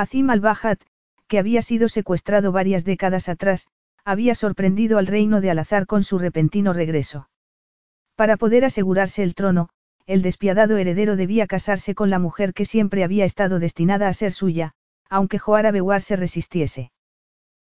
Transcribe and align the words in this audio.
Azim 0.00 0.30
al-Bajat, 0.30 0.80
que 1.28 1.38
había 1.38 1.60
sido 1.60 1.90
secuestrado 1.90 2.52
varias 2.52 2.86
décadas 2.86 3.28
atrás, 3.28 3.68
había 4.02 4.34
sorprendido 4.34 4.96
al 4.96 5.06
reino 5.06 5.42
de 5.42 5.50
Al-Azhar 5.50 5.86
con 5.86 6.04
su 6.04 6.18
repentino 6.18 6.72
regreso. 6.72 7.28
Para 8.16 8.38
poder 8.38 8.64
asegurarse 8.64 9.22
el 9.22 9.34
trono, 9.34 9.68
el 10.06 10.22
despiadado 10.22 10.78
heredero 10.78 11.16
debía 11.16 11.46
casarse 11.46 11.94
con 11.94 12.08
la 12.08 12.18
mujer 12.18 12.54
que 12.54 12.64
siempre 12.64 13.04
había 13.04 13.26
estado 13.26 13.58
destinada 13.58 14.08
a 14.08 14.14
ser 14.14 14.32
suya, 14.32 14.72
aunque 15.10 15.38
Joara 15.38 15.70
Bewar 15.70 16.00
se 16.00 16.16
resistiese. 16.16 16.92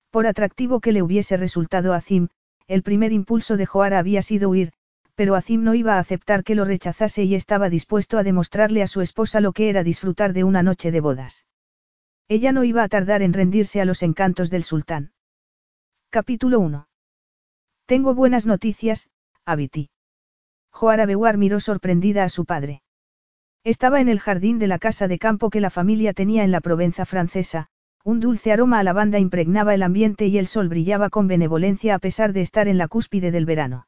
Por 0.10 0.26
atractivo 0.26 0.80
que 0.80 0.92
le 0.92 1.04
hubiese 1.04 1.38
resultado 1.38 1.94
a 1.94 1.98
Azim, 1.98 2.30
el 2.66 2.82
primer 2.82 3.14
impulso 3.14 3.58
de 3.58 3.68
Joara 3.68 4.00
había 4.00 4.24
sido 4.24 4.50
huir, 4.50 4.74
pero 5.14 5.36
Azim 5.36 5.64
no 5.64 5.76
iba 5.76 5.98
a 5.98 6.00
aceptar 6.00 6.44
que 6.44 6.56
lo 6.56 6.66
rechazase 6.66 7.26
y 7.26 7.36
estaba 7.36 7.70
dispuesto 7.70 8.18
a 8.18 8.24
demostrarle 8.24 8.82
a 8.82 8.88
su 8.88 9.02
esposa 9.02 9.40
lo 9.40 9.52
que 9.52 9.70
era 9.70 9.84
disfrutar 9.84 10.34
de 10.34 10.44
una 10.44 10.64
noche 10.64 10.90
de 10.90 11.00
bodas. 11.00 11.46
Ella 12.28 12.52
no 12.52 12.64
iba 12.64 12.84
a 12.84 12.88
tardar 12.88 13.22
en 13.22 13.34
rendirse 13.34 13.82
a 13.82 13.86
los 13.86 14.02
encantos 14.02 14.50
del 14.50 14.64
sultán. 14.64 15.12
Capítulo 16.10 16.60
1. 16.60 16.88
Tengo 17.86 18.16
buenas 18.16 18.46
noticias, 18.46 19.10
Abiti. 19.46 19.90
Joara 20.72 21.06
Bewar 21.06 21.38
miró 21.38 21.60
sorprendida 21.60 22.24
a 22.24 22.30
su 22.30 22.46
padre. 22.46 22.82
Estaba 23.64 24.00
en 24.02 24.10
el 24.10 24.20
jardín 24.20 24.58
de 24.58 24.68
la 24.68 24.80
casa 24.80 25.08
de 25.08 25.20
campo 25.20 25.50
que 25.50 25.62
la 25.62 25.70
familia 25.70 26.14
tenía 26.14 26.44
en 26.44 26.52
la 26.52 26.62
Provenza 26.62 27.06
francesa, 27.06 27.68
un 28.04 28.20
dulce 28.20 28.52
aroma 28.52 28.80
a 28.80 28.84
lavanda 28.84 29.20
impregnaba 29.20 29.74
el 29.74 29.84
ambiente 29.84 30.28
y 30.28 30.38
el 30.38 30.48
sol 30.48 30.70
brillaba 30.70 31.10
con 31.10 31.28
benevolencia 31.28 31.96
a 31.96 32.00
pesar 32.00 32.34
de 32.34 32.42
estar 32.42 32.68
en 32.68 32.78
la 32.78 32.88
cúspide 32.88 33.32
del 33.32 33.46
verano. 33.46 33.88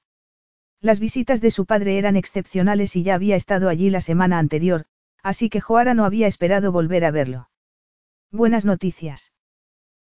Las 0.81 0.99
visitas 0.99 1.41
de 1.41 1.51
su 1.51 1.65
padre 1.65 1.97
eran 1.97 2.15
excepcionales 2.15 2.95
y 2.95 3.03
ya 3.03 3.15
había 3.15 3.35
estado 3.35 3.69
allí 3.69 3.89
la 3.89 4.01
semana 4.01 4.39
anterior, 4.39 4.85
así 5.23 5.49
que 5.49 5.61
Joara 5.61 5.93
no 5.93 6.05
había 6.05 6.27
esperado 6.27 6.71
volver 6.71 7.03
a 7.05 7.11
verlo. 7.11 7.49
Buenas 8.35 8.65
noticias. 8.65 9.31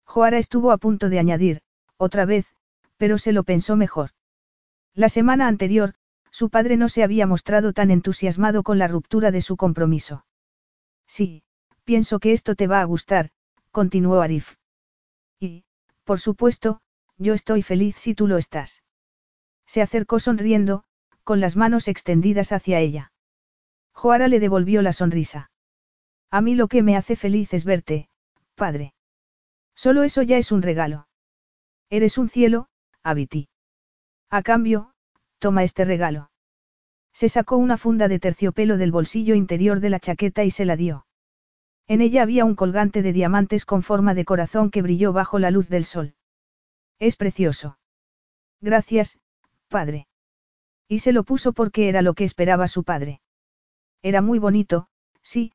Joara 0.05 0.39
estuvo 0.39 0.73
a 0.73 0.79
punto 0.79 1.09
de 1.11 1.21
añadir, 1.21 1.61
otra 1.97 2.25
vez, 2.25 2.45
pero 2.97 3.19
se 3.19 3.31
lo 3.31 3.45
pensó 3.45 3.77
mejor. 3.77 4.11
La 4.95 5.09
semana 5.09 5.47
anterior, 5.47 5.95
su 6.33 6.51
padre 6.51 6.77
no 6.77 6.89
se 6.89 7.05
había 7.05 7.29
mostrado 7.29 7.73
tan 7.73 7.93
entusiasmado 7.93 8.65
con 8.65 8.81
la 8.81 8.89
ruptura 8.89 9.31
de 9.31 9.43
su 9.43 9.57
compromiso. 9.57 10.27
Sí, 11.07 11.45
pienso 11.85 12.19
que 12.19 12.33
esto 12.33 12.57
te 12.57 12.67
va 12.67 12.81
a 12.81 12.85
gustar, 12.85 13.31
continuó 13.71 14.21
Arif. 14.21 14.57
Y, 15.39 15.63
por 16.03 16.19
supuesto, 16.19 16.81
yo 17.19 17.33
estoy 17.33 17.63
feliz 17.63 17.95
si 17.95 18.17
tú 18.17 18.27
lo 18.27 18.39
estás. 18.39 18.83
Se 19.67 19.83
acercó 19.83 20.19
sonriendo, 20.19 20.83
con 21.23 21.39
las 21.41 21.55
manos 21.55 21.87
extendidas 21.87 22.51
hacia 22.51 22.81
ella. 22.81 23.13
Joara 23.93 24.27
le 24.27 24.41
devolvió 24.41 24.83
la 24.83 24.93
sonrisa. 24.93 25.53
A 26.33 26.41
mí 26.41 26.57
lo 26.57 26.67
que 26.67 26.83
me 26.83 26.97
hace 26.97 27.15
feliz 27.15 27.55
es 27.55 27.65
verte, 27.65 28.09
padre. 28.57 28.95
Solo 29.77 30.03
eso 30.03 30.23
ya 30.23 30.39
es 30.39 30.51
un 30.51 30.63
regalo. 30.63 31.07
Eres 31.89 32.19
un 32.19 32.29
cielo, 32.29 32.69
Abiti. 33.05 33.49
A 34.31 34.43
cambio, 34.43 34.93
toma 35.39 35.63
este 35.63 35.85
regalo. 35.85 36.31
Se 37.13 37.29
sacó 37.29 37.57
una 37.57 37.79
funda 37.79 38.09
de 38.09 38.19
terciopelo 38.19 38.77
del 38.77 38.91
bolsillo 38.91 39.35
interior 39.35 39.81
de 39.81 39.91
la 39.91 40.01
chaqueta 40.01 40.43
y 40.45 40.51
se 40.51 40.65
la 40.65 40.77
dio. 40.77 41.07
En 41.87 42.01
ella 42.01 42.23
había 42.23 42.45
un 42.45 42.57
colgante 42.57 43.03
de 43.03 43.13
diamantes 43.13 43.65
con 43.65 43.83
forma 43.83 44.15
de 44.15 44.25
corazón 44.25 44.71
que 44.71 44.83
brilló 44.83 45.13
bajo 45.13 45.39
la 45.39 45.53
luz 45.53 45.69
del 45.69 45.85
sol. 45.85 46.17
Es 46.99 47.17
precioso. 47.17 47.79
Gracias, 48.61 49.21
padre. 49.69 50.09
Y 50.89 50.99
se 51.01 51.13
lo 51.13 51.23
puso 51.23 51.53
porque 51.53 51.89
era 51.89 52.03
lo 52.03 52.15
que 52.15 52.25
esperaba 52.25 52.67
su 52.69 52.83
padre. 52.83 53.21
Era 54.03 54.23
muy 54.23 54.39
bonito, 54.39 54.89
sí, 55.23 55.53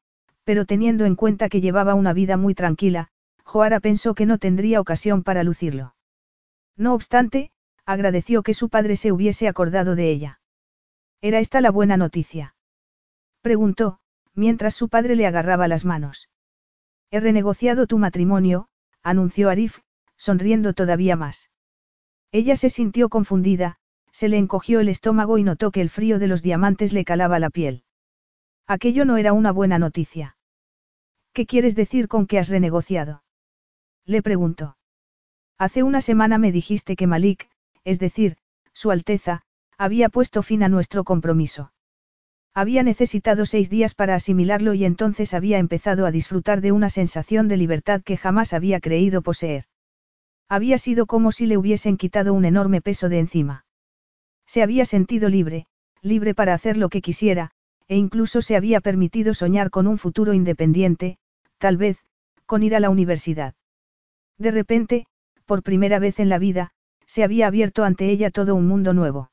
pero 0.52 0.66
teniendo 0.66 1.06
en 1.06 1.16
cuenta 1.16 1.48
que 1.48 1.62
llevaba 1.62 1.96
una 1.96 2.12
vida 2.12 2.36
muy 2.36 2.54
tranquila, 2.54 3.08
Joara 3.46 3.80
pensó 3.80 4.14
que 4.14 4.26
no 4.26 4.38
tendría 4.38 4.82
ocasión 4.82 5.24
para 5.24 5.46
lucirlo. 5.46 5.96
No 6.76 6.94
obstante, 6.94 7.52
agradeció 7.86 8.44
que 8.44 8.54
su 8.54 8.68
padre 8.68 8.98
se 8.98 9.14
hubiese 9.14 9.48
acordado 9.48 9.96
de 9.96 10.12
ella. 10.12 10.42
¿Era 11.22 11.40
esta 11.40 11.62
la 11.62 11.72
buena 11.72 11.96
noticia? 11.96 12.54
Preguntó, 13.40 14.00
mientras 14.36 14.76
su 14.76 14.90
padre 14.90 15.16
le 15.16 15.26
agarraba 15.26 15.70
las 15.70 15.86
manos. 15.86 16.28
He 17.12 17.22
renegociado 17.22 17.88
tu 17.88 17.98
matrimonio, 17.98 18.68
anunció 19.04 19.50
Arif, 19.50 19.80
sonriendo 20.18 20.74
todavía 20.74 21.16
más. 21.16 21.50
Ella 22.34 22.58
se 22.58 22.70
sintió 22.70 23.08
confundida, 23.08 23.78
se 24.12 24.28
le 24.28 24.38
encogió 24.38 24.82
el 24.82 24.90
estómago 24.90 25.38
y 25.38 25.46
notó 25.46 25.72
que 25.72 25.80
el 25.80 25.90
frío 25.90 26.20
de 26.20 26.28
los 26.28 26.42
diamantes 26.42 26.92
le 26.92 27.06
calaba 27.06 27.40
la 27.40 27.52
piel. 27.52 27.86
Aquello 28.68 29.06
no 29.06 29.16
era 29.16 29.32
una 29.32 29.54
buena 29.54 29.80
noticia. 29.80 30.36
¿Qué 31.34 31.46
quieres 31.46 31.76
decir 31.76 32.08
con 32.08 32.28
que 32.28 32.40
has 32.40 32.50
renegociado? 32.50 33.24
Le 34.06 34.22
preguntó. 34.22 34.78
Hace 35.58 35.84
una 35.84 36.02
semana 36.02 36.38
me 36.38 36.52
dijiste 36.52 36.96
que 36.96 37.08
Malik, 37.08 37.50
es 37.84 38.00
decir, 38.00 38.38
Su 38.74 38.92
Alteza, 38.92 39.44
había 39.78 40.10
puesto 40.10 40.44
fin 40.44 40.64
a 40.64 40.70
nuestro 40.70 41.04
compromiso. 41.04 41.72
Había 42.54 42.84
necesitado 42.84 43.46
seis 43.46 43.70
días 43.70 43.96
para 43.96 44.16
asimilarlo 44.16 44.74
y 44.74 44.84
entonces 44.84 45.34
había 45.34 45.58
empezado 45.58 46.06
a 46.06 46.12
disfrutar 46.12 46.60
de 46.60 46.74
una 46.74 46.90
sensación 46.90 47.48
de 47.48 47.56
libertad 47.56 48.02
que 48.04 48.18
jamás 48.18 48.52
había 48.52 48.82
creído 48.82 49.22
poseer. 49.22 49.66
Había 50.50 50.78
sido 50.78 51.06
como 51.06 51.32
si 51.32 51.46
le 51.46 51.56
hubiesen 51.56 51.96
quitado 51.96 52.34
un 52.34 52.44
enorme 52.44 52.82
peso 52.82 53.08
de 53.08 53.20
encima. 53.20 53.66
Se 54.46 54.62
había 54.62 54.84
sentido 54.84 55.30
libre, 55.30 55.66
libre 56.02 56.36
para 56.36 56.54
hacer 56.54 56.76
lo 56.76 56.90
que 56.90 57.02
quisiera, 57.02 57.52
e 57.88 57.96
incluso 57.96 58.42
se 58.42 58.58
había 58.58 58.82
permitido 58.82 59.34
soñar 59.34 59.70
con 59.70 59.88
un 59.88 59.98
futuro 59.98 60.34
independiente, 60.34 61.20
tal 61.62 61.78
vez, 61.78 62.04
con 62.48 62.64
ir 62.64 62.76
a 62.76 62.80
la 62.80 62.90
universidad. 62.90 63.54
De 64.38 64.50
repente, 64.50 65.06
por 65.46 65.62
primera 65.62 66.00
vez 66.00 66.20
en 66.20 66.28
la 66.28 66.40
vida, 66.40 66.72
se 67.06 67.24
había 67.24 67.46
abierto 67.46 67.84
ante 67.84 68.10
ella 68.10 68.32
todo 68.32 68.56
un 68.56 68.68
mundo 68.68 68.94
nuevo. 68.94 69.32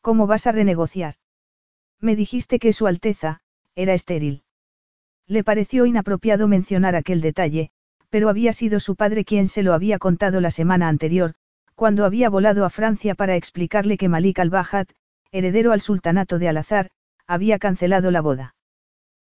¿Cómo 0.00 0.28
vas 0.28 0.46
a 0.46 0.52
renegociar? 0.52 1.16
Me 2.00 2.14
dijiste 2.14 2.58
que 2.60 2.72
Su 2.72 2.86
Alteza, 2.86 3.40
era 3.74 3.94
estéril. 3.94 4.44
Le 5.26 5.42
pareció 5.42 5.86
inapropiado 5.86 6.46
mencionar 6.46 6.94
aquel 6.94 7.20
detalle, 7.20 7.70
pero 8.10 8.28
había 8.28 8.52
sido 8.52 8.78
su 8.78 8.94
padre 8.94 9.24
quien 9.24 9.48
se 9.48 9.64
lo 9.64 9.72
había 9.72 9.98
contado 9.98 10.40
la 10.40 10.52
semana 10.52 10.88
anterior, 10.88 11.34
cuando 11.74 12.04
había 12.04 12.30
volado 12.30 12.64
a 12.64 12.70
Francia 12.70 13.16
para 13.16 13.34
explicarle 13.34 13.96
que 13.96 14.08
Malik 14.08 14.38
al-Bajat, 14.38 14.88
heredero 15.32 15.72
al 15.72 15.80
sultanato 15.80 16.38
de 16.38 16.48
Al-Azhar, 16.48 16.90
había 17.26 17.58
cancelado 17.58 18.12
la 18.12 18.20
boda. 18.20 18.54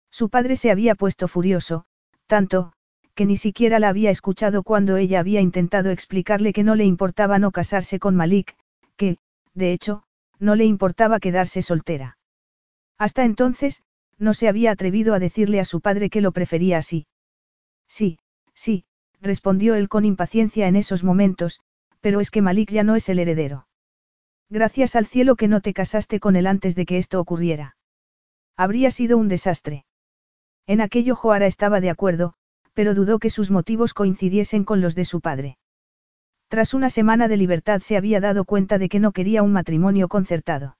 Su 0.10 0.30
padre 0.30 0.56
se 0.56 0.72
había 0.72 0.96
puesto 0.96 1.28
furioso, 1.28 1.86
tanto, 2.30 2.72
que 3.16 3.26
ni 3.26 3.36
siquiera 3.36 3.80
la 3.80 3.90
había 3.90 4.12
escuchado 4.12 4.64
cuando 4.64 4.96
ella 4.96 5.20
había 5.20 5.42
intentado 5.42 5.90
explicarle 5.90 6.54
que 6.54 6.64
no 6.64 6.76
le 6.76 6.86
importaba 6.86 7.40
no 7.40 7.52
casarse 7.52 8.00
con 8.00 8.16
Malik, 8.16 8.56
que, 8.96 9.18
de 9.56 9.74
hecho, 9.74 10.04
no 10.40 10.56
le 10.56 10.66
importaba 10.66 11.20
quedarse 11.20 11.62
soltera. 11.62 12.18
Hasta 12.98 13.26
entonces, 13.26 13.82
no 14.20 14.34
se 14.34 14.48
había 14.48 14.72
atrevido 14.72 15.14
a 15.14 15.20
decirle 15.20 15.60
a 15.60 15.66
su 15.66 15.82
padre 15.82 16.10
que 16.10 16.22
lo 16.22 16.32
prefería 16.32 16.78
así. 16.78 17.08
Sí, 17.88 18.20
sí, 18.54 18.86
respondió 19.20 19.74
él 19.74 19.90
con 19.90 20.06
impaciencia 20.06 20.68
en 20.68 20.76
esos 20.76 21.04
momentos, 21.04 21.60
pero 22.00 22.20
es 22.20 22.30
que 22.30 22.44
Malik 22.44 22.72
ya 22.72 22.84
no 22.84 22.96
es 22.96 23.10
el 23.10 23.20
heredero. 23.20 23.68
Gracias 24.50 24.96
al 24.96 25.08
cielo 25.08 25.36
que 25.36 25.48
no 25.48 25.62
te 25.62 25.74
casaste 25.74 26.20
con 26.20 26.36
él 26.36 26.46
antes 26.46 26.76
de 26.76 26.86
que 26.86 26.98
esto 26.98 27.20
ocurriera. 27.20 27.76
Habría 28.56 28.92
sido 28.92 29.18
un 29.18 29.30
desastre. 29.30 29.86
En 30.70 30.82
aquello 30.82 31.16
Joara 31.16 31.48
estaba 31.48 31.82
de 31.82 31.90
acuerdo, 31.90 32.36
pero 32.76 32.94
dudó 32.94 33.18
que 33.18 33.32
sus 33.32 33.50
motivos 33.50 33.96
coincidiesen 33.96 34.64
con 34.64 34.82
los 34.82 34.94
de 34.94 35.04
su 35.04 35.20
padre. 35.20 35.58
Tras 36.48 36.76
una 36.76 36.92
semana 36.92 37.28
de 37.28 37.38
libertad 37.38 37.82
se 37.82 37.98
había 37.98 38.20
dado 38.20 38.46
cuenta 38.46 38.78
de 38.78 38.88
que 38.88 39.00
no 39.00 39.12
quería 39.12 39.42
un 39.42 39.52
matrimonio 39.52 40.08
concertado. 40.08 40.78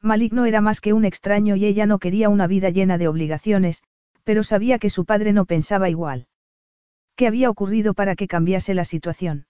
Malik 0.00 0.32
no 0.32 0.44
era 0.44 0.60
más 0.60 0.80
que 0.80 0.92
un 0.92 1.04
extraño 1.04 1.56
y 1.56 1.64
ella 1.64 1.86
no 1.86 1.98
quería 1.98 2.28
una 2.28 2.46
vida 2.46 2.70
llena 2.70 2.98
de 2.98 3.08
obligaciones, 3.08 3.82
pero 4.22 4.44
sabía 4.44 4.78
que 4.78 4.90
su 4.90 5.04
padre 5.04 5.32
no 5.32 5.44
pensaba 5.44 5.90
igual. 5.90 6.28
¿Qué 7.16 7.26
había 7.26 7.50
ocurrido 7.50 7.94
para 7.94 8.14
que 8.14 8.28
cambiase 8.28 8.74
la 8.74 8.84
situación? 8.84 9.48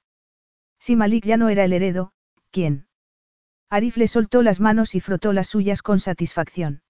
Si 0.78 0.96
Malik 0.96 1.26
ya 1.26 1.36
no 1.36 1.50
era 1.50 1.64
el 1.64 1.74
heredo, 1.74 2.12
¿quién? 2.50 2.86
Arif 3.68 3.98
le 3.98 4.06
soltó 4.06 4.40
las 4.40 4.58
manos 4.58 4.94
y 4.94 5.00
frotó 5.00 5.34
las 5.34 5.48
suyas 5.48 5.82
con 5.82 6.00
satisfacción. 6.00 6.80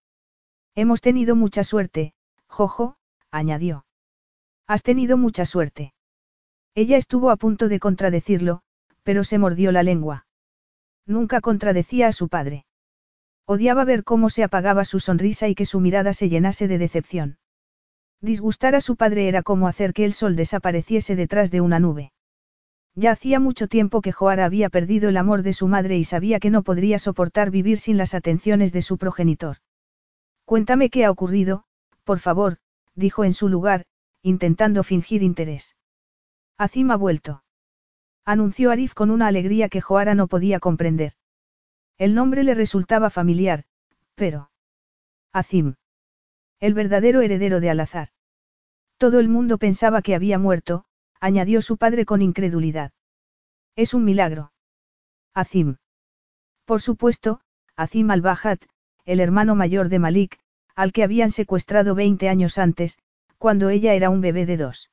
Hemos 0.77 1.01
tenido 1.01 1.35
mucha 1.35 1.65
suerte, 1.65 2.15
Jojo, 2.51 2.97
añadió. 3.31 3.87
Has 4.67 4.83
tenido 4.83 5.17
mucha 5.17 5.47
suerte. 5.47 5.95
Ella 6.75 6.97
estuvo 6.97 7.31
a 7.31 7.37
punto 7.37 7.69
de 7.69 7.79
contradecirlo, 7.79 8.61
pero 9.05 9.25
se 9.25 9.39
mordió 9.39 9.73
la 9.73 9.83
lengua. 9.83 10.27
Nunca 11.07 11.41
contradecía 11.41 12.09
a 12.09 12.13
su 12.13 12.29
padre. 12.29 12.67
Odiaba 13.47 13.85
ver 13.85 14.05
cómo 14.05 14.31
se 14.31 14.45
apagaba 14.45 14.85
su 14.85 15.01
sonrisa 15.01 15.49
y 15.49 15.55
que 15.55 15.65
su 15.65 15.81
mirada 15.81 16.13
se 16.13 16.29
llenase 16.29 16.69
de 16.69 16.79
decepción. 16.79 17.39
Disgustar 18.21 18.75
a 18.75 18.81
su 18.81 18.97
padre 18.97 19.29
era 19.29 19.43
como 19.43 19.67
hacer 19.67 19.93
que 19.93 20.05
el 20.05 20.13
sol 20.13 20.37
desapareciese 20.37 21.17
detrás 21.17 21.51
de 21.51 21.61
una 21.61 21.79
nube. 21.79 22.13
Ya 22.95 23.13
hacía 23.13 23.41
mucho 23.41 23.69
tiempo 23.69 24.03
que 24.03 24.13
Joara 24.13 24.45
había 24.45 24.69
perdido 24.69 25.09
el 25.09 25.17
amor 25.17 25.43
de 25.43 25.53
su 25.53 25.69
madre 25.69 25.97
y 25.97 26.05
sabía 26.05 26.41
que 26.41 26.51
no 26.51 26.63
podría 26.63 26.99
soportar 26.99 27.51
vivir 27.51 27.79
sin 27.79 27.97
las 27.97 28.15
atenciones 28.15 28.73
de 28.73 28.83
su 28.83 28.99
progenitor. 28.99 29.59
Cuéntame 30.45 30.91
qué 30.91 31.05
ha 31.05 31.11
ocurrido, 31.11 31.65
por 32.11 32.19
favor, 32.19 32.57
dijo 32.97 33.23
en 33.23 33.33
su 33.33 33.49
lugar, 33.49 33.85
intentando 34.21 34.83
fingir 34.83 35.23
interés. 35.23 35.77
Azim 36.59 36.91
ha 36.91 36.97
vuelto. 36.97 37.45
Anunció 38.25 38.73
Arif 38.73 38.95
con 38.95 39.13
una 39.13 39.29
alegría 39.29 39.69
que 39.69 39.81
Joara 39.81 40.17
no 40.17 40.27
podía 40.27 40.59
comprender. 40.59 41.13
El 41.99 42.17
nombre 42.17 42.43
le 42.43 42.55
resultaba 42.55 43.11
familiar, 43.11 43.63
pero... 44.17 44.51
Azim. 45.33 45.77
El 46.59 46.75
verdadero 46.75 47.21
heredero 47.21 47.61
de 47.61 47.71
Alazar. 47.71 48.09
Todo 48.97 49.21
el 49.21 49.29
mundo 49.29 49.57
pensaba 49.59 50.03
que 50.03 50.17
había 50.17 50.37
muerto, 50.37 50.87
añadió 51.21 51.63
su 51.63 51.77
padre 51.77 52.07
con 52.07 52.23
incredulidad. 52.23 52.91
Es 53.77 53.95
un 53.95 54.05
milagro. 54.05 54.53
Azim. 55.33 55.77
Por 56.65 56.81
supuesto, 56.81 57.41
Azim 57.77 58.11
al-Bahat, 58.11 58.65
el 59.05 59.21
hermano 59.21 59.55
mayor 59.55 59.89
de 59.89 60.01
Malik, 60.01 60.41
al 60.81 60.93
que 60.93 61.05
habían 61.05 61.31
secuestrado 61.31 61.95
20 61.95 62.31
años 62.31 62.57
antes, 62.57 62.97
cuando 63.37 63.69
ella 63.69 63.93
era 63.93 64.09
un 64.09 64.23
bebé 64.23 64.47
de 64.47 64.57
dos. 64.57 64.91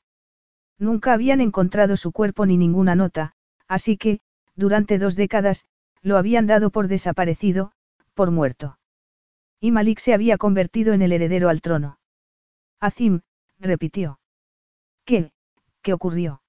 Nunca 0.78 1.13
habían 1.13 1.39
encontrado 1.39 1.95
su 1.95 2.12
cuerpo 2.12 2.45
ni 2.45 2.57
ninguna 2.57 2.94
nota, 2.94 3.31
así 3.69 3.95
que, 3.95 4.19
durante 4.54 5.00
dos 5.00 5.16
décadas, 5.16 5.66
lo 6.01 6.18
habían 6.18 6.45
dado 6.45 6.72
por 6.72 6.89
desaparecido, 6.89 7.72
por 8.16 8.31
muerto. 8.31 8.78
Y 9.62 9.72
Malik 9.72 10.00
se 10.00 10.13
había 10.13 10.38
convertido 10.38 10.92
en 10.92 11.04
el 11.04 11.13
heredero 11.13 11.48
al 11.48 11.62
trono. 11.62 12.00
Azim, 12.81 13.22
repitió. 13.57 14.19
¿Qué? 15.06 15.31
¿Qué 15.81 15.94
ocurrió? 15.94 16.42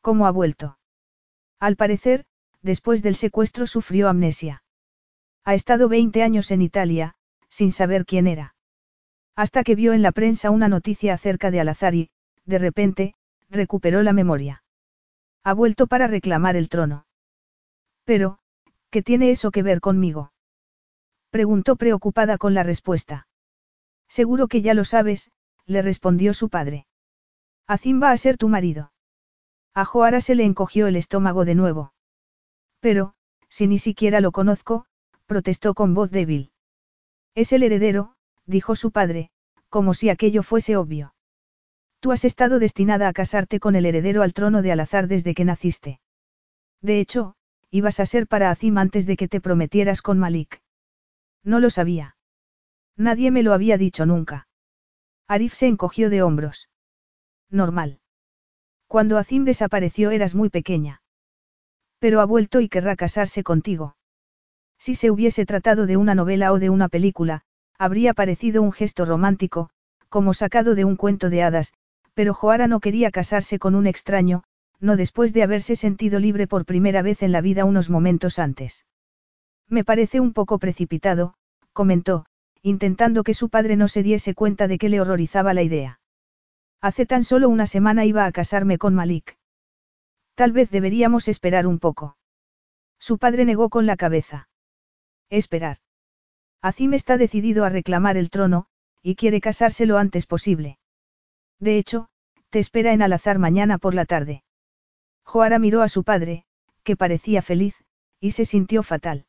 ¿Cómo 0.00 0.26
ha 0.26 0.32
vuelto? 0.32 0.76
Al 1.60 1.76
parecer, 1.76 2.24
después 2.62 3.04
del 3.04 3.14
secuestro 3.14 3.68
sufrió 3.68 4.08
amnesia. 4.08 4.64
Ha 5.44 5.54
estado 5.54 5.88
20 5.88 6.24
años 6.24 6.50
en 6.50 6.62
Italia, 6.62 7.14
sin 7.50 7.72
saber 7.72 8.06
quién 8.06 8.26
era. 8.26 8.54
Hasta 9.36 9.62
que 9.64 9.74
vio 9.74 9.92
en 9.92 10.02
la 10.02 10.12
prensa 10.12 10.50
una 10.50 10.68
noticia 10.68 11.12
acerca 11.14 11.50
de 11.50 11.60
Alazar 11.60 11.94
y, 11.94 12.10
de 12.46 12.58
repente, 12.58 13.14
recuperó 13.50 14.02
la 14.02 14.12
memoria. 14.12 14.64
Ha 15.44 15.52
vuelto 15.52 15.86
para 15.86 16.06
reclamar 16.06 16.56
el 16.56 16.68
trono. 16.68 17.06
Pero, 18.04 18.40
¿Qué 18.90 19.02
tiene 19.02 19.30
eso 19.30 19.52
que 19.52 19.62
ver 19.62 19.80
conmigo? 19.80 20.32
Preguntó 21.30 21.76
preocupada 21.76 22.38
con 22.38 22.54
la 22.54 22.64
respuesta. 22.64 23.28
Seguro 24.08 24.48
que 24.48 24.62
ya 24.62 24.74
lo 24.74 24.84
sabes, 24.84 25.30
le 25.64 25.80
respondió 25.80 26.34
su 26.34 26.48
padre. 26.48 26.86
Azim 27.68 28.02
va 28.02 28.10
a 28.10 28.16
ser 28.16 28.36
tu 28.36 28.48
marido. 28.48 28.92
A 29.74 29.84
Joara 29.84 30.20
se 30.20 30.34
le 30.34 30.44
encogió 30.44 30.88
el 30.88 30.96
estómago 30.96 31.44
de 31.44 31.54
nuevo. 31.54 31.92
Pero, 32.80 33.14
si 33.48 33.68
ni 33.68 33.78
siquiera 33.78 34.20
lo 34.20 34.32
conozco, 34.32 34.86
protestó 35.26 35.74
con 35.74 35.94
voz 35.94 36.10
débil. 36.10 36.50
Es 37.34 37.52
el 37.52 37.62
heredero, 37.62 38.14
dijo 38.46 38.76
su 38.76 38.90
padre, 38.90 39.30
como 39.68 39.94
si 39.94 40.08
aquello 40.08 40.42
fuese 40.42 40.76
obvio. 40.76 41.14
Tú 42.00 42.12
has 42.12 42.24
estado 42.24 42.58
destinada 42.58 43.08
a 43.08 43.12
casarte 43.12 43.60
con 43.60 43.76
el 43.76 43.86
heredero 43.86 44.22
al 44.22 44.32
trono 44.32 44.62
de 44.62 44.72
Alazar 44.72 45.06
desde 45.06 45.34
que 45.34 45.44
naciste. 45.44 46.00
De 46.80 46.98
hecho, 46.98 47.34
ibas 47.70 48.00
a 48.00 48.06
ser 48.06 48.26
para 48.26 48.50
Azim 48.50 48.78
antes 48.78 49.06
de 49.06 49.16
que 49.16 49.28
te 49.28 49.40
prometieras 49.40 50.02
con 50.02 50.18
Malik. 50.18 50.62
No 51.44 51.60
lo 51.60 51.70
sabía. 51.70 52.16
Nadie 52.96 53.30
me 53.30 53.42
lo 53.42 53.52
había 53.52 53.76
dicho 53.76 54.06
nunca. 54.06 54.48
Arif 55.28 55.54
se 55.54 55.66
encogió 55.66 56.10
de 56.10 56.22
hombros. 56.22 56.68
Normal. 57.50 58.00
Cuando 58.86 59.18
Azim 59.18 59.44
desapareció 59.44 60.10
eras 60.10 60.34
muy 60.34 60.48
pequeña. 60.48 61.02
Pero 61.98 62.20
ha 62.20 62.24
vuelto 62.24 62.60
y 62.60 62.68
querrá 62.68 62.96
casarse 62.96 63.44
contigo. 63.44 63.96
Si 64.80 64.94
se 64.94 65.10
hubiese 65.10 65.44
tratado 65.44 65.86
de 65.86 65.98
una 65.98 66.14
novela 66.14 66.52
o 66.52 66.58
de 66.58 66.70
una 66.70 66.88
película, 66.88 67.42
habría 67.78 68.14
parecido 68.14 68.62
un 68.62 68.72
gesto 68.72 69.04
romántico, 69.04 69.68
como 70.08 70.32
sacado 70.32 70.74
de 70.74 70.86
un 70.86 70.96
cuento 70.96 71.28
de 71.28 71.42
hadas, 71.42 71.74
pero 72.14 72.32
Joara 72.32 72.66
no 72.66 72.80
quería 72.80 73.10
casarse 73.10 73.58
con 73.58 73.74
un 73.74 73.86
extraño, 73.86 74.42
no 74.80 74.96
después 74.96 75.34
de 75.34 75.42
haberse 75.42 75.76
sentido 75.76 76.18
libre 76.18 76.46
por 76.46 76.64
primera 76.64 77.02
vez 77.02 77.22
en 77.22 77.30
la 77.30 77.42
vida 77.42 77.66
unos 77.66 77.90
momentos 77.90 78.38
antes. 78.38 78.86
Me 79.68 79.84
parece 79.84 80.18
un 80.18 80.32
poco 80.32 80.58
precipitado, 80.58 81.34
comentó, 81.74 82.24
intentando 82.62 83.22
que 83.22 83.34
su 83.34 83.50
padre 83.50 83.76
no 83.76 83.86
se 83.86 84.02
diese 84.02 84.34
cuenta 84.34 84.66
de 84.66 84.78
que 84.78 84.88
le 84.88 85.02
horrorizaba 85.02 85.52
la 85.52 85.62
idea. 85.62 86.00
Hace 86.80 87.04
tan 87.04 87.22
solo 87.22 87.50
una 87.50 87.66
semana 87.66 88.06
iba 88.06 88.24
a 88.24 88.32
casarme 88.32 88.78
con 88.78 88.94
Malik. 88.94 89.36
Tal 90.34 90.52
vez 90.52 90.70
deberíamos 90.70 91.28
esperar 91.28 91.66
un 91.66 91.78
poco. 91.78 92.16
Su 92.98 93.18
padre 93.18 93.44
negó 93.44 93.68
con 93.68 93.84
la 93.84 93.96
cabeza. 93.96 94.48
Esperar. 95.30 95.78
Azim 96.60 96.92
está 96.92 97.16
decidido 97.16 97.64
a 97.64 97.68
reclamar 97.68 98.16
el 98.16 98.30
trono, 98.30 98.66
y 99.02 99.14
quiere 99.14 99.40
casarse 99.40 99.86
lo 99.86 99.96
antes 99.96 100.26
posible. 100.26 100.78
De 101.58 101.78
hecho, 101.78 102.08
te 102.50 102.58
espera 102.58 102.92
en 102.92 103.00
Alazar 103.00 103.38
mañana 103.38 103.78
por 103.78 103.94
la 103.94 104.04
tarde. 104.04 104.42
Joara 105.24 105.58
miró 105.58 105.82
a 105.82 105.88
su 105.88 106.04
padre, 106.04 106.44
que 106.82 106.96
parecía 106.96 107.42
feliz, 107.42 107.76
y 108.18 108.32
se 108.32 108.44
sintió 108.44 108.82
fatal. 108.82 109.26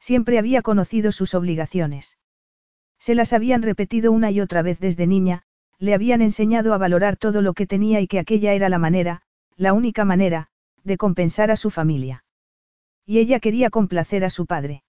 Siempre 0.00 0.38
había 0.38 0.62
conocido 0.62 1.12
sus 1.12 1.34
obligaciones. 1.34 2.16
Se 2.98 3.14
las 3.14 3.32
habían 3.32 3.62
repetido 3.62 4.12
una 4.12 4.30
y 4.30 4.40
otra 4.40 4.62
vez 4.62 4.80
desde 4.80 5.06
niña, 5.06 5.42
le 5.78 5.94
habían 5.94 6.22
enseñado 6.22 6.74
a 6.74 6.78
valorar 6.78 7.16
todo 7.16 7.42
lo 7.42 7.54
que 7.54 7.66
tenía 7.66 8.00
y 8.00 8.06
que 8.06 8.18
aquella 8.18 8.54
era 8.54 8.68
la 8.68 8.78
manera, 8.78 9.22
la 9.56 9.72
única 9.74 10.04
manera, 10.04 10.48
de 10.84 10.96
compensar 10.96 11.50
a 11.50 11.56
su 11.56 11.70
familia. 11.70 12.24
Y 13.04 13.18
ella 13.18 13.40
quería 13.40 13.70
complacer 13.70 14.24
a 14.24 14.30
su 14.30 14.46
padre. 14.46 14.82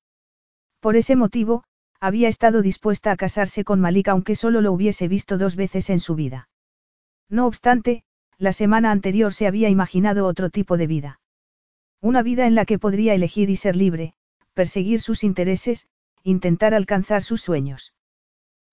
Por 0.81 0.95
ese 0.95 1.15
motivo, 1.15 1.63
había 1.99 2.27
estado 2.27 2.63
dispuesta 2.63 3.11
a 3.11 3.15
casarse 3.15 3.63
con 3.63 3.79
Malik 3.79 4.07
aunque 4.07 4.35
solo 4.35 4.61
lo 4.61 4.73
hubiese 4.73 5.07
visto 5.07 5.37
dos 5.37 5.55
veces 5.55 5.91
en 5.91 5.99
su 5.99 6.15
vida. 6.15 6.49
No 7.29 7.45
obstante, 7.45 8.03
la 8.39 8.51
semana 8.51 8.91
anterior 8.91 9.31
se 9.33 9.45
había 9.45 9.69
imaginado 9.69 10.25
otro 10.25 10.49
tipo 10.49 10.77
de 10.77 10.87
vida. 10.87 11.19
Una 12.01 12.23
vida 12.23 12.47
en 12.47 12.55
la 12.55 12.65
que 12.65 12.79
podría 12.79 13.13
elegir 13.13 13.51
y 13.51 13.55
ser 13.55 13.75
libre, 13.75 14.15
perseguir 14.55 14.99
sus 14.99 15.23
intereses, 15.23 15.87
intentar 16.23 16.73
alcanzar 16.73 17.21
sus 17.21 17.41
sueños. 17.41 17.93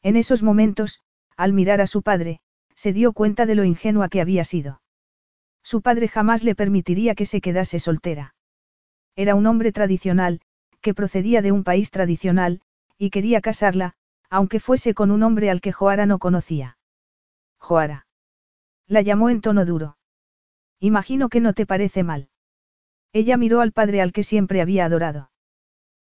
En 0.03 0.17
esos 0.17 0.43
momentos, 0.43 1.03
al 1.37 1.53
mirar 1.53 1.83
a 1.83 1.87
su 1.87 2.01
padre, 2.01 2.41
se 2.75 2.95
dio 2.95 3.13
cuenta 3.13 3.45
de 3.45 3.55
lo 3.55 3.65
ingenua 3.65 4.09
que 4.09 4.23
había 4.23 4.45
sido. 4.45 4.81
Su 5.63 5.83
padre 5.83 6.09
jamás 6.09 6.43
le 6.43 6.55
permitiría 6.55 7.15
que 7.15 7.27
se 7.27 7.43
quedase 7.43 7.81
soltera. 7.81 8.35
Era 9.15 9.35
un 9.35 9.47
hombre 9.47 9.73
tradicional, 9.73 10.41
que 10.89 10.95
procedía 10.95 11.43
de 11.43 11.53
un 11.53 11.65
país 11.65 11.91
tradicional, 11.91 12.63
y 12.97 13.11
quería 13.11 13.43
casarla, 13.43 13.93
aunque 14.31 14.59
fuese 14.59 14.95
con 14.95 15.11
un 15.11 15.23
hombre 15.23 15.51
al 15.51 15.61
que 15.61 15.71
Joara 15.71 16.07
no 16.07 16.19
conocía. 16.19 16.79
Joara. 17.59 18.07
La 18.87 19.03
llamó 19.03 19.29
en 19.29 19.43
tono 19.43 19.67
duro. 19.67 19.99
Imagino 20.81 21.29
que 21.29 21.43
no 21.43 21.53
te 21.53 21.67
parece 21.67 22.05
mal. 22.05 22.31
Ella 23.13 23.37
miró 23.37 23.61
al 23.61 23.73
padre 23.73 24.01
al 24.01 24.13
que 24.13 24.23
siempre 24.23 24.63
había 24.63 24.87
adorado. 24.87 25.31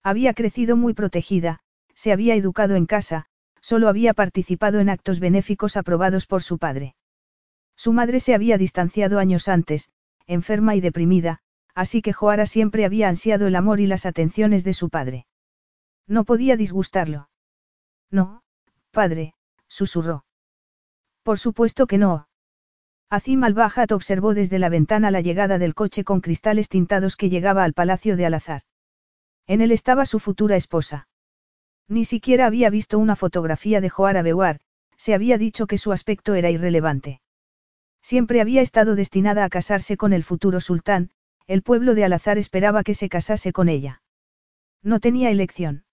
Había 0.01 0.33
crecido 0.33 0.77
muy 0.77 0.93
protegida, 0.93 1.59
se 1.93 2.13
había 2.13 2.35
educado 2.35 2.75
en 2.77 2.85
casa, 2.85 3.25
solo 3.59 3.89
había 3.89 4.13
participado 4.13 4.79
en 4.79 4.87
actos 4.87 5.19
benéficos 5.19 5.75
aprobados 5.75 6.25
por 6.25 6.41
su 6.41 6.57
padre. 6.57 6.95
Su 7.75 7.91
madre 7.91 8.21
se 8.21 8.33
había 8.33 8.57
distanciado 8.57 9.19
años 9.19 9.49
antes, 9.49 9.89
enferma 10.25 10.77
y 10.77 10.79
deprimida, 10.79 11.41
así 11.79 12.01
que 12.01 12.11
Joara 12.11 12.45
siempre 12.45 12.83
había 12.83 13.07
ansiado 13.07 13.47
el 13.47 13.55
amor 13.55 13.79
y 13.79 13.87
las 13.87 14.05
atenciones 14.05 14.65
de 14.65 14.73
su 14.73 14.89
padre. 14.89 15.27
No 16.07 16.25
podía 16.25 16.57
disgustarlo. 16.57 17.29
No, 18.11 18.41
padre, 18.91 19.33
susurró. 19.69 20.25
Por 21.23 21.39
supuesto 21.39 21.87
que 21.87 21.97
no, 21.97 22.27
Azim 23.09 23.45
al-Bajat 23.45 23.93
observó 23.93 24.33
desde 24.33 24.59
la 24.59 24.67
ventana 24.67 25.09
la 25.09 25.21
llegada 25.21 25.57
del 25.57 25.73
coche 25.73 26.03
con 26.03 26.19
cristales 26.19 26.67
tintados 26.67 27.15
que 27.15 27.29
llegaba 27.29 27.63
al 27.63 27.71
palacio 27.71 28.17
de 28.17 28.25
Al-Azhar. 28.25 28.63
En 29.47 29.61
él 29.61 29.71
estaba 29.71 30.05
su 30.05 30.19
futura 30.19 30.57
esposa. 30.57 31.07
Ni 31.87 32.03
siquiera 32.03 32.45
había 32.45 32.69
visto 32.69 32.99
una 32.99 33.15
fotografía 33.15 33.79
de 33.79 33.89
Joara 33.89 34.21
Bewar, 34.21 34.59
se 34.97 35.13
había 35.13 35.37
dicho 35.37 35.65
que 35.65 35.77
su 35.77 35.93
aspecto 35.93 36.35
era 36.35 36.51
irrelevante. 36.51 37.21
Siempre 38.01 38.41
había 38.41 38.61
estado 38.61 38.95
destinada 38.95 39.45
a 39.45 39.49
casarse 39.49 39.95
con 39.95 40.11
el 40.11 40.25
futuro 40.25 40.59
sultán, 40.59 41.11
el 41.49 41.63
pueblo 41.63 41.95
de 41.95 42.03
Al-Azhar 42.03 42.37
esperaba 42.37 42.83
que 42.83 42.93
se 42.93 43.09
casase 43.09 43.51
con 43.51 43.69
ella. 43.69 44.03
No 44.83 44.99
tenía 44.99 45.31
elección. 45.31 45.83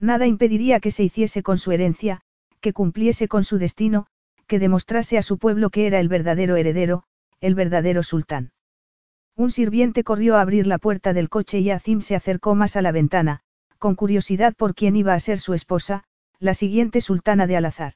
Nada 0.00 0.26
impediría 0.26 0.80
que 0.80 0.90
se 0.90 1.04
hiciese 1.04 1.44
con 1.44 1.56
su 1.56 1.70
herencia, 1.70 2.22
que 2.60 2.72
cumpliese 2.72 3.28
con 3.28 3.44
su 3.44 3.58
destino, 3.58 4.08
que 4.48 4.58
demostrase 4.58 5.18
a 5.18 5.22
su 5.22 5.38
pueblo 5.38 5.70
que 5.70 5.86
era 5.86 6.00
el 6.00 6.08
verdadero 6.08 6.56
heredero, 6.56 7.04
el 7.40 7.54
verdadero 7.54 8.02
sultán. 8.02 8.50
Un 9.36 9.52
sirviente 9.52 10.02
corrió 10.02 10.34
a 10.34 10.40
abrir 10.40 10.66
la 10.66 10.78
puerta 10.78 11.12
del 11.12 11.28
coche 11.28 11.60
y 11.60 11.70
Azim 11.70 12.00
se 12.00 12.16
acercó 12.16 12.56
más 12.56 12.74
a 12.74 12.82
la 12.82 12.90
ventana, 12.90 13.42
con 13.78 13.94
curiosidad 13.94 14.52
por 14.56 14.74
quién 14.74 14.96
iba 14.96 15.14
a 15.14 15.20
ser 15.20 15.38
su 15.38 15.54
esposa, 15.54 16.02
la 16.40 16.54
siguiente 16.54 17.00
sultana 17.00 17.46
de 17.46 17.56
Alazar. 17.56 17.92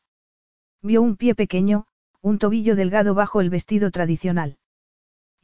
Vio 0.82 1.02
un 1.02 1.16
pie 1.16 1.34
pequeño, 1.34 1.88
un 2.22 2.38
tobillo 2.38 2.76
delgado 2.76 3.12
bajo 3.14 3.40
el 3.40 3.50
vestido 3.50 3.90
tradicional. 3.90 4.56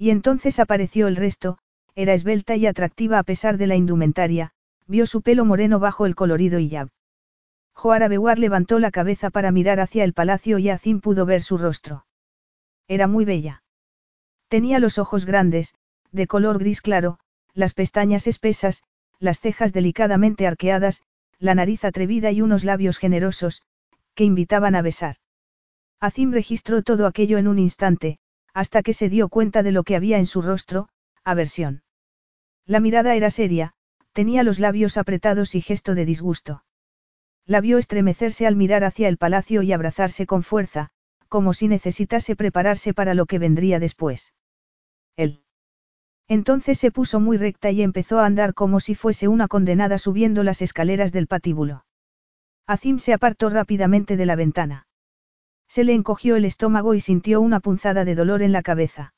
Y 0.03 0.11
entonces 0.11 0.59
apareció 0.59 1.07
el 1.07 1.15
resto, 1.15 1.59
era 1.95 2.13
esbelta 2.13 2.57
y 2.57 2.67
atractiva 2.67 3.21
a 3.21 3.23
pesar 3.23 3.57
de 3.57 3.69
la 3.69 3.77
indumentaria, 3.77 4.51
vio 4.89 5.07
su 5.07 5.23
pelo 5.23 5.45
moreno 5.45 5.79
bajo 5.79 6.07
el 6.07 6.17
colorido 6.17 6.59
hijab. 6.59 6.89
Joara 7.73 8.09
Bewar 8.09 8.41
levantó 8.41 8.81
la 8.81 8.91
cabeza 8.91 9.31
para 9.31 9.53
mirar 9.53 9.79
hacia 9.79 10.03
el 10.03 10.13
palacio 10.13 10.59
y 10.59 10.71
Azim 10.71 11.01
pudo 11.01 11.25
ver 11.25 11.41
su 11.41 11.57
rostro. 11.57 12.05
Era 12.89 13.07
muy 13.07 13.25
bella. 13.25 13.63
Tenía 14.49 14.81
los 14.81 14.99
ojos 14.99 15.25
grandes, 15.25 15.77
de 16.11 16.27
color 16.27 16.59
gris 16.59 16.81
claro, 16.81 17.21
las 17.55 17.73
pestañas 17.73 18.27
espesas, 18.27 18.83
las 19.21 19.39
cejas 19.39 19.73
delicadamente 19.73 20.49
arqueadas, 20.49 21.05
la 21.39 21.55
nariz 21.55 21.85
atrevida 21.85 22.33
y 22.33 22.43
unos 22.43 22.65
labios 22.65 22.99
generosos, 22.99 23.63
que 24.17 24.25
invitaban 24.25 24.75
a 24.75 24.83
besar. 24.83 25.19
Azim 26.01 26.33
registró 26.33 26.83
todo 26.83 27.07
aquello 27.07 27.39
en 27.39 27.47
un 27.47 27.61
instante, 27.61 28.19
hasta 28.55 28.83
que 28.83 28.93
se 28.93 29.09
dio 29.09 29.29
cuenta 29.29 29.63
de 29.63 29.73
lo 29.73 29.83
que 29.83 29.97
había 29.97 30.19
en 30.19 30.27
su 30.27 30.43
rostro, 30.43 30.89
aversión. 31.25 31.83
La 32.67 32.81
mirada 32.81 33.15
era 33.15 33.31
seria, 33.31 33.75
tenía 34.13 34.43
los 34.43 34.59
labios 34.59 34.97
apretados 34.97 35.55
y 35.55 35.61
gesto 35.61 35.95
de 35.95 36.05
disgusto. 36.05 36.65
La 37.47 37.61
vio 37.61 37.79
estremecerse 37.79 38.47
al 38.47 38.57
mirar 38.57 38.85
hacia 38.85 39.09
el 39.09 39.19
palacio 39.19 39.63
y 39.63 39.73
abrazarse 39.73 40.27
con 40.27 40.43
fuerza, 40.43 40.91
como 41.29 41.55
si 41.55 41.67
necesitase 41.67 42.37
prepararse 42.37 42.95
para 42.95 43.15
lo 43.15 43.27
que 43.27 43.39
vendría 43.39 43.81
después. 43.81 44.35
Él. 45.17 45.45
Entonces 46.29 46.79
se 46.79 46.91
puso 46.91 47.21
muy 47.21 47.37
recta 47.37 47.71
y 47.71 47.83
empezó 47.83 48.21
a 48.21 48.27
andar 48.27 48.55
como 48.55 48.81
si 48.81 48.95
fuese 48.95 49.29
una 49.29 49.49
condenada 49.49 49.99
subiendo 49.99 50.45
las 50.45 50.63
escaleras 50.63 51.13
del 51.13 51.27
patíbulo. 51.27 51.85
Azim 52.67 52.99
se 52.99 53.13
apartó 53.13 53.51
rápidamente 53.51 54.17
de 54.17 54.27
la 54.27 54.37
ventana. 54.37 54.87
Se 55.73 55.85
le 55.85 55.95
encogió 55.95 56.37
el 56.37 56.45
estómago 56.45 56.93
y 56.93 57.01
sintió 57.01 57.41
una 57.41 57.59
punzada 57.59 58.05
de 58.05 58.15
dolor 58.15 58.43
en 58.43 58.53
la 58.53 58.61
cabeza. 58.61 59.15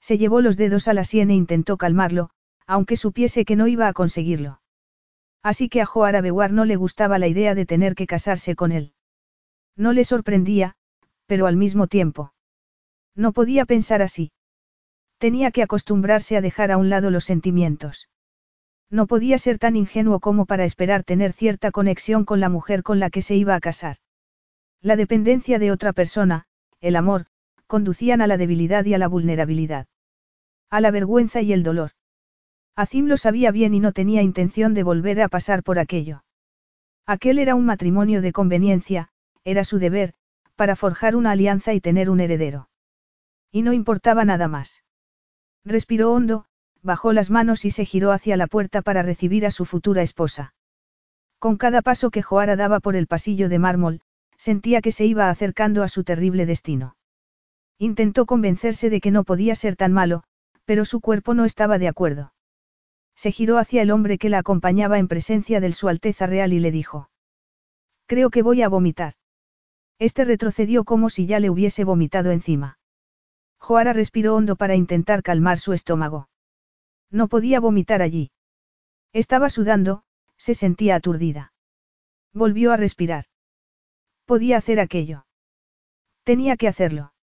Se 0.00 0.18
llevó 0.18 0.40
los 0.40 0.56
dedos 0.56 0.88
a 0.88 0.92
la 0.92 1.04
sien 1.04 1.30
e 1.30 1.36
intentó 1.36 1.76
calmarlo, 1.76 2.30
aunque 2.66 2.96
supiese 2.96 3.44
que 3.44 3.54
no 3.54 3.68
iba 3.68 3.86
a 3.86 3.92
conseguirlo. 3.92 4.60
Así 5.40 5.68
que 5.68 5.80
a 5.80 5.86
Joara 5.86 6.20
Bewar 6.20 6.50
no 6.50 6.64
le 6.64 6.74
gustaba 6.74 7.20
la 7.20 7.28
idea 7.28 7.54
de 7.54 7.64
tener 7.64 7.94
que 7.94 8.08
casarse 8.08 8.56
con 8.56 8.72
él. 8.72 8.92
No 9.76 9.92
le 9.92 10.02
sorprendía, 10.02 10.74
pero 11.26 11.46
al 11.46 11.54
mismo 11.54 11.86
tiempo. 11.86 12.32
No 13.14 13.30
podía 13.30 13.64
pensar 13.64 14.02
así. 14.02 14.32
Tenía 15.18 15.52
que 15.52 15.62
acostumbrarse 15.62 16.36
a 16.36 16.40
dejar 16.40 16.72
a 16.72 16.76
un 16.76 16.90
lado 16.90 17.12
los 17.12 17.22
sentimientos. 17.22 18.08
No 18.90 19.06
podía 19.06 19.38
ser 19.38 19.60
tan 19.60 19.76
ingenuo 19.76 20.18
como 20.18 20.44
para 20.44 20.64
esperar 20.64 21.04
tener 21.04 21.32
cierta 21.32 21.70
conexión 21.70 22.24
con 22.24 22.40
la 22.40 22.48
mujer 22.48 22.82
con 22.82 22.98
la 22.98 23.10
que 23.10 23.22
se 23.22 23.36
iba 23.36 23.54
a 23.54 23.60
casar. 23.60 23.98
La 24.80 24.94
dependencia 24.94 25.58
de 25.58 25.72
otra 25.72 25.92
persona, 25.92 26.44
el 26.80 26.94
amor, 26.94 27.26
conducían 27.66 28.20
a 28.20 28.26
la 28.26 28.36
debilidad 28.36 28.84
y 28.84 28.94
a 28.94 28.98
la 28.98 29.08
vulnerabilidad. 29.08 29.88
A 30.70 30.80
la 30.80 30.90
vergüenza 30.90 31.42
y 31.42 31.52
el 31.52 31.62
dolor. 31.64 31.90
Azim 32.76 33.06
lo 33.06 33.16
sabía 33.16 33.50
bien 33.50 33.74
y 33.74 33.80
no 33.80 33.92
tenía 33.92 34.22
intención 34.22 34.74
de 34.74 34.84
volver 34.84 35.20
a 35.20 35.28
pasar 35.28 35.64
por 35.64 35.80
aquello. 35.80 36.22
Aquel 37.06 37.40
era 37.40 37.56
un 37.56 37.66
matrimonio 37.66 38.22
de 38.22 38.32
conveniencia, 38.32 39.08
era 39.42 39.64
su 39.64 39.78
deber, 39.78 40.14
para 40.54 40.76
forjar 40.76 41.16
una 41.16 41.32
alianza 41.32 41.74
y 41.74 41.80
tener 41.80 42.08
un 42.08 42.20
heredero. 42.20 42.68
Y 43.50 43.62
no 43.62 43.72
importaba 43.72 44.24
nada 44.24 44.46
más. 44.46 44.84
Respiró 45.64 46.12
hondo, 46.12 46.44
bajó 46.82 47.12
las 47.12 47.30
manos 47.30 47.64
y 47.64 47.72
se 47.72 47.84
giró 47.84 48.12
hacia 48.12 48.36
la 48.36 48.46
puerta 48.46 48.82
para 48.82 49.02
recibir 49.02 49.44
a 49.44 49.50
su 49.50 49.64
futura 49.64 50.02
esposa. 50.02 50.54
Con 51.40 51.56
cada 51.56 51.82
paso 51.82 52.10
que 52.10 52.22
Joara 52.22 52.56
daba 52.56 52.78
por 52.78 52.94
el 52.94 53.06
pasillo 53.06 53.48
de 53.48 53.58
mármol, 53.58 54.02
sentía 54.38 54.80
que 54.80 54.92
se 54.92 55.04
iba 55.04 55.28
acercando 55.28 55.82
a 55.82 55.88
su 55.88 56.04
terrible 56.04 56.46
destino. 56.46 56.96
Intentó 57.76 58.24
convencerse 58.24 58.88
de 58.88 59.00
que 59.00 59.10
no 59.10 59.24
podía 59.24 59.54
ser 59.54 59.76
tan 59.76 59.92
malo, 59.92 60.22
pero 60.64 60.84
su 60.84 61.00
cuerpo 61.00 61.34
no 61.34 61.44
estaba 61.44 61.78
de 61.78 61.88
acuerdo. 61.88 62.32
Se 63.14 63.32
giró 63.32 63.58
hacia 63.58 63.82
el 63.82 63.90
hombre 63.90 64.16
que 64.16 64.28
la 64.28 64.38
acompañaba 64.38 64.98
en 64.98 65.08
presencia 65.08 65.60
del 65.60 65.74
Su 65.74 65.88
Alteza 65.88 66.26
Real 66.26 66.52
y 66.52 66.60
le 66.60 66.70
dijo. 66.70 67.10
Creo 68.06 68.30
que 68.30 68.42
voy 68.42 68.62
a 68.62 68.68
vomitar. 68.68 69.14
Este 69.98 70.24
retrocedió 70.24 70.84
como 70.84 71.10
si 71.10 71.26
ya 71.26 71.40
le 71.40 71.50
hubiese 71.50 71.84
vomitado 71.84 72.30
encima. 72.30 72.78
Joara 73.58 73.92
respiró 73.92 74.36
hondo 74.36 74.54
para 74.54 74.76
intentar 74.76 75.22
calmar 75.22 75.58
su 75.58 75.72
estómago. 75.72 76.28
No 77.10 77.26
podía 77.26 77.58
vomitar 77.58 78.02
allí. 78.02 78.30
Estaba 79.12 79.50
sudando, 79.50 80.04
se 80.36 80.54
sentía 80.54 80.94
aturdida. 80.94 81.52
Volvió 82.32 82.72
a 82.72 82.76
respirar. 82.76 83.24
Podía 84.28 84.58
hacer 84.58 84.78
aquello. 84.78 85.24
Tenía 86.22 86.58
que 86.58 86.68
hacerlo. 86.68 87.14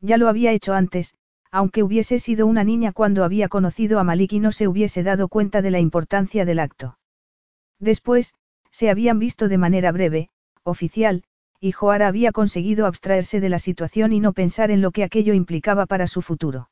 Ya 0.00 0.16
lo 0.16 0.28
había 0.28 0.52
hecho 0.52 0.72
antes, 0.72 1.14
aunque 1.50 1.82
hubiese 1.82 2.18
sido 2.18 2.46
una 2.46 2.64
niña 2.64 2.92
cuando 2.92 3.22
había 3.22 3.48
conocido 3.48 3.98
a 3.98 4.04
Malik 4.04 4.32
y 4.32 4.40
no 4.40 4.50
se 4.50 4.66
hubiese 4.66 5.02
dado 5.02 5.28
cuenta 5.28 5.60
de 5.60 5.70
la 5.70 5.78
importancia 5.78 6.46
del 6.46 6.60
acto. 6.60 6.96
Después, 7.78 8.32
se 8.70 8.88
habían 8.88 9.18
visto 9.18 9.48
de 9.48 9.58
manera 9.58 9.92
breve, 9.92 10.30
oficial, 10.62 11.22
y 11.60 11.72
Joara 11.72 12.08
había 12.08 12.32
conseguido 12.32 12.86
abstraerse 12.86 13.38
de 13.38 13.50
la 13.50 13.58
situación 13.58 14.14
y 14.14 14.20
no 14.20 14.32
pensar 14.32 14.70
en 14.70 14.80
lo 14.80 14.90
que 14.90 15.04
aquello 15.04 15.34
implicaba 15.34 15.84
para 15.84 16.06
su 16.06 16.22
futuro. 16.22 16.70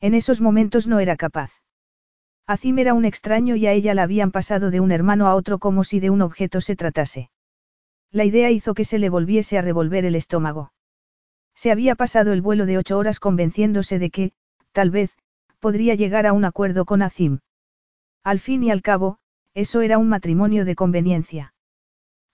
En 0.00 0.14
esos 0.14 0.40
momentos 0.40 0.86
no 0.86 1.00
era 1.00 1.16
capaz. 1.16 1.52
Azim 2.46 2.78
era 2.78 2.94
un 2.94 3.04
extraño 3.04 3.56
y 3.56 3.66
a 3.66 3.72
ella 3.72 3.92
la 3.92 4.04
habían 4.04 4.30
pasado 4.30 4.70
de 4.70 4.80
un 4.80 4.90
hermano 4.90 5.26
a 5.26 5.34
otro 5.34 5.58
como 5.58 5.84
si 5.84 6.00
de 6.00 6.08
un 6.08 6.22
objeto 6.22 6.62
se 6.62 6.76
tratase. 6.76 7.30
La 8.12 8.24
idea 8.24 8.50
hizo 8.50 8.74
que 8.74 8.84
se 8.84 8.98
le 8.98 9.08
volviese 9.08 9.58
a 9.58 9.62
revolver 9.62 10.04
el 10.04 10.16
estómago. 10.16 10.72
Se 11.54 11.70
había 11.70 11.94
pasado 11.94 12.32
el 12.32 12.42
vuelo 12.42 12.66
de 12.66 12.78
ocho 12.78 12.98
horas 12.98 13.20
convenciéndose 13.20 13.98
de 13.98 14.10
que, 14.10 14.32
tal 14.72 14.90
vez, 14.90 15.16
podría 15.60 15.94
llegar 15.94 16.26
a 16.26 16.32
un 16.32 16.44
acuerdo 16.44 16.84
con 16.84 17.02
Azim. 17.02 17.40
Al 18.24 18.40
fin 18.40 18.62
y 18.64 18.70
al 18.70 18.82
cabo, 18.82 19.18
eso 19.54 19.80
era 19.80 19.98
un 19.98 20.08
matrimonio 20.08 20.64
de 20.64 20.74
conveniencia. 20.74 21.54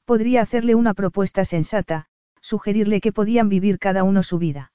Podría 0.04 0.42
hacerle 0.42 0.74
una 0.74 0.94
propuesta 0.94 1.44
sensata, 1.44 2.06
sugerirle 2.40 3.00
que 3.00 3.12
podían 3.12 3.48
vivir 3.48 3.78
cada 3.78 4.04
uno 4.04 4.22
su 4.22 4.38
vida. 4.38 4.72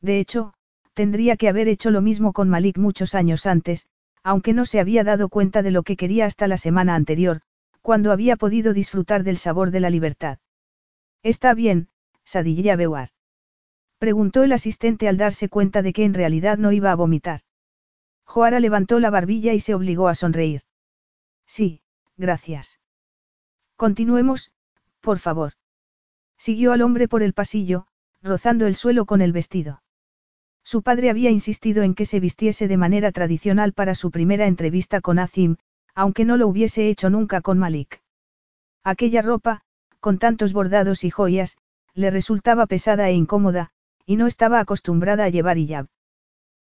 De 0.00 0.20
hecho, 0.20 0.54
tendría 0.94 1.36
que 1.36 1.48
haber 1.48 1.68
hecho 1.68 1.90
lo 1.90 2.00
mismo 2.00 2.32
con 2.32 2.48
Malik 2.48 2.78
muchos 2.78 3.14
años 3.14 3.46
antes, 3.46 3.86
aunque 4.22 4.52
no 4.52 4.64
se 4.64 4.80
había 4.80 5.04
dado 5.04 5.28
cuenta 5.28 5.62
de 5.62 5.70
lo 5.70 5.82
que 5.82 5.96
quería 5.96 6.26
hasta 6.26 6.46
la 6.46 6.56
semana 6.56 6.94
anterior, 6.94 7.40
cuando 7.84 8.12
había 8.12 8.36
podido 8.36 8.72
disfrutar 8.72 9.24
del 9.24 9.36
sabor 9.36 9.70
de 9.70 9.78
la 9.78 9.90
libertad. 9.90 10.38
Está 11.22 11.52
bien, 11.52 11.88
Sadilla 12.24 12.76
Bewar. 12.76 13.10
Preguntó 13.98 14.42
el 14.42 14.52
asistente 14.52 15.06
al 15.06 15.18
darse 15.18 15.50
cuenta 15.50 15.82
de 15.82 15.92
que 15.92 16.02
en 16.02 16.14
realidad 16.14 16.56
no 16.56 16.72
iba 16.72 16.92
a 16.92 16.94
vomitar. 16.94 17.42
Joara 18.24 18.58
levantó 18.58 19.00
la 19.00 19.10
barbilla 19.10 19.52
y 19.52 19.60
se 19.60 19.74
obligó 19.74 20.08
a 20.08 20.14
sonreír. 20.14 20.62
Sí, 21.44 21.82
gracias. 22.16 22.80
Continuemos, 23.76 24.50
por 25.02 25.18
favor. 25.18 25.52
Siguió 26.38 26.72
al 26.72 26.80
hombre 26.80 27.06
por 27.06 27.22
el 27.22 27.34
pasillo, 27.34 27.86
rozando 28.22 28.66
el 28.66 28.76
suelo 28.76 29.04
con 29.04 29.20
el 29.20 29.32
vestido. 29.32 29.82
Su 30.62 30.80
padre 30.80 31.10
había 31.10 31.28
insistido 31.28 31.82
en 31.82 31.94
que 31.94 32.06
se 32.06 32.18
vistiese 32.18 32.66
de 32.66 32.78
manera 32.78 33.12
tradicional 33.12 33.74
para 33.74 33.94
su 33.94 34.10
primera 34.10 34.46
entrevista 34.46 35.02
con 35.02 35.18
Azim, 35.18 35.58
aunque 35.94 36.24
no 36.24 36.36
lo 36.36 36.46
hubiese 36.48 36.88
hecho 36.88 37.10
nunca 37.10 37.40
con 37.40 37.58
Malik. 37.58 38.02
Aquella 38.82 39.22
ropa, 39.22 39.62
con 40.00 40.18
tantos 40.18 40.52
bordados 40.52 41.04
y 41.04 41.10
joyas, 41.10 41.56
le 41.94 42.10
resultaba 42.10 42.66
pesada 42.66 43.08
e 43.08 43.14
incómoda, 43.14 43.70
y 44.04 44.16
no 44.16 44.26
estaba 44.26 44.60
acostumbrada 44.60 45.24
a 45.24 45.28
llevar 45.28 45.58
hijab. 45.58 45.86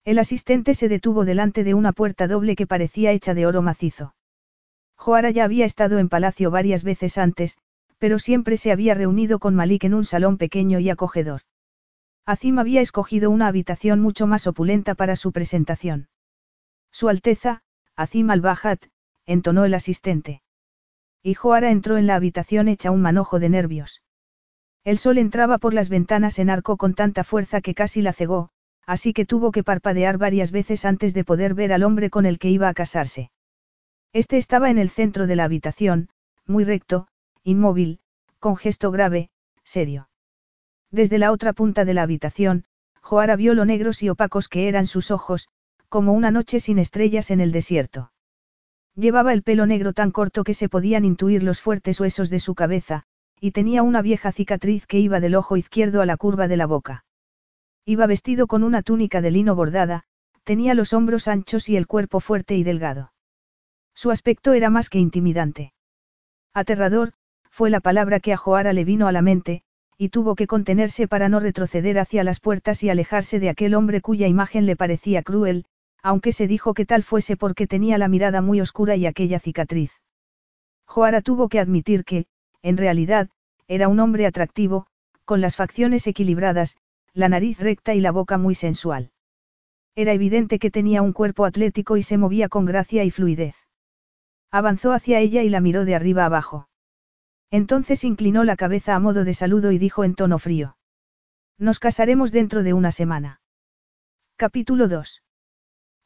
El 0.04 0.18
asistente 0.18 0.75
se 0.75 0.88
detuvo 0.88 1.25
delante 1.25 1.64
de 1.64 1.75
una 1.75 1.92
puerta 1.92 2.28
doble 2.28 2.54
que 2.54 2.66
parecía 2.66 3.11
hecha 3.11 3.35
de 3.35 3.47
oro 3.47 3.61
macizo. 3.61 4.14
Joara 4.95 5.30
ya 5.30 5.45
había 5.45 5.66
estado 5.66 5.99
en 5.99 6.09
palacio 6.09 6.50
varias 6.50 6.85
veces 6.85 7.18
antes, 7.18 7.59
pero 7.99 8.18
siempre 8.18 8.56
se 8.56 8.73
había 8.73 8.95
reunido 8.95 9.38
con 9.38 9.54
Malik 9.54 9.85
en 9.85 9.95
un 9.95 10.04
salón 10.04 10.38
pequeño 10.38 10.78
y 10.78 10.90
acogedor. 10.90 11.42
Azim 12.25 12.59
había 12.59 12.80
escogido 12.80 13.30
una 13.30 13.49
habitación 13.49 14.00
mucho 14.00 14.26
más 14.26 14.47
opulenta 14.47 14.95
para 14.95 15.16
su 15.16 15.33
presentación. 15.33 16.09
Su 16.90 17.09
Alteza, 17.09 17.62
Azim 17.95 18.30
al-Bajat, 18.30 18.87
entonó 19.26 19.64
el 19.64 19.75
asistente. 19.75 20.42
Y 21.23 21.35
Joara 21.35 21.71
entró 21.71 21.97
en 21.99 22.06
la 22.06 22.14
habitación 22.14 22.68
hecha 22.68 22.90
un 22.90 23.02
manojo 23.02 23.38
de 23.40 23.49
nervios. 23.49 24.02
El 24.85 24.99
sol 24.99 25.18
entraba 25.18 25.59
por 25.59 25.75
las 25.75 25.88
ventanas 25.88 26.38
en 26.38 26.49
arco 26.49 26.76
con 26.76 26.95
tanta 26.95 27.25
fuerza 27.25 27.61
que 27.61 27.75
casi 27.75 28.02
la 28.02 28.12
cegó, 28.12 28.50
así 28.87 29.12
que 29.12 29.26
tuvo 29.26 29.50
que 29.50 29.64
parpadear 29.64 30.16
varias 30.16 30.52
veces 30.52 30.85
antes 30.85 31.12
de 31.12 31.25
poder 31.25 31.54
ver 31.54 31.73
al 31.73 31.83
hombre 31.83 32.09
con 32.09 32.25
el 32.25 32.38
que 32.38 32.50
iba 32.50 32.68
a 32.68 32.75
casarse. 32.75 33.33
Este 34.12 34.38
estaba 34.38 34.71
en 34.71 34.78
el 34.78 34.88
centro 34.88 35.26
de 35.26 35.35
la 35.35 35.45
habitación, 35.45 36.09
muy 36.47 36.64
recto, 36.64 37.09
inmóvil, 37.42 37.99
con 38.38 38.56
gesto 38.56 38.92
grave, 38.92 39.30
serio. 39.64 40.09
Desde 40.92 41.18
la 41.18 41.33
otra 41.33 41.52
punta 41.52 41.85
de 41.85 41.95
la 41.95 42.02
habitación, 42.02 42.64
Joara 43.02 43.35
vio 43.35 43.54
lo 43.54 43.64
negros 43.64 44.02
y 44.04 44.09
opacos 44.09 44.49
que 44.49 44.68
eran 44.68 44.87
sus 44.87 45.11
ojos, 45.11 45.49
como 45.88 46.12
una 46.12 46.30
noche 46.30 46.61
sin 46.61 46.78
estrellas 46.78 47.30
en 47.33 47.40
el 47.40 47.50
desierto. 47.50 48.12
Llevaba 48.96 49.34
el 49.34 49.42
pelo 49.42 49.66
negro 49.66 49.92
tan 49.92 50.10
corto 50.10 50.42
que 50.42 50.54
se 50.54 50.70
podían 50.70 51.04
intuir 51.04 51.42
los 51.42 51.60
fuertes 51.60 52.00
huesos 52.00 52.30
de 52.30 52.40
su 52.40 52.54
cabeza, 52.54 53.02
y 53.38 53.50
tenía 53.50 53.82
una 53.82 54.00
vieja 54.00 54.32
cicatriz 54.32 54.86
que 54.86 54.98
iba 54.98 55.20
del 55.20 55.34
ojo 55.34 55.58
izquierdo 55.58 56.00
a 56.00 56.06
la 56.06 56.16
curva 56.16 56.48
de 56.48 56.56
la 56.56 56.66
boca. 56.66 57.04
Iba 57.84 58.06
vestido 58.06 58.46
con 58.46 58.64
una 58.64 58.80
túnica 58.80 59.20
de 59.20 59.30
lino 59.30 59.54
bordada, 59.54 60.04
tenía 60.44 60.72
los 60.72 60.94
hombros 60.94 61.28
anchos 61.28 61.68
y 61.68 61.76
el 61.76 61.86
cuerpo 61.86 62.20
fuerte 62.20 62.56
y 62.56 62.64
delgado. 62.64 63.12
Su 63.94 64.10
aspecto 64.10 64.54
era 64.54 64.70
más 64.70 64.88
que 64.88 64.98
intimidante. 64.98 65.74
Aterrador, 66.54 67.12
fue 67.50 67.68
la 67.68 67.80
palabra 67.80 68.18
que 68.20 68.32
a 68.32 68.38
Joara 68.38 68.72
le 68.72 68.84
vino 68.84 69.08
a 69.08 69.12
la 69.12 69.20
mente, 69.20 69.62
y 69.98 70.08
tuvo 70.08 70.34
que 70.36 70.46
contenerse 70.46 71.06
para 71.06 71.28
no 71.28 71.38
retroceder 71.38 71.98
hacia 71.98 72.24
las 72.24 72.40
puertas 72.40 72.82
y 72.82 72.88
alejarse 72.88 73.40
de 73.40 73.50
aquel 73.50 73.74
hombre 73.74 74.00
cuya 74.00 74.26
imagen 74.26 74.64
le 74.64 74.76
parecía 74.76 75.22
cruel, 75.22 75.66
aunque 76.06 76.30
se 76.30 76.46
dijo 76.46 76.72
que 76.72 76.86
tal 76.86 77.02
fuese 77.02 77.36
porque 77.36 77.66
tenía 77.66 77.98
la 77.98 78.06
mirada 78.06 78.40
muy 78.40 78.60
oscura 78.60 78.94
y 78.94 79.06
aquella 79.06 79.40
cicatriz. 79.40 79.90
Joara 80.86 81.20
tuvo 81.20 81.48
que 81.48 81.58
admitir 81.58 82.04
que, 82.04 82.26
en 82.62 82.76
realidad, 82.76 83.28
era 83.66 83.88
un 83.88 83.98
hombre 83.98 84.25
atractivo, 84.25 84.86
con 85.25 85.40
las 85.40 85.56
facciones 85.56 86.06
equilibradas, 86.06 86.76
la 87.12 87.28
nariz 87.28 87.58
recta 87.58 87.92
y 87.92 88.00
la 88.00 88.12
boca 88.12 88.38
muy 88.38 88.54
sensual. 88.54 89.10
Era 89.96 90.12
evidente 90.12 90.60
que 90.60 90.70
tenía 90.70 91.02
un 91.02 91.12
cuerpo 91.12 91.44
atlético 91.44 91.96
y 91.96 92.04
se 92.04 92.18
movía 92.18 92.48
con 92.48 92.66
gracia 92.66 93.02
y 93.02 93.10
fluidez. 93.10 93.56
Avanzó 94.52 94.92
hacia 94.92 95.18
ella 95.18 95.42
y 95.42 95.48
la 95.48 95.60
miró 95.60 95.84
de 95.84 95.96
arriba 95.96 96.25
abajo. 96.25 96.68
Entonces 97.50 98.04
inclinó 98.04 98.44
la 98.44 98.54
cabeza 98.54 98.94
a 98.94 99.00
modo 99.00 99.25
de 99.25 99.34
saludo 99.34 99.72
y 99.72 99.78
dijo 99.78 100.04
en 100.04 100.14
tono 100.14 100.38
frío. 100.38 100.76
Nos 101.58 101.80
casaremos 101.80 102.30
dentro 102.30 102.62
de 102.62 102.75
una 102.75 102.92
semana. 102.92 103.40
Capítulo 104.36 104.86
2. 104.86 105.22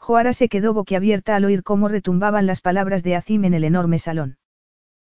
Joara 0.01 0.33
se 0.33 0.49
quedó 0.49 0.73
boquiabierta 0.73 1.37
al 1.37 1.45
oír 1.45 1.63
cómo 1.63 1.87
retumbaban 1.87 2.47
las 2.47 2.63
palabras 2.63 3.03
de 3.03 3.17
Azim 3.17 3.45
en 3.45 3.55
el 3.55 3.65
enorme 3.65 3.99
salón. 3.99 4.39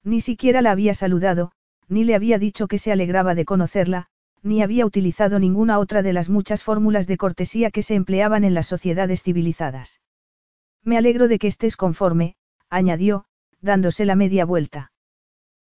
Ni 0.03 0.19
siquiera 0.19 0.61
la 0.61 0.71
había 0.71 0.93
saludado, 0.93 1.53
ni 1.87 2.03
le 2.03 2.15
había 2.15 2.37
dicho 2.37 2.67
que 2.67 2.77
se 2.77 2.91
alegraba 2.91 3.33
de 3.33 3.45
conocerla, 3.45 4.07
ni 4.41 4.61
había 4.61 4.85
utilizado 4.85 5.39
ninguna 5.39 5.79
otra 5.79 6.01
de 6.01 6.11
las 6.11 6.29
muchas 6.29 6.63
fórmulas 6.63 7.07
de 7.07 7.15
cortesía 7.15 7.71
que 7.71 7.81
se 7.81 7.95
empleaban 7.95 8.43
en 8.43 8.53
las 8.53 8.67
sociedades 8.67 9.23
civilizadas. 9.23 10.01
Me 10.83 10.97
alegro 10.97 11.29
de 11.29 11.39
que 11.39 11.47
estés 11.47 11.77
conforme, 11.77 12.35
añadió, 12.69 13.23
dándose 13.61 14.03
la 14.03 14.15
media 14.17 14.43
vuelta. 14.43 14.91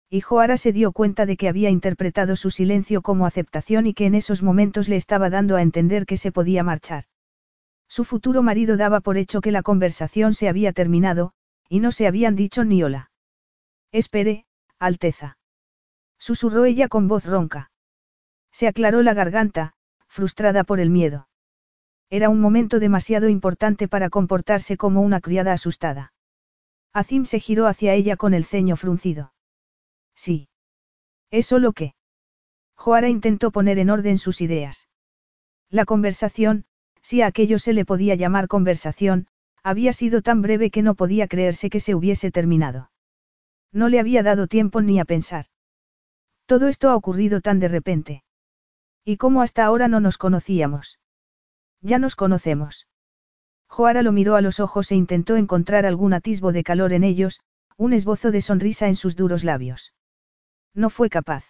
Y 0.08 0.22
Joara 0.22 0.56
se 0.56 0.72
dio 0.72 0.92
cuenta 0.92 1.26
de 1.26 1.36
que 1.36 1.48
había 1.48 1.68
interpretado 1.68 2.36
su 2.36 2.50
silencio 2.50 3.02
como 3.02 3.26
aceptación 3.26 3.86
y 3.86 3.92
que 3.92 4.06
en 4.06 4.14
esos 4.14 4.42
momentos 4.42 4.88
le 4.88 4.96
estaba 4.96 5.28
dando 5.28 5.56
a 5.56 5.62
entender 5.62 6.06
que 6.06 6.16
se 6.16 6.32
podía 6.32 6.64
marchar. 6.64 7.04
Su 7.90 8.04
futuro 8.04 8.44
marido 8.44 8.76
daba 8.76 9.00
por 9.00 9.18
hecho 9.18 9.40
que 9.40 9.50
la 9.50 9.64
conversación 9.64 10.32
se 10.32 10.48
había 10.48 10.72
terminado, 10.72 11.32
y 11.68 11.80
no 11.80 11.90
se 11.90 12.06
habían 12.06 12.36
dicho 12.36 12.64
ni 12.64 12.84
hola. 12.84 13.10
Espere, 13.90 14.46
Alteza. 14.78 15.38
Susurró 16.16 16.66
ella 16.66 16.86
con 16.86 17.08
voz 17.08 17.26
ronca. 17.26 17.72
Se 18.52 18.68
aclaró 18.68 19.02
la 19.02 19.12
garganta, 19.12 19.72
frustrada 20.06 20.62
por 20.62 20.78
el 20.78 20.88
miedo. 20.88 21.28
Era 22.10 22.28
un 22.28 22.40
momento 22.40 22.78
demasiado 22.78 23.28
importante 23.28 23.88
para 23.88 24.08
comportarse 24.08 24.76
como 24.76 25.00
una 25.00 25.20
criada 25.20 25.52
asustada. 25.52 26.12
Azim 26.92 27.24
se 27.24 27.40
giró 27.40 27.66
hacia 27.66 27.94
ella 27.94 28.16
con 28.16 28.34
el 28.34 28.44
ceño 28.44 28.76
fruncido. 28.76 29.32
Sí. 30.14 30.48
¿Es 31.32 31.50
lo 31.50 31.72
que? 31.72 31.94
Joara 32.76 33.08
intentó 33.08 33.50
poner 33.50 33.80
en 33.80 33.90
orden 33.90 34.16
sus 34.16 34.40
ideas. 34.40 34.88
La 35.70 35.84
conversación, 35.84 36.66
si 37.02 37.22
a 37.22 37.26
aquello 37.26 37.58
se 37.58 37.72
le 37.72 37.84
podía 37.84 38.14
llamar 38.14 38.48
conversación, 38.48 39.26
había 39.62 39.92
sido 39.92 40.22
tan 40.22 40.42
breve 40.42 40.70
que 40.70 40.82
no 40.82 40.94
podía 40.94 41.28
creerse 41.28 41.70
que 41.70 41.80
se 41.80 41.94
hubiese 41.94 42.30
terminado. 42.30 42.90
No 43.72 43.88
le 43.88 44.00
había 44.00 44.22
dado 44.22 44.46
tiempo 44.46 44.80
ni 44.80 44.98
a 44.98 45.04
pensar. 45.04 45.46
Todo 46.46 46.68
esto 46.68 46.90
ha 46.90 46.96
ocurrido 46.96 47.40
tan 47.40 47.60
de 47.60 47.68
repente. 47.68 48.24
¿Y 49.04 49.16
cómo 49.16 49.42
hasta 49.42 49.64
ahora 49.64 49.88
no 49.88 50.00
nos 50.00 50.18
conocíamos? 50.18 50.98
Ya 51.80 51.98
nos 51.98 52.16
conocemos. 52.16 52.88
Joara 53.68 54.02
lo 54.02 54.12
miró 54.12 54.34
a 54.34 54.40
los 54.40 54.58
ojos 54.58 54.90
e 54.90 54.96
intentó 54.96 55.36
encontrar 55.36 55.86
algún 55.86 56.12
atisbo 56.12 56.52
de 56.52 56.64
calor 56.64 56.92
en 56.92 57.04
ellos, 57.04 57.40
un 57.76 57.92
esbozo 57.92 58.30
de 58.30 58.42
sonrisa 58.42 58.88
en 58.88 58.96
sus 58.96 59.14
duros 59.14 59.44
labios. 59.44 59.94
No 60.74 60.90
fue 60.90 61.08
capaz. 61.08 61.44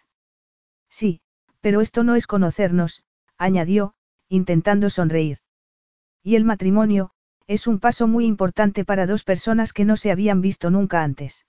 Sí, 0.88 1.22
pero 1.60 1.80
esto 1.80 2.04
no 2.04 2.14
es 2.14 2.26
conocernos, 2.26 3.04
añadió, 3.38 3.94
intentando 4.30 4.88
sonreír. 4.88 5.38
Y 6.22 6.36
el 6.36 6.44
matrimonio, 6.44 7.10
es 7.46 7.66
un 7.66 7.80
paso 7.80 8.06
muy 8.06 8.24
importante 8.24 8.84
para 8.84 9.06
dos 9.06 9.24
personas 9.24 9.72
que 9.72 9.84
no 9.84 9.96
se 9.96 10.10
habían 10.10 10.40
visto 10.40 10.70
nunca 10.70 11.02
antes. 11.02 11.46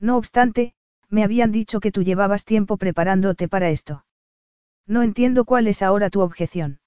No 0.00 0.16
obstante, 0.16 0.74
me 1.08 1.22
habían 1.22 1.52
dicho 1.52 1.78
que 1.78 1.92
tú 1.92 2.02
llevabas 2.02 2.44
tiempo 2.44 2.76
preparándote 2.76 3.48
para 3.48 3.70
esto. 3.70 4.04
No 4.84 5.02
entiendo 5.02 5.44
cuál 5.44 5.68
es 5.68 5.80
ahora 5.80 6.10
tu 6.10 6.20
objeción. 6.20 6.80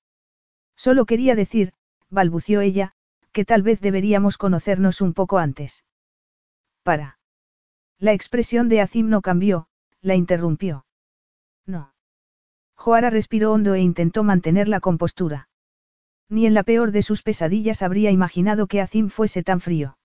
Solo 0.75 1.05
quería 1.05 1.33
decir, 1.33 1.71
balbució 2.09 2.59
ella, 2.59 2.93
que 3.31 3.45
tal 3.45 3.61
vez 3.61 3.79
deberíamos 3.79 4.37
conocernos 4.37 4.99
un 4.99 5.13
poco 5.13 5.37
antes. 5.37 5.85
Para. 6.83 7.19
La 7.99 8.11
expresión 8.11 8.67
de 8.67 8.81
Azim 8.81 9.07
no 9.07 9.21
cambió, 9.21 9.69
la 10.01 10.15
interrumpió. 10.15 10.85
No. 11.65 11.94
Joara 12.75 13.09
respiró 13.09 13.53
hondo 13.53 13.73
e 13.73 13.81
intentó 13.81 14.23
mantener 14.23 14.67
la 14.67 14.79
compostura. 14.79 15.49
Ni 16.29 16.45
en 16.45 16.53
la 16.53 16.63
peor 16.63 16.91
de 16.91 17.01
sus 17.01 17.21
pesadillas 17.21 17.81
habría 17.81 18.11
imaginado 18.11 18.67
que 18.67 18.81
Azim 18.81 19.09
fuese 19.09 19.43
tan 19.43 19.61
frío. 19.61 19.97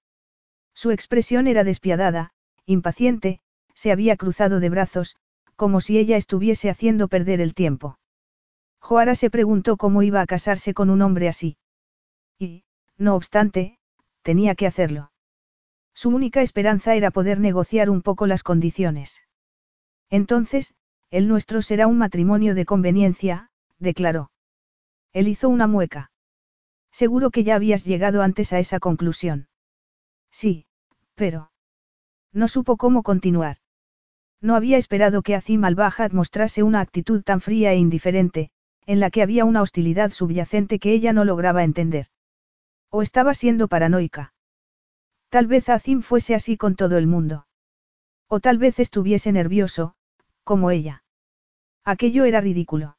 Su 0.74 0.90
expresión 0.90 1.46
era 1.46 1.64
despiadada, 1.64 2.30
impaciente, 2.66 3.40
se 3.74 3.92
había 3.92 4.16
cruzado 4.16 4.60
de 4.60 4.70
brazos, 4.70 5.16
como 5.56 5.80
si 5.80 5.98
ella 5.98 6.16
estuviese 6.16 6.70
haciendo 6.70 7.08
perder 7.08 7.40
el 7.40 7.54
tiempo. 7.54 7.98
Joara 8.80 9.14
se 9.14 9.30
preguntó 9.30 9.76
cómo 9.76 10.02
iba 10.02 10.20
a 10.20 10.26
casarse 10.26 10.72
con 10.74 10.90
un 10.90 11.02
hombre 11.02 11.28
así. 11.28 11.56
Y, 12.38 12.64
no 12.96 13.14
obstante, 13.14 13.78
tenía 14.22 14.54
que 14.54 14.66
hacerlo. 14.66 15.12
Su 15.94 16.08
única 16.10 16.40
esperanza 16.40 16.94
era 16.94 17.10
poder 17.10 17.40
negociar 17.40 17.90
un 17.90 18.00
poco 18.00 18.26
las 18.26 18.42
condiciones. 18.42 19.20
Entonces, 20.08 20.74
el 21.10 21.28
nuestro 21.28 21.62
será 21.62 21.86
un 21.86 21.98
matrimonio 21.98 22.54
de 22.54 22.64
conveniencia, 22.64 23.50
declaró. 23.78 24.30
Él 25.12 25.28
hizo 25.28 25.48
una 25.48 25.66
mueca. 25.66 26.12
Seguro 26.92 27.30
que 27.30 27.44
ya 27.44 27.56
habías 27.56 27.84
llegado 27.84 28.22
antes 28.22 28.52
a 28.52 28.58
esa 28.58 28.78
conclusión. 28.78 29.48
Sí, 30.30 30.66
pero... 31.14 31.50
No 32.32 32.46
supo 32.46 32.76
cómo 32.76 33.02
continuar. 33.02 33.56
No 34.40 34.54
había 34.54 34.78
esperado 34.78 35.22
que 35.22 35.34
Azim 35.34 35.64
al-Bajad 35.64 36.12
mostrase 36.12 36.62
una 36.62 36.80
actitud 36.80 37.22
tan 37.22 37.40
fría 37.40 37.72
e 37.72 37.76
indiferente, 37.76 38.50
en 38.86 39.00
la 39.00 39.10
que 39.10 39.22
había 39.22 39.44
una 39.44 39.62
hostilidad 39.62 40.12
subyacente 40.12 40.78
que 40.78 40.92
ella 40.92 41.12
no 41.12 41.24
lograba 41.24 41.64
entender. 41.64 42.06
O 42.88 43.02
estaba 43.02 43.34
siendo 43.34 43.68
paranoica. 43.68 44.32
Tal 45.28 45.46
vez 45.46 45.68
Azim 45.68 46.02
fuese 46.02 46.34
así 46.34 46.56
con 46.56 46.74
todo 46.76 46.98
el 46.98 47.06
mundo. 47.06 47.46
O 48.28 48.40
tal 48.40 48.58
vez 48.58 48.78
estuviese 48.78 49.32
nervioso, 49.32 49.94
como 50.44 50.70
ella. 50.70 51.04
Aquello 51.84 52.24
era 52.24 52.40
ridículo. 52.40 52.96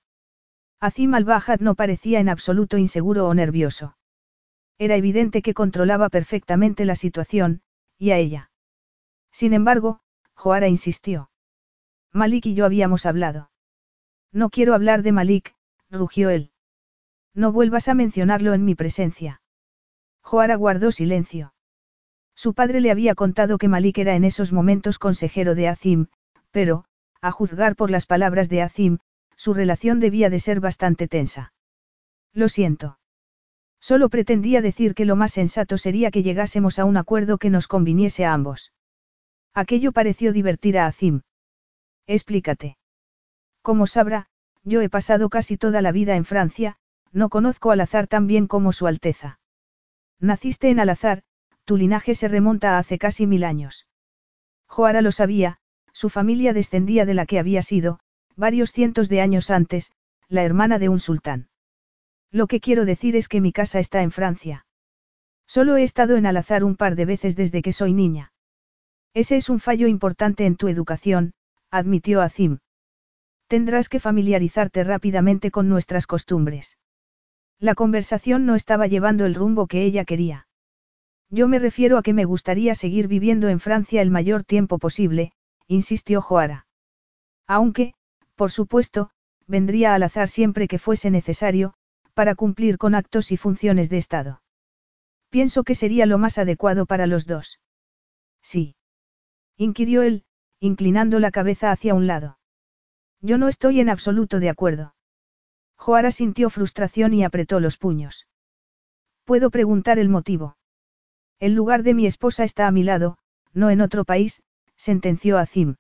Azim 0.80 1.14
al-Bajad 1.14 1.60
no 1.60 1.76
parecía 1.76 2.20
en 2.20 2.30
absoluto 2.30 2.78
inseguro 2.78 3.28
o 3.28 3.34
nervioso. 3.34 3.98
Era 4.80 4.96
evidente 4.96 5.42
que 5.42 5.54
controlaba 5.54 6.10
perfectamente 6.10 6.86
la 6.86 6.96
situación, 6.96 7.62
y 7.98 8.12
a 8.12 8.18
ella. 8.18 8.52
Sin 9.32 9.54
embargo, 9.54 10.00
Joara 10.34 10.68
insistió. 10.68 11.30
Malik 12.12 12.48
y 12.48 12.56
yo 12.56 12.66
habíamos 12.66 13.06
hablado. 13.06 13.52
No 14.32 14.50
quiero 14.50 14.74
hablar 14.74 15.04
de 15.04 15.12
Malik, 15.12 15.56
rugió 15.90 16.30
él. 16.30 16.52
No 17.34 17.52
vuelvas 17.52 17.88
a 17.88 17.94
mencionarlo 17.94 18.54
en 18.54 18.66
mi 18.66 18.76
presencia. 18.76 19.42
Joara 20.22 20.56
guardó 20.56 20.92
silencio. 20.92 21.54
Su 22.36 22.54
padre 22.54 22.82
le 22.82 22.92
había 22.92 23.14
contado 23.14 23.58
que 23.58 23.68
Malik 23.68 24.00
era 24.00 24.16
en 24.16 24.24
esos 24.24 24.52
momentos 24.52 24.98
consejero 24.98 25.54
de 25.54 25.68
Azim, 25.68 26.08
pero, 26.50 26.86
a 27.22 27.32
juzgar 27.32 27.76
por 27.76 27.92
las 27.92 28.06
palabras 28.06 28.50
de 28.50 28.62
Azim, 28.62 29.00
su 29.36 29.54
relación 29.54 30.00
debía 30.00 30.30
de 30.30 30.40
ser 30.40 30.60
bastante 30.60 31.08
tensa. 31.08 31.54
Lo 32.34 32.50
siento. 32.50 32.98
Solo 33.80 34.10
pretendía 34.10 34.62
decir 34.62 34.94
que 34.94 35.06
lo 35.06 35.16
más 35.16 35.32
sensato 35.34 35.78
sería 35.78 36.12
que 36.12 36.24
llegásemos 36.24 36.80
a 36.80 36.86
un 36.86 36.98
acuerdo 36.98 37.38
que 37.38 37.50
nos 37.50 37.68
conviniese 37.68 38.26
a 38.26 38.34
ambos. 38.34 38.74
Aquello 39.54 39.92
pareció 39.92 40.34
divertir 40.34 40.78
a 40.78 40.86
Azim. 40.86 41.22
Explícate. 42.08 42.78
Como 43.62 43.88
sabrá, 43.88 44.28
yo 44.64 44.82
he 44.82 44.90
pasado 44.90 45.30
casi 45.30 45.58
toda 45.58 45.82
la 45.82 45.92
vida 45.92 46.16
en 46.16 46.26
Francia, 46.26 46.78
no 47.12 47.30
conozco 47.30 47.72
al 47.72 47.82
azar 47.82 48.08
tan 48.08 48.28
bien 48.28 48.48
como 48.48 48.74
Su 48.74 48.88
Alteza. 48.88 49.40
Naciste 50.20 50.70
en 50.70 50.80
Al-Azhar, 50.80 51.24
tu 51.66 51.78
linaje 51.78 52.16
se 52.16 52.28
remonta 52.28 52.76
a 52.76 52.80
hace 52.80 52.98
casi 52.98 53.26
mil 53.28 53.44
años. 53.44 53.88
Joara 54.68 55.02
lo 55.02 55.12
sabía, 55.12 55.60
su 56.02 56.10
familia 56.10 56.52
descendía 56.52 57.06
de 57.06 57.14
la 57.14 57.28
que 57.28 57.38
había 57.38 57.62
sido, 57.62 58.00
varios 58.36 58.72
cientos 58.72 59.08
de 59.08 59.22
años 59.22 59.52
antes, 59.52 59.92
la 60.30 60.42
hermana 60.42 60.80
de 60.80 60.90
un 60.90 61.00
sultán. 61.00 61.50
Lo 62.32 62.48
que 62.48 62.60
quiero 62.60 62.86
decir 62.86 63.16
es 63.16 63.28
que 63.28 63.40
mi 63.40 63.52
casa 63.52 63.78
está 63.78 64.02
en 64.02 64.10
Francia. 64.10 64.66
Solo 65.46 65.78
he 65.78 65.84
estado 65.84 66.16
en 66.16 66.26
Al-Azhar 66.26 66.64
un 66.64 66.76
par 66.76 66.96
de 66.96 67.06
veces 67.06 67.36
desde 67.36 67.62
que 67.62 67.72
soy 67.72 67.94
niña. 67.94 68.34
Ese 69.14 69.36
es 69.36 69.48
un 69.48 69.60
fallo 69.60 69.88
importante 69.88 70.48
en 70.48 70.56
tu 70.56 70.70
educación, 70.70 71.34
admitió 71.70 72.22
Azim. 72.22 72.58
Tendrás 73.46 73.88
que 73.88 74.00
familiarizarte 74.00 74.84
rápidamente 74.84 75.52
con 75.52 75.70
nuestras 75.70 76.08
costumbres. 76.08 76.80
La 77.60 77.76
conversación 77.76 78.48
no 78.48 78.56
estaba 78.56 78.88
llevando 78.88 79.28
el 79.28 79.36
rumbo 79.36 79.68
que 79.68 79.84
ella 79.84 80.04
quería. 80.04 80.48
Yo 81.30 81.48
me 81.48 81.60
refiero 81.60 82.00
a 82.00 82.02
que 82.02 82.14
me 82.14 82.26
gustaría 82.26 82.74
seguir 82.74 83.08
viviendo 83.08 83.50
en 83.50 83.60
Francia 83.60 84.02
el 84.02 84.10
mayor 84.10 84.44
tiempo 84.44 84.80
posible, 84.80 85.34
insistió 85.72 86.22
Joara. 86.22 86.68
Aunque, 87.48 87.94
por 88.36 88.52
supuesto, 88.52 89.12
vendría 89.48 89.96
al 89.96 90.04
azar 90.04 90.28
siempre 90.28 90.68
que 90.68 90.80
fuese 90.80 91.10
necesario, 91.12 91.74
para 92.14 92.36
cumplir 92.36 92.78
con 92.78 92.94
actos 92.94 93.32
y 93.32 93.38
funciones 93.38 93.90
de 93.90 93.98
Estado. 93.98 94.42
Pienso 95.30 95.64
que 95.64 95.76
sería 95.76 96.06
lo 96.06 96.18
más 96.18 96.38
adecuado 96.38 96.86
para 96.86 97.08
los 97.08 97.26
dos. 97.26 97.62
Sí. 98.42 98.76
Inquirió 99.56 100.02
él, 100.02 100.26
inclinando 100.60 101.20
la 101.20 101.32
cabeza 101.32 101.72
hacia 101.72 101.94
un 101.94 102.06
lado. 102.06 102.38
Yo 103.22 103.38
no 103.38 103.48
estoy 103.48 103.80
en 103.80 103.90
absoluto 103.90 104.40
de 104.40 104.50
acuerdo. 104.50 104.94
Joara 105.78 106.12
sintió 106.12 106.50
frustración 106.50 107.14
y 107.14 107.24
apretó 107.24 107.62
los 107.62 107.78
puños. 107.78 108.28
Puedo 109.24 109.50
preguntar 109.50 110.00
el 110.00 110.10
motivo. 110.10 110.58
El 111.40 111.54
lugar 111.54 111.84
de 111.84 111.94
mi 111.94 112.08
esposa 112.08 112.44
está 112.44 112.68
a 112.68 112.72
mi 112.72 112.84
lado, 112.84 113.18
no 113.54 113.70
en 113.70 113.80
otro 113.80 114.04
país, 114.04 114.44
sentenció 114.82 115.38
Azim. 115.38 115.76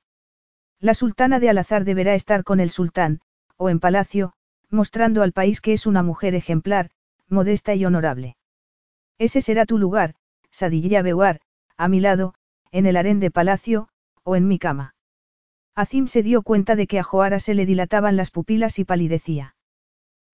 La 0.80 0.94
sultana 0.94 1.40
de 1.40 1.50
Al-Azhar 1.50 1.86
deberá 1.86 2.14
estar 2.14 2.44
con 2.44 2.60
el 2.60 2.70
sultán, 2.70 3.22
o 3.58 3.70
en 3.70 3.80
palacio, 3.80 4.34
mostrando 4.70 5.24
al 5.24 5.32
país 5.32 5.60
que 5.60 5.74
es 5.74 5.88
una 5.88 6.04
mujer 6.04 6.36
ejemplar, 6.36 6.92
modesta 7.28 7.74
y 7.74 7.84
honorable. 7.84 8.38
Ese 9.18 9.42
será 9.42 9.66
tu 9.66 9.80
lugar, 9.80 10.14
Sadilla 10.52 11.02
Bewar, 11.02 11.42
a 11.78 11.88
mi 11.88 12.00
lado, 12.00 12.36
en 12.72 12.86
el 12.86 12.96
harén 12.96 13.20
de 13.20 13.32
palacio, 13.32 13.90
o 14.22 14.36
en 14.36 14.48
mi 14.48 14.60
cama. 14.60 14.94
Azim 15.74 16.06
se 16.06 16.22
dio 16.22 16.44
cuenta 16.44 16.76
de 16.76 16.86
que 16.86 17.00
a 17.00 17.04
Joara 17.04 17.40
se 17.40 17.56
le 17.56 17.66
dilataban 17.66 18.16
las 18.18 18.30
pupilas 18.30 18.78
y 18.78 18.86
palidecía. 18.86 19.56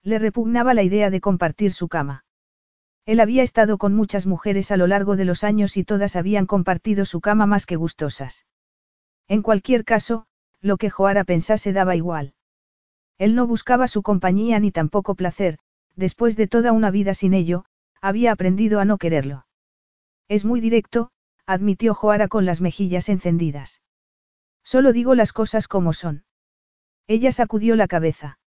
Le 0.04 0.20
repugnaba 0.20 0.74
la 0.74 0.84
idea 0.84 1.10
de 1.10 1.22
compartir 1.22 1.72
su 1.72 1.88
cama. 1.88 2.26
Él 3.06 3.22
había 3.22 3.44
estado 3.44 3.78
con 3.78 3.96
muchas 3.96 4.26
mujeres 4.26 4.72
a 4.72 4.78
lo 4.78 4.88
largo 4.88 5.16
de 5.16 5.24
los 5.24 5.46
años 5.46 5.78
y 5.78 5.86
todas 5.86 6.18
habían 6.18 6.46
compartido 6.46 7.06
su 7.06 7.22
cama 7.22 7.46
más 7.46 7.66
que 7.66 7.78
gustosas. 7.78 8.46
En 9.28 9.42
cualquier 9.42 9.84
caso, 9.84 10.26
lo 10.62 10.78
que 10.78 10.90
Joara 10.90 11.24
pensase 11.24 11.74
daba 11.74 11.96
igual. 11.96 12.34
Él 13.18 13.36
no 13.36 13.48
buscaba 13.48 13.88
su 13.88 14.02
compañía 14.02 14.60
ni 14.60 14.72
tampoco 14.72 15.16
placer, 15.16 15.60
después 15.96 16.36
de 16.36 16.48
toda 16.48 16.72
una 16.72 16.92
vida 16.92 17.14
sin 17.14 17.34
ello, 17.34 17.66
había 18.02 18.32
aprendido 18.32 18.80
a 18.80 18.86
no 18.86 18.98
quererlo. 18.98 19.46
Es 20.28 20.46
muy 20.46 20.62
directo, 20.62 21.12
admitió 21.46 21.94
Joara 21.94 22.28
con 22.28 22.46
las 22.46 22.62
mejillas 22.62 23.10
encendidas. 23.10 23.82
Solo 24.64 24.94
digo 24.94 25.16
las 25.16 25.34
cosas 25.34 25.68
como 25.68 25.94
son. 25.94 26.26
Ella 27.08 27.32
sacudió 27.32 27.76
la 27.76 27.88
cabeza. 27.88 28.40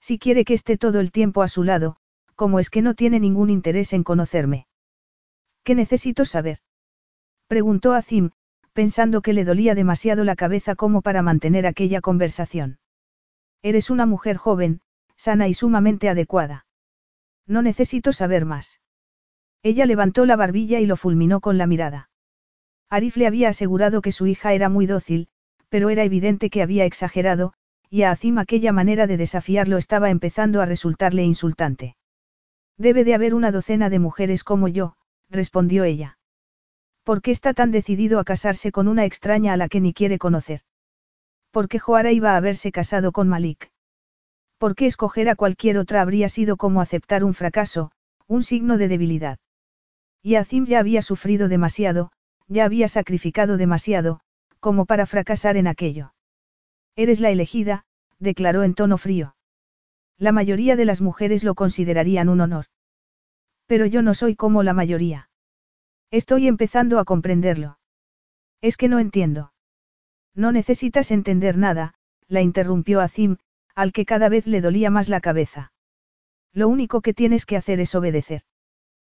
Si 0.00 0.18
quiere 0.18 0.44
que 0.44 0.54
esté 0.54 0.76
todo 0.76 1.00
el 1.00 1.10
tiempo 1.10 1.42
a 1.42 1.48
su 1.48 1.64
lado, 1.64 1.96
¿cómo 2.34 2.60
es 2.60 2.70
que 2.70 2.82
no 2.82 2.94
tiene 2.94 3.18
ningún 3.18 3.50
interés 3.50 3.92
en 3.92 4.04
conocerme? 4.04 4.66
¿Qué 5.64 5.74
necesito 5.74 6.24
saber? 6.24 6.58
Preguntó 7.48 7.94
Azim, 7.94 8.30
pensando 8.78 9.22
que 9.22 9.32
le 9.32 9.44
dolía 9.44 9.74
demasiado 9.74 10.22
la 10.22 10.36
cabeza 10.36 10.76
como 10.76 11.02
para 11.02 11.20
mantener 11.20 11.66
aquella 11.66 12.00
conversación. 12.00 12.78
Eres 13.60 13.90
una 13.90 14.06
mujer 14.06 14.36
joven, 14.36 14.82
sana 15.16 15.48
y 15.48 15.54
sumamente 15.54 16.08
adecuada. 16.08 16.64
No 17.44 17.60
necesito 17.60 18.12
saber 18.12 18.44
más. 18.44 18.80
Ella 19.64 19.84
levantó 19.84 20.26
la 20.26 20.36
barbilla 20.36 20.78
y 20.78 20.86
lo 20.86 20.94
fulminó 20.94 21.40
con 21.40 21.58
la 21.58 21.66
mirada. 21.66 22.10
Arif 22.88 23.16
le 23.16 23.26
había 23.26 23.48
asegurado 23.48 24.00
que 24.00 24.12
su 24.12 24.28
hija 24.28 24.52
era 24.52 24.68
muy 24.68 24.86
dócil, 24.86 25.26
pero 25.68 25.90
era 25.90 26.04
evidente 26.04 26.48
que 26.48 26.62
había 26.62 26.84
exagerado, 26.84 27.54
y 27.90 28.02
a 28.02 28.12
Azim 28.12 28.38
aquella 28.38 28.70
manera 28.70 29.08
de 29.08 29.16
desafiarlo 29.16 29.76
estaba 29.76 30.08
empezando 30.08 30.62
a 30.62 30.66
resultarle 30.66 31.24
insultante. 31.24 31.96
Debe 32.76 33.02
de 33.02 33.14
haber 33.14 33.34
una 33.34 33.50
docena 33.50 33.90
de 33.90 33.98
mujeres 33.98 34.44
como 34.44 34.68
yo, 34.68 34.94
respondió 35.30 35.82
ella. 35.82 36.17
¿Por 37.08 37.22
qué 37.22 37.30
está 37.30 37.54
tan 37.54 37.70
decidido 37.70 38.18
a 38.18 38.24
casarse 38.24 38.70
con 38.70 38.86
una 38.86 39.06
extraña 39.06 39.54
a 39.54 39.56
la 39.56 39.70
que 39.70 39.80
ni 39.80 39.94
quiere 39.94 40.18
conocer? 40.18 40.60
¿Por 41.52 41.66
qué 41.66 41.78
Joara 41.78 42.12
iba 42.12 42.32
a 42.32 42.36
haberse 42.36 42.70
casado 42.70 43.12
con 43.12 43.30
Malik? 43.30 43.72
¿Por 44.58 44.74
qué 44.74 44.84
escoger 44.84 45.30
a 45.30 45.34
cualquier 45.34 45.78
otra 45.78 46.02
habría 46.02 46.28
sido 46.28 46.58
como 46.58 46.82
aceptar 46.82 47.24
un 47.24 47.32
fracaso, 47.32 47.92
un 48.26 48.42
signo 48.42 48.76
de 48.76 48.88
debilidad? 48.88 49.38
Y 50.22 50.34
Azim 50.34 50.66
ya 50.66 50.80
había 50.80 51.00
sufrido 51.00 51.48
demasiado, 51.48 52.12
ya 52.46 52.66
había 52.66 52.88
sacrificado 52.88 53.56
demasiado, 53.56 54.20
como 54.60 54.84
para 54.84 55.06
fracasar 55.06 55.56
en 55.56 55.66
aquello. 55.66 56.12
Eres 56.94 57.20
la 57.20 57.30
elegida, 57.30 57.86
declaró 58.18 58.64
en 58.64 58.74
tono 58.74 58.98
frío. 58.98 59.34
La 60.18 60.32
mayoría 60.32 60.76
de 60.76 60.84
las 60.84 61.00
mujeres 61.00 61.42
lo 61.42 61.54
considerarían 61.54 62.28
un 62.28 62.42
honor. 62.42 62.66
Pero 63.64 63.86
yo 63.86 64.02
no 64.02 64.12
soy 64.12 64.36
como 64.36 64.62
la 64.62 64.74
mayoría. 64.74 65.27
Estoy 66.10 66.48
empezando 66.48 66.98
a 66.98 67.04
comprenderlo. 67.04 67.78
Es 68.62 68.76
que 68.76 68.88
no 68.88 68.98
entiendo. 68.98 69.52
No 70.34 70.52
necesitas 70.52 71.10
entender 71.10 71.58
nada, 71.58 71.94
la 72.28 72.40
interrumpió 72.40 73.00
Azim, 73.00 73.36
al 73.74 73.92
que 73.92 74.06
cada 74.06 74.28
vez 74.28 74.46
le 74.46 74.60
dolía 74.60 74.90
más 74.90 75.08
la 75.08 75.20
cabeza. 75.20 75.72
Lo 76.52 76.68
único 76.68 77.02
que 77.02 77.12
tienes 77.12 77.44
que 77.44 77.56
hacer 77.56 77.78
es 77.80 77.94
obedecer. 77.94 78.42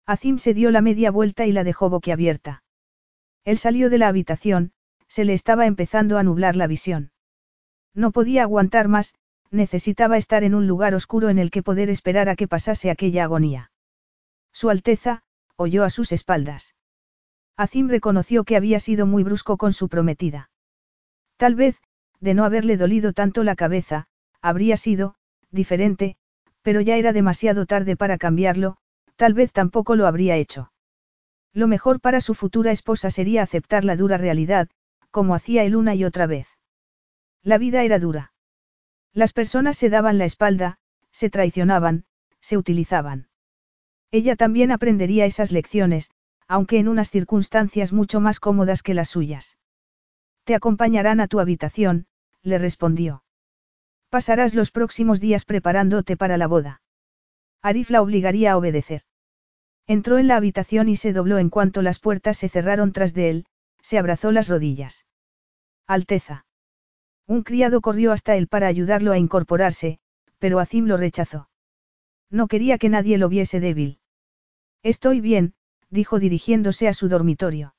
Azim 0.06 0.38
se 0.38 0.54
dio 0.54 0.70
la 0.70 0.80
media 0.80 1.10
vuelta 1.10 1.44
y 1.44 1.52
la 1.52 1.62
dejó 1.62 1.90
boquiabierta. 1.90 2.62
Él 3.44 3.58
salió 3.58 3.90
de 3.90 3.98
la 3.98 4.08
habitación, 4.08 4.72
se 5.08 5.24
le 5.24 5.34
estaba 5.34 5.66
empezando 5.66 6.16
a 6.16 6.22
nublar 6.22 6.56
la 6.56 6.66
visión. 6.66 7.12
No 7.94 8.12
podía 8.12 8.42
aguantar 8.42 8.88
más, 8.88 9.14
necesitaba 9.50 10.16
estar 10.16 10.42
en 10.42 10.54
un 10.54 10.66
lugar 10.66 10.94
oscuro 10.94 11.28
en 11.28 11.38
el 11.38 11.50
que 11.50 11.62
poder 11.62 11.90
esperar 11.90 12.28
a 12.30 12.36
que 12.36 12.48
pasase 12.48 12.90
aquella 12.90 13.24
agonía. 13.24 13.70
Su 14.52 14.70
Alteza, 14.70 15.22
oyó 15.56 15.84
a 15.84 15.90
sus 15.90 16.12
espaldas. 16.12 16.74
Azim 17.58 17.88
reconoció 17.88 18.44
que 18.44 18.56
había 18.56 18.78
sido 18.78 19.04
muy 19.04 19.24
brusco 19.24 19.56
con 19.56 19.72
su 19.72 19.88
prometida. 19.88 20.48
Tal 21.36 21.56
vez, 21.56 21.82
de 22.20 22.32
no 22.32 22.44
haberle 22.44 22.76
dolido 22.76 23.12
tanto 23.12 23.42
la 23.42 23.56
cabeza, 23.56 24.06
habría 24.40 24.76
sido, 24.76 25.16
diferente, 25.50 26.16
pero 26.62 26.80
ya 26.80 26.96
era 26.96 27.12
demasiado 27.12 27.66
tarde 27.66 27.96
para 27.96 28.16
cambiarlo, 28.16 28.76
tal 29.16 29.34
vez 29.34 29.50
tampoco 29.50 29.96
lo 29.96 30.06
habría 30.06 30.36
hecho. 30.36 30.70
Lo 31.52 31.66
mejor 31.66 32.00
para 32.00 32.20
su 32.20 32.36
futura 32.36 32.70
esposa 32.70 33.10
sería 33.10 33.42
aceptar 33.42 33.84
la 33.84 33.96
dura 33.96 34.18
realidad, 34.18 34.68
como 35.10 35.34
hacía 35.34 35.64
él 35.64 35.74
una 35.74 35.96
y 35.96 36.04
otra 36.04 36.28
vez. 36.28 36.46
La 37.42 37.58
vida 37.58 37.82
era 37.82 37.98
dura. 37.98 38.32
Las 39.12 39.32
personas 39.32 39.76
se 39.76 39.90
daban 39.90 40.16
la 40.16 40.26
espalda, 40.26 40.78
se 41.10 41.28
traicionaban, 41.28 42.04
se 42.40 42.56
utilizaban. 42.56 43.28
Ella 44.12 44.36
también 44.36 44.70
aprendería 44.70 45.26
esas 45.26 45.50
lecciones, 45.50 46.10
aunque 46.48 46.78
en 46.78 46.88
unas 46.88 47.10
circunstancias 47.10 47.92
mucho 47.92 48.20
más 48.20 48.40
cómodas 48.40 48.82
que 48.82 48.94
las 48.94 49.10
suyas. 49.10 49.58
Te 50.44 50.54
acompañarán 50.54 51.20
a 51.20 51.28
tu 51.28 51.40
habitación, 51.40 52.06
le 52.42 52.58
respondió. 52.58 53.22
Pasarás 54.08 54.54
los 54.54 54.70
próximos 54.70 55.20
días 55.20 55.44
preparándote 55.44 56.16
para 56.16 56.38
la 56.38 56.46
boda. 56.46 56.80
Arif 57.60 57.90
la 57.90 58.00
obligaría 58.00 58.52
a 58.52 58.56
obedecer. 58.56 59.02
Entró 59.86 60.18
en 60.18 60.26
la 60.26 60.36
habitación 60.36 60.88
y 60.88 60.96
se 60.96 61.12
dobló 61.12 61.38
en 61.38 61.50
cuanto 61.50 61.82
las 61.82 61.98
puertas 61.98 62.38
se 62.38 62.48
cerraron 62.48 62.92
tras 62.92 63.12
de 63.12 63.30
él, 63.30 63.46
se 63.82 63.98
abrazó 63.98 64.32
las 64.32 64.48
rodillas. 64.48 65.04
Alteza. 65.86 66.46
Un 67.26 67.42
criado 67.42 67.82
corrió 67.82 68.12
hasta 68.12 68.36
él 68.36 68.48
para 68.48 68.68
ayudarlo 68.68 69.12
a 69.12 69.18
incorporarse, 69.18 69.98
pero 70.38 70.60
Azim 70.60 70.86
lo 70.86 70.96
rechazó. 70.96 71.50
No 72.30 72.48
quería 72.48 72.78
que 72.78 72.88
nadie 72.88 73.18
lo 73.18 73.28
viese 73.28 73.60
débil. 73.60 73.98
Estoy 74.82 75.20
bien, 75.20 75.54
dijo 75.90 76.18
dirigiéndose 76.18 76.88
a 76.88 76.92
su 76.92 77.08
dormitorio. 77.08 77.74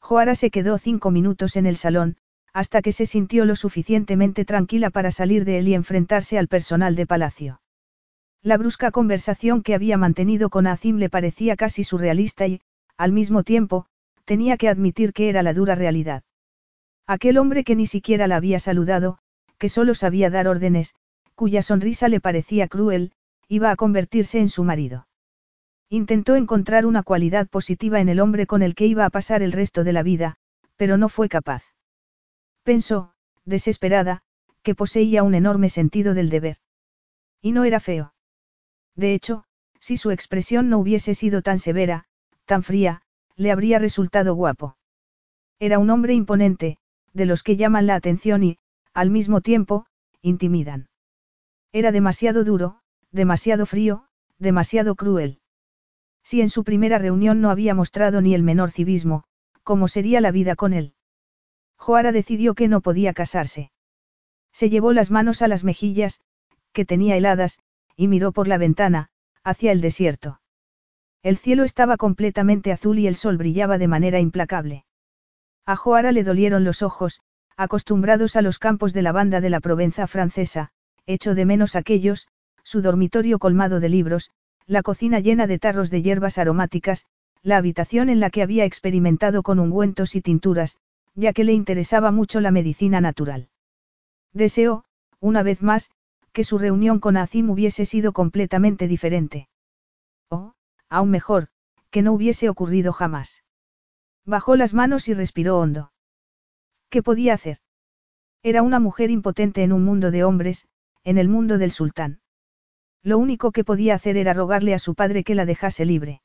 Joara 0.00 0.34
se 0.34 0.50
quedó 0.50 0.78
cinco 0.78 1.10
minutos 1.10 1.56
en 1.56 1.66
el 1.66 1.76
salón, 1.76 2.16
hasta 2.52 2.82
que 2.82 2.92
se 2.92 3.06
sintió 3.06 3.44
lo 3.44 3.56
suficientemente 3.56 4.44
tranquila 4.44 4.90
para 4.90 5.10
salir 5.10 5.44
de 5.44 5.58
él 5.58 5.68
y 5.68 5.74
enfrentarse 5.74 6.38
al 6.38 6.48
personal 6.48 6.96
de 6.96 7.06
palacio. 7.06 7.60
La 8.42 8.56
brusca 8.56 8.90
conversación 8.90 9.62
que 9.62 9.74
había 9.74 9.96
mantenido 9.96 10.50
con 10.50 10.66
Azim 10.66 10.96
le 10.96 11.08
parecía 11.08 11.56
casi 11.56 11.84
surrealista 11.84 12.46
y, 12.46 12.60
al 12.96 13.12
mismo 13.12 13.44
tiempo, 13.44 13.86
tenía 14.24 14.56
que 14.56 14.68
admitir 14.68 15.12
que 15.12 15.28
era 15.28 15.42
la 15.42 15.54
dura 15.54 15.74
realidad. 15.74 16.24
Aquel 17.06 17.38
hombre 17.38 17.64
que 17.64 17.76
ni 17.76 17.86
siquiera 17.86 18.26
la 18.26 18.36
había 18.36 18.58
saludado, 18.58 19.18
que 19.58 19.68
solo 19.68 19.94
sabía 19.94 20.28
dar 20.28 20.48
órdenes, 20.48 20.94
cuya 21.34 21.62
sonrisa 21.62 22.08
le 22.08 22.20
parecía 22.20 22.68
cruel, 22.68 23.12
iba 23.48 23.70
a 23.70 23.76
convertirse 23.76 24.40
en 24.40 24.48
su 24.48 24.64
marido. 24.64 25.06
Intentó 25.92 26.36
encontrar 26.36 26.86
una 26.86 27.02
cualidad 27.02 27.48
positiva 27.48 28.00
en 28.00 28.08
el 28.08 28.18
hombre 28.18 28.46
con 28.46 28.62
el 28.62 28.74
que 28.74 28.86
iba 28.86 29.04
a 29.04 29.10
pasar 29.10 29.42
el 29.42 29.52
resto 29.52 29.84
de 29.84 29.92
la 29.92 30.02
vida, 30.02 30.36
pero 30.76 30.96
no 30.96 31.10
fue 31.10 31.28
capaz. 31.28 31.64
Pensó, 32.62 33.12
desesperada, 33.44 34.22
que 34.62 34.74
poseía 34.74 35.22
un 35.22 35.34
enorme 35.34 35.68
sentido 35.68 36.14
del 36.14 36.30
deber. 36.30 36.56
Y 37.42 37.52
no 37.52 37.64
era 37.64 37.78
feo. 37.78 38.14
De 38.96 39.12
hecho, 39.12 39.44
si 39.80 39.98
su 39.98 40.10
expresión 40.10 40.70
no 40.70 40.78
hubiese 40.78 41.12
sido 41.12 41.42
tan 41.42 41.58
severa, 41.58 42.06
tan 42.46 42.62
fría, 42.62 43.02
le 43.36 43.52
habría 43.52 43.78
resultado 43.78 44.34
guapo. 44.34 44.78
Era 45.58 45.78
un 45.78 45.90
hombre 45.90 46.14
imponente, 46.14 46.78
de 47.12 47.26
los 47.26 47.42
que 47.42 47.58
llaman 47.58 47.86
la 47.86 47.96
atención 47.96 48.42
y, 48.44 48.58
al 48.94 49.10
mismo 49.10 49.42
tiempo, 49.42 49.84
intimidan. 50.22 50.88
Era 51.70 51.92
demasiado 51.92 52.44
duro, 52.44 52.80
demasiado 53.10 53.66
frío, 53.66 54.06
demasiado 54.38 54.94
cruel. 54.94 55.41
Si 56.22 56.40
en 56.40 56.48
su 56.48 56.64
primera 56.64 56.98
reunión 56.98 57.40
no 57.40 57.50
había 57.50 57.74
mostrado 57.74 58.20
ni 58.20 58.34
el 58.34 58.42
menor 58.42 58.70
civismo, 58.70 59.24
¿cómo 59.62 59.88
sería 59.88 60.20
la 60.20 60.30
vida 60.30 60.56
con 60.56 60.72
él? 60.72 60.94
Joara 61.76 62.12
decidió 62.12 62.54
que 62.54 62.68
no 62.68 62.80
podía 62.80 63.12
casarse. 63.12 63.72
Se 64.52 64.70
llevó 64.70 64.92
las 64.92 65.10
manos 65.10 65.42
a 65.42 65.48
las 65.48 65.64
mejillas, 65.64 66.20
que 66.72 66.84
tenía 66.84 67.16
heladas, 67.16 67.58
y 67.96 68.08
miró 68.08 68.32
por 68.32 68.48
la 68.48 68.58
ventana, 68.58 69.08
hacia 69.42 69.72
el 69.72 69.80
desierto. 69.80 70.40
El 71.22 71.36
cielo 71.36 71.64
estaba 71.64 71.96
completamente 71.96 72.72
azul 72.72 72.98
y 72.98 73.06
el 73.06 73.16
sol 73.16 73.36
brillaba 73.36 73.78
de 73.78 73.88
manera 73.88 74.20
implacable. 74.20 74.84
A 75.64 75.76
Joara 75.76 76.12
le 76.12 76.24
dolieron 76.24 76.64
los 76.64 76.82
ojos, 76.82 77.20
acostumbrados 77.56 78.36
a 78.36 78.42
los 78.42 78.58
campos 78.58 78.92
de 78.92 79.02
lavanda 79.02 79.40
de 79.40 79.50
la 79.50 79.60
Provenza 79.60 80.06
francesa, 80.06 80.70
hecho 81.06 81.34
de 81.34 81.44
menos 81.44 81.76
aquellos, 81.76 82.28
su 82.64 82.82
dormitorio 82.82 83.38
colmado 83.38 83.80
de 83.80 83.88
libros, 83.88 84.30
la 84.72 84.82
cocina 84.82 85.20
llena 85.20 85.46
de 85.46 85.58
tarros 85.58 85.90
de 85.90 86.00
hierbas 86.00 86.38
aromáticas, 86.38 87.06
la 87.42 87.58
habitación 87.58 88.08
en 88.08 88.20
la 88.20 88.30
que 88.30 88.42
había 88.42 88.64
experimentado 88.64 89.42
con 89.42 89.58
ungüentos 89.58 90.16
y 90.16 90.22
tinturas, 90.22 90.78
ya 91.14 91.34
que 91.34 91.44
le 91.44 91.52
interesaba 91.52 92.10
mucho 92.10 92.40
la 92.40 92.50
medicina 92.50 93.02
natural. 93.02 93.50
Deseó, 94.32 94.84
una 95.20 95.42
vez 95.42 95.62
más, 95.62 95.90
que 96.32 96.42
su 96.42 96.56
reunión 96.56 97.00
con 97.00 97.18
Azim 97.18 97.50
hubiese 97.50 97.84
sido 97.84 98.12
completamente 98.12 98.88
diferente. 98.88 99.50
O, 100.30 100.54
aún 100.88 101.10
mejor, 101.10 101.48
que 101.90 102.00
no 102.00 102.14
hubiese 102.14 102.48
ocurrido 102.48 102.94
jamás. 102.94 103.44
Bajó 104.24 104.56
las 104.56 104.72
manos 104.72 105.06
y 105.08 105.12
respiró 105.12 105.58
hondo. 105.58 105.92
¿Qué 106.88 107.02
podía 107.02 107.34
hacer? 107.34 107.58
Era 108.42 108.62
una 108.62 108.80
mujer 108.80 109.10
impotente 109.10 109.64
en 109.64 109.74
un 109.74 109.84
mundo 109.84 110.10
de 110.10 110.24
hombres, 110.24 110.66
en 111.04 111.18
el 111.18 111.28
mundo 111.28 111.58
del 111.58 111.72
sultán. 111.72 112.21
Lo 113.02 113.18
único 113.18 113.50
que 113.50 113.64
podía 113.64 113.94
hacer 113.94 114.16
era 114.16 114.32
rogarle 114.32 114.74
a 114.74 114.78
su 114.78 114.94
padre 114.94 115.24
que 115.24 115.34
la 115.34 115.44
dejase 115.44 115.84
libre. 115.84 116.22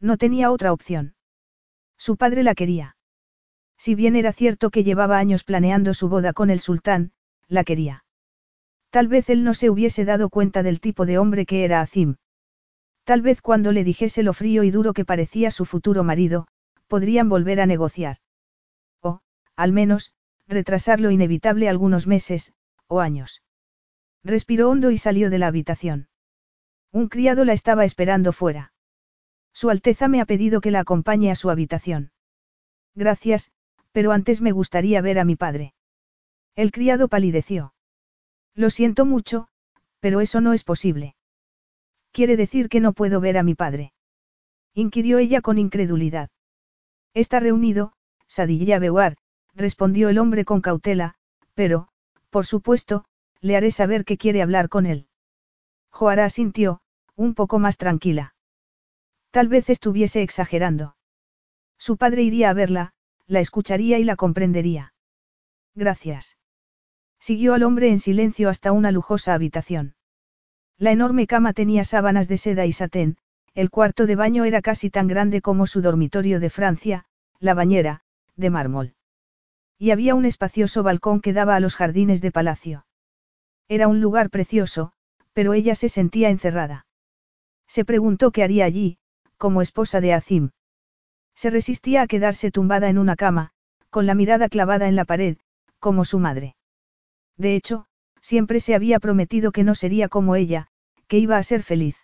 No 0.00 0.16
tenía 0.16 0.50
otra 0.50 0.72
opción. 0.72 1.14
Su 1.98 2.16
padre 2.16 2.42
la 2.42 2.54
quería. 2.54 2.96
Si 3.76 3.94
bien 3.94 4.16
era 4.16 4.32
cierto 4.32 4.70
que 4.70 4.84
llevaba 4.84 5.18
años 5.18 5.44
planeando 5.44 5.92
su 5.92 6.08
boda 6.08 6.32
con 6.32 6.50
el 6.50 6.60
sultán, 6.60 7.12
la 7.48 7.64
quería. 7.64 8.04
Tal 8.90 9.08
vez 9.08 9.28
él 9.30 9.44
no 9.44 9.54
se 9.54 9.70
hubiese 9.70 10.04
dado 10.04 10.30
cuenta 10.30 10.62
del 10.62 10.80
tipo 10.80 11.06
de 11.06 11.18
hombre 11.18 11.46
que 11.46 11.64
era 11.64 11.80
Azim. 11.80 12.16
Tal 13.04 13.22
vez 13.22 13.42
cuando 13.42 13.72
le 13.72 13.84
dijese 13.84 14.22
lo 14.22 14.32
frío 14.32 14.64
y 14.64 14.70
duro 14.70 14.92
que 14.92 15.04
parecía 15.04 15.50
su 15.50 15.64
futuro 15.64 16.04
marido, 16.04 16.46
podrían 16.88 17.28
volver 17.28 17.60
a 17.60 17.66
negociar. 17.66 18.18
O, 19.00 19.20
al 19.56 19.72
menos, 19.72 20.12
retrasar 20.48 21.00
lo 21.00 21.10
inevitable 21.10 21.68
algunos 21.68 22.06
meses, 22.06 22.52
o 22.86 23.00
años. 23.00 23.42
Respiró 24.22 24.70
hondo 24.70 24.90
y 24.90 24.98
salió 24.98 25.30
de 25.30 25.38
la 25.38 25.46
habitación. 25.46 26.08
Un 26.92 27.08
criado 27.08 27.44
la 27.44 27.52
estaba 27.52 27.84
esperando 27.84 28.32
fuera. 28.32 28.72
Su 29.52 29.70
Alteza 29.70 30.08
me 30.08 30.20
ha 30.20 30.26
pedido 30.26 30.60
que 30.60 30.70
la 30.70 30.80
acompañe 30.80 31.30
a 31.30 31.34
su 31.34 31.50
habitación. 31.50 32.12
Gracias, 32.94 33.50
pero 33.92 34.12
antes 34.12 34.40
me 34.40 34.52
gustaría 34.52 35.00
ver 35.00 35.18
a 35.18 35.24
mi 35.24 35.36
padre. 35.36 35.74
El 36.56 36.72
criado 36.72 37.08
palideció. 37.08 37.74
Lo 38.54 38.70
siento 38.70 39.04
mucho, 39.06 39.48
pero 40.00 40.20
eso 40.20 40.40
no 40.40 40.52
es 40.52 40.64
posible. 40.64 41.14
Quiere 42.12 42.36
decir 42.36 42.68
que 42.68 42.80
no 42.80 42.92
puedo 42.92 43.20
ver 43.20 43.38
a 43.38 43.42
mi 43.42 43.54
padre. 43.54 43.92
Inquirió 44.74 45.18
ella 45.18 45.40
con 45.40 45.58
incredulidad. 45.58 46.30
Está 47.14 47.40
reunido, 47.40 47.92
Sadilla 48.26 48.78
Beuar, 48.78 49.16
respondió 49.54 50.08
el 50.08 50.18
hombre 50.18 50.44
con 50.44 50.60
cautela, 50.60 51.14
pero, 51.54 51.88
por 52.30 52.46
supuesto, 52.46 53.04
le 53.40 53.56
haré 53.56 53.70
saber 53.70 54.04
que 54.04 54.18
quiere 54.18 54.42
hablar 54.42 54.68
con 54.68 54.86
él. 54.86 55.08
Joara 55.90 56.28
sintió, 56.30 56.80
un 57.16 57.34
poco 57.34 57.58
más 57.58 57.76
tranquila. 57.76 58.34
Tal 59.30 59.48
vez 59.48 59.70
estuviese 59.70 60.22
exagerando. 60.22 60.96
Su 61.78 61.96
padre 61.96 62.22
iría 62.22 62.50
a 62.50 62.54
verla, 62.54 62.92
la 63.26 63.40
escucharía 63.40 63.98
y 63.98 64.04
la 64.04 64.16
comprendería. 64.16 64.92
Gracias. 65.74 66.36
Siguió 67.18 67.54
al 67.54 67.62
hombre 67.62 67.90
en 67.90 67.98
silencio 67.98 68.48
hasta 68.48 68.72
una 68.72 68.90
lujosa 68.90 69.34
habitación. 69.34 69.94
La 70.78 70.92
enorme 70.92 71.26
cama 71.26 71.52
tenía 71.52 71.84
sábanas 71.84 72.28
de 72.28 72.38
seda 72.38 72.66
y 72.66 72.72
satén, 72.72 73.18
el 73.54 73.70
cuarto 73.70 74.06
de 74.06 74.16
baño 74.16 74.44
era 74.44 74.62
casi 74.62 74.90
tan 74.90 75.06
grande 75.06 75.42
como 75.42 75.66
su 75.66 75.82
dormitorio 75.82 76.40
de 76.40 76.50
Francia, 76.50 77.04
la 77.38 77.54
bañera, 77.54 78.02
de 78.36 78.50
mármol. 78.50 78.94
Y 79.78 79.90
había 79.90 80.14
un 80.14 80.24
espacioso 80.24 80.82
balcón 80.82 81.20
que 81.20 81.32
daba 81.32 81.56
a 81.56 81.60
los 81.60 81.76
jardines 81.76 82.20
de 82.20 82.32
palacio. 82.32 82.86
Era 83.70 83.86
un 83.86 84.00
lugar 84.00 84.30
precioso, 84.30 84.90
pero 85.32 85.54
ella 85.54 85.76
se 85.76 85.88
sentía 85.88 86.28
encerrada. 86.28 86.86
Se 87.68 87.84
preguntó 87.84 88.32
qué 88.32 88.42
haría 88.42 88.64
allí, 88.64 88.98
como 89.36 89.62
esposa 89.62 90.00
de 90.00 90.12
Azim. 90.12 90.50
Se 91.36 91.50
resistía 91.50 92.02
a 92.02 92.08
quedarse 92.08 92.50
tumbada 92.50 92.88
en 92.88 92.98
una 92.98 93.14
cama, 93.14 93.52
con 93.88 94.06
la 94.06 94.16
mirada 94.16 94.48
clavada 94.48 94.88
en 94.88 94.96
la 94.96 95.04
pared, 95.04 95.36
como 95.78 96.04
su 96.04 96.18
madre. 96.18 96.56
De 97.36 97.54
hecho, 97.54 97.86
siempre 98.20 98.58
se 98.58 98.74
había 98.74 98.98
prometido 98.98 99.52
que 99.52 99.62
no 99.62 99.76
sería 99.76 100.08
como 100.08 100.34
ella, 100.34 100.66
que 101.06 101.18
iba 101.18 101.36
a 101.36 101.42
ser 101.44 101.62
feliz. 101.62 101.96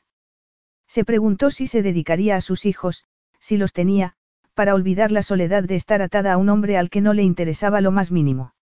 Se 0.86 1.04
preguntó 1.04 1.50
si 1.50 1.66
se 1.66 1.82
dedicaría 1.82 2.36
a 2.36 2.42
sus 2.42 2.64
hijos, 2.64 3.06
si 3.40 3.56
los 3.56 3.72
tenía, 3.72 4.14
para 4.54 4.72
olvidar 4.72 5.10
la 5.10 5.24
soledad 5.24 5.64
de 5.64 5.74
estar 5.74 6.00
atada 6.00 6.34
a 6.34 6.36
un 6.36 6.48
hombre 6.48 6.78
al 6.78 6.90
que 6.90 7.00
no 7.00 7.12
le 7.12 7.24
interesaba 7.24 7.80
lo 7.80 7.90
más 7.90 8.12
mínimo. 8.12 8.54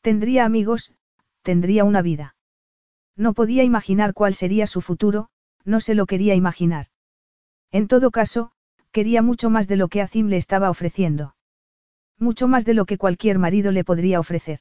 Tendría 0.00 0.46
amigos, 0.46 0.94
tendría 1.50 1.84
una 1.84 2.02
vida. 2.02 2.36
No 3.16 3.32
podía 3.32 3.64
imaginar 3.64 4.12
cuál 4.12 4.34
sería 4.34 4.66
su 4.66 4.82
futuro, 4.82 5.30
no 5.64 5.80
se 5.80 5.94
lo 5.94 6.04
quería 6.04 6.34
imaginar. 6.34 6.88
En 7.72 7.88
todo 7.88 8.10
caso, 8.10 8.52
Quería 8.96 9.20
mucho 9.20 9.50
más 9.50 9.68
de 9.68 9.76
lo 9.76 9.88
que 9.88 10.00
Azim 10.00 10.28
le 10.28 10.38
estaba 10.38 10.70
ofreciendo. 10.70 11.36
Mucho 12.18 12.48
más 12.48 12.64
de 12.64 12.72
lo 12.72 12.86
que 12.86 12.96
cualquier 12.96 13.38
marido 13.38 13.70
le 13.70 13.84
podría 13.84 14.18
ofrecer. 14.18 14.60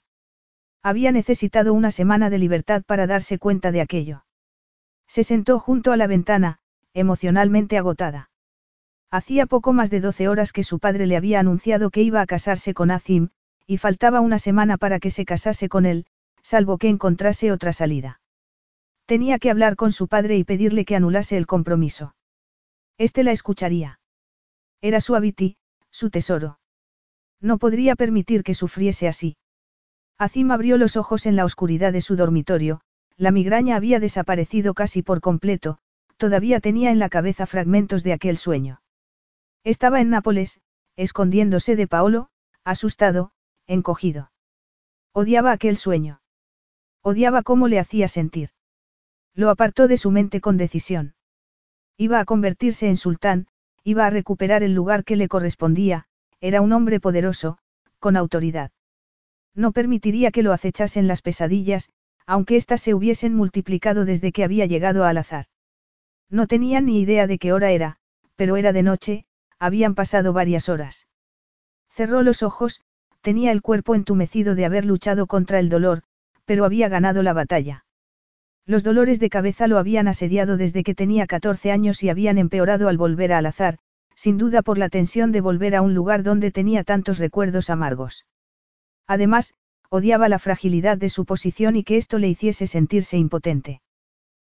Había 0.84 1.13
necesitado 1.13 1.74
una 1.74 1.89
semana 1.89 2.30
de 2.30 2.38
libertad 2.38 2.84
para 2.86 3.08
darse 3.08 3.39
cuenta 3.39 3.71
de 3.71 3.80
aquello. 3.80 4.26
Se 5.08 5.24
sentó 5.24 5.58
junto 5.58 5.93
a 5.93 5.95
la 5.95 6.08
ventana, 6.08 6.60
emocionalmente 6.93 7.78
agotada. 7.78 8.30
Hacía 9.10 9.45
poco 9.45 9.71
más 9.71 9.89
de 9.89 10.02
doce 10.02 10.28
horas 10.28 10.52
que 10.52 10.65
su 10.65 10.80
padre 10.80 11.08
le 11.08 11.15
había 11.15 11.39
anunciado 11.39 11.89
que 11.89 12.02
iba 12.02 12.19
a 12.19 12.26
casarse 12.26 12.74
con 12.74 12.91
Azim, 12.91 13.30
y 13.65 13.78
faltaba 13.78 14.19
una 14.19 14.38
semana 14.38 14.76
para 14.76 15.00
que 15.00 15.12
se 15.12 15.24
casase 15.24 15.69
con 15.69 15.86
él, 15.86 16.08
salvo 16.45 16.77
que 16.77 16.89
encontrase 16.89 17.51
otra 17.51 17.73
salida. 17.73 18.21
Tenía 19.08 19.39
que 19.39 19.49
hablar 19.49 19.75
con 19.75 19.91
su 19.91 20.08
padre 20.08 20.38
y 20.38 20.43
pedirle 20.43 20.86
que 20.86 20.95
anulase 20.95 21.38
el 21.38 21.47
compromiso. 21.47 22.15
Este 22.99 23.23
la 23.23 23.31
escucharía. 23.31 23.99
Era 24.79 25.01
su 25.01 25.15
Abiti, 25.15 25.58
su 25.89 26.12
tesoro. 26.12 26.60
No 27.41 27.58
podría 27.58 27.95
permitir 27.95 28.43
que 28.43 28.53
sufriese 28.53 29.08
así. 29.08 29.38
Azim 30.19 30.51
abrió 30.51 30.77
los 30.77 30.97
ojos 30.97 31.25
en 31.25 31.36
la 31.36 31.45
oscuridad 31.45 31.91
de 31.91 32.01
su 32.01 32.15
dormitorio, 32.15 32.81
la 33.17 33.31
migraña 33.31 33.75
había 33.75 33.99
desaparecido 33.99 34.75
casi 34.75 35.01
por 35.01 35.21
completo, 35.21 35.79
todavía 36.17 36.60
tenía 36.60 36.91
en 36.91 36.99
la 36.99 37.10
cabeza 37.10 37.47
fragmentos 37.47 38.03
de 38.03 38.13
aquel 38.13 38.38
sueño. 38.38 38.81
Estaba 39.63 39.99
en 39.99 40.12
Nápoles, 40.12 40.62
escondiéndose 40.95 41.75
de 41.75 41.88
Paolo, 41.88 42.29
asustado, 42.63 43.31
encogido. 43.65 44.31
Odiaba 45.12 45.51
aquel 45.51 45.75
sueño. 45.75 46.21
Odiaba 47.08 47.44
cómo 47.44 47.68
le 47.68 47.78
hacía 47.78 48.08
sentir. 48.08 48.50
Lo 49.36 49.52
apartó 49.52 49.88
de 49.88 49.98
su 49.98 50.10
mente 50.10 50.41
con 50.41 50.58
decisión. 50.58 51.13
Iba 51.98 52.20
a 52.20 52.26
convertirse 52.26 52.88
en 52.88 52.98
sultán, 52.98 53.48
Iba 53.88 54.08
a 54.08 54.10
recuperar 54.10 54.63
el 54.63 54.74
lugar 54.74 55.04
que 55.04 55.15
le 55.15 55.28
correspondía, 55.28 56.08
era 56.41 56.62
un 56.62 56.74
hombre 56.74 57.00
poderoso, 57.00 57.60
con 58.00 58.18
autoridad. 58.18 58.72
No 59.54 59.74
permitiría 59.74 60.32
que 60.32 60.41
lo 60.41 60.54
acechasen 60.54 61.08
las 61.08 61.22
pesadillas, 61.22 61.89
aunque 62.26 62.56
éstas 62.56 62.82
se 62.82 62.96
hubiesen 62.96 63.36
multiplicado 63.36 64.04
desde 64.04 64.32
que 64.32 64.44
había 64.44 64.65
llegado 64.65 65.06
al 65.06 65.20
azar. 65.20 65.46
No 66.32 66.48
tenía 66.48 66.82
ni 66.82 67.00
idea 67.00 67.28
de 67.28 67.38
qué 67.38 67.54
hora 67.54 67.70
era, 67.70 67.98
pero 68.36 68.58
era 68.58 68.74
de 68.74 68.82
noche, 68.82 69.26
habían 69.60 69.94
pasado 69.94 70.34
varias 70.34 70.68
horas. 70.68 71.06
Cerró 71.91 72.24
los 72.24 72.41
ojos, 72.41 72.82
tenía 73.22 73.52
el 73.52 73.62
cuerpo 73.62 73.94
entumecido 73.94 74.56
de 74.56 74.65
haber 74.65 74.84
luchado 74.84 75.28
contra 75.28 75.60
el 75.60 75.70
dolor, 75.70 76.02
pero 76.45 76.65
había 76.65 76.89
ganado 76.89 77.23
la 77.23 77.34
batalla. 77.34 77.86
Los 78.65 78.84
dolores 78.84 79.19
de 79.19 79.29
cabeza 79.29 79.67
lo 79.67 79.77
habían 79.77 80.08
asediado 80.08 80.58
desde 80.58 80.84
que 80.84 80.95
tenía 80.95 81.27
14 81.27 81.71
años 81.71 82.01
y 82.03 82.10
habían 82.10 82.38
empeorado 82.38 82.88
al 82.88 82.97
volver 82.97 83.34
al 83.34 83.45
azar, 83.45 83.77
sin 84.15 84.38
duda 84.38 84.62
por 84.62 84.77
la 84.77 84.89
tensión 84.89 85.31
de 85.31 85.41
volver 85.41 85.75
a 85.75 85.81
un 85.81 85.93
lugar 85.93 86.23
donde 86.23 86.51
tenía 86.51 86.84
tantos 86.84 87.19
recuerdos 87.19 87.69
amargos. 87.69 88.25
Además, 89.08 89.53
odiaba 89.89 90.29
la 90.29 90.39
fragilidad 90.39 90.97
de 90.97 91.10
su 91.10 91.25
posición 91.25 91.75
y 91.75 91.84
que 91.84 91.97
esto 91.97 92.17
le 92.17 92.29
hiciese 92.29 92.65
sentirse 92.65 93.17
impotente. 93.17 93.81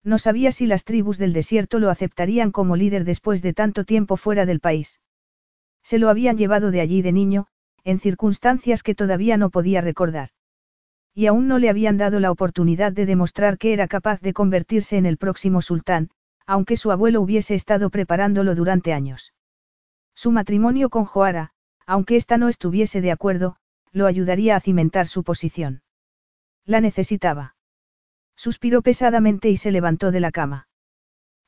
No 0.05 0.19
sabía 0.19 0.53
si 0.53 0.67
las 0.67 0.85
tribus 0.85 1.19
del 1.19 1.33
desierto 1.33 1.81
lo 1.81 1.91
aceptarían 1.91 2.53
como 2.53 2.77
líder 2.77 3.05
después 3.05 3.43
de 3.43 3.55
tanto 3.55 3.85
tiempo 3.85 4.17
fuera 4.17 4.47
del 4.47 4.61
país. 4.61 5.01
Se 5.83 5.99
lo 5.99 6.11
habían 6.11 6.39
llevado 6.39 6.71
de 6.71 6.81
allí 6.81 7.03
de 7.03 7.11
niño, 7.11 7.49
en 7.83 7.99
circunstancias 7.99 8.85
que 8.85 8.95
todavía 8.95 9.37
no 9.37 9.51
podía 9.51 9.81
recordar. 9.81 10.31
Y 11.19 11.29
aún 11.29 11.49
no 11.49 11.59
le 11.59 11.71
habían 11.71 11.97
dado 11.97 12.21
la 12.21 12.31
oportunidad 12.31 12.93
de 12.93 13.07
demostrar 13.07 13.57
que 13.57 13.73
era 13.73 13.89
capaz 13.89 14.21
de 14.21 14.35
convertirse 14.35 14.99
en 14.99 15.07
el 15.07 15.17
próximo 15.17 15.63
sultán, 15.63 16.11
aunque 16.47 16.77
su 16.77 16.93
abuelo 16.93 17.23
hubiese 17.23 17.55
estado 17.55 17.89
preparándolo 17.89 18.55
durante 18.55 18.93
años. 18.93 19.33
Su 20.15 20.31
matrimonio 20.31 20.91
con 20.91 21.07
Joara, 21.07 21.53
aunque 21.87 22.17
ésta 22.17 22.37
no 22.37 22.51
estuviese 22.51 23.01
de 23.01 23.13
acuerdo, 23.13 23.57
lo 23.93 24.05
ayudaría 24.05 24.57
a 24.57 24.61
cimentar 24.61 25.07
su 25.07 25.25
posición. 25.25 25.81
La 26.67 26.83
necesitaba. 26.83 27.57
Suspiró 28.37 28.83
pesadamente 28.83 29.49
y 29.49 29.57
se 29.57 29.73
levantó 29.73 30.11
de 30.11 30.21
la 30.21 30.33
cama. 30.33 30.69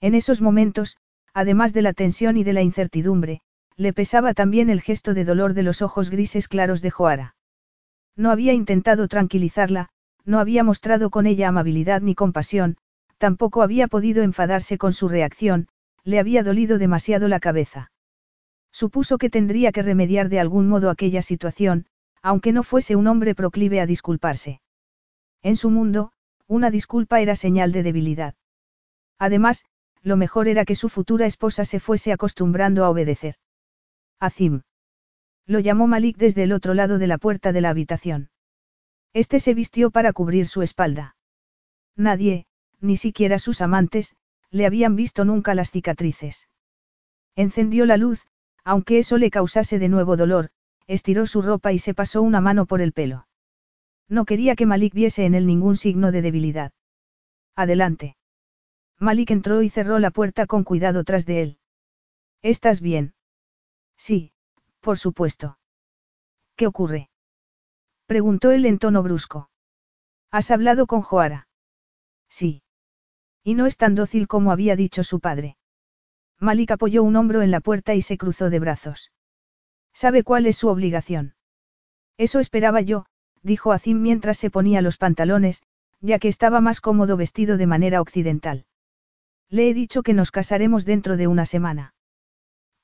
En 0.00 0.14
esos 0.14 0.40
momentos, 0.40 0.96
además 1.34 1.74
de 1.74 1.82
la 1.82 1.92
tensión 1.92 2.38
y 2.38 2.42
de 2.42 2.54
la 2.54 2.62
incertidumbre, 2.62 3.42
le 3.76 3.92
pesaba 3.92 4.32
también 4.32 4.70
el 4.70 4.80
gesto 4.80 5.12
de 5.12 5.26
dolor 5.26 5.52
de 5.52 5.62
los 5.62 5.82
ojos 5.82 6.08
grises 6.08 6.48
claros 6.48 6.80
de 6.80 6.90
Joara. 6.90 7.34
No 8.18 8.32
había 8.32 8.52
intentado 8.52 9.06
tranquilizarla, 9.06 9.90
no 10.24 10.40
había 10.40 10.64
mostrado 10.64 11.08
con 11.08 11.26
ella 11.26 11.46
amabilidad 11.48 12.02
ni 12.02 12.16
compasión, 12.16 12.76
tampoco 13.16 13.62
había 13.62 13.86
podido 13.86 14.24
enfadarse 14.24 14.76
con 14.76 14.92
su 14.92 15.08
reacción, 15.08 15.68
le 16.02 16.18
había 16.18 16.42
dolido 16.42 16.78
demasiado 16.78 17.28
la 17.28 17.38
cabeza. 17.38 17.92
Supuso 18.72 19.18
que 19.18 19.30
tendría 19.30 19.70
que 19.70 19.82
remediar 19.82 20.28
de 20.28 20.40
algún 20.40 20.68
modo 20.68 20.90
aquella 20.90 21.22
situación, 21.22 21.86
aunque 22.20 22.52
no 22.52 22.64
fuese 22.64 22.96
un 22.96 23.06
hombre 23.06 23.36
proclive 23.36 23.80
a 23.80 23.86
disculparse. 23.86 24.60
En 25.42 25.54
su 25.54 25.70
mundo, 25.70 26.10
una 26.48 26.72
disculpa 26.72 27.20
era 27.20 27.36
señal 27.36 27.70
de 27.70 27.84
debilidad. 27.84 28.34
Además, 29.20 29.64
lo 30.02 30.16
mejor 30.16 30.48
era 30.48 30.64
que 30.64 30.74
su 30.74 30.88
futura 30.88 31.26
esposa 31.26 31.64
se 31.64 31.78
fuese 31.78 32.12
acostumbrando 32.12 32.84
a 32.84 32.90
obedecer. 32.90 33.36
Azim. 34.18 34.62
Lo 35.48 35.60
llamó 35.60 35.86
Malik 35.86 36.18
desde 36.18 36.42
el 36.42 36.52
otro 36.52 36.74
lado 36.74 36.98
de 36.98 37.06
la 37.06 37.16
puerta 37.16 37.52
de 37.52 37.62
la 37.62 37.70
habitación. 37.70 38.28
Este 39.14 39.40
se 39.40 39.54
vistió 39.54 39.90
para 39.90 40.12
cubrir 40.12 40.46
su 40.46 40.60
espalda. 40.60 41.16
Nadie, 41.96 42.44
ni 42.80 42.98
siquiera 42.98 43.38
sus 43.38 43.62
amantes, 43.62 44.14
le 44.50 44.66
habían 44.66 44.94
visto 44.94 45.24
nunca 45.24 45.54
las 45.54 45.70
cicatrices. 45.70 46.48
Encendió 47.34 47.86
la 47.86 47.96
luz, 47.96 48.26
aunque 48.62 48.98
eso 48.98 49.16
le 49.16 49.30
causase 49.30 49.78
de 49.78 49.88
nuevo 49.88 50.18
dolor, 50.18 50.50
estiró 50.86 51.26
su 51.26 51.40
ropa 51.40 51.72
y 51.72 51.78
se 51.78 51.94
pasó 51.94 52.20
una 52.20 52.42
mano 52.42 52.66
por 52.66 52.82
el 52.82 52.92
pelo. 52.92 53.26
No 54.06 54.26
quería 54.26 54.54
que 54.54 54.66
Malik 54.66 54.92
viese 54.92 55.24
en 55.24 55.34
él 55.34 55.46
ningún 55.46 55.76
signo 55.76 56.12
de 56.12 56.20
debilidad. 56.20 56.72
Adelante. 57.56 58.16
Malik 58.98 59.30
entró 59.30 59.62
y 59.62 59.70
cerró 59.70 59.98
la 59.98 60.10
puerta 60.10 60.46
con 60.46 60.62
cuidado 60.62 61.04
tras 61.04 61.24
de 61.24 61.40
él. 61.40 61.58
¿Estás 62.42 62.82
bien? 62.82 63.14
Sí, 63.96 64.32
por 64.88 64.96
supuesto. 64.96 65.58
¿Qué 66.56 66.66
ocurre? 66.66 67.10
Preguntó 68.06 68.52
él 68.52 68.64
en 68.64 68.78
tono 68.78 69.02
brusco. 69.02 69.50
¿Has 70.30 70.50
hablado 70.50 70.86
con 70.86 71.02
Joara? 71.02 71.46
Sí. 72.30 72.62
Y 73.44 73.52
no 73.52 73.66
es 73.66 73.76
tan 73.76 73.94
dócil 73.94 74.26
como 74.28 74.50
había 74.50 74.76
dicho 74.76 75.04
su 75.04 75.20
padre. 75.20 75.58
Malik 76.40 76.70
apoyó 76.70 77.02
un 77.02 77.16
hombro 77.16 77.42
en 77.42 77.50
la 77.50 77.60
puerta 77.60 77.94
y 77.94 78.00
se 78.00 78.16
cruzó 78.16 78.48
de 78.48 78.60
brazos. 78.60 79.12
¿Sabe 79.92 80.24
cuál 80.24 80.46
es 80.46 80.56
su 80.56 80.68
obligación? 80.68 81.34
Eso 82.16 82.40
esperaba 82.40 82.80
yo, 82.80 83.04
dijo 83.42 83.72
Azim 83.72 84.00
mientras 84.00 84.38
se 84.38 84.48
ponía 84.48 84.80
los 84.80 84.96
pantalones, 84.96 85.64
ya 86.00 86.18
que 86.18 86.28
estaba 86.28 86.62
más 86.62 86.80
cómodo 86.80 87.18
vestido 87.18 87.58
de 87.58 87.66
manera 87.66 88.00
occidental. 88.00 88.64
Le 89.50 89.68
he 89.68 89.74
dicho 89.74 90.02
que 90.02 90.14
nos 90.14 90.30
casaremos 90.30 90.86
dentro 90.86 91.18
de 91.18 91.26
una 91.26 91.44
semana. 91.44 91.92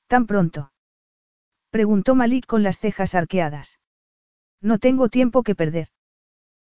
¿Tan 0.05 0.27
pronto? 0.27 0.71
Preguntó 1.75 2.15
Malik 2.15 2.45
con 2.45 2.63
las 2.63 2.79
cejas 2.79 3.15
arqueadas. 3.15 3.81
No 4.61 4.79
tengo 4.79 5.09
tiempo 5.09 5.43
que 5.43 5.55
perder. 5.55 5.89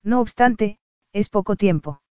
No 0.02 0.20
obstante, 0.20 0.80
es 1.12 1.28
poco 1.28 1.54
tiempo. 1.54 2.02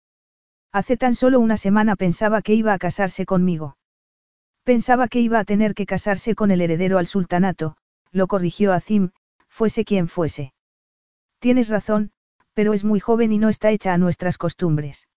Hace 0.71 0.95
tan 0.95 1.13
solo 1.13 1.41
una 1.41 1.57
semana 1.57 1.97
pensaba 1.97 2.41
que 2.41 2.53
iba 2.53 2.71
a 2.71 2.77
casarse 2.77 3.25
conmigo. 3.25 3.75
Pensaba 4.63 5.09
que 5.09 5.19
iba 5.19 5.39
a 5.39 5.43
tener 5.43 5.73
que 5.73 5.85
casarse 5.85 6.35
con 6.35 6.51
el 6.51 6.61
heredero 6.61 6.97
al 6.97 7.05
sultanato, 7.05 7.75
lo 8.13 8.27
corrigió 8.27 8.71
Azim, 8.71 9.09
fuese 9.49 9.83
quien 9.83 10.07
fuese. 10.07 10.53
Tienes 11.39 11.67
razón, 11.67 12.11
pero 12.53 12.71
es 12.71 12.85
muy 12.85 13.01
joven 13.01 13.33
y 13.33 13.39
no 13.39 13.49
está 13.49 13.71
hecha 13.71 13.93
a 13.93 13.97
nuestras 13.97 14.37
costumbres. 14.37 15.09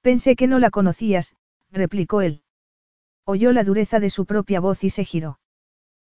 Pensé 0.00 0.34
que 0.34 0.48
no 0.48 0.58
la 0.58 0.70
conocías, 0.70 1.36
replicó 1.70 2.20
él. 2.20 2.42
Oyó 3.24 3.52
la 3.52 3.62
dureza 3.62 4.00
de 4.00 4.10
su 4.10 4.26
propia 4.26 4.58
voz 4.58 4.82
y 4.82 4.90
se 4.90 5.04
giró. 5.04 5.38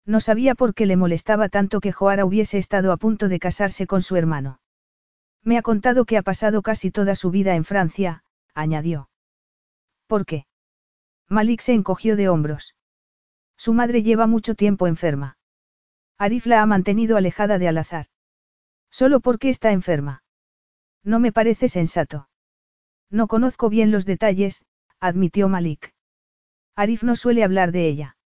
No 0.05 0.19
sabía 0.19 0.55
por 0.55 0.73
qué 0.73 0.85
le 0.85 0.97
molestaba 0.97 1.49
tanto 1.49 1.79
que 1.79 1.91
Joara 1.91 2.25
hubiese 2.25 2.57
estado 2.57 2.91
a 2.91 2.97
punto 2.97 3.27
de 3.27 3.39
casarse 3.39 3.87
con 3.87 4.01
su 4.01 4.15
hermano. 4.15 4.59
Me 5.43 5.57
ha 5.57 5.61
contado 5.61 6.05
que 6.05 6.17
ha 6.17 6.21
pasado 6.21 6.61
casi 6.61 6.91
toda 6.91 7.15
su 7.15 7.31
vida 7.31 7.55
en 7.55 7.65
Francia, 7.65 8.23
añadió. 8.53 9.09
¿Por 10.07 10.25
qué? 10.25 10.45
Malik 11.27 11.61
se 11.61 11.73
encogió 11.73 12.15
de 12.15 12.29
hombros. 12.29 12.75
Su 13.57 13.73
madre 13.73 14.03
lleva 14.03 14.27
mucho 14.27 14.53
tiempo 14.53 14.87
enferma. 14.87 15.37
Arif 16.17 16.45
la 16.45 16.61
ha 16.61 16.65
mantenido 16.65 17.17
alejada 17.17 17.57
de 17.57 17.67
Al-Azhar. 17.67 18.07
Solo 18.91 19.19
porque 19.19 19.49
está 19.49 19.71
enferma. 19.71 20.23
No 21.03 21.19
me 21.19 21.31
parece 21.31 21.67
sensato. 21.67 22.29
No 23.09 23.27
conozco 23.27 23.69
bien 23.69 23.91
los 23.91 24.05
detalles, 24.05 24.65
admitió 24.99 25.49
Malik. 25.49 25.93
Arif 26.75 27.03
no 27.03 27.15
suele 27.15 27.43
hablar 27.43 27.71
de 27.71 27.87
ella. 27.87 28.17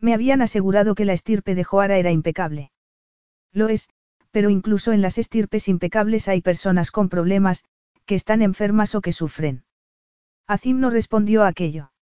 Me 0.00 0.14
habían 0.14 0.42
asegurado 0.42 0.94
que 0.94 1.04
la 1.04 1.12
estirpe 1.12 1.54
de 1.54 1.64
Joara 1.64 1.98
era 1.98 2.10
impecable. 2.10 2.70
Lo 3.52 3.68
es, 3.68 3.88
pero 4.30 4.50
incluso 4.50 4.92
en 4.92 5.00
las 5.00 5.18
estirpes 5.18 5.68
impecables 5.68 6.28
hay 6.28 6.42
personas 6.42 6.90
con 6.90 7.08
problemas, 7.08 7.64
que 8.04 8.14
están 8.14 8.42
enfermas 8.42 8.94
o 8.94 9.00
que 9.00 9.12
sufren. 9.12 9.64
Azim 10.46 10.78
no 10.78 10.90
respondió 10.90 11.42
a 11.42 11.48
aquello. 11.48 11.92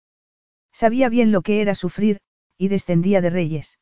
Sabía 0.72 1.08
bien 1.08 1.30
lo 1.30 1.42
que 1.42 1.60
era 1.60 1.74
sufrir, 1.74 2.20
y 2.58 2.68
descendía 2.68 3.20
de 3.20 3.30
reyes. 3.30 3.78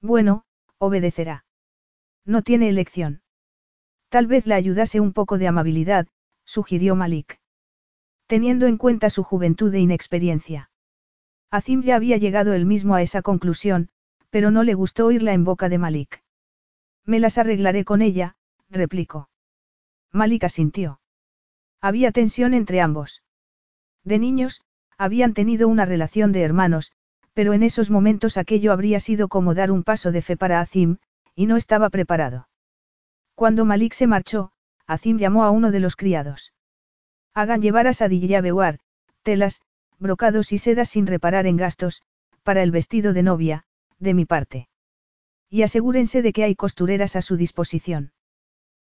Bueno, 0.00 0.44
obedecerá. 0.78 1.44
No 2.24 2.42
tiene 2.42 2.68
elección. 2.68 3.22
Tal 4.08 4.26
vez 4.26 4.46
le 4.46 4.54
ayudase 4.54 5.00
un 5.00 5.12
poco 5.12 5.38
de 5.38 5.48
amabilidad, 5.48 6.06
sugirió 6.44 6.94
Malik. 6.94 7.40
Teniendo 8.26 8.66
en 8.66 8.78
cuenta 8.78 9.10
su 9.10 9.24
juventud 9.24 9.74
e 9.74 9.80
inexperiencia. 9.80 10.70
Azim 11.54 11.82
ya 11.82 11.94
había 11.94 12.16
llegado 12.16 12.52
él 12.52 12.66
mismo 12.66 12.96
a 12.96 13.02
esa 13.02 13.22
conclusión, 13.22 13.88
pero 14.28 14.50
no 14.50 14.64
le 14.64 14.74
gustó 14.74 15.06
oírla 15.06 15.34
en 15.34 15.44
boca 15.44 15.68
de 15.68 15.78
Malik. 15.78 16.24
Me 17.04 17.20
las 17.20 17.38
arreglaré 17.38 17.84
con 17.84 18.02
ella, 18.02 18.34
replicó. 18.68 19.28
Malik 20.10 20.42
asintió. 20.42 20.98
Había 21.80 22.10
tensión 22.10 22.54
entre 22.54 22.80
ambos. 22.80 23.22
De 24.02 24.18
niños, 24.18 24.62
habían 24.98 25.32
tenido 25.32 25.68
una 25.68 25.84
relación 25.84 26.32
de 26.32 26.42
hermanos, 26.42 26.90
pero 27.34 27.52
en 27.52 27.62
esos 27.62 27.88
momentos 27.88 28.36
aquello 28.36 28.72
habría 28.72 28.98
sido 28.98 29.28
como 29.28 29.54
dar 29.54 29.70
un 29.70 29.84
paso 29.84 30.10
de 30.10 30.22
fe 30.22 30.36
para 30.36 30.58
Azim, 30.58 30.96
y 31.36 31.46
no 31.46 31.56
estaba 31.56 31.88
preparado. 31.88 32.48
Cuando 33.36 33.64
Malik 33.64 33.92
se 33.92 34.08
marchó, 34.08 34.50
Azim 34.88 35.18
llamó 35.18 35.44
a 35.44 35.52
uno 35.52 35.70
de 35.70 35.78
los 35.78 35.94
criados. 35.94 36.52
Hagan 37.32 37.62
llevar 37.62 37.86
a 37.86 37.92
Sadilla 37.92 38.40
Bewar, 38.40 38.80
telas, 39.22 39.60
brocados 39.98 40.52
y 40.52 40.58
sedas 40.58 40.88
sin 40.88 41.06
reparar 41.06 41.46
en 41.46 41.56
gastos, 41.56 42.02
para 42.42 42.62
el 42.62 42.70
vestido 42.70 43.12
de 43.12 43.22
novia, 43.22 43.64
de 43.98 44.14
mi 44.14 44.24
parte. 44.24 44.68
Y 45.50 45.62
asegúrense 45.62 46.22
de 46.22 46.32
que 46.32 46.44
hay 46.44 46.54
costureras 46.54 47.16
a 47.16 47.22
su 47.22 47.36
disposición. 47.36 48.12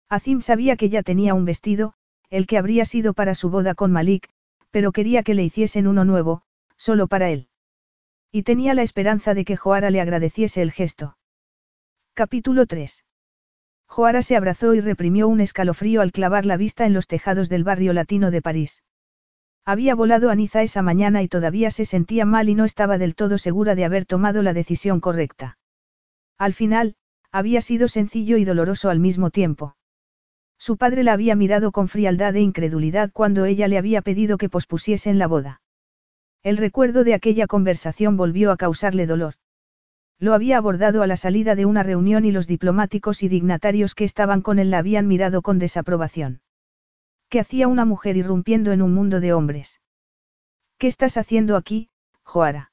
Azim 0.09 0.41
sabía 0.41 0.77
que 0.77 0.89
ya 0.89 1.03
tenía 1.03 1.35
un 1.35 1.45
vestido, 1.45 1.95
el 2.31 2.47
que 2.47 2.59
habría 2.59 2.85
sido 2.85 3.15
para 3.15 3.35
su 3.35 3.51
boda 3.51 3.75
con 3.75 3.93
Malik, 3.93 4.29
pero 4.71 4.93
quería 4.93 5.23
que 5.23 5.35
le 5.35 5.45
hiciesen 5.45 5.87
uno 5.87 6.05
nuevo, 6.05 6.43
solo 6.77 7.07
para 7.07 7.31
él. 7.31 7.49
Y 8.31 8.43
tenía 8.43 8.75
la 8.75 8.83
esperanza 8.83 9.35
de 9.35 9.45
que 9.45 9.57
Joara 9.57 9.91
le 9.91 10.01
agradeciese 10.01 10.63
el 10.63 10.73
gesto. 10.73 11.17
Capítulo 12.15 12.67
3. 12.67 13.05
Joara 13.87 14.23
se 14.23 14.37
abrazó 14.37 14.75
y 14.75 14.81
reprimió 14.81 15.29
un 15.29 15.41
escalofrío 15.41 16.03
al 16.03 16.13
clavar 16.13 16.45
la 16.45 16.59
vista 16.59 16.85
en 16.85 16.93
los 16.93 17.07
tejados 17.07 17.49
del 17.49 17.65
barrio 17.65 17.95
latino 17.95 18.31
de 18.31 18.43
París. 18.43 18.83
Había 19.69 19.95
volado 19.95 20.31
a 20.31 20.35
Niza 20.35 20.63
esa 20.63 20.81
mañana 20.81 21.23
y 21.23 21.29
todavía 21.29 21.71
se 21.71 21.85
sentía 21.85 22.25
mal 22.25 22.49
y 22.49 22.55
no 22.55 22.65
estaba 22.65 22.97
del 22.97 23.15
todo 23.15 23.37
segura 23.37 23.75
de 23.75 23.85
haber 23.85 24.07
tomado 24.07 24.41
la 24.41 24.55
decisión 24.55 24.99
correcta. 24.99 25.59
Al 26.39 26.55
final, 26.55 26.95
había 27.33 27.61
sido 27.61 27.87
sencillo 27.87 28.39
y 28.39 28.47
doloroso 28.47 28.89
al 28.89 28.99
mismo 28.99 29.29
tiempo. 29.29 29.77
Su 30.57 30.79
padre 30.79 31.03
la 31.03 31.13
había 31.13 31.37
mirado 31.37 31.71
con 31.71 31.89
frialdad 31.89 32.35
e 32.37 32.41
incredulidad 32.41 33.11
cuando 33.13 33.45
ella 33.45 33.69
le 33.69 33.77
había 33.77 34.01
pedido 34.01 34.39
que 34.39 34.49
pospusiesen 34.49 35.19
la 35.19 35.27
boda. 35.27 35.61
El 36.43 36.57
recuerdo 36.57 37.05
de 37.05 37.13
aquella 37.13 37.47
conversación 37.47 38.17
volvió 38.17 38.53
a 38.53 38.57
causarle 38.57 39.07
dolor. 39.07 39.35
Lo 40.19 40.33
había 40.33 40.57
abordado 40.57 41.03
a 41.03 41.07
la 41.07 41.19
salida 41.19 41.57
de 41.57 41.67
una 41.67 41.83
reunión 41.83 42.25
y 42.25 42.33
los 42.33 42.47
diplomáticos 42.47 43.23
y 43.23 43.29
dignatarios 43.29 43.95
que 43.95 44.05
estaban 44.05 44.41
con 44.41 44.59
él 44.59 44.71
la 44.71 44.79
habían 44.79 45.07
mirado 45.07 45.43
con 45.43 45.59
desaprobación. 45.59 46.41
¿Qué 47.29 47.41
hacía 47.41 47.69
una 47.69 47.85
mujer 47.85 48.17
irrumpiendo 48.17 48.73
en 48.73 48.81
un 48.81 48.95
mundo 48.95 49.21
de 49.21 49.33
hombres? 49.35 49.81
¿Qué 50.79 50.87
estás 50.87 51.17
haciendo 51.17 51.57
aquí, 51.57 51.91
Joara? 52.23 52.73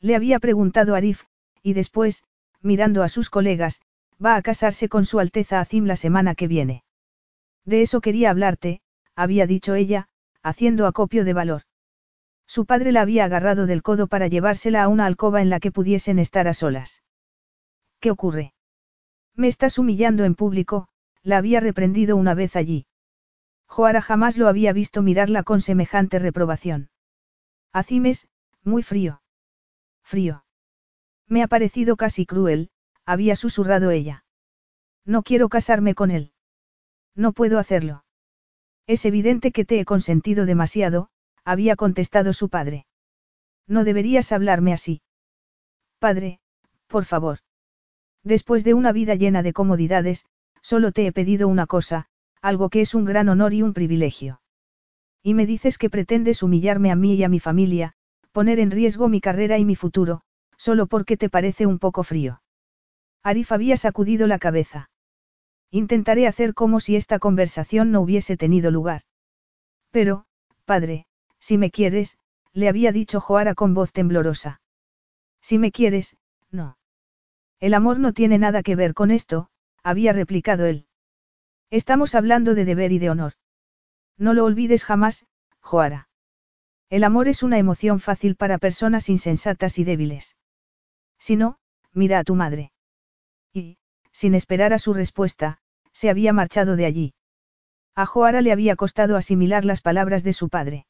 Le 0.00 0.16
había 0.16 0.38
preguntado 0.38 0.94
Arif, 0.94 1.24
y 1.62 1.74
después, 1.74 2.24
mirando 2.62 3.02
a 3.02 3.08
sus 3.08 3.28
colegas, 3.28 3.80
va 4.24 4.36
a 4.36 4.42
casarse 4.42 4.88
con 4.88 5.04
su 5.04 5.20
Alteza 5.20 5.60
Azim 5.60 5.84
la 5.84 5.96
semana 5.96 6.34
que 6.34 6.48
viene. 6.48 6.84
De 7.64 7.82
eso 7.82 8.00
quería 8.00 8.30
hablarte, 8.30 8.80
había 9.14 9.46
dicho 9.46 9.74
ella, 9.74 10.08
haciendo 10.42 10.86
acopio 10.86 11.24
de 11.24 11.34
valor. 11.34 11.62
Su 12.46 12.64
padre 12.64 12.92
la 12.92 13.02
había 13.02 13.24
agarrado 13.24 13.66
del 13.66 13.82
codo 13.82 14.06
para 14.06 14.28
llevársela 14.28 14.84
a 14.84 14.88
una 14.88 15.04
alcoba 15.04 15.42
en 15.42 15.50
la 15.50 15.60
que 15.60 15.72
pudiesen 15.72 16.18
estar 16.18 16.48
a 16.48 16.54
solas. 16.54 17.02
¿Qué 18.00 18.10
ocurre? 18.10 18.54
Me 19.34 19.48
estás 19.48 19.78
humillando 19.78 20.24
en 20.24 20.34
público, 20.34 20.88
la 21.22 21.38
había 21.38 21.60
reprendido 21.60 22.16
una 22.16 22.34
vez 22.34 22.56
allí. 22.56 22.86
Joara 23.66 24.00
jamás 24.00 24.36
lo 24.36 24.48
había 24.48 24.72
visto 24.72 25.02
mirarla 25.02 25.42
con 25.42 25.60
semejante 25.60 26.18
reprobación. 26.18 26.90
Acimes, 27.72 28.28
muy 28.62 28.82
frío. 28.82 29.22
Frío. 30.02 30.44
Me 31.28 31.42
ha 31.42 31.48
parecido 31.48 31.96
casi 31.96 32.26
cruel, 32.26 32.70
había 33.04 33.36
susurrado 33.36 33.90
ella. 33.90 34.24
No 35.04 35.22
quiero 35.22 35.48
casarme 35.48 35.94
con 35.94 36.10
él. 36.10 36.32
No 37.14 37.32
puedo 37.32 37.58
hacerlo. 37.58 38.04
Es 38.86 39.04
evidente 39.04 39.50
que 39.52 39.64
te 39.64 39.80
he 39.80 39.84
consentido 39.84 40.46
demasiado, 40.46 41.08
había 41.44 41.76
contestado 41.76 42.32
su 42.32 42.48
padre. 42.48 42.86
No 43.66 43.84
deberías 43.84 44.32
hablarme 44.32 44.72
así. 44.72 45.02
Padre, 45.98 46.40
por 46.86 47.04
favor. 47.04 47.38
Después 48.22 48.64
de 48.64 48.74
una 48.74 48.92
vida 48.92 49.14
llena 49.14 49.42
de 49.42 49.52
comodidades, 49.52 50.24
solo 50.60 50.92
te 50.92 51.06
he 51.06 51.12
pedido 51.12 51.48
una 51.48 51.66
cosa, 51.66 52.08
algo 52.46 52.70
que 52.70 52.80
es 52.80 52.94
un 52.94 53.04
gran 53.04 53.28
honor 53.28 53.54
y 53.54 53.62
un 53.62 53.72
privilegio. 53.72 54.40
Y 55.20 55.34
me 55.34 55.46
dices 55.46 55.78
que 55.78 55.90
pretendes 55.90 56.44
humillarme 56.44 56.92
a 56.92 56.96
mí 56.96 57.14
y 57.14 57.24
a 57.24 57.28
mi 57.28 57.40
familia, 57.40 57.94
poner 58.30 58.60
en 58.60 58.70
riesgo 58.70 59.08
mi 59.08 59.20
carrera 59.20 59.58
y 59.58 59.64
mi 59.64 59.74
futuro, 59.74 60.20
solo 60.56 60.86
porque 60.86 61.16
te 61.16 61.28
parece 61.28 61.66
un 61.66 61.80
poco 61.80 62.04
frío. 62.04 62.42
Arif 63.24 63.50
había 63.50 63.76
sacudido 63.76 64.28
la 64.28 64.38
cabeza. 64.38 64.90
Intentaré 65.72 66.28
hacer 66.28 66.54
como 66.54 66.78
si 66.78 66.94
esta 66.94 67.18
conversación 67.18 67.90
no 67.90 68.00
hubiese 68.00 68.36
tenido 68.36 68.70
lugar. 68.70 69.02
Pero, 69.90 70.26
padre, 70.64 71.06
si 71.40 71.58
me 71.58 71.72
quieres, 71.72 72.16
le 72.52 72.68
había 72.68 72.92
dicho 72.92 73.20
Joara 73.20 73.56
con 73.56 73.74
voz 73.74 73.90
temblorosa. 73.92 74.60
Si 75.40 75.58
me 75.58 75.72
quieres, 75.72 76.16
no. 76.52 76.78
El 77.58 77.74
amor 77.74 77.98
no 77.98 78.12
tiene 78.12 78.38
nada 78.38 78.62
que 78.62 78.76
ver 78.76 78.94
con 78.94 79.10
esto, 79.10 79.48
había 79.82 80.12
replicado 80.12 80.66
él. 80.66 80.86
Estamos 81.70 82.14
hablando 82.14 82.54
de 82.54 82.64
deber 82.64 82.92
y 82.92 82.98
de 82.98 83.10
honor. 83.10 83.32
No 84.16 84.34
lo 84.34 84.44
olvides 84.44 84.84
jamás, 84.84 85.26
Joara. 85.60 86.08
El 86.88 87.02
amor 87.02 87.26
es 87.28 87.42
una 87.42 87.58
emoción 87.58 87.98
fácil 87.98 88.36
para 88.36 88.58
personas 88.58 89.08
insensatas 89.08 89.78
y 89.78 89.84
débiles. 89.84 90.36
Si 91.18 91.36
no, 91.36 91.58
mira 91.92 92.20
a 92.20 92.24
tu 92.24 92.36
madre. 92.36 92.72
Y, 93.52 93.78
sin 94.12 94.34
esperar 94.34 94.72
a 94.72 94.78
su 94.78 94.94
respuesta, 94.94 95.58
se 95.92 96.08
había 96.08 96.32
marchado 96.32 96.76
de 96.76 96.86
allí. 96.86 97.14
A 97.96 98.06
Joara 98.06 98.42
le 98.42 98.52
había 98.52 98.76
costado 98.76 99.16
asimilar 99.16 99.64
las 99.64 99.80
palabras 99.80 100.22
de 100.22 100.32
su 100.32 100.48
padre. 100.48 100.86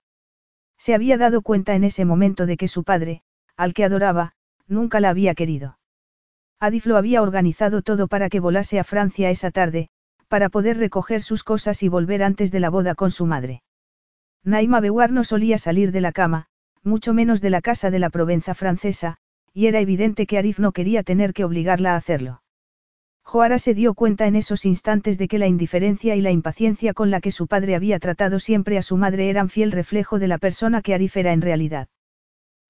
Se 0.76 0.94
había 0.94 1.16
dado 1.16 1.40
cuenta 1.40 1.74
en 1.74 1.84
ese 1.84 2.04
momento 2.04 2.44
de 2.44 2.56
que 2.56 2.68
su 2.68 2.84
padre, 2.84 3.22
al 3.56 3.72
que 3.72 3.84
adoraba, 3.84 4.34
nunca 4.66 5.00
la 5.00 5.08
había 5.08 5.34
querido. 5.34 5.78
Adif 6.60 6.84
lo 6.84 6.96
había 6.96 7.22
organizado 7.22 7.80
todo 7.82 8.08
para 8.08 8.28
que 8.28 8.40
volase 8.40 8.78
a 8.78 8.84
Francia 8.84 9.30
esa 9.30 9.50
tarde, 9.50 9.88
para 10.28 10.48
poder 10.48 10.78
recoger 10.78 11.22
sus 11.22 11.42
cosas 11.42 11.82
y 11.82 11.88
volver 11.88 12.22
antes 12.22 12.50
de 12.52 12.60
la 12.60 12.70
boda 12.70 12.94
con 12.94 13.10
su 13.10 13.26
madre. 13.26 13.62
Naima 14.44 14.80
Bewar 14.80 15.12
no 15.12 15.24
solía 15.24 15.58
salir 15.58 15.92
de 15.92 16.00
la 16.00 16.12
cama, 16.12 16.46
mucho 16.82 17.12
menos 17.12 17.40
de 17.40 17.50
la 17.50 17.60
casa 17.60 17.90
de 17.90 17.98
la 17.98 18.10
Provenza 18.10 18.54
francesa, 18.54 19.16
y 19.52 19.66
era 19.66 19.80
evidente 19.80 20.26
que 20.26 20.38
Arif 20.38 20.58
no 20.58 20.72
quería 20.72 21.02
tener 21.02 21.32
que 21.32 21.44
obligarla 21.44 21.94
a 21.94 21.96
hacerlo. 21.96 22.42
Joara 23.22 23.58
se 23.58 23.74
dio 23.74 23.94
cuenta 23.94 24.26
en 24.26 24.36
esos 24.36 24.64
instantes 24.64 25.18
de 25.18 25.26
que 25.26 25.38
la 25.38 25.48
indiferencia 25.48 26.14
y 26.14 26.20
la 26.20 26.30
impaciencia 26.30 26.94
con 26.94 27.10
la 27.10 27.20
que 27.20 27.32
su 27.32 27.48
padre 27.48 27.74
había 27.74 27.98
tratado 27.98 28.38
siempre 28.38 28.78
a 28.78 28.82
su 28.82 28.96
madre 28.96 29.28
eran 29.28 29.48
fiel 29.48 29.72
reflejo 29.72 30.20
de 30.20 30.28
la 30.28 30.38
persona 30.38 30.80
que 30.80 30.94
Arif 30.94 31.16
era 31.16 31.32
en 31.32 31.42
realidad. 31.42 31.88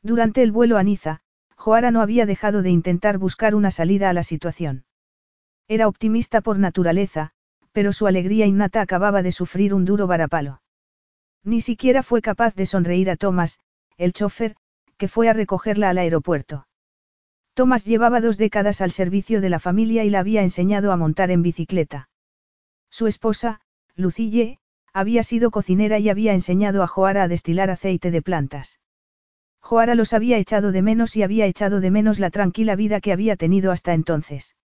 Durante 0.02 0.42
el 0.42 0.52
vuelo 0.52 0.78
a 0.78 0.82
Niza, 0.82 1.20
Joara 1.56 1.90
no 1.90 2.00
había 2.00 2.24
dejado 2.24 2.62
de 2.62 2.70
intentar 2.70 3.18
buscar 3.18 3.54
una 3.54 3.70
salida 3.70 4.08
a 4.08 4.14
la 4.14 4.22
situación. 4.22 4.84
Era 5.68 5.88
optimista 5.88 6.40
por 6.40 6.58
naturaleza, 6.58 7.32
pero 7.76 7.92
su 7.92 8.06
alegría 8.06 8.46
innata 8.46 8.80
acababa 8.80 9.22
de 9.22 9.32
sufrir 9.32 9.74
un 9.74 9.84
duro 9.84 10.06
varapalo. 10.06 10.62
Ni 11.44 11.60
siquiera 11.60 12.02
fue 12.02 12.22
capaz 12.22 12.54
de 12.54 12.64
sonreír 12.64 13.10
a 13.10 13.16
Thomas, 13.16 13.60
el 13.98 14.14
chofer, 14.14 14.56
que 14.96 15.08
fue 15.08 15.28
a 15.28 15.34
recogerla 15.34 15.90
al 15.90 15.98
aeropuerto. 15.98 16.66
Thomas 17.52 17.84
llevaba 17.84 18.22
dos 18.22 18.38
décadas 18.38 18.80
al 18.80 18.92
servicio 18.92 19.42
de 19.42 19.50
la 19.50 19.58
familia 19.58 20.04
y 20.04 20.08
la 20.08 20.20
había 20.20 20.40
enseñado 20.40 20.90
a 20.90 20.96
montar 20.96 21.30
en 21.30 21.42
bicicleta. 21.42 22.08
Su 22.88 23.08
esposa, 23.08 23.60
Lucille, 23.94 24.58
había 24.94 25.22
sido 25.22 25.50
cocinera 25.50 25.98
y 25.98 26.08
había 26.08 26.32
enseñado 26.32 26.82
a 26.82 26.86
Joara 26.86 27.24
a 27.24 27.28
destilar 27.28 27.68
aceite 27.68 28.10
de 28.10 28.22
plantas. 28.22 28.80
Joara 29.60 29.94
los 29.94 30.14
había 30.14 30.38
echado 30.38 30.72
de 30.72 30.80
menos 30.80 31.14
y 31.14 31.22
había 31.22 31.44
echado 31.44 31.82
de 31.82 31.90
menos 31.90 32.20
la 32.20 32.30
tranquila 32.30 32.74
vida 32.74 33.02
que 33.02 33.12
había 33.12 33.36
tenido 33.36 33.70
hasta 33.70 33.92
entonces. 33.92 34.56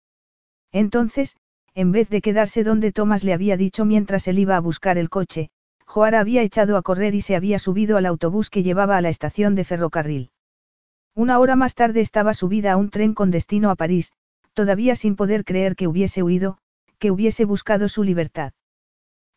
Entonces, 0.70 1.36
en 1.80 1.92
vez 1.92 2.10
de 2.10 2.20
quedarse 2.20 2.62
donde 2.62 2.92
Thomas 2.92 3.24
le 3.24 3.32
había 3.32 3.56
dicho 3.56 3.86
mientras 3.86 4.28
él 4.28 4.38
iba 4.38 4.54
a 4.54 4.60
buscar 4.60 4.98
el 4.98 5.08
coche, 5.08 5.48
Joara 5.86 6.20
había 6.20 6.42
echado 6.42 6.76
a 6.76 6.82
correr 6.82 7.14
y 7.14 7.22
se 7.22 7.34
había 7.34 7.58
subido 7.58 7.96
al 7.96 8.04
autobús 8.04 8.50
que 8.50 8.62
llevaba 8.62 8.98
a 8.98 9.00
la 9.00 9.08
estación 9.08 9.54
de 9.54 9.64
ferrocarril. 9.64 10.30
Una 11.14 11.38
hora 11.38 11.56
más 11.56 11.74
tarde 11.74 12.02
estaba 12.02 12.34
subida 12.34 12.72
a 12.72 12.76
un 12.76 12.90
tren 12.90 13.14
con 13.14 13.30
destino 13.30 13.70
a 13.70 13.76
París, 13.76 14.12
todavía 14.52 14.94
sin 14.94 15.16
poder 15.16 15.42
creer 15.42 15.74
que 15.74 15.88
hubiese 15.88 16.22
huido, 16.22 16.58
que 16.98 17.10
hubiese 17.10 17.46
buscado 17.46 17.88
su 17.88 18.04
libertad. 18.04 18.52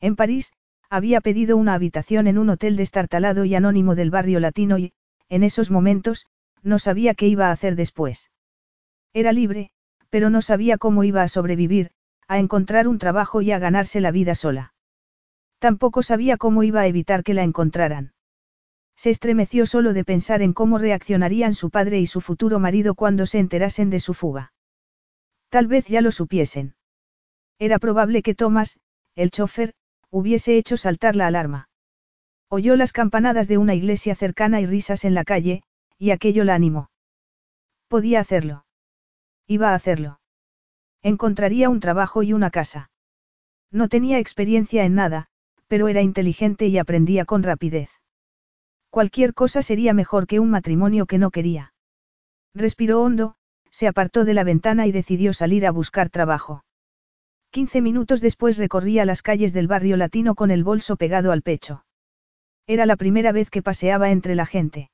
En 0.02 0.18
París, 0.18 0.52
había 0.90 1.22
pedido 1.22 1.56
una 1.56 1.76
habitación 1.76 2.28
en 2.28 2.38
un 2.38 2.50
hotel 2.50 2.76
destartalado 2.76 3.46
y 3.46 3.56
anónimo 3.56 3.96
del 3.96 4.12
barrio 4.12 4.42
latino 4.42 4.78
y, 4.78 4.92
en 5.30 5.44
esos 5.44 5.72
momentos, 5.72 6.26
no 6.62 6.78
sabía 6.78 7.14
qué 7.14 7.26
iba 7.26 7.48
a 7.48 7.52
hacer 7.52 7.78
después. 7.78 8.32
Era 9.14 9.32
libre, 9.32 9.72
pero 10.10 10.30
no 10.30 10.42
sabía 10.42 10.78
cómo 10.78 11.06
iba 11.06 11.24
a 11.24 11.30
sobrevivir, 11.30 11.92
a 12.28 12.40
encontrar 12.40 12.88
un 12.88 12.98
trabajo 12.98 13.42
y 13.42 13.52
a 13.52 13.60
ganarse 13.60 14.02
la 14.02 14.12
vida 14.12 14.36
sola. 14.36 14.74
Tampoco 15.60 16.04
sabía 16.04 16.38
cómo 16.38 16.64
iba 16.64 16.82
a 16.82 16.88
evitar 16.88 17.24
que 17.24 17.34
la 17.34 17.44
encontraran. 17.44 18.14
Se 18.96 19.10
estremeció 19.10 19.66
solo 19.66 19.94
de 19.94 20.04
pensar 20.04 20.42
en 20.42 20.54
cómo 20.54 20.78
reaccionarían 20.78 21.54
su 21.56 21.70
padre 21.70 22.00
y 22.00 22.06
su 22.06 22.22
futuro 22.22 22.60
marido 22.60 22.96
cuando 22.96 23.26
se 23.26 23.40
enterasen 23.40 23.90
de 23.90 24.00
su 24.00 24.14
fuga. 24.14 24.54
Tal 25.50 25.68
vez 25.68 25.86
ya 25.88 26.02
lo 26.02 26.12
supiesen. 26.12 26.76
Era 27.60 27.80
probable 27.80 28.22
que 28.22 28.36
Thomas, 28.36 28.80
el 29.16 29.32
chofer, 29.32 29.74
hubiese 30.10 30.58
hecho 30.58 30.78
saltar 30.78 31.16
la 31.16 31.28
alarma. 31.28 31.70
Oyó 32.50 32.76
las 32.76 32.92
campanadas 32.92 33.48
de 33.48 33.58
una 33.58 33.74
iglesia 33.74 34.16
cercana 34.16 34.62
y 34.62 34.66
risas 34.66 35.06
en 35.06 35.14
la 35.14 35.24
calle, 35.24 35.64
y 35.98 36.12
aquello 36.12 36.44
la 36.44 36.56
animó. 36.56 36.92
Podía 37.88 38.20
hacerlo. 38.20 38.66
Iba 39.48 39.72
a 39.72 39.76
hacerlo. 39.76 40.20
Encontraría 41.04 41.70
un 41.70 41.82
trabajo 41.82 42.24
y 42.24 42.32
una 42.32 42.50
casa. 42.50 42.90
No 43.72 43.90
tenía 43.90 44.20
experiencia 44.20 44.86
en 44.86 44.96
nada, 44.96 45.28
pero 45.68 45.90
era 45.90 46.02
inteligente 46.02 46.68
y 46.68 46.78
aprendía 46.78 47.26
con 47.26 47.44
rapidez. 47.44 47.90
Cualquier 48.90 49.34
cosa 49.34 49.62
sería 49.62 49.94
mejor 49.94 50.28
que 50.28 50.40
un 50.40 50.50
matrimonio 50.50 51.06
que 51.06 51.18
no 51.18 51.30
quería. 51.30 51.74
Respiró 52.54 53.02
hondo, 53.02 53.36
se 53.70 53.88
apartó 53.88 54.24
de 54.24 54.34
la 54.34 54.44
ventana 54.44 54.88
y 54.88 54.92
decidió 54.92 55.34
salir 55.34 55.66
a 55.66 55.72
buscar 55.72 56.10
trabajo. 56.10 56.64
Quince 57.50 57.82
minutos 57.82 58.22
después 58.22 58.58
recorría 58.58 59.04
las 59.04 59.22
calles 59.22 59.52
del 59.52 59.68
barrio 59.68 59.98
latino 59.98 60.36
con 60.36 60.52
el 60.52 60.64
bolso 60.64 60.96
pegado 60.96 61.32
al 61.32 61.42
pecho. 61.42 61.86
Era 62.66 62.86
la 62.86 62.96
primera 62.96 63.32
vez 63.32 63.50
que 63.50 63.62
paseaba 63.62 64.12
entre 64.12 64.36
la 64.36 64.46
gente. 64.46 64.90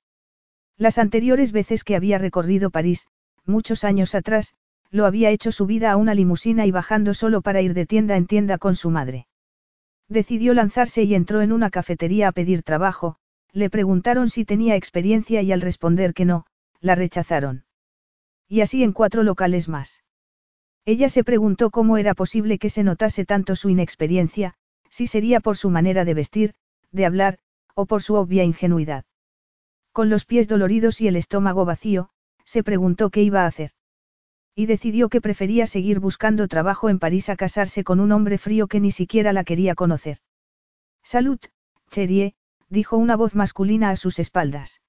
Las 0.77 0.97
anteriores 0.97 1.51
veces 1.51 1.83
que 1.83 1.95
había 1.95 2.17
recorrido 2.17 2.71
París, 2.71 3.07
muchos 3.45 3.83
años 3.83 4.15
atrás, 4.15 4.55
lo 4.91 5.05
había 5.05 5.29
hecho 5.29 5.51
subida 5.51 5.91
a 5.91 5.97
una 5.97 6.13
limusina 6.13 6.65
y 6.65 6.71
bajando 6.71 7.13
solo 7.13 7.41
para 7.41 7.61
ir 7.61 7.73
de 7.73 7.85
tienda 7.85 8.15
en 8.17 8.25
tienda 8.25 8.57
con 8.57 8.75
su 8.75 8.89
madre. 8.89 9.27
Decidió 10.07 10.53
lanzarse 10.53 11.03
y 11.03 11.13
entró 11.13 11.41
en 11.41 11.51
una 11.51 11.69
cafetería 11.69 12.29
a 12.29 12.31
pedir 12.31 12.63
trabajo, 12.63 13.17
le 13.53 13.69
preguntaron 13.69 14.29
si 14.29 14.45
tenía 14.45 14.75
experiencia 14.75 15.41
y 15.41 15.51
al 15.51 15.61
responder 15.61 16.13
que 16.13 16.25
no, 16.25 16.45
la 16.81 16.95
rechazaron. 16.95 17.65
Y 18.47 18.61
así 18.61 18.83
en 18.83 18.93
cuatro 18.93 19.23
locales 19.23 19.69
más. 19.69 20.03
Ella 20.85 21.09
se 21.09 21.23
preguntó 21.23 21.69
cómo 21.69 21.97
era 21.97 22.15
posible 22.15 22.57
que 22.57 22.69
se 22.69 22.83
notase 22.83 23.25
tanto 23.25 23.55
su 23.55 23.69
inexperiencia, 23.69 24.55
si 24.89 25.05
sería 25.05 25.39
por 25.39 25.55
su 25.55 25.69
manera 25.69 26.03
de 26.05 26.15
vestir, 26.15 26.53
de 26.91 27.05
hablar, 27.05 27.37
o 27.75 27.85
por 27.85 28.01
su 28.01 28.15
obvia 28.15 28.43
ingenuidad. 28.43 29.05
Con 29.91 30.09
los 30.09 30.25
pies 30.25 30.47
doloridos 30.47 31.01
y 31.01 31.07
el 31.07 31.15
estómago 31.15 31.65
vacío, 31.65 32.09
se 32.43 32.63
preguntó 32.63 33.11
qué 33.11 33.21
iba 33.21 33.43
a 33.43 33.47
hacer. 33.47 33.71
Y 34.55 34.65
decidió 34.65 35.09
que 35.09 35.21
prefería 35.21 35.67
seguir 35.67 35.99
buscando 35.99 36.47
trabajo 36.47 36.89
en 36.89 36.99
París 36.99 37.29
a 37.29 37.35
casarse 37.35 37.83
con 37.83 37.99
un 37.99 38.11
hombre 38.11 38.37
frío 38.37 38.67
que 38.67 38.79
ni 38.79 38.91
siquiera 38.91 39.33
la 39.33 39.43
quería 39.43 39.75
conocer. 39.75 40.19
Salud, 41.03 41.39
Cherie, 41.89 42.35
dijo 42.67 42.97
una 42.97 43.15
voz 43.15 43.35
masculina 43.35 43.89
a 43.89 43.95
sus 43.95 44.19
espaldas. 44.19 44.81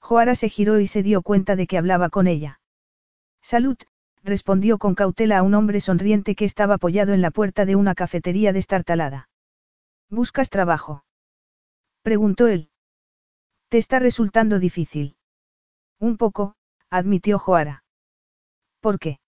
Joara 0.00 0.34
se 0.34 0.48
giró 0.48 0.80
y 0.80 0.86
se 0.86 1.02
dio 1.02 1.22
cuenta 1.22 1.56
de 1.56 1.66
que 1.66 1.78
hablaba 1.78 2.10
con 2.10 2.26
ella. 2.26 2.60
Salud, 3.42 3.76
respondió 4.22 4.78
con 4.78 4.94
cautela 4.94 5.38
a 5.38 5.42
un 5.42 5.54
hombre 5.54 5.80
sonriente 5.80 6.34
que 6.34 6.44
estaba 6.44 6.74
apoyado 6.74 7.12
en 7.12 7.22
la 7.22 7.30
puerta 7.30 7.64
de 7.64 7.76
una 7.76 7.94
cafetería 7.94 8.52
destartalada. 8.52 9.28
¿Buscas 10.10 10.50
trabajo? 10.50 11.04
preguntó 12.02 12.46
él. 12.46 12.70
¿Te 13.68 13.78
está 13.78 13.98
resultando 13.98 14.58
difícil? 14.58 15.16
Un 15.98 16.16
poco, 16.16 16.54
admitió 16.90 17.38
Joara. 17.38 17.84
¿Por 18.86 19.00
qué? 19.00 19.18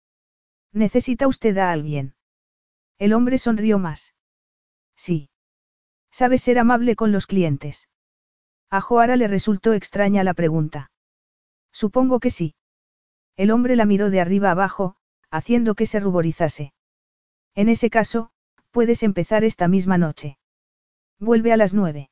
¿Necesita 0.72 1.26
usted 1.26 1.58
a 1.58 1.72
alguien? 1.72 2.14
El 2.96 3.12
hombre 3.12 3.38
sonrió 3.38 3.80
más. 3.80 4.14
Sí. 4.94 5.30
¿Sabes 6.12 6.42
ser 6.42 6.60
amable 6.60 6.94
con 6.94 7.10
los 7.10 7.26
clientes? 7.26 7.88
A 8.70 8.80
Joara 8.80 9.16
le 9.16 9.26
resultó 9.26 9.72
extraña 9.72 10.22
la 10.22 10.32
pregunta. 10.34 10.92
Supongo 11.72 12.20
que 12.20 12.30
sí. 12.30 12.54
El 13.36 13.50
hombre 13.50 13.74
la 13.74 13.84
miró 13.84 14.10
de 14.10 14.20
arriba 14.20 14.52
abajo, 14.52 14.94
haciendo 15.28 15.74
que 15.74 15.86
se 15.86 15.98
ruborizase. 15.98 16.72
En 17.56 17.68
ese 17.68 17.90
caso, 17.90 18.30
puedes 18.70 19.02
empezar 19.02 19.42
esta 19.42 19.66
misma 19.66 19.98
noche. 19.98 20.38
Vuelve 21.18 21.52
a 21.52 21.56
las 21.56 21.74
nueve. 21.74 22.10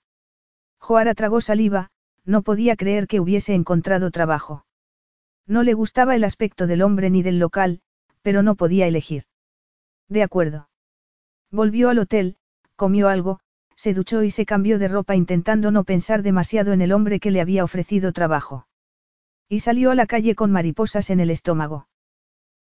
Joara 0.80 1.14
tragó 1.14 1.40
saliva, 1.40 1.92
no 2.24 2.42
podía 2.42 2.74
creer 2.74 3.06
que 3.06 3.20
hubiese 3.20 3.54
encontrado 3.54 4.10
trabajo. 4.10 4.66
No 5.46 5.62
le 5.62 5.74
gustaba 5.74 6.16
el 6.16 6.24
aspecto 6.24 6.66
del 6.66 6.82
hombre 6.82 7.10
ni 7.10 7.22
del 7.22 7.38
local, 7.38 7.80
pero 8.22 8.42
no 8.42 8.56
podía 8.56 8.86
elegir. 8.86 9.24
De 10.08 10.22
acuerdo. 10.22 10.68
Volvió 11.50 11.88
al 11.88 11.98
hotel, 11.98 12.36
comió 12.74 13.08
algo, 13.08 13.40
se 13.76 13.94
duchó 13.94 14.22
y 14.22 14.30
se 14.30 14.46
cambió 14.46 14.78
de 14.78 14.88
ropa 14.88 15.14
intentando 15.14 15.70
no 15.70 15.84
pensar 15.84 16.22
demasiado 16.22 16.72
en 16.72 16.80
el 16.80 16.92
hombre 16.92 17.20
que 17.20 17.30
le 17.30 17.40
había 17.40 17.62
ofrecido 17.62 18.12
trabajo. 18.12 18.66
Y 19.48 19.60
salió 19.60 19.92
a 19.92 19.94
la 19.94 20.06
calle 20.06 20.34
con 20.34 20.50
mariposas 20.50 21.10
en 21.10 21.20
el 21.20 21.30
estómago. 21.30 21.86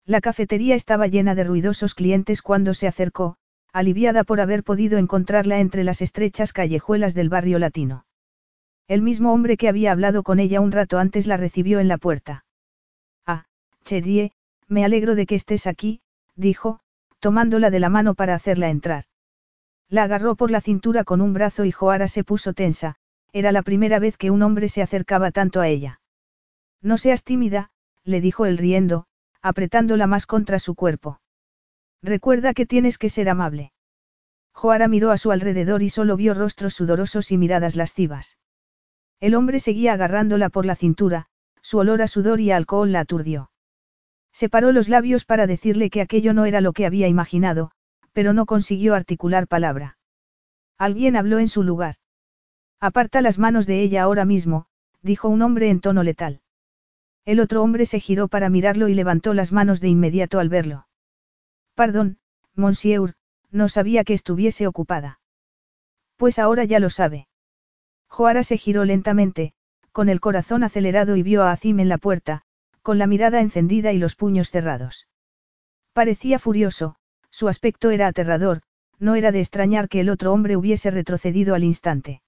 La 0.05 0.21
cafetería 0.21 0.75
estaba 0.75 1.07
llena 1.07 1.37
de 1.37 1.45
ruidosos 1.45 1.95
clientes 1.95 2.43
cuando 2.43 2.75
se 2.75 2.89
acercó, 2.89 3.37
aliviada 3.73 4.25
por 4.25 4.41
haber 4.41 4.65
podido 4.65 4.99
encontrarla 4.99 5.61
entre 5.61 5.85
las 5.85 6.03
estrechas 6.03 6.53
callejuelas 6.53 7.15
del 7.15 7.29
barrio 7.29 7.61
latino. 7.61 8.05
El 8.89 9.03
mismo 9.03 9.33
hombre 9.33 9.57
que 9.57 9.69
había 9.69 9.93
hablado 9.93 10.25
con 10.25 10.41
ella 10.41 10.61
un 10.61 10.73
rato 10.73 10.99
antes 10.99 11.29
la 11.29 11.37
recibió 11.37 11.79
en 11.79 11.87
la 11.87 11.99
puerta. 11.99 12.45
Cherie, 13.85 14.33
me 14.69 14.85
alegro 14.85 15.15
de 15.15 15.27
que 15.27 15.35
estés 15.35 15.67
aquí, 15.67 16.01
dijo, 16.35 16.81
tomándola 17.21 17.71
de 17.71 17.81
la 17.81 17.89
mano 17.89 18.15
para 18.15 18.35
hacerla 18.35 18.71
entrar. 18.71 19.05
La 19.89 20.05
agarró 20.05 20.35
por 20.35 20.51
la 20.51 20.61
cintura 20.61 21.05
con 21.05 21.21
un 21.21 21.35
brazo 21.35 21.65
y 21.65 21.71
Joara 21.71 22.09
se 22.09 22.25
puso 22.25 22.55
tensa, 22.55 22.97
era 23.33 23.53
la 23.53 23.63
primera 23.63 23.99
vez 23.99 24.17
que 24.17 24.31
un 24.31 24.43
hombre 24.43 24.69
se 24.69 24.83
acercaba 24.83 25.31
tanto 25.31 25.61
a 25.61 25.69
ella. 25.69 26.01
No 26.81 26.99
seas 26.99 27.25
tímida, 27.25 27.71
le 28.05 28.21
dijo 28.21 28.47
él 28.47 28.59
riendo, 28.59 29.07
apretándola 29.41 30.07
más 30.07 30.27
contra 30.27 30.59
su 30.59 30.75
cuerpo. 30.75 31.21
Recuerda 32.03 32.55
que 32.55 32.67
tienes 32.67 32.99
que 32.99 33.09
ser 33.09 33.29
amable. 33.29 33.73
Joara 34.53 34.89
miró 34.89 35.11
a 35.11 35.17
su 35.17 35.31
alrededor 35.31 35.83
y 35.83 35.91
solo 35.91 36.17
vio 36.17 36.35
rostros 36.35 36.75
sudorosos 36.75 37.31
y 37.31 37.39
miradas 37.39 37.77
lascivas. 37.77 38.39
El 39.21 39.35
hombre 39.35 39.61
seguía 39.61 39.93
agarrándola 39.93 40.49
por 40.49 40.67
la 40.67 40.75
cintura, 40.75 41.27
su 41.61 41.79
olor 41.79 42.03
a 42.03 42.09
sudor 42.09 42.41
y 42.41 42.51
alcohol 42.51 42.91
la 42.91 43.01
aturdió. 43.01 43.52
Separó 44.33 44.73
los 44.73 44.89
labios 44.89 45.25
para 45.25 45.47
decirle 45.47 45.91
que 45.91 46.01
aquello 46.01 46.33
no 46.33 46.47
era 46.47 46.61
lo 46.61 46.73
que 46.73 46.87
había 46.87 47.09
imaginado, 47.09 47.71
pero 48.13 48.33
no 48.33 48.47
consiguió 48.47 48.95
articular 48.95 49.47
palabra. 49.47 49.99
Alguien 50.79 51.17
habló 51.17 51.39
en 51.39 51.49
su 51.49 51.63
lugar. 51.63 51.97
Aparta 52.81 53.21
las 53.21 53.39
manos 53.39 53.67
de 53.67 53.81
ella 53.83 54.03
ahora 54.03 54.25
mismo, 54.25 54.67
dijo 55.03 55.29
un 55.29 55.43
hombre 55.43 55.71
en 55.71 55.81
tono 55.81 56.03
letal. 56.03 56.41
El 57.25 57.39
otro 57.39 57.63
hombre 57.63 57.87
se 57.87 58.01
giró 58.01 58.27
para 58.27 58.49
mirarlo 58.49 58.89
y 58.89 58.95
levantó 58.95 59.35
las 59.35 59.53
manos 59.53 59.81
de 59.81 59.89
inmediato 59.89 60.41
al 60.41 60.49
verlo. 60.49 60.89
Perdón, 61.75 62.19
monsieur, 62.55 63.15
no 63.51 63.69
sabía 63.69 64.03
que 64.03 64.15
estuviese 64.15 64.67
ocupada. 64.67 65.21
Pues 66.17 66.39
ahora 66.39 66.65
ya 66.65 66.81
lo 66.81 66.91
sabe. 66.91 67.29
Joara 68.09 68.43
se 68.43 68.59
giró 68.59 68.85
lentamente, 68.85 69.55
con 69.93 70.09
el 70.09 70.21
corazón 70.21 70.65
acelerado 70.65 71.17
y 71.17 71.23
vio 71.23 71.45
a 71.45 71.53
Azim 71.53 71.81
en 71.81 71.89
la 71.89 71.99
puerta, 71.99 72.43
con 72.83 72.99
la 72.99 73.07
mirada 73.07 73.41
encendida 73.41 73.93
y 73.93 73.99
los 73.99 74.17
puños 74.17 74.51
cerrados. 74.51 75.09
Parecía 75.93 76.39
furioso, 76.39 76.97
su 77.31 77.49
aspecto 77.49 77.91
era 77.91 78.09
aterrador, 78.09 78.63
no 78.99 79.15
era 79.15 79.33
de 79.33 79.41
extrañar 79.41 79.89
que 79.89 80.01
el 80.01 80.11
otro 80.11 80.33
hombre 80.33 80.57
hubiese 80.57 80.91
retrocedido 80.91 81.55
al 81.55 81.65
instante. 81.65 82.23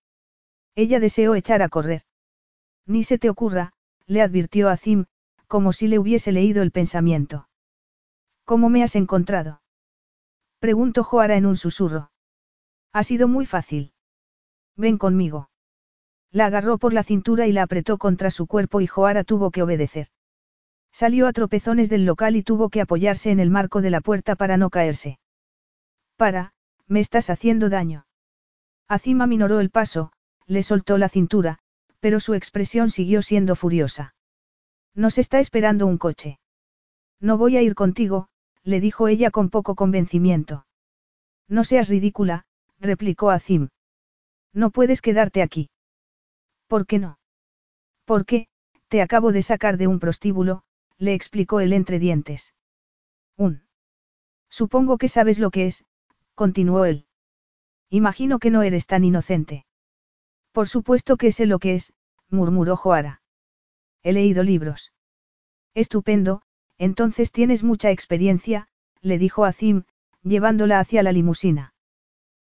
Ella 0.75 1.01
deseó 1.01 1.35
echar 1.35 1.63
a 1.63 1.69
correr. 1.69 2.03
Ni 2.87 3.05
se 3.05 3.19
te 3.19 3.31
ocurra, 3.31 3.73
le 4.07 4.23
advirtió 4.23 4.69
a 4.69 4.77
Zim, 4.77 5.07
como 5.47 5.73
si 5.73 5.89
le 5.89 5.99
hubiese 5.99 6.33
leído 6.33 6.63
el 6.63 6.73
pensamiento. 6.73 7.49
¿Cómo 8.45 8.69
me 8.69 8.83
has 8.83 8.97
encontrado? 8.97 9.63
Preguntó 10.59 11.05
Joara 11.05 11.37
en 11.37 11.47
un 11.47 11.57
susurro. 11.57 12.11
Ha 12.93 13.03
sido 13.03 13.29
muy 13.29 13.47
fácil. 13.47 13.93
Ven 14.77 14.99
conmigo. 14.99 15.51
La 16.31 16.47
agarró 16.47 16.79
por 16.79 16.93
la 16.93 17.03
cintura 17.03 17.47
y 17.47 17.53
la 17.53 17.63
apretó 17.63 17.99
contra 17.99 18.31
su 18.31 18.47
cuerpo 18.47 18.81
y 18.81 18.87
Joara 18.87 19.25
tuvo 19.25 19.51
que 19.51 19.63
obedecer. 19.63 20.09
Salió 20.95 21.27
a 21.27 21.33
tropezones 21.33 21.91
del 21.91 22.07
local 22.07 22.37
y 22.37 22.45
tuvo 22.45 22.71
que 22.71 22.81
apoyarse 22.81 23.33
en 23.33 23.41
el 23.41 23.51
marco 23.51 23.83
de 23.83 23.91
la 23.91 24.01
puerta 24.01 24.37
para 24.37 24.57
no 24.57 24.71
caerse. 24.71 25.19
Para, 26.17 26.53
me 26.87 27.01
estás 27.01 27.31
haciendo 27.31 27.69
daño. 27.69 28.07
Acima 28.87 29.27
minoró 29.27 29.59
el 29.59 29.71
paso, 29.71 30.13
le 30.47 30.63
soltó 30.63 30.97
la 30.97 31.09
cintura, 31.09 31.59
pero 31.99 32.21
su 32.21 32.35
expresión 32.35 32.91
siguió 32.91 33.23
siendo 33.23 33.57
furiosa. 33.57 34.15
Nos 34.95 35.19
está 35.19 35.41
esperando 35.41 35.89
un 35.89 35.99
coche. 35.99 36.39
No 37.19 37.39
voy 37.39 37.57
a 37.57 37.63
ir 37.63 37.75
contigo, 37.75 38.29
le 38.63 38.79
dijo 38.79 39.09
ella 39.09 39.33
con 39.33 39.51
poco 39.51 39.75
convencimiento. 39.75 40.65
No 41.49 41.65
seas 41.65 41.89
ridícula, 41.89 42.47
replicó 42.79 43.31
Azim. 43.31 43.71
No 44.53 44.71
puedes 44.71 45.03
quedarte 45.03 45.43
aquí. 45.43 45.71
¿Por 46.69 46.87
qué 46.87 47.01
no? 47.01 47.19
Porque, 48.05 48.47
te 48.87 49.03
acabo 49.03 49.33
de 49.33 49.43
sacar 49.43 49.77
de 49.77 49.89
un 49.89 49.99
prostíbulo, 49.99 50.63
le 50.99 51.15
explicó 51.15 51.61
él 51.61 51.73
entre 51.73 51.99
dientes. 51.99 52.55
Un. 53.37 53.65
Supongo 54.49 54.99
que 54.99 55.09
sabes 55.09 55.39
lo 55.39 55.51
que 55.51 55.67
es, 55.67 55.85
continuó 56.35 56.85
él. 56.85 57.07
Imagino 57.91 58.39
que 58.39 58.51
no 58.51 58.63
eres 58.63 58.87
tan 58.87 59.05
inocente. 59.05 59.67
Por 60.53 60.69
supuesto 60.69 61.17
que 61.17 61.33
sé 61.33 61.47
lo 61.47 61.59
que 61.59 61.75
es, 61.75 61.93
murmuró 62.29 62.77
Joara. 62.77 63.23
He 64.03 64.13
leído 64.13 64.43
libros. 64.43 64.93
Estupendo, 65.75 66.43
entonces 66.79 67.33
tienes 67.33 67.63
mucha 67.63 67.91
experiencia, 67.91 68.69
le 69.01 69.19
dijo 69.19 69.45
Azim, 69.45 69.85
llevándola 70.23 70.81
hacia 70.81 71.03
la 71.03 71.13
limusina. 71.13 71.75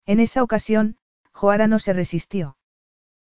En 0.06 0.20
esa 0.20 0.44
ocasión, 0.44 0.98
Joara 1.32 1.68
no 1.68 1.80
se 1.80 1.94
resistió. 1.94 2.58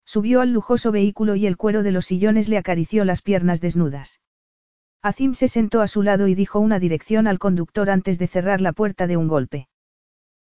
Subió 0.04 0.40
al 0.40 0.52
lujoso 0.52 0.90
vehículo 0.90 1.36
y 1.36 1.46
el 1.46 1.56
cuero 1.56 1.82
de 1.82 1.92
los 1.92 2.06
sillones 2.06 2.48
le 2.48 2.58
acarició 2.58 3.04
las 3.04 3.22
piernas 3.22 3.60
desnudas. 3.60 4.20
Azim 5.02 5.34
se 5.34 5.48
sentó 5.48 5.80
a 5.80 5.88
su 5.88 6.02
lado 6.02 6.28
y 6.28 6.34
dijo 6.36 6.60
una 6.60 6.78
dirección 6.78 7.26
al 7.26 7.40
conductor 7.40 7.90
antes 7.90 8.18
de 8.20 8.28
cerrar 8.28 8.60
la 8.60 8.72
puerta 8.72 9.08
de 9.08 9.16
un 9.16 9.26
golpe. 9.26 9.68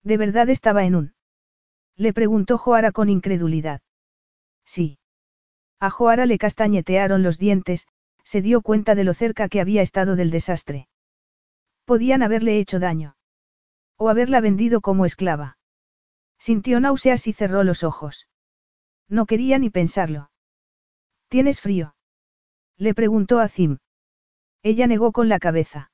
¿De 0.02 0.16
verdad 0.18 0.50
estaba 0.50 0.86
en 0.86 0.96
un? 0.96 1.16
Le 1.98 2.14
preguntó 2.14 2.58
Joara 2.58 2.94
con 2.94 3.10
incredulidad. 3.10 3.82
Sí. 4.66 4.98
A 5.80 5.90
Joara 5.90 6.26
le 6.26 6.38
castañetearon 6.38 7.22
los 7.22 7.38
dientes, 7.38 7.88
se 8.24 8.42
dio 8.42 8.62
cuenta 8.62 8.96
de 8.96 9.04
lo 9.04 9.14
cerca 9.14 9.50
que 9.50 9.60
había 9.60 9.82
estado 9.82 10.16
del 10.16 10.32
desastre. 10.32 10.88
Podían 11.84 12.24
haberle 12.24 12.58
hecho 12.58 12.80
daño. 12.80 13.18
O 13.98 14.10
haberla 14.10 14.40
vendido 14.40 14.82
como 14.82 15.06
esclava. 15.06 15.58
Sintió 16.40 16.80
náuseas 16.80 17.28
y 17.28 17.34
cerró 17.34 17.64
los 17.64 17.84
ojos. 17.84 18.28
No 19.10 19.26
quería 19.26 19.60
ni 19.60 19.70
pensarlo. 19.70 20.32
¿Tienes 21.28 21.62
frío? 21.62 21.96
Le 22.78 22.94
preguntó 22.94 23.40
a 23.40 23.48
Zim. 23.48 23.78
Ella 24.66 24.88
negó 24.88 25.12
con 25.12 25.30
la 25.30 25.38
cabeza. 25.38 25.92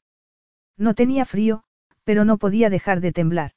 No 0.78 0.94
tenía 0.94 1.26
frío, 1.26 1.64
pero 2.06 2.24
no 2.24 2.38
podía 2.38 2.70
dejar 2.70 3.02
de 3.02 3.12
temblar. 3.12 3.52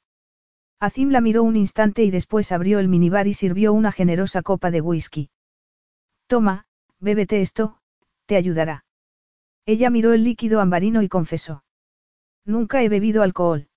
Azim 0.77 1.09
la 1.09 1.21
miró 1.21 1.43
un 1.43 1.55
instante 1.55 2.03
y 2.03 2.11
después 2.11 2.51
abrió 2.51 2.79
el 2.79 2.89
minibar 2.89 3.25
y 3.25 3.33
sirvió 3.33 3.71
una 3.71 3.93
generosa 3.93 4.41
copa 4.41 4.71
de 4.71 4.81
whisky. 4.81 5.29
Toma, 6.27 6.65
bébete 6.99 7.39
esto, 7.39 7.77
te 8.25 8.35
ayudará. 8.35 8.83
Ella 9.65 9.89
miró 9.89 10.11
el 10.11 10.25
líquido 10.25 10.59
ambarino 10.59 11.01
y 11.01 11.07
confesó. 11.07 11.63
Nunca 12.43 12.83
he 12.83 12.89
bebido 12.89 13.23
alcohol. 13.23 13.69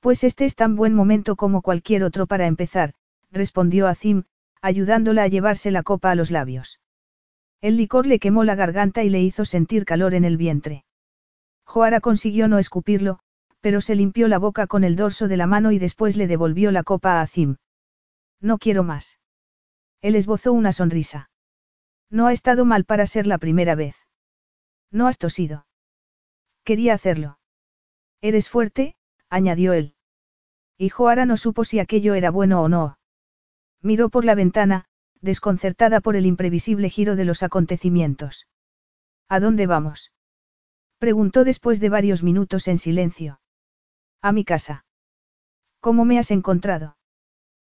Pues 0.00 0.24
este 0.24 0.44
es 0.44 0.56
tan 0.56 0.74
buen 0.74 0.92
momento 0.92 1.36
como 1.36 1.62
cualquier 1.62 2.02
otro 2.02 2.26
para 2.26 2.48
empezar, 2.48 2.94
respondió 3.30 3.86
Azim, 3.86 4.24
ayudándola 4.60 5.22
a 5.22 5.28
llevarse 5.28 5.70
la 5.70 5.84
copa 5.84 6.10
a 6.10 6.16
los 6.16 6.32
labios. 6.32 6.80
El 7.60 7.76
licor 7.76 8.06
le 8.06 8.18
quemó 8.20 8.44
la 8.44 8.54
garganta 8.54 9.02
y 9.02 9.08
le 9.08 9.20
hizo 9.20 9.44
sentir 9.44 9.84
calor 9.84 10.14
en 10.14 10.24
el 10.24 10.36
vientre. 10.36 10.84
Joara 11.64 12.00
consiguió 12.00 12.48
no 12.48 12.58
escupirlo, 12.58 13.18
pero 13.60 13.80
se 13.80 13.94
limpió 13.94 14.28
la 14.28 14.38
boca 14.38 14.66
con 14.66 14.84
el 14.84 14.96
dorso 14.96 15.28
de 15.28 15.36
la 15.36 15.46
mano 15.46 15.72
y 15.72 15.78
después 15.78 16.16
le 16.16 16.26
devolvió 16.26 16.70
la 16.70 16.84
copa 16.84 17.18
a 17.18 17.22
Azim. 17.22 17.56
No 18.40 18.58
quiero 18.58 18.84
más. 18.84 19.18
Él 20.00 20.14
esbozó 20.14 20.52
una 20.52 20.72
sonrisa. 20.72 21.30
No 22.10 22.26
ha 22.26 22.32
estado 22.32 22.64
mal 22.64 22.84
para 22.84 23.06
ser 23.06 23.26
la 23.26 23.38
primera 23.38 23.74
vez. 23.74 23.96
No 24.90 25.08
has 25.08 25.18
tosido. 25.18 25.66
Quería 26.64 26.94
hacerlo. 26.94 27.38
Eres 28.20 28.48
fuerte, 28.48 28.94
añadió 29.28 29.72
él. 29.72 29.94
Y 30.76 30.90
Joara 30.90 31.26
no 31.26 31.36
supo 31.36 31.64
si 31.64 31.80
aquello 31.80 32.14
era 32.14 32.30
bueno 32.30 32.62
o 32.62 32.68
no. 32.68 32.98
Miró 33.82 34.08
por 34.08 34.24
la 34.24 34.34
ventana, 34.34 34.86
desconcertada 35.20 36.00
por 36.00 36.16
el 36.16 36.26
imprevisible 36.26 36.90
giro 36.90 37.16
de 37.16 37.24
los 37.24 37.42
acontecimientos. 37.42 38.46
¿A 39.28 39.40
dónde 39.40 39.66
vamos? 39.66 40.12
Preguntó 40.98 41.44
después 41.44 41.80
de 41.80 41.88
varios 41.88 42.22
minutos 42.22 42.68
en 42.68 42.78
silencio. 42.78 43.40
A 44.20 44.32
mi 44.32 44.44
casa. 44.44 44.84
¿Cómo 45.80 46.04
me 46.04 46.18
has 46.18 46.30
encontrado? 46.30 46.96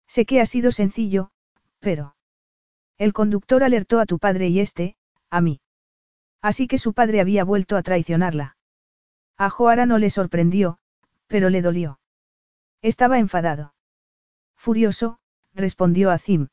Sé 0.06 0.26
que 0.26 0.40
ha 0.40 0.46
sido 0.46 0.70
sencillo, 0.70 1.30
pero... 1.80 2.14
El 2.98 3.12
conductor 3.12 3.64
alertó 3.64 4.00
a 4.00 4.06
tu 4.06 4.18
padre 4.18 4.48
y 4.48 4.60
este, 4.60 4.96
a 5.30 5.40
mí. 5.40 5.60
Así 6.40 6.68
que 6.68 6.78
su 6.78 6.94
padre 6.94 7.20
había 7.20 7.44
vuelto 7.44 7.76
a 7.76 7.82
traicionarla. 7.82 8.56
A 9.36 9.50
Joara 9.50 9.84
no 9.86 9.98
le 9.98 10.08
sorprendió, 10.08 10.78
pero 11.26 11.50
le 11.50 11.60
dolió. 11.60 11.98
Estaba 12.80 13.18
enfadado. 13.18 13.74
Furioso, 14.56 15.18
respondió 15.52 16.10
Azim. 16.10 16.48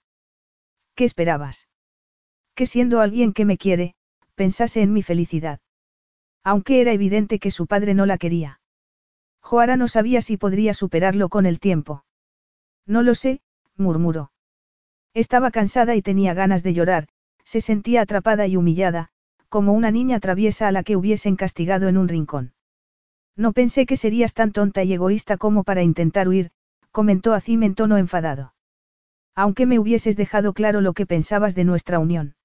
¿Qué 0.96 1.06
esperabas? 1.06 1.68
Que 2.56 2.68
siendo 2.68 3.02
alguien 3.02 3.34
que 3.34 3.46
me 3.46 3.58
quiere, 3.58 3.96
pensase 4.36 4.82
en 4.82 4.94
mi 4.94 5.02
felicidad. 5.02 5.60
Aunque 6.44 6.82
era 6.82 6.92
evidente 6.92 7.40
que 7.40 7.52
su 7.52 7.68
padre 7.68 7.94
no 7.94 8.06
la 8.06 8.18
quería. 8.18 8.60
Joara 9.42 9.76
no 9.76 9.88
sabía 9.88 10.22
si 10.22 10.38
podría 10.38 10.74
superarlo 10.74 11.30
con 11.30 11.46
el 11.46 11.60
tiempo. 11.60 12.06
No 12.86 13.02
lo 13.02 13.16
sé, 13.16 13.42
murmuró. 13.76 14.32
Estaba 15.14 15.52
cansada 15.52 15.96
y 15.96 16.02
tenía 16.02 16.34
ganas 16.34 16.64
de 16.64 16.74
llorar, 16.74 17.08
se 17.44 17.62
sentía 17.62 18.02
atrapada 18.02 18.48
y 18.48 18.56
humillada, 18.56 19.10
como 19.50 19.74
una 19.74 19.92
niña 19.92 20.20
traviesa 20.20 20.68
a 20.68 20.72
la 20.72 20.84
que 20.84 20.96
hubiesen 20.96 21.36
castigado 21.36 21.88
en 21.88 21.98
un 21.98 22.08
rincón. 22.08 22.54
No 23.36 23.52
pensé 23.52 23.86
que 23.86 23.98
serías 23.98 24.34
tan 24.34 24.52
tonta 24.52 24.84
y 24.84 24.94
egoísta 24.94 25.38
como 25.38 25.64
para 25.64 25.84
intentar 25.84 26.28
huir, 26.28 26.52
comentó 26.92 27.34
Azim 27.34 27.64
en 27.64 27.76
tono 27.76 27.98
enfadado. 27.98 28.53
Aunque 29.36 29.66
me 29.66 29.80
hubieses 29.80 30.16
dejado 30.16 30.54
claro 30.54 30.82
lo 30.82 30.94
que 30.94 31.06
pensabas 31.06 31.56
de 31.56 31.64
nuestra 31.64 32.00
unión. 32.00 32.36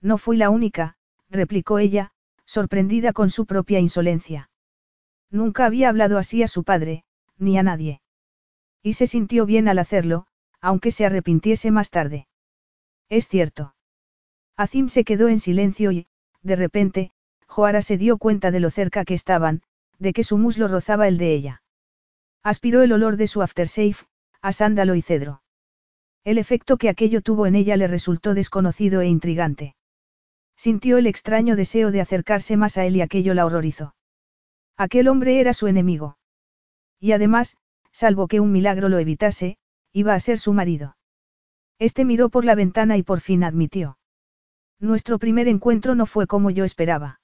No 0.00 0.18
fui 0.18 0.36
la 0.36 0.50
única, 0.50 0.96
replicó 1.28 1.78
ella, 1.78 2.12
sorprendida 2.46 3.12
con 3.12 3.30
su 3.30 3.46
propia 3.46 3.80
insolencia. 3.80 4.50
Nunca 5.30 5.66
había 5.66 5.88
hablado 5.88 6.18
así 6.18 6.42
a 6.42 6.48
su 6.48 6.64
padre, 6.64 7.04
ni 7.36 7.58
a 7.58 7.62
nadie. 7.62 8.00
Y 8.82 8.94
se 8.94 9.06
sintió 9.06 9.46
bien 9.46 9.68
al 9.68 9.78
hacerlo, 9.78 10.26
aunque 10.60 10.90
se 10.90 11.04
arrepintiese 11.04 11.70
más 11.70 11.90
tarde. 11.90 12.28
Es 13.08 13.28
cierto. 13.28 13.74
Azim 14.56 14.88
se 14.88 15.04
quedó 15.04 15.28
en 15.28 15.38
silencio 15.38 15.92
y, 15.92 16.06
de 16.42 16.56
repente, 16.56 17.12
Joara 17.46 17.82
se 17.82 17.98
dio 17.98 18.16
cuenta 18.16 18.50
de 18.50 18.60
lo 18.60 18.70
cerca 18.70 19.04
que 19.04 19.14
estaban, 19.14 19.62
de 19.98 20.12
que 20.12 20.24
su 20.24 20.38
muslo 20.38 20.68
rozaba 20.68 21.08
el 21.08 21.18
de 21.18 21.34
ella. 21.34 21.62
Aspiró 22.42 22.82
el 22.82 22.92
olor 22.92 23.16
de 23.16 23.26
su 23.26 23.42
aftershave, 23.42 23.96
a 24.40 24.52
sándalo 24.52 24.94
y 24.94 25.02
cedro. 25.02 25.42
El 26.26 26.38
efecto 26.38 26.76
que 26.76 26.88
aquello 26.88 27.20
tuvo 27.20 27.46
en 27.46 27.54
ella 27.54 27.76
le 27.76 27.86
resultó 27.86 28.34
desconocido 28.34 29.00
e 29.00 29.06
intrigante. 29.06 29.76
Sintió 30.56 30.98
el 30.98 31.06
extraño 31.06 31.54
deseo 31.54 31.92
de 31.92 32.00
acercarse 32.00 32.56
más 32.56 32.76
a 32.78 32.84
él 32.84 32.96
y 32.96 33.00
aquello 33.00 33.32
la 33.32 33.46
horrorizó. 33.46 33.94
Aquel 34.76 35.06
hombre 35.06 35.38
era 35.38 35.52
su 35.52 35.68
enemigo. 35.68 36.18
Y 36.98 37.12
además, 37.12 37.56
salvo 37.92 38.26
que 38.26 38.40
un 38.40 38.50
milagro 38.50 38.88
lo 38.88 38.98
evitase, 38.98 39.56
iba 39.92 40.14
a 40.14 40.18
ser 40.18 40.40
su 40.40 40.52
marido. 40.52 40.96
Este 41.78 42.04
miró 42.04 42.28
por 42.28 42.44
la 42.44 42.56
ventana 42.56 42.96
y 42.96 43.04
por 43.04 43.20
fin 43.20 43.44
admitió. 43.44 43.96
Nuestro 44.80 45.20
primer 45.20 45.46
encuentro 45.46 45.94
no 45.94 46.06
fue 46.06 46.26
como 46.26 46.50
yo 46.50 46.64
esperaba. 46.64 47.20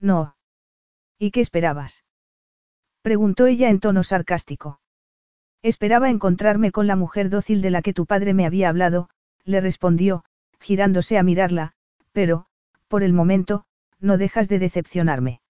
No. 0.00 0.34
¿Y 1.16 1.30
qué 1.30 1.42
esperabas? 1.42 2.02
Preguntó 3.02 3.46
ella 3.46 3.70
en 3.70 3.78
tono 3.78 4.02
sarcástico. 4.02 4.80
Esperaba 5.66 6.10
encontrarme 6.10 6.70
con 6.70 6.86
la 6.86 6.94
mujer 6.94 7.28
dócil 7.28 7.60
de 7.60 7.72
la 7.72 7.82
que 7.82 7.92
tu 7.92 8.06
padre 8.06 8.34
me 8.34 8.46
había 8.46 8.68
hablado, 8.68 9.08
le 9.42 9.60
respondió, 9.60 10.24
girándose 10.60 11.18
a 11.18 11.24
mirarla, 11.24 11.72
pero, 12.12 12.46
por 12.86 13.02
el 13.02 13.12
momento, 13.12 13.64
no 13.98 14.16
dejas 14.16 14.48
de 14.48 14.60
decepcionarme. 14.60 15.40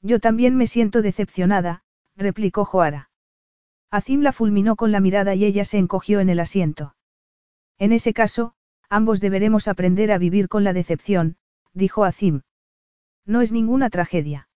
Yo 0.00 0.18
también 0.18 0.56
me 0.56 0.66
siento 0.66 1.02
decepcionada, 1.02 1.82
replicó 2.16 2.64
Joara. 2.64 3.10
Azim 3.90 4.22
la 4.22 4.32
fulminó 4.32 4.76
con 4.76 4.92
la 4.92 5.00
mirada 5.00 5.34
y 5.34 5.44
ella 5.44 5.66
se 5.66 5.76
encogió 5.76 6.20
en 6.20 6.30
el 6.30 6.40
asiento. 6.40 6.96
En 7.78 7.92
ese 7.92 8.14
caso, 8.14 8.54
ambos 8.88 9.20
deberemos 9.20 9.68
aprender 9.68 10.10
a 10.10 10.16
vivir 10.16 10.48
con 10.48 10.64
la 10.64 10.72
decepción, 10.72 11.36
dijo 11.74 12.04
Azim. 12.04 12.40
No 13.26 13.42
es 13.42 13.52
ninguna 13.52 13.90
tragedia. 13.90 14.48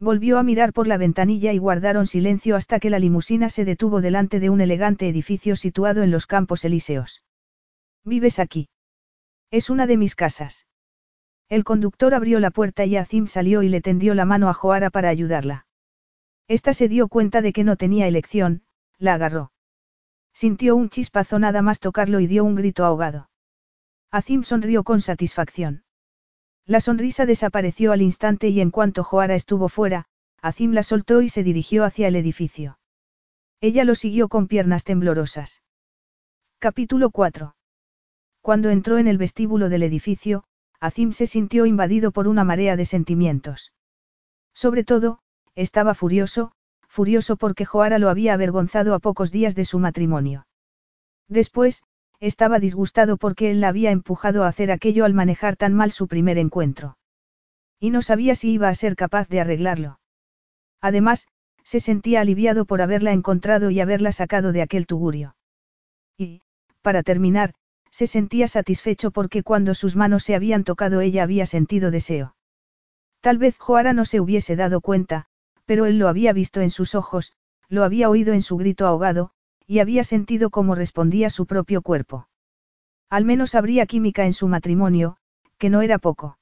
Volvió 0.00 0.38
a 0.38 0.42
mirar 0.42 0.72
por 0.72 0.86
la 0.86 0.96
ventanilla 0.96 1.52
y 1.52 1.58
guardaron 1.58 2.06
silencio 2.06 2.56
hasta 2.56 2.80
que 2.80 2.90
la 2.90 2.98
limusina 2.98 3.48
se 3.48 3.64
detuvo 3.64 4.00
delante 4.00 4.40
de 4.40 4.50
un 4.50 4.60
elegante 4.60 5.08
edificio 5.08 5.56
situado 5.56 6.02
en 6.02 6.10
los 6.10 6.26
Campos 6.26 6.64
Elíseos. 6.64 7.22
¿Vives 8.04 8.38
aquí? 8.38 8.68
Es 9.50 9.70
una 9.70 9.86
de 9.86 9.96
mis 9.96 10.16
casas. 10.16 10.66
El 11.48 11.62
conductor 11.62 12.14
abrió 12.14 12.40
la 12.40 12.50
puerta 12.50 12.84
y 12.84 12.96
Azim 12.96 13.26
salió 13.26 13.62
y 13.62 13.68
le 13.68 13.80
tendió 13.80 14.14
la 14.14 14.24
mano 14.24 14.48
a 14.48 14.54
Joara 14.54 14.90
para 14.90 15.08
ayudarla. 15.08 15.66
Esta 16.48 16.74
se 16.74 16.88
dio 16.88 17.08
cuenta 17.08 17.40
de 17.40 17.52
que 17.52 17.64
no 17.64 17.76
tenía 17.76 18.08
elección, 18.08 18.62
la 18.98 19.14
agarró. 19.14 19.52
Sintió 20.32 20.74
un 20.74 20.90
chispazo 20.90 21.38
nada 21.38 21.62
más 21.62 21.78
tocarlo 21.78 22.18
y 22.20 22.26
dio 22.26 22.44
un 22.44 22.56
grito 22.56 22.84
ahogado. 22.84 23.30
Azim 24.10 24.42
sonrió 24.42 24.82
con 24.82 25.00
satisfacción. 25.00 25.83
La 26.66 26.80
sonrisa 26.80 27.26
desapareció 27.26 27.92
al 27.92 28.00
instante 28.00 28.48
y 28.48 28.60
en 28.60 28.70
cuanto 28.70 29.04
Joara 29.04 29.34
estuvo 29.34 29.68
fuera, 29.68 30.06
Azim 30.40 30.72
la 30.72 30.82
soltó 30.82 31.20
y 31.20 31.28
se 31.28 31.42
dirigió 31.42 31.84
hacia 31.84 32.08
el 32.08 32.16
edificio. 32.16 32.78
Ella 33.60 33.84
lo 33.84 33.94
siguió 33.94 34.28
con 34.28 34.48
piernas 34.48 34.84
temblorosas. 34.84 35.62
Capítulo 36.58 37.10
4. 37.10 37.54
Cuando 38.40 38.70
entró 38.70 38.98
en 38.98 39.08
el 39.08 39.18
vestíbulo 39.18 39.68
del 39.68 39.82
edificio, 39.82 40.44
Azim 40.80 41.12
se 41.12 41.26
sintió 41.26 41.66
invadido 41.66 42.12
por 42.12 42.28
una 42.28 42.44
marea 42.44 42.76
de 42.76 42.84
sentimientos. 42.86 43.72
Sobre 44.54 44.84
todo, 44.84 45.18
estaba 45.54 45.94
furioso, 45.94 46.52
furioso 46.88 47.36
porque 47.36 47.64
Joara 47.64 47.98
lo 47.98 48.08
había 48.08 48.34
avergonzado 48.34 48.94
a 48.94 49.00
pocos 49.00 49.30
días 49.30 49.54
de 49.54 49.64
su 49.64 49.78
matrimonio. 49.78 50.46
Después, 51.28 51.82
estaba 52.20 52.58
disgustado 52.58 53.16
porque 53.16 53.50
él 53.50 53.60
la 53.60 53.68
había 53.68 53.90
empujado 53.90 54.44
a 54.44 54.48
hacer 54.48 54.70
aquello 54.70 55.04
al 55.04 55.14
manejar 55.14 55.56
tan 55.56 55.74
mal 55.74 55.90
su 55.90 56.08
primer 56.08 56.38
encuentro. 56.38 56.96
Y 57.80 57.90
no 57.90 58.02
sabía 58.02 58.34
si 58.34 58.52
iba 58.52 58.68
a 58.68 58.74
ser 58.74 58.96
capaz 58.96 59.28
de 59.28 59.40
arreglarlo. 59.40 59.98
Además, 60.80 61.26
se 61.64 61.80
sentía 61.80 62.20
aliviado 62.20 62.66
por 62.66 62.82
haberla 62.82 63.12
encontrado 63.12 63.70
y 63.70 63.80
haberla 63.80 64.12
sacado 64.12 64.52
de 64.52 64.62
aquel 64.62 64.86
tugurio. 64.86 65.36
Y, 66.16 66.42
para 66.82 67.02
terminar, 67.02 67.54
se 67.90 68.06
sentía 68.06 68.48
satisfecho 68.48 69.10
porque 69.10 69.42
cuando 69.42 69.74
sus 69.74 69.96
manos 69.96 70.24
se 70.24 70.34
habían 70.34 70.64
tocado 70.64 71.00
ella 71.00 71.22
había 71.22 71.46
sentido 71.46 71.90
deseo. 71.90 72.36
Tal 73.20 73.38
vez 73.38 73.56
Joara 73.58 73.92
no 73.92 74.04
se 74.04 74.20
hubiese 74.20 74.56
dado 74.56 74.80
cuenta, 74.80 75.26
pero 75.64 75.86
él 75.86 75.98
lo 75.98 76.08
había 76.08 76.32
visto 76.32 76.60
en 76.60 76.70
sus 76.70 76.94
ojos, 76.94 77.32
lo 77.68 77.84
había 77.84 78.10
oído 78.10 78.34
en 78.34 78.42
su 78.42 78.56
grito 78.56 78.86
ahogado, 78.86 79.30
y 79.66 79.78
había 79.78 80.04
sentido 80.04 80.50
cómo 80.50 80.74
respondía 80.74 81.30
su 81.30 81.46
propio 81.46 81.82
cuerpo. 81.82 82.28
Al 83.10 83.24
menos 83.24 83.54
habría 83.54 83.86
química 83.86 84.24
en 84.24 84.32
su 84.32 84.48
matrimonio, 84.48 85.16
que 85.58 85.70
no 85.70 85.82
era 85.82 85.98
poco. 85.98 86.38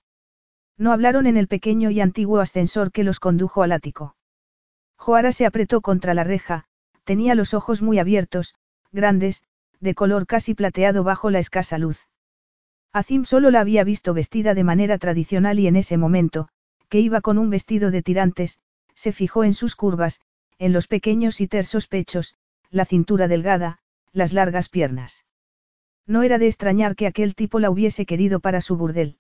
No 0.79 0.93
hablaron 0.93 1.27
en 1.27 1.37
el 1.37 1.49
pequeño 1.49 1.91
y 1.91 2.01
antiguo 2.01 2.41
ascensor 2.41 2.93
que 2.93 3.05
los 3.05 3.21
condujo 3.21 3.63
al 3.63 3.73
ático. 3.73 4.17
Joara 4.97 5.33
se 5.33 5.47
apretó 5.47 5.81
contra 5.81 6.15
la 6.15 6.25
reja, 6.25 6.65
tenía 7.05 7.35
los 7.35 7.55
ojos 7.55 7.83
muy 7.83 7.99
abiertos, 7.99 8.55
grandes, 8.91 9.43
de 9.81 9.95
color 9.95 10.27
casi 10.27 10.55
plateado 10.55 11.05
bajo 11.05 11.31
la 11.31 11.41
escasa 11.41 11.79
luz. 11.79 12.09
Azim 12.93 13.25
solo 13.25 13.51
la 13.51 13.61
había 13.61 13.85
visto 13.85 14.15
vestida 14.15 14.55
de 14.55 14.65
manera 14.65 14.99
tradicional 14.99 15.59
y 15.59 15.67
en 15.67 15.77
ese 15.77 15.97
momento, 15.97 16.49
que 16.89 17.01
iba 17.01 17.21
con 17.21 17.39
un 17.39 17.51
vestido 17.51 17.91
de 17.91 18.03
tirantes, 18.03 18.59
se 18.95 19.13
fijó 19.13 19.45
en 19.45 19.55
sus 19.55 19.77
curvas, 19.77 20.21
en 20.59 20.73
los 20.73 20.87
pequeños 20.87 21.41
y 21.41 21.49
tersos 21.49 21.89
pechos, 21.89 22.35
la 22.73 22.87
cintura 22.87 23.29
delgada, 23.29 23.79
las 24.13 24.33
largas 24.33 24.69
piernas. 24.71 25.27
No 26.07 26.23
era 26.23 26.39
de 26.39 26.49
extrañar 26.49 26.97
que 26.97 27.07
aquel 27.07 27.35
tipo 27.35 27.61
la 27.61 27.71
hubiese 27.71 28.07
querido 28.07 28.41
para 28.41 28.61
su 28.61 28.77
burdel. 28.77 29.19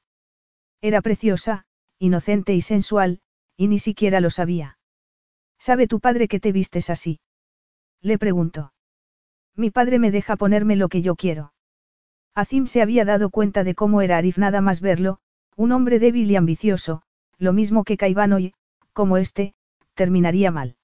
Era 0.80 1.02
preciosa, 1.02 1.66
inocente 1.98 2.54
y 2.54 2.62
sensual, 2.62 3.20
y 3.56 3.68
ni 3.68 3.78
siquiera 3.78 4.20
lo 4.20 4.30
sabía. 4.30 4.78
¿Sabe 5.58 5.86
tu 5.86 6.00
padre 6.00 6.26
que 6.26 6.40
te 6.40 6.50
vistes 6.50 6.90
así? 6.90 7.20
Le 8.00 8.18
preguntó. 8.18 8.72
Mi 9.54 9.70
padre 9.70 9.98
me 9.98 10.10
deja 10.10 10.36
ponerme 10.36 10.74
lo 10.74 10.88
que 10.88 11.02
yo 11.02 11.14
quiero. 11.14 11.52
Azim 12.34 12.66
se 12.66 12.80
había 12.80 13.04
dado 13.04 13.28
cuenta 13.30 13.62
de 13.62 13.74
cómo 13.74 14.00
era 14.00 14.16
Arif 14.16 14.38
nada 14.38 14.62
más 14.62 14.80
verlo, 14.80 15.18
un 15.54 15.72
hombre 15.72 15.98
débil 15.98 16.30
y 16.30 16.36
ambicioso, 16.36 17.02
lo 17.38 17.52
mismo 17.52 17.84
que 17.84 17.98
Caivano 17.98 18.38
y, 18.40 18.54
como 18.94 19.18
este, 19.18 19.54
terminaría 19.94 20.50
mal. 20.50 20.76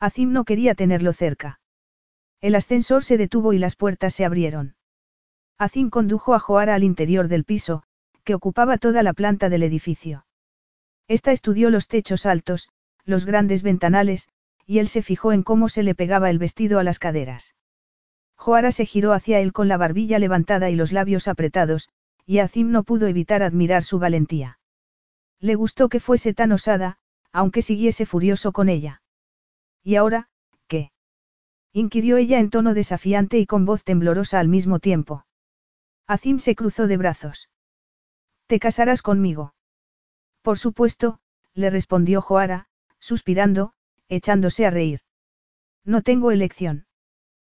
Azim 0.00 0.32
no 0.32 0.44
quería 0.44 0.74
tenerlo 0.74 1.12
cerca. 1.12 1.60
El 2.42 2.56
ascensor 2.56 3.04
se 3.04 3.16
detuvo 3.16 3.52
y 3.52 3.58
las 3.58 3.76
puertas 3.76 4.14
se 4.14 4.24
abrieron. 4.24 4.74
Azim 5.58 5.90
condujo 5.90 6.34
a 6.34 6.40
Joara 6.40 6.74
al 6.74 6.82
interior 6.82 7.28
del 7.28 7.44
piso, 7.44 7.84
que 8.24 8.34
ocupaba 8.34 8.78
toda 8.78 9.04
la 9.04 9.12
planta 9.12 9.48
del 9.48 9.62
edificio. 9.62 10.26
Esta 11.06 11.30
estudió 11.30 11.70
los 11.70 11.86
techos 11.86 12.26
altos, 12.26 12.68
los 13.04 13.26
grandes 13.26 13.62
ventanales, 13.62 14.28
y 14.66 14.80
él 14.80 14.88
se 14.88 15.02
fijó 15.02 15.30
en 15.32 15.44
cómo 15.44 15.68
se 15.68 15.84
le 15.84 15.94
pegaba 15.94 16.30
el 16.30 16.38
vestido 16.40 16.80
a 16.80 16.84
las 16.84 16.98
caderas. 16.98 17.54
Joara 18.34 18.72
se 18.72 18.86
giró 18.86 19.12
hacia 19.12 19.38
él 19.38 19.52
con 19.52 19.68
la 19.68 19.76
barbilla 19.76 20.18
levantada 20.18 20.68
y 20.68 20.74
los 20.74 20.90
labios 20.90 21.28
apretados, 21.28 21.90
y 22.26 22.40
Azim 22.40 22.72
no 22.72 22.82
pudo 22.82 23.06
evitar 23.06 23.44
admirar 23.44 23.84
su 23.84 24.00
valentía. 24.00 24.58
Le 25.38 25.54
gustó 25.54 25.88
que 25.88 26.00
fuese 26.00 26.34
tan 26.34 26.50
osada, 26.50 26.98
aunque 27.30 27.62
siguiese 27.62 28.04
furioso 28.04 28.50
con 28.50 28.68
ella. 28.68 29.00
¿Y 29.84 29.94
ahora? 29.94 30.28
Inquirió 31.72 32.16
ella 32.18 32.38
en 32.38 32.50
tono 32.50 32.74
desafiante 32.74 33.38
y 33.38 33.46
con 33.46 33.64
voz 33.64 33.82
temblorosa 33.84 34.38
al 34.38 34.48
mismo 34.48 34.78
tiempo. 34.78 35.26
Azim 36.06 36.38
se 36.38 36.54
cruzó 36.54 36.86
de 36.86 36.96
brazos. 36.96 37.48
¿Te 38.46 38.58
casarás 38.58 39.02
conmigo? 39.02 39.54
Por 40.42 40.58
supuesto, 40.58 41.20
le 41.54 41.70
respondió 41.70 42.20
Joara, 42.20 42.68
suspirando, 42.98 43.72
echándose 44.08 44.66
a 44.66 44.70
reír. 44.70 45.00
No 45.84 46.02
tengo 46.02 46.30
elección. 46.30 46.86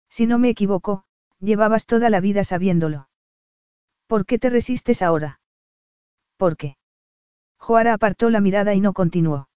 Si 0.09 0.27
no 0.27 0.37
me 0.37 0.49
equivoco, 0.49 1.05
llevabas 1.39 1.85
toda 1.85 2.09
la 2.09 2.19
vida 2.19 2.43
sabiéndolo. 2.43 3.09
¿Por 4.07 4.25
qué 4.25 4.37
te 4.37 4.49
resistes 4.49 5.01
ahora? 5.01 5.41
¿Por 6.37 6.57
qué? 6.57 6.77
Joara 7.57 7.93
apartó 7.93 8.29
la 8.29 8.41
mirada 8.41 8.75
y 8.75 8.81
no 8.81 8.93
continuó. 8.93 9.49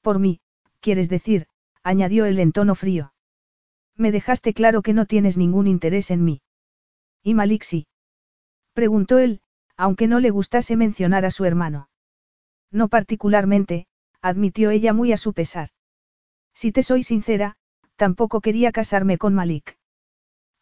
Por 0.00 0.18
mí, 0.18 0.40
quieres 0.80 1.08
decir, 1.08 1.46
añadió 1.82 2.24
él 2.24 2.40
en 2.40 2.52
tono 2.52 2.74
frío. 2.74 3.12
Me 3.98 4.12
dejaste 4.12 4.54
claro 4.54 4.80
que 4.80 4.94
no 4.94 5.06
tienes 5.06 5.36
ningún 5.36 5.66
interés 5.66 6.10
en 6.10 6.24
mí. 6.24 6.40
¿Y 7.22 7.34
Malik 7.34 7.64
sí? 7.64 7.88
Preguntó 8.72 9.18
él, 9.18 9.40
aunque 9.76 10.06
no 10.06 10.20
le 10.20 10.30
gustase 10.30 10.76
mencionar 10.76 11.24
a 11.24 11.32
su 11.32 11.44
hermano. 11.44 11.90
No 12.70 12.88
particularmente, 12.88 13.86
admitió 14.22 14.70
ella 14.70 14.92
muy 14.92 15.12
a 15.12 15.16
su 15.16 15.32
pesar. 15.32 15.70
Si 16.54 16.70
te 16.70 16.84
soy 16.84 17.02
sincera, 17.02 17.56
tampoco 17.96 18.40
quería 18.40 18.70
casarme 18.70 19.18
con 19.18 19.34
Malik. 19.34 19.76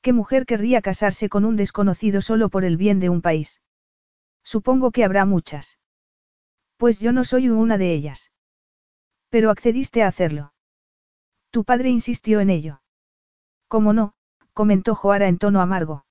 ¿Qué 0.01 0.15
mujer 0.15 0.47
querría 0.47 0.81
casarse 0.81 1.29
con 1.29 1.45
un 1.45 1.57
desconocido 1.57 2.23
solo 2.23 2.49
por 2.49 2.65
el 2.65 2.79
bien 2.79 3.01
de 3.01 3.11
un 3.11 3.21
país? 3.21 3.61
Supongo 4.45 4.93
que 4.93 5.05
habrá 5.05 5.27
muchas. 5.27 5.79
Pues 6.79 7.01
yo 7.01 7.13
no 7.13 7.25
soy 7.25 7.51
una 7.51 7.77
de 7.77 7.93
ellas. 7.93 8.33
Pero 9.29 9.51
accediste 9.51 10.03
a 10.03 10.09
hacerlo. 10.09 10.55
Tu 11.51 11.65
padre 11.65 11.91
insistió 11.91 12.41
en 12.41 12.51
ello. 12.51 12.81
¿Cómo 13.69 13.93
no? 13.93 14.15
comentó 14.53 14.95
Joara 14.95 15.29
en 15.29 15.39
tono 15.39 15.61
amargo. 15.61 16.07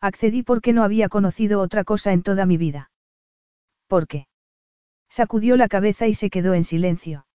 Accedí 0.00 0.42
porque 0.42 0.72
no 0.72 0.82
había 0.82 1.08
conocido 1.08 1.60
otra 1.60 1.84
cosa 1.84 2.12
en 2.12 2.22
toda 2.22 2.46
mi 2.46 2.56
vida. 2.56 2.90
¿Por 3.86 4.06
qué? 4.06 4.28
Sacudió 5.08 5.56
la 5.56 5.68
cabeza 5.68 6.06
y 6.06 6.14
se 6.14 6.30
quedó 6.30 6.54
en 6.54 6.64
silencio. 6.64 7.26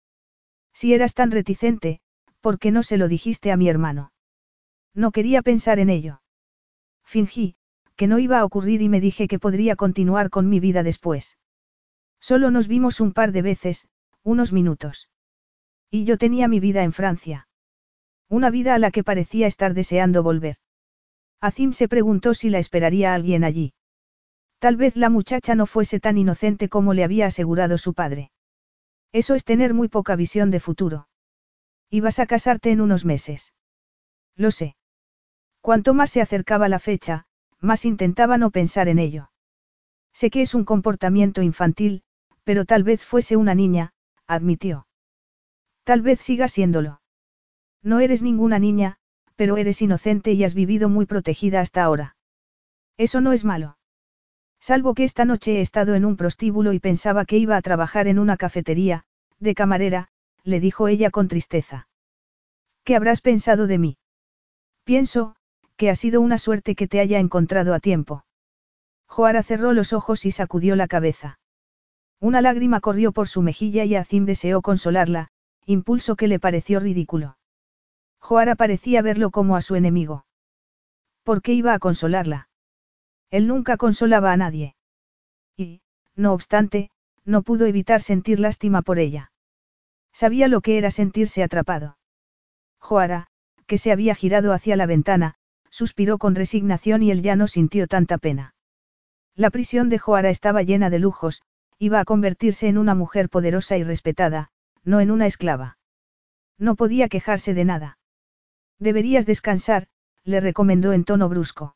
Si 0.74 0.94
eras 0.94 1.14
tan 1.14 1.32
reticente, 1.32 2.00
¿por 2.42 2.60
qué 2.60 2.72
no 2.72 2.84
se 2.84 2.98
lo 2.98 3.08
dijiste 3.08 3.52
a 3.52 3.58
mi 3.58 3.70
hermano? 3.70 4.12
No 4.94 5.12
quería 5.12 5.42
pensar 5.42 5.80
en 5.80 5.90
ello. 5.90 6.22
Fingí, 7.04 7.56
que 7.96 8.08
no 8.08 8.20
iba 8.20 8.40
a 8.40 8.46
ocurrir 8.46 8.82
y 8.82 8.90
me 8.90 9.00
dije 9.00 9.28
que 9.28 9.40
podría 9.40 9.76
continuar 9.76 10.30
con 10.30 10.50
mi 10.50 10.60
vida 10.60 10.84
después. 10.84 11.38
Solo 12.20 12.52
nos 12.52 12.68
vimos 12.68 13.00
un 13.00 13.14
par 13.14 13.32
de 13.32 13.42
veces, 13.42 13.88
unos 14.24 14.52
minutos. 14.52 15.10
Y 15.92 16.06
yo 16.06 16.18
tenía 16.18 16.48
mi 16.48 16.60
vida 16.60 16.84
en 16.84 16.94
Francia. 16.94 17.45
Una 18.36 18.50
vida 18.50 18.76
a 18.76 18.80
la 18.80 18.92
que 18.92 19.02
parecía 19.02 19.48
estar 19.48 19.74
deseando 19.74 20.22
volver. 20.22 20.58
Azim 21.40 21.72
se 21.72 21.88
preguntó 21.88 22.34
si 22.34 22.50
la 22.50 22.60
esperaría 22.60 23.14
alguien 23.14 23.46
allí. 23.46 23.74
Tal 24.60 24.76
vez 24.76 24.98
la 24.98 25.10
muchacha 25.10 25.56
no 25.56 25.66
fuese 25.66 26.02
tan 26.02 26.18
inocente 26.18 26.68
como 26.68 26.94
le 26.94 27.06
había 27.06 27.28
asegurado 27.28 27.78
su 27.78 27.94
padre. 27.94 28.32
Eso 29.14 29.36
es 29.36 29.46
tener 29.46 29.74
muy 29.74 29.88
poca 29.88 30.18
visión 30.18 30.52
de 30.52 30.60
futuro. 30.60 31.08
Ibas 31.90 32.20
a 32.20 32.26
casarte 32.26 32.72
en 32.72 32.82
unos 32.82 33.06
meses. 33.06 33.54
Lo 34.36 34.52
sé. 34.52 34.76
Cuanto 35.62 35.94
más 35.94 36.10
se 36.10 36.20
acercaba 36.20 36.68
la 36.68 36.80
fecha, 36.80 37.28
más 37.62 37.86
intentaba 37.86 38.38
no 38.38 38.52
pensar 38.52 38.90
en 38.90 39.00
ello. 39.00 39.32
Sé 40.12 40.30
que 40.30 40.42
es 40.42 40.54
un 40.54 40.66
comportamiento 40.66 41.42
infantil, 41.42 42.04
pero 42.44 42.66
tal 42.66 42.84
vez 42.84 43.02
fuese 43.02 43.38
una 43.38 43.56
niña, 43.56 43.94
admitió. 44.28 44.88
Tal 45.86 46.02
vez 46.02 46.20
siga 46.20 46.50
siéndolo. 46.50 47.00
No 47.86 48.00
eres 48.00 48.24
ninguna 48.24 48.58
niña, 48.58 48.98
pero 49.36 49.58
eres 49.58 49.80
inocente 49.82 50.34
y 50.34 50.44
has 50.44 50.56
vivido 50.56 50.90
muy 50.90 51.06
protegida 51.06 51.62
hasta 51.62 51.84
ahora. 51.84 52.16
Eso 52.98 53.22
no 53.22 53.32
es 53.32 53.46
malo. 53.46 53.78
Salvo 54.60 54.96
que 54.96 55.04
esta 55.04 55.24
noche 55.24 55.58
he 55.58 55.62
estado 55.62 55.94
en 55.94 56.04
un 56.04 56.18
prostíbulo 56.18 56.74
y 56.74 56.80
pensaba 56.80 57.26
que 57.26 57.38
iba 57.38 57.56
a 57.56 57.62
trabajar 57.62 58.08
en 58.08 58.18
una 58.18 58.38
cafetería, 58.38 59.04
de 59.40 59.54
camarera, 59.54 60.08
le 60.44 60.60
dijo 60.60 60.88
ella 60.88 61.12
con 61.12 61.28
tristeza. 61.28 61.88
¿Qué 62.84 62.96
habrás 62.96 63.22
pensado 63.22 63.68
de 63.68 63.78
mí? 63.78 63.98
Pienso, 64.84 65.36
que 65.78 65.92
ha 65.92 65.96
sido 65.96 66.22
una 66.22 66.40
suerte 66.40 66.74
que 66.74 66.88
te 66.88 67.00
haya 67.00 67.20
encontrado 67.20 67.76
a 67.76 67.80
tiempo. 67.80 68.26
Joara 69.06 69.44
cerró 69.44 69.74
los 69.74 69.94
ojos 69.94 70.26
y 70.26 70.32
sacudió 70.32 70.76
la 70.76 70.88
cabeza. 70.88 71.38
Una 72.20 72.42
lágrima 72.42 72.80
corrió 72.80 73.12
por 73.12 73.28
su 73.28 73.44
mejilla 73.44 73.84
y 73.86 73.96
Azim 73.96 74.26
deseó 74.26 74.64
consolarla, 74.64 75.30
impulso 75.68 76.16
que 76.16 76.28
le 76.28 76.40
pareció 76.40 76.80
ridículo. 76.80 77.38
Joara 78.28 78.56
parecía 78.56 79.04
verlo 79.04 79.30
como 79.30 79.56
a 79.56 79.62
su 79.62 79.76
enemigo. 79.76 80.26
¿Por 81.22 81.44
qué 81.44 81.54
iba 81.54 81.76
a 81.76 81.80
consolarla? 81.80 82.50
Él 83.30 83.46
nunca 83.46 83.78
consolaba 83.78 84.32
a 84.32 84.38
nadie. 84.38 84.76
Y, 85.56 85.82
no 86.16 86.34
obstante, 86.34 86.90
no 87.24 87.44
pudo 87.44 87.68
evitar 87.68 88.02
sentir 88.02 88.40
lástima 88.40 88.82
por 88.82 88.98
ella. 88.98 89.32
Sabía 90.12 90.48
lo 90.48 90.62
que 90.62 90.80
era 90.80 90.90
sentirse 90.90 91.44
atrapado. 91.44 92.00
Joara, 92.80 93.28
que 93.68 93.78
se 93.78 93.92
había 93.92 94.16
girado 94.16 94.54
hacia 94.54 94.76
la 94.76 94.88
ventana, 94.88 95.36
suspiró 95.70 96.18
con 96.18 96.34
resignación 96.34 97.04
y 97.04 97.12
él 97.12 97.22
ya 97.22 97.36
no 97.36 97.48
sintió 97.48 97.86
tanta 97.86 98.18
pena. 98.18 98.56
La 99.36 99.52
prisión 99.52 99.88
de 99.88 100.00
Joara 100.00 100.32
estaba 100.32 100.64
llena 100.64 100.90
de 100.90 100.98
lujos, 100.98 101.44
iba 101.78 102.00
a 102.00 102.06
convertirse 102.06 102.70
en 102.70 102.80
una 102.80 102.96
mujer 102.96 103.30
poderosa 103.30 103.78
y 103.78 103.84
respetada, 103.84 104.50
no 104.84 105.00
en 105.00 105.12
una 105.12 105.28
esclava. 105.28 105.78
No 106.58 106.76
podía 106.76 107.08
quejarse 107.08 107.54
de 107.54 107.66
nada. 107.66 108.00
Deberías 108.80 109.26
descansar, 109.26 109.88
le 110.24 110.40
recomendó 110.40 110.94
en 110.94 111.06
tono 111.06 111.30
brusco. 111.30 111.76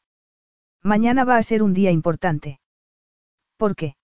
Mañana 0.82 1.24
va 1.24 1.38
a 1.38 1.44
ser 1.44 1.64
un 1.64 1.74
día 1.74 1.92
importante. 1.92 2.60
¿Por 3.58 3.76
qué? 3.76 3.96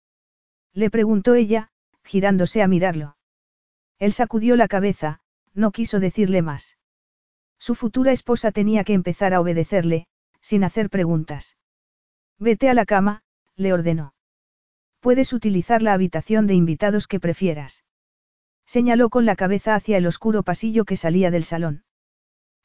Le 0.74 0.90
preguntó 0.90 1.36
ella, 1.36 1.72
girándose 2.04 2.62
a 2.62 2.68
mirarlo. 2.68 3.18
Él 3.98 4.12
sacudió 4.12 4.56
la 4.56 4.68
cabeza, 4.68 5.22
no 5.54 5.72
quiso 5.72 6.00
decirle 6.00 6.42
más. 6.42 6.78
Su 7.58 7.76
futura 7.76 8.12
esposa 8.12 8.52
tenía 8.52 8.84
que 8.84 8.94
empezar 8.94 9.34
a 9.34 9.40
obedecerle, 9.40 10.08
sin 10.42 10.64
hacer 10.64 10.90
preguntas. 10.90 11.58
Vete 12.38 12.70
a 12.70 12.74
la 12.74 12.86
cama, 12.86 13.24
le 13.56 13.72
ordenó. 13.72 14.14
Puedes 15.00 15.32
utilizar 15.32 15.82
la 15.82 15.94
habitación 15.94 16.46
de 16.46 16.56
invitados 16.56 17.08
que 17.08 17.22
prefieras. 17.22 17.86
Señaló 18.66 19.10
con 19.10 19.26
la 19.26 19.38
cabeza 19.38 19.76
hacia 19.76 19.98
el 19.98 20.08
oscuro 20.08 20.44
pasillo 20.44 20.84
que 20.84 20.98
salía 20.98 21.32
del 21.32 21.46
salón. 21.46 21.85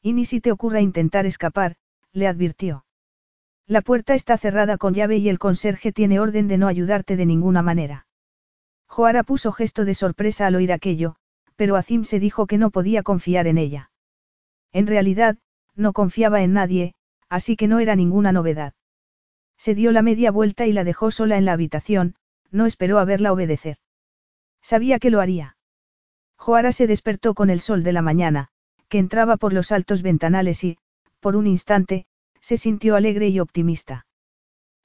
Y 0.01 0.13
ni 0.13 0.25
si 0.25 0.41
te 0.41 0.51
ocurra 0.51 0.81
intentar 0.81 1.25
escapar, 1.25 1.75
le 2.11 2.27
advirtió. 2.27 2.85
La 3.67 3.81
puerta 3.81 4.15
está 4.15 4.37
cerrada 4.37 4.77
con 4.77 4.93
llave 4.93 5.17
y 5.17 5.29
el 5.29 5.39
conserje 5.39 5.91
tiene 5.91 6.19
orden 6.19 6.47
de 6.47 6.57
no 6.57 6.67
ayudarte 6.67 7.15
de 7.15 7.25
ninguna 7.25 7.61
manera. 7.61 8.07
Joara 8.87 9.23
puso 9.23 9.51
gesto 9.51 9.85
de 9.85 9.93
sorpresa 9.93 10.47
al 10.47 10.55
oír 10.55 10.73
aquello, 10.73 11.15
pero 11.55 11.77
Azim 11.77 12.03
se 12.03 12.19
dijo 12.19 12.47
que 12.47 12.57
no 12.57 12.71
podía 12.71 13.03
confiar 13.03 13.47
en 13.47 13.57
ella. 13.57 13.91
En 14.73 14.87
realidad, 14.87 15.37
no 15.75 15.93
confiaba 15.93 16.41
en 16.41 16.53
nadie, 16.53 16.93
así 17.29 17.55
que 17.55 17.67
no 17.67 17.79
era 17.79 17.95
ninguna 17.95 18.31
novedad. 18.31 18.73
Se 19.57 19.75
dio 19.75 19.91
la 19.91 20.01
media 20.01 20.31
vuelta 20.31 20.65
y 20.65 20.73
la 20.73 20.83
dejó 20.83 21.11
sola 21.11 21.37
en 21.37 21.45
la 21.45 21.53
habitación, 21.53 22.15
no 22.49 22.65
esperó 22.65 22.99
a 22.99 23.05
verla 23.05 23.31
obedecer. 23.31 23.77
Sabía 24.61 24.99
que 24.99 25.11
lo 25.11 25.21
haría. 25.21 25.55
Joara 26.35 26.71
se 26.71 26.87
despertó 26.87 27.33
con 27.33 27.49
el 27.49 27.61
sol 27.61 27.83
de 27.83 27.93
la 27.93 28.01
mañana, 28.01 28.50
que 28.91 28.99
entraba 28.99 29.37
por 29.37 29.53
los 29.53 29.71
altos 29.71 30.01
ventanales 30.01 30.65
y, 30.65 30.77
por 31.21 31.37
un 31.37 31.47
instante, 31.47 32.05
se 32.41 32.57
sintió 32.57 32.97
alegre 32.97 33.29
y 33.29 33.39
optimista. 33.39 34.05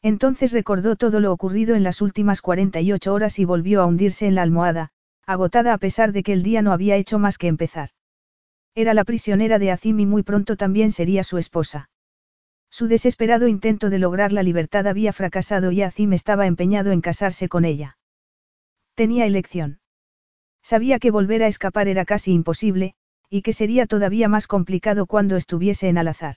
Entonces 0.00 0.52
recordó 0.52 0.94
todo 0.94 1.18
lo 1.18 1.32
ocurrido 1.32 1.74
en 1.74 1.82
las 1.82 2.00
últimas 2.00 2.40
48 2.40 3.12
horas 3.12 3.40
y 3.40 3.44
volvió 3.44 3.82
a 3.82 3.86
hundirse 3.86 4.28
en 4.28 4.36
la 4.36 4.42
almohada, 4.42 4.90
agotada 5.26 5.72
a 5.72 5.78
pesar 5.78 6.12
de 6.12 6.22
que 6.22 6.32
el 6.32 6.44
día 6.44 6.62
no 6.62 6.70
había 6.70 6.94
hecho 6.94 7.18
más 7.18 7.36
que 7.36 7.48
empezar. 7.48 7.90
Era 8.76 8.94
la 8.94 9.02
prisionera 9.02 9.58
de 9.58 9.72
Azim 9.72 9.98
y 9.98 10.06
muy 10.06 10.22
pronto 10.22 10.56
también 10.56 10.92
sería 10.92 11.24
su 11.24 11.36
esposa. 11.38 11.90
Su 12.70 12.86
desesperado 12.86 13.48
intento 13.48 13.90
de 13.90 13.98
lograr 13.98 14.32
la 14.32 14.44
libertad 14.44 14.86
había 14.86 15.12
fracasado 15.12 15.72
y 15.72 15.82
Azim 15.82 16.12
estaba 16.12 16.46
empeñado 16.46 16.92
en 16.92 17.00
casarse 17.00 17.48
con 17.48 17.64
ella. 17.64 17.98
Tenía 18.94 19.26
elección. 19.26 19.80
Sabía 20.62 21.00
que 21.00 21.10
volver 21.10 21.42
a 21.42 21.48
escapar 21.48 21.88
era 21.88 22.04
casi 22.04 22.32
imposible, 22.32 22.94
y 23.28 23.42
que 23.42 23.52
sería 23.52 23.86
todavía 23.86 24.28
más 24.28 24.46
complicado 24.46 25.06
cuando 25.06 25.36
estuviese 25.36 25.88
en 25.88 25.98
Al-Azhar. 25.98 26.36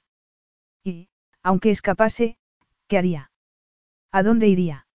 Y, 0.83 1.09
aunque 1.43 1.71
escapase, 1.71 2.37
¿Qué 2.89 2.97
haría? 2.97 3.31
¿A 4.11 4.23
dónde 4.23 4.47
iría? 4.47 4.87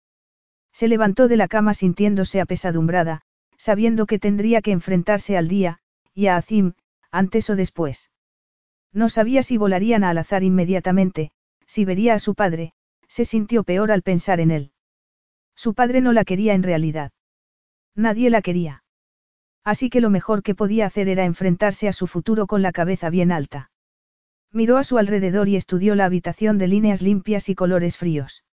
Se 0.73 0.89
levantó 0.89 1.29
de 1.29 1.37
la 1.37 1.47
cama 1.47 1.75
sintiéndose 1.75 2.41
apesadumbrada, 2.41 3.23
sabiendo 3.57 4.07
que 4.07 4.19
tendría 4.19 4.61
que 4.61 4.73
enfrentarse 4.73 5.37
al 5.37 5.47
día, 5.47 5.79
y 6.13 6.27
a 6.27 6.37
Azim, 6.37 6.73
antes 7.13 7.49
o 7.51 7.57
después. 7.57 8.11
No 8.93 9.09
sabía 9.09 9.45
si 9.45 9.57
volarían 9.57 10.03
a 10.03 10.11
al 10.11 10.19
azar 10.19 10.43
inmediatamente, 10.43 11.31
si 11.67 11.85
vería 11.85 12.15
a 12.15 12.19
su 12.19 12.35
padre, 12.35 12.73
se 13.07 13.25
sintió 13.25 13.63
peor 13.63 13.93
al 13.93 14.03
pensar 14.03 14.41
en 14.41 14.51
él. 14.51 14.73
Su 15.55 15.75
padre 15.75 16.01
no 16.01 16.13
la 16.13 16.25
quería 16.25 16.55
en 16.55 16.65
realidad. 16.65 17.13
Nadie 17.95 18.29
la 18.29 18.43
quería. 18.43 18.84
Así 19.65 19.89
que 19.89 20.03
lo 20.03 20.11
mejor 20.11 20.43
que 20.43 20.55
podía 20.55 20.87
hacer 20.87 21.09
era 21.09 21.25
enfrentarse 21.25 21.89
a 21.89 21.93
su 21.93 22.07
futuro 22.07 22.47
con 22.47 22.61
la 22.61 22.71
cabeza 22.71 23.09
bien 23.09 23.33
alta. 23.33 23.71
Miró 24.53 24.77
a 24.77 24.85
su 24.85 24.99
alrededor 24.99 25.49
y 25.49 25.57
estudió 25.57 25.95
la 25.95 26.05
habitación 26.05 26.59
de 26.59 26.69
líneas 26.69 27.03
limpias 27.03 27.49
y 27.49 27.55
colores 27.55 27.97
fríos. 27.97 28.45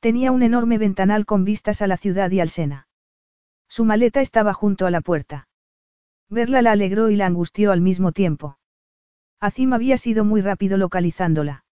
Tenía 0.00 0.32
un 0.32 0.42
enorme 0.42 0.76
ventanal 0.76 1.24
con 1.24 1.44
vistas 1.44 1.80
a 1.80 1.86
la 1.86 1.96
ciudad 1.96 2.30
y 2.30 2.40
al 2.40 2.50
Sena. 2.50 2.88
Su 3.68 3.84
maleta 3.84 4.20
estaba 4.20 4.52
junto 4.52 4.86
a 4.86 4.90
la 4.90 5.00
puerta. 5.00 5.48
Verla 6.28 6.62
la 6.62 6.72
alegró 6.72 7.10
y 7.10 7.16
la 7.16 7.26
angustió 7.26 7.72
al 7.72 7.80
mismo 7.80 8.12
tiempo. 8.12 8.58
Azim 9.40 9.72
había 9.72 9.96
sido 9.96 10.24
muy 10.24 10.40
rápido 10.40 10.76
localizándola. 10.76 11.64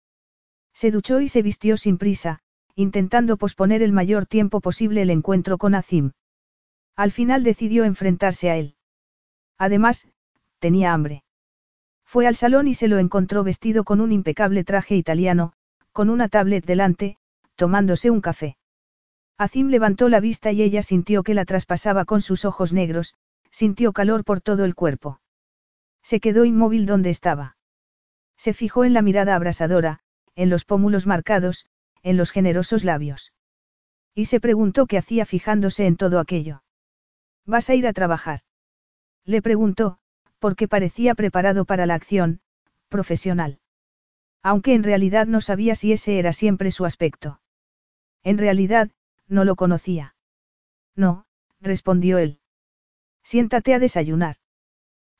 Se 0.72 0.90
duchó 0.90 1.20
y 1.20 1.28
se 1.28 1.42
vistió 1.42 1.76
sin 1.76 1.98
prisa, 1.98 2.38
intentando 2.74 3.36
posponer 3.36 3.82
el 3.82 3.92
mayor 3.92 4.24
tiempo 4.24 4.60
posible 4.60 5.02
el 5.02 5.10
encuentro 5.10 5.58
con 5.58 5.74
Azim. 5.74 6.12
Al 6.97 7.12
final 7.12 7.43
decidió 7.43 7.84
enfrentarse 7.84 8.51
a 8.51 8.57
él. 8.57 8.76
Además, 9.59 10.09
tenía 10.59 10.93
hambre. 10.93 11.24
Fue 12.05 12.26
al 12.26 12.36
salón 12.36 12.68
y 12.68 12.74
se 12.74 12.88
lo 12.88 12.99
encontró 12.99 13.43
vestido 13.45 13.84
con 13.84 14.01
un 14.01 14.12
impecable 14.12 14.64
traje 14.64 14.97
italiano, 14.97 15.55
con 15.93 16.11
una 16.11 16.28
tablet 16.28 16.64
delante, 16.66 17.16
tomándose 17.55 18.11
un 18.11 18.20
café. 18.20 18.57
Azim 19.38 19.68
levantó 19.68 20.09
la 20.09 20.20
vista 20.20 20.53
y 20.53 20.62
ella 20.62 20.82
sintió 20.82 21.22
que 21.22 21.34
la 21.34 21.45
traspasaba 21.45 22.05
con 22.05 22.20
sus 22.20 22.45
ojos 22.45 22.72
negros, 22.72 23.14
sintió 23.51 23.93
calor 23.93 24.24
por 24.24 24.40
todo 24.40 24.64
el 24.64 24.74
cuerpo. 24.74 25.20
Se 26.03 26.20
quedó 26.20 26.45
inmóvil 26.45 26.86
donde 26.86 27.11
estaba. 27.11 27.57
Se 28.36 28.53
fijó 28.53 28.84
en 28.84 28.93
la 28.93 29.03
mirada 29.03 29.34
abrasadora, 29.34 30.01
en 30.34 30.51
los 30.51 30.64
pómulos 30.64 31.07
marcados, 31.07 31.66
en 32.03 32.16
los 32.16 32.30
generosos 32.30 32.84
labios. 32.84 33.32
Y 34.14 34.26
se 34.26 34.40
preguntó 34.40 34.86
qué 34.86 34.99
hacía 34.99 35.24
fijándose 35.24 35.86
en 35.86 35.97
todo 35.97 36.18
aquello. 36.18 36.61
¿Vas 37.45 37.70
a 37.70 37.74
ir 37.74 37.86
a 37.86 37.93
trabajar? 37.93 38.40
Le 39.24 39.43
preguntó, 39.43 39.99
porque 40.38 40.68
parecía 40.68 41.14
preparado 41.14 41.64
para 41.64 41.86
la 41.86 41.95
acción, 41.95 42.40
profesional. 42.88 43.61
Aunque 44.43 44.74
en 44.74 44.82
realidad 44.82 45.26
no 45.26 45.40
sabía 45.40 45.74
si 45.74 45.93
ese 45.93 46.18
era 46.18 46.32
siempre 46.32 46.70
su 46.70 46.84
aspecto. 46.84 47.40
En 48.22 48.38
realidad, 48.38 48.90
no 49.28 49.45
lo 49.45 49.57
conocía. 49.57 50.14
No, 50.97 51.26
respondió 51.61 52.18
él. 52.18 52.40
Siéntate 53.22 53.74
a 53.74 53.78
desayunar. 53.78 54.36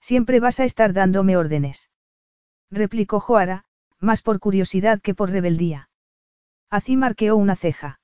Siempre 0.01 0.41
vas 0.41 0.59
a 0.59 0.65
estar 0.65 0.93
dándome 0.93 1.37
órdenes. 1.37 1.89
Replicó 2.71 3.21
Joara, 3.21 3.65
más 4.01 4.23
por 4.23 4.41
curiosidad 4.41 5.01
que 5.01 5.15
por 5.15 5.31
rebeldía. 5.31 5.89
Así 6.69 6.97
marqueó 6.97 7.37
una 7.37 7.55
ceja. 7.55 8.01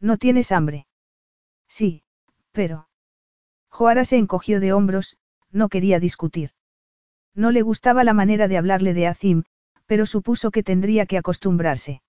¿No 0.00 0.16
tienes 0.16 0.50
hambre? 0.50 0.88
Sí, 1.68 2.02
pero... 2.50 2.88
Joara 3.72 4.04
se 4.04 4.18
encogió 4.18 4.60
de 4.60 4.74
hombros, 4.74 5.16
no 5.50 5.70
quería 5.70 5.98
discutir. 5.98 6.50
No 7.34 7.50
le 7.50 7.62
gustaba 7.62 8.04
la 8.04 8.12
manera 8.12 8.46
de 8.46 8.58
hablarle 8.58 8.92
de 8.92 9.06
Azim, 9.06 9.44
pero 9.86 10.04
supuso 10.04 10.50
que 10.50 10.62
tendría 10.62 11.06
que 11.06 11.16
acostumbrarse. 11.16 12.02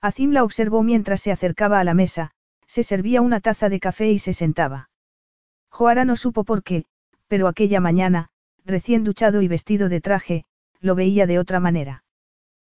Azim 0.00 0.32
la 0.32 0.42
observó 0.42 0.82
mientras 0.82 1.20
se 1.20 1.30
acercaba 1.30 1.78
a 1.78 1.84
la 1.84 1.94
mesa, 1.94 2.32
se 2.66 2.82
servía 2.82 3.20
una 3.20 3.40
taza 3.40 3.68
de 3.68 3.78
café 3.78 4.10
y 4.10 4.18
se 4.18 4.32
sentaba. 4.32 4.90
Joara 5.70 6.04
no 6.04 6.16
supo 6.16 6.42
por 6.42 6.64
qué, 6.64 6.86
pero 7.28 7.46
aquella 7.46 7.80
mañana, 7.80 8.28
recién 8.64 9.04
duchado 9.04 9.42
y 9.42 9.48
vestido 9.48 9.88
de 9.88 10.00
traje, 10.00 10.44
lo 10.80 10.96
veía 10.96 11.26
de 11.28 11.38
otra 11.38 11.60
manera. 11.60 12.02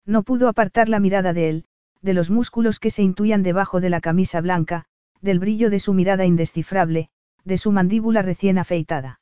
No 0.06 0.24
pudo 0.24 0.50
apartar 0.50 0.90
la 0.90 1.00
mirada 1.00 1.32
de 1.32 1.50
él, 1.50 1.66
de 2.02 2.14
los 2.14 2.30
músculos 2.30 2.80
que 2.80 2.92
se 2.92 3.04
intuían 3.04 3.44
debajo 3.44 3.80
de 3.80 3.90
la 3.90 4.02
camisa 4.02 4.42
blanca, 4.42 4.86
del 5.22 5.40
brillo 5.40 5.70
de 5.70 5.80
su 5.80 5.94
mirada 5.94 6.26
indescifrable, 6.26 7.10
de 7.44 7.58
su 7.58 7.72
mandíbula 7.72 8.22
recién 8.22 8.58
afeitada. 8.58 9.20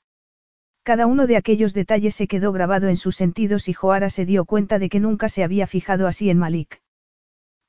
Cada 0.84 1.08
uno 1.08 1.28
de 1.28 1.38
aquellos 1.38 1.74
detalles 1.74 2.16
se 2.16 2.28
quedó 2.28 2.52
grabado 2.52 2.88
en 2.88 2.98
sus 2.98 3.16
sentidos 3.16 3.68
y 3.68 3.74
Joara 3.74 4.10
se 4.10 4.26
dio 4.26 4.46
cuenta 4.46 4.80
de 4.80 4.90
que 4.90 5.00
nunca 5.00 5.30
se 5.30 5.44
había 5.44 5.68
fijado 5.68 6.08
así 6.08 6.30
en 6.30 6.40
Malik. 6.40 6.82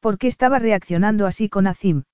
¿Por 0.01 0.17
qué 0.17 0.29
estaba 0.29 0.59
reaccionando 0.59 1.27
así 1.27 1.49
con 1.49 1.67
Azim? 1.67 2.05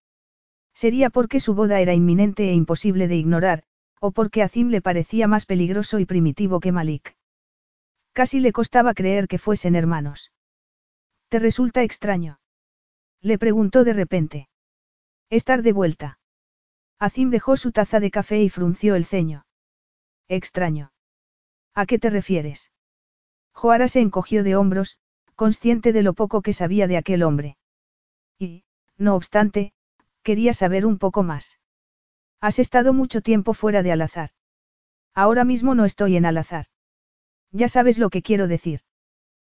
Sería 0.74 1.11
porque 1.11 1.41
su 1.41 1.55
boda 1.55 1.80
era 1.80 1.95
inminente 1.95 2.51
e 2.51 2.55
imposible 2.55 3.09
de 3.09 3.16
ignorar, 3.16 3.62
o 4.01 4.11
porque 4.11 4.43
Azim 4.43 4.68
le 4.68 4.82
parecía 4.82 5.28
más 5.28 5.47
peligroso 5.47 5.99
y 6.01 6.05
primitivo 6.05 6.61
que 6.61 6.72
Malik. 6.72 7.16
Casi 8.12 8.41
le 8.41 8.53
costaba 8.53 8.93
creer 8.93 9.28
que 9.28 9.39
fuesen 9.39 9.74
hermanos. 9.74 10.32
¿Te 11.28 11.39
resulta 11.39 11.82
extraño? 11.82 12.41
Le 13.20 13.39
preguntó 13.39 13.84
de 13.84 13.93
repente. 13.93 14.49
Estar 15.30 15.62
de 15.62 15.72
vuelta. 15.72 16.18
Azim 16.99 17.30
dejó 17.30 17.57
su 17.57 17.72
taza 17.72 18.01
de 18.01 18.11
café 18.11 18.42
y 18.42 18.49
frunció 18.49 18.94
el 18.94 19.05
ceño. 19.05 19.47
Extraño. 20.28 20.92
¿A 21.74 21.86
qué 21.86 21.99
te 21.99 22.11
refieres? 22.11 22.72
Joara 23.53 23.88
se 23.88 24.01
encogió 24.01 24.42
de 24.42 24.57
hombros, 24.57 24.99
consciente 25.34 25.92
de 25.92 26.03
lo 26.03 26.14
poco 26.14 26.42
que 26.42 26.53
sabía 26.53 26.86
de 26.86 26.97
aquel 26.97 27.22
hombre. 27.22 27.59
Y, 28.38 28.64
no 28.97 29.14
obstante, 29.14 29.72
quería 30.22 30.55
saber 30.55 30.86
un 30.86 30.99
poco 30.99 31.22
más. 31.22 31.61
Has 32.40 32.59
estado 32.59 32.92
mucho 32.92 33.20
tiempo 33.20 33.55
fuera 33.55 33.82
de 33.82 33.92
Alazar. 33.92 34.30
Ahora 35.14 35.44
mismo 35.44 35.74
no 35.74 35.84
estoy 35.84 36.16
en 36.16 36.26
Alazar. 36.26 36.66
Ya 37.53 37.68
sabes 37.68 37.99
lo 37.99 38.11
que 38.11 38.22
quiero 38.22 38.49
decir. 38.49 38.80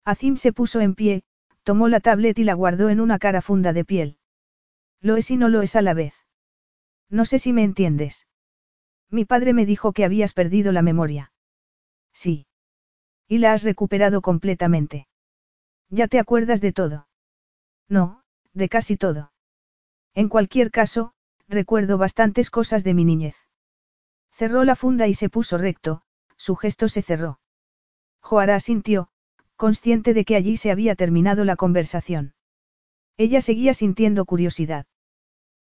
Azim 0.05 0.37
se 0.37 0.53
puso 0.53 0.81
en 0.81 0.95
pie, 0.95 1.23
tomó 1.63 1.89
la 1.89 2.01
tablet 2.01 2.39
y 2.39 2.45
la 2.45 2.55
guardó 2.55 2.89
en 2.91 3.01
una 3.01 3.19
cara 3.19 3.43
funda 3.43 3.73
de 3.73 3.85
piel. 3.85 4.19
Lo 5.01 5.17
es 5.17 5.31
y 5.31 5.37
no 5.37 5.49
lo 5.49 5.63
es 5.63 5.77
a 5.77 5.83
la 5.83 5.95
vez. 5.95 6.26
No 7.09 7.25
sé 7.25 7.39
si 7.39 7.53
me 7.53 7.63
entiendes. 7.63 8.27
Mi 9.11 9.25
padre 9.25 9.53
me 9.53 9.67
dijo 9.67 9.93
que 9.93 10.05
habías 10.05 10.33
perdido 10.33 10.73
la 10.73 10.83
memoria. 10.83 11.33
Sí. 12.13 12.47
Y 13.29 13.39
la 13.39 13.53
has 13.53 13.63
recuperado 13.63 14.23
completamente. 14.23 15.07
¿Ya 15.89 16.09
te 16.09 16.19
acuerdas 16.19 16.61
de 16.61 16.73
todo? 16.73 17.09
No, 17.89 18.23
de 18.53 18.69
casi 18.69 18.97
todo. 18.97 19.33
En 20.15 20.29
cualquier 20.29 20.71
caso, 20.71 21.13
recuerdo 21.47 21.99
bastantes 21.99 22.51
cosas 22.51 22.83
de 22.85 22.95
mi 22.95 23.05
niñez. 23.05 23.37
Cerró 24.33 24.65
la 24.65 24.77
funda 24.77 25.07
y 25.07 25.15
se 25.15 25.29
puso 25.29 25.59
recto, 25.59 26.03
su 26.37 26.57
gesto 26.57 26.89
se 26.89 27.03
cerró. 27.03 27.41
Joara 28.21 28.59
sintió, 28.61 29.09
consciente 29.57 30.15
de 30.15 30.25
que 30.25 30.37
allí 30.37 30.57
se 30.57 30.71
había 30.71 30.97
terminado 30.97 31.45
la 31.45 31.57
conversación. 31.57 32.35
Ella 33.17 33.41
seguía 33.41 33.73
sintiendo 33.73 34.25
curiosidad. 34.25 34.87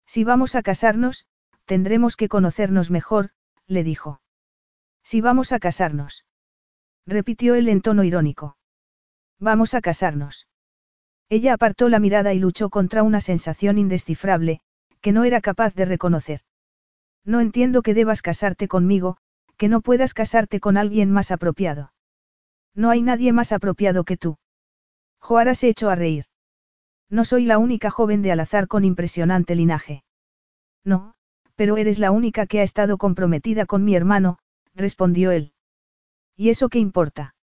Si 0.06 0.24
vamos 0.24 0.54
a 0.54 0.62
casarnos, 0.62 1.26
tendremos 1.64 2.16
que 2.16 2.28
conocernos 2.28 2.90
mejor, 2.90 3.30
le 3.66 3.84
dijo. 3.84 4.20
Si 5.02 5.20
vamos 5.20 5.52
a 5.52 5.58
casarnos. 5.58 6.24
Repitió 7.06 7.54
él 7.54 7.68
en 7.68 7.80
tono 7.80 8.04
irónico. 8.04 8.56
Vamos 9.38 9.74
a 9.74 9.80
casarnos. 9.80 10.46
Ella 11.28 11.54
apartó 11.54 11.88
la 11.88 11.98
mirada 11.98 12.34
y 12.34 12.38
luchó 12.38 12.70
contra 12.70 13.02
una 13.02 13.20
sensación 13.20 13.78
indescifrable, 13.78 14.60
que 15.00 15.12
no 15.12 15.24
era 15.24 15.40
capaz 15.40 15.74
de 15.74 15.84
reconocer. 15.84 16.42
No 17.24 17.40
entiendo 17.40 17.82
que 17.82 17.94
debas 17.94 18.22
casarte 18.22 18.68
conmigo, 18.68 19.16
que 19.56 19.68
no 19.68 19.80
puedas 19.80 20.14
casarte 20.14 20.60
con 20.60 20.76
alguien 20.76 21.10
más 21.10 21.30
apropiado. 21.30 21.92
No 22.74 22.90
hay 22.90 23.02
nadie 23.02 23.32
más 23.32 23.52
apropiado 23.52 24.04
que 24.04 24.16
tú. 24.16 24.38
Joara 25.20 25.54
se 25.54 25.68
echó 25.68 25.90
a 25.90 25.94
reír. 25.94 26.26
No 27.08 27.24
soy 27.24 27.44
la 27.44 27.58
única 27.58 27.90
joven 27.90 28.22
de 28.22 28.32
Alazar 28.32 28.68
con 28.68 28.84
impresionante 28.84 29.54
linaje. 29.54 30.04
No, 30.84 31.14
pero 31.54 31.76
eres 31.76 31.98
la 31.98 32.10
única 32.10 32.46
que 32.46 32.60
ha 32.60 32.62
estado 32.62 32.98
comprometida 32.98 33.66
con 33.66 33.84
mi 33.84 33.94
hermano, 33.94 34.38
respondió 34.74 35.30
él. 35.30 35.52
¿Y 36.36 36.50
eso 36.50 36.68
qué 36.68 36.78
importa? 36.78 37.34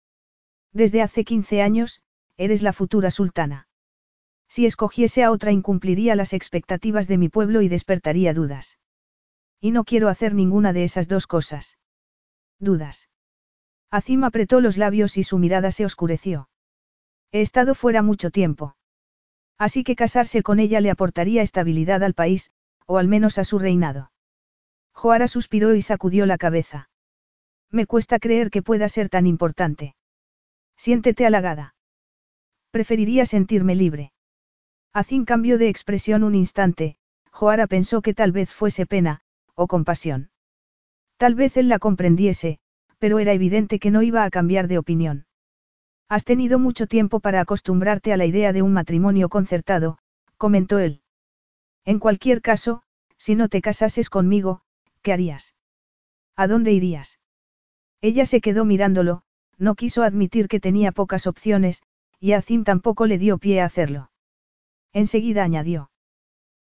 Desde 0.74 1.02
hace 1.02 1.24
15 1.24 1.62
años, 1.62 2.02
eres 2.38 2.62
la 2.62 2.74
futura 2.74 3.12
sultana. 3.12 3.68
Si 4.48 4.66
escogiese 4.66 5.24
a 5.24 5.32
otra 5.32 5.52
incumpliría 5.52 6.16
las 6.16 6.34
expectativas 6.34 7.08
de 7.08 7.18
mi 7.18 7.30
pueblo 7.30 7.62
y 7.62 7.70
despertaría 7.70 8.34
dudas. 8.34 8.80
Y 9.62 9.72
no 9.72 9.84
quiero 9.84 10.10
hacer 10.10 10.34
ninguna 10.34 10.74
de 10.74 10.84
esas 10.84 11.08
dos 11.08 11.28
cosas. 11.28 11.78
Dudas. 12.60 13.10
Azim 13.92 14.24
apretó 14.24 14.62
los 14.62 14.78
labios 14.78 15.18
y 15.18 15.24
su 15.24 15.38
mirada 15.38 15.72
se 15.72 15.86
oscureció. 15.86 16.50
He 17.32 17.42
estado 17.42 17.76
fuera 17.76 18.02
mucho 18.02 18.32
tiempo. 18.32 18.76
Así 19.58 19.84
que 19.84 19.96
casarse 19.96 20.42
con 20.42 20.60
ella 20.60 20.80
le 20.82 20.90
aportaría 20.90 21.42
estabilidad 21.42 22.04
al 22.04 22.14
país, 22.14 22.52
o 22.90 22.98
al 22.98 23.08
menos 23.08 23.38
a 23.38 23.44
su 23.44 23.60
reinado. 23.60 24.12
Joara 24.94 25.28
suspiró 25.28 25.76
y 25.76 25.84
sacudió 25.84 26.26
la 26.26 26.40
cabeza. 26.40 26.90
Me 27.70 27.86
cuesta 27.86 28.18
creer 28.18 28.50
que 28.50 28.64
pueda 28.64 28.90
ser 28.90 29.10
tan 29.10 29.28
importante. 29.28 29.96
Siéntete 30.76 31.28
halagada. 31.28 31.76
Preferiría 32.72 33.28
sentirme 33.28 33.76
libre. 33.76 34.12
Azim 34.92 35.24
cambió 35.24 35.60
de 35.60 35.70
expresión 35.70 36.24
un 36.24 36.34
instante, 36.34 36.98
Joara 37.32 37.68
pensó 37.68 38.02
que 38.02 38.16
tal 38.16 38.32
vez 38.32 38.50
fuese 38.52 38.88
pena, 38.88 39.22
o 39.54 39.68
compasión. 39.68 40.32
Tal 41.18 41.36
vez 41.36 41.58
él 41.58 41.70
la 41.70 41.78
comprendiese, 41.78 42.58
pero 42.98 43.20
era 43.20 43.34
evidente 43.34 43.78
que 43.78 43.92
no 43.92 44.02
iba 44.02 44.24
a 44.24 44.32
cambiar 44.32 44.68
de 44.68 44.80
opinión. 44.80 45.28
Has 46.08 46.26
tenido 46.26 46.58
mucho 46.58 46.88
tiempo 46.88 47.20
para 47.20 47.40
acostumbrarte 47.40 48.14
a 48.14 48.18
la 48.18 48.26
idea 48.26 48.52
de 48.52 48.64
un 48.64 48.74
matrimonio 48.74 49.30
concertado, 49.30 50.00
comentó 50.38 50.80
él. 50.80 51.04
En 51.90 51.98
cualquier 51.98 52.44
caso, 52.44 52.84
si 53.18 53.34
no 53.34 53.50
te 53.50 53.64
casases 53.64 54.12
conmigo, 54.12 54.62
¿qué 55.02 55.12
harías? 55.12 55.56
¿A 56.36 56.46
dónde 56.46 56.72
irías? 56.72 57.20
Ella 58.00 58.28
se 58.28 58.42
quedó 58.42 58.64
mirándolo, 58.64 59.24
no 59.58 59.74
quiso 59.74 60.04
admitir 60.04 60.48
que 60.48 60.60
tenía 60.60 60.92
pocas 60.92 61.26
opciones, 61.26 61.82
y 62.20 62.34
a 62.34 62.44
Zim 62.44 62.64
tampoco 62.64 63.08
le 63.08 63.18
dio 63.18 63.40
pie 63.40 63.62
a 63.62 63.66
hacerlo. 63.66 64.12
Enseguida 64.94 65.44
añadió. 65.44 65.90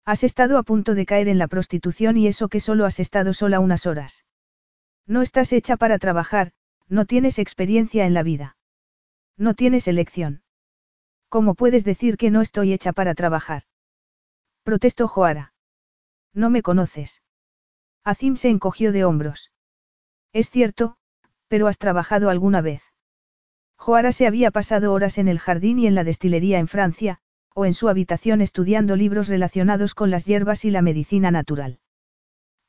Has 0.05 0.25
estado 0.25 0.59
a 0.59 0.65
punto 0.65 0.97
de 0.97 1.07
caer 1.07 1.29
en 1.29 1.39
la 1.39 1.47
prostitución 1.47 2.17
y 2.17 2.27
eso 2.27 2.49
que 2.49 2.59
solo 2.59 2.85
has 2.85 2.99
estado 2.99 3.33
sola 3.33 3.61
unas 3.61 3.87
horas. 3.87 4.25
No 5.07 5.23
estás 5.23 5.53
hecha 5.53 5.77
para 5.77 6.01
trabajar, 6.01 6.51
no 6.89 7.05
tienes 7.05 7.39
experiencia 7.39 8.07
en 8.07 8.15
la 8.15 8.25
vida. 8.25 8.57
No 9.37 9.55
tienes 9.55 9.87
elección. 9.87 10.43
¿Cómo 11.29 11.55
puedes 11.55 11.85
decir 11.85 12.17
que 12.17 12.33
no 12.33 12.41
estoy 12.41 12.73
hecha 12.73 12.93
para 12.93 13.15
trabajar? 13.15 13.63
Protestó 14.63 15.09
Joara. 15.09 15.55
No 16.33 16.49
me 16.49 16.63
conoces. 16.63 17.23
Azim 18.05 18.37
se 18.37 18.49
encogió 18.49 18.93
de 18.93 19.05
hombros. 19.05 19.51
Es 20.33 20.51
cierto, 20.51 20.97
pero 21.49 21.67
has 21.67 21.79
trabajado 21.79 22.31
alguna 22.31 22.61
vez. 22.61 22.83
Joara 23.77 24.13
se 24.13 24.27
había 24.27 24.51
pasado 24.51 24.93
horas 24.93 25.19
en 25.19 25.29
el 25.29 25.41
jardín 25.41 25.79
y 25.81 25.87
en 25.87 25.95
la 25.95 26.05
destilería 26.05 26.59
en 26.59 26.69
Francia, 26.69 27.19
o 27.55 27.67
en 27.67 27.75
su 27.75 27.89
habitación 27.89 28.41
estudiando 28.41 28.97
libros 28.97 29.29
relacionados 29.29 29.95
con 29.95 30.11
las 30.11 30.25
hierbas 30.25 30.65
y 30.65 30.71
la 30.71 30.83
medicina 30.83 31.31
natural. 31.31 31.81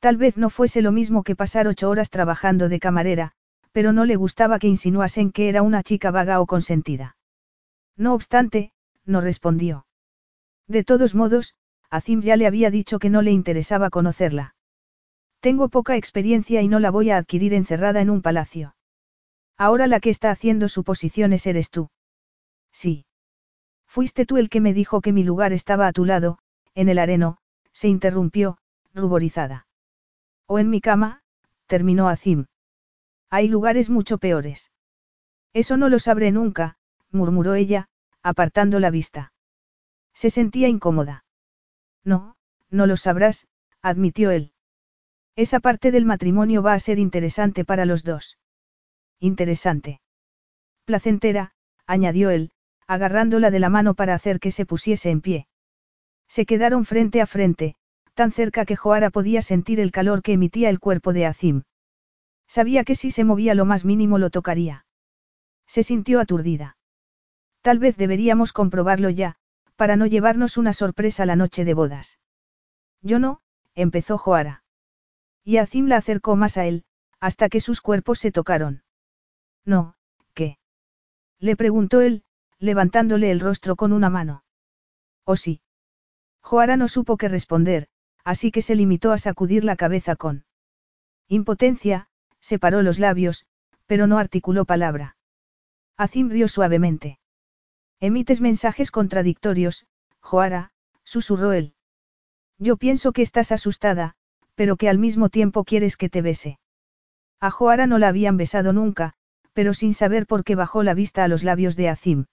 Tal 0.00 0.16
vez 0.16 0.36
no 0.36 0.50
fuese 0.50 0.82
lo 0.82 0.92
mismo 0.92 1.22
que 1.22 1.36
pasar 1.36 1.68
ocho 1.68 1.88
horas 1.88 2.10
trabajando 2.10 2.68
de 2.68 2.80
camarera, 2.80 3.32
pero 3.72 3.92
no 3.92 4.04
le 4.04 4.16
gustaba 4.16 4.58
que 4.58 4.66
insinuasen 4.66 5.32
que 5.32 5.48
era 5.48 5.62
una 5.62 5.82
chica 5.82 6.10
vaga 6.10 6.40
o 6.40 6.46
consentida. 6.46 7.16
No 7.96 8.14
obstante, 8.14 8.72
no 9.06 9.20
respondió. 9.20 9.86
De 10.66 10.84
todos 10.84 11.14
modos, 11.14 11.54
Azim 11.94 12.22
ya 12.22 12.36
le 12.36 12.48
había 12.48 12.72
dicho 12.72 12.98
que 12.98 13.08
no 13.08 13.22
le 13.22 13.30
interesaba 13.30 13.88
conocerla. 13.88 14.56
Tengo 15.38 15.68
poca 15.68 15.94
experiencia 15.94 16.60
y 16.60 16.66
no 16.66 16.80
la 16.80 16.90
voy 16.90 17.10
a 17.10 17.18
adquirir 17.18 17.54
encerrada 17.54 18.00
en 18.00 18.10
un 18.10 18.20
palacio. 18.20 18.74
Ahora 19.56 19.86
la 19.86 20.00
que 20.00 20.10
está 20.10 20.32
haciendo 20.32 20.68
suposiciones 20.68 21.46
eres 21.46 21.70
tú. 21.70 21.90
Sí. 22.72 23.06
Fuiste 23.86 24.26
tú 24.26 24.38
el 24.38 24.48
que 24.48 24.60
me 24.60 24.74
dijo 24.74 25.00
que 25.02 25.12
mi 25.12 25.22
lugar 25.22 25.52
estaba 25.52 25.86
a 25.86 25.92
tu 25.92 26.04
lado, 26.04 26.38
en 26.74 26.88
el 26.88 26.98
areno, 26.98 27.36
se 27.72 27.86
interrumpió, 27.86 28.58
ruborizada. 28.92 29.68
O 30.48 30.58
en 30.58 30.70
mi 30.70 30.80
cama, 30.80 31.22
terminó 31.66 32.08
Azim. 32.08 32.46
Hay 33.30 33.46
lugares 33.46 33.88
mucho 33.88 34.18
peores. 34.18 34.72
Eso 35.52 35.76
no 35.76 35.88
lo 35.88 36.00
sabré 36.00 36.32
nunca, 36.32 36.76
murmuró 37.12 37.54
ella, 37.54 37.86
apartando 38.20 38.80
la 38.80 38.90
vista. 38.90 39.32
Se 40.12 40.30
sentía 40.30 40.66
incómoda. 40.66 41.23
No, 42.04 42.36
no 42.70 42.86
lo 42.86 42.96
sabrás, 42.96 43.46
admitió 43.82 44.30
él. 44.30 44.52
Esa 45.36 45.60
parte 45.60 45.90
del 45.90 46.04
matrimonio 46.04 46.62
va 46.62 46.74
a 46.74 46.80
ser 46.80 46.98
interesante 46.98 47.64
para 47.64 47.86
los 47.86 48.04
dos. 48.04 48.38
Interesante. 49.18 50.00
Placentera, 50.84 51.52
añadió 51.86 52.30
él, 52.30 52.52
agarrándola 52.86 53.50
de 53.50 53.58
la 53.58 53.70
mano 53.70 53.94
para 53.94 54.14
hacer 54.14 54.38
que 54.38 54.50
se 54.50 54.66
pusiese 54.66 55.10
en 55.10 55.20
pie. 55.20 55.48
Se 56.28 56.46
quedaron 56.46 56.84
frente 56.84 57.20
a 57.20 57.26
frente, 57.26 57.76
tan 58.14 58.32
cerca 58.32 58.64
que 58.64 58.76
Joara 58.76 59.10
podía 59.10 59.42
sentir 59.42 59.80
el 59.80 59.90
calor 59.90 60.22
que 60.22 60.32
emitía 60.32 60.70
el 60.70 60.80
cuerpo 60.80 61.12
de 61.12 61.26
Azim. 61.26 61.62
Sabía 62.46 62.84
que 62.84 62.94
si 62.94 63.10
se 63.10 63.24
movía 63.24 63.54
lo 63.54 63.64
más 63.64 63.84
mínimo 63.84 64.18
lo 64.18 64.30
tocaría. 64.30 64.86
Se 65.66 65.82
sintió 65.82 66.20
aturdida. 66.20 66.76
Tal 67.62 67.78
vez 67.78 67.96
deberíamos 67.96 68.52
comprobarlo 68.52 69.10
ya, 69.10 69.36
para 69.76 69.96
no 69.96 70.06
llevarnos 70.06 70.56
una 70.56 70.72
sorpresa 70.72 71.26
la 71.26 71.36
noche 71.36 71.64
de 71.64 71.74
bodas. 71.74 72.18
Yo 73.02 73.18
no, 73.18 73.40
empezó 73.74 74.18
Joara. 74.18 74.64
Y 75.42 75.58
Azim 75.58 75.86
la 75.86 75.96
acercó 75.96 76.36
más 76.36 76.56
a 76.56 76.66
él, 76.66 76.84
hasta 77.20 77.48
que 77.48 77.60
sus 77.60 77.80
cuerpos 77.80 78.18
se 78.18 78.32
tocaron. 78.32 78.82
No, 79.64 79.96
¿qué? 80.34 80.58
Le 81.38 81.56
preguntó 81.56 82.00
él, 82.00 82.24
levantándole 82.58 83.30
el 83.30 83.40
rostro 83.40 83.76
con 83.76 83.92
una 83.92 84.10
mano. 84.10 84.44
¿O 85.24 85.36
sí? 85.36 85.60
Joara 86.40 86.76
no 86.76 86.88
supo 86.88 87.16
qué 87.16 87.28
responder, 87.28 87.88
así 88.24 88.50
que 88.50 88.62
se 88.62 88.74
limitó 88.74 89.12
a 89.12 89.18
sacudir 89.18 89.64
la 89.64 89.76
cabeza 89.76 90.16
con 90.16 90.44
impotencia, 91.28 92.08
separó 92.40 92.82
los 92.82 92.98
labios, 92.98 93.46
pero 93.86 94.06
no 94.06 94.18
articuló 94.18 94.64
palabra. 94.64 95.16
Azim 95.96 96.28
rió 96.28 96.48
suavemente. 96.48 97.18
Emites 98.06 98.42
mensajes 98.42 98.90
contradictorios, 98.90 99.86
Joara, 100.20 100.72
susurró 101.04 101.54
él. 101.54 101.72
Yo 102.58 102.76
pienso 102.76 103.12
que 103.12 103.22
estás 103.22 103.50
asustada, 103.50 104.14
pero 104.54 104.76
que 104.76 104.90
al 104.90 104.98
mismo 104.98 105.30
tiempo 105.30 105.64
quieres 105.64 105.96
que 105.96 106.10
te 106.10 106.20
bese. 106.20 106.58
A 107.40 107.50
Joara 107.50 107.86
no 107.86 107.98
la 107.98 108.08
habían 108.08 108.36
besado 108.36 108.74
nunca, 108.74 109.14
pero 109.54 109.72
sin 109.72 109.94
saber 109.94 110.26
por 110.26 110.44
qué 110.44 110.54
bajó 110.54 110.82
la 110.82 110.92
vista 110.92 111.24
a 111.24 111.28
los 111.28 111.44
labios 111.44 111.76
de 111.76 111.88
Azim. 111.88 112.26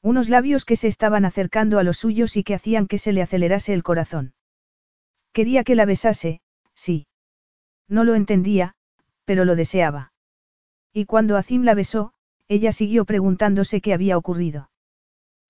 Unos 0.00 0.30
labios 0.30 0.64
que 0.64 0.76
se 0.76 0.88
estaban 0.88 1.26
acercando 1.26 1.78
a 1.78 1.82
los 1.82 1.98
suyos 1.98 2.34
y 2.38 2.42
que 2.42 2.54
hacían 2.54 2.86
que 2.86 2.96
se 2.96 3.12
le 3.12 3.20
acelerase 3.20 3.74
el 3.74 3.82
corazón. 3.82 4.32
Quería 5.34 5.62
que 5.62 5.74
la 5.74 5.84
besase, 5.84 6.40
sí. 6.74 7.06
No 7.86 8.02
lo 8.02 8.14
entendía, 8.14 8.76
pero 9.26 9.44
lo 9.44 9.56
deseaba. 9.56 10.14
Y 10.90 11.04
cuando 11.04 11.36
Azim 11.36 11.64
la 11.64 11.74
besó, 11.74 12.14
ella 12.48 12.72
siguió 12.72 13.04
preguntándose 13.04 13.82
qué 13.82 13.92
había 13.92 14.16
ocurrido. 14.16 14.70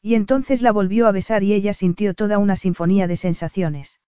Y 0.06 0.14
entonces 0.14 0.62
la 0.62 0.70
volvió 0.70 1.08
a 1.08 1.10
besar 1.10 1.42
y 1.42 1.52
ella 1.52 1.74
sintió 1.74 2.14
toda 2.14 2.38
una 2.38 2.54
sinfonía 2.54 3.08
de 3.08 3.16
sensaciones. 3.16 4.00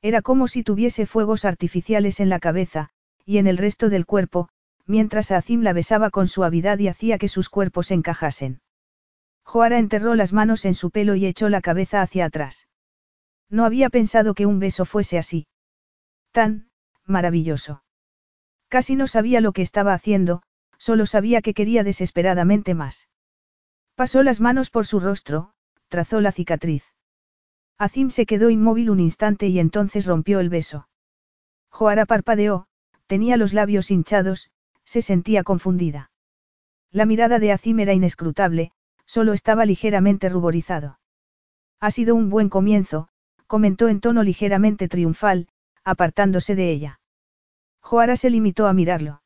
Era 0.00 0.22
como 0.22 0.46
si 0.46 0.62
tuviese 0.62 1.04
fuegos 1.04 1.44
artificiales 1.44 2.20
en 2.20 2.28
la 2.28 2.38
cabeza, 2.38 2.90
y 3.24 3.38
en 3.38 3.48
el 3.48 3.58
resto 3.58 3.88
del 3.88 4.06
cuerpo, 4.06 4.48
mientras 4.86 5.32
Azim 5.32 5.62
la 5.62 5.72
besaba 5.72 6.10
con 6.10 6.28
suavidad 6.28 6.78
y 6.78 6.86
hacía 6.86 7.18
que 7.18 7.26
sus 7.26 7.48
cuerpos 7.48 7.90
encajasen. 7.90 8.60
Joara 9.42 9.80
enterró 9.80 10.14
las 10.14 10.32
manos 10.32 10.64
en 10.64 10.74
su 10.74 10.92
pelo 10.92 11.16
y 11.16 11.26
echó 11.26 11.48
la 11.48 11.60
cabeza 11.60 12.02
hacia 12.02 12.26
atrás. 12.26 12.68
No 13.50 13.64
había 13.64 13.90
pensado 13.90 14.32
que 14.32 14.46
un 14.46 14.60
beso 14.60 14.84
fuese 14.84 15.18
así. 15.18 15.48
Tan, 16.30 16.68
maravilloso. 17.04 17.82
Casi 18.68 18.94
no 18.94 19.08
sabía 19.08 19.40
lo 19.40 19.50
que 19.50 19.62
estaba 19.62 19.92
haciendo, 19.92 20.42
solo 20.78 21.04
sabía 21.04 21.42
que 21.42 21.52
quería 21.52 21.82
desesperadamente 21.82 22.74
más. 22.74 23.08
Pasó 23.96 24.22
las 24.22 24.42
manos 24.42 24.68
por 24.68 24.86
su 24.86 25.00
rostro, 25.00 25.54
trazó 25.88 26.20
la 26.20 26.30
cicatriz. 26.30 26.84
Azim 27.78 28.10
se 28.10 28.26
quedó 28.26 28.50
inmóvil 28.50 28.90
un 28.90 29.00
instante 29.00 29.48
y 29.48 29.58
entonces 29.58 30.04
rompió 30.04 30.38
el 30.38 30.50
beso. 30.50 30.86
Joara 31.70 32.04
parpadeó, 32.04 32.66
tenía 33.06 33.38
los 33.38 33.54
labios 33.54 33.90
hinchados, 33.90 34.50
se 34.84 35.00
sentía 35.00 35.44
confundida. 35.44 36.10
La 36.90 37.06
mirada 37.06 37.38
de 37.38 37.52
Azim 37.52 37.80
era 37.80 37.94
inescrutable, 37.94 38.70
solo 39.06 39.32
estaba 39.32 39.64
ligeramente 39.64 40.28
ruborizado. 40.28 40.98
Ha 41.80 41.90
sido 41.90 42.14
un 42.14 42.28
buen 42.28 42.50
comienzo, 42.50 43.08
comentó 43.46 43.88
en 43.88 44.00
tono 44.00 44.22
ligeramente 44.22 44.88
triunfal, 44.88 45.48
apartándose 45.84 46.54
de 46.54 46.70
ella. 46.70 47.00
Joara 47.80 48.16
se 48.16 48.28
limitó 48.28 48.66
a 48.66 48.74
mirarlo. 48.74 49.22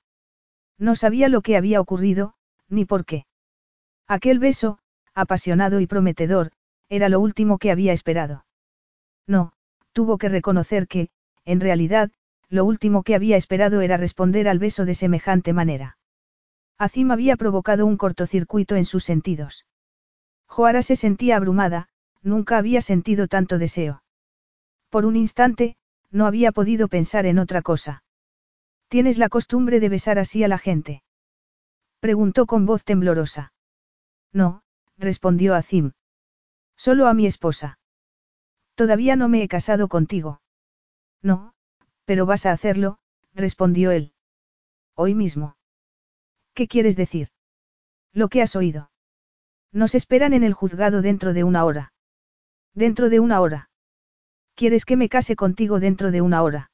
No 0.79 0.95
sabía 0.95 1.29
lo 1.29 1.41
que 1.41 1.57
había 1.57 1.81
ocurrido, 1.81 2.35
ni 2.69 2.85
por 2.85 3.05
qué. 3.05 3.27
Aquel 4.11 4.41
beso, 4.41 4.81
apasionado 5.15 5.79
y 5.79 5.87
prometedor, 5.87 6.51
era 6.89 7.09
lo 7.09 7.21
último 7.21 7.59
que 7.59 7.71
había 7.71 7.93
esperado. 7.93 8.45
No, 9.29 9.53
tuvo 9.93 10.19
que 10.19 10.29
reconocer 10.29 10.89
que, 10.89 11.11
en 11.45 11.61
realidad, 11.61 12.11
lo 12.49 12.65
último 12.65 13.05
que 13.05 13.15
había 13.15 13.37
esperado 13.37 13.83
era 13.83 13.97
responder 13.97 14.49
al 14.49 14.59
beso 14.59 14.85
de 14.85 14.97
semejante 14.97 15.53
manera. 15.53 15.97
Azim 16.77 17.13
había 17.13 17.37
provocado 17.37 17.87
un 17.87 17.97
cortocircuito 17.97 18.75
en 18.75 18.85
sus 18.85 19.05
sentidos. 19.05 19.65
Joara 20.49 20.83
se 20.83 20.97
sentía 20.97 21.37
abrumada, 21.37 21.87
nunca 22.21 22.59
había 22.59 22.83
sentido 22.83 23.29
tanto 23.29 23.59
deseo. 23.59 24.03
Por 24.89 25.07
un 25.07 25.15
instante, 25.15 25.77
no 26.11 26.27
había 26.27 26.51
podido 26.51 26.89
pensar 26.89 27.27
en 27.27 27.39
otra 27.39 27.63
cosa. 27.63 28.03
¿Tienes 28.89 29.19
la 29.19 29.29
costumbre 29.29 29.79
de 29.79 29.89
besar 29.89 30.19
así 30.19 30.43
a 30.43 30.49
la 30.49 30.59
gente? 30.59 31.05
Preguntó 32.01 32.47
con 32.47 32.67
voz 32.67 32.83
temblorosa. 32.83 33.53
No, 34.33 34.63
respondió 34.97 35.55
Azim. 35.55 35.93
Solo 36.77 37.09
a 37.09 37.15
mi 37.15 37.27
esposa. 37.27 37.79
Todavía 38.75 39.17
no 39.17 39.29
me 39.29 39.43
he 39.43 39.49
casado 39.49 39.89
contigo. 39.89 40.41
No, 41.23 41.55
pero 42.05 42.27
vas 42.27 42.47
a 42.47 42.53
hacerlo, 42.53 42.99
respondió 43.35 43.91
él. 43.91 44.15
Hoy 44.95 45.15
mismo. 45.15 45.57
¿Qué 46.55 46.69
quieres 46.69 46.97
decir? 46.97 47.29
Lo 48.13 48.29
que 48.29 48.43
has 48.43 48.57
oído. 48.57 48.91
Nos 49.73 49.95
esperan 49.95 50.33
en 50.33 50.43
el 50.43 50.55
juzgado 50.55 51.03
dentro 51.03 51.33
de 51.33 51.45
una 51.45 51.65
hora. 51.65 51.93
Dentro 52.75 53.09
de 53.09 53.21
una 53.21 53.41
hora. 53.41 53.71
¿Quieres 54.55 54.85
que 54.85 54.97
me 54.97 55.09
case 55.09 55.37
contigo 55.37 55.81
dentro 55.81 56.11
de 56.11 56.21
una 56.21 56.43
hora? 56.43 56.71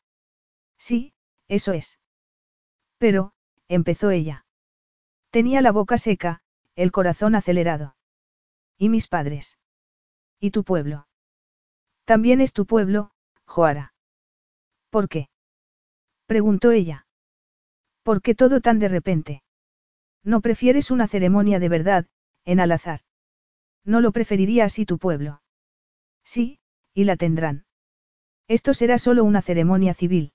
Sí, 0.78 1.12
eso 1.48 1.72
es. 1.72 1.98
Pero, 2.98 3.32
empezó 3.68 4.10
ella. 4.10 4.46
Tenía 5.30 5.60
la 5.60 5.72
boca 5.72 5.98
seca, 5.98 6.40
el 6.76 6.92
corazón 6.92 7.34
acelerado. 7.34 7.96
¿Y 8.78 8.90
mis 8.90 9.08
padres? 9.08 9.58
¿Y 10.38 10.50
tu 10.50 10.62
pueblo? 10.62 11.08
También 12.04 12.40
es 12.40 12.52
tu 12.52 12.66
pueblo, 12.66 13.10
Joara. 13.46 13.94
¿Por 14.90 15.08
qué? 15.08 15.28
preguntó 16.26 16.70
ella. 16.70 17.06
¿Por 18.02 18.22
qué 18.22 18.34
todo 18.34 18.60
tan 18.60 18.78
de 18.78 18.88
repente? 18.88 19.42
¿No 20.22 20.40
prefieres 20.40 20.90
una 20.90 21.08
ceremonia 21.08 21.58
de 21.58 21.68
verdad, 21.68 22.06
en 22.44 22.60
al 22.60 22.72
azar? 22.72 23.00
¿No 23.84 24.00
lo 24.00 24.12
preferiría 24.12 24.64
así 24.64 24.84
tu 24.84 24.98
pueblo? 24.98 25.42
Sí, 26.24 26.60
y 26.92 27.04
la 27.04 27.16
tendrán. 27.16 27.64
Esto 28.48 28.74
será 28.74 28.98
solo 28.98 29.24
una 29.24 29.42
ceremonia 29.42 29.94
civil. 29.94 30.32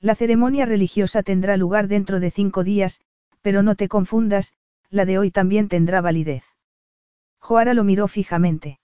La 0.00 0.14
ceremonia 0.14 0.64
religiosa 0.64 1.22
tendrá 1.22 1.56
lugar 1.56 1.86
dentro 1.86 2.20
de 2.20 2.30
cinco 2.30 2.64
días, 2.64 3.00
pero 3.42 3.62
no 3.62 3.74
te 3.74 3.88
confundas, 3.88 4.54
la 4.90 5.04
de 5.04 5.18
hoy 5.18 5.30
también 5.30 5.68
tendrá 5.68 6.00
validez. 6.00 6.44
Joara 7.38 7.74
lo 7.74 7.84
miró 7.84 8.08
fijamente. 8.08 8.80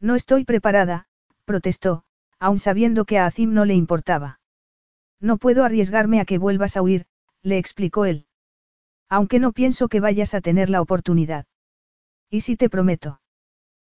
No 0.00 0.14
estoy 0.14 0.44
preparada, 0.44 1.06
protestó, 1.44 2.04
aun 2.38 2.58
sabiendo 2.58 3.04
que 3.04 3.18
a 3.18 3.26
Azim 3.26 3.52
no 3.52 3.64
le 3.64 3.74
importaba. 3.74 4.40
No 5.20 5.36
puedo 5.36 5.64
arriesgarme 5.64 6.20
a 6.20 6.24
que 6.24 6.38
vuelvas 6.38 6.76
a 6.76 6.82
huir, 6.82 7.06
le 7.42 7.58
explicó 7.58 8.04
él. 8.04 8.26
Aunque 9.08 9.38
no 9.38 9.52
pienso 9.52 9.88
que 9.88 10.00
vayas 10.00 10.34
a 10.34 10.40
tener 10.40 10.70
la 10.70 10.80
oportunidad. 10.80 11.46
¿Y 12.28 12.42
si 12.42 12.56
te 12.56 12.70
prometo? 12.70 13.20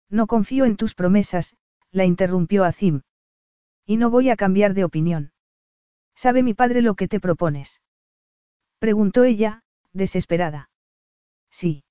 No 0.09 0.27
confío 0.27 0.65
en 0.65 0.77
tus 0.77 0.93
promesas, 0.93 1.57
la 1.91 2.05
interrumpió 2.05 2.63
Azim. 2.63 3.01
Y 3.85 3.97
no 3.97 4.09
voy 4.09 4.29
a 4.29 4.35
cambiar 4.35 4.73
de 4.73 4.83
opinión. 4.83 5.31
¿Sabe 6.15 6.43
mi 6.43 6.53
padre 6.53 6.81
lo 6.81 6.95
que 6.95 7.07
te 7.07 7.19
propones? 7.19 7.81
Preguntó 8.79 9.23
ella, 9.23 9.63
desesperada. 9.91 10.69
Sí. 11.51 11.83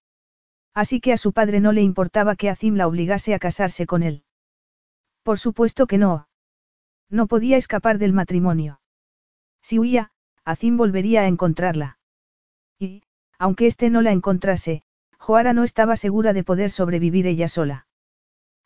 Así 0.75 1.01
que 1.01 1.13
a 1.13 1.17
su 1.17 1.33
padre 1.33 1.61
no 1.61 1.73
le 1.73 1.83
importaba 1.83 2.37
que 2.37 2.51
Azim 2.51 2.75
la 2.75 2.87
obligase 2.87 3.35
a 3.35 3.39
casarse 3.39 3.87
con 3.87 4.03
él. 4.03 4.25
Por 5.23 5.39
supuesto 5.39 5.87
que 5.87 5.99
no. 5.99 6.29
No 7.09 7.27
podía 7.27 7.57
escapar 7.57 7.99
del 7.99 8.13
matrimonio. 8.13 8.81
Si 9.63 9.79
huía, 9.79 10.11
Azim 10.45 10.77
volvería 10.77 11.23
a 11.23 11.27
encontrarla. 11.27 11.99
Y, 12.79 13.03
aunque 13.39 13.67
éste 13.67 13.91
no 13.91 14.03
la 14.03 14.13
encontrase, 14.13 14.83
Joara 15.19 15.53
no 15.53 15.65
estaba 15.65 15.97
segura 15.97 16.33
de 16.33 16.45
poder 16.45 16.71
sobrevivir 16.71 17.27
ella 17.27 17.49
sola. 17.49 17.87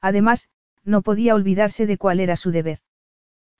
Además, 0.01 0.51
no 0.85 1.03
podía 1.03 1.35
olvidarse 1.35 1.87
de 1.87 1.97
cuál 1.97 2.21
era 2.21 2.37
su 2.37 2.51
deber. 2.51 2.81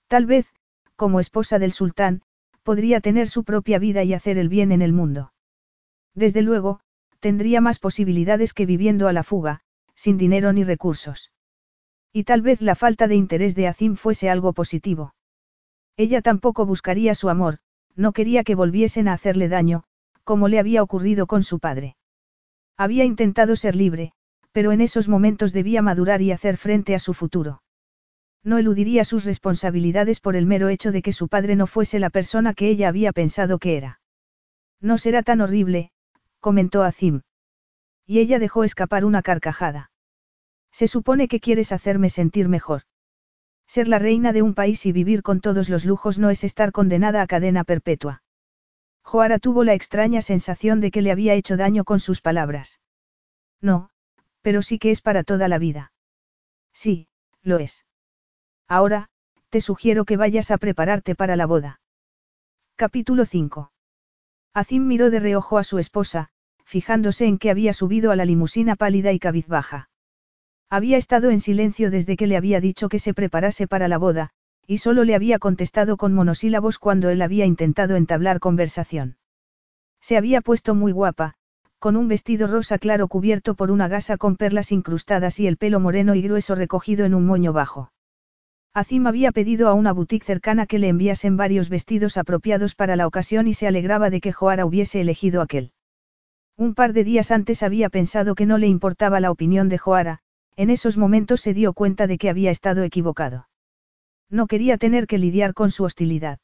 Tal 0.09 0.27
vez, 0.27 0.53
como 0.97 1.21
esposa 1.21 1.59
del 1.59 1.73
sultán, 1.73 2.23
podría 2.63 3.01
tener 3.01 3.29
su 3.29 3.45
propia 3.45 3.79
vida 3.79 4.03
y 4.03 4.13
hacer 4.13 4.39
el 4.39 4.49
bien 4.49 4.73
en 4.73 4.83
el 4.83 4.93
mundo. 4.93 5.33
Desde 6.15 6.43
luego, 6.43 6.81
tendría 7.21 7.61
más 7.61 7.79
posibilidades 7.79 8.53
que 8.53 8.67
viviendo 8.67 9.07
a 9.09 9.13
la 9.13 9.23
fuga, 9.23 9.61
sin 9.95 10.19
dinero 10.19 10.53
ni 10.53 10.65
recursos. 10.65 11.31
Y 12.13 12.25
tal 12.25 12.43
vez 12.43 12.61
la 12.61 12.75
falta 12.75 13.07
de 13.07 13.15
interés 13.15 13.55
de 13.55 13.69
Azim 13.69 13.95
fuese 13.95 14.29
algo 14.29 14.53
positivo. 14.53 15.15
Ella 15.97 16.23
tampoco 16.23 16.67
buscaría 16.67 17.15
su 17.15 17.29
amor, 17.29 17.59
no 17.95 18.13
quería 18.13 18.43
que 18.43 18.55
volviesen 18.55 19.07
a 19.07 19.13
hacerle 19.13 19.49
daño, 19.49 19.85
como 20.25 20.49
le 20.49 20.59
había 20.59 20.83
ocurrido 20.83 21.27
con 21.27 21.43
su 21.43 21.61
padre. 21.61 21.97
Había 22.77 23.05
intentado 23.05 23.57
ser 23.57 23.77
libre, 23.77 24.13
pero 24.53 24.73
en 24.73 24.81
esos 24.81 25.09
momentos 25.09 25.53
debía 25.53 25.83
madurar 25.83 26.23
y 26.23 26.33
hacer 26.33 26.57
frente 26.57 26.95
a 26.95 26.99
su 26.99 27.15
futuro. 27.15 27.63
No 28.43 28.57
eludiría 28.57 29.05
sus 29.05 29.25
responsabilidades 29.25 30.21
por 30.21 30.35
el 30.35 30.47
mero 30.47 30.69
hecho 30.69 30.93
de 30.93 31.03
que 31.03 31.13
su 31.13 31.29
padre 31.29 31.57
no 31.57 31.67
fuese 31.67 31.99
la 31.99 32.11
persona 32.11 32.55
que 32.55 32.69
ella 32.69 32.89
había 32.89 33.13
pensado 33.13 33.59
que 33.59 33.77
era. 33.77 34.01
No 34.81 34.97
será 34.97 35.23
tan 35.23 35.43
horrible, 35.43 35.91
comentó 36.41 36.83
Azim. 36.83 37.23
Y 38.07 38.19
ella 38.19 38.39
dejó 38.39 38.65
escapar 38.65 39.05
una 39.05 39.23
carcajada. 39.23 39.93
Se 40.73 40.89
supone 40.89 41.29
que 41.29 41.41
quieres 41.41 41.73
hacerme 41.73 42.11
sentir 42.11 42.49
mejor. 42.49 42.83
Ser 43.67 43.87
la 43.87 43.99
reina 43.99 44.33
de 44.33 44.43
un 44.43 44.55
país 44.55 44.85
y 44.87 44.93
vivir 44.93 45.23
con 45.23 45.41
todos 45.41 45.69
los 45.69 45.85
lujos 45.85 46.19
no 46.19 46.31
es 46.31 46.43
estar 46.43 46.73
condenada 46.73 47.23
a 47.23 47.27
cadena 47.27 47.63
perpetua. 47.63 48.23
Joara 49.03 49.39
tuvo 49.39 49.65
la 49.65 49.75
extraña 49.75 50.23
sensación 50.23 50.81
de 50.81 50.91
que 50.91 51.03
le 51.03 51.13
había 51.13 51.35
hecho 51.35 51.57
daño 51.57 51.85
con 51.85 52.01
sus 52.01 52.21
palabras. 52.21 52.81
No, 53.61 53.91
pero 54.43 54.63
sí 54.63 54.79
que 54.79 54.91
es 54.91 55.03
para 55.03 55.23
toda 55.25 55.49
la 55.49 55.59
vida. 55.59 55.93
Sí, 56.73 57.09
lo 57.43 57.59
es. 57.59 57.85
Ahora, 58.67 59.09
te 59.51 59.61
sugiero 59.61 60.05
que 60.05 60.17
vayas 60.17 60.51
a 60.51 60.59
prepararte 60.59 61.15
para 61.15 61.37
la 61.37 61.47
boda. 61.47 61.81
Capítulo 62.77 63.27
5. 63.27 63.73
Azim 64.53 64.87
miró 64.87 65.11
de 65.11 65.21
reojo 65.21 65.59
a 65.59 65.65
su 65.65 65.79
esposa, 65.79 66.29
fijándose 66.65 67.27
en 67.27 67.39
que 67.39 67.51
había 67.51 67.73
subido 67.73 68.11
a 68.11 68.17
la 68.17 68.25
limusina 68.25 68.77
pálida 68.77 69.13
y 69.13 69.19
cabizbaja. 69.19 69.91
Había 70.69 70.97
estado 70.97 71.31
en 71.31 71.41
silencio 71.41 71.91
desde 71.91 72.17
que 72.17 72.27
le 72.27 72.37
había 72.37 72.61
dicho 72.61 72.89
que 72.89 72.99
se 72.99 73.15
preparase 73.15 73.67
para 73.67 73.89
la 73.89 73.99
boda, 73.99 74.31
y 74.67 74.79
solo 74.79 75.05
le 75.05 75.15
había 75.15 75.39
contestado 75.39 75.97
con 75.97 76.15
monosílabos 76.15 76.79
cuando 76.79 77.11
él 77.11 77.23
había 77.23 77.45
intentado 77.45 77.97
entablar 77.97 78.39
conversación. 78.39 79.17
Se 80.01 80.17
había 80.17 80.41
puesto 80.41 80.75
muy 80.75 80.93
guapa, 80.93 81.35
con 81.81 81.97
un 81.97 82.09
vestido 82.09 82.47
rosa 82.47 82.79
claro 82.79 83.09
cubierto 83.09 83.55
por 83.55 83.71
una 83.71 83.89
gasa 83.89 84.17
con 84.17 84.37
perlas 84.37 84.71
incrustadas 84.71 85.41
y 85.41 85.47
el 85.47 85.57
pelo 85.57 85.81
moreno 85.81 86.15
y 86.15 86.23
grueso 86.23 86.55
recogido 86.55 87.05
en 87.05 87.15
un 87.15 87.27
moño 87.27 87.53
bajo. 87.53 87.91
Azim 88.73 89.09
había 89.09 89.33
pedido 89.33 89.69
a 89.69 89.75
una 89.75 89.93
boutique 89.93 90.25
cercana 90.25 90.67
que 90.67 90.79
le 90.79 90.89
enviasen 90.89 91.37
varios 91.37 91.69
vestidos 91.69 92.17
apropiados 92.17 92.77
para 92.77 92.95
la 92.95 93.07
ocasión 93.07 93.49
y 93.49 93.55
se 93.55 93.67
alegraba 93.67 94.11
de 94.11 94.21
que 94.21 94.33
Joara 94.33 94.65
hubiese 94.65 95.01
elegido 95.01 95.43
aquel. 95.43 95.73
Un 96.57 96.75
par 96.75 96.93
de 96.93 97.03
días 97.03 97.33
antes 97.33 97.65
había 97.65 97.89
pensado 97.89 98.35
que 98.35 98.47
no 98.47 98.59
le 98.59 98.69
importaba 98.69 99.19
la 99.19 99.33
opinión 99.33 99.69
de 99.69 99.79
Joara, 99.79 100.21
en 100.57 100.71
esos 100.71 100.97
momentos 100.97 101.41
se 101.41 101.53
dio 101.53 101.73
cuenta 101.73 102.07
de 102.07 102.19
que 102.19 102.31
había 102.31 102.51
estado 102.51 102.85
equivocado. 102.85 103.49
No 104.29 104.47
quería 104.47 104.79
tener 104.79 105.09
que 105.09 105.19
lidiar 105.19 105.53
con 105.55 105.73
su 105.73 105.83
hostilidad. 105.83 106.39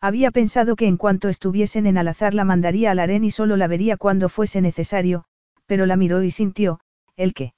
Había 0.00 0.30
pensado 0.30 0.76
que 0.76 0.86
en 0.86 0.96
cuanto 0.96 1.28
estuviesen 1.28 1.86
en 1.86 1.96
Alazar 1.96 2.34
la 2.34 2.44
mandaría 2.44 2.90
al 2.90 2.98
harén 2.98 3.24
y 3.24 3.30
solo 3.30 3.56
la 3.56 3.68
vería 3.68 3.96
cuando 3.96 4.28
fuese 4.28 4.60
necesario, 4.60 5.24
pero 5.66 5.86
la 5.86 5.96
miró 5.96 6.22
y 6.22 6.30
sintió, 6.30 6.80
el 7.16 7.32
que. 7.32 7.54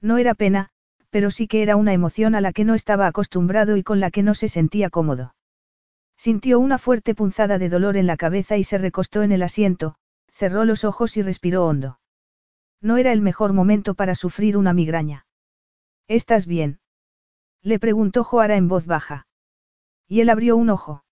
No 0.00 0.18
era 0.18 0.34
pena, 0.34 0.70
pero 1.14 1.30
sí 1.30 1.46
que 1.46 1.62
era 1.62 1.76
una 1.76 1.92
emoción 1.92 2.34
a 2.34 2.40
la 2.40 2.52
que 2.52 2.64
no 2.64 2.74
estaba 2.74 3.06
acostumbrado 3.06 3.76
y 3.76 3.84
con 3.84 4.00
la 4.00 4.10
que 4.10 4.24
no 4.24 4.34
se 4.34 4.48
sentía 4.48 4.90
cómodo. 4.90 5.36
Sintió 6.16 6.58
una 6.58 6.76
fuerte 6.76 7.14
punzada 7.14 7.56
de 7.56 7.68
dolor 7.68 7.96
en 7.96 8.08
la 8.08 8.16
cabeza 8.16 8.56
y 8.56 8.64
se 8.64 8.78
recostó 8.78 9.22
en 9.22 9.30
el 9.30 9.44
asiento, 9.44 9.94
cerró 10.32 10.64
los 10.64 10.82
ojos 10.82 11.16
y 11.16 11.22
respiró 11.22 11.66
hondo. 11.66 12.00
No 12.80 12.96
era 12.96 13.12
el 13.12 13.20
mejor 13.20 13.52
momento 13.52 13.94
para 13.94 14.16
sufrir 14.16 14.56
una 14.56 14.72
migraña. 14.72 15.24
¿Estás 16.08 16.46
bien? 16.46 16.80
Le 17.62 17.78
preguntó 17.78 18.24
Joara 18.24 18.56
en 18.56 18.66
voz 18.66 18.84
baja. 18.84 19.28
Y 20.08 20.20
él 20.20 20.28
abrió 20.28 20.56
un 20.56 20.68
ojo. 20.68 21.04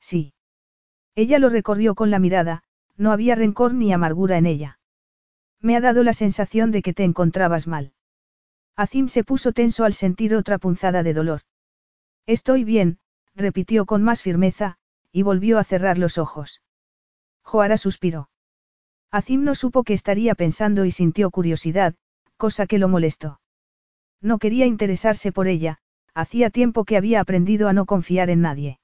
Sí. 0.00 0.32
Ella 1.14 1.38
lo 1.38 1.50
recorrió 1.50 1.94
con 1.94 2.10
la 2.10 2.18
mirada, 2.18 2.62
no 2.96 3.12
había 3.12 3.34
rencor 3.34 3.74
ni 3.74 3.92
amargura 3.92 4.38
en 4.38 4.46
ella. 4.46 4.80
Me 5.60 5.76
ha 5.76 5.82
dado 5.82 6.02
la 6.02 6.14
sensación 6.14 6.70
de 6.70 6.80
que 6.80 6.94
te 6.94 7.04
encontrabas 7.04 7.66
mal. 7.66 7.92
Azim 8.78 9.08
se 9.08 9.24
puso 9.24 9.50
tenso 9.52 9.84
al 9.84 9.92
sentir 9.92 10.36
otra 10.36 10.56
punzada 10.56 11.02
de 11.02 11.12
dolor. 11.12 11.40
Estoy 12.26 12.62
bien, 12.62 13.00
repitió 13.34 13.86
con 13.86 14.04
más 14.04 14.22
firmeza, 14.22 14.76
y 15.10 15.22
volvió 15.22 15.58
a 15.58 15.64
cerrar 15.64 15.98
los 15.98 16.16
ojos. 16.16 16.62
Joara 17.42 17.76
suspiró. 17.76 18.30
Azim 19.10 19.42
no 19.42 19.56
supo 19.56 19.82
qué 19.82 19.94
estaría 19.94 20.36
pensando 20.36 20.84
y 20.84 20.92
sintió 20.92 21.32
curiosidad, 21.32 21.96
cosa 22.36 22.68
que 22.68 22.78
lo 22.78 22.86
molestó. 22.86 23.40
No 24.20 24.38
quería 24.38 24.66
interesarse 24.66 25.32
por 25.32 25.48
ella, 25.48 25.78
hacía 26.14 26.50
tiempo 26.50 26.84
que 26.84 26.96
había 26.96 27.20
aprendido 27.20 27.66
a 27.66 27.72
no 27.72 27.84
confiar 27.84 28.30
en 28.30 28.42
nadie. 28.42 28.78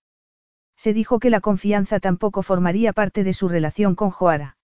Se 0.77 0.93
dijo 0.93 1.21
que 1.21 1.31
la 1.31 1.41
confianza 1.41 2.01
tampoco 2.01 2.43
formaría 2.43 2.93
parte 2.93 3.23
de 3.23 3.33
su 3.33 3.49
relación 3.49 3.95
con 3.95 4.11
Joara. 4.11 4.57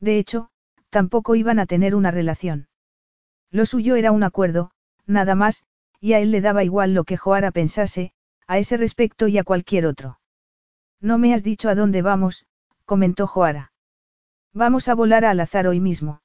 De 0.00 0.16
hecho, 0.16 0.48
tampoco 0.88 1.34
iban 1.34 1.58
a 1.58 1.66
tener 1.66 1.94
una 1.94 2.10
relación. 2.10 2.68
Lo 3.50 3.66
suyo 3.66 3.96
era 3.96 4.12
un 4.12 4.22
acuerdo, 4.22 4.70
nada 5.06 5.34
más, 5.34 5.64
y 6.00 6.12
a 6.12 6.20
él 6.20 6.30
le 6.30 6.40
daba 6.40 6.64
igual 6.64 6.94
lo 6.94 7.04
que 7.04 7.16
Joara 7.16 7.50
pensase, 7.50 8.12
a 8.46 8.58
ese 8.58 8.76
respecto 8.76 9.28
y 9.28 9.38
a 9.38 9.44
cualquier 9.44 9.86
otro. 9.86 10.18
No 11.00 11.18
me 11.18 11.34
has 11.34 11.42
dicho 11.42 11.68
a 11.68 11.74
dónde 11.74 12.02
vamos, 12.02 12.46
comentó 12.84 13.26
Joara. 13.26 13.72
Vamos 14.52 14.88
a 14.88 14.94
volar 14.94 15.24
a 15.24 15.30
azar 15.30 15.66
hoy 15.66 15.80
mismo. 15.80 16.22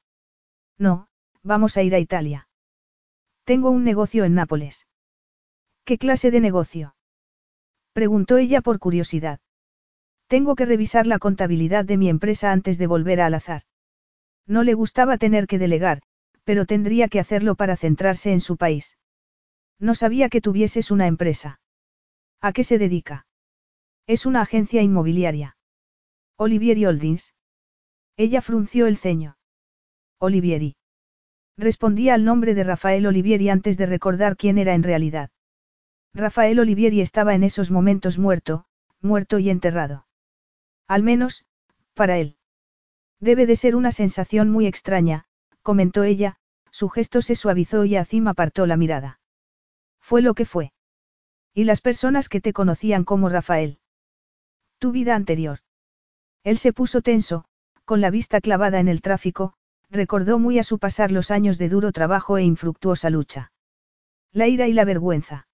No, 0.77 1.07
vamos 1.43 1.77
a 1.77 1.83
ir 1.83 1.93
a 1.95 1.99
Italia. 1.99 2.47
Tengo 3.43 3.69
un 3.69 3.83
negocio 3.83 4.23
en 4.23 4.35
Nápoles. 4.35 4.87
¿Qué 5.83 5.97
clase 5.97 6.31
de 6.31 6.39
negocio? 6.39 6.95
Preguntó 7.93 8.37
ella 8.37 8.61
por 8.61 8.79
curiosidad. 8.79 9.39
Tengo 10.27 10.55
que 10.55 10.65
revisar 10.65 11.07
la 11.07 11.19
contabilidad 11.19 11.83
de 11.83 11.97
mi 11.97 12.07
empresa 12.07 12.51
antes 12.51 12.77
de 12.77 12.87
volver 12.87 13.19
a 13.19 13.27
azar. 13.27 13.63
No 14.47 14.63
le 14.63 14.73
gustaba 14.73 15.17
tener 15.17 15.47
que 15.47 15.59
delegar, 15.59 16.01
pero 16.43 16.65
tendría 16.65 17.07
que 17.07 17.19
hacerlo 17.19 17.55
para 17.55 17.77
centrarse 17.77 18.31
en 18.31 18.39
su 18.39 18.57
país. 18.57 18.97
No 19.79 19.95
sabía 19.95 20.29
que 20.29 20.41
tuvieses 20.41 20.91
una 20.91 21.07
empresa. 21.07 21.59
¿A 22.39 22.53
qué 22.53 22.63
se 22.63 22.77
dedica? 22.77 23.25
Es 24.07 24.25
una 24.25 24.41
agencia 24.41 24.81
inmobiliaria. 24.81 25.57
Olivieri 26.37 26.85
Holdings. 26.85 27.33
Ella 28.17 28.41
frunció 28.41 28.87
el 28.87 28.97
ceño. 28.97 29.37
Olivieri. 30.19 30.75
Respondía 31.57 32.13
al 32.15 32.25
nombre 32.25 32.55
de 32.55 32.63
Rafael 32.63 33.05
Olivieri 33.05 33.49
antes 33.49 33.77
de 33.77 33.85
recordar 33.85 34.37
quién 34.37 34.57
era 34.57 34.73
en 34.73 34.83
realidad. 34.83 35.29
Rafael 36.13 36.59
Olivieri 36.59 37.01
estaba 37.01 37.35
en 37.35 37.43
esos 37.43 37.71
momentos 37.71 38.17
muerto, 38.17 38.65
muerto 39.01 39.39
y 39.39 39.49
enterrado. 39.49 40.07
Al 40.87 41.03
menos, 41.03 41.45
para 41.93 42.17
él. 42.17 42.37
Debe 43.19 43.45
de 43.45 43.55
ser 43.55 43.75
una 43.75 43.91
sensación 43.91 44.49
muy 44.49 44.65
extraña, 44.65 45.25
comentó 45.61 46.03
ella, 46.03 46.37
su 46.71 46.89
gesto 46.89 47.21
se 47.21 47.35
suavizó 47.35 47.85
y 47.85 47.95
Azim 47.95 48.27
apartó 48.27 48.65
la 48.65 48.77
mirada. 48.77 49.19
Fue 49.99 50.21
lo 50.21 50.33
que 50.33 50.45
fue. 50.45 50.73
¿Y 51.53 51.65
las 51.65 51.81
personas 51.81 52.29
que 52.29 52.41
te 52.41 52.53
conocían 52.53 53.03
como 53.03 53.29
Rafael? 53.29 53.79
Tu 54.79 54.91
vida 54.91 55.15
anterior. 55.15 55.59
Él 56.43 56.57
se 56.57 56.73
puso 56.73 57.01
tenso, 57.01 57.45
con 57.85 58.01
la 58.01 58.09
vista 58.09 58.41
clavada 58.41 58.79
en 58.79 58.87
el 58.87 59.01
tráfico, 59.01 59.53
recordó 59.89 60.39
muy 60.39 60.57
a 60.59 60.63
su 60.63 60.79
pasar 60.79 61.11
los 61.11 61.29
años 61.29 61.57
de 61.57 61.69
duro 61.69 61.91
trabajo 61.91 62.37
e 62.37 62.43
infructuosa 62.43 63.09
lucha. 63.09 63.51
La 64.31 64.47
ira 64.47 64.67
y 64.67 64.73
la 64.73 64.85
vergüenza. 64.85 65.47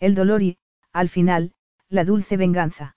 El 0.00 0.16
dolor 0.16 0.42
y, 0.42 0.58
al 0.92 1.08
final, 1.08 1.54
la 1.88 2.04
dulce 2.04 2.36
venganza. 2.36 2.96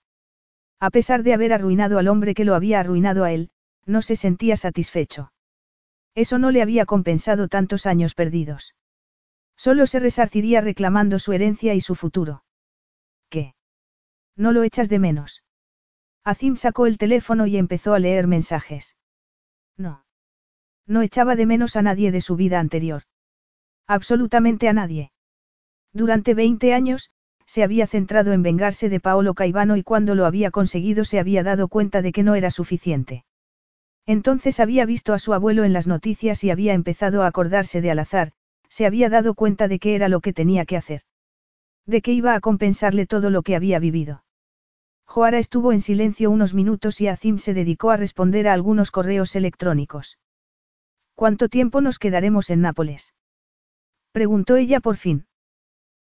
A 0.79 0.89
pesar 0.89 1.21
de 1.21 1.33
haber 1.33 1.53
arruinado 1.53 1.99
al 1.99 2.07
hombre 2.07 2.33
que 2.33 2.45
lo 2.45 2.55
había 2.55 2.79
arruinado 2.79 3.23
a 3.23 3.31
él, 3.31 3.51
no 3.85 4.01
se 4.01 4.15
sentía 4.15 4.57
satisfecho. 4.57 5.31
Eso 6.15 6.39
no 6.39 6.51
le 6.51 6.61
había 6.61 6.85
compensado 6.85 7.47
tantos 7.49 7.85
años 7.85 8.15
perdidos. 8.15 8.73
Solo 9.57 9.85
se 9.85 9.99
resarciría 9.99 10.61
reclamando 10.61 11.19
su 11.19 11.33
herencia 11.33 11.73
y 11.73 11.81
su 11.81 11.95
futuro. 11.95 12.43
¿Qué? 13.29 13.53
¿No 14.35 14.51
lo 14.51 14.63
echas 14.63 14.89
de 14.89 14.99
menos? 14.99 15.43
Azim 16.23 16.55
sacó 16.55 16.87
el 16.87 16.97
teléfono 16.97 17.45
y 17.45 17.57
empezó 17.57 17.93
a 17.93 17.99
leer 17.99 18.27
mensajes. 18.27 18.95
No. 19.77 20.05
No 20.87 21.01
echaba 21.01 21.35
de 21.35 21.45
menos 21.45 21.75
a 21.75 21.81
nadie 21.81 22.11
de 22.11 22.21
su 22.21 22.35
vida 22.35 22.59
anterior. 22.59 23.03
Absolutamente 23.87 24.67
a 24.67 24.73
nadie. 24.73 25.11
Durante 25.93 26.33
20 26.33 26.73
años, 26.73 27.11
se 27.45 27.63
había 27.63 27.87
centrado 27.87 28.33
en 28.33 28.41
vengarse 28.41 28.89
de 28.89 28.99
Paolo 28.99 29.33
Caivano 29.33 29.77
y 29.77 29.83
cuando 29.83 30.15
lo 30.15 30.25
había 30.25 30.51
conseguido 30.51 31.05
se 31.05 31.19
había 31.19 31.43
dado 31.43 31.67
cuenta 31.67 32.01
de 32.01 32.11
que 32.11 32.23
no 32.23 32.35
era 32.35 32.51
suficiente. 32.51 33.25
Entonces 34.05 34.59
había 34.59 34.85
visto 34.85 35.13
a 35.13 35.19
su 35.19 35.33
abuelo 35.33 35.63
en 35.63 35.73
las 35.73 35.87
noticias 35.87 36.43
y 36.43 36.51
había 36.51 36.73
empezado 36.73 37.23
a 37.23 37.27
acordarse 37.27 37.81
de 37.81 37.91
Alazar, 37.91 38.31
se 38.69 38.85
había 38.85 39.09
dado 39.09 39.33
cuenta 39.33 39.67
de 39.67 39.79
que 39.79 39.95
era 39.95 40.09
lo 40.09 40.19
que 40.21 40.33
tenía 40.33 40.65
que 40.65 40.77
hacer. 40.77 41.01
De 41.85 42.01
que 42.01 42.13
iba 42.13 42.35
a 42.35 42.39
compensarle 42.39 43.05
todo 43.05 43.29
lo 43.29 43.41
que 43.41 43.55
había 43.55 43.79
vivido. 43.79 44.23
Joara 45.05 45.37
estuvo 45.37 45.71
en 45.71 45.81
silencio 45.81 46.31
unos 46.31 46.53
minutos 46.53 46.99
y 46.99 47.07
Azim 47.07 47.37
se 47.37 47.53
dedicó 47.53 47.91
a 47.91 47.97
responder 47.97 48.47
a 48.47 48.53
algunos 48.53 48.91
correos 48.91 49.35
electrónicos. 49.35 50.17
¿Cuánto 51.13 51.47
tiempo 51.47 51.81
nos 51.81 51.99
quedaremos 51.99 52.49
en 52.49 52.61
Nápoles? 52.61 53.13
Preguntó 54.11 54.55
ella 54.55 54.79
por 54.79 54.97
fin. 54.97 55.27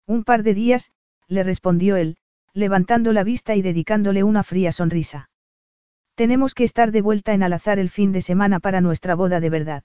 Un 0.06 0.24
par 0.24 0.42
de 0.42 0.54
días, 0.54 0.92
le 1.28 1.42
respondió 1.42 1.96
él, 1.96 2.16
levantando 2.54 3.12
la 3.12 3.24
vista 3.24 3.54
y 3.54 3.62
dedicándole 3.62 4.22
una 4.22 4.42
fría 4.42 4.72
sonrisa. 4.72 5.30
Tenemos 6.14 6.54
que 6.54 6.64
estar 6.64 6.92
de 6.92 7.00
vuelta 7.00 7.32
en 7.32 7.42
Alazar 7.42 7.78
el 7.78 7.88
fin 7.88 8.12
de 8.12 8.20
semana 8.20 8.60
para 8.60 8.80
nuestra 8.80 9.14
boda 9.14 9.40
de 9.40 9.50
verdad. 9.50 9.84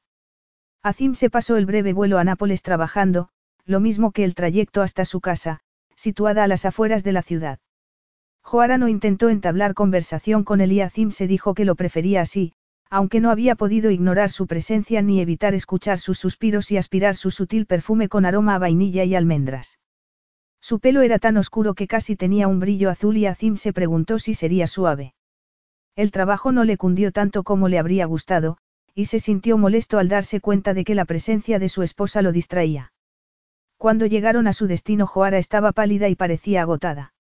Azim 0.83 1.15
se 1.15 1.29
pasó 1.29 1.55
el 1.55 1.65
breve 1.65 1.93
vuelo 1.93 2.17
a 2.17 2.23
Nápoles 2.23 2.63
trabajando, 2.63 3.29
lo 3.65 3.79
mismo 3.79 4.11
que 4.11 4.23
el 4.23 4.35
trayecto 4.35 4.81
hasta 4.81 5.05
su 5.05 5.21
casa, 5.21 5.59
situada 5.95 6.43
a 6.43 6.47
las 6.47 6.65
afueras 6.65 7.03
de 7.03 7.11
la 7.13 7.21
ciudad. 7.21 7.59
Joara 8.41 8.77
no 8.77 8.87
intentó 8.87 9.29
entablar 9.29 9.73
conversación 9.73 10.43
con 10.43 10.61
él 10.61 10.71
y 10.71 10.81
Azim 10.81 11.11
se 11.11 11.27
dijo 11.27 11.53
que 11.53 11.65
lo 11.65 11.75
prefería 11.75 12.21
así, 12.21 12.53
aunque 12.89 13.19
no 13.19 13.29
había 13.29 13.55
podido 13.55 13.91
ignorar 13.91 14.29
su 14.29 14.47
presencia 14.47 15.01
ni 15.01 15.19
evitar 15.19 15.53
escuchar 15.53 15.99
sus 15.99 16.17
suspiros 16.19 16.71
y 16.71 16.77
aspirar 16.77 17.15
su 17.15 17.31
sutil 17.31 17.65
perfume 17.65 18.07
con 18.07 18.25
aroma 18.25 18.55
a 18.55 18.59
vainilla 18.59 19.03
y 19.03 19.15
almendras. 19.15 19.79
Su 20.61 20.79
pelo 20.79 21.01
era 21.01 21.19
tan 21.19 21.37
oscuro 21.37 21.73
que 21.73 21.87
casi 21.87 22.15
tenía 22.15 22.47
un 22.47 22.59
brillo 22.59 22.89
azul 22.89 23.17
y 23.17 23.25
Azim 23.25 23.57
se 23.57 23.73
preguntó 23.73 24.19
si 24.19 24.33
sería 24.33 24.67
suave. 24.67 25.13
El 25.97 26.11
trabajo 26.11 26.51
no 26.51 26.63
le 26.63 26.77
cundió 26.77 27.11
tanto 27.11 27.41
como 27.41 27.69
le 27.69 27.79
habría 27.79 28.05
gustado, 28.05 28.59
y 28.93 29.05
se 29.05 29.19
sintió 29.19 29.57
molesto 29.57 29.97
al 29.97 30.09
darse 30.09 30.39
cuenta 30.39 30.75
de 30.75 30.83
que 30.83 30.93
la 30.93 31.05
presencia 31.05 31.57
de 31.57 31.69
su 31.69 31.81
esposa 31.81 32.21
lo 32.21 32.31
distraía. 32.31 32.93
Cuando 33.77 34.05
llegaron 34.05 34.45
a 34.45 34.53
su 34.53 34.67
destino 34.67 35.07
Joara 35.07 35.39
estaba 35.39 35.71
pálida 35.71 36.07
y 36.07 36.13
parecía 36.13 36.61
agotada. 36.61 37.15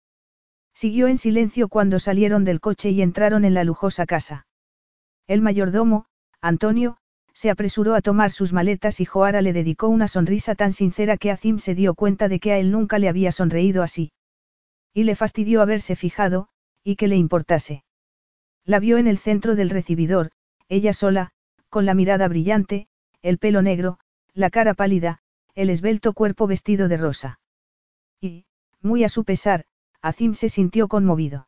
Siguió 0.75 1.07
en 1.07 1.17
silencio 1.17 1.69
cuando 1.69 1.97
salieron 1.97 2.43
del 2.43 2.59
coche 2.59 2.91
y 2.91 3.01
entraron 3.01 3.45
en 3.45 3.55
la 3.55 3.63
lujosa 3.63 4.05
casa. 4.05 4.45
El 5.25 5.41
mayordomo, 5.41 6.05
Antonio, 6.39 6.97
se 7.33 7.49
apresuró 7.49 7.95
a 7.95 8.01
tomar 8.01 8.29
sus 8.29 8.53
maletas 8.53 8.99
y 8.99 9.05
Joara 9.05 9.41
le 9.41 9.53
dedicó 9.53 9.87
una 9.87 10.07
sonrisa 10.07 10.53
tan 10.53 10.71
sincera 10.71 11.17
que 11.17 11.31
Azim 11.31 11.57
se 11.57 11.73
dio 11.73 11.95
cuenta 11.95 12.27
de 12.27 12.39
que 12.39 12.51
a 12.51 12.59
él 12.59 12.69
nunca 12.69 12.99
le 12.99 13.09
había 13.09 13.31
sonreído 13.31 13.81
así. 13.81 14.11
Y 14.93 15.03
le 15.03 15.15
fastidió 15.15 15.63
haberse 15.63 15.95
fijado, 15.95 16.49
y 16.83 16.95
que 16.95 17.07
le 17.07 17.15
importase. 17.15 17.83
La 18.67 18.79
vio 18.79 18.97
en 18.97 19.07
el 19.07 19.17
centro 19.17 19.55
del 19.55 19.69
recibidor, 19.69 20.31
ella 20.67 20.91
sola, 20.91 21.31
con 21.69 21.85
la 21.85 21.93
mirada 21.93 22.27
brillante, 22.27 22.89
el 23.21 23.37
pelo 23.37 23.61
negro, 23.61 23.97
la 24.33 24.49
cara 24.49 24.73
pálida, 24.73 25.19
el 25.55 25.69
esbelto 25.69 26.11
cuerpo 26.11 26.47
vestido 26.47 26.89
de 26.89 26.97
rosa. 26.97 27.39
Y, 28.19 28.45
muy 28.81 29.05
a 29.05 29.09
su 29.09 29.23
pesar, 29.23 29.63
Azim 30.01 30.33
se 30.33 30.49
sintió 30.49 30.89
conmovido. 30.89 31.47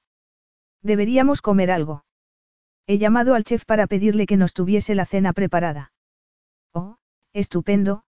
Deberíamos 0.82 1.42
comer 1.42 1.72
algo. 1.72 2.06
He 2.88 2.98
llamado 2.98 3.36
al 3.36 3.44
chef 3.44 3.66
para 3.66 3.86
pedirle 3.86 4.26
que 4.26 4.38
nos 4.38 4.54
tuviese 4.54 4.96
la 4.96 5.06
cena 5.06 5.34
preparada. 5.34 5.92
Oh, 6.72 6.96
estupendo, 7.34 8.04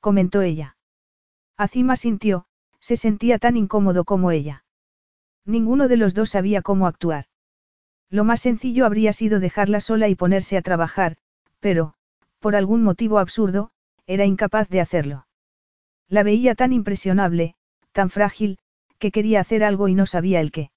comentó 0.00 0.42
ella. 0.42 0.76
Azima 1.56 1.94
sintió, 1.94 2.46
se 2.80 2.96
sentía 2.96 3.38
tan 3.38 3.56
incómodo 3.56 4.04
como 4.04 4.32
ella. 4.32 4.64
Ninguno 5.44 5.86
de 5.86 5.98
los 5.98 6.14
dos 6.14 6.30
sabía 6.30 6.62
cómo 6.62 6.88
actuar. 6.88 7.26
Lo 8.10 8.24
más 8.24 8.40
sencillo 8.40 8.86
habría 8.86 9.12
sido 9.12 9.40
dejarla 9.40 9.80
sola 9.80 10.08
y 10.08 10.14
ponerse 10.14 10.56
a 10.56 10.62
trabajar, 10.62 11.16
pero, 11.60 11.94
por 12.40 12.54
algún 12.54 12.82
motivo 12.82 13.18
absurdo, 13.18 13.70
era 14.06 14.24
incapaz 14.24 14.68
de 14.68 14.80
hacerlo. 14.80 15.26
La 16.08 16.22
veía 16.22 16.54
tan 16.54 16.72
impresionable, 16.72 17.56
tan 17.92 18.10
frágil, 18.10 18.58
que 18.98 19.10
quería 19.10 19.40
hacer 19.40 19.64
algo 19.64 19.88
y 19.88 19.94
no 19.94 20.06
sabía 20.06 20.40
el 20.40 20.52
qué. 20.52 20.70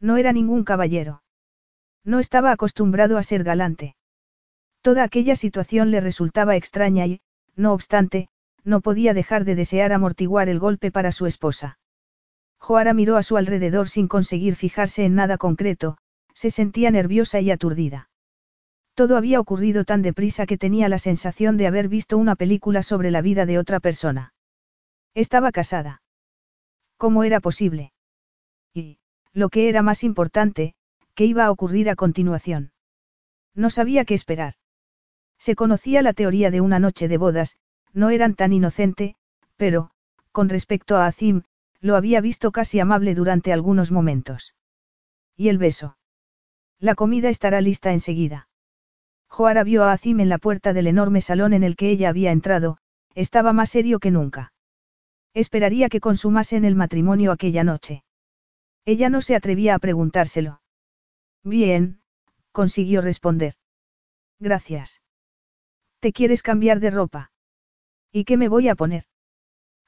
No 0.00 0.16
era 0.16 0.32
ningún 0.32 0.64
caballero. 0.64 1.22
No 2.04 2.20
estaba 2.20 2.52
acostumbrado 2.52 3.18
a 3.18 3.22
ser 3.22 3.42
galante. 3.42 3.96
Toda 4.82 5.02
aquella 5.02 5.34
situación 5.34 5.90
le 5.90 6.00
resultaba 6.00 6.56
extraña 6.56 7.06
y, 7.06 7.20
no 7.56 7.72
obstante, 7.72 8.28
no 8.62 8.80
podía 8.80 9.14
dejar 9.14 9.44
de 9.44 9.54
desear 9.54 9.92
amortiguar 9.92 10.48
el 10.48 10.58
golpe 10.58 10.90
para 10.90 11.10
su 11.10 11.26
esposa. 11.26 11.78
Joara 12.58 12.94
miró 12.94 13.16
a 13.16 13.22
su 13.22 13.36
alrededor 13.36 13.88
sin 13.88 14.08
conseguir 14.08 14.56
fijarse 14.56 15.04
en 15.04 15.14
nada 15.14 15.38
concreto, 15.38 15.98
se 16.34 16.50
sentía 16.50 16.90
nerviosa 16.90 17.40
y 17.40 17.50
aturdida. 17.50 18.10
Todo 18.94 19.16
había 19.16 19.40
ocurrido 19.40 19.84
tan 19.84 20.02
deprisa 20.02 20.46
que 20.46 20.58
tenía 20.58 20.88
la 20.88 20.98
sensación 20.98 21.56
de 21.56 21.66
haber 21.66 21.88
visto 21.88 22.18
una 22.18 22.36
película 22.36 22.82
sobre 22.82 23.10
la 23.10 23.22
vida 23.22 23.46
de 23.46 23.58
otra 23.58 23.80
persona. 23.80 24.34
Estaba 25.14 25.50
casada. 25.52 26.02
¿Cómo 26.96 27.24
era 27.24 27.40
posible? 27.40 27.92
Y, 28.72 28.98
lo 29.32 29.48
que 29.48 29.68
era 29.68 29.82
más 29.82 30.04
importante, 30.04 30.74
¿Qué 31.14 31.26
iba 31.26 31.44
a 31.44 31.50
ocurrir 31.50 31.88
a 31.90 31.94
continuación? 31.94 32.72
No 33.54 33.70
sabía 33.70 34.04
qué 34.04 34.14
esperar. 34.14 34.54
Se 35.38 35.54
conocía 35.54 36.02
la 36.02 36.12
teoría 36.12 36.50
de 36.50 36.60
una 36.60 36.80
noche 36.80 37.06
de 37.06 37.18
bodas, 37.18 37.56
no 37.92 38.10
eran 38.10 38.34
tan 38.34 38.52
inocente, 38.52 39.14
pero, 39.56 39.90
con 40.32 40.48
respecto 40.48 40.96
a 40.96 41.06
Azim, 41.06 41.42
lo 41.80 41.94
había 41.94 42.20
visto 42.20 42.50
casi 42.50 42.80
amable 42.80 43.14
durante 43.14 43.52
algunos 43.52 43.92
momentos. 43.92 44.54
¿Y 45.36 45.48
el 45.48 45.58
beso? 45.58 45.96
La 46.80 46.94
comida 46.94 47.28
estará 47.28 47.60
lista 47.60 47.92
enseguida. 47.92 48.48
Joara 49.28 49.64
vio 49.64 49.84
a 49.84 49.92
Azim 49.92 50.20
en 50.20 50.28
la 50.28 50.38
puerta 50.38 50.72
del 50.72 50.86
enorme 50.86 51.20
salón 51.20 51.54
en 51.54 51.64
el 51.64 51.76
que 51.76 51.90
ella 51.90 52.08
había 52.08 52.30
entrado, 52.30 52.78
estaba 53.14 53.52
más 53.52 53.70
serio 53.70 53.98
que 53.98 54.10
nunca. 54.10 54.52
Esperaría 55.34 55.88
que 55.88 56.00
consumasen 56.00 56.64
el 56.64 56.76
matrimonio 56.76 57.32
aquella 57.32 57.64
noche. 57.64 58.04
Ella 58.84 59.08
no 59.08 59.20
se 59.20 59.34
atrevía 59.34 59.74
a 59.74 59.78
preguntárselo. 59.80 60.60
Bien, 61.42 62.00
consiguió 62.52 63.00
responder. 63.00 63.54
Gracias. 64.38 65.02
¿Te 65.98 66.12
quieres 66.12 66.42
cambiar 66.42 66.78
de 66.78 66.90
ropa? 66.90 67.32
¿Y 68.12 68.24
qué 68.24 68.36
me 68.36 68.48
voy 68.48 68.68
a 68.68 68.76
poner? 68.76 69.04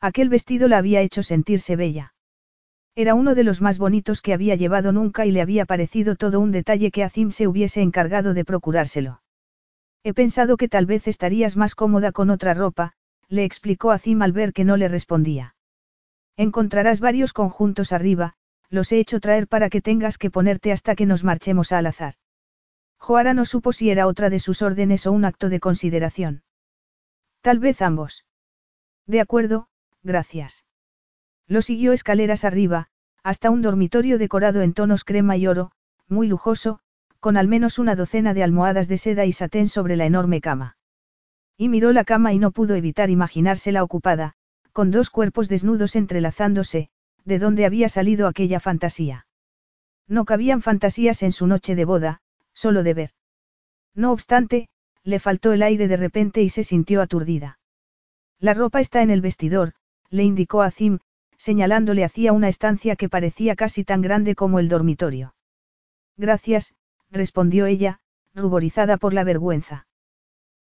Aquel 0.01 0.29
vestido 0.29 0.67
la 0.67 0.79
había 0.79 1.01
hecho 1.03 1.23
sentirse 1.23 1.77
bella. 1.77 2.15
Era 2.99 3.15
uno 3.15 3.35
de 3.35 3.45
los 3.45 3.61
más 3.61 3.77
bonitos 3.77 4.23
que 4.23 4.33
había 4.33 4.55
llevado 4.55 4.91
nunca 4.91 5.27
y 5.27 5.31
le 5.31 5.43
había 5.43 5.67
parecido 5.67 6.17
todo 6.17 6.41
un 6.41 6.51
detalle 6.51 6.91
que 6.91 7.05
Azim 7.05 7.31
se 7.31 7.47
hubiese 7.47 7.83
encargado 7.83 8.33
de 8.33 8.47
procurárselo. 8.47 9.21
He 10.03 10.15
pensado 10.15 10.57
que 10.57 10.69
tal 10.69 10.87
vez 10.87 11.07
estarías 11.07 11.59
más 11.59 11.75
cómoda 11.75 12.11
con 12.11 12.31
otra 12.31 12.55
ropa, 12.55 12.95
le 13.29 13.45
explicó 13.45 13.91
Azim 13.91 14.23
al 14.23 14.33
ver 14.33 14.55
que 14.55 14.65
no 14.65 14.79
le 14.79 14.89
respondía. 14.89 15.57
Encontrarás 16.39 17.01
varios 17.01 17.35
conjuntos 17.35 17.93
arriba, 17.93 18.35
los 18.71 18.91
he 18.93 18.99
hecho 18.99 19.21
traer 19.21 19.47
para 19.47 19.69
que 19.69 19.83
tengas 19.83 20.17
que 20.17 20.31
ponerte 20.31 20.73
hasta 20.73 20.95
que 20.95 21.05
nos 21.05 21.23
marchemos 21.23 21.73
al 21.73 21.87
azar. 21.87 22.15
Joara 22.99 23.35
no 23.35 23.45
supo 23.45 23.73
si 23.73 23.91
era 23.91 24.07
otra 24.07 24.31
de 24.31 24.39
sus 24.39 24.63
órdenes 24.63 25.07
o 25.07 25.13
un 25.13 25.27
acto 25.27 25.51
de 25.51 25.61
consideración. 25.61 26.45
Tal 27.43 27.59
vez 27.59 27.83
ambos. 27.83 28.25
De 29.07 29.21
acuerdo, 29.21 29.69
gracias. 30.03 30.66
Lo 31.49 31.63
siguió 31.63 31.93
escaleras 31.93 32.45
arriba, 32.45 32.89
hasta 33.23 33.51
un 33.51 33.63
dormitorio 33.63 34.19
decorado 34.19 34.63
en 34.63 34.73
tonos 34.73 35.05
crema 35.05 35.37
y 35.37 35.47
oro, 35.47 35.73
muy 36.09 36.29
lujoso, 36.29 36.81
con 37.21 37.37
al 37.37 37.49
menos 37.49 37.79
una 37.79 37.95
docena 37.95 38.35
de 38.35 38.43
almohadas 38.43 38.89
de 38.89 38.99
seda 38.99 39.25
y 39.25 39.33
satén 39.33 39.69
sobre 39.69 39.97
la 39.97 40.07
enorme 40.07 40.41
cama. 40.41 40.77
Y 41.57 41.69
miró 41.69 41.93
la 41.93 42.05
cama 42.05 42.33
y 42.33 42.39
no 42.39 42.51
pudo 42.51 42.75
evitar 42.75 43.11
imaginársela 43.11 43.83
ocupada, 43.83 44.35
con 44.73 44.91
dos 44.91 45.11
cuerpos 45.11 45.49
desnudos 45.49 45.97
entrelazándose, 45.97 46.91
de 47.25 47.39
dónde 47.39 47.65
había 47.65 47.89
salido 47.89 48.27
aquella 48.27 48.61
fantasía. 48.61 49.27
No 50.07 50.25
cabían 50.25 50.63
fantasías 50.63 51.23
en 51.23 51.33
su 51.33 51.47
noche 51.47 51.75
de 51.75 51.85
boda, 51.85 52.21
solo 52.53 52.83
de 52.83 52.95
ver. 52.95 53.11
No 53.95 54.13
obstante, 54.13 54.69
le 55.03 55.19
faltó 55.19 55.53
el 55.53 55.63
aire 55.63 55.89
de 55.89 55.97
repente 55.97 56.43
y 56.43 56.49
se 56.49 56.63
sintió 56.63 57.01
aturdida. 57.01 57.59
La 58.39 58.55
ropa 58.55 58.81
está 58.81 59.03
en 59.03 59.11
el 59.11 59.21
vestidor, 59.21 59.73
le 60.11 60.23
indicó 60.23 60.63
a 60.63 60.71
Zim, 60.71 60.99
señalándole 61.39 62.05
hacia 62.05 62.33
una 62.33 62.49
estancia 62.49 62.97
que 62.97 63.09
parecía 63.09 63.57
casi 63.57 63.85
tan 63.85 64.03
grande 64.03 64.35
como 64.35 64.59
el 64.59 64.69
dormitorio. 64.69 65.35
Gracias, 66.17 66.75
respondió 67.11 67.67
ella, 67.67 68.01
ruborizada 68.35 68.97
por 68.97 69.13
la 69.13 69.25
vergüenza. 69.25 69.87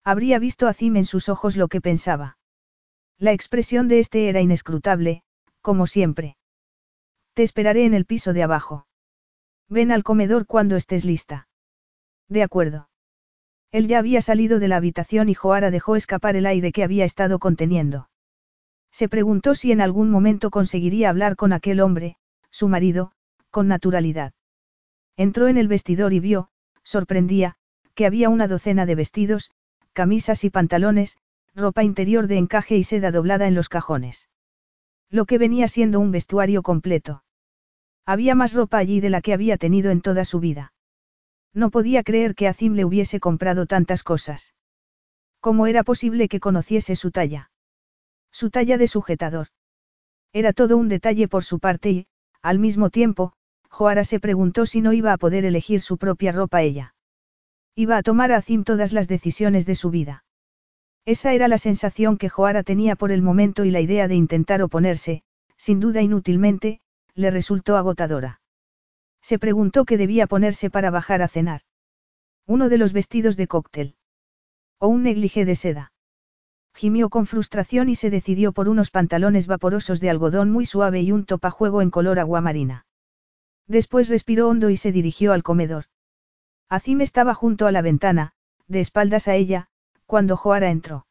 Habría 0.03 0.39
visto 0.39 0.67
a 0.67 0.73
Zim 0.73 0.97
en 0.97 1.05
sus 1.05 1.29
ojos 1.29 1.55
lo 1.55 1.67
que 1.67 1.81
pensaba. 1.81 2.37
La 3.17 3.31
expresión 3.31 3.87
de 3.87 3.99
este 3.99 4.29
era 4.29 4.41
inescrutable, 4.41 5.23
como 5.61 5.87
siempre. 5.87 6.37
Te 7.33 7.43
esperaré 7.43 7.85
en 7.85 7.93
el 7.93 8.05
piso 8.05 8.33
de 8.33 8.43
abajo. 8.43 8.85
Ven 9.69 9.91
al 9.91 10.03
comedor 10.03 10.45
cuando 10.45 10.75
estés 10.75 11.05
lista. 11.05 11.47
De 12.27 12.43
acuerdo. 12.43 12.89
Él 13.71 13.87
ya 13.87 13.99
había 13.99 14.21
salido 14.21 14.59
de 14.59 14.67
la 14.67 14.75
habitación 14.75 15.29
y 15.29 15.33
Joara 15.33 15.71
dejó 15.71 15.95
escapar 15.95 16.35
el 16.35 16.45
aire 16.45 16.71
que 16.71 16.83
había 16.83 17.05
estado 17.05 17.39
conteniendo. 17.39 18.09
Se 18.93 19.09
preguntó 19.09 19.55
si 19.55 19.71
en 19.71 19.81
algún 19.81 20.11
momento 20.11 20.51
conseguiría 20.51 21.09
hablar 21.09 21.35
con 21.35 21.51
aquel 21.51 21.81
hombre, 21.81 22.15
su 22.51 22.67
marido, 22.67 23.11
con 23.49 23.67
naturalidad. 23.67 24.33
Entró 25.17 25.47
en 25.47 25.57
el 25.57 25.67
vestidor 25.67 26.13
y 26.13 26.19
vio, 26.19 26.49
sorprendía, 26.83 27.55
que 27.95 28.05
había 28.05 28.29
una 28.29 28.47
docena 28.47 28.85
de 28.85 28.93
vestidos, 28.93 29.49
camisas 29.93 30.43
y 30.43 30.51
pantalones, 30.51 31.17
ropa 31.55 31.83
interior 31.83 32.27
de 32.27 32.37
encaje 32.37 32.77
y 32.77 32.83
seda 32.83 33.11
doblada 33.11 33.47
en 33.47 33.55
los 33.55 33.67
cajones. 33.67 34.29
Lo 35.09 35.25
que 35.25 35.39
venía 35.39 35.67
siendo 35.67 35.99
un 35.99 36.11
vestuario 36.11 36.61
completo. 36.61 37.23
Había 38.05 38.35
más 38.35 38.53
ropa 38.53 38.77
allí 38.77 38.99
de 38.99 39.09
la 39.09 39.21
que 39.21 39.33
había 39.33 39.57
tenido 39.57 39.89
en 39.89 40.01
toda 40.01 40.23
su 40.23 40.39
vida. 40.39 40.73
No 41.51 41.71
podía 41.71 42.03
creer 42.03 42.35
que 42.35 42.47
Azim 42.47 42.73
le 42.73 42.85
hubiese 42.85 43.19
comprado 43.19 43.65
tantas 43.65 44.03
cosas. 44.03 44.53
¿Cómo 45.39 45.65
era 45.65 45.83
posible 45.83 46.27
que 46.27 46.39
conociese 46.39 46.95
su 46.95 47.11
talla? 47.11 47.49
Su 48.33 48.49
talla 48.49 48.79
de 48.79 48.87
sujetador. 48.87 49.47
Era 50.33 50.53
todo 50.53 50.75
un 50.75 50.89
detalle 50.89 51.27
por 51.27 51.43
su 51.43 51.59
parte 51.59 51.91
y, 51.91 52.07
al 52.41 52.57
mismo 52.57 52.89
tiempo, 52.89 53.33
Joara 53.69 54.03
se 54.03 54.19
preguntó 54.19 54.65
si 54.65 54.81
no 54.81 54.91
iba 54.91 55.13
a 55.13 55.17
poder 55.17 55.45
elegir 55.45 55.81
su 55.81 55.97
propia 55.97 56.31
ropa 56.31 56.63
ella. 56.63 56.95
Iba 57.75 57.97
a 57.97 58.03
tomar 58.03 58.31
a 58.31 58.37
Azim 58.37 58.63
todas 58.63 58.91
las 58.91 59.07
decisiones 59.07 59.67
de 59.67 59.75
su 59.75 59.91
vida. 59.91 60.25
Esa 61.05 61.33
era 61.33 61.47
la 61.47 61.59
sensación 61.59 62.17
que 62.17 62.29
Joara 62.29 62.63
tenía 62.63 62.95
por 62.95 63.11
el 63.11 63.21
momento 63.21 63.65
y 63.65 63.71
la 63.71 63.81
idea 63.81 64.07
de 64.07 64.15
intentar 64.15 64.63
oponerse, 64.63 65.21
sin 65.55 65.79
duda 65.79 66.01
inútilmente, 66.01 66.81
le 67.13 67.29
resultó 67.29 67.77
agotadora. 67.77 68.41
Se 69.21 69.37
preguntó 69.37 69.85
qué 69.85 69.97
debía 69.97 70.25
ponerse 70.25 70.71
para 70.71 70.89
bajar 70.89 71.21
a 71.21 71.27
cenar. 71.27 71.61
Uno 72.47 72.67
de 72.67 72.79
los 72.79 72.93
vestidos 72.93 73.37
de 73.37 73.47
cóctel. 73.47 73.95
O 74.79 74.87
un 74.87 75.03
negligé 75.03 75.45
de 75.45 75.55
seda. 75.55 75.92
Gimió 76.75 77.09
con 77.09 77.25
frustración 77.25 77.89
y 77.89 77.95
se 77.95 78.09
decidió 78.09 78.51
por 78.51 78.67
unos 78.67 78.89
pantalones 78.89 79.47
vaporosos 79.47 79.99
de 79.99 80.09
algodón 80.09 80.51
muy 80.51 80.65
suave 80.65 81.01
y 81.01 81.11
un 81.11 81.25
topajuego 81.25 81.81
en 81.81 81.91
color 81.91 82.19
aguamarina. 82.19 82.85
Después 83.67 84.09
respiró 84.09 84.49
hondo 84.49 84.69
y 84.69 84.77
se 84.77 84.91
dirigió 84.91 85.33
al 85.33 85.43
comedor. 85.43 85.85
Azim 86.69 87.01
estaba 87.01 87.33
junto 87.33 87.67
a 87.67 87.71
la 87.71 87.81
ventana, 87.81 88.33
de 88.67 88.79
espaldas 88.79 89.27
a 89.27 89.35
ella, 89.35 89.67
cuando 90.05 90.35
Joara 90.35 90.71
entró. 90.71 91.05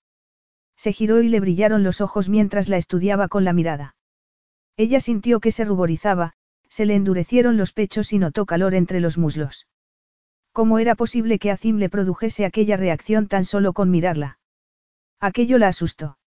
Se 0.76 0.93
giró 0.93 1.22
y 1.22 1.28
le 1.28 1.40
brillaron 1.40 1.84
los 1.84 2.01
ojos 2.01 2.28
mientras 2.28 2.68
la 2.68 2.76
estudiaba 2.76 3.28
con 3.28 3.44
la 3.44 3.52
mirada. 3.52 3.94
Ella 4.76 5.01
sintió 5.01 5.39
que 5.39 5.52
se 5.52 5.64
ruborizaba, 5.64 6.34
se 6.68 6.86
le 6.86 6.94
endurecieron 6.94 7.56
los 7.56 7.72
pechos 7.72 8.12
y 8.12 8.18
notó 8.18 8.47
calor 8.47 8.74
entre 8.74 8.98
los 8.98 9.18
muslos. 9.18 9.68
¿Cómo 10.52 10.78
era 10.78 10.97
posible 10.97 11.39
que 11.39 11.51
Azim 11.51 11.76
le 11.76 11.89
produjese 11.89 12.44
aquella 12.44 12.76
reacción 12.76 13.28
tan 13.28 13.44
solo 13.44 13.72
con 13.72 13.90
mirarla? 13.90 14.39
Aquello 15.23 15.57
la 15.57 15.69
asustó. 15.69 16.19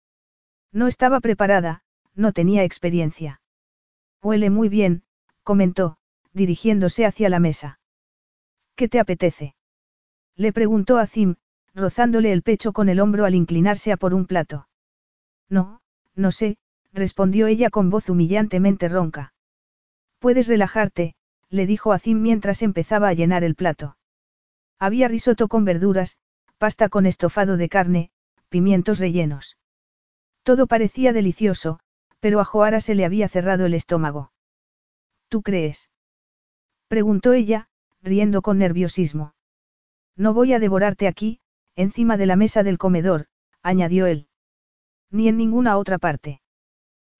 No 0.71 0.87
estaba 0.87 1.19
preparada, 1.19 1.83
no 2.15 2.31
tenía 2.31 2.63
experiencia. 2.63 3.41
Huele 4.23 4.49
muy 4.49 4.69
bien, 4.69 5.03
comentó, 5.43 5.97
dirigiéndose 6.31 7.05
hacia 7.05 7.27
la 7.27 7.39
mesa. 7.39 7.81
¿Qué 8.73 8.87
te 8.87 9.01
apetece? 9.01 9.53
Le 10.37 10.53
preguntó 10.53 10.97
a 10.97 11.07
Zim, 11.07 11.35
rozándole 11.73 12.31
el 12.31 12.41
pecho 12.41 12.71
con 12.71 12.87
el 12.87 13.01
hombro 13.01 13.25
al 13.25 13.35
inclinarse 13.35 13.91
a 13.91 13.97
por 13.97 14.13
un 14.13 14.27
plato. 14.27 14.69
No, 15.49 15.81
no 16.15 16.31
sé, 16.31 16.57
respondió 16.93 17.47
ella 17.47 17.69
con 17.69 17.89
voz 17.89 18.09
humillantemente 18.09 18.87
ronca. 18.87 19.33
Puedes 20.19 20.47
relajarte, 20.47 21.15
le 21.49 21.65
dijo 21.65 21.91
a 21.91 21.99
Zim 21.99 22.21
mientras 22.21 22.61
empezaba 22.61 23.09
a 23.09 23.13
llenar 23.13 23.43
el 23.43 23.55
plato. 23.55 23.97
Había 24.79 25.09
risotto 25.09 25.49
con 25.49 25.65
verduras, 25.65 26.17
pasta 26.57 26.87
con 26.87 27.05
estofado 27.05 27.57
de 27.57 27.67
carne, 27.67 28.11
pimientos 28.55 28.99
rellenos. 28.99 29.57
Todo 30.43 30.65
parecía 30.65 31.11
delicioso, 31.11 31.81
pero 32.21 32.39
a 32.39 32.45
Joara 32.45 32.79
se 32.79 32.95
le 32.95 33.03
había 33.03 33.27
cerrado 33.27 33.65
el 33.65 33.73
estómago. 33.73 34.31
¿Tú 35.27 35.41
crees? 35.41 35.89
preguntó 36.87 37.33
ella, 37.33 37.67
riendo 38.01 38.41
con 38.41 38.57
nerviosismo. 38.57 39.33
No 40.15 40.33
voy 40.33 40.53
a 40.53 40.59
devorarte 40.59 41.09
aquí, 41.09 41.41
encima 41.75 42.15
de 42.15 42.27
la 42.27 42.37
mesa 42.37 42.63
del 42.63 42.77
comedor, 42.77 43.25
añadió 43.61 44.05
él. 44.05 44.29
Ni 45.11 45.27
en 45.27 45.35
ninguna 45.35 45.75
otra 45.77 45.97
parte. 45.97 46.39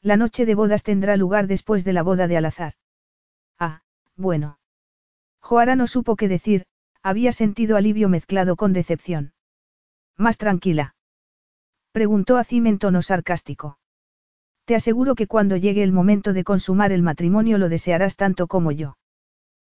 La 0.02 0.16
noche 0.16 0.45
de 0.45 0.56
bodas 0.56 0.84
tendrá 0.84 1.18
lugar 1.18 1.48
después 1.48 1.84
de 1.84 1.91
la 1.91 2.02
boda 2.02 2.30
de 2.30 2.38
Alazar. 2.38 2.76
Ah, 3.60 3.82
bueno. 4.16 4.57
Joara 5.41 5.76
no 5.76 5.88
supo 5.88 6.16
qué 6.16 6.30
decir, 6.30 6.66
había 7.03 7.34
sentido 7.34 7.76
alivio 7.76 8.07
mezclado 8.07 8.56
con 8.56 8.72
decepción. 8.72 9.34
Más 10.16 10.38
tranquila. 10.38 10.94
Preguntó 11.95 12.35
a 12.35 12.43
Cim 12.43 12.67
en 12.67 12.77
tono 12.77 13.01
sarcástico. 13.01 13.80
Te 14.65 14.76
aseguro 14.76 15.15
que 15.15 15.27
cuando 15.27 15.55
llegue 15.55 15.81
el 15.81 15.93
momento 15.93 16.34
de 16.34 16.43
consumar 16.43 16.91
el 16.91 17.01
matrimonio 17.01 17.57
lo 17.57 17.69
desearás 17.69 18.17
tanto 18.17 18.47
como 18.47 18.73
yo. 18.73 18.97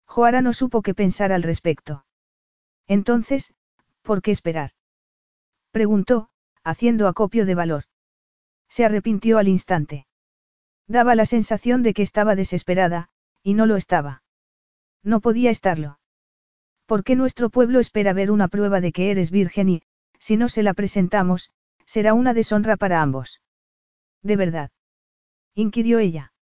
Joara 0.07 0.40
no 0.40 0.53
supo 0.53 0.82
qué 0.82 0.94
pensar 0.94 1.32
al 1.32 1.43
respecto. 1.43 2.05
Entonces, 2.86 3.53
¿por 4.03 4.23
qué 4.23 4.31
esperar? 4.31 4.70
Preguntó, 5.73 6.28
haciendo 6.62 7.09
acopio 7.09 7.44
de 7.44 7.57
valor. 7.57 7.85
Se 8.69 8.85
arrepintió 8.85 9.39
al 9.39 9.49
instante. 9.49 10.07
Daba 10.86 11.16
la 11.16 11.27
sensación 11.27 11.82
de 11.82 11.93
que 11.93 12.03
estaba 12.03 12.36
desesperada, 12.36 13.09
y 13.43 13.55
no 13.55 13.66
lo 13.66 13.74
estaba. 13.74 14.23
No 15.03 15.19
podía 15.19 15.51
estarlo. 15.51 15.99
¿Por 16.86 17.03
qué 17.03 17.16
nuestro 17.16 17.51
pueblo 17.51 17.81
espera 17.81 18.12
ver 18.12 18.31
una 18.31 18.47
prueba 18.47 18.81
de 18.81 18.93
que 18.93 19.11
eres 19.11 19.32
virgen 19.32 19.69
y, 19.69 19.82
si 20.20 20.36
no 20.36 20.49
se 20.49 20.62
la 20.62 20.73
presentamos, 20.73 21.51
Será 21.87 22.15
una 22.15 22.35
deshonra 22.35 22.77
para 22.77 23.03
ambos. 23.03 23.41
¿De 24.23 24.37
verdad? 24.37 24.71
inquirió 25.55 25.99
ella. 25.99 26.33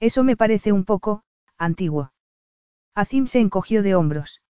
Eso 0.00 0.22
me 0.22 0.36
parece 0.36 0.72
un 0.72 0.84
poco, 0.84 1.24
antiguo. 1.56 2.12
Azim 2.94 3.26
se 3.26 3.40
encogió 3.40 3.82
de 3.82 3.94
hombros. 3.94 4.42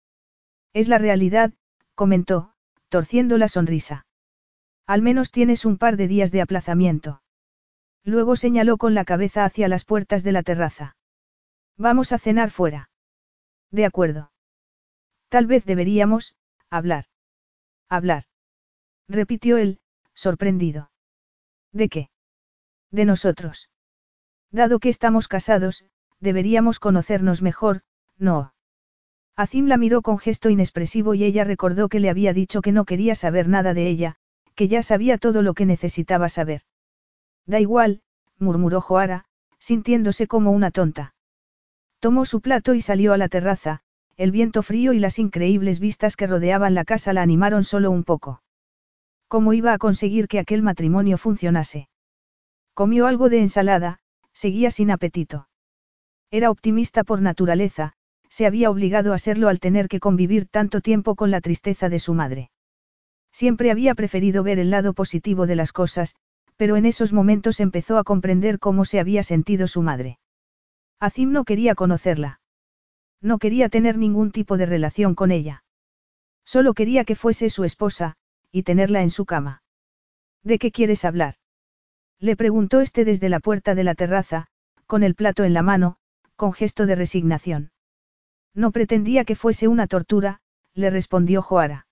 Es 0.73 0.89
la 0.89 0.99
realidad, 0.99 1.53
comentó, 1.95 2.53
torciendo 2.89 3.39
la 3.39 3.49
sonrisa. 3.49 4.07
Al 4.87 5.03
menos 5.03 5.31
tienes 5.31 5.65
un 5.65 5.79
par 5.79 5.97
de 5.97 6.09
días 6.09 6.31
de 6.31 6.41
aplazamiento. 6.41 7.23
Luego 8.05 8.37
señaló 8.37 8.79
con 8.79 8.95
la 8.95 9.05
cabeza 9.05 9.45
hacia 9.45 9.69
las 9.69 9.85
puertas 9.85 10.23
de 10.23 10.33
la 10.33 10.43
terraza. 10.43 10.97
Vamos 11.77 12.13
a 12.13 12.19
cenar 12.19 12.51
fuera. 12.51 12.91
De 13.71 13.85
acuerdo. 13.85 14.33
Tal 15.29 15.47
vez 15.47 15.65
deberíamos, 15.65 16.35
hablar. 16.71 17.05
Hablar. 17.89 18.25
Repitió 19.09 19.59
él, 19.59 19.81
sorprendido. 20.19 20.91
¿De 21.73 21.89
qué? 21.89 22.11
De 22.91 23.05
nosotros. 23.05 23.71
Dado 24.51 24.81
que 24.81 24.89
estamos 24.89 25.29
casados, 25.29 25.85
deberíamos 26.19 26.81
conocernos 26.81 27.41
mejor, 27.41 27.83
¿no? 28.19 28.53
Azim 29.37 29.67
la 29.67 29.77
miró 29.77 30.03
con 30.03 30.19
gesto 30.19 30.51
inexpresivo 30.51 31.15
y 31.15 31.23
ella 31.23 31.45
recordó 31.45 31.89
que 31.89 32.01
le 32.01 32.11
había 32.11 32.33
dicho 32.33 32.63
que 32.63 32.73
no 32.73 32.85
quería 32.85 33.15
saber 33.15 33.49
nada 33.49 33.75
de 33.75 33.87
ella, 33.87 34.17
que 34.57 34.67
ya 34.67 34.83
sabía 34.83 35.19
todo 35.19 35.43
lo 35.43 35.55
que 35.55 35.67
necesitaba 35.67 36.29
saber. 36.29 36.63
Da 37.47 37.61
igual, 37.61 38.03
murmuró 38.39 38.81
Joara, 38.81 39.27
sintiéndose 39.61 40.27
como 40.27 40.51
una 40.51 40.73
tonta. 40.73 41.15
Tomó 42.01 42.27
su 42.27 42.41
plato 42.41 42.75
y 42.75 42.81
salió 42.81 43.13
a 43.13 43.19
la 43.19 43.29
terraza, 43.29 43.83
el 44.17 44.33
viento 44.33 44.65
frío 44.65 44.93
y 44.93 44.99
las 44.99 45.21
increíbles 45.21 45.79
vistas 45.79 46.17
que 46.17 46.27
rodeaban 46.27 46.75
la 46.75 46.85
casa 46.85 47.13
la 47.13 47.23
animaron 47.23 47.63
solo 47.63 47.93
un 47.93 48.03
poco. 48.03 48.43
¿Cómo 49.29 49.53
iba 49.53 49.73
a 49.75 49.79
conseguir 49.79 50.27
que 50.27 50.39
aquel 50.39 50.63
matrimonio 50.63 51.19
funcionase? 51.19 51.89
Comió 52.75 53.07
algo 53.07 53.29
de 53.29 53.41
ensalada, 53.41 53.99
seguía 54.33 54.71
sin 54.71 54.91
apetito. 54.91 55.49
Era 56.31 56.51
optimista 56.51 57.05
por 57.05 57.21
naturaleza, 57.21 57.93
se 58.31 58.47
había 58.47 58.71
obligado 58.71 59.13
a 59.13 59.19
serlo 59.19 59.49
al 59.49 59.61
tener 59.61 59.89
que 59.89 60.01
convivir 60.01 60.47
tanto 60.47 60.81
tiempo 60.81 61.15
con 61.15 61.31
la 61.31 61.41
tristeza 61.41 61.89
de 61.89 61.99
su 61.99 62.15
madre. 62.15 62.51
Siempre 63.33 63.71
había 63.71 63.95
preferido 63.95 64.43
ver 64.43 64.59
el 64.59 64.71
lado 64.71 64.95
positivo 64.95 65.47
de 65.47 65.57
las 65.57 65.73
cosas, 65.73 66.15
pero 66.57 66.77
en 66.77 66.87
esos 66.87 67.13
momentos 67.13 67.61
empezó 67.61 67.99
a 67.99 68.05
comprender 68.05 68.59
cómo 68.59 68.85
se 68.85 68.99
había 68.99 69.23
sentido 69.23 69.67
su 69.67 69.83
madre. 69.83 70.19
Azim 71.01 71.33
no 71.33 71.45
quería 71.45 71.75
conocerla. 71.75 72.41
No 73.21 73.39
quería 73.39 73.69
tener 73.69 73.97
ningún 73.99 74.33
tipo 74.33 74.57
de 74.57 74.67
relación 74.67 75.15
con 75.15 75.31
ella. 75.31 75.63
Solo 76.45 76.75
quería 76.75 77.05
que 77.05 77.15
fuese 77.15 77.51
su 77.51 77.65
esposa, 77.65 78.17
y 78.51 78.63
tenerla 78.63 79.03
en 79.03 79.11
su 79.11 79.27
cama. 79.27 79.63
¿De 80.43 80.59
qué 80.59 80.71
quieres 80.71 81.05
hablar? 81.05 81.35
Le 82.19 82.37
preguntó 82.37 82.81
este 82.81 83.05
desde 83.05 83.29
la 83.29 83.41
puerta 83.41 83.75
de 83.75 83.85
la 83.85 83.95
terraza, 83.95 84.47
con 84.87 85.03
el 85.03 85.15
plato 85.15 85.45
en 85.45 85.55
la 85.55 85.63
mano, 85.63 85.97
con 86.35 86.53
gesto 86.53 86.87
de 86.87 86.95
resignación. 86.95 87.71
No 88.55 88.73
pretendía 88.73 89.25
que 89.25 89.37
fuese 89.37 89.69
una 89.69 89.87
tortura, 89.87 90.41
le 90.75 90.91
respondió 90.91 91.43
Joara. 91.43 91.87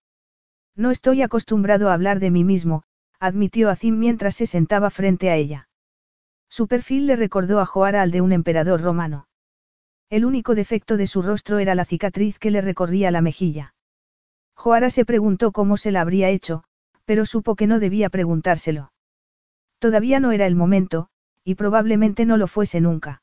No 0.74 0.90
estoy 0.90 1.22
acostumbrado 1.22 1.90
a 1.90 1.94
hablar 1.94 2.18
de 2.18 2.30
mí 2.30 2.42
mismo, 2.42 2.82
admitió 3.20 3.70
Azim 3.70 3.98
mientras 3.98 4.34
se 4.34 4.46
sentaba 4.46 4.90
frente 4.90 5.30
a 5.30 5.36
ella. 5.36 5.68
Su 6.48 6.66
perfil 6.66 7.06
le 7.06 7.16
recordó 7.16 7.60
a 7.60 7.66
Joara 7.66 8.02
al 8.02 8.10
de 8.10 8.20
un 8.20 8.32
emperador 8.32 8.80
romano. 8.80 9.28
El 10.10 10.24
único 10.24 10.54
defecto 10.54 10.96
de 10.96 11.06
su 11.06 11.22
rostro 11.22 11.58
era 11.58 11.74
la 11.74 11.84
cicatriz 11.84 12.38
que 12.38 12.50
le 12.50 12.60
recorría 12.60 13.10
la 13.10 13.20
mejilla. 13.20 13.74
Joara 14.56 14.90
se 14.90 15.04
preguntó 15.04 15.52
cómo 15.52 15.76
se 15.76 15.92
la 15.92 16.00
habría 16.00 16.30
hecho, 16.30 16.64
pero 17.04 17.26
supo 17.26 17.54
que 17.54 17.66
no 17.66 17.78
debía 17.78 18.08
preguntárselo. 18.10 18.90
Todavía 19.78 20.18
no 20.18 20.32
era 20.32 20.46
el 20.46 20.56
momento, 20.56 21.08
y 21.44 21.54
probablemente 21.54 22.24
no 22.24 22.36
lo 22.36 22.48
fuese 22.48 22.80
nunca. 22.80 23.22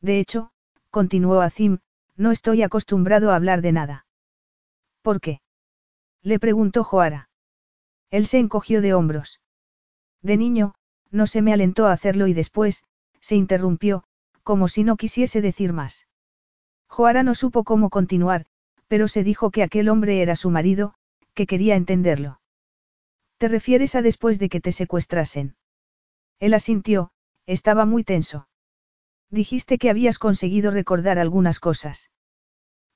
De 0.00 0.20
hecho, 0.20 0.52
continuó 0.90 1.40
Azim, 1.40 1.78
no 2.16 2.30
estoy 2.30 2.62
acostumbrado 2.62 3.30
a 3.30 3.36
hablar 3.36 3.60
de 3.60 3.72
nada. 3.72 4.06
¿Por 5.02 5.20
qué? 5.20 5.40
Le 6.22 6.38
preguntó 6.38 6.84
Joara. 6.84 7.28
Él 8.10 8.26
se 8.26 8.38
encogió 8.38 8.80
de 8.80 8.94
hombros. 8.94 9.40
De 10.22 10.36
niño, 10.36 10.74
no 11.10 11.26
se 11.26 11.42
me 11.42 11.52
alentó 11.52 11.86
a 11.86 11.92
hacerlo 11.92 12.28
y 12.28 12.32
después, 12.32 12.84
se 13.20 13.34
interrumpió, 13.34 14.04
como 14.42 14.68
si 14.68 14.84
no 14.84 14.96
quisiese 14.96 15.42
decir 15.42 15.72
más. 15.72 16.06
Joara 16.86 17.22
no 17.22 17.34
supo 17.34 17.64
cómo 17.64 17.90
continuar, 17.90 18.46
pero 18.88 19.08
se 19.08 19.24
dijo 19.24 19.50
que 19.50 19.62
aquel 19.62 19.88
hombre 19.88 20.22
era 20.22 20.36
su 20.36 20.50
marido, 20.50 20.94
que 21.34 21.46
quería 21.46 21.76
entenderlo. 21.76 22.40
¿Te 23.38 23.48
refieres 23.48 23.94
a 23.94 24.02
después 24.02 24.38
de 24.38 24.48
que 24.48 24.60
te 24.60 24.72
secuestrasen? 24.72 25.56
Él 26.38 26.54
asintió, 26.54 27.10
estaba 27.46 27.84
muy 27.84 28.04
tenso. 28.04 28.48
Dijiste 29.30 29.78
que 29.78 29.90
habías 29.90 30.18
conseguido 30.18 30.70
recordar 30.70 31.18
algunas 31.18 31.58
cosas. 31.60 32.10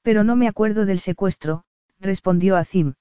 Pero 0.03 0.25
no 0.25 0.37
me 0.37 0.49
acuerdo 0.49 0.87
del 0.87 1.01
secuestro, 1.01 1.65
respondió 1.99 2.57
Azim. 2.57 2.95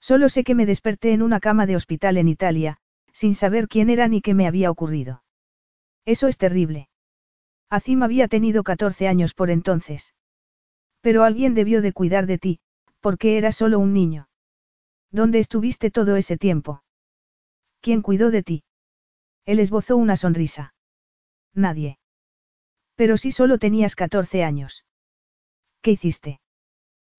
Solo 0.00 0.28
sé 0.28 0.44
que 0.44 0.54
me 0.54 0.66
desperté 0.66 1.12
en 1.12 1.22
una 1.22 1.40
cama 1.40 1.66
de 1.66 1.76
hospital 1.76 2.16
en 2.16 2.28
Italia, 2.28 2.78
sin 3.12 3.34
saber 3.34 3.68
quién 3.68 3.90
era 3.90 4.08
ni 4.08 4.20
qué 4.20 4.34
me 4.34 4.46
había 4.46 4.70
ocurrido. 4.70 5.22
Eso 6.04 6.28
es 6.28 6.38
terrible. 6.38 6.88
Azim 7.68 8.02
había 8.02 8.28
tenido 8.28 8.62
14 8.62 9.08
años 9.08 9.34
por 9.34 9.50
entonces. 9.50 10.14
Pero 11.00 11.24
alguien 11.24 11.54
debió 11.54 11.82
de 11.82 11.92
cuidar 11.92 12.26
de 12.26 12.38
ti, 12.38 12.60
porque 13.00 13.38
era 13.38 13.52
solo 13.52 13.78
un 13.78 13.92
niño. 13.92 14.28
¿Dónde 15.10 15.38
estuviste 15.38 15.90
todo 15.90 16.16
ese 16.16 16.36
tiempo? 16.36 16.82
¿Quién 17.80 18.02
cuidó 18.02 18.30
de 18.30 18.42
ti? 18.42 18.64
Él 19.46 19.58
esbozó 19.58 19.96
una 19.96 20.16
sonrisa. 20.16 20.74
Nadie. 21.54 21.98
Pero 22.94 23.16
si 23.16 23.32
solo 23.32 23.58
tenías 23.58 23.96
14 23.96 24.44
años. 24.44 24.84
¿Qué 25.80 25.92
hiciste? 25.92 26.40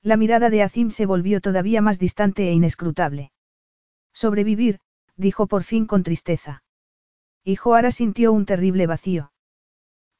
La 0.04 0.18
mirada 0.18 0.50
de 0.50 0.64
Azim 0.64 0.92
se 0.92 1.06
volvió 1.06 1.42
todavía 1.42 1.82
más 1.82 2.00
distante 2.00 2.50
e 2.50 2.54
inescrutable. 2.54 3.32
Sobrevivir, 4.14 4.80
dijo 5.16 5.48
por 5.48 5.64
fin 5.64 5.86
con 5.86 6.04
tristeza. 6.04 6.64
Y 7.44 7.56
Joara 7.56 7.92
sintió 7.92 8.32
un 8.32 8.46
terrible 8.46 8.88
vacío. 8.88 9.32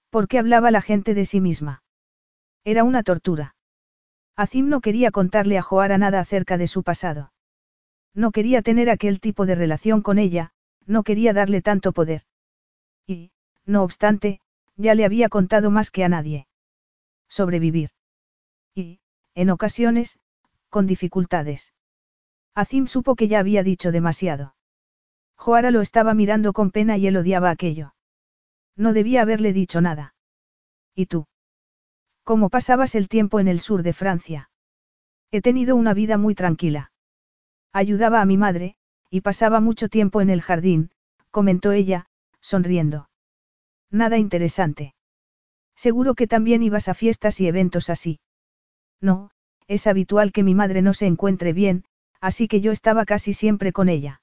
¿Por 0.10 0.28
qué 0.28 0.40
hablaba 0.40 0.72
la 0.72 0.82
gente 0.82 1.14
de 1.14 1.26
sí 1.26 1.40
misma? 1.40 1.84
Era 2.64 2.84
una 2.84 3.04
tortura. 3.04 3.56
Azim 4.36 4.70
no 4.70 4.82
quería 4.82 5.12
contarle 5.12 5.58
a 5.58 5.62
Joara 5.62 5.98
nada 5.98 6.20
acerca 6.20 6.58
de 6.58 6.68
su 6.68 6.84
pasado. 6.84 7.34
No 8.14 8.32
quería 8.32 8.62
tener 8.62 8.90
aquel 8.90 9.20
tipo 9.20 9.46
de 9.46 9.56
relación 9.56 10.02
con 10.02 10.20
ella, 10.20 10.52
no 10.86 11.04
quería 11.04 11.34
darle 11.34 11.62
tanto 11.62 11.92
poder. 11.92 12.24
Y, 13.08 13.32
no 13.66 13.84
obstante, 13.84 14.42
ya 14.76 14.96
le 14.96 15.06
había 15.06 15.30
contado 15.30 15.72
más 15.72 15.92
que 15.92 16.04
a 16.04 16.10
nadie. 16.10 16.48
Sobrevivir. 17.30 17.92
Y, 18.76 19.00
en 19.36 19.50
ocasiones, 19.50 20.20
con 20.70 20.88
dificultades. 20.88 21.74
Azim 22.54 22.88
supo 22.88 23.16
que 23.16 23.28
ya 23.28 23.40
había 23.40 23.64
dicho 23.64 23.92
demasiado. 23.92 24.56
Joara 25.36 25.72
lo 25.72 25.82
estaba 25.82 26.14
mirando 26.14 26.54
con 26.54 26.72
pena 26.72 26.98
y 26.98 27.08
él 27.08 27.18
odiaba 27.18 27.50
aquello. 27.50 27.96
No 28.76 28.94
debía 28.94 29.22
haberle 29.22 29.54
dicho 29.54 29.82
nada. 29.82 30.14
¿Y 30.94 31.08
tú? 31.08 31.28
¿Cómo 32.24 32.50
pasabas 32.50 32.96
el 32.96 33.08
tiempo 33.08 33.40
en 33.40 33.48
el 33.48 33.60
sur 33.60 33.84
de 33.84 33.94
Francia? 33.94 34.50
He 35.32 35.42
tenido 35.42 35.76
una 35.76 35.94
vida 35.94 36.18
muy 36.18 36.36
tranquila. 36.36 36.92
Ayudaba 37.74 38.22
a 38.22 38.26
mi 38.26 38.38
madre, 38.38 38.76
y 39.10 39.22
pasaba 39.22 39.60
mucho 39.60 39.90
tiempo 39.90 40.22
en 40.22 40.30
el 40.30 40.42
jardín, 40.42 40.92
comentó 41.32 41.72
ella, 41.72 42.06
sonriendo. 42.40 43.10
Nada 43.90 44.18
interesante. 44.18 44.94
Seguro 45.76 46.14
que 46.16 46.28
también 46.28 46.64
ibas 46.64 46.88
a 46.88 46.94
fiestas 46.94 47.40
y 47.42 47.48
eventos 47.48 47.90
así. 47.90 48.20
No, 49.00 49.32
es 49.68 49.88
habitual 49.88 50.32
que 50.32 50.44
mi 50.44 50.54
madre 50.54 50.82
no 50.82 50.94
se 50.94 51.08
encuentre 51.08 51.54
bien, 51.54 51.86
así 52.20 52.48
que 52.48 52.62
yo 52.62 52.72
estaba 52.72 53.06
casi 53.06 53.34
siempre 53.34 53.74
con 53.74 53.90
ella. 53.90 54.22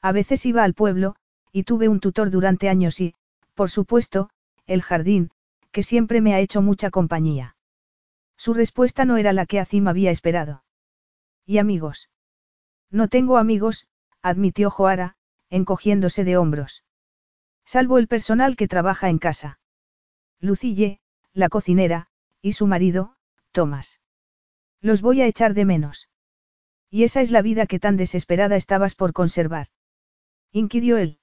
A 0.00 0.12
veces 0.12 0.46
iba 0.46 0.64
al 0.64 0.74
pueblo, 0.74 1.16
y 1.52 1.64
tuve 1.64 1.88
un 1.88 2.00
tutor 2.00 2.30
durante 2.30 2.68
años 2.68 3.00
y, 3.00 3.14
por 3.54 3.68
supuesto, 3.68 4.30
el 4.66 4.82
jardín, 4.82 5.30
que 5.72 5.82
siempre 5.82 6.20
me 6.20 6.34
ha 6.34 6.40
hecho 6.40 6.62
mucha 6.62 6.90
compañía. 6.90 7.56
Su 8.36 8.54
respuesta 8.54 9.04
no 9.04 9.16
era 9.16 9.32
la 9.32 9.46
que 9.46 9.60
Azim 9.60 9.86
había 9.88 10.10
esperado. 10.10 10.64
¿Y 11.46 11.58
amigos? 11.58 12.10
No 12.90 13.08
tengo 13.08 13.36
amigos, 13.36 13.86
admitió 14.22 14.70
Joara, 14.70 15.16
encogiéndose 15.48 16.24
de 16.24 16.36
hombros. 16.36 16.84
Salvo 17.64 17.98
el 17.98 18.08
personal 18.08 18.56
que 18.56 18.68
trabaja 18.68 19.08
en 19.08 19.18
casa. 19.18 19.60
Lucille, 20.40 21.00
la 21.32 21.48
cocinera, 21.48 22.08
y 22.42 22.52
su 22.52 22.66
marido, 22.66 23.16
Tomás. 23.52 24.00
Los 24.80 25.02
voy 25.02 25.20
a 25.20 25.26
echar 25.26 25.54
de 25.54 25.64
menos. 25.64 26.08
Y 26.88 27.04
esa 27.04 27.20
es 27.20 27.30
la 27.30 27.42
vida 27.42 27.66
que 27.66 27.78
tan 27.78 27.96
desesperada 27.96 28.56
estabas 28.56 28.94
por 28.94 29.12
conservar. 29.12 29.68
Inquirió 30.50 30.96
él. 30.96 31.18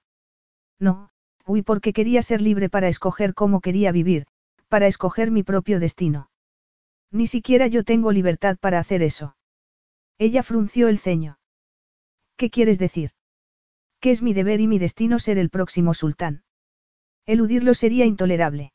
No, 0.78 1.10
uy, 1.44 1.62
porque 1.62 1.92
quería 1.92 2.22
ser 2.22 2.40
libre 2.40 2.70
para 2.70 2.88
escoger 2.88 3.34
cómo 3.34 3.60
quería 3.60 3.92
vivir, 3.92 4.26
para 4.68 4.86
escoger 4.86 5.30
mi 5.30 5.42
propio 5.42 5.80
destino. 5.80 6.30
Ni 7.10 7.26
siquiera 7.26 7.66
yo 7.66 7.84
tengo 7.84 8.12
libertad 8.12 8.58
para 8.60 8.78
hacer 8.78 9.02
eso. 9.02 9.36
Ella 10.18 10.42
frunció 10.42 10.88
el 10.88 10.98
ceño. 10.98 11.38
¿Qué 12.36 12.50
quieres 12.50 12.78
decir? 12.78 13.12
Que 14.00 14.10
es 14.10 14.22
mi 14.22 14.32
deber 14.34 14.60
y 14.60 14.68
mi 14.68 14.78
destino 14.78 15.18
ser 15.18 15.38
el 15.38 15.50
próximo 15.50 15.94
sultán. 15.94 16.44
Eludirlo 17.26 17.74
sería 17.74 18.04
intolerable. 18.04 18.72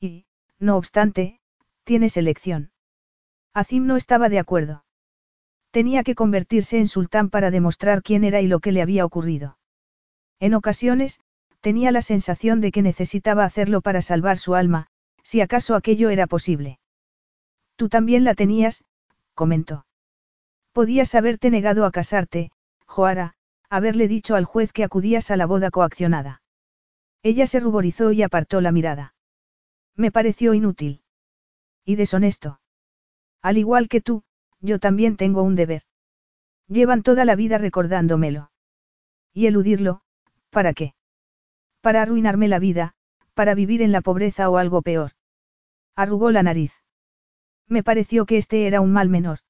Y, 0.00 0.26
no 0.58 0.76
obstante, 0.76 1.40
tienes 1.84 2.16
elección. 2.16 2.72
Azim 3.52 3.86
no 3.86 3.96
estaba 3.96 4.28
de 4.28 4.38
acuerdo. 4.38 4.84
Tenía 5.70 6.02
que 6.02 6.14
convertirse 6.14 6.78
en 6.78 6.88
sultán 6.88 7.30
para 7.30 7.50
demostrar 7.50 8.02
quién 8.02 8.24
era 8.24 8.40
y 8.40 8.46
lo 8.46 8.60
que 8.60 8.72
le 8.72 8.82
había 8.82 9.04
ocurrido. 9.04 9.58
En 10.40 10.54
ocasiones, 10.54 11.20
tenía 11.60 11.90
la 11.90 12.02
sensación 12.02 12.60
de 12.60 12.70
que 12.70 12.82
necesitaba 12.82 13.44
hacerlo 13.44 13.80
para 13.80 14.02
salvar 14.02 14.38
su 14.38 14.54
alma, 14.54 14.88
si 15.24 15.40
acaso 15.40 15.74
aquello 15.74 16.10
era 16.10 16.28
posible. 16.28 16.78
Tú 17.76 17.88
también 17.88 18.22
la 18.22 18.34
tenías, 18.34 18.84
comentó. 19.34 19.86
Podías 20.72 21.14
haberte 21.14 21.50
negado 21.50 21.84
a 21.84 21.90
casarte, 21.90 22.52
Joara, 22.86 23.34
haberle 23.68 24.06
dicho 24.06 24.36
al 24.36 24.44
juez 24.44 24.72
que 24.72 24.84
acudías 24.84 25.32
a 25.32 25.36
la 25.36 25.46
boda 25.46 25.70
coaccionada. 25.70 26.42
Ella 27.22 27.46
se 27.46 27.58
ruborizó 27.58 28.12
y 28.12 28.22
apartó 28.22 28.60
la 28.60 28.70
mirada. 28.70 29.14
Me 29.96 30.12
pareció 30.12 30.54
inútil. 30.54 31.02
Y 31.84 31.96
deshonesto. 31.96 32.60
Al 33.42 33.58
igual 33.58 33.88
que 33.88 34.00
tú, 34.00 34.22
yo 34.60 34.78
también 34.78 35.16
tengo 35.16 35.42
un 35.42 35.56
deber. 35.56 35.82
Llevan 36.68 37.02
toda 37.02 37.24
la 37.24 37.34
vida 37.34 37.58
recordándomelo. 37.58 38.50
Y 39.32 39.46
eludirlo, 39.46 40.02
¿para 40.50 40.74
qué? 40.74 40.94
Para 41.80 42.02
arruinarme 42.02 42.48
la 42.48 42.58
vida, 42.58 42.94
para 43.34 43.54
vivir 43.54 43.82
en 43.82 43.92
la 43.92 44.00
pobreza 44.00 44.48
o 44.48 44.56
algo 44.56 44.82
peor. 44.82 45.13
Arrugó 45.96 46.30
la 46.30 46.42
nariz. 46.42 46.72
Me 47.68 47.82
pareció 47.82 48.26
que 48.26 48.36
este 48.36 48.66
era 48.66 48.80
un 48.80 48.92
mal 48.92 49.08
menor. 49.08 49.40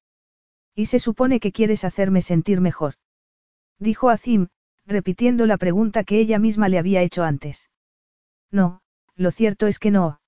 Y 0.73 0.87
se 0.87 0.99
supone 0.99 1.39
que 1.39 1.51
quieres 1.51 1.83
hacerme 1.83 2.21
sentir 2.21 2.61
mejor. 2.61 2.95
Dijo 3.79 4.09
Azim, 4.09 4.47
repitiendo 4.85 5.45
la 5.45 5.57
pregunta 5.57 6.03
que 6.03 6.19
ella 6.19 6.39
misma 6.39 6.69
le 6.69 6.77
había 6.77 7.01
hecho 7.01 7.23
antes. 7.23 7.69
No, 8.51 8.81
lo 9.15 9.31
cierto 9.31 9.67
es 9.67 9.79
que 9.79 9.91
no. 9.91 10.21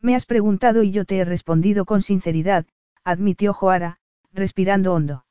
Me 0.00 0.14
has 0.14 0.26
preguntado 0.26 0.82
y 0.82 0.90
yo 0.90 1.04
te 1.04 1.18
he 1.18 1.24
respondido 1.24 1.84
con 1.84 2.02
sinceridad, 2.02 2.66
admitió 3.04 3.52
Joara, 3.52 3.98
respirando 4.32 4.94
hondo. 4.94 5.24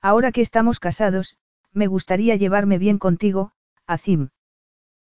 Ahora 0.00 0.32
que 0.32 0.40
estamos 0.40 0.80
casados, 0.80 1.36
me 1.72 1.86
gustaría 1.86 2.36
llevarme 2.36 2.78
bien 2.78 2.98
contigo, 2.98 3.52
Azim. 3.86 4.30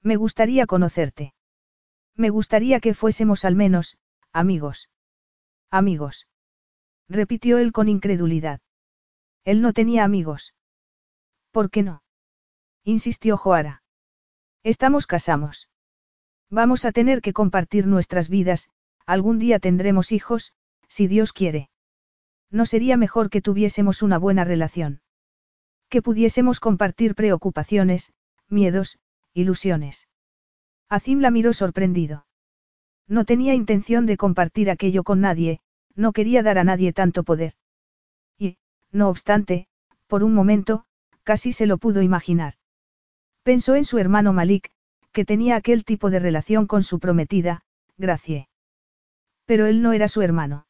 Me 0.03 0.17
gustaría 0.17 0.67
conocerte. 0.67 1.35
Me 2.17 2.31
gustaría 2.31 2.81
que 2.81 2.95
fuésemos 2.95 3.45
al 3.45 3.55
menos, 3.55 3.97
amigos. 4.35 4.91
Amigos. 5.71 6.27
Repitió 7.09 7.59
él 7.59 7.73
con 7.73 7.89
incredulidad. 7.89 8.61
Él 9.45 9.63
no 9.63 9.73
tenía 9.73 10.05
amigos. 10.05 10.55
¿Por 11.53 11.71
qué 11.71 11.85
no? 11.85 12.03
Insistió 12.83 13.37
Joara. 13.37 13.83
Estamos 14.65 15.07
casamos. 15.07 15.71
Vamos 16.51 16.85
a 16.85 16.91
tener 16.91 17.23
que 17.23 17.33
compartir 17.33 17.87
nuestras 17.87 18.29
vidas, 18.29 18.71
algún 19.07 19.39
día 19.39 19.61
tendremos 19.61 20.11
hijos, 20.11 20.53
si 20.89 21.07
Dios 21.07 21.33
quiere. 21.33 21.71
¿No 22.51 22.67
sería 22.67 22.97
mejor 22.97 23.31
que 23.31 23.41
tuviésemos 23.41 24.03
una 24.03 24.19
buena 24.19 24.45
relación? 24.45 25.01
Que 25.89 26.03
pudiésemos 26.03 26.59
compartir 26.59 27.15
preocupaciones, 27.15 28.13
miedos, 28.49 28.99
ilusiones. 29.33 30.09
Azim 30.89 31.21
la 31.21 31.31
miró 31.31 31.53
sorprendido. 31.53 32.27
No 33.07 33.25
tenía 33.25 33.55
intención 33.55 34.07
de 34.07 34.17
compartir 34.17 34.71
aquello 34.71 35.03
con 35.03 35.21
nadie, 35.21 35.61
no 35.95 36.13
quería 36.13 36.43
dar 36.43 36.59
a 36.59 36.65
nadie 36.65 36.93
tanto 36.93 37.23
poder. 37.23 37.55
Y, 38.39 38.57
no 38.91 39.09
obstante, 39.09 39.67
por 40.07 40.25
un 40.25 40.35
momento, 40.35 40.85
casi 41.23 41.53
se 41.53 41.67
lo 41.67 41.79
pudo 41.79 42.03
imaginar. 42.03 42.55
Pensó 43.43 43.75
en 43.75 43.85
su 43.85 43.99
hermano 43.99 44.33
Malik, 44.33 44.71
que 45.13 45.25
tenía 45.25 45.57
aquel 45.57 45.85
tipo 45.85 46.11
de 46.11 46.19
relación 46.19 46.67
con 46.67 46.83
su 46.83 46.99
prometida, 46.99 47.63
Gracie. 47.97 48.49
Pero 49.45 49.67
él 49.67 49.83
no 49.83 49.93
era 49.93 50.09
su 50.09 50.23
hermano. 50.23 50.67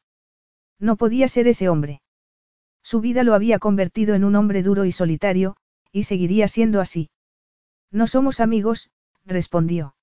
No 0.79 0.97
podía 0.97 1.27
ser 1.27 1.47
ese 1.47 1.69
hombre. 1.69 2.01
Su 2.83 2.99
vida 2.99 3.23
lo 3.23 3.33
había 3.33 3.59
convertido 3.59 4.13
en 4.13 4.23
un 4.23 4.35
hombre 4.35 4.61
duro 4.61 4.85
y 4.85 4.91
solitario, 4.91 5.55
y 5.91 6.03
seguiría 6.03 6.47
siendo 6.47 6.81
así. 6.81 7.09
No 7.91 8.07
somos 8.07 8.39
amigos, 8.39 8.91
respondió. 9.25 9.95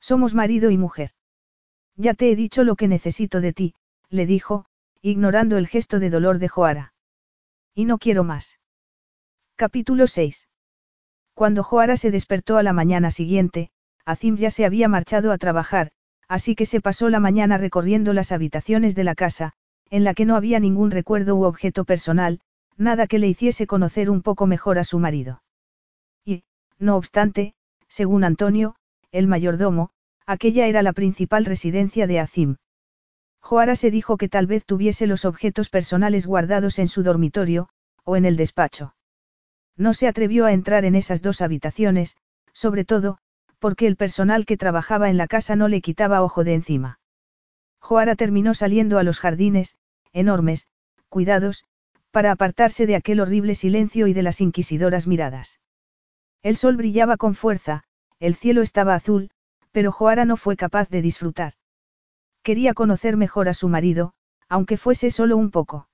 Somos 0.00 0.34
marido 0.34 0.70
y 0.70 0.78
mujer. 0.78 1.10
Ya 2.00 2.14
te 2.14 2.30
he 2.30 2.36
dicho 2.36 2.62
lo 2.62 2.76
que 2.76 2.86
necesito 2.86 3.40
de 3.40 3.52
ti, 3.52 3.74
le 4.08 4.24
dijo, 4.24 4.66
ignorando 5.02 5.56
el 5.56 5.66
gesto 5.66 5.98
de 5.98 6.10
dolor 6.10 6.38
de 6.38 6.46
Joara. 6.46 6.94
Y 7.74 7.86
no 7.86 7.98
quiero 7.98 8.22
más. 8.22 8.60
Capítulo 9.56 10.06
6. 10.06 10.48
Cuando 11.34 11.64
Joara 11.64 11.96
se 11.96 12.12
despertó 12.12 12.56
a 12.56 12.62
la 12.62 12.72
mañana 12.72 13.10
siguiente, 13.10 13.70
Azim 14.04 14.36
ya 14.36 14.52
se 14.52 14.64
había 14.64 14.88
marchado 14.88 15.32
a 15.32 15.38
trabajar, 15.38 15.90
así 16.28 16.54
que 16.54 16.66
se 16.66 16.80
pasó 16.80 17.08
la 17.08 17.18
mañana 17.18 17.58
recorriendo 17.58 18.12
las 18.12 18.30
habitaciones 18.30 18.94
de 18.94 19.02
la 19.02 19.16
casa, 19.16 19.54
en 19.90 20.04
la 20.04 20.14
que 20.14 20.24
no 20.24 20.36
había 20.36 20.60
ningún 20.60 20.92
recuerdo 20.92 21.34
u 21.34 21.42
objeto 21.42 21.84
personal, 21.84 22.40
nada 22.76 23.08
que 23.08 23.18
le 23.18 23.26
hiciese 23.26 23.66
conocer 23.66 24.08
un 24.08 24.22
poco 24.22 24.46
mejor 24.46 24.78
a 24.78 24.84
su 24.84 25.00
marido. 25.00 25.42
Y, 26.24 26.44
no 26.78 26.96
obstante, 26.96 27.54
según 27.88 28.22
Antonio, 28.22 28.76
el 29.10 29.26
mayordomo, 29.26 29.90
aquella 30.28 30.66
era 30.66 30.82
la 30.82 30.92
principal 30.92 31.46
residencia 31.46 32.06
de 32.06 32.20
Azim. 32.20 32.56
Joara 33.40 33.76
se 33.76 33.90
dijo 33.90 34.18
que 34.18 34.28
tal 34.28 34.46
vez 34.46 34.66
tuviese 34.66 35.06
los 35.06 35.24
objetos 35.24 35.70
personales 35.70 36.26
guardados 36.26 36.78
en 36.78 36.86
su 36.86 37.02
dormitorio, 37.02 37.70
o 38.04 38.14
en 38.14 38.26
el 38.26 38.36
despacho. 38.36 38.94
No 39.74 39.94
se 39.94 40.06
atrevió 40.06 40.44
a 40.44 40.52
entrar 40.52 40.84
en 40.84 40.96
esas 40.96 41.22
dos 41.22 41.40
habitaciones, 41.40 42.14
sobre 42.52 42.84
todo, 42.84 43.16
porque 43.58 43.86
el 43.86 43.96
personal 43.96 44.44
que 44.44 44.58
trabajaba 44.58 45.08
en 45.08 45.16
la 45.16 45.28
casa 45.28 45.56
no 45.56 45.66
le 45.66 45.80
quitaba 45.80 46.22
ojo 46.22 46.44
de 46.44 46.52
encima. 46.52 47.00
Joara 47.80 48.14
terminó 48.14 48.52
saliendo 48.52 48.98
a 48.98 49.04
los 49.04 49.20
jardines, 49.20 49.78
enormes, 50.12 50.66
cuidados, 51.08 51.64
para 52.10 52.32
apartarse 52.32 52.86
de 52.86 52.96
aquel 52.96 53.20
horrible 53.20 53.54
silencio 53.54 54.06
y 54.06 54.12
de 54.12 54.22
las 54.22 54.42
inquisidoras 54.42 55.06
miradas. 55.06 55.58
El 56.42 56.58
sol 56.58 56.76
brillaba 56.76 57.16
con 57.16 57.34
fuerza, 57.34 57.84
el 58.20 58.34
cielo 58.34 58.60
estaba 58.60 58.94
azul, 58.94 59.30
pero 59.72 59.92
Joara 59.92 60.24
no 60.24 60.36
fue 60.36 60.56
capaz 60.56 60.88
de 60.88 61.02
disfrutar. 61.02 61.54
Quería 62.42 62.74
conocer 62.74 63.16
mejor 63.16 63.48
a 63.48 63.54
su 63.54 63.68
marido, 63.68 64.14
aunque 64.48 64.76
fuese 64.76 65.10
solo 65.10 65.36
un 65.36 65.50
poco. 65.50 65.88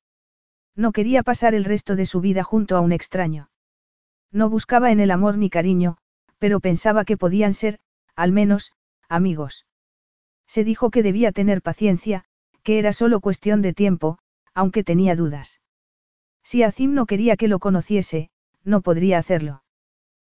No 0.77 0.93
quería 0.93 1.23
pasar 1.23 1.55
el 1.55 1.65
resto 1.65 1.97
de 1.97 2.07
su 2.07 2.21
vida 2.21 2.43
junto 2.43 2.77
a 2.77 2.81
un 2.81 2.93
extraño. 2.93 3.51
No 4.31 4.49
buscaba 4.51 4.91
en 4.91 5.01
el 5.01 5.11
amor 5.11 5.37
ni 5.39 5.51
cariño, 5.51 5.97
pero 6.39 6.61
pensaba 6.61 7.05
que 7.05 7.17
podían 7.17 7.55
ser, 7.55 7.79
al 8.17 8.33
menos, 8.33 8.73
amigos. 9.09 9.67
Se 10.47 10.65
dijo 10.65 10.91
que 10.91 11.03
debía 11.03 11.33
tener 11.33 11.63
paciencia, 11.63 12.25
que 12.63 12.79
era 12.79 12.93
solo 12.93 13.21
cuestión 13.21 13.63
de 13.63 13.73
tiempo, 13.73 14.19
aunque 14.55 14.85
tenía 14.85 15.17
dudas. 15.17 15.61
Si 16.43 16.63
Azim 16.63 16.95
no 16.95 17.07
quería 17.07 17.37
que 17.37 17.49
lo 17.49 17.59
conociese, 17.59 18.31
no 18.63 18.81
podría 18.81 19.19
hacerlo. 19.19 19.64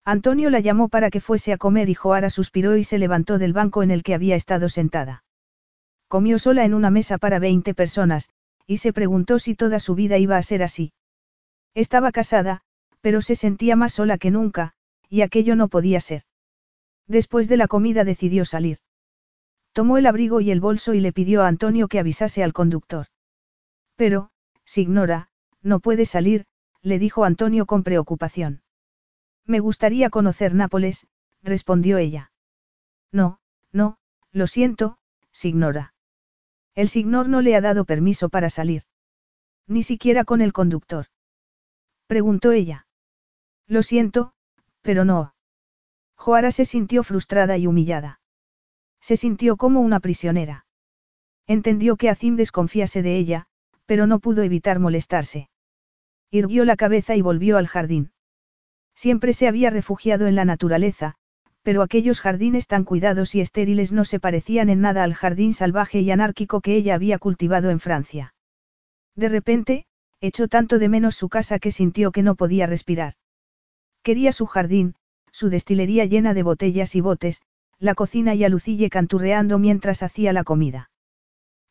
Antonio 0.07 0.51
la 0.51 0.61
llamó 0.61 0.91
para 0.91 1.11
que 1.11 1.21
fuese 1.21 1.53
a 1.53 1.57
comer 1.57 1.89
y 1.89 1.95
Joara 1.95 2.29
suspiró 2.29 2.77
y 2.77 2.85
se 2.85 2.99
levantó 2.99 3.39
del 3.39 3.55
banco 3.55 3.83
en 3.83 3.91
el 3.91 4.03
que 4.03 4.15
había 4.15 4.37
estado 4.37 4.69
sentada. 4.69 5.25
Comió 6.09 6.39
sola 6.39 6.65
en 6.65 6.75
una 6.75 6.91
mesa 6.91 7.17
para 7.17 7.39
20 7.39 7.73
personas, 7.75 8.29
y 8.67 8.79
se 8.79 8.93
preguntó 8.93 9.39
si 9.39 9.55
toda 9.55 9.81
su 9.81 9.95
vida 9.95 10.19
iba 10.19 10.37
a 10.37 10.43
ser 10.43 10.63
así. 10.63 10.93
Estaba 11.75 12.13
casada, 12.13 12.61
pero 13.01 13.23
se 13.23 13.35
sentía 13.35 13.77
más 13.77 13.95
sola 13.95 14.19
que 14.19 14.31
nunca, 14.31 14.75
y 15.09 15.23
aquello 15.23 15.57
no 15.57 15.69
podía 15.69 16.01
ser. 16.01 16.23
Después 17.07 17.49
de 17.49 17.57
la 17.57 17.69
comida 17.69 18.05
decidió 18.05 18.45
salir. 18.45 18.79
Tomó 19.73 19.99
el 19.99 20.07
abrigo 20.07 20.41
y 20.41 20.51
el 20.51 20.61
bolso 20.61 20.95
y 20.95 21.01
le 21.01 21.13
pidió 21.13 21.43
a 21.43 21.49
Antonio 21.49 21.89
que 21.89 21.99
avisase 21.99 22.43
al 22.43 22.53
conductor. 22.53 23.07
Pero, 23.97 24.31
Signora, 24.65 25.29
no 25.63 25.81
puede 25.81 26.05
salir, 26.05 26.45
le 26.83 26.99
dijo 26.99 27.25
Antonio 27.25 27.67
con 27.67 27.83
preocupación. 27.83 28.64
Me 29.47 29.61
gustaría 29.61 30.11
conocer 30.11 30.55
Nápoles, 30.55 31.07
respondió 31.43 31.99
ella. 31.99 32.33
No, 33.13 33.39
no, 33.73 33.99
lo 34.33 34.47
siento, 34.47 34.99
Signora. 35.33 35.95
El 36.75 36.89
Signor 36.89 37.29
no 37.29 37.43
le 37.43 37.55
ha 37.55 37.61
dado 37.61 37.85
permiso 37.85 38.29
para 38.29 38.51
salir. 38.51 38.83
Ni 39.67 39.83
siquiera 39.83 40.25
con 40.25 40.41
el 40.41 40.53
conductor. 40.53 41.07
Preguntó 42.07 42.53
ella. 42.53 42.87
Lo 43.67 43.83
siento, 43.83 44.33
pero 44.83 45.05
no. 45.05 45.35
Joara 46.17 46.51
se 46.51 46.65
sintió 46.65 47.03
frustrada 47.03 47.57
y 47.59 47.67
humillada. 47.67 48.21
Se 49.01 49.17
sintió 49.17 49.57
como 49.57 49.81
una 49.81 50.01
prisionera. 50.01 50.67
Entendió 51.47 51.97
que 51.97 52.09
Azim 52.09 52.37
desconfiase 52.37 53.03
de 53.03 53.17
ella, 53.17 53.47
pero 53.85 54.07
no 54.07 54.19
pudo 54.19 54.43
evitar 54.43 54.79
molestarse. 54.79 55.51
Irguió 56.31 56.65
la 56.65 56.77
cabeza 56.77 57.15
y 57.15 57.21
volvió 57.21 57.59
al 57.59 57.67
jardín. 57.67 58.14
Siempre 58.95 59.33
se 59.33 59.49
había 59.49 59.71
refugiado 59.71 60.27
en 60.27 60.35
la 60.35 60.45
naturaleza, 60.45 61.15
pero 61.63 61.83
aquellos 61.83 62.21
jardines 62.21 62.67
tan 62.67 62.85
cuidados 62.85 63.35
y 63.35 63.41
estériles 63.41 63.93
no 63.93 64.05
se 64.05 64.21
parecían 64.21 64.69
en 64.69 64.81
nada 64.81 65.03
al 65.03 65.15
jardín 65.15 65.55
salvaje 65.55 66.01
y 66.01 66.11
anárquico 66.11 66.61
que 66.61 66.77
ella 66.77 66.95
había 66.95 67.19
cultivado 67.19 67.71
en 67.71 67.81
Francia. 67.81 68.35
De 69.17 69.29
repente, 69.29 69.87
echó 70.21 70.47
tanto 70.49 70.79
de 70.79 70.89
menos 70.89 71.17
su 71.17 71.29
casa 71.29 71.59
que 71.59 71.71
sintió 71.71 72.13
que 72.13 72.23
no 72.23 72.35
podía 72.35 72.67
respirar. 72.67 73.15
Quería 74.03 74.33
su 74.33 74.47
jardín, 74.47 74.95
su 75.33 75.49
destilería 75.49 76.05
llena 76.05 76.35
de 76.35 76.43
botellas 76.43 76.95
y 76.95 77.01
botes, 77.01 77.43
la 77.79 77.95
cocina 77.95 78.35
y 78.35 78.45
a 78.45 78.49
Lucille 78.49 78.91
canturreando 78.91 79.59
mientras 79.59 80.03
hacía 80.03 80.33
la 80.33 80.45
comida. 80.45 80.91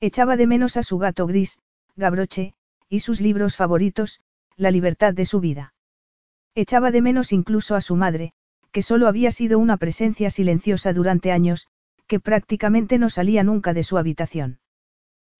Echaba 0.01 0.35
de 0.35 0.47
menos 0.47 0.75
a 0.75 0.83
su 0.83 0.97
gato 0.97 1.27
gris, 1.27 1.59
Gabroche, 1.95 2.55
y 2.89 2.99
sus 2.99 3.21
libros 3.21 3.55
favoritos, 3.55 4.19
la 4.57 4.71
libertad 4.71 5.13
de 5.13 5.25
su 5.25 5.39
vida. 5.39 5.72
Echaba 6.55 6.91
de 6.91 7.01
menos 7.01 7.31
incluso 7.31 7.75
a 7.75 7.81
su 7.81 7.95
madre, 7.95 8.33
que 8.71 8.81
solo 8.81 9.07
había 9.07 9.31
sido 9.31 9.59
una 9.59 9.77
presencia 9.77 10.29
silenciosa 10.29 10.93
durante 10.93 11.31
años, 11.31 11.67
que 12.07 12.19
prácticamente 12.19 12.97
no 12.97 13.09
salía 13.09 13.43
nunca 13.43 13.73
de 13.73 13.83
su 13.83 13.97
habitación. 13.97 14.59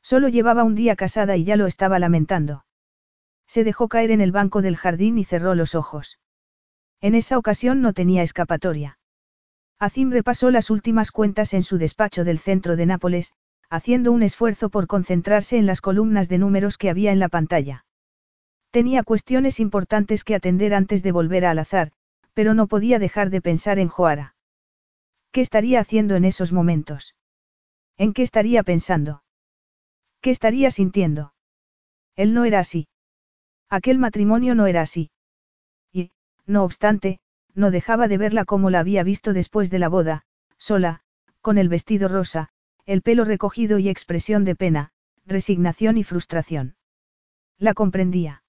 Solo 0.02 0.28
llevaba 0.28 0.64
un 0.64 0.76
día 0.76 0.96
casada 0.96 1.38
y 1.38 1.44
ya 1.44 1.56
lo 1.56 1.68
estaba 1.68 2.00
lamentando. 2.00 2.66
Se 3.48 3.64
dejó 3.64 3.88
caer 3.88 4.12
en 4.12 4.22
el 4.22 4.32
banco 4.32 4.62
del 4.62 4.76
jardín 4.76 5.18
y 5.18 5.24
cerró 5.24 5.56
los 5.56 5.76
ojos. 5.76 6.20
En 7.02 7.16
esa 7.16 7.38
ocasión 7.38 7.82
no 7.82 7.94
tenía 7.94 8.24
escapatoria. 8.24 8.98
Azim 9.80 10.12
repasó 10.12 10.50
las 10.50 10.70
últimas 10.70 11.12
cuentas 11.12 11.54
en 11.54 11.64
su 11.64 11.78
despacho 11.78 12.24
del 12.24 12.40
centro 12.40 12.76
de 12.76 12.86
Nápoles, 12.86 13.34
haciendo 13.70 14.12
un 14.12 14.24
esfuerzo 14.24 14.70
por 14.70 14.88
concentrarse 14.88 15.58
en 15.58 15.66
las 15.66 15.82
columnas 15.82 16.30
de 16.30 16.38
números 16.38 16.78
que 16.78 16.90
había 16.90 17.12
en 17.12 17.20
la 17.20 17.30
pantalla. 17.30 17.86
Tenía 18.74 19.04
cuestiones 19.04 19.60
importantes 19.60 20.24
que 20.24 20.34
atender 20.34 20.74
antes 20.74 21.04
de 21.04 21.12
volver 21.12 21.46
al 21.46 21.60
azar, 21.60 21.92
pero 22.34 22.56
no 22.56 22.66
podía 22.66 22.98
dejar 22.98 23.30
de 23.30 23.40
pensar 23.40 23.78
en 23.78 23.88
Joara. 23.88 24.36
¿Qué 25.32 25.42
estaría 25.42 25.80
haciendo 25.80 26.16
en 26.16 26.26
esos 26.26 26.52
momentos? 26.52 27.14
¿En 27.98 28.14
qué 28.14 28.24
estaría 28.24 28.64
pensando? 28.64 29.22
¿Qué 30.22 30.32
estaría 30.32 30.72
sintiendo? 30.72 31.36
Él 32.16 32.34
no 32.34 32.46
era 32.46 32.58
así. 32.62 32.88
Aquel 33.70 34.00
matrimonio 34.00 34.56
no 34.56 34.66
era 34.66 34.82
así. 34.82 35.12
Y, 35.92 36.10
no 36.48 36.64
obstante, 36.64 37.20
no 37.54 37.70
dejaba 37.70 38.08
de 38.08 38.18
verla 38.18 38.44
como 38.44 38.72
la 38.72 38.80
había 38.80 39.04
visto 39.04 39.34
después 39.34 39.70
de 39.70 39.78
la 39.78 39.90
boda, 39.90 40.26
sola, 40.58 41.02
con 41.42 41.60
el 41.60 41.70
vestido 41.70 42.08
rosa, 42.08 42.50
el 42.88 43.04
pelo 43.04 43.24
recogido 43.24 43.78
y 43.78 43.88
expresión 43.88 44.46
de 44.46 44.56
pena, 44.56 44.94
resignación 45.28 46.00
y 46.00 46.04
frustración. 46.04 46.76
La 47.60 47.76
comprendía. 47.76 48.43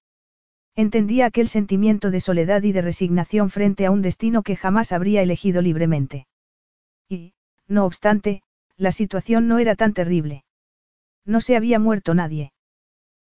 Entendía 0.77 1.27
aquel 1.27 1.49
sentimiento 1.49 2.11
de 2.11 2.21
soledad 2.21 2.63
y 2.65 2.73
de 2.73 2.83
resignación 2.83 3.51
frente 3.51 3.87
a 3.87 3.93
un 3.93 4.03
destino 4.03 4.43
que 4.43 4.57
jamás 4.57 4.91
habría 4.91 5.23
elegido 5.23 5.63
libremente. 5.63 6.27
Y, 7.09 7.35
no 7.69 7.85
obstante, 7.85 8.43
la 8.77 8.91
situación 8.91 9.47
no 9.47 9.59
era 9.59 9.77
tan 9.77 9.95
terrible. 9.95 10.45
No 11.25 11.41
se 11.41 11.57
había 11.57 11.79
muerto 11.79 12.15
nadie. 12.15 12.53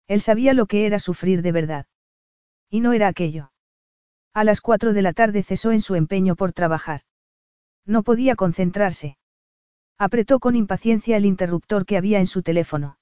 Él 0.08 0.22
sabía 0.22 0.54
lo 0.54 0.66
que 0.66 0.86
era 0.86 1.00
sufrir 1.00 1.42
de 1.42 1.52
verdad. 1.52 1.86
Y 2.70 2.82
no 2.82 2.92
era 2.92 3.08
aquello. 3.08 3.52
A 4.34 4.44
las 4.44 4.60
cuatro 4.62 4.94
de 4.94 5.02
la 5.02 5.14
tarde 5.14 5.42
cesó 5.42 5.72
en 5.72 5.82
su 5.82 5.96
empeño 5.96 6.36
por 6.36 6.52
trabajar. 6.52 7.02
No 7.86 8.04
podía 8.04 8.36
concentrarse. 8.36 9.18
Apretó 9.98 10.40
con 10.40 10.56
impaciencia 10.56 11.18
el 11.18 11.26
interruptor 11.26 11.86
que 11.86 11.98
había 11.98 12.20
en 12.20 12.28
su 12.28 12.44
teléfono. 12.44 12.98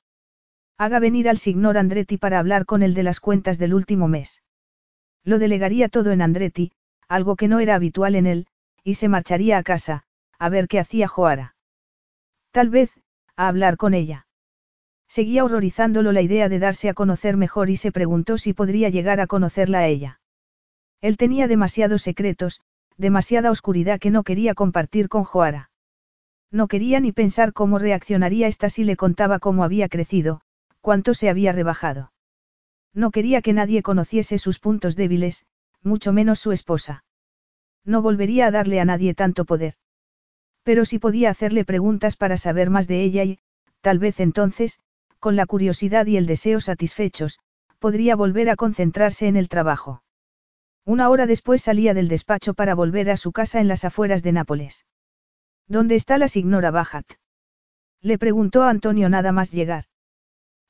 Haga 0.77 0.99
venir 0.99 1.29
al 1.29 1.37
signor 1.37 1.77
Andretti 1.77 2.17
para 2.17 2.37
hablar 2.37 2.65
con 2.65 2.83
él 2.83 2.93
de 2.93 3.03
las 3.03 3.21
cuentas 3.21 3.57
del 3.57 3.73
último 3.73 4.09
mes. 4.09 4.43
Lo 5.23 5.39
delegaría 5.39 5.87
todo 5.87 6.11
en 6.11 6.21
Andretti, 6.21 6.73
algo 7.07 7.37
que 7.37 7.47
no 7.47 7.59
era 7.59 7.75
habitual 7.75 8.15
en 8.15 8.27
él, 8.27 8.47
y 8.83 8.95
se 8.95 9.07
marcharía 9.07 9.57
a 9.57 9.63
casa, 9.63 10.03
a 10.37 10.49
ver 10.49 10.67
qué 10.67 10.79
hacía 10.79 11.07
Joara. 11.07 11.55
Tal 12.51 12.69
vez, 12.69 12.91
a 13.37 13.47
hablar 13.47 13.77
con 13.77 13.93
ella. 13.93 14.27
Seguía 15.07 15.45
horrorizándolo 15.45 16.11
la 16.11 16.21
idea 16.21 16.49
de 16.49 16.59
darse 16.59 16.89
a 16.89 16.93
conocer 16.93 17.37
mejor 17.37 17.69
y 17.69 17.77
se 17.77 17.91
preguntó 17.91 18.37
si 18.37 18.53
podría 18.53 18.89
llegar 18.89 19.21
a 19.21 19.27
conocerla 19.27 19.79
a 19.79 19.87
ella. 19.87 20.19
Él 20.99 21.15
tenía 21.15 21.47
demasiados 21.47 22.01
secretos, 22.01 22.61
demasiada 22.97 23.51
oscuridad 23.51 23.99
que 23.99 24.11
no 24.11 24.23
quería 24.23 24.55
compartir 24.55 25.07
con 25.07 25.23
Joara. 25.23 25.69
No 26.51 26.67
quería 26.67 26.99
ni 26.99 27.11
pensar 27.11 27.53
cómo 27.53 27.79
reaccionaría 27.79 28.47
esta 28.47 28.69
si 28.69 28.83
le 28.83 28.97
contaba 28.97 29.39
cómo 29.39 29.63
había 29.63 29.89
crecido, 29.89 30.41
cuánto 30.85 31.15
se 31.15 31.29
había 31.29 31.51
rebajado. 31.51 32.11
No 32.93 33.09
quería 33.09 33.41
que 33.41 33.53
nadie 33.53 33.81
conociese 33.81 34.37
sus 34.37 34.59
puntos 34.59 34.95
débiles, 34.95 35.47
mucho 35.81 36.13
menos 36.13 36.37
su 36.37 36.51
esposa. 36.51 37.03
No 37.83 38.03
volvería 38.03 38.45
a 38.45 38.51
darle 38.51 38.79
a 38.79 38.85
nadie 38.85 39.15
tanto 39.15 39.45
poder. 39.45 39.73
Pero 40.61 40.85
sí 40.85 40.99
podía 40.99 41.31
hacerle 41.31 41.65
preguntas 41.65 42.15
para 42.15 42.37
saber 42.37 42.69
más 42.69 42.87
de 42.87 43.01
ella 43.01 43.23
y, 43.23 43.39
tal 43.81 43.97
vez 43.97 44.19
entonces, 44.19 44.79
con 45.17 45.35
la 45.35 45.47
curiosidad 45.47 46.05
y 46.05 46.17
el 46.17 46.27
deseo 46.27 46.59
satisfechos, 46.59 47.39
podría 47.79 48.15
volver 48.15 48.51
a 48.51 48.55
concentrarse 48.55 49.25
en 49.25 49.37
el 49.37 49.49
trabajo. 49.49 50.03
Una 50.85 51.09
hora 51.09 51.25
después 51.25 51.63
salía 51.63 51.95
del 51.95 52.09
despacho 52.09 52.53
para 52.53 52.75
volver 52.75 53.09
a 53.09 53.17
su 53.17 53.31
casa 53.31 53.59
en 53.59 53.67
las 53.67 53.85
afueras 53.85 54.21
de 54.21 54.33
Nápoles. 54.33 54.85
¿Dónde 55.67 55.95
está 55.95 56.19
la 56.19 56.27
signora 56.27 56.69
Bajat? 56.69 57.07
Le 58.01 58.19
preguntó 58.19 58.61
a 58.61 58.69
Antonio 58.69 59.09
nada 59.09 59.31
más 59.31 59.51
llegar. 59.51 59.85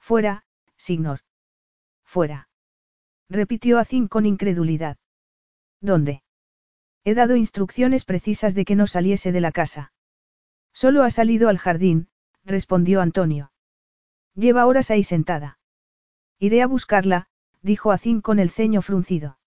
Fuera, 0.07 0.43
signor. 0.77 1.21
Fuera. 2.03 2.47
Repitió 3.27 3.79
Azim 3.79 4.07
con 4.07 4.27
incredulidad. 4.27 4.97
¿Dónde? 5.81 6.21
He 7.03 7.15
dado 7.15 7.35
instrucciones 7.35 8.05
precisas 8.05 8.53
de 8.53 8.65
que 8.65 8.75
no 8.75 8.85
saliese 8.85 9.31
de 9.31 9.41
la 9.41 9.51
casa. 9.51 9.93
Solo 10.73 11.01
ha 11.01 11.09
salido 11.09 11.49
al 11.49 11.57
jardín, 11.57 12.09
respondió 12.43 13.01
Antonio. 13.01 13.51
Lleva 14.35 14.67
horas 14.67 14.91
ahí 14.91 15.03
sentada. 15.03 15.57
Iré 16.37 16.61
a 16.61 16.67
buscarla, 16.67 17.25
dijo 17.63 17.91
Azim 17.91 18.21
con 18.21 18.37
el 18.37 18.51
ceño 18.51 18.83
fruncido. 18.83 19.39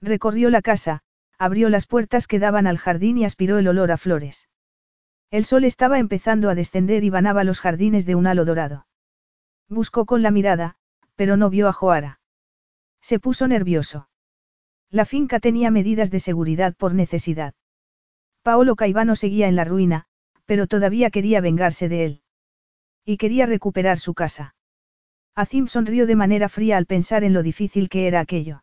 Recorrió 0.00 0.50
la 0.50 0.62
casa, 0.62 1.04
abrió 1.38 1.68
las 1.68 1.86
puertas 1.86 2.26
que 2.26 2.40
daban 2.40 2.66
al 2.66 2.78
jardín 2.78 3.18
y 3.18 3.24
aspiró 3.24 3.58
el 3.58 3.68
olor 3.68 3.92
a 3.92 3.98
flores. 3.98 4.48
El 5.30 5.44
sol 5.44 5.62
estaba 5.62 6.00
empezando 6.00 6.50
a 6.50 6.56
descender 6.56 7.04
y 7.04 7.10
banaba 7.10 7.44
los 7.44 7.60
jardines 7.60 8.04
de 8.04 8.16
un 8.16 8.26
halo 8.26 8.44
dorado. 8.44 8.85
Buscó 9.68 10.06
con 10.06 10.22
la 10.22 10.30
mirada, 10.30 10.76
pero 11.16 11.36
no 11.36 11.50
vio 11.50 11.68
a 11.68 11.72
Joara. 11.72 12.20
Se 13.00 13.18
puso 13.18 13.48
nervioso. 13.48 14.08
La 14.90 15.04
finca 15.04 15.40
tenía 15.40 15.70
medidas 15.70 16.10
de 16.10 16.20
seguridad 16.20 16.74
por 16.76 16.94
necesidad. 16.94 17.54
Paolo 18.42 18.76
Caivano 18.76 19.16
seguía 19.16 19.48
en 19.48 19.56
la 19.56 19.64
ruina, 19.64 20.06
pero 20.44 20.66
todavía 20.66 21.10
quería 21.10 21.40
vengarse 21.40 21.88
de 21.88 22.04
él. 22.04 22.22
Y 23.04 23.16
quería 23.16 23.46
recuperar 23.46 23.98
su 23.98 24.14
casa. 24.14 24.54
Azim 25.34 25.66
sonrió 25.66 26.06
de 26.06 26.16
manera 26.16 26.48
fría 26.48 26.76
al 26.76 26.86
pensar 26.86 27.24
en 27.24 27.32
lo 27.32 27.42
difícil 27.42 27.88
que 27.88 28.06
era 28.06 28.20
aquello. 28.20 28.62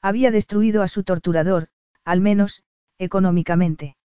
Había 0.00 0.30
destruido 0.30 0.82
a 0.82 0.88
su 0.88 1.04
torturador, 1.04 1.68
al 2.04 2.20
menos, 2.20 2.64
económicamente. 2.98 3.96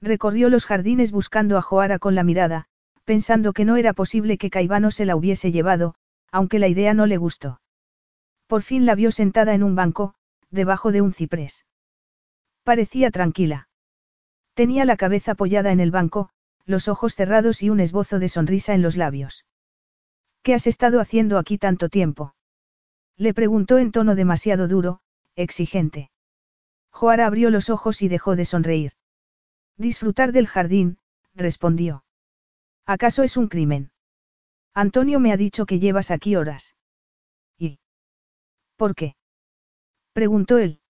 Recorrió 0.00 0.48
los 0.48 0.66
jardines 0.66 1.12
buscando 1.12 1.56
a 1.56 1.62
Joara 1.62 1.98
con 1.98 2.14
la 2.14 2.22
mirada, 2.22 2.66
pensando 3.06 3.52
que 3.52 3.64
no 3.64 3.76
era 3.76 3.94
posible 3.94 4.36
que 4.36 4.50
Caivano 4.50 4.90
se 4.90 5.06
la 5.06 5.16
hubiese 5.16 5.52
llevado, 5.52 5.94
aunque 6.30 6.58
la 6.58 6.68
idea 6.68 6.92
no 6.92 7.06
le 7.06 7.16
gustó. 7.16 7.60
Por 8.48 8.62
fin 8.62 8.84
la 8.84 8.96
vio 8.96 9.12
sentada 9.12 9.54
en 9.54 9.62
un 9.62 9.76
banco, 9.76 10.14
debajo 10.50 10.90
de 10.90 11.00
un 11.02 11.12
ciprés. 11.12 11.64
Parecía 12.64 13.12
tranquila. 13.12 13.68
Tenía 14.54 14.84
la 14.84 14.96
cabeza 14.96 15.32
apoyada 15.32 15.70
en 15.70 15.78
el 15.78 15.92
banco, 15.92 16.30
los 16.64 16.88
ojos 16.88 17.14
cerrados 17.14 17.62
y 17.62 17.70
un 17.70 17.78
esbozo 17.78 18.18
de 18.18 18.28
sonrisa 18.28 18.74
en 18.74 18.82
los 18.82 18.96
labios. 18.96 19.46
¿Qué 20.42 20.52
has 20.54 20.66
estado 20.66 21.00
haciendo 21.00 21.38
aquí 21.38 21.58
tanto 21.58 21.88
tiempo? 21.88 22.34
Le 23.16 23.34
preguntó 23.34 23.78
en 23.78 23.92
tono 23.92 24.16
demasiado 24.16 24.66
duro, 24.66 25.00
exigente. 25.36 26.10
Joara 26.90 27.26
abrió 27.26 27.50
los 27.50 27.70
ojos 27.70 28.02
y 28.02 28.08
dejó 28.08 28.34
de 28.34 28.44
sonreír. 28.44 28.92
Disfrutar 29.76 30.32
del 30.32 30.48
jardín, 30.48 30.98
respondió. 31.34 32.05
¿Acaso 32.86 33.24
es 33.24 33.36
un 33.36 33.48
crimen? 33.48 33.90
Antonio 34.72 35.18
me 35.18 35.32
ha 35.32 35.36
dicho 35.36 35.66
que 35.66 35.80
llevas 35.80 36.10
aquí 36.10 36.36
horas. 36.36 36.76
¿Y? 37.58 37.80
¿Por 38.76 38.94
qué? 38.94 39.16
preguntó 40.12 40.58
él. 40.58 40.80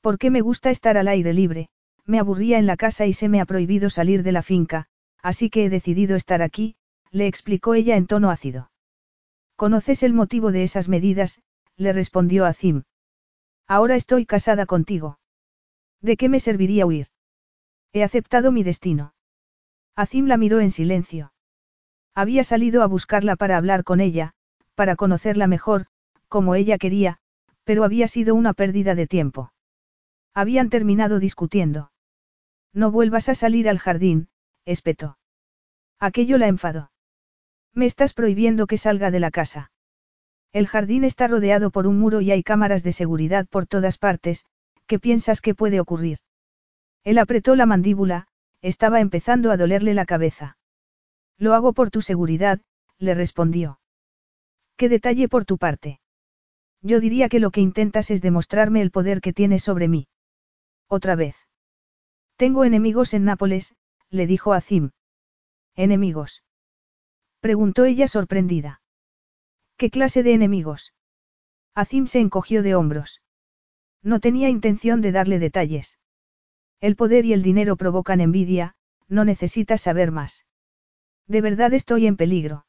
Porque 0.00 0.30
me 0.30 0.40
gusta 0.40 0.70
estar 0.70 0.96
al 0.96 1.08
aire 1.08 1.34
libre, 1.34 1.68
me 2.06 2.18
aburría 2.18 2.58
en 2.58 2.66
la 2.66 2.76
casa 2.76 3.06
y 3.06 3.12
se 3.12 3.28
me 3.28 3.40
ha 3.40 3.44
prohibido 3.44 3.90
salir 3.90 4.22
de 4.22 4.32
la 4.32 4.42
finca, 4.42 4.86
así 5.22 5.50
que 5.50 5.66
he 5.66 5.70
decidido 5.70 6.16
estar 6.16 6.40
aquí, 6.40 6.76
le 7.10 7.26
explicó 7.26 7.74
ella 7.74 7.96
en 7.96 8.06
tono 8.06 8.30
ácido. 8.30 8.70
¿Conoces 9.56 10.02
el 10.02 10.14
motivo 10.14 10.52
de 10.52 10.62
esas 10.62 10.88
medidas? 10.88 11.42
le 11.76 11.92
respondió 11.92 12.46
Azim. 12.46 12.84
Ahora 13.66 13.94
estoy 13.94 14.24
casada 14.24 14.66
contigo. 14.66 15.18
¿De 16.00 16.16
qué 16.16 16.28
me 16.28 16.40
serviría 16.40 16.86
huir? 16.86 17.08
He 17.92 18.02
aceptado 18.02 18.52
mi 18.52 18.62
destino. 18.62 19.12
Azim 19.96 20.26
la 20.26 20.36
miró 20.36 20.60
en 20.60 20.70
silencio. 20.70 21.32
Había 22.14 22.44
salido 22.44 22.82
a 22.82 22.86
buscarla 22.86 23.36
para 23.36 23.56
hablar 23.56 23.84
con 23.84 24.00
ella, 24.00 24.32
para 24.74 24.96
conocerla 24.96 25.46
mejor, 25.46 25.86
como 26.28 26.54
ella 26.54 26.78
quería, 26.78 27.18
pero 27.64 27.84
había 27.84 28.08
sido 28.08 28.34
una 28.34 28.52
pérdida 28.52 28.94
de 28.94 29.06
tiempo. 29.06 29.52
Habían 30.34 30.70
terminado 30.70 31.18
discutiendo. 31.18 31.92
No 32.72 32.90
vuelvas 32.90 33.28
a 33.28 33.34
salir 33.34 33.68
al 33.68 33.78
jardín, 33.78 34.28
espetó. 34.64 35.18
Aquello 35.98 36.38
la 36.38 36.48
enfadó. 36.48 36.90
Me 37.74 37.86
estás 37.86 38.14
prohibiendo 38.14 38.66
que 38.66 38.78
salga 38.78 39.10
de 39.10 39.20
la 39.20 39.30
casa. 39.30 39.70
El 40.52 40.66
jardín 40.66 41.04
está 41.04 41.28
rodeado 41.28 41.70
por 41.70 41.86
un 41.86 41.98
muro 41.98 42.20
y 42.20 42.30
hay 42.32 42.42
cámaras 42.42 42.82
de 42.82 42.92
seguridad 42.92 43.46
por 43.48 43.66
todas 43.66 43.98
partes, 43.98 44.44
¿qué 44.86 44.98
piensas 44.98 45.40
que 45.40 45.54
puede 45.54 45.78
ocurrir? 45.78 46.18
Él 47.04 47.18
apretó 47.18 47.54
la 47.54 47.66
mandíbula, 47.66 48.26
estaba 48.62 49.00
empezando 49.00 49.50
a 49.50 49.56
dolerle 49.56 49.94
la 49.94 50.04
cabeza. 50.04 50.58
Lo 51.38 51.54
hago 51.54 51.72
por 51.72 51.90
tu 51.90 52.02
seguridad, 52.02 52.60
le 52.98 53.14
respondió. 53.14 53.80
¿Qué 54.76 54.88
detalle 54.88 55.28
por 55.28 55.44
tu 55.44 55.58
parte? 55.58 56.00
Yo 56.82 57.00
diría 57.00 57.28
que 57.28 57.40
lo 57.40 57.50
que 57.50 57.60
intentas 57.60 58.10
es 58.10 58.22
demostrarme 58.22 58.80
el 58.80 58.90
poder 58.90 59.20
que 59.20 59.32
tienes 59.32 59.62
sobre 59.62 59.88
mí. 59.88 60.08
Otra 60.88 61.14
vez. 61.14 61.36
Tengo 62.36 62.64
enemigos 62.64 63.12
en 63.14 63.24
Nápoles, 63.24 63.74
le 64.08 64.26
dijo 64.26 64.52
a 64.52 64.60
Zim. 64.60 64.90
¿Enemigos? 65.76 66.42
Preguntó 67.40 67.84
ella 67.84 68.08
sorprendida. 68.08 68.82
¿Qué 69.76 69.90
clase 69.90 70.22
de 70.22 70.34
enemigos? 70.34 70.92
Azim 71.74 72.06
se 72.06 72.20
encogió 72.20 72.62
de 72.62 72.74
hombros. 72.74 73.22
No 74.02 74.20
tenía 74.20 74.48
intención 74.48 75.00
de 75.00 75.12
darle 75.12 75.38
detalles. 75.38 75.98
El 76.80 76.96
poder 76.96 77.24
y 77.26 77.32
el 77.32 77.42
dinero 77.42 77.76
provocan 77.76 78.20
envidia, 78.20 78.74
no 79.08 79.24
necesitas 79.24 79.82
saber 79.82 80.10
más. 80.10 80.46
De 81.26 81.40
verdad 81.40 81.74
estoy 81.74 82.06
en 82.06 82.16
peligro. 82.16 82.66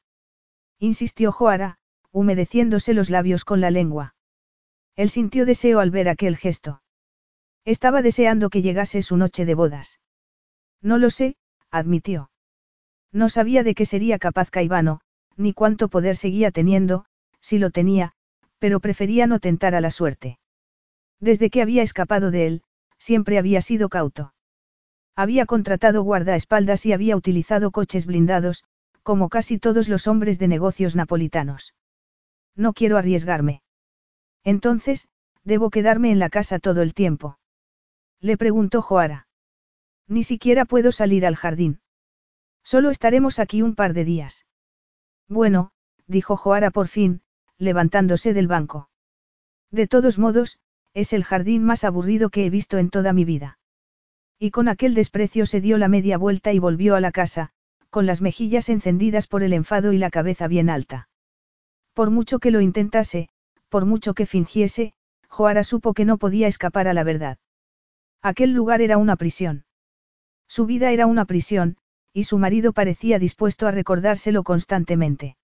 Insistió 0.79 1.31
Joara, 1.31 1.77
humedeciéndose 2.11 2.93
los 2.93 3.09
labios 3.09 3.45
con 3.45 3.61
la 3.61 3.71
lengua. 3.71 4.15
Él 4.95 5.09
sintió 5.09 5.45
deseo 5.45 5.79
al 5.79 5.91
ver 5.91 6.09
aquel 6.09 6.35
gesto. 6.35 6.81
Estaba 7.63 8.01
deseando 8.01 8.49
que 8.49 8.61
llegase 8.61 9.01
su 9.01 9.17
noche 9.17 9.45
de 9.45 9.55
bodas. 9.55 9.99
No 10.81 10.97
lo 10.97 11.09
sé, 11.09 11.37
admitió. 11.69 12.31
No 13.11 13.29
sabía 13.29 13.63
de 13.63 13.75
qué 13.75 13.85
sería 13.85 14.19
capaz 14.19 14.49
Caivano, 14.49 15.01
ni 15.37 15.53
cuánto 15.53 15.89
poder 15.89 16.17
seguía 16.17 16.51
teniendo, 16.51 17.05
si 17.39 17.59
lo 17.59 17.69
tenía, 17.69 18.13
pero 18.59 18.79
prefería 18.79 19.27
no 19.27 19.39
tentar 19.39 19.75
a 19.75 19.81
la 19.81 19.91
suerte. 19.91 20.39
Desde 21.19 21.49
que 21.49 21.61
había 21.61 21.83
escapado 21.83 22.31
de 22.31 22.47
él, 22.47 22.63
siempre 23.01 23.39
había 23.39 23.61
sido 23.61 23.89
cauto. 23.89 24.33
Había 25.15 25.47
contratado 25.47 26.03
guardaespaldas 26.03 26.85
y 26.85 26.93
había 26.93 27.15
utilizado 27.15 27.71
coches 27.71 28.05
blindados, 28.05 28.63
como 29.01 29.27
casi 29.27 29.57
todos 29.57 29.89
los 29.89 30.05
hombres 30.05 30.37
de 30.37 30.47
negocios 30.47 30.95
napolitanos. 30.95 31.73
No 32.55 32.73
quiero 32.73 32.97
arriesgarme. 32.97 33.63
Entonces, 34.43 35.07
debo 35.43 35.71
quedarme 35.71 36.11
en 36.11 36.19
la 36.19 36.29
casa 36.29 36.59
todo 36.59 36.83
el 36.83 36.93
tiempo. 36.93 37.39
Le 38.19 38.37
preguntó 38.37 38.83
Joara. 38.83 39.27
Ni 40.07 40.23
siquiera 40.23 40.65
puedo 40.65 40.91
salir 40.91 41.25
al 41.25 41.35
jardín. 41.35 41.81
Solo 42.63 42.91
estaremos 42.91 43.39
aquí 43.39 43.63
un 43.63 43.73
par 43.73 43.93
de 43.93 44.05
días. 44.05 44.45
Bueno, 45.27 45.71
dijo 46.05 46.37
Joara 46.37 46.69
por 46.69 46.87
fin, 46.87 47.23
levantándose 47.57 48.35
del 48.35 48.47
banco. 48.47 48.89
De 49.71 49.87
todos 49.87 50.19
modos, 50.19 50.59
es 50.93 51.13
el 51.13 51.23
jardín 51.23 51.63
más 51.63 51.83
aburrido 51.83 52.29
que 52.29 52.45
he 52.45 52.49
visto 52.49 52.77
en 52.77 52.89
toda 52.89 53.13
mi 53.13 53.25
vida. 53.25 53.57
Y 54.39 54.51
con 54.51 54.67
aquel 54.67 54.93
desprecio 54.93 55.45
se 55.45 55.61
dio 55.61 55.77
la 55.77 55.87
media 55.87 56.17
vuelta 56.17 56.51
y 56.51 56.59
volvió 56.59 56.95
a 56.95 57.01
la 57.01 57.11
casa, 57.11 57.51
con 57.89 58.05
las 58.05 58.21
mejillas 58.21 58.69
encendidas 58.69 59.27
por 59.27 59.43
el 59.43 59.53
enfado 59.53 59.93
y 59.93 59.97
la 59.97 60.09
cabeza 60.09 60.47
bien 60.47 60.69
alta. 60.69 61.09
Por 61.93 62.09
mucho 62.09 62.39
que 62.39 62.51
lo 62.51 62.61
intentase, 62.61 63.29
por 63.69 63.85
mucho 63.85 64.13
que 64.13 64.25
fingiese, 64.25 64.93
Joara 65.27 65.63
supo 65.63 65.93
que 65.93 66.05
no 66.05 66.17
podía 66.17 66.47
escapar 66.47 66.87
a 66.87 66.93
la 66.93 67.03
verdad. 67.03 67.37
Aquel 68.21 68.51
lugar 68.51 68.81
era 68.81 68.97
una 68.97 69.15
prisión. 69.15 69.65
Su 70.47 70.65
vida 70.65 70.91
era 70.91 71.05
una 71.05 71.25
prisión, 71.25 71.77
y 72.13 72.25
su 72.25 72.37
marido 72.37 72.73
parecía 72.73 73.19
dispuesto 73.19 73.67
a 73.67 73.71
recordárselo 73.71 74.43
constantemente. 74.43 75.37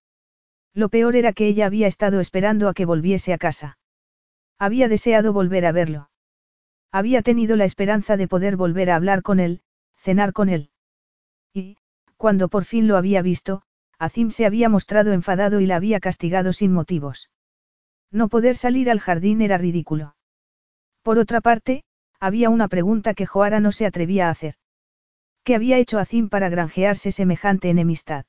Lo 0.74 0.90
peor 0.90 1.16
era 1.16 1.34
que 1.34 1.48
ella 1.48 1.66
había 1.66 1.88
estado 1.88 2.20
esperando 2.20 2.68
a 2.68 2.74
que 2.74 2.86
volviese 2.86 3.34
a 3.34 3.38
casa. 3.38 3.78
Había 4.60 4.88
deseado 4.88 5.34
volver 5.34 5.66
a 5.66 5.72
verlo. 5.72 6.10
Había 6.92 7.22
tenido 7.22 7.56
la 7.56 7.66
esperanza 7.66 8.18
de 8.18 8.28
poder 8.28 8.56
volver 8.56 8.90
a 8.90 8.96
hablar 8.96 9.22
con 9.22 9.40
él, 9.40 9.62
cenar 9.98 10.34
con 10.34 10.50
él. 10.50 10.72
Y, 11.54 11.78
cuando 12.18 12.48
por 12.48 12.66
fin 12.66 12.88
lo 12.88 12.98
había 12.98 13.22
visto, 13.22 13.62
Azim 14.00 14.32
se 14.32 14.46
había 14.46 14.70
mostrado 14.70 15.12
enfadado 15.12 15.60
y 15.60 15.66
la 15.66 15.76
había 15.76 16.00
castigado 16.00 16.54
sin 16.54 16.72
motivos. 16.72 17.30
No 18.12 18.30
poder 18.30 18.56
salir 18.56 18.90
al 18.90 19.00
jardín 19.00 19.42
era 19.42 19.58
ridículo. 19.58 20.16
Por 21.02 21.20
otra 21.20 21.42
parte, 21.42 21.84
había 22.20 22.50
una 22.50 22.68
pregunta 22.68 23.14
que 23.14 23.26
Joara 23.26 23.60
no 23.60 23.72
se 23.72 23.86
atrevía 23.86 24.28
a 24.28 24.32
hacer. 24.32 24.56
¿Qué 25.44 25.56
había 25.56 25.78
hecho 25.78 26.00
Azim 26.00 26.30
para 26.30 26.50
granjearse 26.50 27.12
semejante 27.12 27.70
enemistad? 27.70 28.26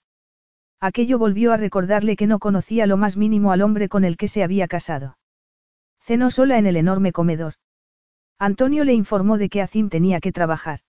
Aquello 0.80 1.18
volvió 1.18 1.52
a 1.52 1.56
recordarle 1.56 2.16
que 2.16 2.26
no 2.26 2.38
conocía 2.38 2.86
lo 2.86 2.96
más 2.96 3.16
mínimo 3.16 3.50
al 3.50 3.62
hombre 3.62 3.88
con 3.88 4.04
el 4.04 4.16
que 4.16 4.28
se 4.28 4.44
había 4.44 4.68
casado. 4.68 5.17
Cenó 6.08 6.30
sola 6.30 6.56
en 6.56 6.66
el 6.66 6.78
enorme 6.78 7.12
comedor. 7.12 7.52
Antonio 8.38 8.84
le 8.84 8.94
informó 8.94 9.36
de 9.36 9.50
que 9.50 9.60
Azim 9.60 9.90
tenía 9.90 10.20
que 10.20 10.32
trabajar. 10.32 10.80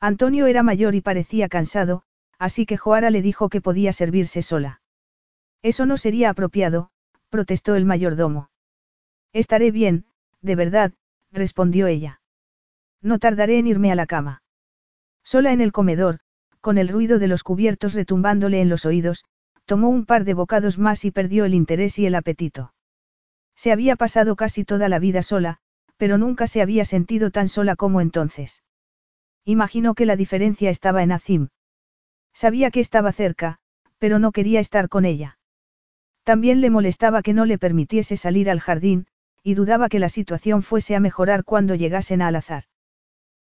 Antonio 0.00 0.44
era 0.44 0.62
mayor 0.62 0.94
y 0.94 1.00
parecía 1.00 1.48
cansado, 1.48 2.02
así 2.38 2.66
que 2.66 2.76
Joara 2.76 3.08
le 3.08 3.22
dijo 3.22 3.48
que 3.48 3.62
podía 3.62 3.94
servirse 3.94 4.42
sola. 4.42 4.82
Eso 5.62 5.86
no 5.86 5.96
sería 5.96 6.28
apropiado, 6.28 6.90
protestó 7.30 7.74
el 7.74 7.86
mayordomo. 7.86 8.50
Estaré 9.32 9.70
bien, 9.70 10.04
de 10.42 10.56
verdad, 10.56 10.92
respondió 11.32 11.86
ella. 11.86 12.20
No 13.00 13.18
tardaré 13.18 13.58
en 13.58 13.66
irme 13.66 13.92
a 13.92 13.94
la 13.94 14.04
cama. 14.04 14.42
Sola 15.22 15.54
en 15.54 15.62
el 15.62 15.72
comedor, 15.72 16.18
con 16.60 16.76
el 16.76 16.88
ruido 16.88 17.18
de 17.18 17.28
los 17.28 17.44
cubiertos 17.44 17.94
retumbándole 17.94 18.60
en 18.60 18.68
los 18.68 18.84
oídos, 18.84 19.24
tomó 19.64 19.88
un 19.88 20.04
par 20.04 20.24
de 20.24 20.34
bocados 20.34 20.78
más 20.78 21.06
y 21.06 21.10
perdió 21.10 21.46
el 21.46 21.54
interés 21.54 21.98
y 21.98 22.04
el 22.04 22.14
apetito. 22.14 22.73
Se 23.56 23.72
había 23.72 23.96
pasado 23.96 24.36
casi 24.36 24.64
toda 24.64 24.88
la 24.88 24.98
vida 24.98 25.22
sola, 25.22 25.58
pero 25.96 26.18
nunca 26.18 26.46
se 26.46 26.60
había 26.60 26.84
sentido 26.84 27.30
tan 27.30 27.48
sola 27.48 27.76
como 27.76 28.00
entonces. 28.00 28.62
Imaginó 29.44 29.94
que 29.94 30.06
la 30.06 30.16
diferencia 30.16 30.70
estaba 30.70 31.02
en 31.02 31.12
Azim. 31.12 31.48
Sabía 32.32 32.70
que 32.70 32.80
estaba 32.80 33.12
cerca, 33.12 33.58
pero 33.98 34.18
no 34.18 34.32
quería 34.32 34.60
estar 34.60 34.88
con 34.88 35.04
ella. 35.04 35.38
También 36.24 36.60
le 36.60 36.70
molestaba 36.70 37.22
que 37.22 37.34
no 37.34 37.44
le 37.44 37.58
permitiese 37.58 38.16
salir 38.16 38.50
al 38.50 38.60
jardín, 38.60 39.06
y 39.42 39.54
dudaba 39.54 39.88
que 39.88 39.98
la 39.98 40.08
situación 40.08 40.62
fuese 40.62 40.96
a 40.96 41.00
mejorar 41.00 41.44
cuando 41.44 41.74
llegasen 41.74 42.22
a 42.22 42.28
Al-Azhar. 42.28 42.64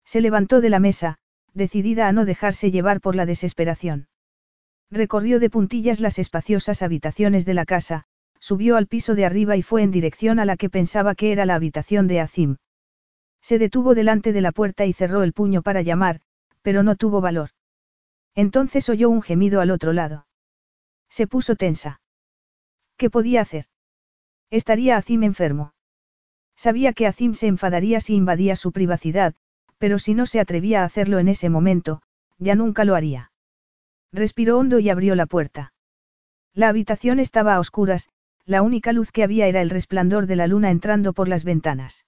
Se 0.04 0.20
levantó 0.20 0.60
de 0.60 0.70
la 0.70 0.80
mesa, 0.80 1.18
decidida 1.52 2.08
a 2.08 2.12
no 2.12 2.24
dejarse 2.24 2.70
llevar 2.70 3.00
por 3.00 3.14
la 3.14 3.26
desesperación. 3.26 4.08
Recorrió 4.90 5.38
de 5.38 5.50
puntillas 5.50 6.00
las 6.00 6.18
espaciosas 6.18 6.82
habitaciones 6.82 7.44
de 7.44 7.54
la 7.54 7.64
casa, 7.64 8.06
subió 8.50 8.76
al 8.76 8.88
piso 8.88 9.14
de 9.14 9.24
arriba 9.24 9.56
y 9.56 9.62
fue 9.62 9.84
en 9.84 9.92
dirección 9.92 10.40
a 10.40 10.44
la 10.44 10.56
que 10.56 10.68
pensaba 10.68 11.14
que 11.14 11.30
era 11.30 11.46
la 11.46 11.54
habitación 11.54 12.08
de 12.08 12.18
Azim. 12.18 12.56
Se 13.40 13.60
detuvo 13.60 13.94
delante 13.94 14.32
de 14.32 14.40
la 14.40 14.50
puerta 14.50 14.86
y 14.86 14.92
cerró 14.92 15.22
el 15.22 15.32
puño 15.32 15.62
para 15.62 15.82
llamar, 15.82 16.20
pero 16.60 16.82
no 16.82 16.96
tuvo 16.96 17.20
valor. 17.20 17.50
Entonces 18.34 18.88
oyó 18.88 19.08
un 19.08 19.22
gemido 19.22 19.60
al 19.60 19.70
otro 19.70 19.92
lado. 19.92 20.26
Se 21.08 21.28
puso 21.28 21.54
tensa. 21.54 22.00
¿Qué 22.96 23.08
podía 23.08 23.42
hacer? 23.42 23.66
Estaría 24.50 24.96
Azim 24.96 25.22
enfermo. 25.22 25.72
Sabía 26.56 26.92
que 26.92 27.06
Azim 27.06 27.34
se 27.34 27.46
enfadaría 27.46 28.00
si 28.00 28.16
invadía 28.16 28.56
su 28.56 28.72
privacidad, 28.72 29.36
pero 29.78 30.00
si 30.00 30.12
no 30.12 30.26
se 30.26 30.40
atrevía 30.40 30.82
a 30.82 30.86
hacerlo 30.86 31.20
en 31.20 31.28
ese 31.28 31.50
momento, 31.50 32.02
ya 32.38 32.56
nunca 32.56 32.84
lo 32.84 32.96
haría. 32.96 33.30
Respiró 34.12 34.58
hondo 34.58 34.80
y 34.80 34.90
abrió 34.90 35.14
la 35.14 35.26
puerta. 35.26 35.72
La 36.52 36.68
habitación 36.68 37.20
estaba 37.20 37.54
a 37.54 37.60
oscuras, 37.60 38.08
la 38.46 38.62
única 38.62 38.92
luz 38.92 39.12
que 39.12 39.22
había 39.22 39.46
era 39.46 39.62
el 39.62 39.70
resplandor 39.70 40.26
de 40.26 40.36
la 40.36 40.46
luna 40.46 40.70
entrando 40.70 41.12
por 41.12 41.28
las 41.28 41.44
ventanas. 41.44 42.06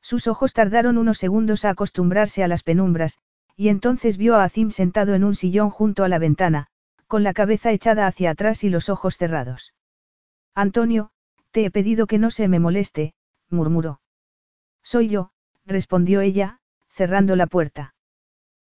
Sus 0.00 0.26
ojos 0.26 0.52
tardaron 0.52 0.98
unos 0.98 1.18
segundos 1.18 1.64
a 1.64 1.70
acostumbrarse 1.70 2.44
a 2.44 2.48
las 2.48 2.62
penumbras, 2.62 3.18
y 3.56 3.68
entonces 3.68 4.16
vio 4.16 4.36
a 4.36 4.44
Azim 4.44 4.70
sentado 4.70 5.14
en 5.14 5.24
un 5.24 5.34
sillón 5.34 5.70
junto 5.70 6.04
a 6.04 6.08
la 6.08 6.18
ventana, 6.18 6.66
con 7.06 7.22
la 7.22 7.32
cabeza 7.32 7.72
echada 7.72 8.06
hacia 8.06 8.30
atrás 8.30 8.64
y 8.64 8.68
los 8.68 8.88
ojos 8.88 9.16
cerrados. 9.16 9.74
Antonio, 10.54 11.10
te 11.52 11.64
he 11.64 11.70
pedido 11.70 12.06
que 12.06 12.18
no 12.18 12.30
se 12.30 12.48
me 12.48 12.58
moleste, 12.58 13.14
murmuró. 13.48 14.00
Soy 14.82 15.08
yo, 15.08 15.30
respondió 15.64 16.20
ella, 16.20 16.60
cerrando 16.88 17.36
la 17.36 17.46
puerta. 17.46 17.94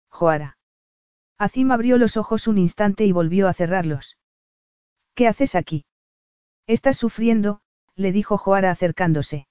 Joara. 0.10 0.58
Azim 1.38 1.72
abrió 1.72 1.98
los 1.98 2.18
ojos 2.18 2.48
un 2.48 2.58
instante 2.58 3.06
y 3.06 3.12
volvió 3.12 3.48
a 3.48 3.54
cerrarlos. 3.54 4.18
¿Qué 5.14 5.28
haces 5.28 5.56
aquí? 5.56 5.86
Estás 6.70 6.98
sufriendo, 6.98 7.62
le 7.96 8.12
dijo 8.12 8.38
Joara 8.38 8.70
acercándose. 8.70 9.48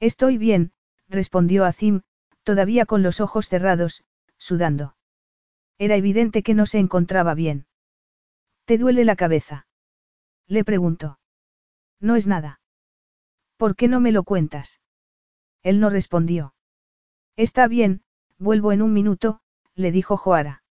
Estoy 0.00 0.38
bien, 0.38 0.72
respondió 1.06 1.66
Azim, 1.66 2.00
todavía 2.44 2.86
con 2.86 3.02
los 3.02 3.20
ojos 3.20 3.46
cerrados, 3.46 4.04
sudando. 4.38 4.96
Era 5.76 5.96
evidente 5.96 6.42
que 6.42 6.54
no 6.54 6.64
se 6.64 6.78
encontraba 6.78 7.34
bien. 7.34 7.66
¿Te 8.64 8.78
duele 8.78 9.04
la 9.04 9.16
cabeza? 9.16 9.66
Le 10.46 10.64
preguntó. 10.64 11.18
No 12.00 12.16
es 12.16 12.26
nada. 12.26 12.62
¿Por 13.58 13.76
qué 13.76 13.86
no 13.86 14.00
me 14.00 14.10
lo 14.10 14.22
cuentas? 14.22 14.80
Él 15.62 15.78
no 15.78 15.90
respondió. 15.90 16.54
Está 17.36 17.68
bien, 17.68 18.00
vuelvo 18.38 18.72
en 18.72 18.80
un 18.80 18.94
minuto, 18.94 19.42
le 19.74 19.92
dijo 19.92 20.16
Joara. 20.16 20.62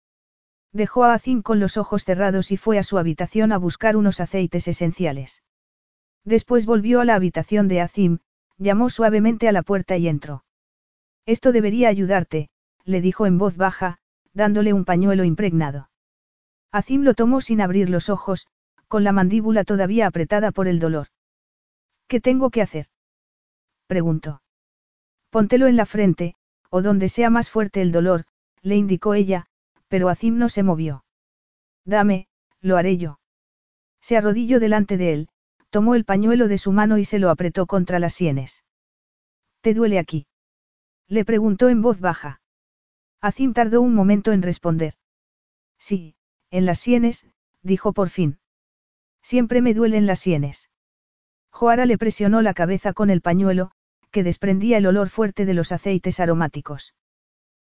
Dejó 0.72 1.04
a 1.04 1.14
Azim 1.14 1.44
con 1.44 1.60
los 1.60 1.78
ojos 1.78 2.06
cerrados 2.06 2.52
y 2.52 2.58
fue 2.58 2.80
a 2.80 2.84
su 2.84 2.98
habitación 2.98 3.52
a 3.52 3.60
buscar 3.60 3.98
unos 3.98 4.20
aceites 4.20 4.68
esenciales. 4.68 5.44
Después 6.30 6.68
volvió 6.68 7.02
a 7.02 7.06
la 7.06 7.16
habitación 7.16 7.68
de 7.68 7.82
Azim, 7.82 8.20
llamó 8.60 8.92
suavemente 8.92 9.50
a 9.50 9.52
la 9.52 9.64
puerta 9.64 9.98
y 9.98 10.08
entró. 10.08 10.44
Esto 11.26 11.52
debería 11.52 11.90
ayudarte, 11.90 12.52
le 12.86 13.02
dijo 13.02 13.26
en 13.26 13.40
voz 13.40 13.58
baja, 13.58 13.98
dándole 14.32 14.72
un 14.74 14.86
pañuelo 14.86 15.24
impregnado. 15.24 15.90
Azim 16.72 17.02
lo 17.02 17.16
tomó 17.16 17.42
sin 17.42 17.62
abrir 17.62 17.90
los 17.90 18.10
ojos, 18.10 18.46
con 18.88 19.04
la 19.04 19.12
mandíbula 19.12 19.64
todavía 19.64 20.06
apretada 20.06 20.52
por 20.52 20.68
el 20.68 20.80
dolor. 20.80 21.08
¿Qué 22.08 22.22
tengo 22.22 22.52
que 22.52 22.62
hacer? 22.62 22.86
preguntó. 23.88 24.44
Póntelo 25.32 25.66
en 25.66 25.78
la 25.78 25.88
frente, 25.88 26.36
o 26.70 26.84
donde 26.84 27.10
sea 27.10 27.32
más 27.32 27.50
fuerte 27.50 27.82
el 27.82 27.92
dolor, 27.92 28.26
le 28.62 28.76
indicó 28.76 29.16
ella, 29.16 29.48
pero 29.88 30.10
Azim 30.10 30.38
no 30.38 30.50
se 30.50 30.62
movió. 30.62 31.04
Dame, 31.86 32.28
lo 32.62 32.78
haré 32.78 32.98
yo. 32.98 33.20
Se 34.00 34.16
arrodilló 34.16 34.60
delante 34.60 34.96
de 34.96 35.14
él, 35.14 35.30
tomó 35.70 35.96
el 35.96 36.06
pañuelo 36.06 36.48
de 36.48 36.58
su 36.58 36.72
mano 36.72 36.98
y 36.98 37.06
se 37.06 37.20
lo 37.20 37.30
apretó 37.30 37.66
contra 37.66 38.00
las 38.00 38.14
sienes. 38.14 38.64
¿Te 39.62 39.74
duele 39.74 40.00
aquí? 40.00 40.28
Le 41.08 41.26
preguntó 41.26 41.70
en 41.70 41.82
voz 41.82 42.00
baja. 42.00 42.42
Azim 43.22 43.54
tardó 43.54 43.82
un 43.82 43.94
momento 43.94 44.32
en 44.32 44.42
responder. 44.42 44.94
Sí, 45.78 46.16
en 46.52 46.66
las 46.66 46.80
sienes, 46.80 47.28
dijo 47.62 47.94
por 47.94 48.10
fin. 48.10 48.40
Siempre 49.22 49.62
me 49.62 49.74
duelen 49.74 50.06
las 50.06 50.20
sienes. 50.20 50.70
Joara 51.52 51.86
le 51.86 51.98
presionó 51.98 52.42
la 52.42 52.54
cabeza 52.54 52.94
con 52.94 53.10
el 53.10 53.22
pañuelo, 53.22 53.72
que 54.12 54.24
desprendía 54.24 54.78
el 54.78 54.88
olor 54.88 55.10
fuerte 55.10 55.46
de 55.46 55.54
los 55.54 55.72
aceites 55.72 56.20
aromáticos. 56.20 56.96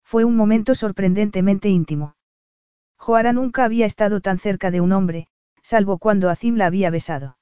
Fue 0.03 0.23
un 0.23 0.35
momento 0.35 0.75
sorprendentemente 0.75 1.69
íntimo. 1.69 2.15
Joara 2.97 3.33
nunca 3.33 3.63
había 3.63 3.85
estado 3.85 4.21
tan 4.21 4.39
cerca 4.39 4.71
de 4.71 4.81
un 4.81 4.91
hombre, 4.91 5.27
salvo 5.61 5.97
cuando 5.97 6.29
Azim 6.29 6.55
la 6.55 6.65
había 6.65 6.89
besado. 6.89 7.36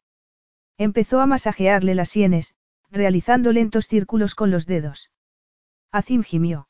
Empezó 0.78 1.22
a 1.22 1.26
masajearle 1.26 1.96
las 1.96 2.10
sienes, 2.10 2.56
realizando 2.92 3.52
lentos 3.52 3.88
círculos 3.88 4.36
con 4.36 4.52
los 4.52 4.66
dedos. 4.66 5.12
Azim 5.92 6.24
gimió. 6.24 6.68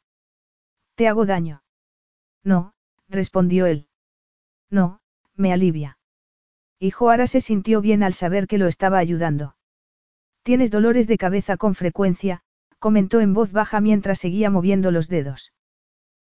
¿Te 0.95 1.07
hago 1.07 1.26
daño? 1.26 1.64
No, 2.44 2.73
respondió 3.10 3.65
él. 3.65 3.88
No, 4.69 5.02
me 5.36 5.52
alivia. 5.52 5.98
Y 6.80 6.91
Joara 6.91 7.27
se 7.27 7.41
sintió 7.41 7.82
bien 7.82 8.03
al 8.03 8.14
saber 8.14 8.48
que 8.48 8.57
lo 8.57 8.68
estaba 8.68 8.99
ayudando. 8.99 9.56
Tienes 10.44 10.69
dolores 10.69 11.07
de 11.07 11.18
cabeza 11.18 11.57
con 11.57 11.73
frecuencia, 11.73 12.44
comentó 12.77 13.19
en 13.19 13.34
voz 13.34 13.52
baja 13.52 13.82
mientras 13.82 14.19
seguía 14.19 14.52
moviendo 14.52 14.91
los 14.91 15.07
dedos. 15.07 15.53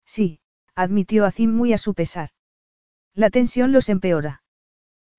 Sí, 0.07 0.41
admitió 0.75 1.27
Azim 1.27 1.53
muy 1.53 1.75
a 1.75 1.79
su 1.79 1.93
pesar. 1.93 2.31
La 3.15 3.29
tensión 3.31 3.73
los 3.73 3.89
empeora. 3.89 4.43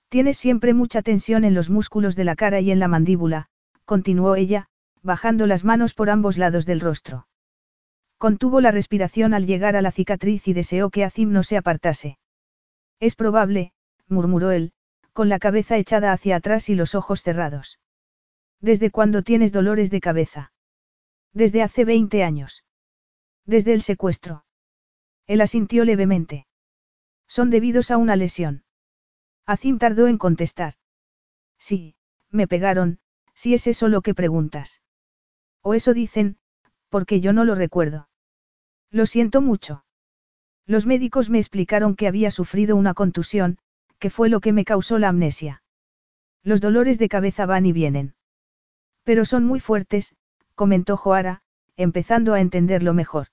Tienes 0.09 0.37
siempre 0.37 0.73
mucha 0.73 1.01
tensión 1.01 1.43
en 1.43 1.53
los 1.53 1.69
músculos 1.69 2.15
de 2.15 2.23
la 2.23 2.35
cara 2.35 2.61
y 2.61 2.71
en 2.71 2.79
la 2.79 2.87
mandíbula, 2.87 3.47
continuó 3.85 4.35
ella, 4.35 4.67
bajando 5.01 5.47
las 5.47 5.65
manos 5.65 5.93
por 5.93 6.09
ambos 6.09 6.37
lados 6.37 6.65
del 6.65 6.79
rostro. 6.79 7.27
Contuvo 8.17 8.61
la 8.61 8.71
respiración 8.71 9.33
al 9.33 9.45
llegar 9.45 9.75
a 9.75 9.81
la 9.81 9.91
cicatriz 9.91 10.47
y 10.47 10.53
deseó 10.53 10.89
que 10.89 11.03
Azim 11.03 11.31
no 11.31 11.43
se 11.43 11.57
apartase. 11.57 12.17
Es 12.99 13.15
probable, 13.15 13.73
murmuró 14.07 14.51
él, 14.51 14.71
con 15.13 15.29
la 15.29 15.39
cabeza 15.39 15.77
echada 15.77 16.13
hacia 16.13 16.37
atrás 16.37 16.69
y 16.69 16.75
los 16.75 16.95
ojos 16.95 17.21
cerrados. 17.21 17.79
¿Desde 18.61 18.91
cuándo 18.91 19.23
tienes 19.23 19.51
dolores 19.51 19.91
de 19.91 19.99
cabeza? 19.99 20.51
Desde 21.33 21.61
hace 21.61 21.85
20 21.85 22.23
años. 22.23 22.63
Desde 23.45 23.73
el 23.73 23.81
secuestro. 23.81 24.45
Él 25.27 25.41
asintió 25.41 25.85
levemente. 25.85 26.47
Son 27.27 27.49
debidos 27.49 27.91
a 27.91 27.97
una 27.97 28.15
lesión. 28.15 28.63
Azim 29.47 29.79
tardó 29.79 30.07
en 30.07 30.17
contestar. 30.17 30.73
Sí, 31.57 31.95
me 32.29 32.47
pegaron, 32.47 32.99
si 33.33 33.53
es 33.53 33.65
eso 33.65 33.87
lo 33.87 34.01
que 34.01 34.13
preguntas. 34.13 34.81
O 35.61 35.73
eso 35.73 35.93
dicen, 35.93 36.37
porque 36.89 37.21
yo 37.21 37.31
no 37.31 37.45
lo 37.45 37.55
recuerdo. 37.55 38.09
Lo 38.91 39.05
siento 39.05 39.41
mucho. 39.41 39.85
Los 40.65 40.85
médicos 40.85 41.29
me 41.29 41.37
explicaron 41.37 41.95
que 41.95 42.07
había 42.07 42.29
sufrido 42.29 42.75
una 42.75 42.93
contusión, 42.93 43.57
que 43.99 44.09
fue 44.09 44.27
lo 44.27 44.41
que 44.41 44.51
me 44.51 44.65
causó 44.65 44.99
la 44.99 45.09
amnesia. 45.09 45.63
Los 46.43 46.59
dolores 46.59 46.99
de 46.99 47.07
cabeza 47.07 47.45
van 47.45 47.65
y 47.65 47.71
vienen. 47.71 48.15
Pero 49.03 49.23
son 49.23 49.45
muy 49.45 49.61
fuertes, 49.61 50.13
comentó 50.55 50.97
Joara, 50.97 51.41
empezando 51.77 52.33
a 52.33 52.41
entenderlo 52.41 52.93
mejor. 52.93 53.27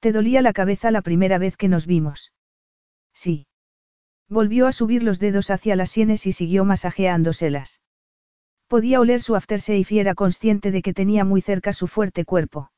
¿Te 0.00 0.10
dolía 0.10 0.42
la 0.42 0.52
cabeza 0.52 0.90
la 0.90 1.02
primera 1.02 1.38
vez 1.38 1.56
que 1.56 1.68
nos 1.68 1.86
vimos? 1.86 2.32
Sí. 3.12 3.46
Volvió 4.30 4.68
a 4.68 4.72
subir 4.72 5.02
los 5.02 5.18
dedos 5.18 5.50
hacia 5.50 5.74
las 5.74 5.90
sienes 5.90 6.24
y 6.24 6.32
siguió 6.32 6.64
masajeándoselas. 6.64 7.80
Podía 8.68 9.00
oler 9.00 9.20
su 9.20 9.34
aftershave 9.34 9.84
y 9.90 9.98
era 9.98 10.14
consciente 10.14 10.70
de 10.70 10.82
que 10.82 10.94
tenía 10.94 11.24
muy 11.24 11.40
cerca 11.40 11.72
su 11.72 11.88
fuerte 11.88 12.24
cuerpo. 12.24 12.70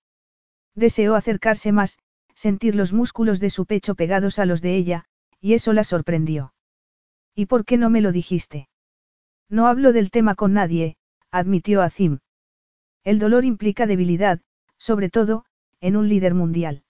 Deseó 0.75 1.15
acercarse 1.15 1.71
más, 1.71 1.99
sentir 2.35 2.75
los 2.75 2.95
músculos 2.95 3.39
de 3.39 3.51
su 3.51 3.67
pecho 3.67 3.95
pegados 3.95 4.39
a 4.39 4.47
los 4.47 4.63
de 4.63 4.77
ella, 4.77 5.05
y 5.43 5.53
eso 5.53 5.75
la 5.75 5.85
sorprendió. 5.85 6.55
¿Y 7.35 7.45
por 7.45 7.67
qué 7.67 7.77
no 7.77 7.91
me 7.91 8.01
lo 8.01 8.13
dijiste? 8.13 8.71
No 9.51 9.67
hablo 9.67 9.93
del 9.93 10.11
tema 10.11 10.35
con 10.35 10.55
nadie, 10.55 10.97
admitió 11.31 11.83
Azim. 11.83 12.21
El 13.05 13.19
dolor 13.19 13.45
implica 13.45 13.87
debilidad, 13.87 14.41
sobre 14.79 15.11
todo, 15.11 15.45
en 15.81 15.97
un 15.97 16.09
líder 16.09 16.33
mundial. 16.33 16.85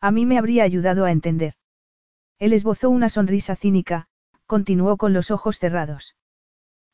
A 0.00 0.10
mí 0.10 0.26
me 0.26 0.38
habría 0.38 0.64
ayudado 0.64 1.04
a 1.04 1.12
entender. 1.12 1.54
Él 2.38 2.52
esbozó 2.52 2.90
una 2.90 3.08
sonrisa 3.08 3.56
cínica, 3.56 4.08
continuó 4.46 4.96
con 4.96 5.12
los 5.12 5.30
ojos 5.30 5.58
cerrados. 5.58 6.16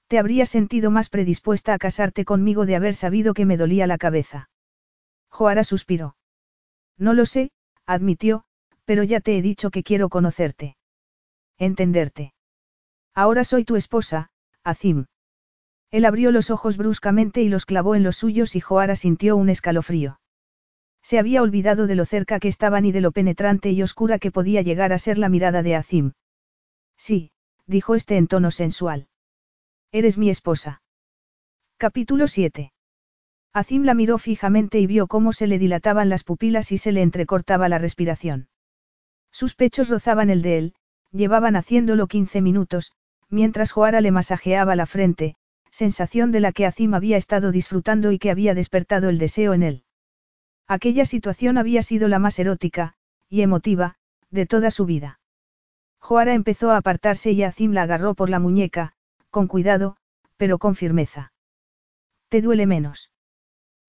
Te 0.07 0.19
habría 0.19 0.47
sentido 0.47 0.91
más 0.91 1.09
predispuesta 1.09 1.75
a 1.75 1.79
casarte 1.79 2.25
conmigo 2.25 2.67
de 2.67 2.77
haber 2.77 2.95
sabido 2.95 3.35
que 3.35 3.47
me 3.47 3.57
dolía 3.57 3.87
la 3.87 3.99
cabeza. 3.99 4.51
Joara 5.29 5.65
suspiró. 5.65 6.17
No 6.99 7.15
lo 7.15 7.27
sé, 7.27 7.51
admitió, 7.87 8.45
pero 8.85 9.03
ya 9.03 9.21
te 9.21 9.37
he 9.37 9.43
dicho 9.43 9.71
que 9.71 9.83
quiero 9.83 10.09
conocerte. 10.09 10.77
Entenderte. 11.59 12.35
Ahora 13.15 13.45
soy 13.45 13.65
tu 13.65 13.77
esposa, 13.77 14.31
Azim. 14.63 15.07
Él 15.91 16.05
abrió 16.07 16.31
los 16.31 16.51
ojos 16.51 16.77
bruscamente 16.77 17.43
y 17.43 17.49
los 17.49 17.67
clavó 17.67 17.95
en 17.95 18.03
los 18.03 18.17
suyos 18.17 18.57
y 18.57 18.61
Joara 18.61 18.97
sintió 18.97 19.37
un 19.37 19.51
escalofrío. 19.51 20.21
Se 21.03 21.19
había 21.19 21.43
olvidado 21.43 21.87
de 21.87 21.95
lo 21.95 22.05
cerca 22.05 22.39
que 22.39 22.49
estaban 22.49 22.85
y 22.85 22.93
de 22.93 23.01
lo 23.01 23.13
penetrante 23.13 23.71
y 23.71 23.83
oscura 23.83 24.19
que 24.19 24.31
podía 24.31 24.63
llegar 24.63 24.93
a 24.93 24.99
ser 24.99 25.19
la 25.19 25.29
mirada 25.29 25.63
de 25.63 25.75
Azim. 25.75 26.13
Sí, 26.97 27.33
dijo 27.67 27.95
este 27.95 28.17
en 28.17 28.29
tono 28.29 28.51
sensual. 28.51 29.09
Eres 29.91 30.17
mi 30.17 30.31
esposa. 30.31 30.83
Capítulo 31.77 32.29
7. 32.29 32.73
Azim 33.53 33.83
la 33.83 33.95
miró 33.95 34.19
fijamente 34.19 34.79
y 34.79 34.87
vio 34.87 35.09
cómo 35.09 35.33
se 35.33 35.47
le 35.47 35.59
dilataban 35.59 36.09
las 36.09 36.25
pupilas 36.25 36.73
y 36.73 36.79
se 36.79 36.93
le 36.93 37.03
entrecortaba 37.03 37.69
la 37.69 37.79
respiración. 37.79 38.49
Sus 39.31 39.55
pechos 39.55 39.89
rozaban 39.89 40.31
el 40.31 40.43
de 40.43 40.59
él, 40.59 40.75
llevaban 41.11 41.57
haciéndolo 41.57 42.07
15 42.07 42.41
minutos, 42.41 42.93
mientras 43.29 43.73
Joara 43.73 44.01
le 44.01 44.11
masajeaba 44.11 44.77
la 44.77 44.87
frente, 44.87 45.35
sensación 45.71 46.33
de 46.33 46.41
la 46.41 46.53
que 46.53 46.67
Azim 46.67 46.95
había 46.95 47.17
estado 47.17 47.51
disfrutando 47.51 48.13
y 48.13 48.19
que 48.19 48.31
había 48.31 48.55
despertado 48.55 49.09
el 49.09 49.19
deseo 49.19 49.53
en 49.53 49.63
él. 49.63 49.85
Aquella 50.67 51.05
situación 51.05 51.59
había 51.59 51.83
sido 51.83 52.09
la 52.09 52.19
más 52.19 52.39
erótica, 52.39 52.95
y 53.29 53.43
emotiva, 53.43 53.97
de 54.31 54.47
toda 54.47 54.71
su 54.71 54.87
vida. 54.87 55.21
Joara 55.99 56.35
empezó 56.35 56.71
a 56.71 56.79
apartarse 56.79 57.33
y 57.33 57.43
Azim 57.43 57.73
la 57.73 57.83
agarró 57.83 58.15
por 58.15 58.29
la 58.29 58.39
muñeca, 58.39 58.95
con 59.31 59.47
cuidado, 59.47 59.97
pero 60.37 60.59
con 60.59 60.75
firmeza. 60.75 61.33
¿Te 62.29 62.43
duele 62.43 62.67
menos? 62.67 63.11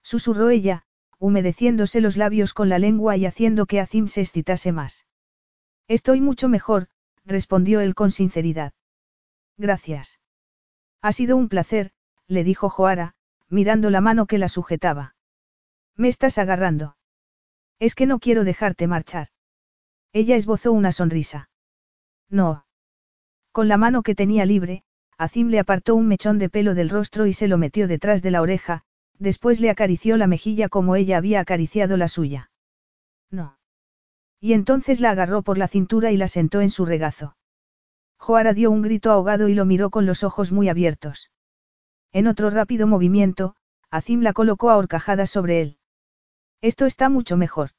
Susurró 0.04 0.50
ella, 0.50 0.84
humedeciéndose 1.18 2.02
los 2.02 2.18
labios 2.18 2.54
con 2.54 2.70
la 2.70 2.78
lengua 2.78 3.18
y 3.18 3.26
haciendo 3.26 3.66
que 3.66 3.80
Azim 3.80 4.08
se 4.08 4.22
excitase 4.22 4.72
más. 4.72 5.08
Estoy 5.88 6.22
mucho 6.22 6.50
mejor, 6.50 6.88
respondió 7.26 7.80
él 7.80 7.96
con 7.96 8.12
sinceridad. 8.12 8.74
Gracias. 9.58 10.20
Ha 11.02 11.12
sido 11.12 11.38
un 11.38 11.50
placer, 11.50 11.92
le 12.28 12.44
dijo 12.44 12.70
Joara, 12.70 13.16
mirando 13.50 13.90
la 13.90 14.02
mano 14.02 14.26
que 14.26 14.38
la 14.38 14.50
sujetaba. 14.50 15.13
Me 15.96 16.08
estás 16.08 16.38
agarrando. 16.38 16.98
Es 17.80 17.96
que 17.96 18.06
no 18.06 18.20
quiero 18.20 18.44
dejarte 18.44 18.88
marchar. 18.88 19.28
Ella 20.12 20.36
esbozó 20.36 20.72
una 20.72 20.92
sonrisa. 20.92 21.50
No. 22.30 22.66
Con 23.52 23.68
la 23.68 23.78
mano 23.78 24.02
que 24.02 24.16
tenía 24.16 24.46
libre, 24.46 24.84
Azim 25.18 25.50
le 25.50 25.60
apartó 25.60 25.96
un 25.96 26.08
mechón 26.08 26.40
de 26.40 26.50
pelo 26.50 26.74
del 26.74 26.90
rostro 26.90 27.28
y 27.28 27.34
se 27.34 27.48
lo 27.48 27.58
metió 27.58 27.88
detrás 27.88 28.22
de 28.22 28.32
la 28.32 28.42
oreja, 28.42 28.84
después 29.20 29.60
le 29.60 29.70
acarició 29.70 30.18
la 30.18 30.28
mejilla 30.28 30.70
como 30.70 30.96
ella 30.96 31.18
había 31.18 31.40
acariciado 31.40 31.98
la 31.98 32.08
suya. 32.08 32.52
No. 33.30 33.58
Y 34.40 34.54
entonces 34.54 35.00
la 35.00 35.12
agarró 35.12 35.44
por 35.44 35.58
la 35.58 35.68
cintura 35.68 36.12
y 36.12 36.18
la 36.18 36.28
sentó 36.28 36.62
en 36.62 36.70
su 36.70 36.86
regazo. 36.86 37.38
Joara 38.18 38.54
dio 38.54 38.72
un 38.72 38.82
grito 38.82 39.12
ahogado 39.12 39.50
y 39.50 39.54
lo 39.54 39.66
miró 39.66 39.90
con 39.90 40.06
los 40.06 40.24
ojos 40.24 40.52
muy 40.52 40.70
abiertos. 40.70 41.32
En 42.12 42.28
otro 42.28 42.50
rápido 42.50 42.88
movimiento, 42.88 43.56
Azim 43.90 44.22
la 44.22 44.34
colocó 44.34 44.70
a 44.70 44.78
horcajadas 44.78 45.30
sobre 45.30 45.62
él. 45.62 45.78
Esto 46.64 46.86
está 46.86 47.10
mucho 47.10 47.36
mejor. 47.36 47.72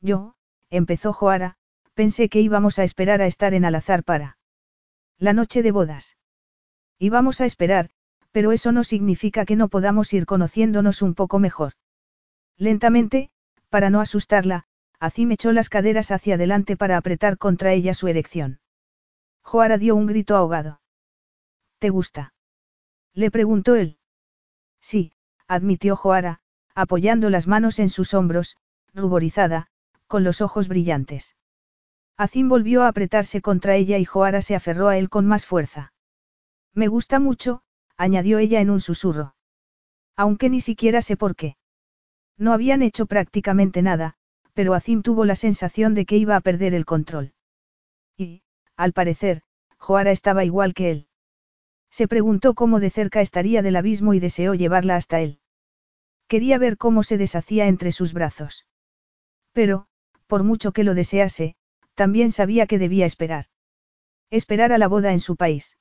Yo, 0.00 0.34
empezó 0.70 1.12
Joara, 1.12 1.58
pensé 1.92 2.30
que 2.30 2.40
íbamos 2.40 2.78
a 2.78 2.84
esperar 2.84 3.20
a 3.20 3.26
estar 3.26 3.52
en 3.52 3.66
Alazar 3.66 4.02
para. 4.02 4.38
La 5.18 5.34
noche 5.34 5.62
de 5.62 5.72
bodas. 5.72 6.16
Íbamos 6.98 7.42
a 7.42 7.44
esperar, 7.44 7.90
pero 8.32 8.52
eso 8.52 8.72
no 8.72 8.82
significa 8.82 9.44
que 9.44 9.56
no 9.56 9.68
podamos 9.68 10.14
ir 10.14 10.24
conociéndonos 10.24 11.02
un 11.02 11.14
poco 11.14 11.38
mejor. 11.38 11.74
Lentamente, 12.56 13.30
para 13.68 13.90
no 13.90 14.00
asustarla, 14.00 14.64
Azim 14.98 15.30
echó 15.32 15.52
las 15.52 15.68
caderas 15.68 16.10
hacia 16.10 16.36
adelante 16.36 16.78
para 16.78 16.96
apretar 16.96 17.36
contra 17.36 17.74
ella 17.74 17.92
su 17.92 18.08
erección. 18.08 18.60
Joara 19.42 19.76
dio 19.76 19.94
un 19.94 20.06
grito 20.06 20.34
ahogado. 20.34 20.80
¿Te 21.78 21.90
gusta? 21.90 22.32
Le 23.12 23.30
preguntó 23.30 23.74
él. 23.74 23.98
Sí, 24.80 25.12
admitió 25.46 25.94
Joara, 25.94 26.40
apoyando 26.78 27.28
las 27.28 27.48
manos 27.48 27.80
en 27.80 27.90
sus 27.90 28.14
hombros, 28.14 28.56
ruborizada, 28.94 29.66
con 30.06 30.22
los 30.22 30.40
ojos 30.40 30.68
brillantes. 30.68 31.34
Azim 32.16 32.48
volvió 32.48 32.84
a 32.84 32.88
apretarse 32.88 33.42
contra 33.42 33.74
ella 33.74 33.98
y 33.98 34.04
Joara 34.04 34.42
se 34.42 34.54
aferró 34.54 34.86
a 34.86 34.96
él 34.96 35.08
con 35.08 35.26
más 35.26 35.44
fuerza. 35.44 35.92
Me 36.74 36.86
gusta 36.86 37.18
mucho, 37.18 37.62
añadió 37.96 38.38
ella 38.38 38.60
en 38.60 38.70
un 38.70 38.80
susurro. 38.80 39.34
Aunque 40.16 40.48
ni 40.50 40.60
siquiera 40.60 41.02
sé 41.02 41.16
por 41.16 41.34
qué. 41.34 41.56
No 42.36 42.52
habían 42.52 42.82
hecho 42.82 43.06
prácticamente 43.06 43.82
nada, 43.82 44.14
pero 44.54 44.74
Azim 44.74 45.02
tuvo 45.02 45.24
la 45.24 45.34
sensación 45.34 45.94
de 45.94 46.06
que 46.06 46.16
iba 46.16 46.36
a 46.36 46.40
perder 46.40 46.74
el 46.74 46.84
control. 46.84 47.32
Y, 48.16 48.42
al 48.76 48.92
parecer, 48.92 49.42
Joara 49.78 50.12
estaba 50.12 50.44
igual 50.44 50.74
que 50.74 50.92
él. 50.92 51.08
Se 51.90 52.06
preguntó 52.06 52.54
cómo 52.54 52.78
de 52.78 52.90
cerca 52.90 53.20
estaría 53.20 53.62
del 53.62 53.74
abismo 53.74 54.14
y 54.14 54.20
deseó 54.20 54.54
llevarla 54.54 54.94
hasta 54.94 55.20
él. 55.20 55.40
Quería 56.28 56.58
ver 56.58 56.76
cómo 56.76 57.02
se 57.02 57.16
deshacía 57.16 57.66
entre 57.66 57.90
sus 57.90 58.12
brazos. 58.12 58.66
Pero, 59.52 59.86
por 60.26 60.44
mucho 60.44 60.72
que 60.72 60.84
lo 60.84 60.94
desease, 60.94 61.56
también 61.94 62.30
sabía 62.30 62.66
que 62.66 62.78
debía 62.78 63.06
esperar. 63.06 63.46
Esperar 64.30 64.72
a 64.72 64.78
la 64.78 64.88
boda 64.88 65.12
en 65.12 65.20
su 65.20 65.36
país. 65.36 65.78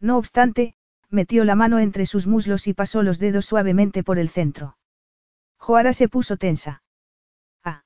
No 0.00 0.16
obstante, 0.16 0.74
metió 1.10 1.44
la 1.44 1.54
mano 1.54 1.78
entre 1.78 2.06
sus 2.06 2.26
muslos 2.26 2.66
y 2.66 2.72
pasó 2.72 3.02
los 3.02 3.18
dedos 3.18 3.44
suavemente 3.44 4.02
por 4.02 4.18
el 4.18 4.30
centro. 4.30 4.78
Joara 5.58 5.92
se 5.92 6.08
puso 6.08 6.36
tensa. 6.36 6.82
Ah. 7.62 7.84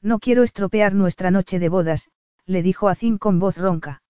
No 0.00 0.18
quiero 0.18 0.42
estropear 0.42 0.94
nuestra 0.94 1.30
noche 1.30 1.58
de 1.58 1.68
bodas, 1.68 2.10
le 2.46 2.62
dijo 2.62 2.88
Azim 2.88 3.18
con 3.18 3.38
voz 3.38 3.58
ronca. 3.58 4.02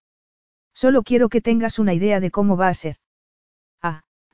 Solo 0.73 1.03
quiero 1.03 1.29
que 1.29 1.41
tengas 1.41 1.77
una 1.77 1.93
idea 1.93 2.19
de 2.19 2.31
cómo 2.31 2.57
va 2.57 2.69
a 2.69 2.73
ser. 2.73 2.97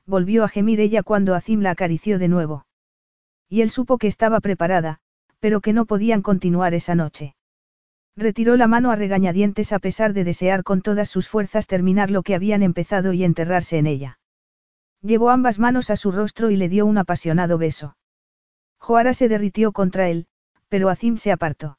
Volvió 0.06 0.44
a 0.44 0.48
gemir 0.48 0.80
ella 0.80 1.02
cuando 1.02 1.34
Azim 1.34 1.60
la 1.60 1.70
acarició 1.70 2.18
de 2.18 2.28
nuevo. 2.28 2.66
Y 3.48 3.60
él 3.60 3.70
supo 3.70 3.98
que 3.98 4.08
estaba 4.08 4.40
preparada, 4.40 4.98
pero 5.38 5.60
que 5.60 5.72
no 5.72 5.86
podían 5.86 6.22
continuar 6.22 6.74
esa 6.74 6.94
noche. 6.94 7.36
Retiró 8.16 8.56
la 8.56 8.66
mano 8.66 8.90
a 8.90 8.96
regañadientes 8.96 9.72
a 9.72 9.78
pesar 9.78 10.12
de 10.12 10.24
desear 10.24 10.64
con 10.64 10.82
todas 10.82 11.08
sus 11.08 11.28
fuerzas 11.28 11.66
terminar 11.66 12.10
lo 12.10 12.22
que 12.22 12.34
habían 12.34 12.62
empezado 12.62 13.12
y 13.12 13.24
enterrarse 13.24 13.78
en 13.78 13.86
ella. 13.86 14.18
Llevó 15.00 15.30
ambas 15.30 15.58
manos 15.58 15.90
a 15.90 15.96
su 15.96 16.12
rostro 16.12 16.50
y 16.50 16.56
le 16.56 16.68
dio 16.68 16.86
un 16.86 16.98
apasionado 16.98 17.58
beso. 17.58 17.96
Joara 18.78 19.14
se 19.14 19.28
derritió 19.28 19.72
contra 19.72 20.08
él, 20.08 20.26
pero 20.68 20.88
Azim 20.88 21.16
se 21.16 21.32
apartó. 21.32 21.78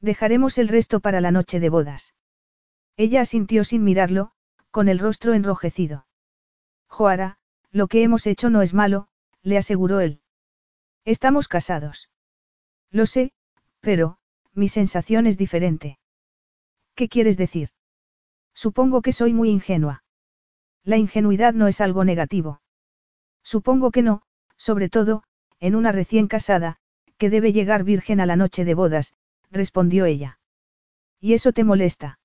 Dejaremos 0.00 0.58
el 0.58 0.68
resto 0.68 1.00
para 1.00 1.20
la 1.20 1.30
noche 1.30 1.60
de 1.60 1.68
bodas. 1.68 2.14
Ella 2.96 3.20
asintió 3.20 3.64
sin 3.64 3.84
mirarlo, 3.84 4.32
con 4.70 4.88
el 4.88 4.98
rostro 4.98 5.34
enrojecido. 5.34 6.06
Joara, 6.92 7.38
lo 7.70 7.88
que 7.88 8.02
hemos 8.02 8.26
hecho 8.26 8.50
no 8.50 8.60
es 8.60 8.74
malo, 8.74 9.08
le 9.42 9.56
aseguró 9.56 10.00
él. 10.00 10.20
Estamos 11.06 11.48
casados. 11.48 12.10
Lo 12.90 13.06
sé, 13.06 13.32
pero, 13.80 14.18
mi 14.52 14.68
sensación 14.68 15.26
es 15.26 15.38
diferente. 15.38 15.98
¿Qué 16.94 17.08
quieres 17.08 17.38
decir? 17.38 17.70
Supongo 18.52 19.00
que 19.00 19.14
soy 19.14 19.32
muy 19.32 19.48
ingenua. 19.48 20.04
La 20.84 20.98
ingenuidad 20.98 21.54
no 21.54 21.66
es 21.66 21.80
algo 21.80 22.04
negativo. 22.04 22.60
Supongo 23.42 23.90
que 23.90 24.02
no, 24.02 24.20
sobre 24.58 24.90
todo, 24.90 25.22
en 25.60 25.74
una 25.74 25.92
recién 25.92 26.28
casada, 26.28 26.76
que 27.16 27.30
debe 27.30 27.54
llegar 27.54 27.84
virgen 27.84 28.20
a 28.20 28.26
la 28.26 28.36
noche 28.36 28.66
de 28.66 28.74
bodas, 28.74 29.14
respondió 29.50 30.04
ella. 30.04 30.38
¿Y 31.20 31.32
eso 31.32 31.52
te 31.52 31.64
molesta? 31.64 32.18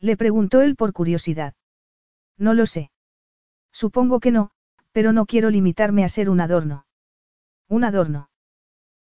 Le 0.00 0.16
preguntó 0.16 0.62
él 0.62 0.76
por 0.76 0.94
curiosidad. 0.94 1.52
No 2.38 2.54
lo 2.54 2.64
sé. 2.64 2.91
Supongo 3.72 4.20
que 4.20 4.30
no, 4.30 4.50
pero 4.92 5.12
no 5.12 5.26
quiero 5.26 5.50
limitarme 5.50 6.04
a 6.04 6.08
ser 6.08 6.28
un 6.30 6.40
adorno. 6.40 6.86
Un 7.68 7.84
adorno. 7.84 8.28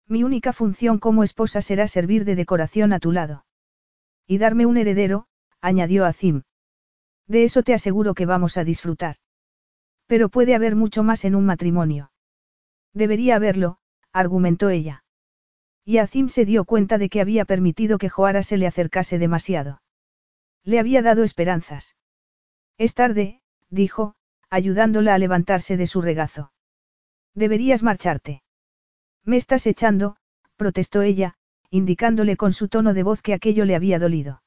Mi 0.08 0.24
única 0.24 0.54
función 0.54 1.00
como 1.00 1.24
esposa 1.24 1.62
será 1.62 1.88
servir 1.88 2.26
de 2.26 2.36
decoración 2.36 2.94
a 2.94 3.00
tu 3.00 3.12
lado. 3.12 3.46
Y 4.26 4.38
darme 4.38 4.66
un 4.66 4.78
heredero, 4.78 5.28
añadió 5.62 6.06
Azim. 6.06 6.44
De 7.28 7.44
eso 7.44 7.64
te 7.64 7.74
aseguro 7.74 8.14
que 8.14 8.26
vamos 8.26 8.58
a 8.58 8.64
disfrutar. 8.64 9.16
Pero 10.06 10.30
puede 10.30 10.56
haber 10.56 10.76
mucho 10.76 11.04
más 11.04 11.26
en 11.26 11.36
un 11.36 11.46
matrimonio. 11.46 12.12
Debería 12.94 13.36
haberlo, 13.36 13.80
argumentó 14.14 14.70
ella. 14.70 15.04
Y 15.84 16.00
Azim 16.00 16.28
se 16.28 16.44
dio 16.44 16.66
cuenta 16.66 16.98
de 16.98 17.10
que 17.10 17.22
había 17.22 17.46
permitido 17.46 17.98
que 17.98 18.10
Joara 18.10 18.44
se 18.44 18.58
le 18.58 18.68
acercase 18.68 19.20
demasiado. 19.20 19.82
Le 20.64 20.80
había 20.80 21.02
dado 21.02 21.24
esperanzas. 21.24 21.96
Es 22.78 22.94
tarde, 22.94 23.42
dijo, 23.70 24.17
ayudándola 24.50 25.14
a 25.14 25.18
levantarse 25.18 25.78
de 25.78 25.88
su 25.88 26.02
regazo. 26.02 26.52
Deberías 27.34 27.84
marcharte. 27.84 28.44
Me 29.24 29.38
estás 29.38 29.68
echando, 29.68 30.18
protestó 30.56 31.02
ella, 31.02 31.36
indicándole 31.70 32.38
con 32.38 32.54
su 32.54 32.68
tono 32.68 32.94
de 32.94 33.04
voz 33.04 33.22
que 33.22 33.34
aquello 33.34 33.66
le 33.66 33.76
había 33.76 34.00
dolido. 34.00 34.42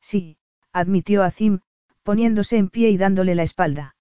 Sí, 0.00 0.36
admitió 0.72 1.22
Azim, 1.22 1.60
poniéndose 2.02 2.56
en 2.58 2.68
pie 2.68 2.90
y 2.90 2.96
dándole 2.96 3.34
la 3.34 3.42
espalda. 3.42 3.96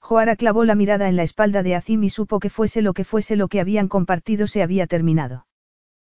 Joara 0.00 0.36
clavó 0.36 0.64
la 0.64 0.74
mirada 0.74 1.08
en 1.08 1.16
la 1.16 1.22
espalda 1.22 1.62
de 1.62 1.74
Azim 1.74 2.02
y 2.02 2.10
supo 2.10 2.40
que 2.40 2.50
fuese 2.50 2.82
lo 2.82 2.94
que 2.94 3.04
fuese 3.04 3.36
lo 3.36 3.48
que 3.48 3.60
habían 3.60 3.88
compartido 3.88 4.46
se 4.46 4.62
había 4.62 4.86
terminado. 4.86 5.46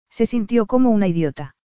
Se 0.10 0.26
sintió 0.26 0.66
como 0.68 0.92
una 0.92 1.08
idiota. 1.08 1.56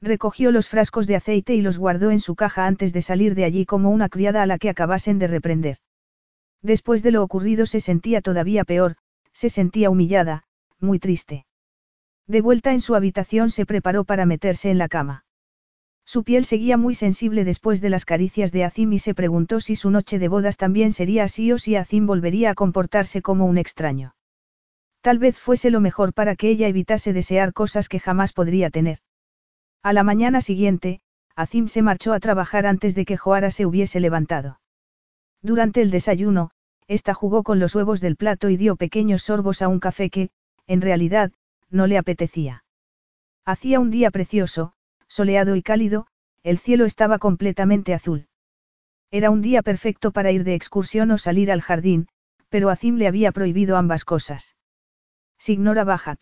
Recogió 0.00 0.50
los 0.50 0.68
frascos 0.68 1.06
de 1.06 1.16
aceite 1.16 1.54
y 1.54 1.62
los 1.62 1.78
guardó 1.78 2.10
en 2.10 2.20
su 2.20 2.34
caja 2.34 2.66
antes 2.66 2.92
de 2.92 3.02
salir 3.02 3.34
de 3.34 3.44
allí 3.44 3.64
como 3.66 3.90
una 3.90 4.08
criada 4.08 4.42
a 4.42 4.46
la 4.46 4.58
que 4.58 4.68
acabasen 4.68 5.18
de 5.18 5.28
reprender. 5.28 5.78
Después 6.64 7.02
de 7.02 7.10
lo 7.10 7.22
ocurrido 7.22 7.66
se 7.66 7.78
sentía 7.78 8.22
todavía 8.22 8.64
peor, 8.64 8.96
se 9.32 9.50
sentía 9.50 9.90
humillada, 9.90 10.44
muy 10.80 10.98
triste. 10.98 11.44
De 12.26 12.40
vuelta 12.40 12.72
en 12.72 12.80
su 12.80 12.94
habitación 12.94 13.50
se 13.50 13.66
preparó 13.66 14.04
para 14.04 14.24
meterse 14.24 14.70
en 14.70 14.78
la 14.78 14.88
cama. 14.88 15.26
Su 16.06 16.24
piel 16.24 16.46
seguía 16.46 16.78
muy 16.78 16.94
sensible 16.94 17.44
después 17.44 17.82
de 17.82 17.90
las 17.90 18.06
caricias 18.06 18.50
de 18.50 18.64
Azim 18.64 18.94
y 18.94 18.98
se 18.98 19.14
preguntó 19.14 19.60
si 19.60 19.76
su 19.76 19.90
noche 19.90 20.18
de 20.18 20.28
bodas 20.28 20.56
también 20.56 20.92
sería 20.92 21.24
así 21.24 21.52
o 21.52 21.58
si 21.58 21.76
Azim 21.76 22.06
volvería 22.06 22.50
a 22.50 22.54
comportarse 22.54 23.20
como 23.20 23.44
un 23.44 23.58
extraño. 23.58 24.14
Tal 25.02 25.18
vez 25.18 25.38
fuese 25.38 25.68
lo 25.68 25.80
mejor 25.80 26.14
para 26.14 26.34
que 26.34 26.48
ella 26.48 26.66
evitase 26.66 27.12
desear 27.12 27.52
cosas 27.52 27.90
que 27.90 28.00
jamás 28.00 28.32
podría 28.32 28.70
tener. 28.70 29.00
A 29.82 29.92
la 29.92 30.02
mañana 30.02 30.40
siguiente, 30.40 31.02
Azim 31.36 31.68
se 31.68 31.82
marchó 31.82 32.14
a 32.14 32.20
trabajar 32.20 32.64
antes 32.64 32.94
de 32.94 33.04
que 33.04 33.18
Joara 33.18 33.50
se 33.50 33.66
hubiese 33.66 34.00
levantado. 34.00 34.60
Durante 35.44 35.82
el 35.82 35.90
desayuno, 35.90 36.52
ésta 36.88 37.12
jugó 37.12 37.42
con 37.42 37.58
los 37.58 37.74
huevos 37.74 38.00
del 38.00 38.16
plato 38.16 38.48
y 38.48 38.56
dio 38.56 38.76
pequeños 38.76 39.24
sorbos 39.24 39.60
a 39.60 39.68
un 39.68 39.78
café 39.78 40.08
que, 40.08 40.30
en 40.66 40.80
realidad, 40.80 41.32
no 41.68 41.86
le 41.86 41.98
apetecía. 41.98 42.64
Hacía 43.44 43.78
un 43.78 43.90
día 43.90 44.10
precioso, 44.10 44.72
soleado 45.06 45.54
y 45.54 45.62
cálido, 45.62 46.06
el 46.42 46.56
cielo 46.56 46.86
estaba 46.86 47.18
completamente 47.18 47.92
azul. 47.92 48.26
Era 49.10 49.28
un 49.28 49.42
día 49.42 49.60
perfecto 49.62 50.12
para 50.12 50.32
ir 50.32 50.44
de 50.44 50.54
excursión 50.54 51.10
o 51.10 51.18
salir 51.18 51.52
al 51.52 51.60
jardín, 51.60 52.08
pero 52.48 52.70
Azim 52.70 52.96
le 52.96 53.06
había 53.06 53.30
prohibido 53.30 53.76
ambas 53.76 54.06
cosas. 54.06 54.56
Signora 55.36 55.84
Bajat. 55.84 56.20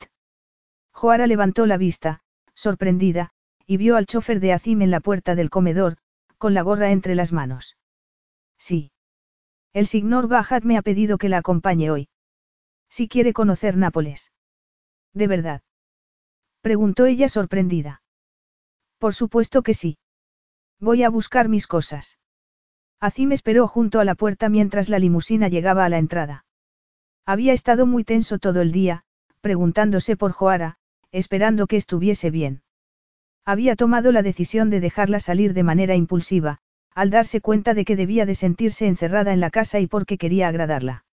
Joara 0.91 1.29
levantó 1.29 1.67
la 1.67 1.77
vista, 1.77 2.23
sorprendida, 2.55 3.31
y 3.69 3.77
vio 3.77 3.97
al 3.97 4.07
chofer 4.07 4.41
de 4.41 4.53
Azim 4.53 4.83
en 4.83 4.91
la 4.91 4.99
puerta 4.99 5.37
del 5.37 5.49
comedor, 5.49 5.99
con 6.39 6.55
la 6.55 6.63
gorra 6.63 6.91
entre 6.91 7.15
las 7.15 7.33
manos. 7.33 7.77
Sí. 8.59 8.92
El 9.73 9.87
signor 9.87 10.29
Bajat 10.29 10.65
me 10.65 10.77
ha 10.77 10.83
pedido 10.83 11.17
que 11.19 11.29
la 11.29 11.39
acompañe 11.39 11.91
hoy. 11.91 12.09
Si 12.91 13.09
quiere 13.09 13.33
conocer 13.33 13.77
Nápoles. 13.77 14.33
¿De 15.15 15.27
verdad? 15.27 15.63
Preguntó 16.61 17.07
ella 17.07 17.29
sorprendida. 17.29 18.03
Por 18.99 19.15
supuesto 19.15 19.63
que 19.63 19.75
sí. 19.75 19.99
Voy 20.79 21.03
a 21.03 21.11
buscar 21.11 21.49
mis 21.49 21.67
cosas. 21.67 22.19
me 23.19 23.35
esperó 23.35 23.67
junto 23.67 23.99
a 23.99 24.05
la 24.05 24.15
puerta 24.15 24.49
mientras 24.49 24.89
la 24.89 24.99
limusina 24.99 25.49
llegaba 25.49 25.85
a 25.85 25.89
la 25.89 25.99
entrada. 25.99 26.45
Había 27.25 27.53
estado 27.53 27.87
muy 27.87 28.05
tenso 28.05 28.39
todo 28.39 28.61
el 28.61 28.73
día, 28.73 29.05
preguntándose 29.41 30.17
por 30.17 30.33
Joara, 30.33 30.77
esperando 31.13 31.67
que 31.67 31.77
estuviese 31.77 32.31
bien. 32.31 32.63
Había 33.45 33.75
tomado 33.75 34.13
la 34.13 34.23
decisión 34.23 34.71
de 34.71 34.81
dejarla 34.81 35.19
salir 35.19 35.53
de 35.53 35.63
manera 35.63 35.95
impulsiva, 35.95 36.61
al 36.95 37.11
darse 37.11 37.41
cuenta 37.41 37.75
de 37.75 37.85
que 37.85 37.97
debía 37.97 38.27
de 38.27 38.35
sentirse 38.35 38.87
encerrada 38.87 39.33
en 39.33 39.41
la 39.41 39.51
casa 39.51 39.81
y 39.81 39.87
porque 39.87 40.19
quería 40.19 40.49
agradarla. 40.49 41.05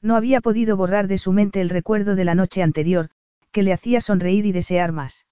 No 0.00 0.16
había 0.16 0.40
podido 0.40 0.76
borrar 0.76 1.08
de 1.08 1.18
su 1.18 1.32
mente 1.32 1.60
el 1.60 1.70
recuerdo 1.70 2.14
de 2.14 2.24
la 2.24 2.34
noche 2.34 2.62
anterior, 2.62 3.10
que 3.50 3.62
le 3.62 3.72
hacía 3.72 4.00
sonreír 4.00 4.46
y 4.46 4.52
desear 4.52 4.92
más. 4.92 5.26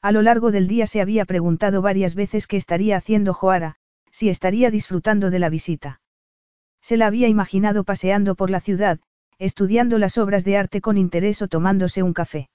A 0.00 0.12
lo 0.12 0.22
largo 0.22 0.50
del 0.50 0.66
día 0.66 0.86
se 0.86 1.00
había 1.00 1.24
preguntado 1.24 1.82
varias 1.82 2.14
veces 2.14 2.46
qué 2.46 2.56
estaría 2.56 2.96
haciendo 2.96 3.34
Joara, 3.34 3.76
si 4.10 4.28
estaría 4.28 4.70
disfrutando 4.70 5.30
de 5.30 5.38
la 5.38 5.48
visita. 5.48 6.00
Se 6.80 6.96
la 6.96 7.06
había 7.06 7.28
imaginado 7.28 7.84
paseando 7.84 8.34
por 8.34 8.50
la 8.50 8.60
ciudad, 8.60 8.98
estudiando 9.38 9.98
las 9.98 10.18
obras 10.18 10.44
de 10.44 10.56
arte 10.56 10.80
con 10.80 10.96
interés 10.96 11.42
o 11.42 11.48
tomándose 11.48 12.02
un 12.02 12.12
café. 12.12 12.50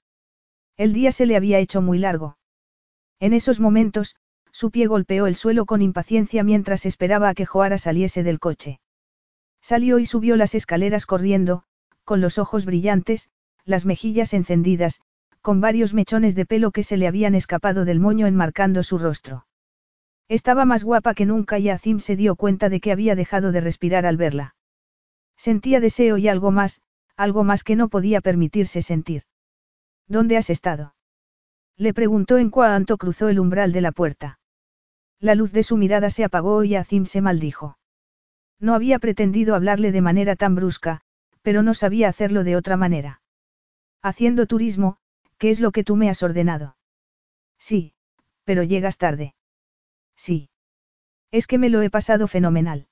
El 0.76 0.92
día 0.92 1.12
se 1.12 1.26
le 1.26 1.36
había 1.36 1.58
hecho 1.58 1.82
muy 1.82 1.98
largo. 1.98 2.38
En 3.20 3.32
esos 3.32 3.60
momentos, 3.60 4.16
su 4.58 4.72
pie 4.72 4.88
golpeó 4.88 5.28
el 5.28 5.36
suelo 5.36 5.66
con 5.66 5.82
impaciencia 5.82 6.42
mientras 6.42 6.84
esperaba 6.84 7.28
a 7.28 7.34
que 7.34 7.46
Joara 7.46 7.78
saliese 7.78 8.24
del 8.24 8.40
coche. 8.40 8.80
Salió 9.62 10.00
y 10.00 10.04
subió 10.04 10.34
las 10.34 10.52
escaleras 10.56 11.06
corriendo, 11.06 11.62
con 12.02 12.20
los 12.20 12.38
ojos 12.38 12.64
brillantes, 12.64 13.28
las 13.64 13.86
mejillas 13.86 14.34
encendidas, 14.34 15.00
con 15.42 15.60
varios 15.60 15.94
mechones 15.94 16.34
de 16.34 16.44
pelo 16.44 16.72
que 16.72 16.82
se 16.82 16.96
le 16.96 17.06
habían 17.06 17.36
escapado 17.36 17.84
del 17.84 18.00
moño 18.00 18.26
enmarcando 18.26 18.82
su 18.82 18.98
rostro. 18.98 19.46
Estaba 20.26 20.64
más 20.64 20.82
guapa 20.82 21.14
que 21.14 21.24
nunca 21.24 21.60
y 21.60 21.68
Azim 21.68 22.00
se 22.00 22.16
dio 22.16 22.34
cuenta 22.34 22.68
de 22.68 22.80
que 22.80 22.90
había 22.90 23.14
dejado 23.14 23.52
de 23.52 23.60
respirar 23.60 24.06
al 24.06 24.16
verla. 24.16 24.56
Sentía 25.36 25.78
deseo 25.78 26.18
y 26.18 26.26
algo 26.26 26.50
más, 26.50 26.80
algo 27.16 27.44
más 27.44 27.62
que 27.62 27.76
no 27.76 27.88
podía 27.88 28.20
permitirse 28.20 28.82
sentir. 28.82 29.22
¿Dónde 30.08 30.36
has 30.36 30.50
estado? 30.50 30.96
Le 31.76 31.94
preguntó 31.94 32.38
en 32.38 32.50
cuanto 32.50 32.96
cruzó 32.96 33.28
el 33.28 33.38
umbral 33.38 33.70
de 33.70 33.82
la 33.82 33.92
puerta. 33.92 34.40
La 35.20 35.34
luz 35.34 35.52
de 35.52 35.62
su 35.62 35.76
mirada 35.76 36.10
se 36.10 36.24
apagó 36.24 36.62
y 36.64 36.76
Azim 36.76 37.06
se 37.06 37.20
maldijo. 37.20 37.78
No 38.60 38.74
había 38.74 38.98
pretendido 38.98 39.54
hablarle 39.54 39.92
de 39.92 40.00
manera 40.00 40.36
tan 40.36 40.54
brusca, 40.54 41.00
pero 41.42 41.62
no 41.62 41.74
sabía 41.74 42.08
hacerlo 42.08 42.44
de 42.44 42.56
otra 42.56 42.76
manera. 42.76 43.20
Haciendo 44.02 44.46
turismo, 44.46 44.98
¿qué 45.38 45.50
es 45.50 45.60
lo 45.60 45.72
que 45.72 45.84
tú 45.84 45.96
me 45.96 46.08
has 46.08 46.22
ordenado? 46.22 46.76
Sí, 47.58 47.94
pero 48.44 48.62
llegas 48.62 48.98
tarde. 48.98 49.34
Sí. 50.16 50.50
Es 51.30 51.46
que 51.46 51.58
me 51.58 51.68
lo 51.68 51.82
he 51.82 51.90
pasado 51.90 52.28
fenomenal. 52.28 52.86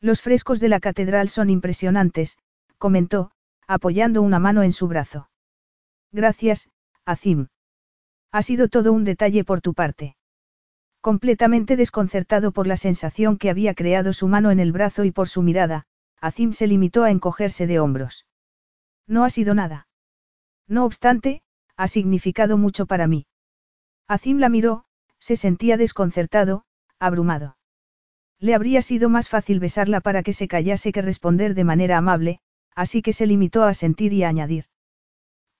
Los 0.00 0.20
frescos 0.22 0.60
de 0.60 0.68
la 0.68 0.80
catedral 0.80 1.28
son 1.28 1.50
impresionantes, 1.50 2.38
comentó, 2.76 3.30
apoyando 3.66 4.22
una 4.22 4.38
mano 4.38 4.62
en 4.62 4.72
su 4.72 4.86
brazo. 4.86 5.30
Gracias, 6.12 6.68
Azim. 7.04 7.48
Ha 8.30 8.42
sido 8.42 8.68
todo 8.68 8.92
un 8.92 9.04
detalle 9.04 9.44
por 9.44 9.60
tu 9.60 9.74
parte. 9.74 10.17
Completamente 11.00 11.76
desconcertado 11.76 12.52
por 12.52 12.66
la 12.66 12.76
sensación 12.76 13.38
que 13.38 13.50
había 13.50 13.74
creado 13.74 14.12
su 14.12 14.28
mano 14.28 14.50
en 14.50 14.60
el 14.60 14.72
brazo 14.72 15.04
y 15.04 15.10
por 15.10 15.28
su 15.28 15.42
mirada, 15.42 15.86
Azim 16.20 16.52
se 16.52 16.66
limitó 16.66 17.04
a 17.04 17.10
encogerse 17.10 17.66
de 17.66 17.78
hombros. 17.78 18.26
No 19.06 19.24
ha 19.24 19.30
sido 19.30 19.54
nada. 19.54 19.86
No 20.66 20.84
obstante, 20.84 21.42
ha 21.76 21.88
significado 21.88 22.58
mucho 22.58 22.86
para 22.86 23.06
mí. 23.06 23.26
Azim 24.08 24.38
la 24.38 24.48
miró, 24.48 24.84
se 25.18 25.36
sentía 25.36 25.76
desconcertado, 25.76 26.64
abrumado. 26.98 27.56
Le 28.40 28.54
habría 28.54 28.82
sido 28.82 29.08
más 29.08 29.28
fácil 29.28 29.60
besarla 29.60 30.00
para 30.00 30.22
que 30.22 30.32
se 30.32 30.48
callase 30.48 30.92
que 30.92 31.02
responder 31.02 31.54
de 31.54 31.64
manera 31.64 31.98
amable, 31.98 32.40
así 32.74 33.02
que 33.02 33.12
se 33.12 33.26
limitó 33.26 33.64
a 33.64 33.74
sentir 33.74 34.12
y 34.12 34.24
a 34.24 34.28
añadir. 34.28 34.66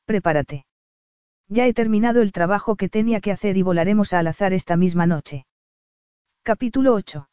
Prepárate. 0.04 0.67
Ya 1.48 1.66
he 1.66 1.72
terminado 1.72 2.20
el 2.20 2.32
trabajo 2.32 2.76
que 2.76 2.90
tenía 2.90 3.20
que 3.20 3.32
hacer 3.32 3.56
y 3.56 3.62
volaremos 3.62 4.12
a 4.12 4.18
Alazar 4.18 4.52
esta 4.52 4.76
misma 4.76 5.06
noche. 5.06 5.46
Capítulo 6.42 6.92
8. 6.94 7.28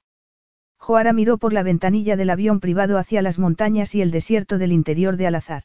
Joara 0.78 1.12
miró 1.12 1.38
por 1.38 1.52
la 1.52 1.64
ventanilla 1.64 2.16
del 2.16 2.30
avión 2.30 2.60
privado 2.62 2.98
hacia 2.98 3.22
las 3.22 3.40
montañas 3.40 3.94
y 3.94 4.02
el 4.02 4.12
desierto 4.12 4.58
del 4.58 4.72
interior 4.72 5.18
de 5.18 5.28
Alazar. 5.28 5.64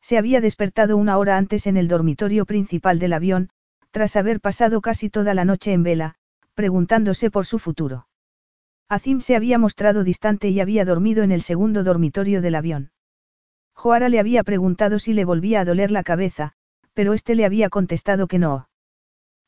Se 0.00 0.16
había 0.16 0.40
despertado 0.40 0.96
una 0.96 1.18
hora 1.18 1.36
antes 1.36 1.66
en 1.66 1.76
el 1.76 1.88
dormitorio 1.88 2.46
principal 2.46 2.98
del 2.98 3.12
avión, 3.12 3.50
tras 3.90 4.16
haber 4.16 4.40
pasado 4.40 4.80
casi 4.80 5.10
toda 5.10 5.34
la 5.34 5.44
noche 5.44 5.72
en 5.72 5.82
vela, 5.82 6.14
preguntándose 6.54 7.30
por 7.30 7.46
su 7.46 7.58
futuro. 7.58 8.06
Azim 8.88 9.20
se 9.20 9.36
había 9.36 9.58
mostrado 9.58 10.04
distante 10.04 10.48
y 10.48 10.60
había 10.60 10.86
dormido 10.86 11.22
en 11.22 11.32
el 11.32 11.42
segundo 11.42 11.84
dormitorio 11.84 12.40
del 12.40 12.54
avión. 12.54 12.92
Joara 13.74 14.08
le 14.08 14.20
había 14.20 14.42
preguntado 14.42 14.98
si 14.98 15.12
le 15.12 15.24
volvía 15.24 15.60
a 15.60 15.64
doler 15.64 15.90
la 15.90 16.02
cabeza, 16.02 16.54
pero 16.98 17.14
éste 17.14 17.36
le 17.36 17.44
había 17.44 17.70
contestado 17.70 18.26
que 18.26 18.40
no. 18.40 18.68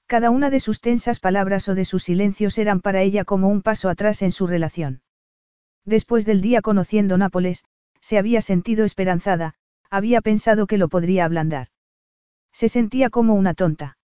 Cada 0.06 0.30
una 0.30 0.50
de 0.50 0.60
sus 0.60 0.80
tensas 0.80 1.18
palabras 1.18 1.68
o 1.68 1.74
de 1.74 1.84
sus 1.84 2.04
silencios 2.04 2.56
eran 2.58 2.80
para 2.80 3.02
ella 3.02 3.24
como 3.24 3.48
un 3.48 3.60
paso 3.60 3.88
atrás 3.88 4.22
en 4.22 4.30
su 4.30 4.46
relación. 4.46 5.02
Después 5.84 6.24
del 6.26 6.42
día 6.42 6.62
conociendo 6.62 7.18
Nápoles, 7.18 7.64
se 8.00 8.18
había 8.18 8.40
sentido 8.40 8.84
esperanzada, 8.84 9.54
había 9.90 10.20
pensado 10.20 10.68
que 10.68 10.78
lo 10.78 10.88
podría 10.88 11.24
ablandar. 11.24 11.66
Se 12.52 12.68
sentía 12.68 13.10
como 13.10 13.34
una 13.34 13.54
tonta. 13.54 13.98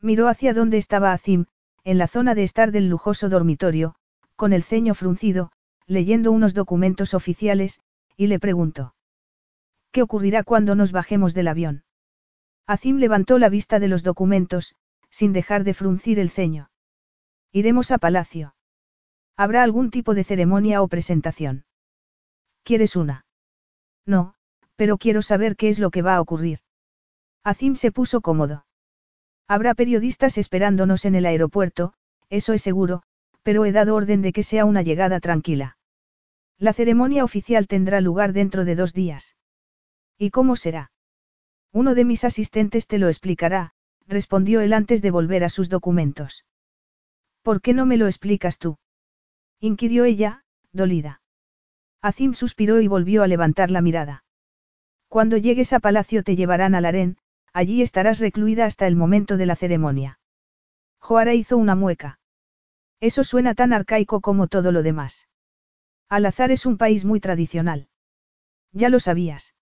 Miró 0.00 0.28
hacia 0.28 0.54
donde 0.54 0.78
estaba 0.78 1.12
Azim, 1.12 1.44
en 1.84 1.98
la 1.98 2.08
zona 2.08 2.34
de 2.34 2.44
estar 2.44 2.72
del 2.72 2.88
lujoso 2.88 3.28
dormitorio, 3.28 3.96
con 4.34 4.54
el 4.54 4.62
ceño 4.62 4.94
fruncido, 4.94 5.52
leyendo 5.86 6.32
unos 6.32 6.54
documentos 6.54 7.12
oficiales, 7.12 7.82
y 8.16 8.28
le 8.28 8.40
preguntó. 8.40 8.94
¿Qué 9.90 10.00
ocurrirá 10.00 10.42
cuando 10.42 10.74
nos 10.74 10.90
bajemos 10.90 11.34
del 11.34 11.48
avión? 11.48 11.84
Azim 12.66 12.98
levantó 12.98 13.38
la 13.38 13.48
vista 13.48 13.78
de 13.78 13.88
los 13.88 14.02
documentos, 14.02 14.74
sin 15.10 15.32
dejar 15.32 15.64
de 15.64 15.74
fruncir 15.74 16.18
el 16.18 16.30
ceño. 16.30 16.70
Iremos 17.52 17.90
a 17.90 17.98
palacio. 17.98 18.54
¿Habrá 19.36 19.62
algún 19.62 19.90
tipo 19.90 20.14
de 20.14 20.24
ceremonia 20.24 20.82
o 20.82 20.88
presentación? 20.88 21.64
¿Quieres 22.62 22.96
una? 22.96 23.26
No, 24.06 24.34
pero 24.76 24.98
quiero 24.98 25.22
saber 25.22 25.56
qué 25.56 25.68
es 25.68 25.78
lo 25.78 25.90
que 25.90 26.02
va 26.02 26.16
a 26.16 26.20
ocurrir. 26.20 26.60
Azim 27.44 27.74
se 27.74 27.90
puso 27.90 28.20
cómodo. 28.20 28.66
Habrá 29.48 29.74
periodistas 29.74 30.38
esperándonos 30.38 31.04
en 31.04 31.14
el 31.14 31.26
aeropuerto, 31.26 31.92
eso 32.30 32.52
es 32.52 32.62
seguro, 32.62 33.02
pero 33.42 33.64
he 33.64 33.72
dado 33.72 33.96
orden 33.96 34.22
de 34.22 34.32
que 34.32 34.42
sea 34.42 34.64
una 34.64 34.82
llegada 34.82 35.18
tranquila. 35.20 35.76
La 36.58 36.72
ceremonia 36.72 37.24
oficial 37.24 37.66
tendrá 37.66 38.00
lugar 38.00 38.32
dentro 38.32 38.64
de 38.64 38.76
dos 38.76 38.92
días. 38.92 39.36
¿Y 40.16 40.30
cómo 40.30 40.54
será? 40.54 40.91
Uno 41.72 41.94
de 41.94 42.04
mis 42.04 42.24
asistentes 42.24 42.86
te 42.86 42.98
lo 42.98 43.08
explicará, 43.08 43.72
respondió 44.06 44.60
él 44.60 44.72
antes 44.72 45.00
de 45.00 45.10
volver 45.10 45.42
a 45.42 45.48
sus 45.48 45.68
documentos. 45.68 46.44
¿Por 47.42 47.60
qué 47.60 47.72
no 47.72 47.86
me 47.86 47.96
lo 47.96 48.06
explicas 48.06 48.58
tú? 48.58 48.78
inquirió 49.58 50.04
ella, 50.04 50.44
dolida. 50.72 51.22
Azim 52.02 52.34
suspiró 52.34 52.80
y 52.80 52.88
volvió 52.88 53.22
a 53.22 53.26
levantar 53.26 53.70
la 53.70 53.80
mirada. 53.80 54.24
Cuando 55.08 55.36
llegues 55.36 55.72
a 55.72 55.80
palacio 55.80 56.22
te 56.22 56.36
llevarán 56.36 56.74
al 56.74 56.84
harén, 56.84 57.16
allí 57.52 57.82
estarás 57.82 58.18
recluida 58.18 58.64
hasta 58.66 58.86
el 58.86 58.96
momento 58.96 59.36
de 59.36 59.46
la 59.46 59.56
ceremonia. 59.56 60.18
Joara 60.98 61.34
hizo 61.34 61.56
una 61.56 61.74
mueca. 61.74 62.18
Eso 63.00 63.24
suena 63.24 63.54
tan 63.54 63.72
arcaico 63.72 64.20
como 64.20 64.46
todo 64.46 64.72
lo 64.72 64.82
demás. 64.82 65.28
Al-Azhar 66.08 66.50
es 66.50 66.66
un 66.66 66.76
país 66.76 67.04
muy 67.04 67.20
tradicional. 67.20 67.88
Ya 68.72 68.88
lo 68.88 69.00
sabías. 69.00 69.54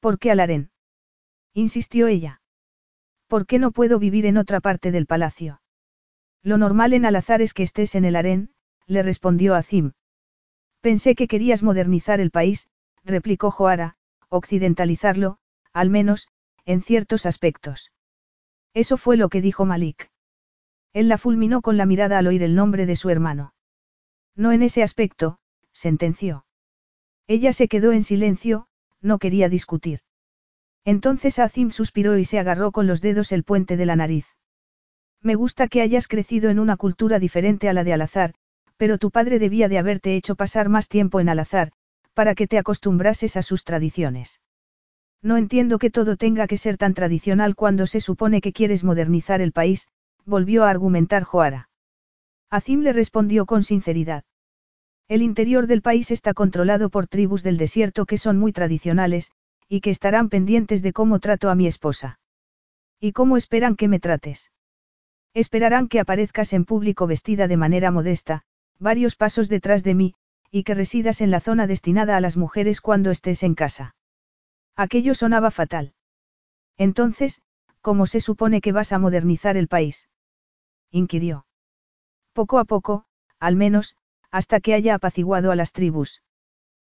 ¿Por 0.00 0.18
qué 0.18 0.30
al 0.30 0.40
harén? 0.40 0.70
Insistió 1.54 2.06
ella. 2.06 2.40
¿Por 3.26 3.46
qué 3.46 3.58
no 3.58 3.70
puedo 3.70 3.98
vivir 3.98 4.26
en 4.26 4.36
otra 4.36 4.60
parte 4.60 4.90
del 4.90 5.06
palacio? 5.06 5.60
Lo 6.42 6.58
normal 6.58 6.92
en 6.94 7.04
Al-Azhar 7.04 7.42
es 7.42 7.54
que 7.54 7.62
estés 7.62 7.94
en 7.94 8.04
el 8.04 8.16
harén, 8.16 8.50
le 8.86 9.02
respondió 9.02 9.54
Azim. 9.54 9.92
Pensé 10.80 11.14
que 11.14 11.28
querías 11.28 11.62
modernizar 11.62 12.20
el 12.20 12.30
país, 12.30 12.66
replicó 13.04 13.50
Joara, 13.50 13.96
occidentalizarlo, 14.28 15.38
al 15.72 15.90
menos, 15.90 16.28
en 16.64 16.82
ciertos 16.82 17.26
aspectos. 17.26 17.92
Eso 18.74 18.96
fue 18.96 19.16
lo 19.16 19.28
que 19.28 19.40
dijo 19.40 19.64
Malik. 19.64 20.10
Él 20.92 21.08
la 21.08 21.18
fulminó 21.18 21.62
con 21.62 21.76
la 21.76 21.86
mirada 21.86 22.18
al 22.18 22.26
oír 22.26 22.42
el 22.42 22.54
nombre 22.54 22.86
de 22.86 22.96
su 22.96 23.10
hermano. 23.10 23.54
No 24.34 24.52
en 24.52 24.62
ese 24.62 24.82
aspecto, 24.82 25.38
sentenció. 25.72 26.46
Ella 27.26 27.52
se 27.52 27.68
quedó 27.68 27.92
en 27.92 28.02
silencio, 28.02 28.66
no 29.00 29.18
quería 29.18 29.48
discutir. 29.48 30.00
Entonces 30.84 31.38
Azim 31.38 31.70
suspiró 31.70 32.16
y 32.16 32.24
se 32.24 32.38
agarró 32.38 32.72
con 32.72 32.86
los 32.86 33.00
dedos 33.00 33.32
el 33.32 33.44
puente 33.44 33.76
de 33.76 33.86
la 33.86 33.96
nariz. 33.96 34.26
Me 35.22 35.34
gusta 35.34 35.68
que 35.68 35.82
hayas 35.82 36.08
crecido 36.08 36.48
en 36.48 36.58
una 36.58 36.76
cultura 36.76 37.18
diferente 37.18 37.68
a 37.68 37.72
la 37.72 37.84
de 37.84 37.92
Alazar, 37.92 38.34
pero 38.78 38.96
tu 38.96 39.10
padre 39.10 39.38
debía 39.38 39.68
de 39.68 39.78
haberte 39.78 40.16
hecho 40.16 40.36
pasar 40.36 40.70
más 40.70 40.88
tiempo 40.88 41.20
en 41.20 41.28
Alazar, 41.28 41.72
para 42.14 42.34
que 42.34 42.46
te 42.46 42.56
acostumbrases 42.56 43.36
a 43.36 43.42
sus 43.42 43.64
tradiciones. 43.64 44.40
No 45.22 45.36
entiendo 45.36 45.78
que 45.78 45.90
todo 45.90 46.16
tenga 46.16 46.46
que 46.46 46.56
ser 46.56 46.78
tan 46.78 46.94
tradicional 46.94 47.54
cuando 47.54 47.86
se 47.86 48.00
supone 48.00 48.40
que 48.40 48.54
quieres 48.54 48.84
modernizar 48.84 49.42
el 49.42 49.52
país, 49.52 49.88
volvió 50.24 50.64
a 50.64 50.70
argumentar 50.70 51.24
Joara. 51.24 51.68
Azim 52.48 52.80
le 52.80 52.94
respondió 52.94 53.44
con 53.44 53.62
sinceridad. 53.62 54.24
El 55.08 55.20
interior 55.22 55.66
del 55.66 55.82
país 55.82 56.10
está 56.10 56.32
controlado 56.32 56.88
por 56.88 57.06
tribus 57.06 57.42
del 57.42 57.58
desierto 57.58 58.06
que 58.06 58.16
son 58.16 58.38
muy 58.38 58.52
tradicionales, 58.52 59.30
y 59.72 59.80
que 59.80 59.90
estarán 59.90 60.28
pendientes 60.28 60.82
de 60.82 60.92
cómo 60.92 61.20
trato 61.20 61.48
a 61.48 61.54
mi 61.54 61.68
esposa. 61.68 62.18
¿Y 62.98 63.12
cómo 63.12 63.36
esperan 63.36 63.76
que 63.76 63.86
me 63.86 64.00
trates? 64.00 64.50
Esperarán 65.32 65.86
que 65.86 66.00
aparezcas 66.00 66.52
en 66.52 66.64
público 66.64 67.06
vestida 67.06 67.46
de 67.46 67.56
manera 67.56 67.92
modesta, 67.92 68.42
varios 68.80 69.14
pasos 69.14 69.48
detrás 69.48 69.84
de 69.84 69.94
mí, 69.94 70.14
y 70.50 70.64
que 70.64 70.74
residas 70.74 71.20
en 71.20 71.30
la 71.30 71.38
zona 71.38 71.68
destinada 71.68 72.16
a 72.16 72.20
las 72.20 72.36
mujeres 72.36 72.80
cuando 72.80 73.12
estés 73.12 73.44
en 73.44 73.54
casa. 73.54 73.94
Aquello 74.74 75.14
sonaba 75.14 75.52
fatal. 75.52 75.94
Entonces, 76.76 77.40
¿cómo 77.80 78.06
se 78.06 78.20
supone 78.20 78.60
que 78.60 78.72
vas 78.72 78.92
a 78.92 78.98
modernizar 78.98 79.56
el 79.56 79.68
país? 79.68 80.08
inquirió. 80.90 81.46
Poco 82.32 82.58
a 82.58 82.64
poco, 82.64 83.04
al 83.38 83.54
menos, 83.54 83.94
hasta 84.32 84.58
que 84.58 84.74
haya 84.74 84.96
apaciguado 84.96 85.52
a 85.52 85.56
las 85.56 85.72
tribus. 85.72 86.22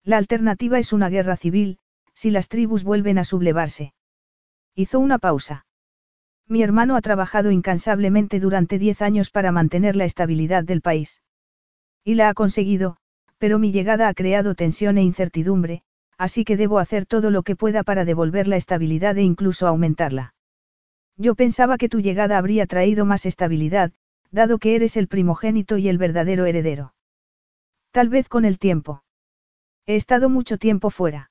La 0.05 0.18
alternativa 0.18 0.78
es 0.78 0.92
una 0.92 1.09
guerra 1.09 1.36
civil, 1.36 1.80
si 2.20 2.30
las 2.30 2.48
tribus 2.48 2.84
vuelven 2.84 3.16
a 3.16 3.24
sublevarse. 3.24 3.94
Hizo 4.74 5.01
una 5.01 5.18
pausa. 5.18 5.64
Mi 6.47 6.62
hermano 6.62 6.97
ha 6.97 7.01
trabajado 7.01 7.51
incansablemente 7.51 8.40
durante 8.40 8.78
diez 8.78 9.01
años 9.01 9.30
para 9.30 9.52
mantener 9.52 9.97
la 9.97 10.05
estabilidad 10.05 10.62
del 10.62 10.82
país. 10.82 11.22
Y 12.05 12.16
la 12.16 12.28
ha 12.28 12.34
conseguido, 12.34 12.98
pero 13.38 13.59
mi 13.59 13.72
llegada 13.72 14.06
ha 14.06 14.12
creado 14.12 14.55
tensión 14.55 14.98
e 14.98 15.02
incertidumbre, 15.02 15.80
así 16.18 16.44
que 16.44 16.59
debo 16.59 16.78
hacer 16.78 17.06
todo 17.06 17.30
lo 17.30 17.42
que 17.42 17.56
pueda 17.56 17.84
para 17.84 18.05
devolver 18.05 18.48
la 18.48 18.56
estabilidad 18.56 19.16
e 19.16 19.22
incluso 19.22 19.66
aumentarla. 19.66 20.34
Yo 21.16 21.34
pensaba 21.34 21.78
que 21.78 21.88
tu 21.88 22.02
llegada 22.02 22.36
habría 22.36 22.66
traído 22.66 23.06
más 23.06 23.24
estabilidad, 23.24 23.92
dado 24.30 24.59
que 24.59 24.74
eres 24.74 24.98
el 24.98 25.09
primogénito 25.09 25.78
y 25.78 25.88
el 25.88 25.97
verdadero 25.97 26.44
heredero. 26.44 26.92
Tal 27.92 28.10
vez 28.10 28.28
con 28.28 28.44
el 28.44 28.59
tiempo. 28.59 29.05
He 29.86 29.97
estado 29.97 30.28
mucho 30.28 30.59
tiempo 30.59 30.90
fuera. 30.90 31.30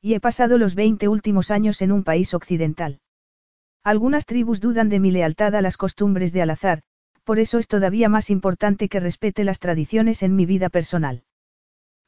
Y 0.00 0.14
he 0.14 0.20
pasado 0.20 0.58
los 0.58 0.74
20 0.74 1.08
últimos 1.08 1.50
años 1.50 1.82
en 1.82 1.92
un 1.92 2.04
país 2.04 2.34
occidental. 2.34 3.00
Algunas 3.82 4.26
tribus 4.26 4.60
dudan 4.60 4.88
de 4.88 5.00
mi 5.00 5.10
lealtad 5.10 5.54
a 5.54 5.62
las 5.62 5.76
costumbres 5.76 6.32
de 6.32 6.42
Al-Azhar, 6.42 6.82
por 7.24 7.38
eso 7.38 7.58
es 7.58 7.68
todavía 7.68 8.08
más 8.08 8.30
importante 8.30 8.88
que 8.88 9.00
respete 9.00 9.44
las 9.44 9.58
tradiciones 9.58 10.22
en 10.22 10.36
mi 10.36 10.46
vida 10.46 10.68
personal. 10.68 11.24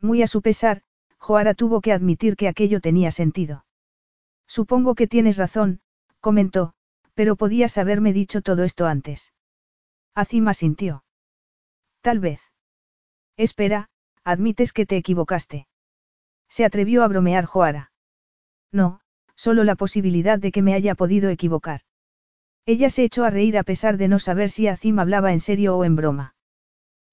Muy 0.00 0.22
a 0.22 0.26
su 0.26 0.42
pesar, 0.42 0.82
Joara 1.18 1.54
tuvo 1.54 1.80
que 1.80 1.92
admitir 1.92 2.36
que 2.36 2.48
aquello 2.48 2.80
tenía 2.80 3.10
sentido. 3.10 3.64
Supongo 4.46 4.94
que 4.94 5.06
tienes 5.06 5.36
razón, 5.36 5.80
Comentó, 6.22 6.72
pero 7.14 7.34
podías 7.34 7.76
haberme 7.78 8.12
dicho 8.12 8.42
todo 8.42 8.62
esto 8.62 8.86
antes. 8.86 9.32
Azim 10.14 10.46
sintió. 10.52 11.04
Tal 12.00 12.20
vez. 12.20 12.40
Espera, 13.36 13.88
admites 14.22 14.72
que 14.72 14.86
te 14.86 14.96
equivocaste. 14.96 15.66
Se 16.54 16.66
atrevió 16.66 17.02
a 17.02 17.08
bromear 17.08 17.46
Joara. 17.46 17.92
No, 18.70 19.00
solo 19.36 19.64
la 19.64 19.74
posibilidad 19.74 20.38
de 20.38 20.52
que 20.52 20.60
me 20.60 20.74
haya 20.74 20.94
podido 20.94 21.30
equivocar. 21.30 21.80
Ella 22.66 22.90
se 22.90 23.04
echó 23.04 23.24
a 23.24 23.30
reír 23.30 23.56
a 23.56 23.62
pesar 23.62 23.96
de 23.96 24.06
no 24.06 24.18
saber 24.18 24.50
si 24.50 24.68
Azim 24.68 24.98
hablaba 24.98 25.32
en 25.32 25.40
serio 25.40 25.78
o 25.78 25.84
en 25.86 25.96
broma. 25.96 26.34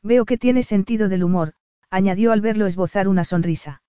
Veo 0.03 0.25
que 0.25 0.37
tiene 0.37 0.61
sentido 0.61 1.07
del 1.07 1.23
humor, 1.23 1.53
añadió 1.89 2.33
al 2.33 2.41
verlo 2.41 2.65
esbozar 2.65 3.07
una 3.07 3.23
sonrisa. 3.23 3.81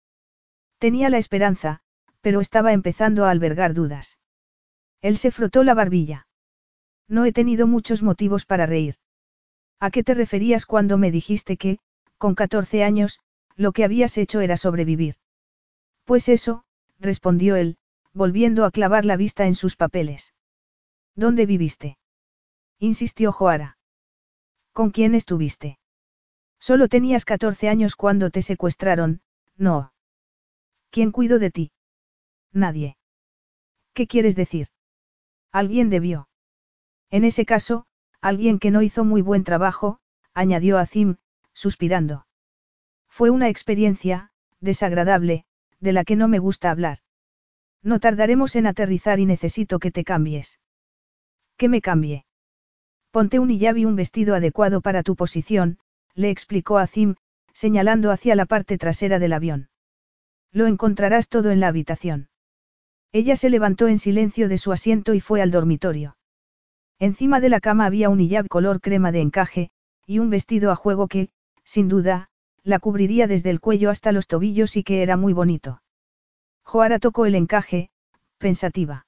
Tenía 0.79 1.11
la 1.11 1.19
esperanza, 1.19 1.81
pero 2.21 2.41
estaba 2.41 2.73
empezando 2.73 3.25
a 3.25 3.33
albergar 3.33 3.75
dudas. 3.75 4.21
Él 5.03 5.19
se 5.19 5.33
frotó 5.33 5.65
la 5.65 5.75
barbilla. 5.75 6.29
No 7.09 7.25
he 7.25 7.33
tenido 7.33 7.67
muchos 7.67 8.05
motivos 8.05 8.47
para 8.47 8.67
reír. 8.67 8.99
¿A 9.81 9.91
qué 9.91 10.05
te 10.05 10.15
referías 10.15 10.65
cuando 10.65 10.97
me 10.97 11.11
dijiste 11.11 11.57
que, 11.57 11.81
con 12.19 12.37
14 12.37 12.85
años, 12.85 13.19
lo 13.57 13.73
que 13.73 13.83
habías 13.83 14.17
hecho 14.17 14.41
era 14.43 14.57
sobrevivir? 14.57 15.17
Pues 16.11 16.29
eso, 16.29 16.65
respondió 16.99 17.55
él, 17.55 17.77
volviendo 18.13 18.65
a 18.65 18.73
clavar 18.73 19.05
la 19.05 19.17
vista 19.17 19.47
en 19.47 19.55
sus 19.55 19.77
papeles. 19.77 20.35
¿Dónde 21.15 21.47
viviste? 21.47 21.99
insistió 22.81 23.31
Joara. 23.31 23.79
¿Con 24.73 24.91
quién 24.91 25.15
estuviste? 25.15 25.79
Solo 26.59 26.89
tenías 26.89 27.25
14 27.25 27.69
años 27.69 27.95
cuando 27.95 28.31
te 28.31 28.43
secuestraron, 28.43 29.21
no. 29.57 29.93
¿Quién 30.91 31.13
cuidó 31.13 31.39
de 31.39 31.53
ti? 31.53 31.71
Nadie. 32.53 32.97
¿Qué 33.93 34.09
quieres 34.09 34.35
decir? 34.35 34.67
Alguien 35.53 35.91
debió. 35.91 36.29
En 37.11 37.23
ese 37.23 37.45
caso, 37.45 37.87
alguien 38.21 38.59
que 38.59 38.73
no 38.73 38.83
hizo 38.83 39.05
muy 39.05 39.23
buen 39.23 39.45
trabajo, 39.45 40.01
añadió 40.35 40.77
Azim, 40.79 41.19
suspirando. 41.53 42.27
Fue 43.07 43.31
una 43.31 43.49
experiencia, 43.49 44.33
desagradable, 44.59 45.47
de 45.81 45.93
la 45.93 46.05
que 46.05 46.17
no 46.17 46.29
me 46.29 46.39
gusta 46.39 46.71
hablar. 46.71 46.99
No 47.83 47.99
tardaremos 47.99 48.57
en 48.57 48.67
aterrizar 48.67 49.19
y 49.21 49.27
necesito 49.27 49.79
que 49.79 49.91
te 49.91 50.05
cambies. 50.05 50.61
¿Que 51.57 51.69
me 51.69 51.81
cambie? 51.81 52.25
Ponte 53.11 53.39
un 53.39 53.51
hijab 53.51 53.77
y 53.77 53.85
un 53.85 53.97
vestido 53.97 54.35
adecuado 54.35 54.81
para 54.81 55.03
tu 55.03 55.17
posición, 55.17 55.79
le 56.15 56.31
explicó 56.31 56.79
Azim, 56.79 57.17
señalando 57.53 58.11
hacia 58.11 58.35
la 58.35 58.47
parte 58.47 58.79
trasera 58.79 59.19
del 59.19 59.33
avión. 59.33 59.69
Lo 60.53 60.67
encontrarás 60.67 61.29
todo 61.29 61.51
en 61.51 61.61
la 61.61 61.69
habitación. 61.69 62.29
Ella 63.13 63.37
se 63.37 63.51
levantó 63.51 63.89
en 63.89 63.99
silencio 63.99 64.49
de 64.49 64.59
su 64.59 64.73
asiento 64.73 65.15
y 65.15 65.21
fue 65.21 65.43
al 65.43 65.51
dormitorio. 65.51 66.17
Encima 66.99 67.41
de 67.41 67.49
la 67.49 67.61
cama 67.61 67.87
había 67.87 68.09
un 68.09 68.21
hijab 68.21 68.47
color 68.49 68.81
crema 68.81 69.11
de 69.11 69.21
encaje, 69.21 69.71
y 70.07 70.19
un 70.19 70.31
vestido 70.31 70.71
a 70.71 70.77
juego 70.77 71.09
que, 71.09 71.31
sin 71.65 71.89
duda, 71.89 72.30
la 72.63 72.79
cubriría 72.79 73.27
desde 73.27 73.51
el 73.51 73.61
cuello 73.61 73.91
hasta 73.91 74.13
los 74.13 74.27
tobillos 74.27 74.77
y 74.77 74.83
que 74.83 75.03
era 75.03 75.17
muy 75.17 75.33
bonito. 75.33 75.83
Joara 76.63 76.99
tocó 76.99 77.27
el 77.27 77.35
encaje, 77.35 77.91
pensativa. 78.39 79.07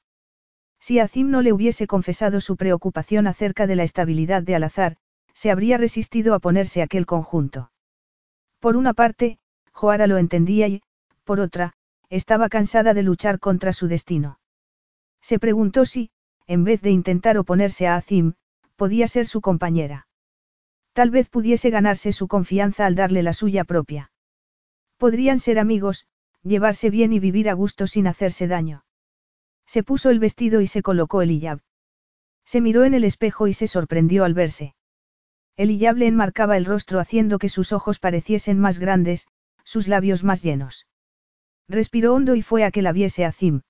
Si 0.80 0.98
Azim 0.98 1.30
no 1.30 1.42
le 1.42 1.52
hubiese 1.52 1.86
confesado 1.86 2.40
su 2.40 2.56
preocupación 2.56 3.26
acerca 3.26 3.66
de 3.66 3.76
la 3.76 3.84
estabilidad 3.84 4.42
de 4.42 4.56
Alazar, 4.56 4.96
se 5.32 5.50
habría 5.50 5.78
resistido 5.78 6.34
a 6.34 6.40
ponerse 6.40 6.82
aquel 6.82 7.06
conjunto. 7.06 7.70
Por 8.58 8.76
una 8.76 8.94
parte, 8.94 9.38
Joara 9.72 10.06
lo 10.06 10.18
entendía 10.18 10.68
y, 10.68 10.82
por 11.24 11.40
otra, 11.40 11.74
estaba 12.10 12.48
cansada 12.48 12.94
de 12.94 13.02
luchar 13.02 13.38
contra 13.38 13.72
su 13.72 13.88
destino. 13.88 14.38
Se 15.20 15.38
preguntó 15.38 15.84
si, 15.84 16.10
en 16.46 16.64
vez 16.64 16.82
de 16.82 16.90
intentar 16.90 17.38
oponerse 17.38 17.86
a 17.86 17.96
Azim, 17.96 18.34
podía 18.76 19.08
ser 19.08 19.26
su 19.26 19.40
compañera. 19.40 20.06
Tal 20.92 21.10
vez 21.10 21.28
pudiese 21.28 21.70
ganarse 21.70 22.12
su 22.12 22.28
confianza 22.28 22.86
al 22.86 22.94
darle 22.94 23.22
la 23.22 23.32
suya 23.32 23.64
propia. 23.64 24.12
Podrían 24.98 25.40
ser 25.40 25.58
amigos, 25.58 26.06
llevarse 26.42 26.90
bien 26.90 27.12
y 27.12 27.18
vivir 27.18 27.48
a 27.48 27.54
gusto 27.54 27.86
sin 27.86 28.06
hacerse 28.06 28.46
daño. 28.46 28.84
Se 29.66 29.82
puso 29.82 30.10
el 30.10 30.18
vestido 30.18 30.60
y 30.60 30.66
se 30.66 30.82
colocó 30.82 31.22
el 31.22 31.30
hijab. 31.30 31.60
Se 32.44 32.60
miró 32.60 32.84
en 32.84 32.94
el 32.94 33.04
espejo 33.04 33.46
y 33.46 33.52
se 33.52 33.68
sorprendió 33.68 34.24
al 34.24 34.34
verse. 34.34 34.74
El 35.56 35.70
hijab 35.70 35.96
le 35.96 36.06
enmarcaba 36.06 36.56
el 36.56 36.64
rostro 36.64 37.00
haciendo 37.00 37.38
que 37.38 37.48
sus 37.48 37.72
ojos 37.72 37.98
pareciesen 37.98 38.58
más 38.58 38.78
grandes, 38.78 39.28
sus 39.64 39.88
labios 39.88 40.24
más 40.24 40.42
llenos. 40.42 40.86
Respiró 41.68 42.14
hondo 42.14 42.34
y 42.34 42.42
fue 42.42 42.64
a 42.64 42.70
que 42.70 42.82
la 42.82 42.92
viese 42.92 43.24
a 43.24 43.32
Zim. 43.32 43.62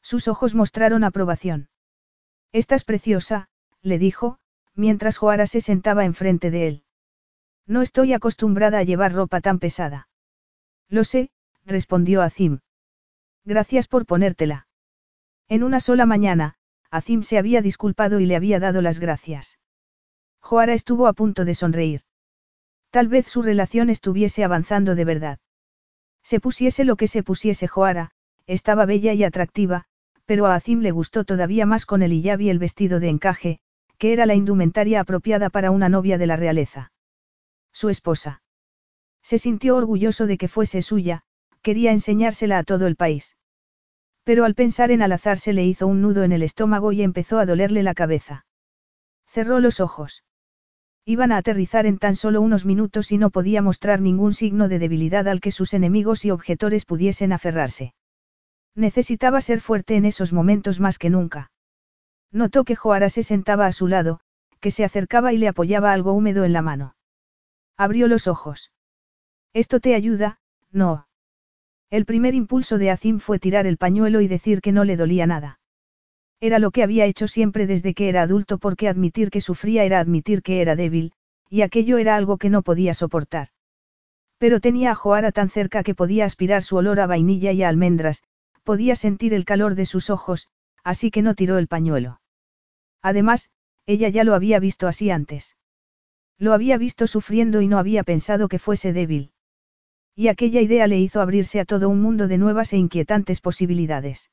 Sus 0.00 0.28
ojos 0.28 0.54
mostraron 0.54 1.04
aprobación. 1.04 1.68
Estás 2.52 2.84
preciosa, 2.84 3.48
le 3.82 3.98
dijo, 3.98 4.38
mientras 4.78 5.18
Joara 5.18 5.48
se 5.48 5.60
sentaba 5.60 6.04
enfrente 6.04 6.52
de 6.52 6.68
él. 6.68 6.82
No 7.66 7.82
estoy 7.82 8.12
acostumbrada 8.12 8.78
a 8.78 8.84
llevar 8.84 9.12
ropa 9.12 9.40
tan 9.40 9.58
pesada. 9.58 10.08
Lo 10.88 11.02
sé, 11.02 11.30
respondió 11.66 12.22
Azim. 12.22 12.60
Gracias 13.44 13.88
por 13.88 14.06
ponértela. 14.06 14.68
En 15.48 15.64
una 15.64 15.80
sola 15.80 16.06
mañana, 16.06 16.54
Azim 16.90 17.24
se 17.24 17.38
había 17.38 17.60
disculpado 17.60 18.20
y 18.20 18.26
le 18.26 18.36
había 18.36 18.60
dado 18.60 18.80
las 18.80 19.00
gracias. 19.00 19.58
Joara 20.40 20.74
estuvo 20.74 21.08
a 21.08 21.12
punto 21.12 21.44
de 21.44 21.54
sonreír. 21.54 22.02
Tal 22.90 23.08
vez 23.08 23.26
su 23.26 23.42
relación 23.42 23.90
estuviese 23.90 24.44
avanzando 24.44 24.94
de 24.94 25.04
verdad. 25.04 25.38
Se 26.22 26.38
pusiese 26.38 26.84
lo 26.84 26.94
que 26.94 27.08
se 27.08 27.24
pusiese 27.24 27.66
Joara, 27.66 28.12
estaba 28.46 28.86
bella 28.86 29.12
y 29.12 29.24
atractiva, 29.24 29.86
pero 30.24 30.46
a 30.46 30.54
Azim 30.54 30.80
le 30.80 30.92
gustó 30.92 31.24
todavía 31.24 31.66
más 31.66 31.84
con 31.84 32.02
el 32.02 32.12
hijab 32.12 32.40
y 32.40 32.48
el 32.48 32.60
vestido 32.60 33.00
de 33.00 33.08
encaje, 33.08 33.60
que 33.98 34.12
era 34.12 34.26
la 34.26 34.34
indumentaria 34.34 35.00
apropiada 35.00 35.50
para 35.50 35.70
una 35.70 35.88
novia 35.88 36.18
de 36.18 36.26
la 36.26 36.36
realeza. 36.36 36.92
Su 37.72 37.88
esposa. 37.88 38.42
Se 39.22 39.38
sintió 39.38 39.76
orgulloso 39.76 40.26
de 40.26 40.38
que 40.38 40.48
fuese 40.48 40.82
suya, 40.82 41.22
quería 41.62 41.92
enseñársela 41.92 42.58
a 42.58 42.62
todo 42.62 42.86
el 42.86 42.96
país. 42.96 43.36
Pero 44.24 44.44
al 44.44 44.54
pensar 44.54 44.90
en 44.90 45.02
Alazar 45.02 45.38
se 45.38 45.52
le 45.52 45.64
hizo 45.64 45.86
un 45.86 46.00
nudo 46.00 46.22
en 46.22 46.32
el 46.32 46.42
estómago 46.42 46.92
y 46.92 47.02
empezó 47.02 47.38
a 47.38 47.46
dolerle 47.46 47.82
la 47.82 47.94
cabeza. 47.94 48.46
Cerró 49.26 49.60
los 49.60 49.80
ojos. 49.80 50.24
Iban 51.04 51.32
a 51.32 51.38
aterrizar 51.38 51.86
en 51.86 51.98
tan 51.98 52.16
solo 52.16 52.40
unos 52.42 52.66
minutos 52.66 53.12
y 53.12 53.18
no 53.18 53.30
podía 53.30 53.62
mostrar 53.62 54.00
ningún 54.00 54.34
signo 54.34 54.68
de 54.68 54.78
debilidad 54.78 55.26
al 55.26 55.40
que 55.40 55.50
sus 55.50 55.72
enemigos 55.72 56.24
y 56.24 56.30
objetores 56.30 56.84
pudiesen 56.84 57.32
aferrarse. 57.32 57.94
Necesitaba 58.74 59.40
ser 59.40 59.60
fuerte 59.60 59.96
en 59.96 60.04
esos 60.04 60.32
momentos 60.32 60.80
más 60.80 60.98
que 60.98 61.10
nunca. 61.10 61.50
Notó 62.32 62.64
que 62.64 62.76
Joara 62.76 63.08
se 63.08 63.22
sentaba 63.22 63.66
a 63.66 63.72
su 63.72 63.88
lado, 63.88 64.20
que 64.60 64.70
se 64.70 64.84
acercaba 64.84 65.32
y 65.32 65.38
le 65.38 65.48
apoyaba 65.48 65.92
algo 65.92 66.12
húmedo 66.12 66.44
en 66.44 66.52
la 66.52 66.62
mano. 66.62 66.94
Abrió 67.76 68.08
los 68.08 68.26
ojos. 68.26 68.72
Esto 69.54 69.80
te 69.80 69.94
ayuda, 69.94 70.40
no. 70.70 71.06
El 71.90 72.04
primer 72.04 72.34
impulso 72.34 72.76
de 72.76 72.90
Azim 72.90 73.18
fue 73.18 73.38
tirar 73.38 73.66
el 73.66 73.78
pañuelo 73.78 74.20
y 74.20 74.28
decir 74.28 74.60
que 74.60 74.72
no 74.72 74.84
le 74.84 74.96
dolía 74.96 75.26
nada. 75.26 75.60
Era 76.40 76.58
lo 76.58 76.70
que 76.70 76.82
había 76.82 77.06
hecho 77.06 77.26
siempre 77.28 77.66
desde 77.66 77.94
que 77.94 78.08
era 78.08 78.22
adulto 78.22 78.58
porque 78.58 78.88
admitir 78.88 79.30
que 79.30 79.40
sufría 79.40 79.84
era 79.84 79.98
admitir 79.98 80.42
que 80.42 80.60
era 80.60 80.76
débil, 80.76 81.12
y 81.48 81.62
aquello 81.62 81.98
era 81.98 82.14
algo 82.16 82.36
que 82.36 82.50
no 82.50 82.62
podía 82.62 82.94
soportar. 82.94 83.48
Pero 84.36 84.60
tenía 84.60 84.92
a 84.92 84.94
Joara 84.94 85.32
tan 85.32 85.48
cerca 85.48 85.82
que 85.82 85.94
podía 85.94 86.26
aspirar 86.26 86.62
su 86.62 86.76
olor 86.76 87.00
a 87.00 87.06
vainilla 87.06 87.52
y 87.52 87.62
a 87.62 87.68
almendras, 87.68 88.22
podía 88.62 88.94
sentir 88.94 89.34
el 89.34 89.44
calor 89.44 89.74
de 89.74 89.86
sus 89.86 90.10
ojos, 90.10 90.48
así 90.84 91.10
que 91.10 91.22
no 91.22 91.34
tiró 91.34 91.58
el 91.58 91.68
pañuelo. 91.68 92.20
Además, 93.02 93.50
ella 93.86 94.08
ya 94.08 94.24
lo 94.24 94.34
había 94.34 94.58
visto 94.58 94.86
así 94.86 95.10
antes. 95.10 95.56
Lo 96.38 96.52
había 96.52 96.78
visto 96.78 97.06
sufriendo 97.06 97.60
y 97.60 97.68
no 97.68 97.78
había 97.78 98.04
pensado 98.04 98.48
que 98.48 98.58
fuese 98.58 98.92
débil. 98.92 99.32
Y 100.14 100.28
aquella 100.28 100.60
idea 100.60 100.86
le 100.86 100.98
hizo 100.98 101.20
abrirse 101.20 101.60
a 101.60 101.64
todo 101.64 101.88
un 101.88 102.00
mundo 102.02 102.28
de 102.28 102.38
nuevas 102.38 102.72
e 102.72 102.76
inquietantes 102.76 103.40
posibilidades. 103.40 104.30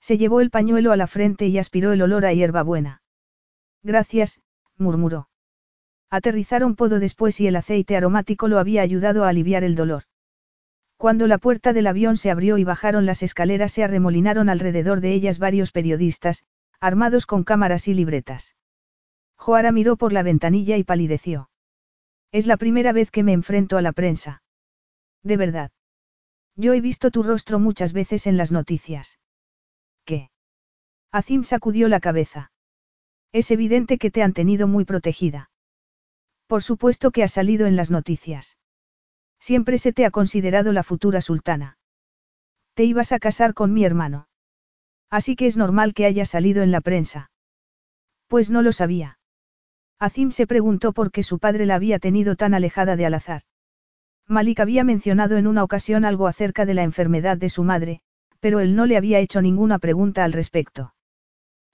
Se 0.00 0.18
llevó 0.18 0.40
el 0.40 0.50
pañuelo 0.50 0.92
a 0.92 0.96
la 0.96 1.06
frente 1.06 1.46
y 1.46 1.58
aspiró 1.58 1.92
el 1.92 2.02
olor 2.02 2.26
a 2.26 2.32
hierbabuena. 2.32 3.02
Gracias, 3.82 4.40
murmuró. 4.76 5.28
Aterrizaron 6.10 6.76
podo 6.76 7.00
después 7.00 7.40
y 7.40 7.46
el 7.46 7.56
aceite 7.56 7.96
aromático 7.96 8.46
lo 8.46 8.58
había 8.58 8.82
ayudado 8.82 9.24
a 9.24 9.28
aliviar 9.28 9.64
el 9.64 9.74
dolor. 9.74 10.04
Cuando 10.96 11.26
la 11.26 11.38
puerta 11.38 11.72
del 11.72 11.86
avión 11.86 12.16
se 12.16 12.30
abrió 12.30 12.56
y 12.56 12.64
bajaron 12.64 13.04
las 13.04 13.22
escaleras 13.22 13.72
se 13.72 13.84
arremolinaron 13.84 14.48
alrededor 14.48 15.00
de 15.00 15.12
ellas 15.12 15.38
varios 15.38 15.70
periodistas, 15.70 16.44
armados 16.80 17.26
con 17.26 17.44
cámaras 17.44 17.86
y 17.88 17.94
libretas. 17.94 18.56
Joara 19.36 19.72
miró 19.72 19.96
por 19.96 20.12
la 20.12 20.22
ventanilla 20.22 20.76
y 20.76 20.84
palideció. 20.84 21.50
Es 22.32 22.46
la 22.46 22.56
primera 22.56 22.92
vez 22.92 23.10
que 23.10 23.22
me 23.22 23.32
enfrento 23.32 23.76
a 23.76 23.82
la 23.82 23.92
prensa. 23.92 24.42
De 25.22 25.36
verdad. 25.36 25.70
Yo 26.56 26.72
he 26.72 26.80
visto 26.80 27.10
tu 27.10 27.22
rostro 27.22 27.58
muchas 27.58 27.92
veces 27.92 28.26
en 28.26 28.38
las 28.38 28.50
noticias. 28.50 29.18
¿Qué? 30.04 30.30
Azim 31.12 31.44
sacudió 31.44 31.88
la 31.88 32.00
cabeza. 32.00 32.50
Es 33.32 33.50
evidente 33.50 33.98
que 33.98 34.10
te 34.10 34.22
han 34.22 34.32
tenido 34.32 34.66
muy 34.66 34.86
protegida. 34.86 35.50
Por 36.46 36.62
supuesto 36.62 37.10
que 37.10 37.22
ha 37.22 37.28
salido 37.28 37.66
en 37.66 37.76
las 37.76 37.90
noticias. 37.90 38.56
Siempre 39.40 39.78
se 39.78 39.92
te 39.92 40.04
ha 40.04 40.10
considerado 40.10 40.72
la 40.72 40.82
futura 40.82 41.20
sultana. 41.20 41.78
Te 42.74 42.84
ibas 42.84 43.12
a 43.12 43.18
casar 43.18 43.54
con 43.54 43.72
mi 43.72 43.84
hermano. 43.84 44.28
Así 45.10 45.36
que 45.36 45.46
es 45.46 45.56
normal 45.56 45.94
que 45.94 46.04
haya 46.04 46.24
salido 46.24 46.62
en 46.62 46.72
la 46.72 46.80
prensa. 46.80 47.30
Pues 48.26 48.50
no 48.50 48.62
lo 48.62 48.72
sabía. 48.72 49.18
Azim 49.98 50.30
se 50.30 50.46
preguntó 50.46 50.92
por 50.92 51.10
qué 51.10 51.22
su 51.22 51.38
padre 51.38 51.64
la 51.64 51.76
había 51.76 51.98
tenido 51.98 52.36
tan 52.36 52.54
alejada 52.54 52.96
de 52.96 53.06
Alazar. 53.06 53.42
Malik 54.28 54.60
había 54.60 54.84
mencionado 54.84 55.36
en 55.36 55.46
una 55.46 55.62
ocasión 55.62 56.04
algo 56.04 56.26
acerca 56.26 56.66
de 56.66 56.74
la 56.74 56.82
enfermedad 56.82 57.36
de 57.36 57.48
su 57.48 57.62
madre, 57.62 58.00
pero 58.40 58.60
él 58.60 58.74
no 58.74 58.84
le 58.84 58.96
había 58.96 59.20
hecho 59.20 59.40
ninguna 59.40 59.78
pregunta 59.78 60.24
al 60.24 60.32
respecto. 60.32 60.94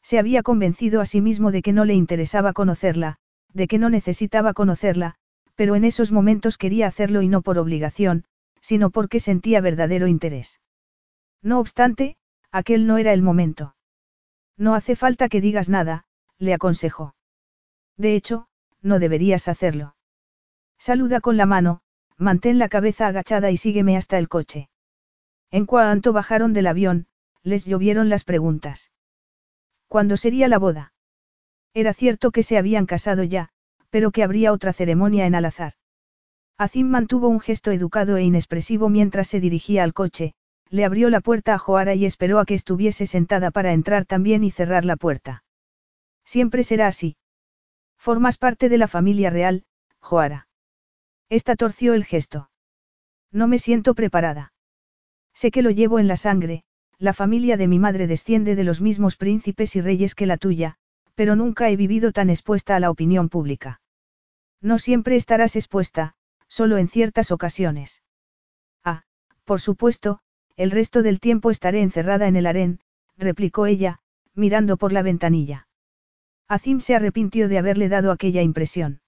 Se 0.03 0.19
había 0.19 0.43
convencido 0.43 1.01
a 1.01 1.07
sí 1.07 1.21
mismo 1.21 1.51
de 1.51 1.63
que 1.63 1.73
no 1.73 1.85
le 1.85 1.95
interesaba 1.95 2.53
conocerla, 2.53 3.17
de 3.53 3.67
que 3.69 3.79
no 3.79 3.89
necesitaba 3.89 4.53
conocerla, 4.53 5.17
pero 5.55 5.75
en 5.75 5.85
esos 5.85 6.13
momentos 6.13 6.59
quería 6.59 6.87
hacerlo 6.87 7.23
y 7.23 7.29
no 7.29 7.43
por 7.43 7.59
obligación, 7.59 8.25
sino 8.61 8.91
porque 8.91 9.21
sentía 9.21 9.61
verdadero 9.61 10.07
interés. 10.07 10.61
No 11.43 11.59
obstante, 11.59 12.17
aquel 12.51 12.87
no 12.87 12.99
era 12.99 13.13
el 13.13 13.23
momento. 13.23 13.75
No 14.57 14.75
hace 14.75 14.97
falta 14.97 15.29
que 15.29 15.41
digas 15.41 15.69
nada, 15.69 16.05
le 16.39 16.55
aconsejó. 16.55 17.15
De 17.97 18.15
hecho, 18.15 18.47
no 18.81 18.99
deberías 18.99 19.49
hacerlo. 19.49 19.97
Saluda 20.79 21.21
con 21.21 21.37
la 21.37 21.47
mano, 21.47 21.83
mantén 22.17 22.59
la 22.59 22.69
cabeza 22.69 23.07
agachada 23.07 23.51
y 23.51 23.57
sígueme 23.57 23.97
hasta 23.97 24.19
el 24.19 24.29
coche. 24.29 24.69
En 25.51 25.67
cuanto 25.67 26.13
bajaron 26.13 26.53
del 26.53 26.67
avión, 26.67 27.07
les 27.43 27.65
llovieron 27.65 28.09
las 28.09 28.25
preguntas. 28.25 28.91
¿Cuándo 29.89 30.17
sería 30.17 30.49
la 30.49 30.59
boda? 30.59 30.95
Era 31.75 31.93
cierto 31.95 32.31
que 32.31 32.43
se 32.43 32.57
habían 32.59 32.87
casado 32.87 33.23
ya, 33.25 33.52
pero 33.93 34.11
que 34.11 34.23
habría 34.23 34.53
otra 34.53 34.73
ceremonia 34.73 35.27
en 35.27 35.35
Al-Azhar. 35.35 35.75
Azim 36.57 36.89
mantuvo 36.89 37.29
un 37.29 37.41
gesto 37.41 37.73
educado 37.73 38.17
e 38.17 38.23
inexpresivo 38.23 38.89
mientras 38.89 39.29
se 39.29 39.39
dirigía 39.39 39.85
al 39.85 39.93
coche, 39.93 40.33
le 40.71 40.87
abrió 40.87 41.11
la 41.11 41.21
puerta 41.21 41.53
a 41.53 41.59
Joara 41.59 41.95
y 41.95 42.07
esperó 42.07 42.39
a 42.39 42.47
que 42.47 42.55
estuviese 42.55 43.05
sentada 43.05 43.51
para 43.51 43.75
entrar 43.75 44.07
también 44.07 44.45
y 44.45 44.51
cerrar 44.51 44.87
la 44.87 44.97
puerta. 44.97 45.45
Siempre 46.25 46.65
será 46.65 46.87
así. 46.87 47.17
Formas 47.99 48.39
parte 48.39 48.71
de 48.71 48.79
la 48.79 48.89
familia 48.89 49.29
real, 49.29 49.65
Joara. 50.01 50.49
Esta 51.29 51.55
torció 51.55 51.93
el 51.93 52.07
gesto. 52.07 52.49
No 53.31 53.47
me 53.47 53.59
siento 53.59 53.95
preparada. 53.95 54.55
Sé 55.35 55.51
que 55.51 55.61
lo 55.61 55.71
llevo 55.71 55.99
en 55.99 56.09
la 56.09 56.17
sangre, 56.17 56.65
la 56.99 57.13
familia 57.13 57.59
de 57.59 57.69
mi 57.69 57.79
madre 57.79 58.07
desciende 58.07 58.57
de 58.57 58.65
los 58.65 58.81
mismos 58.81 59.17
príncipes 59.17 59.77
y 59.77 59.83
reyes 59.83 60.15
que 60.15 60.25
la 60.25 60.39
tuya, 60.39 60.77
pero 61.15 61.37
nunca 61.37 61.69
he 61.69 61.77
vivido 61.77 62.13
tan 62.13 62.31
expuesta 62.31 62.77
a 62.77 62.81
la 62.81 62.91
opinión 62.91 63.29
pública. 63.29 63.82
No 64.63 64.79
siempre 64.79 65.17
estarás 65.17 65.57
expuesta, 65.57 66.15
solo 66.47 66.79
en 66.79 66.89
ciertas 66.89 67.33
ocasiones. 67.33 68.03
Ah, 68.85 69.03
por 69.45 69.61
supuesto, 69.61 70.21
el 70.57 70.71
resto 70.71 71.03
del 71.03 71.19
tiempo 71.19 71.51
estaré 71.51 71.83
encerrada 71.83 72.29
en 72.29 72.37
el 72.37 72.47
harén, 72.47 72.81
replicó 73.19 73.67
ella, 73.67 73.99
mirando 74.35 74.77
por 74.77 74.93
la 74.93 75.03
ventanilla. 75.03 75.67
Azim 76.49 76.81
se 76.81 76.95
arrepintió 76.95 77.49
de 77.49 77.59
haberle 77.59 77.89
dado 77.89 78.13
aquella 78.13 78.43
impresión. 78.43 79.01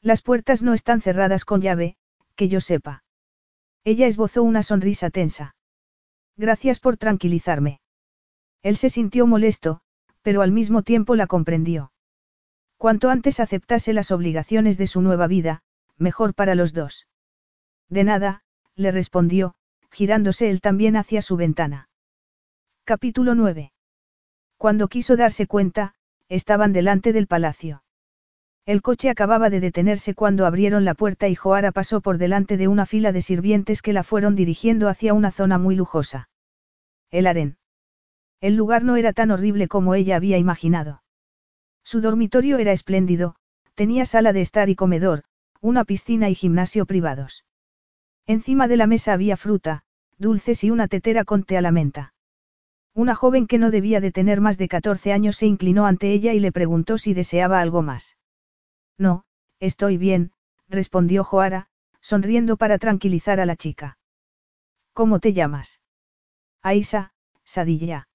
Las 0.00 0.22
puertas 0.22 0.62
no 0.62 0.72
están 0.72 1.02
cerradas 1.02 1.44
con 1.44 1.60
llave, 1.60 1.96
que 2.34 2.48
yo 2.48 2.60
sepa. 2.60 3.04
Ella 3.84 4.06
esbozó 4.06 4.42
una 4.42 4.62
sonrisa 4.62 5.10
tensa. 5.10 5.54
Gracias 6.36 6.80
por 6.80 6.96
tranquilizarme. 6.96 7.80
Él 8.62 8.76
se 8.76 8.88
sintió 8.88 9.26
molesto, 9.26 9.82
pero 10.22 10.40
al 10.42 10.52
mismo 10.52 10.82
tiempo 10.82 11.16
la 11.16 11.26
comprendió. 11.26 11.89
Cuanto 12.80 13.10
antes 13.10 13.40
aceptase 13.40 13.92
las 13.92 14.10
obligaciones 14.10 14.78
de 14.78 14.86
su 14.86 15.02
nueva 15.02 15.26
vida, 15.26 15.60
mejor 15.98 16.32
para 16.32 16.54
los 16.54 16.72
dos. 16.72 17.06
De 17.90 18.04
nada, 18.04 18.40
le 18.74 18.90
respondió, 18.90 19.54
girándose 19.90 20.48
él 20.48 20.62
también 20.62 20.96
hacia 20.96 21.20
su 21.20 21.36
ventana. 21.36 21.90
Capítulo 22.84 23.34
9. 23.34 23.74
Cuando 24.56 24.88
quiso 24.88 25.18
darse 25.18 25.46
cuenta, 25.46 25.92
estaban 26.30 26.72
delante 26.72 27.12
del 27.12 27.26
palacio. 27.26 27.82
El 28.64 28.80
coche 28.80 29.10
acababa 29.10 29.50
de 29.50 29.60
detenerse 29.60 30.14
cuando 30.14 30.46
abrieron 30.46 30.86
la 30.86 30.94
puerta 30.94 31.28
y 31.28 31.34
Joara 31.34 31.72
pasó 31.72 32.00
por 32.00 32.16
delante 32.16 32.56
de 32.56 32.66
una 32.66 32.86
fila 32.86 33.12
de 33.12 33.20
sirvientes 33.20 33.82
que 33.82 33.92
la 33.92 34.04
fueron 34.04 34.34
dirigiendo 34.34 34.88
hacia 34.88 35.12
una 35.12 35.32
zona 35.32 35.58
muy 35.58 35.76
lujosa. 35.76 36.30
El 37.10 37.26
harén. 37.26 37.58
El 38.40 38.56
lugar 38.56 38.84
no 38.84 38.96
era 38.96 39.12
tan 39.12 39.32
horrible 39.32 39.68
como 39.68 39.94
ella 39.94 40.16
había 40.16 40.38
imaginado. 40.38 41.02
Su 41.90 42.00
dormitorio 42.00 42.58
era 42.58 42.70
espléndido, 42.70 43.34
tenía 43.74 44.06
sala 44.06 44.32
de 44.32 44.42
estar 44.42 44.68
y 44.68 44.76
comedor, 44.76 45.24
una 45.60 45.84
piscina 45.84 46.30
y 46.30 46.36
gimnasio 46.36 46.86
privados. 46.86 47.44
Encima 48.28 48.68
de 48.68 48.76
la 48.76 48.86
mesa 48.86 49.12
había 49.12 49.36
fruta, 49.36 49.82
dulces 50.16 50.62
y 50.62 50.70
una 50.70 50.86
tetera 50.86 51.24
con 51.24 51.42
té 51.42 51.56
a 51.56 51.60
la 51.60 51.72
menta. 51.72 52.14
Una 52.94 53.16
joven 53.16 53.48
que 53.48 53.58
no 53.58 53.72
debía 53.72 54.00
de 54.00 54.12
tener 54.12 54.40
más 54.40 54.56
de 54.56 54.68
14 54.68 55.12
años 55.12 55.34
se 55.34 55.46
inclinó 55.46 55.84
ante 55.84 56.12
ella 56.12 56.32
y 56.32 56.38
le 56.38 56.52
preguntó 56.52 56.96
si 56.96 57.12
deseaba 57.12 57.60
algo 57.60 57.82
más. 57.82 58.16
No, 58.96 59.24
estoy 59.58 59.96
bien, 59.96 60.30
respondió 60.68 61.24
Joara, 61.24 61.70
sonriendo 62.00 62.56
para 62.56 62.78
tranquilizar 62.78 63.40
a 63.40 63.46
la 63.46 63.56
chica. 63.56 63.98
¿Cómo 64.92 65.18
te 65.18 65.32
llamas? 65.32 65.80
Aisa, 66.62 67.14
Sadilla. 67.42 68.06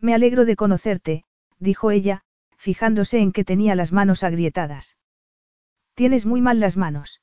Me 0.00 0.12
alegro 0.12 0.44
de 0.44 0.54
conocerte, 0.54 1.24
dijo 1.58 1.92
ella, 1.92 2.24
fijándose 2.60 3.20
en 3.20 3.32
que 3.32 3.42
tenía 3.42 3.74
las 3.74 3.90
manos 3.90 4.22
agrietadas. 4.22 4.98
Tienes 5.94 6.26
muy 6.26 6.42
mal 6.42 6.60
las 6.60 6.76
manos. 6.76 7.22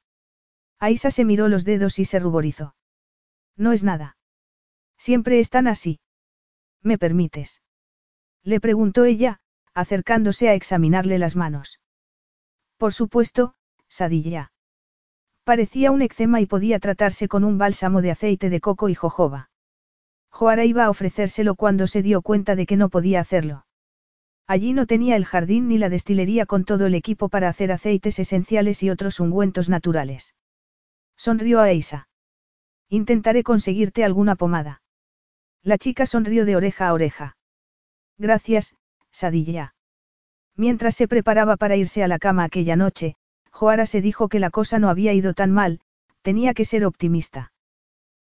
Aisa 0.79 1.11
se 1.11 1.25
miró 1.25 1.47
los 1.47 1.63
dedos 1.63 1.99
y 1.99 2.05
se 2.05 2.17
ruborizó. 2.17 2.75
No 3.55 3.71
es 3.71 3.83
nada. 3.83 4.17
Siempre 4.97 5.39
están 5.39 5.67
así. 5.67 5.99
¿Me 6.81 6.97
permites? 6.97 7.61
Le 8.43 8.59
preguntó 8.59 9.05
ella, 9.05 9.39
acercándose 9.75 10.49
a 10.49 10.55
examinarle 10.55 11.19
las 11.19 11.35
manos. 11.35 11.79
Por 12.77 12.95
supuesto, 12.95 13.53
Sadilla. 13.87 14.51
Parecía 15.43 15.91
un 15.91 16.01
eczema 16.01 16.41
y 16.41 16.47
podía 16.47 16.79
tratarse 16.79 17.27
con 17.27 17.43
un 17.43 17.59
bálsamo 17.59 18.01
de 18.01 18.09
aceite 18.09 18.49
de 18.49 18.59
coco 18.59 18.89
y 18.89 18.95
jojoba. 18.95 19.51
Joara 20.29 20.65
iba 20.65 20.85
a 20.85 20.89
ofrecérselo 20.89 21.53
cuando 21.53 21.85
se 21.85 22.01
dio 22.01 22.23
cuenta 22.23 22.55
de 22.55 22.65
que 22.65 22.75
no 22.75 22.89
podía 22.89 23.19
hacerlo. 23.19 23.66
Allí 24.47 24.71
no 24.71 24.85
tenía 24.85 25.17
el 25.17 25.25
jardín 25.25 25.67
ni 25.67 25.77
la 25.77 25.89
destilería 25.89 26.45
con 26.45 26.63
todo 26.63 26.85
el 26.85 26.95
equipo 26.95 27.27
para 27.27 27.49
hacer 27.49 27.71
aceites 27.71 28.17
esenciales 28.17 28.81
y 28.81 28.89
otros 28.89 29.19
ungüentos 29.19 29.67
naturales. 29.67 30.35
Sonrió 31.17 31.59
a 31.59 31.69
Eisa. 31.69 32.07
Intentaré 32.87 33.43
conseguirte 33.43 34.05
alguna 34.05 34.35
pomada. 34.35 34.81
La 35.63 35.77
chica 35.77 36.05
sonrió 36.05 36.45
de 36.45 36.55
oreja 36.55 36.87
a 36.87 36.93
oreja. 36.93 37.37
Gracias, 38.17 38.75
Sadilla. 39.11 39.75
Mientras 40.55 40.95
se 40.95 41.09
preparaba 41.09 41.57
para 41.57 41.75
irse 41.75 42.01
a 42.01 42.07
la 42.07 42.17
cama 42.17 42.45
aquella 42.45 42.77
noche, 42.77 43.15
Joara 43.51 43.85
se 43.85 44.01
dijo 44.01 44.29
que 44.29 44.39
la 44.39 44.49
cosa 44.49 44.79
no 44.79 44.89
había 44.89 45.13
ido 45.13 45.33
tan 45.33 45.51
mal, 45.51 45.81
tenía 46.21 46.53
que 46.53 46.63
ser 46.63 46.85
optimista. 46.85 47.51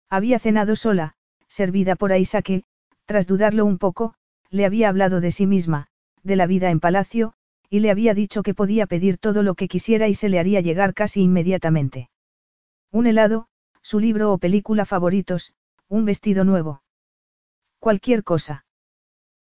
Había 0.09 0.39
cenado 0.39 0.75
sola, 0.75 1.15
servida 1.49 1.97
por 1.97 2.13
Aisa 2.13 2.41
que, 2.41 2.65
tras 3.05 3.27
dudarlo 3.27 3.67
un 3.67 3.79
poco, 3.79 4.15
le 4.49 4.65
había 4.65 4.89
hablado 4.89 5.21
de 5.21 5.31
sí 5.31 5.47
misma, 5.47 5.89
de 6.25 6.37
la 6.37 6.47
vida 6.47 6.71
en 6.71 6.81
palacio, 6.81 7.35
y 7.71 7.81
le 7.81 7.91
había 7.91 8.15
dicho 8.15 8.43
que 8.43 8.55
podía 8.55 8.87
pedir 8.87 9.19
todo 9.19 9.43
lo 9.43 9.55
que 9.55 9.69
quisiera 9.69 10.09
y 10.09 10.15
se 10.15 10.29
le 10.29 10.39
haría 10.39 10.61
llegar 10.61 10.95
casi 10.95 11.23
inmediatamente. 11.23 12.11
Un 12.91 13.07
helado, 13.07 13.47
su 13.83 14.01
libro 14.01 14.33
o 14.33 14.39
película 14.39 14.87
favoritos, 14.87 15.53
un 15.89 16.05
vestido 16.05 16.45
nuevo. 16.45 16.83
Cualquier 17.79 18.25
cosa. 18.25 18.65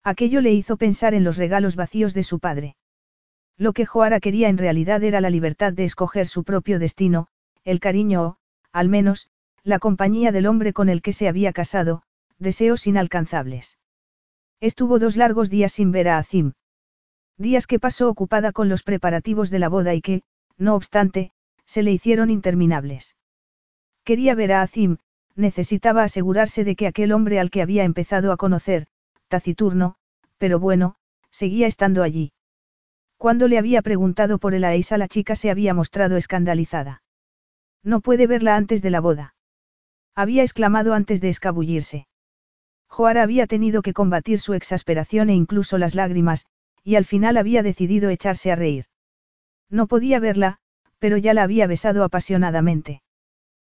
Aquello 0.02 0.40
le 0.40 0.52
hizo 0.52 0.76
pensar 0.76 1.14
en 1.14 1.22
los 1.22 1.36
regalos 1.36 1.76
vacíos 1.76 2.12
de 2.12 2.24
su 2.24 2.40
padre. 2.40 2.76
Lo 3.56 3.72
que 3.72 3.86
Joara 3.86 4.18
quería 4.18 4.48
en 4.48 4.58
realidad 4.58 5.04
era 5.04 5.20
la 5.20 5.30
libertad 5.30 5.72
de 5.72 5.84
escoger 5.84 6.26
su 6.26 6.42
propio 6.42 6.78
destino, 6.78 7.28
el 7.64 7.78
cariño 7.78 8.22
o, 8.24 8.36
al 8.72 8.88
menos, 8.88 9.28
la 9.62 9.78
compañía 9.78 10.32
del 10.32 10.46
hombre 10.46 10.72
con 10.72 10.88
el 10.88 11.02
que 11.02 11.12
se 11.12 11.28
había 11.28 11.52
casado, 11.52 12.02
deseos 12.38 12.86
inalcanzables. 12.88 13.78
Estuvo 14.60 14.98
dos 14.98 15.16
largos 15.16 15.50
días 15.50 15.72
sin 15.72 15.92
ver 15.92 16.08
a 16.08 16.18
Azim. 16.18 16.54
Días 17.38 17.66
que 17.66 17.80
pasó 17.80 18.08
ocupada 18.08 18.52
con 18.52 18.68
los 18.68 18.82
preparativos 18.82 19.50
de 19.50 19.58
la 19.58 19.68
boda 19.68 19.94
y 19.94 20.00
que, 20.00 20.22
no 20.58 20.74
obstante, 20.74 21.32
se 21.64 21.82
le 21.82 21.92
hicieron 21.92 22.30
interminables. 22.30 23.16
Quería 24.04 24.34
ver 24.34 24.52
a 24.52 24.62
Azim, 24.62 24.98
necesitaba 25.34 26.02
asegurarse 26.02 26.64
de 26.64 26.76
que 26.76 26.86
aquel 26.86 27.12
hombre 27.12 27.40
al 27.40 27.50
que 27.50 27.62
había 27.62 27.84
empezado 27.84 28.32
a 28.32 28.36
conocer, 28.36 28.86
taciturno, 29.28 29.96
pero 30.38 30.58
bueno, 30.58 30.96
seguía 31.30 31.66
estando 31.66 32.02
allí. 32.02 32.32
Cuando 33.16 33.48
le 33.48 33.58
había 33.58 33.82
preguntado 33.82 34.38
por 34.38 34.54
el 34.54 34.64
Aisa 34.64 34.98
la 34.98 35.08
chica 35.08 35.36
se 35.36 35.50
había 35.50 35.74
mostrado 35.74 36.16
escandalizada. 36.16 37.02
No 37.82 38.00
puede 38.00 38.26
verla 38.26 38.56
antes 38.56 38.82
de 38.82 38.90
la 38.90 39.00
boda. 39.00 39.34
Había 40.14 40.42
exclamado 40.42 40.92
antes 40.92 41.20
de 41.20 41.28
escabullirse. 41.28 42.06
Joara 42.88 43.22
había 43.22 43.46
tenido 43.46 43.80
que 43.80 43.94
combatir 43.94 44.38
su 44.38 44.52
exasperación 44.52 45.30
e 45.30 45.34
incluso 45.34 45.78
las 45.78 45.94
lágrimas, 45.94 46.44
y 46.84 46.96
al 46.96 47.04
final 47.04 47.36
había 47.36 47.62
decidido 47.62 48.10
echarse 48.10 48.50
a 48.52 48.56
reír. 48.56 48.86
No 49.70 49.86
podía 49.86 50.20
verla, 50.20 50.58
pero 50.98 51.16
ya 51.16 51.34
la 51.34 51.42
había 51.42 51.66
besado 51.66 52.04
apasionadamente. 52.04 53.02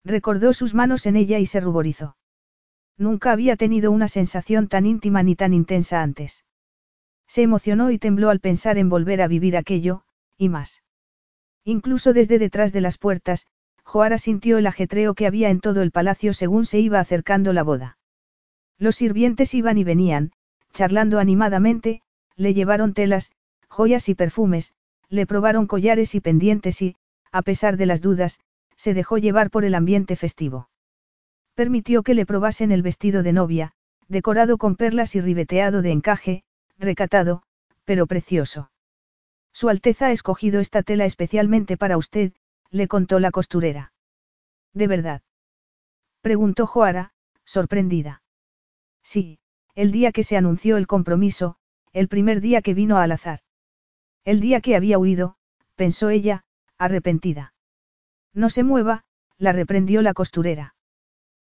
Recordó 0.04 0.54
sus 0.54 0.74
manos 0.74 1.06
en 1.06 1.16
ella 1.16 1.40
y 1.40 1.46
se 1.46 1.60
ruborizó. 1.60 2.18
Nunca 2.98 3.32
había 3.32 3.56
tenido 3.56 3.92
una 3.92 4.08
sensación 4.08 4.68
tan 4.68 4.86
íntima 4.86 5.24
ni 5.24 5.36
tan 5.36 5.54
intensa 5.54 6.02
antes. 6.02 6.46
Se 7.28 7.42
emocionó 7.42 7.92
y 7.92 7.98
tembló 7.98 8.30
al 8.30 8.40
pensar 8.40 8.78
en 8.78 8.90
volver 8.90 9.22
a 9.22 9.28
vivir 9.28 9.58
aquello, 9.58 10.04
y 10.38 10.50
más. 10.50 10.84
Incluso 11.64 12.14
desde 12.14 12.40
detrás 12.40 12.74
de 12.74 12.82
las 12.82 12.98
puertas, 12.98 13.48
Joara 13.84 14.18
sintió 14.18 14.58
el 14.58 14.68
ajetreo 14.68 15.14
que 15.14 15.28
había 15.28 15.50
en 15.50 15.60
todo 15.60 15.82
el 15.82 15.92
palacio 15.92 16.34
según 16.34 16.66
se 16.66 16.80
iba 16.80 17.00
acercando 17.00 17.54
la 17.54 17.64
boda. 17.64 17.98
Los 18.78 18.98
sirvientes 18.98 19.54
iban 19.54 19.78
y 19.78 19.84
venían, 19.84 20.32
charlando 20.74 21.20
animadamente, 21.20 22.02
le 22.36 22.54
llevaron 22.54 22.94
telas, 22.94 23.32
joyas 23.68 24.10
y 24.10 24.16
perfumes, 24.16 24.74
le 25.10 25.26
probaron 25.26 25.68
collares 25.68 26.16
y 26.16 26.22
pendientes 26.22 26.82
y, 26.82 26.96
a 27.32 27.42
pesar 27.42 27.78
de 27.78 27.86
las 27.86 28.02
dudas, 28.02 28.40
se 28.76 28.94
dejó 28.94 29.18
llevar 29.18 29.50
por 29.50 29.66
el 29.66 29.76
ambiente 29.76 30.16
festivo. 30.16 30.70
Permitió 31.56 32.04
que 32.04 32.14
le 32.14 32.26
probasen 32.26 32.72
el 32.72 32.82
vestido 32.82 33.24
de 33.24 33.34
novia, 33.34 33.74
decorado 34.08 34.58
con 34.58 34.76
perlas 34.76 35.16
y 35.16 35.22
ribeteado 35.22 35.82
de 35.82 35.92
encaje, 35.92 36.44
recatado, 36.78 37.44
pero 37.86 38.08
precioso. 38.08 38.72
Su 39.54 39.70
Alteza 39.70 40.08
ha 40.08 40.12
escogido 40.12 40.60
esta 40.60 40.82
tela 40.82 41.06
especialmente 41.06 41.78
para 41.78 41.98
usted, 41.98 42.34
le 42.72 42.88
contó 42.88 43.20
la 43.20 43.32
costurera. 43.32 43.94
¿De 44.74 44.88
verdad? 44.88 45.22
Preguntó 46.22 46.66
Joara, 46.66 47.14
sorprendida. 47.46 48.24
Sí, 49.04 49.38
el 49.76 49.92
día 49.92 50.12
que 50.12 50.24
se 50.24 50.38
anunció 50.38 50.78
el 50.78 50.88
compromiso, 50.88 51.58
el 51.94 52.08
primer 52.08 52.42
día 52.42 52.62
que 52.62 52.74
vino 52.74 52.98
al 52.98 53.12
azar. 53.12 53.40
El 54.26 54.40
día 54.40 54.62
que 54.62 54.76
había 54.76 54.98
huido, 54.98 55.36
pensó 55.76 56.10
ella, 56.10 56.44
arrepentida. 56.78 57.54
No 58.34 58.50
se 58.50 58.64
mueva, 58.64 59.04
la 59.38 59.52
reprendió 59.52 60.02
la 60.02 60.14
costurera. 60.14 60.76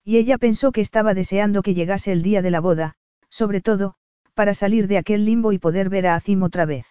Y 0.04 0.18
ella 0.18 0.40
pensó 0.40 0.72
que 0.72 0.82
estaba 0.82 1.14
deseando 1.14 1.62
que 1.62 1.76
llegase 1.76 2.12
el 2.12 2.24
día 2.24 2.42
de 2.42 2.50
la 2.50 2.60
boda, 2.60 2.96
sobre 3.30 3.62
todo, 3.62 3.96
para 4.34 4.56
salir 4.56 4.88
de 4.88 4.98
aquel 4.98 5.26
limbo 5.26 5.52
y 5.52 5.60
poder 5.60 5.90
ver 5.90 6.08
a 6.08 6.16
Azim 6.16 6.42
otra 6.42 6.66
vez. 6.66 6.88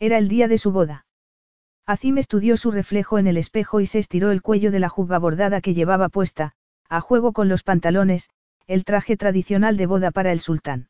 Era 0.00 0.18
el 0.18 0.28
día 0.28 0.48
de 0.48 0.58
su 0.58 0.72
boda. 0.72 1.06
Azim 1.86 2.18
estudió 2.18 2.56
su 2.56 2.70
reflejo 2.70 3.18
en 3.18 3.28
el 3.28 3.36
espejo 3.36 3.80
y 3.80 3.86
se 3.86 3.98
estiró 3.98 4.30
el 4.30 4.42
cuello 4.42 4.70
de 4.72 4.80
la 4.80 4.88
juba 4.88 5.18
bordada 5.18 5.60
que 5.60 5.74
llevaba 5.74 6.08
puesta, 6.08 6.54
a 6.88 7.00
juego 7.00 7.32
con 7.32 7.48
los 7.48 7.62
pantalones, 7.62 8.30
el 8.66 8.84
traje 8.84 9.16
tradicional 9.16 9.76
de 9.76 9.86
boda 9.86 10.10
para 10.10 10.32
el 10.32 10.40
sultán. 10.40 10.88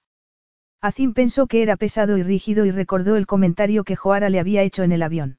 Azim 0.81 1.13
pensó 1.13 1.49
que 1.49 1.63
era 1.63 1.77
pesado 1.77 2.19
y 2.19 2.23
rígido 2.23 2.65
y 2.65 2.71
recordó 2.71 3.17
el 3.17 3.27
comentario 3.27 3.83
que 3.83 3.97
Joara 3.97 4.31
le 4.31 4.39
había 4.39 4.63
hecho 4.63 4.85
en 4.85 4.93
el 4.93 5.03
avión. 5.03 5.39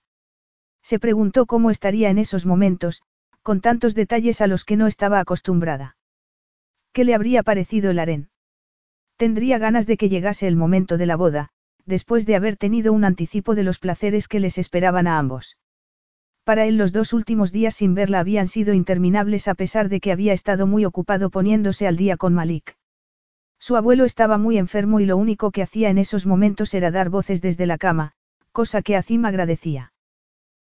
Se 0.83 0.99
preguntó 0.99 1.45
cómo 1.45 1.71
estaría 1.71 2.09
en 2.09 2.17
esos 2.17 2.45
momentos, 2.45 3.03
con 3.41 3.61
tantos 3.61 3.95
detalles 3.95 4.41
a 4.41 4.47
los 4.47 4.65
que 4.65 4.75
no 4.75 4.87
estaba 4.87 5.19
acostumbrada. 5.19 5.95
¿Qué 6.91 7.05
le 7.05 7.15
habría 7.15 7.43
parecido 7.43 7.91
el 7.91 7.99
harén? 7.99 8.29
Tendría 9.15 9.57
ganas 9.59 9.85
de 9.85 9.97
que 9.97 10.09
llegase 10.09 10.47
el 10.47 10.55
momento 10.55 10.97
de 10.97 11.05
la 11.05 11.15
boda, 11.15 11.49
después 11.85 12.25
de 12.25 12.35
haber 12.35 12.57
tenido 12.57 12.91
un 12.91 13.05
anticipo 13.05 13.55
de 13.55 13.63
los 13.63 13.79
placeres 13.79 14.27
que 14.27 14.39
les 14.39 14.57
esperaban 14.57 15.07
a 15.07 15.17
ambos. 15.17 15.57
Para 16.43 16.65
él 16.65 16.77
los 16.77 16.91
dos 16.91 17.13
últimos 17.13 17.51
días 17.51 17.75
sin 17.75 17.93
verla 17.93 18.19
habían 18.19 18.47
sido 18.47 18.73
interminables 18.73 19.47
a 19.47 19.55
pesar 19.55 19.87
de 19.87 19.99
que 19.99 20.11
había 20.11 20.33
estado 20.33 20.67
muy 20.67 20.83
ocupado 20.83 21.29
poniéndose 21.29 21.87
al 21.87 21.95
día 21.95 22.17
con 22.17 22.33
Malik. 22.33 22.78
Su 23.69 23.77
abuelo 23.77 24.05
estaba 24.05 24.39
muy 24.39 24.57
enfermo 24.57 24.99
y 24.99 25.05
lo 25.05 25.15
único 25.15 25.51
que 25.51 25.61
hacía 25.61 25.91
en 25.91 25.99
esos 25.99 26.25
momentos 26.25 26.73
era 26.73 26.89
dar 26.89 27.11
voces 27.11 27.39
desde 27.39 27.67
la 27.67 27.77
cama, 27.77 28.13
cosa 28.51 28.81
que 28.81 28.95
Azim 28.95 29.25
agradecía. 29.25 29.93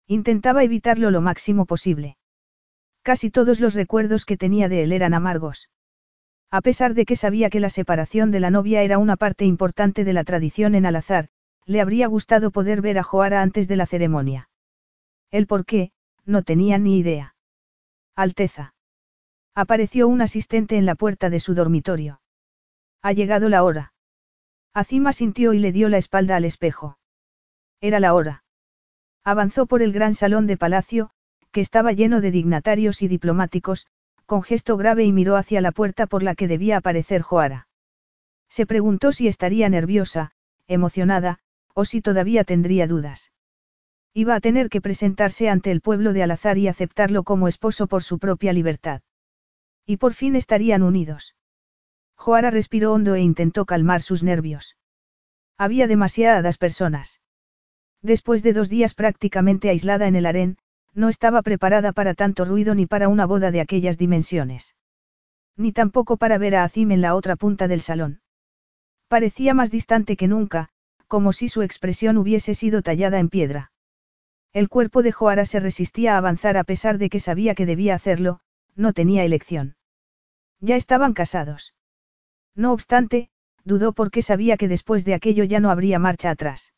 Intentaba 0.06 0.62
evitarlo 0.62 1.10
lo 1.10 1.20
máximo 1.20 1.66
posible. 1.66 2.16
Casi 3.02 3.28
todos 3.28 3.58
los 3.58 3.74
recuerdos 3.74 4.24
que 4.24 4.36
tenía 4.36 4.68
de 4.68 4.84
él 4.84 4.92
eran 4.92 5.14
amargos. 5.14 5.68
A 6.48 6.60
pesar 6.60 6.94
de 6.94 7.04
que 7.04 7.16
sabía 7.16 7.50
que 7.50 7.58
la 7.58 7.70
separación 7.70 8.30
de 8.30 8.38
la 8.38 8.50
novia 8.50 8.82
era 8.82 8.98
una 8.98 9.16
parte 9.16 9.46
importante 9.46 10.04
de 10.04 10.12
la 10.12 10.22
tradición 10.22 10.76
en 10.76 10.86
Al-Azhar, 10.86 11.28
le 11.66 11.80
habría 11.80 12.06
gustado 12.06 12.52
poder 12.52 12.82
ver 12.82 13.00
a 13.00 13.02
Joara 13.02 13.42
antes 13.42 13.66
de 13.66 13.74
la 13.74 13.86
ceremonia. 13.86 14.48
El 15.32 15.48
por 15.48 15.64
qué, 15.64 15.90
no 16.24 16.44
tenía 16.44 16.78
ni 16.78 16.98
idea. 16.98 17.34
Alteza. 18.14 18.76
Apareció 19.56 20.06
un 20.06 20.22
asistente 20.22 20.76
en 20.76 20.86
la 20.86 20.94
puerta 20.94 21.30
de 21.30 21.40
su 21.40 21.56
dormitorio. 21.56 22.21
Ha 23.02 23.12
llegado 23.12 23.48
la 23.48 23.64
hora. 23.64 23.92
Azima 24.74 25.12
sintió 25.12 25.52
y 25.52 25.58
le 25.58 25.72
dio 25.72 25.88
la 25.88 25.98
espalda 25.98 26.36
al 26.36 26.44
espejo. 26.44 26.98
Era 27.80 27.98
la 27.98 28.14
hora. 28.14 28.44
Avanzó 29.24 29.66
por 29.66 29.82
el 29.82 29.92
gran 29.92 30.14
salón 30.14 30.46
de 30.46 30.56
palacio, 30.56 31.10
que 31.50 31.60
estaba 31.60 31.92
lleno 31.92 32.20
de 32.20 32.30
dignatarios 32.30 33.02
y 33.02 33.08
diplomáticos, 33.08 33.86
con 34.24 34.42
gesto 34.42 34.76
grave 34.76 35.04
y 35.04 35.12
miró 35.12 35.36
hacia 35.36 35.60
la 35.60 35.72
puerta 35.72 36.06
por 36.06 36.22
la 36.22 36.34
que 36.34 36.48
debía 36.48 36.78
aparecer 36.78 37.22
Joara. 37.22 37.68
Se 38.48 38.66
preguntó 38.66 39.12
si 39.12 39.28
estaría 39.28 39.68
nerviosa, 39.68 40.32
emocionada, 40.66 41.40
o 41.74 41.84
si 41.84 42.00
todavía 42.00 42.44
tendría 42.44 42.86
dudas. 42.86 43.32
Iba 44.14 44.34
a 44.34 44.40
tener 44.40 44.68
que 44.68 44.80
presentarse 44.80 45.48
ante 45.48 45.70
el 45.70 45.80
pueblo 45.80 46.12
de 46.12 46.22
Alazar 46.22 46.56
y 46.56 46.68
aceptarlo 46.68 47.24
como 47.24 47.48
esposo 47.48 47.86
por 47.86 48.02
su 48.02 48.18
propia 48.18 48.52
libertad. 48.52 49.02
Y 49.86 49.96
por 49.96 50.14
fin 50.14 50.36
estarían 50.36 50.82
unidos. 50.82 51.34
Joara 52.22 52.52
respiró 52.52 52.92
hondo 52.92 53.16
e 53.16 53.20
intentó 53.20 53.64
calmar 53.64 54.00
sus 54.00 54.22
nervios. 54.22 54.76
Había 55.58 55.88
demasiadas 55.88 56.56
personas. 56.56 57.20
Después 58.00 58.44
de 58.44 58.52
dos 58.52 58.68
días 58.68 58.94
prácticamente 58.94 59.70
aislada 59.70 60.06
en 60.06 60.14
el 60.14 60.26
harén, 60.26 60.56
no 60.94 61.08
estaba 61.08 61.42
preparada 61.42 61.90
para 61.90 62.14
tanto 62.14 62.44
ruido 62.44 62.76
ni 62.76 62.86
para 62.86 63.08
una 63.08 63.26
boda 63.26 63.50
de 63.50 63.60
aquellas 63.60 63.98
dimensiones. 63.98 64.76
Ni 65.56 65.72
tampoco 65.72 66.16
para 66.16 66.38
ver 66.38 66.54
a 66.54 66.62
Azim 66.62 66.92
en 66.92 67.00
la 67.00 67.16
otra 67.16 67.34
punta 67.34 67.66
del 67.66 67.80
salón. 67.80 68.20
Parecía 69.08 69.52
más 69.52 69.72
distante 69.72 70.16
que 70.16 70.28
nunca, 70.28 70.68
como 71.08 71.32
si 71.32 71.48
su 71.48 71.62
expresión 71.62 72.18
hubiese 72.18 72.54
sido 72.54 72.82
tallada 72.82 73.18
en 73.18 73.30
piedra. 73.30 73.72
El 74.52 74.68
cuerpo 74.68 75.02
de 75.02 75.10
Joara 75.10 75.44
se 75.44 75.58
resistía 75.58 76.14
a 76.14 76.18
avanzar 76.18 76.56
a 76.56 76.62
pesar 76.62 76.98
de 76.98 77.10
que 77.10 77.18
sabía 77.18 77.56
que 77.56 77.66
debía 77.66 77.96
hacerlo, 77.96 78.38
no 78.76 78.92
tenía 78.92 79.24
elección. 79.24 79.74
Ya 80.60 80.76
estaban 80.76 81.14
casados. 81.14 81.74
No 82.54 82.72
obstante, 82.72 83.30
dudó 83.64 83.92
porque 83.92 84.22
sabía 84.22 84.56
que 84.56 84.68
después 84.68 85.04
de 85.04 85.14
aquello 85.14 85.44
ya 85.44 85.60
no 85.60 85.70
habría 85.70 85.98
marcha 85.98 86.30
atrás. 86.30 86.72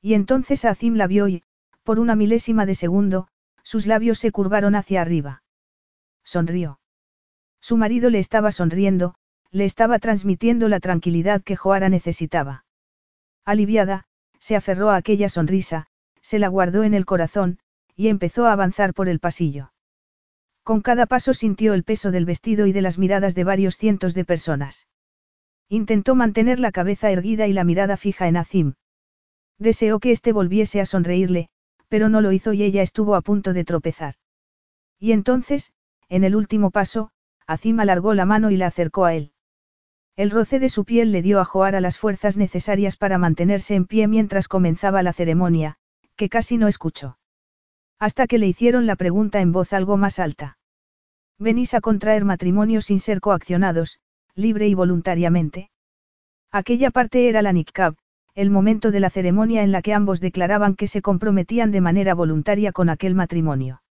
Y 0.00 0.14
entonces 0.14 0.64
Azim 0.64 0.94
la 0.94 1.06
vio 1.06 1.28
y, 1.28 1.42
por 1.82 1.98
una 1.98 2.16
milésima 2.16 2.66
de 2.66 2.74
segundo, 2.74 3.28
sus 3.62 3.86
labios 3.86 4.18
se 4.18 4.32
curvaron 4.32 4.74
hacia 4.74 5.00
arriba. 5.00 5.42
Sonrió. 6.24 6.80
Su 7.60 7.76
marido 7.76 8.10
le 8.10 8.18
estaba 8.18 8.52
sonriendo, 8.52 9.14
le 9.50 9.64
estaba 9.64 9.98
transmitiendo 9.98 10.68
la 10.68 10.80
tranquilidad 10.80 11.42
que 11.42 11.56
Joara 11.56 11.88
necesitaba. 11.88 12.64
Aliviada, 13.44 14.04
se 14.38 14.56
aferró 14.56 14.90
a 14.90 14.96
aquella 14.96 15.28
sonrisa, 15.28 15.86
se 16.20 16.38
la 16.38 16.48
guardó 16.48 16.84
en 16.84 16.94
el 16.94 17.06
corazón, 17.06 17.58
y 17.96 18.08
empezó 18.08 18.46
a 18.46 18.52
avanzar 18.52 18.94
por 18.94 19.08
el 19.08 19.18
pasillo. 19.18 19.72
Con 20.68 20.82
cada 20.82 21.06
paso 21.06 21.32
sintió 21.32 21.72
el 21.72 21.82
peso 21.82 22.10
del 22.10 22.26
vestido 22.26 22.66
y 22.66 22.72
de 22.72 22.82
las 22.82 22.98
miradas 22.98 23.34
de 23.34 23.42
varios 23.42 23.78
cientos 23.78 24.12
de 24.12 24.26
personas. 24.26 24.86
Intentó 25.70 26.14
mantener 26.14 26.60
la 26.60 26.72
cabeza 26.72 27.10
erguida 27.10 27.46
y 27.46 27.54
la 27.54 27.64
mirada 27.64 27.96
fija 27.96 28.28
en 28.28 28.36
Azim. 28.36 28.74
Deseó 29.58 29.98
que 29.98 30.10
éste 30.10 30.30
volviese 30.30 30.82
a 30.82 30.84
sonreírle, 30.84 31.48
pero 31.88 32.10
no 32.10 32.20
lo 32.20 32.32
hizo 32.32 32.52
y 32.52 32.64
ella 32.64 32.82
estuvo 32.82 33.14
a 33.14 33.22
punto 33.22 33.54
de 33.54 33.64
tropezar. 33.64 34.16
Y 34.98 35.12
entonces, 35.12 35.72
en 36.10 36.22
el 36.22 36.36
último 36.36 36.70
paso, 36.70 37.12
Azim 37.46 37.80
alargó 37.80 38.12
la 38.12 38.26
mano 38.26 38.50
y 38.50 38.58
la 38.58 38.66
acercó 38.66 39.06
a 39.06 39.14
él. 39.14 39.32
El 40.16 40.30
roce 40.30 40.58
de 40.58 40.68
su 40.68 40.84
piel 40.84 41.12
le 41.12 41.22
dio 41.22 41.40
a 41.40 41.46
Joara 41.46 41.80
las 41.80 41.96
fuerzas 41.96 42.36
necesarias 42.36 42.98
para 42.98 43.16
mantenerse 43.16 43.74
en 43.74 43.86
pie 43.86 44.06
mientras 44.06 44.48
comenzaba 44.48 45.02
la 45.02 45.14
ceremonia, 45.14 45.78
que 46.14 46.28
casi 46.28 46.58
no 46.58 46.68
escuchó. 46.68 47.16
Hasta 47.98 48.26
que 48.26 48.36
le 48.36 48.46
hicieron 48.46 48.84
la 48.84 48.96
pregunta 48.96 49.40
en 49.40 49.50
voz 49.50 49.72
algo 49.72 49.96
más 49.96 50.18
alta. 50.18 50.57
¿Venís 51.38 51.72
a 51.74 51.80
contraer 51.80 52.24
matrimonio 52.24 52.80
sin 52.80 52.98
ser 52.98 53.20
coaccionados, 53.20 54.00
libre 54.34 54.66
y 54.66 54.74
voluntariamente? 54.74 55.70
Aquella 56.50 56.90
parte 56.90 57.28
era 57.28 57.42
la 57.42 57.52
Nikab, 57.52 57.94
el 58.34 58.50
momento 58.50 58.90
de 58.90 59.00
la 59.00 59.10
ceremonia 59.10 59.62
en 59.62 59.70
la 59.70 59.82
que 59.82 59.94
ambos 59.94 60.20
declaraban 60.20 60.74
que 60.74 60.86
se 60.86 61.02
comprometían 61.02 61.70
de 61.70 61.80
manera 61.80 62.14
voluntaria 62.14 62.72
con 62.72 62.88
aquel 62.88 63.14
matrimonio. 63.14 63.82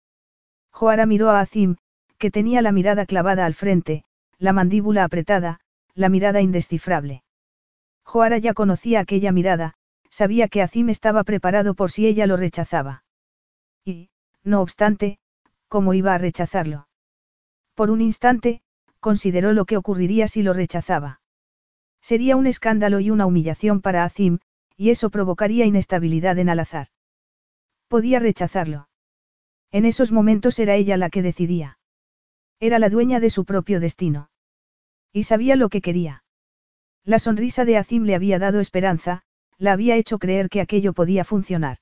Joara 0.72 1.06
miró 1.06 1.30
a 1.30 1.40
Azim, 1.40 1.76
que 2.18 2.30
tenía 2.30 2.62
la 2.62 2.72
mirada 2.72 3.06
clavada 3.06 3.46
al 3.46 3.54
frente, 3.54 4.04
la 4.38 4.52
mandíbula 4.52 5.04
apretada, 5.04 5.60
la 5.94 6.08
mirada 6.08 6.40
indescifrable. 6.40 7.22
Joara 8.04 8.38
ya 8.38 8.54
conocía 8.54 9.00
aquella 9.00 9.32
mirada, 9.32 9.74
sabía 10.10 10.48
que 10.48 10.62
Azim 10.62 10.88
estaba 10.88 11.24
preparado 11.24 11.74
por 11.74 11.90
si 11.90 12.06
ella 12.06 12.26
lo 12.26 12.36
rechazaba. 12.36 13.04
Y, 13.84 14.10
no 14.44 14.62
obstante, 14.62 15.18
¿cómo 15.68 15.94
iba 15.94 16.14
a 16.14 16.18
rechazarlo? 16.18 16.86
Por 17.76 17.90
un 17.90 18.00
instante, 18.00 18.62
consideró 19.00 19.52
lo 19.52 19.66
que 19.66 19.76
ocurriría 19.76 20.28
si 20.28 20.42
lo 20.42 20.54
rechazaba. 20.54 21.20
Sería 22.00 22.34
un 22.36 22.46
escándalo 22.46 23.00
y 23.00 23.10
una 23.10 23.26
humillación 23.26 23.82
para 23.82 24.02
Azim, 24.02 24.38
y 24.78 24.88
eso 24.90 25.10
provocaría 25.10 25.66
inestabilidad 25.66 26.38
en 26.38 26.48
Al-Azhar. 26.48 26.88
Podía 27.88 28.18
rechazarlo. 28.18 28.88
En 29.70 29.84
esos 29.84 30.10
momentos 30.10 30.58
era 30.58 30.74
ella 30.74 30.96
la 30.96 31.10
que 31.10 31.20
decidía. 31.20 31.78
Era 32.60 32.78
la 32.78 32.88
dueña 32.88 33.20
de 33.20 33.28
su 33.28 33.44
propio 33.44 33.78
destino. 33.78 34.30
Y 35.12 35.24
sabía 35.24 35.54
lo 35.54 35.68
que 35.68 35.82
quería. 35.82 36.24
La 37.04 37.18
sonrisa 37.18 37.66
de 37.66 37.76
Azim 37.76 38.04
le 38.04 38.14
había 38.14 38.38
dado 38.38 38.58
esperanza, 38.60 39.22
la 39.58 39.72
había 39.72 39.96
hecho 39.96 40.18
creer 40.18 40.48
que 40.48 40.62
aquello 40.62 40.94
podía 40.94 41.24
funcionar. 41.24 41.78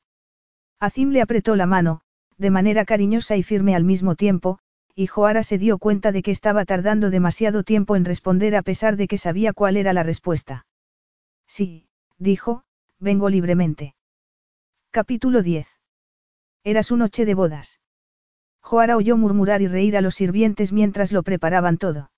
Azim 0.81 1.11
le 1.11 1.23
apretó 1.23 1.55
la 1.55 1.66
mano, 1.66 2.01
de 2.37 2.51
manera 2.51 2.85
cariñosa 2.85 3.37
y 3.37 3.45
firme 3.45 3.77
al 3.77 3.85
mismo 3.85 4.16
tiempo, 4.16 4.59
y 4.95 5.07
Joara 5.07 5.43
se 5.43 5.59
dio 5.59 5.79
cuenta 5.79 6.12
de 6.12 6.23
que 6.23 6.31
estaba 6.31 6.65
tardando 6.65 7.11
demasiado 7.11 7.65
tiempo 7.65 7.97
en 7.97 8.05
responder 8.05 8.55
a 8.55 8.62
pesar 8.62 8.97
de 8.97 9.09
que 9.09 9.19
sabía 9.19 9.53
cuál 9.53 9.77
era 9.77 9.93
la 9.93 10.03
respuesta. 10.03 10.66
Sí, 11.47 11.89
dijo, 12.19 12.65
vengo 13.01 13.29
libremente. 13.29 13.95
Capítulo 14.91 15.43
10. 15.43 15.66
Era 16.62 16.83
su 16.83 16.97
noche 16.97 17.25
de 17.25 17.35
bodas. 17.35 17.81
Joara 18.61 18.97
oyó 18.97 19.16
murmurar 19.16 19.61
y 19.62 19.66
reír 19.66 19.97
a 19.97 20.01
los 20.01 20.15
sirvientes 20.15 20.73
mientras 20.73 21.12
lo 21.12 21.23
preparaban 21.23 21.77
todo. 21.77 22.11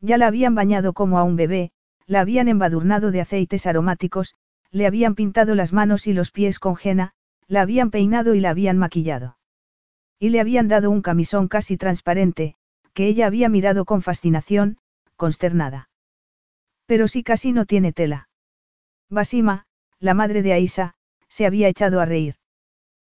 Ya 0.00 0.16
la 0.16 0.26
habían 0.26 0.54
bañado 0.54 0.94
como 0.94 1.18
a 1.18 1.24
un 1.24 1.36
bebé, 1.36 1.70
la 2.06 2.20
habían 2.20 2.48
embadurnado 2.48 3.10
de 3.10 3.20
aceites 3.20 3.66
aromáticos, 3.66 4.34
le 4.70 4.86
habían 4.86 5.14
pintado 5.14 5.54
las 5.54 5.72
manos 5.72 6.06
y 6.06 6.12
los 6.12 6.30
pies 6.30 6.58
con 6.58 6.76
jena, 6.76 7.12
la 7.46 7.60
habían 7.60 7.90
peinado 7.90 8.34
y 8.34 8.40
la 8.40 8.50
habían 8.50 8.78
maquillado. 8.78 9.36
Y 10.20 10.28
le 10.28 10.38
habían 10.38 10.68
dado 10.68 10.90
un 10.90 11.02
camisón 11.02 11.48
casi 11.48 11.76
transparente, 11.76 12.54
que 12.92 13.08
ella 13.08 13.26
había 13.26 13.48
mirado 13.48 13.84
con 13.86 14.02
fascinación, 14.02 14.76
consternada. 15.16 15.88
Pero 16.86 17.08
sí 17.08 17.22
casi 17.22 17.52
no 17.52 17.64
tiene 17.64 17.92
tela. 17.92 18.28
Basima, 19.08 19.64
la 19.98 20.14
madre 20.14 20.42
de 20.42 20.52
Aisa, 20.52 20.94
se 21.28 21.46
había 21.46 21.68
echado 21.68 22.00
a 22.00 22.04
reír. 22.04 22.36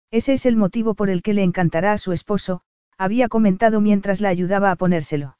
Ese 0.09 0.33
es 0.33 0.45
el 0.45 0.55
motivo 0.55 0.93
por 0.93 1.09
el 1.09 1.21
que 1.21 1.33
le 1.33 1.43
encantará 1.43 1.91
a 1.91 1.97
su 1.97 2.13
esposo, 2.13 2.61
había 2.97 3.27
comentado 3.27 3.81
mientras 3.81 4.21
la 4.21 4.29
ayudaba 4.29 4.71
a 4.71 4.75
ponérselo. 4.75 5.37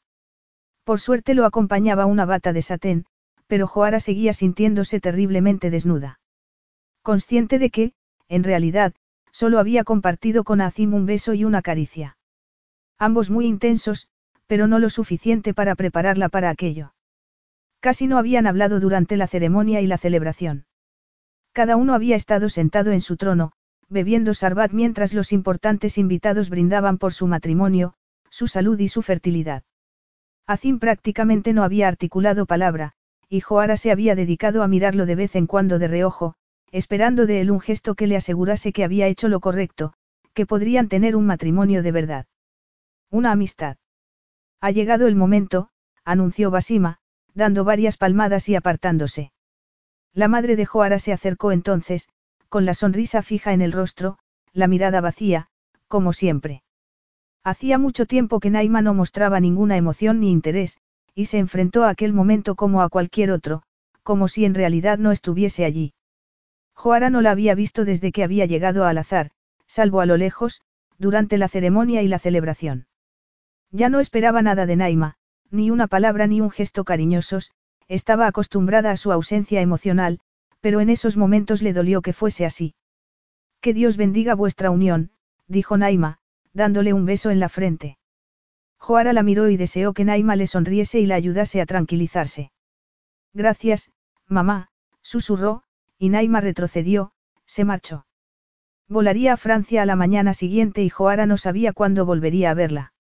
Por 0.84 1.00
suerte 1.00 1.36
lo 1.36 1.46
acompañaba 1.46 2.06
una 2.06 2.26
bata 2.26 2.52
de 2.52 2.62
satén, 2.62 3.06
pero 3.48 3.68
Joara 3.68 4.00
seguía 4.00 4.34
sintiéndose 4.34 5.00
terriblemente 5.00 5.70
desnuda. 5.70 6.20
Consciente 7.02 7.60
de 7.60 7.70
que, 7.70 7.94
en 8.28 8.44
realidad, 8.44 8.94
Solo 9.32 9.60
había 9.60 9.84
compartido 9.84 10.44
con 10.44 10.62
Azim 10.62 10.94
un 10.94 11.06
beso 11.06 11.34
y 11.34 11.46
una 11.46 11.62
caricia. 11.62 12.18
Ambos 12.98 13.30
muy 13.30 13.46
intensos, 13.46 14.08
pero 14.48 14.68
no 14.68 14.80
lo 14.80 14.90
suficiente 14.90 15.54
para 15.54 15.76
prepararla 15.76 16.30
para 16.30 16.50
aquello. 16.50 16.94
Casi 17.80 18.08
no 18.08 18.18
habían 18.18 18.46
hablado 18.46 18.80
durante 18.80 19.18
la 19.18 19.28
ceremonia 19.28 19.82
y 19.82 19.88
la 19.88 19.98
celebración. 19.98 20.66
Cada 21.54 21.76
uno 21.78 21.94
había 21.94 22.16
estado 22.16 22.50
sentado 22.50 22.92
en 22.92 23.02
su 23.02 23.18
trono, 23.18 23.54
bebiendo 23.90 24.34
sarbat 24.34 24.72
mientras 24.72 25.14
los 25.14 25.34
importantes 25.34 25.98
invitados 25.98 26.50
brindaban 26.50 26.98
por 26.98 27.14
su 27.14 27.28
matrimonio, 27.28 27.96
su 28.30 28.48
salud 28.48 28.80
y 28.80 28.88
su 28.88 29.02
fertilidad. 29.02 29.64
Azim 30.48 30.80
prácticamente 30.80 31.54
no 31.54 31.64
había 31.64 31.88
articulado 31.88 32.46
palabra, 32.46 32.94
y 33.30 33.42
Joara 33.42 33.78
se 33.78 33.92
había 33.92 34.16
dedicado 34.16 34.64
a 34.64 34.68
mirarlo 34.68 35.06
de 35.06 35.16
vez 35.16 35.36
en 35.36 35.48
cuando 35.48 35.80
de 35.80 35.88
reojo, 35.88 36.36
esperando 36.72 37.26
de 37.26 37.42
él 37.42 37.52
un 37.52 37.60
gesto 37.60 37.96
que 37.96 38.08
le 38.08 38.16
asegurase 38.16 38.74
que 38.74 38.84
había 38.84 39.08
hecho 39.08 39.28
lo 39.28 39.40
correcto, 39.40 39.94
que 40.34 40.46
podrían 40.46 40.88
tener 40.88 41.16
un 41.16 41.26
matrimonio 41.26 41.84
de 41.84 41.92
verdad. 41.92 42.26
Una 43.10 43.32
amistad. 43.32 43.78
Ha 44.62 44.72
llegado 44.72 45.08
el 45.08 45.16
momento, 45.16 45.70
anunció 46.06 46.52
Basima, 46.52 47.00
dando 47.34 47.64
varias 47.64 47.98
palmadas 47.98 48.48
y 48.50 48.56
apartándose. 48.56 49.32
La 50.14 50.28
madre 50.28 50.56
de 50.56 50.66
Joara 50.66 51.00
se 51.00 51.14
acercó 51.14 51.52
entonces, 51.52 52.10
con 52.50 52.66
la 52.66 52.74
sonrisa 52.74 53.22
fija 53.22 53.54
en 53.54 53.62
el 53.62 53.72
rostro, 53.72 54.18
la 54.54 54.68
mirada 54.68 55.02
vacía, 55.02 55.48
como 55.88 56.14
siempre. 56.14 56.64
Hacía 57.44 57.78
mucho 57.78 58.06
tiempo 58.06 58.40
que 58.40 58.50
Naima 58.50 58.82
no 58.82 58.94
mostraba 58.94 59.40
ninguna 59.40 59.78
emoción 59.78 60.20
ni 60.20 60.32
interés, 60.32 60.80
y 61.16 61.26
se 61.26 61.40
enfrentó 61.40 61.84
a 61.84 61.90
aquel 61.90 62.14
momento 62.14 62.56
como 62.56 62.82
a 62.82 62.90
cualquier 62.90 63.32
otro, 63.32 63.64
como 64.04 64.28
si 64.28 64.46
en 64.46 64.54
realidad 64.54 64.98
no 64.98 65.12
estuviese 65.12 65.66
allí. 65.66 65.94
Joara 66.82 67.12
no 67.12 67.22
la 67.22 67.30
había 67.30 67.54
visto 67.54 67.86
desde 67.86 68.12
que 68.12 68.24
había 68.24 68.48
llegado 68.48 68.86
al 68.86 68.98
azar, 68.98 69.30
salvo 69.68 70.02
a 70.02 70.08
lo 70.08 70.18
lejos, 70.18 70.64
durante 70.98 71.38
la 71.38 71.48
ceremonia 71.48 72.02
y 72.02 72.08
la 72.08 72.18
celebración. 72.18 72.88
Ya 73.70 73.88
no 73.88 74.00
esperaba 74.00 74.42
nada 74.42 74.66
de 74.66 74.76
Naima, 74.78 75.14
ni 75.52 75.70
una 75.70 75.86
palabra 75.86 76.26
ni 76.26 76.42
un 76.42 76.50
gesto 76.50 76.84
cariñosos, 76.84 77.52
estaba 77.88 78.26
acostumbrada 78.26 78.90
a 78.90 78.98
su 78.98 79.12
ausencia 79.12 79.62
emocional, 79.62 80.22
pero 80.60 80.80
en 80.80 80.90
esos 80.90 81.18
momentos 81.18 81.62
le 81.62 81.72
dolió 81.72 82.02
que 82.02 82.14
fuese 82.14 82.48
así. 82.48 82.74
Que 83.60 83.76
Dios 83.76 83.96
bendiga 83.96 84.34
vuestra 84.34 84.72
unión, 84.72 85.12
dijo 85.48 85.78
Naima, 85.78 86.18
dándole 86.52 86.94
un 86.94 87.06
beso 87.06 87.30
en 87.30 87.40
la 87.40 87.50
frente. 87.50 88.00
Joara 88.80 89.14
la 89.14 89.22
miró 89.22 89.50
y 89.50 89.56
deseó 89.56 89.94
que 89.94 90.04
Naima 90.04 90.36
le 90.36 90.48
sonriese 90.48 91.00
y 91.00 91.06
la 91.06 91.14
ayudase 91.14 91.62
a 91.62 91.68
tranquilizarse. 91.68 92.52
Gracias, 93.36 93.92
mamá, 94.28 94.70
susurró, 95.04 95.62
y 96.02 96.10
Naima 96.10 96.42
retrocedió, 96.42 97.12
se 97.46 97.64
marchó. 97.64 98.08
Volaría 98.90 99.34
a 99.34 99.38
Francia 99.38 99.84
a 99.84 99.86
la 99.86 99.96
mañana 99.96 100.34
siguiente 100.34 100.82
y 100.82 100.90
Joara 100.90 101.28
no 101.28 101.38
sabía 101.38 101.74
cuándo 101.74 102.08
volvería 102.08 102.50
a 102.50 102.56
verla. 102.56 102.94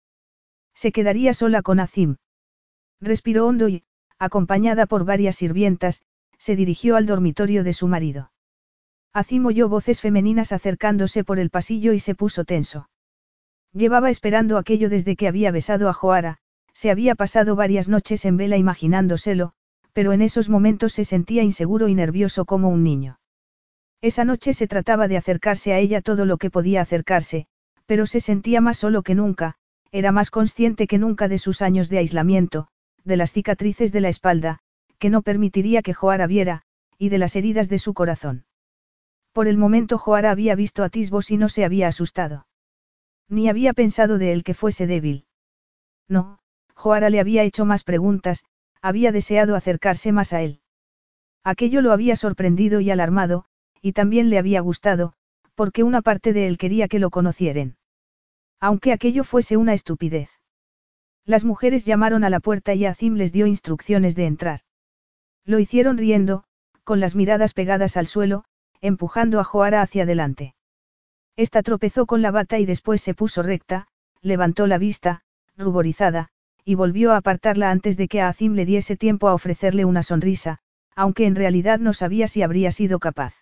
Se 0.76 0.92
quedaría 0.92 1.34
sola 1.34 1.64
con 1.64 1.80
Azim. 1.80 2.18
Respiró 3.00 3.48
hondo 3.48 3.70
y, 3.70 3.86
acompañada 4.20 4.86
por 4.86 5.04
varias 5.04 5.36
sirvientas, 5.36 6.04
se 6.38 6.56
dirigió 6.56 6.96
al 6.96 7.08
dormitorio 7.08 7.64
de 7.64 7.74
su 7.74 7.88
marido. 7.88 8.32
Azim 9.14 9.48
oyó 9.48 9.68
voces 9.68 10.00
femeninas 10.00 10.52
acercándose 10.52 11.24
por 11.24 11.40
el 11.40 11.50
pasillo 11.50 11.94
y 11.94 12.00
se 12.00 12.14
puso 12.14 12.46
tenso. 12.46 12.88
Llevaba 13.74 14.12
esperando 14.12 14.60
aquello 14.60 14.90
desde 14.90 15.16
que 15.16 15.28
había 15.28 15.50
besado 15.50 15.90
a 15.90 15.94
Joara, 15.94 16.38
se 16.76 16.92
había 16.92 17.16
pasado 17.16 17.56
varias 17.56 17.90
noches 17.90 18.26
en 18.26 18.38
vela 18.38 18.58
imaginándoselo, 18.58 19.54
pero 19.94 20.14
en 20.14 20.22
esos 20.22 20.50
momentos 20.50 20.94
se 20.94 21.06
sentía 21.06 21.44
inseguro 21.44 21.88
y 21.88 21.96
nervioso 21.96 22.46
como 22.46 22.70
un 22.70 22.84
niño. 22.84 23.20
Esa 24.02 24.26
noche 24.26 24.54
se 24.54 24.68
trataba 24.68 25.08
de 25.08 25.18
acercarse 25.18 25.74
a 25.74 25.80
ella 25.80 26.02
todo 26.02 26.26
lo 26.26 26.38
que 26.38 26.50
podía 26.50 26.82
acercarse, 26.82 27.46
pero 27.86 28.06
se 28.06 28.20
sentía 28.20 28.62
más 28.62 28.78
solo 28.78 29.04
que 29.04 29.16
nunca, 29.16 29.56
era 29.92 30.12
más 30.12 30.32
consciente 30.32 30.88
que 30.88 30.98
nunca 30.98 31.28
de 31.28 31.38
sus 31.38 31.62
años 31.62 31.90
de 31.90 32.00
aislamiento, 32.00 32.68
de 33.04 33.18
las 33.18 33.34
cicatrices 33.34 33.92
de 33.92 34.02
la 34.02 34.10
espalda, 34.10 34.60
que 34.98 35.10
no 35.10 35.22
permitiría 35.22 35.82
que 35.82 35.94
Joara 35.94 36.28
viera, 36.28 36.62
y 36.98 37.10
de 37.10 37.18
las 37.18 37.36
heridas 37.36 37.70
de 37.70 37.80
su 37.80 37.94
corazón. 37.94 38.46
Por 39.34 39.48
el 39.48 39.58
momento 39.58 39.98
Joara 39.98 40.32
había 40.32 40.56
visto 40.56 40.84
atisbos 40.84 41.32
y 41.32 41.38
no 41.38 41.50
se 41.50 41.66
había 41.66 41.88
asustado. 41.88 42.48
Ni 43.28 43.50
había 43.50 43.74
pensado 43.74 44.18
de 44.18 44.34
él 44.34 44.44
que 44.44 44.54
fuese 44.54 44.88
débil. 44.88 45.26
No, 46.08 46.40
Joara 46.76 47.10
le 47.10 47.20
había 47.20 47.44
hecho 47.44 47.66
más 47.66 47.84
preguntas, 47.84 48.44
había 48.82 49.12
deseado 49.12 49.56
acercarse 49.56 50.12
más 50.12 50.34
a 50.34 50.42
él. 50.42 50.62
Aquello 51.44 51.82
lo 51.82 51.92
había 51.92 52.16
sorprendido 52.16 52.82
y 52.82 52.92
alarmado, 52.92 53.46
y 53.82 53.94
también 53.94 54.30
le 54.30 54.38
había 54.38 54.62
gustado, 54.62 55.14
porque 55.56 55.84
una 55.84 56.02
parte 56.02 56.34
de 56.34 56.48
él 56.48 56.58
quería 56.58 56.88
que 56.88 57.00
lo 57.00 57.10
conocieren. 57.10 57.78
Aunque 58.60 58.92
aquello 58.92 59.24
fuese 59.24 59.58
una 59.58 59.74
estupidez. 59.74 60.30
Las 61.26 61.44
mujeres 61.44 61.86
llamaron 61.86 62.24
a 62.24 62.30
la 62.30 62.40
puerta 62.40 62.74
y 62.74 62.86
Azim 62.86 63.16
les 63.16 63.32
dio 63.32 63.48
instrucciones 63.48 64.16
de 64.16 64.26
entrar. 64.26 64.62
Lo 65.46 65.60
hicieron 65.60 65.98
riendo, 65.98 66.44
con 66.84 67.00
las 67.00 67.16
miradas 67.16 67.54
pegadas 67.54 67.98
al 67.98 68.08
suelo, 68.08 68.44
empujando 68.82 69.40
a 69.40 69.44
Joara 69.44 69.82
hacia 69.82 70.04
adelante. 70.04 70.56
Esta 71.36 71.64
tropezó 71.64 72.06
con 72.06 72.22
la 72.22 72.32
bata 72.32 72.60
y 72.60 72.66
después 72.66 73.02
se 73.02 73.14
puso 73.14 73.42
recta, 73.42 73.88
levantó 74.22 74.68
la 74.68 74.78
vista, 74.78 75.22
ruborizada, 75.58 76.30
y 76.64 76.76
volvió 76.76 77.12
a 77.12 77.18
apartarla 77.18 77.72
antes 77.72 77.98
de 77.98 78.08
que 78.08 78.22
a 78.22 78.30
Azim 78.30 78.54
le 78.54 78.66
diese 78.66 78.98
tiempo 78.98 79.28
a 79.28 79.34
ofrecerle 79.34 79.86
una 79.86 80.04
sonrisa, 80.04 80.60
aunque 80.96 81.26
en 81.26 81.36
realidad 81.36 81.80
no 81.80 81.94
sabía 81.94 82.28
si 82.28 82.42
habría 82.42 82.72
sido 82.72 83.00
capaz. 83.00 83.34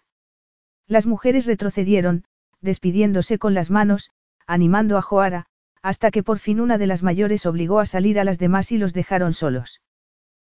Las 0.87 1.05
mujeres 1.05 1.45
retrocedieron, 1.45 2.23
despidiéndose 2.61 3.37
con 3.37 3.53
las 3.53 3.69
manos, 3.69 4.11
animando 4.47 4.97
a 4.97 5.01
Joara, 5.01 5.45
hasta 5.81 6.11
que 6.11 6.23
por 6.23 6.39
fin 6.39 6.59
una 6.59 6.77
de 6.77 6.87
las 6.87 7.03
mayores 7.03 7.45
obligó 7.45 7.79
a 7.79 7.85
salir 7.85 8.19
a 8.19 8.23
las 8.23 8.39
demás 8.39 8.71
y 8.71 8.77
los 8.77 8.93
dejaron 8.93 9.33
solos. 9.33 9.81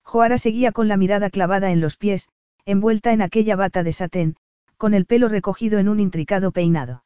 Joara 0.02 0.38
seguía 0.38 0.72
con 0.72 0.88
la 0.88 0.96
mirada 0.96 1.30
clavada 1.30 1.70
en 1.70 1.80
los 1.80 1.96
pies, 1.96 2.28
envuelta 2.64 3.12
en 3.12 3.22
aquella 3.22 3.56
bata 3.56 3.82
de 3.82 3.92
satén, 3.92 4.36
con 4.76 4.94
el 4.94 5.06
pelo 5.06 5.28
recogido 5.28 5.78
en 5.78 5.88
un 5.88 6.00
intricado 6.00 6.52
peinado. 6.52 7.04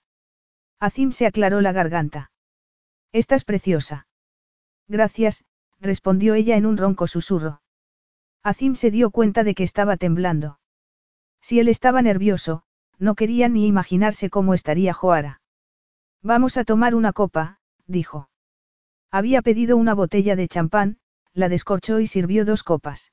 Azim 0.79 1.13
se 1.13 1.27
aclaró 1.27 1.61
la 1.61 1.73
garganta. 1.73 2.31
Estás 3.13 3.45
preciosa. 3.45 4.07
Gracias, 4.89 5.45
respondió 5.81 6.35
ella 6.35 6.57
en 6.57 6.67
un 6.67 6.77
ronco 6.77 7.07
susurro. 7.07 7.63
Azim 8.43 8.75
se 8.75 8.91
dio 8.91 9.11
cuenta 9.11 9.45
de 9.45 9.55
que 9.55 9.63
estaba 9.63 9.97
temblando. 9.97 10.59
Si 11.41 11.61
él 11.61 11.69
estaba 11.69 12.03
nervioso, 12.03 12.65
no 12.99 13.15
quería 13.15 13.49
ni 13.49 13.67
imaginarse 13.67 14.31
cómo 14.31 14.55
estaría 14.55 14.93
Joara. 14.93 15.41
Vamos 16.23 16.57
a 16.57 16.65
tomar 16.65 16.95
una 16.95 17.13
copa, 17.13 17.59
dijo. 17.87 18.29
Había 19.11 19.43
pedido 19.43 19.77
una 19.77 19.95
botella 19.95 20.37
de 20.37 20.49
champán, 20.49 20.99
la 21.33 21.49
descorchó 21.49 22.01
y 22.01 22.07
sirvió 22.07 22.45
dos 22.45 22.63
copas. 22.63 23.13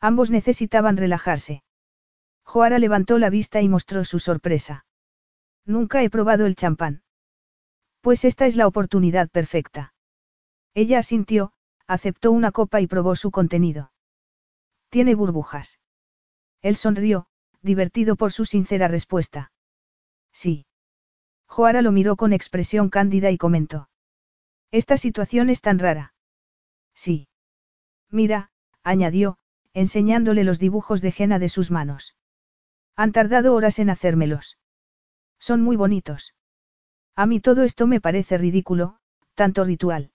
Ambos 0.00 0.30
necesitaban 0.30 0.96
relajarse. 0.96 1.62
Joara 2.42 2.78
levantó 2.78 3.18
la 3.18 3.30
vista 3.30 3.60
y 3.60 3.68
mostró 3.68 4.04
su 4.04 4.18
sorpresa. 4.18 4.84
Nunca 5.64 6.02
he 6.02 6.10
probado 6.10 6.46
el 6.46 6.56
champán. 6.56 7.02
Pues 8.00 8.24
esta 8.24 8.46
es 8.46 8.56
la 8.56 8.66
oportunidad 8.66 9.28
perfecta. 9.28 9.92
Ella 10.74 10.98
asintió, 10.98 11.52
aceptó 11.86 12.30
una 12.30 12.52
copa 12.52 12.80
y 12.80 12.86
probó 12.86 13.16
su 13.16 13.30
contenido. 13.30 13.92
Tiene 14.88 15.14
burbujas. 15.14 15.80
Él 16.62 16.76
sonrió, 16.76 17.26
divertido 17.62 18.16
por 18.16 18.32
su 18.32 18.44
sincera 18.44 18.88
respuesta. 18.88 19.52
Sí. 20.32 20.66
Joara 21.46 21.82
lo 21.82 21.92
miró 21.92 22.16
con 22.16 22.32
expresión 22.32 22.90
cándida 22.90 23.30
y 23.30 23.38
comentó. 23.38 23.88
Esta 24.70 24.96
situación 24.96 25.50
es 25.50 25.60
tan 25.60 25.78
rara. 25.78 26.14
Sí. 26.94 27.28
Mira, 28.08 28.50
añadió, 28.82 29.38
enseñándole 29.72 30.44
los 30.44 30.58
dibujos 30.58 31.00
de 31.00 31.12
Jena 31.12 31.38
de 31.38 31.48
sus 31.48 31.70
manos. 31.70 32.14
Han 32.94 33.12
tardado 33.12 33.54
horas 33.54 33.78
en 33.78 33.90
hacérmelos. 33.90 34.58
Son 35.38 35.62
muy 35.62 35.76
bonitos. 35.76 36.34
A 37.16 37.26
mí 37.26 37.40
todo 37.40 37.64
esto 37.64 37.86
me 37.86 38.00
parece 38.00 38.38
ridículo, 38.38 38.98
tanto 39.34 39.64
ritual. 39.64 40.12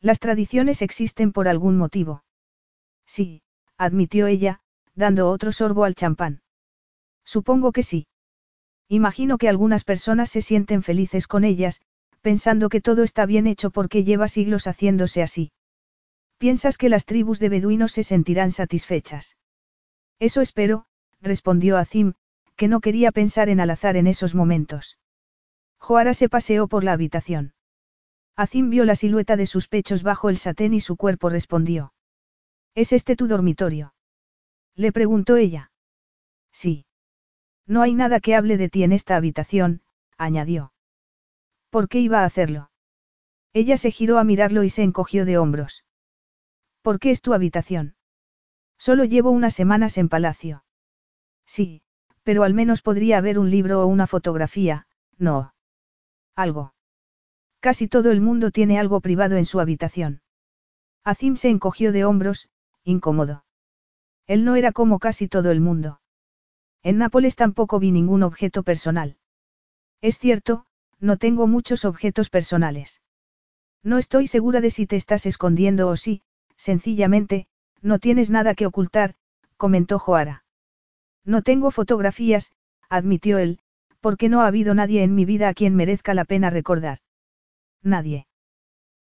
Las 0.00 0.18
tradiciones 0.18 0.82
existen 0.82 1.32
por 1.32 1.48
algún 1.48 1.76
motivo. 1.76 2.24
Sí, 3.06 3.42
admitió 3.76 4.26
ella, 4.26 4.60
dando 4.94 5.30
otro 5.30 5.52
sorbo 5.52 5.84
al 5.84 5.94
champán. 5.94 6.42
Supongo 7.24 7.72
que 7.72 7.82
sí. 7.82 8.06
Imagino 8.88 9.36
que 9.38 9.48
algunas 9.48 9.84
personas 9.84 10.30
se 10.30 10.42
sienten 10.42 10.82
felices 10.82 11.26
con 11.26 11.44
ellas, 11.44 11.80
pensando 12.20 12.68
que 12.68 12.80
todo 12.80 13.02
está 13.02 13.26
bien 13.26 13.46
hecho 13.46 13.70
porque 13.70 14.04
lleva 14.04 14.28
siglos 14.28 14.66
haciéndose 14.66 15.22
así. 15.22 15.52
¿Piensas 16.38 16.78
que 16.78 16.88
las 16.88 17.04
tribus 17.04 17.40
de 17.40 17.48
beduinos 17.48 17.92
se 17.92 18.04
sentirán 18.04 18.50
satisfechas? 18.50 19.36
Eso 20.18 20.40
espero, 20.40 20.86
respondió 21.20 21.78
Azim, 21.78 22.14
que 22.56 22.68
no 22.68 22.80
quería 22.80 23.12
pensar 23.12 23.48
en 23.48 23.60
al 23.60 23.70
azar 23.70 23.96
en 23.96 24.06
esos 24.06 24.34
momentos. 24.34 24.98
Joara 25.78 26.14
se 26.14 26.28
paseó 26.28 26.68
por 26.68 26.84
la 26.84 26.92
habitación. 26.92 27.54
Azim 28.36 28.68
vio 28.68 28.84
la 28.84 28.94
silueta 28.94 29.36
de 29.36 29.46
sus 29.46 29.66
pechos 29.66 30.02
bajo 30.02 30.28
el 30.28 30.36
satén 30.36 30.74
y 30.74 30.80
su 30.80 30.96
cuerpo 30.96 31.30
respondió. 31.30 31.94
¿Es 32.74 32.92
este 32.92 33.16
tu 33.16 33.26
dormitorio? 33.26 33.94
Le 34.74 34.92
preguntó 34.92 35.36
ella. 35.36 35.72
Sí. 36.52 36.84
No 37.66 37.80
hay 37.80 37.94
nada 37.94 38.20
que 38.20 38.34
hable 38.34 38.58
de 38.58 38.68
ti 38.68 38.82
en 38.82 38.92
esta 38.92 39.16
habitación, 39.16 39.80
añadió. 40.18 40.72
¿Por 41.70 41.88
qué 41.88 42.00
iba 42.00 42.20
a 42.20 42.24
hacerlo? 42.26 42.70
Ella 43.54 43.78
se 43.78 43.90
giró 43.90 44.18
a 44.18 44.24
mirarlo 44.24 44.64
y 44.64 44.70
se 44.70 44.82
encogió 44.82 45.24
de 45.24 45.38
hombros. 45.38 45.84
¿Por 46.82 46.98
qué 46.98 47.10
es 47.10 47.22
tu 47.22 47.32
habitación? 47.32 47.96
Solo 48.78 49.04
llevo 49.04 49.30
unas 49.30 49.54
semanas 49.54 49.96
en 49.96 50.10
palacio. 50.10 50.62
Sí, 51.46 51.82
pero 52.22 52.42
al 52.44 52.52
menos 52.52 52.82
podría 52.82 53.16
haber 53.16 53.38
un 53.38 53.50
libro 53.50 53.82
o 53.82 53.86
una 53.86 54.06
fotografía, 54.06 54.86
no. 55.16 55.54
Algo. 56.34 56.75
Casi 57.66 57.88
todo 57.88 58.12
el 58.12 58.20
mundo 58.20 58.52
tiene 58.52 58.78
algo 58.78 59.00
privado 59.00 59.34
en 59.34 59.44
su 59.44 59.58
habitación. 59.58 60.20
Azim 61.02 61.34
se 61.34 61.48
encogió 61.48 61.90
de 61.90 62.04
hombros, 62.04 62.48
incómodo. 62.84 63.44
Él 64.28 64.44
no 64.44 64.54
era 64.54 64.70
como 64.70 65.00
casi 65.00 65.26
todo 65.26 65.50
el 65.50 65.60
mundo. 65.60 66.00
En 66.84 66.98
Nápoles 66.98 67.34
tampoco 67.34 67.80
vi 67.80 67.90
ningún 67.90 68.22
objeto 68.22 68.62
personal. 68.62 69.16
Es 70.00 70.16
cierto, 70.16 70.66
no 71.00 71.16
tengo 71.16 71.48
muchos 71.48 71.84
objetos 71.84 72.30
personales. 72.30 73.02
No 73.82 73.98
estoy 73.98 74.28
segura 74.28 74.60
de 74.60 74.70
si 74.70 74.86
te 74.86 74.94
estás 74.94 75.26
escondiendo 75.26 75.88
o 75.88 75.96
si, 75.96 76.22
sencillamente, 76.54 77.48
no 77.82 77.98
tienes 77.98 78.30
nada 78.30 78.54
que 78.54 78.66
ocultar, 78.66 79.16
comentó 79.56 79.98
Joara. 79.98 80.44
No 81.24 81.42
tengo 81.42 81.72
fotografías, 81.72 82.52
admitió 82.88 83.38
él, 83.38 83.58
porque 84.00 84.28
no 84.28 84.42
ha 84.42 84.46
habido 84.46 84.72
nadie 84.72 85.02
en 85.02 85.16
mi 85.16 85.24
vida 85.24 85.48
a 85.48 85.54
quien 85.54 85.74
merezca 85.74 86.14
la 86.14 86.24
pena 86.24 86.48
recordar. 86.48 87.00
Nadie. 87.82 88.26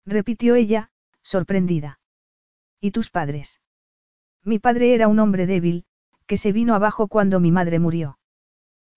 Repitió 0.06 0.54
ella, 0.54 0.90
sorprendida. 1.22 2.00
¿Y 2.80 2.90
tus 2.90 3.10
padres? 3.10 3.60
Mi 4.42 4.58
padre 4.58 4.94
era 4.94 5.08
un 5.08 5.18
hombre 5.18 5.46
débil, 5.46 5.86
que 6.26 6.36
se 6.36 6.52
vino 6.52 6.74
abajo 6.74 7.08
cuando 7.08 7.40
mi 7.40 7.50
madre 7.50 7.78
murió. 7.78 8.18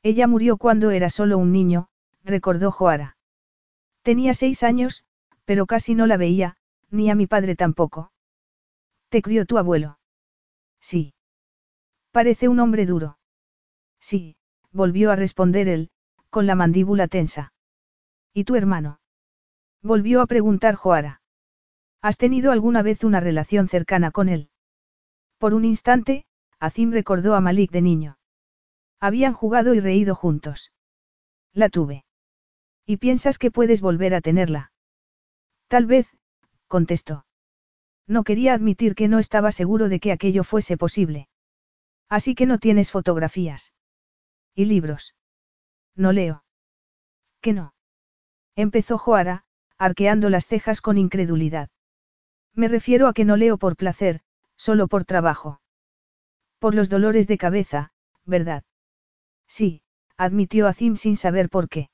Ella 0.03 0.27
murió 0.27 0.57
cuando 0.57 0.91
era 0.91 1.09
solo 1.09 1.37
un 1.37 1.51
niño, 1.51 1.87
recordó 2.23 2.71
Joara. 2.71 3.17
Tenía 4.01 4.33
seis 4.33 4.63
años, 4.63 5.05
pero 5.45 5.65
casi 5.65 5.95
no 5.95 6.07
la 6.07 6.17
veía, 6.17 6.57
ni 6.89 7.09
a 7.09 7.15
mi 7.15 7.27
padre 7.27 7.55
tampoco. 7.55 8.11
¿Te 9.09 9.21
crió 9.21 9.45
tu 9.45 9.57
abuelo? 9.57 9.99
Sí. 10.79 11.13
Parece 12.11 12.47
un 12.47 12.59
hombre 12.59 12.85
duro. 12.85 13.17
Sí, 13.99 14.35
volvió 14.71 15.11
a 15.11 15.15
responder 15.15 15.67
él, 15.67 15.89
con 16.29 16.45
la 16.45 16.55
mandíbula 16.55 17.07
tensa. 17.07 17.53
¿Y 18.33 18.43
tu 18.43 18.55
hermano? 18.55 18.99
Volvió 19.81 20.21
a 20.21 20.27
preguntar 20.27 20.75
Joara. 20.75 21.21
¿Has 22.01 22.17
tenido 22.17 22.51
alguna 22.51 22.81
vez 22.81 23.03
una 23.03 23.19
relación 23.19 23.67
cercana 23.67 24.11
con 24.11 24.29
él? 24.29 24.49
Por 25.37 25.53
un 25.53 25.65
instante, 25.65 26.25
Azim 26.59 26.91
recordó 26.91 27.35
a 27.35 27.41
Malik 27.41 27.71
de 27.71 27.81
niño. 27.81 28.17
Habían 28.99 29.33
jugado 29.33 29.73
y 29.73 29.79
reído 29.79 30.15
juntos. 30.15 30.71
La 31.53 31.69
tuve. 31.69 32.05
¿Y 32.85 32.97
piensas 32.97 33.37
que 33.37 33.51
puedes 33.51 33.81
volver 33.81 34.15
a 34.15 34.21
tenerla? 34.21 34.71
Tal 35.67 35.85
vez, 35.85 36.07
contestó. 36.67 37.25
No 38.07 38.23
quería 38.23 38.53
admitir 38.53 38.95
que 38.95 39.07
no 39.07 39.19
estaba 39.19 39.51
seguro 39.51 39.89
de 39.89 39.99
que 39.99 40.11
aquello 40.11 40.43
fuese 40.43 40.77
posible. 40.77 41.27
Así 42.09 42.35
que 42.35 42.45
no 42.45 42.57
tienes 42.57 42.91
fotografías. 42.91 43.73
¿Y 44.55 44.65
libros? 44.65 45.13
No 45.95 46.13
leo. 46.13 46.43
¿Qué 47.41 47.53
no? 47.53 47.73
Empezó 48.55 48.97
Joara, 48.97 49.45
arqueando 49.77 50.29
las 50.29 50.47
cejas 50.47 50.81
con 50.81 50.97
incredulidad. 50.97 51.69
Me 52.53 52.67
refiero 52.67 53.07
a 53.07 53.13
que 53.13 53.25
no 53.25 53.37
leo 53.37 53.57
por 53.57 53.75
placer, 53.75 54.21
solo 54.55 54.87
por 54.87 55.05
trabajo. 55.05 55.61
Por 56.59 56.73
los 56.73 56.89
dolores 56.89 57.27
de 57.27 57.37
cabeza, 57.37 57.91
¿verdad? 58.25 58.63
Sí, 59.47 59.81
admitió 60.17 60.67
Azim 60.67 60.95
sin 60.97 61.15
saber 61.15 61.49
por 61.49 61.69
qué. 61.69 61.89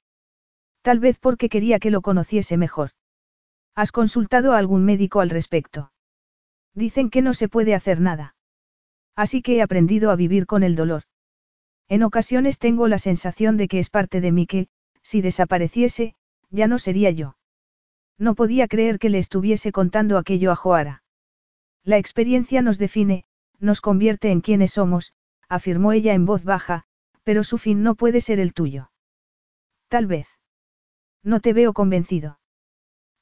Tal 0.81 0.99
vez 0.99 1.19
porque 1.19 1.49
quería 1.49 1.79
que 1.79 1.91
lo 1.91 2.01
conociese 2.01 2.57
mejor. 2.57 2.91
¿Has 3.75 3.91
consultado 3.91 4.53
a 4.53 4.57
algún 4.57 4.85
médico 4.85 5.19
al 5.19 5.29
respecto? 5.29 5.91
Dicen 6.73 7.09
que 7.09 7.21
no 7.21 7.33
se 7.33 7.49
puede 7.49 7.75
hacer 7.75 7.99
nada. 7.99 8.35
Así 9.15 9.41
que 9.41 9.57
he 9.57 9.61
aprendido 9.61 10.11
a 10.11 10.15
vivir 10.15 10.45
con 10.45 10.63
el 10.63 10.75
dolor. 10.75 11.03
En 11.87 12.03
ocasiones 12.03 12.57
tengo 12.59 12.87
la 12.87 12.97
sensación 12.97 13.57
de 13.57 13.67
que 13.67 13.79
es 13.79 13.89
parte 13.89 14.21
de 14.21 14.31
mí 14.31 14.47
que, 14.47 14.67
si 15.01 15.21
desapareciese, 15.21 16.15
ya 16.49 16.67
no 16.67 16.79
sería 16.79 17.11
yo. 17.11 17.35
No 18.23 18.35
podía 18.35 18.69
creer 18.69 18.99
que 18.99 19.09
le 19.09 19.17
estuviese 19.17 19.73
contando 19.73 20.17
aquello 20.17 20.49
a 20.53 20.55
Joara. 20.55 21.03
La 21.83 21.97
experiencia 21.97 22.61
nos 22.61 22.77
define, 22.77 23.25
nos 23.59 23.81
convierte 23.81 24.31
en 24.31 24.39
quienes 24.39 24.71
somos, 24.71 25.11
afirmó 25.49 25.91
ella 25.91 26.13
en 26.13 26.25
voz 26.25 26.45
baja, 26.45 26.85
pero 27.25 27.43
su 27.43 27.57
fin 27.57 27.83
no 27.83 27.95
puede 27.95 28.21
ser 28.21 28.39
el 28.39 28.53
tuyo. 28.53 28.91
Tal 29.89 30.07
vez. 30.07 30.29
No 31.21 31.41
te 31.41 31.51
veo 31.51 31.73
convencido. 31.73 32.39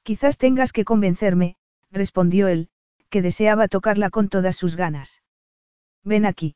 Quizás 0.03 0.37
tengas 0.37 0.71
que 0.71 0.85
convencerme, 0.85 1.55
respondió 1.89 2.47
él, 2.47 2.69
que 3.09 3.23
deseaba 3.23 3.67
tocarla 3.67 4.11
con 4.11 4.29
todas 4.29 4.55
sus 4.55 4.75
ganas. 4.75 5.23
Ven 6.03 6.27
aquí. 6.27 6.55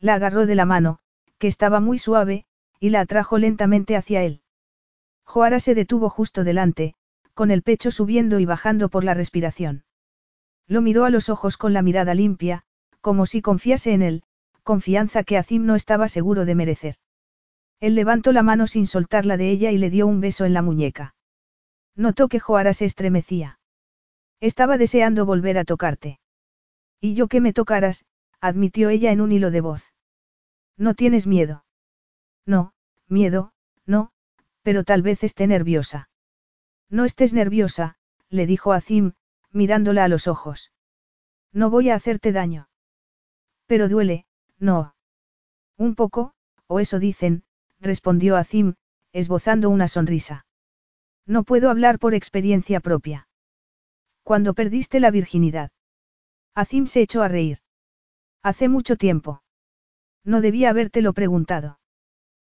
La 0.00 0.16
agarró 0.16 0.44
de 0.44 0.54
la 0.54 0.66
mano, 0.66 0.98
que 1.38 1.48
estaba 1.48 1.80
muy 1.80 1.96
suave, 1.96 2.44
y 2.78 2.90
la 2.90 3.00
atrajo 3.00 3.38
lentamente 3.38 3.96
hacia 3.96 4.22
él. 4.22 4.42
Joara 5.24 5.60
se 5.60 5.74
detuvo 5.74 6.10
justo 6.10 6.44
delante, 6.44 6.94
con 7.34 7.50
el 7.50 7.62
pecho 7.62 7.90
subiendo 7.90 8.40
y 8.40 8.46
bajando 8.46 8.88
por 8.88 9.04
la 9.04 9.14
respiración. 9.14 9.84
Lo 10.66 10.80
miró 10.80 11.04
a 11.04 11.10
los 11.10 11.28
ojos 11.28 11.56
con 11.56 11.72
la 11.72 11.82
mirada 11.82 12.14
limpia, 12.14 12.64
como 13.00 13.26
si 13.26 13.42
confiase 13.42 13.92
en 13.92 14.02
él, 14.02 14.22
confianza 14.62 15.24
que 15.24 15.36
Azim 15.36 15.66
no 15.66 15.74
estaba 15.74 16.08
seguro 16.08 16.44
de 16.44 16.54
merecer. 16.54 16.96
Él 17.80 17.94
levantó 17.94 18.32
la 18.32 18.42
mano 18.42 18.66
sin 18.66 18.86
soltarla 18.86 19.36
de 19.36 19.50
ella 19.50 19.70
y 19.70 19.78
le 19.78 19.90
dio 19.90 20.06
un 20.06 20.20
beso 20.20 20.46
en 20.46 20.54
la 20.54 20.62
muñeca. 20.62 21.14
Notó 21.94 22.28
que 22.28 22.40
Joara 22.40 22.72
se 22.72 22.86
estremecía. 22.86 23.58
Estaba 24.40 24.78
deseando 24.78 25.26
volver 25.26 25.58
a 25.58 25.64
tocarte. 25.64 26.18
Y 27.00 27.14
yo 27.14 27.28
que 27.28 27.40
me 27.40 27.52
tocaras, 27.52 28.04
admitió 28.40 28.88
ella 28.88 29.12
en 29.12 29.20
un 29.20 29.32
hilo 29.32 29.50
de 29.50 29.60
voz. 29.60 29.92
¿No 30.76 30.94
tienes 30.94 31.26
miedo? 31.26 31.64
No, 32.46 32.72
miedo, 33.08 33.52
no, 33.86 34.10
pero 34.62 34.84
tal 34.84 35.02
vez 35.02 35.22
esté 35.22 35.46
nerviosa. 35.46 36.08
No 36.90 37.04
estés 37.04 37.32
nerviosa, 37.32 37.96
le 38.28 38.46
dijo 38.46 38.72
Azim, 38.72 39.12
mirándola 39.50 40.04
a 40.04 40.08
los 40.08 40.26
ojos. 40.26 40.72
No 41.52 41.70
voy 41.70 41.90
a 41.90 41.94
hacerte 41.94 42.32
daño. 42.32 42.68
Pero 43.66 43.88
duele, 43.88 44.26
no. 44.58 44.94
Un 45.76 45.94
poco, 45.94 46.34
o 46.66 46.80
eso 46.80 46.98
dicen, 46.98 47.44
respondió 47.80 48.36
Azim, 48.36 48.74
esbozando 49.12 49.70
una 49.70 49.88
sonrisa. 49.88 50.46
No 51.26 51.44
puedo 51.44 51.70
hablar 51.70 51.98
por 51.98 52.14
experiencia 52.14 52.80
propia. 52.80 53.28
Cuando 54.22 54.54
perdiste 54.54 55.00
la 55.00 55.10
virginidad. 55.10 55.70
Azim 56.54 56.86
se 56.86 57.00
echó 57.00 57.22
a 57.22 57.28
reír. 57.28 57.58
Hace 58.42 58.68
mucho 58.68 58.96
tiempo. 58.96 59.42
No 60.24 60.40
debía 60.40 60.70
habértelo 60.70 61.12
preguntado. 61.12 61.78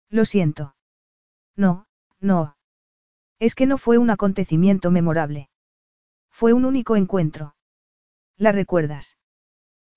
Lo 0.10 0.26
siento. 0.26 0.76
No, 1.56 1.88
no. 2.20 2.56
Es 3.44 3.56
que 3.56 3.66
no 3.66 3.78
fue 3.78 3.98
un 3.98 4.10
acontecimiento 4.10 4.90
memorable. 4.90 5.50
Fue 6.32 6.54
un 6.54 6.64
único 6.64 6.96
encuentro. 6.96 7.56
¿La 8.38 8.54
recuerdas? 8.54 9.18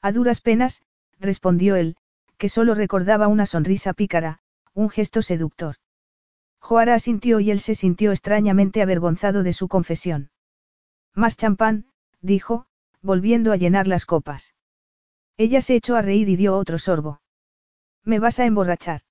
A 0.02 0.10
duras 0.10 0.40
penas, 0.40 0.82
respondió 1.20 1.76
él, 1.76 1.96
que 2.38 2.48
solo 2.48 2.74
recordaba 2.74 3.28
una 3.28 3.46
sonrisa 3.46 3.92
pícara, 3.92 4.40
un 4.74 4.90
gesto 4.90 5.22
seductor. 5.22 5.76
Joara 6.58 6.94
asintió 6.94 7.38
y 7.38 7.52
él 7.52 7.60
se 7.60 7.76
sintió 7.76 8.10
extrañamente 8.10 8.82
avergonzado 8.82 9.44
de 9.44 9.52
su 9.52 9.68
confesión. 9.68 10.32
Más 11.14 11.36
champán, 11.36 11.86
dijo, 12.20 12.66
volviendo 13.00 13.52
a 13.52 13.56
llenar 13.56 13.86
las 13.86 14.06
copas. 14.06 14.56
Ella 15.36 15.60
se 15.60 15.76
echó 15.76 15.94
a 15.94 16.02
reír 16.02 16.28
y 16.28 16.34
dio 16.34 16.56
otro 16.56 16.80
sorbo. 16.80 17.20
¿Me 18.02 18.18
vas 18.18 18.40
a 18.40 18.44
emborrachar? 18.44 19.02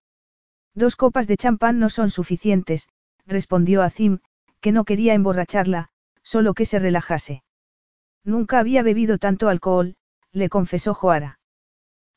Dos 0.74 0.98
copas 0.98 1.26
de 1.26 1.38
champán 1.38 1.80
no 1.80 1.90
son 1.90 2.10
suficientes, 2.10 2.90
respondió 3.26 3.82
Azim, 3.82 4.20
que 4.62 4.72
no 4.72 4.86
quería 4.86 5.14
emborracharla, 5.14 5.90
solo 6.24 6.54
que 6.54 6.66
se 6.66 6.80
relajase. 6.80 7.44
Nunca 8.24 8.60
había 8.60 8.84
bebido 8.84 9.18
tanto 9.18 9.50
alcohol, 9.50 9.96
le 10.32 10.50
confesó 10.50 10.94
Joara. 10.94 11.40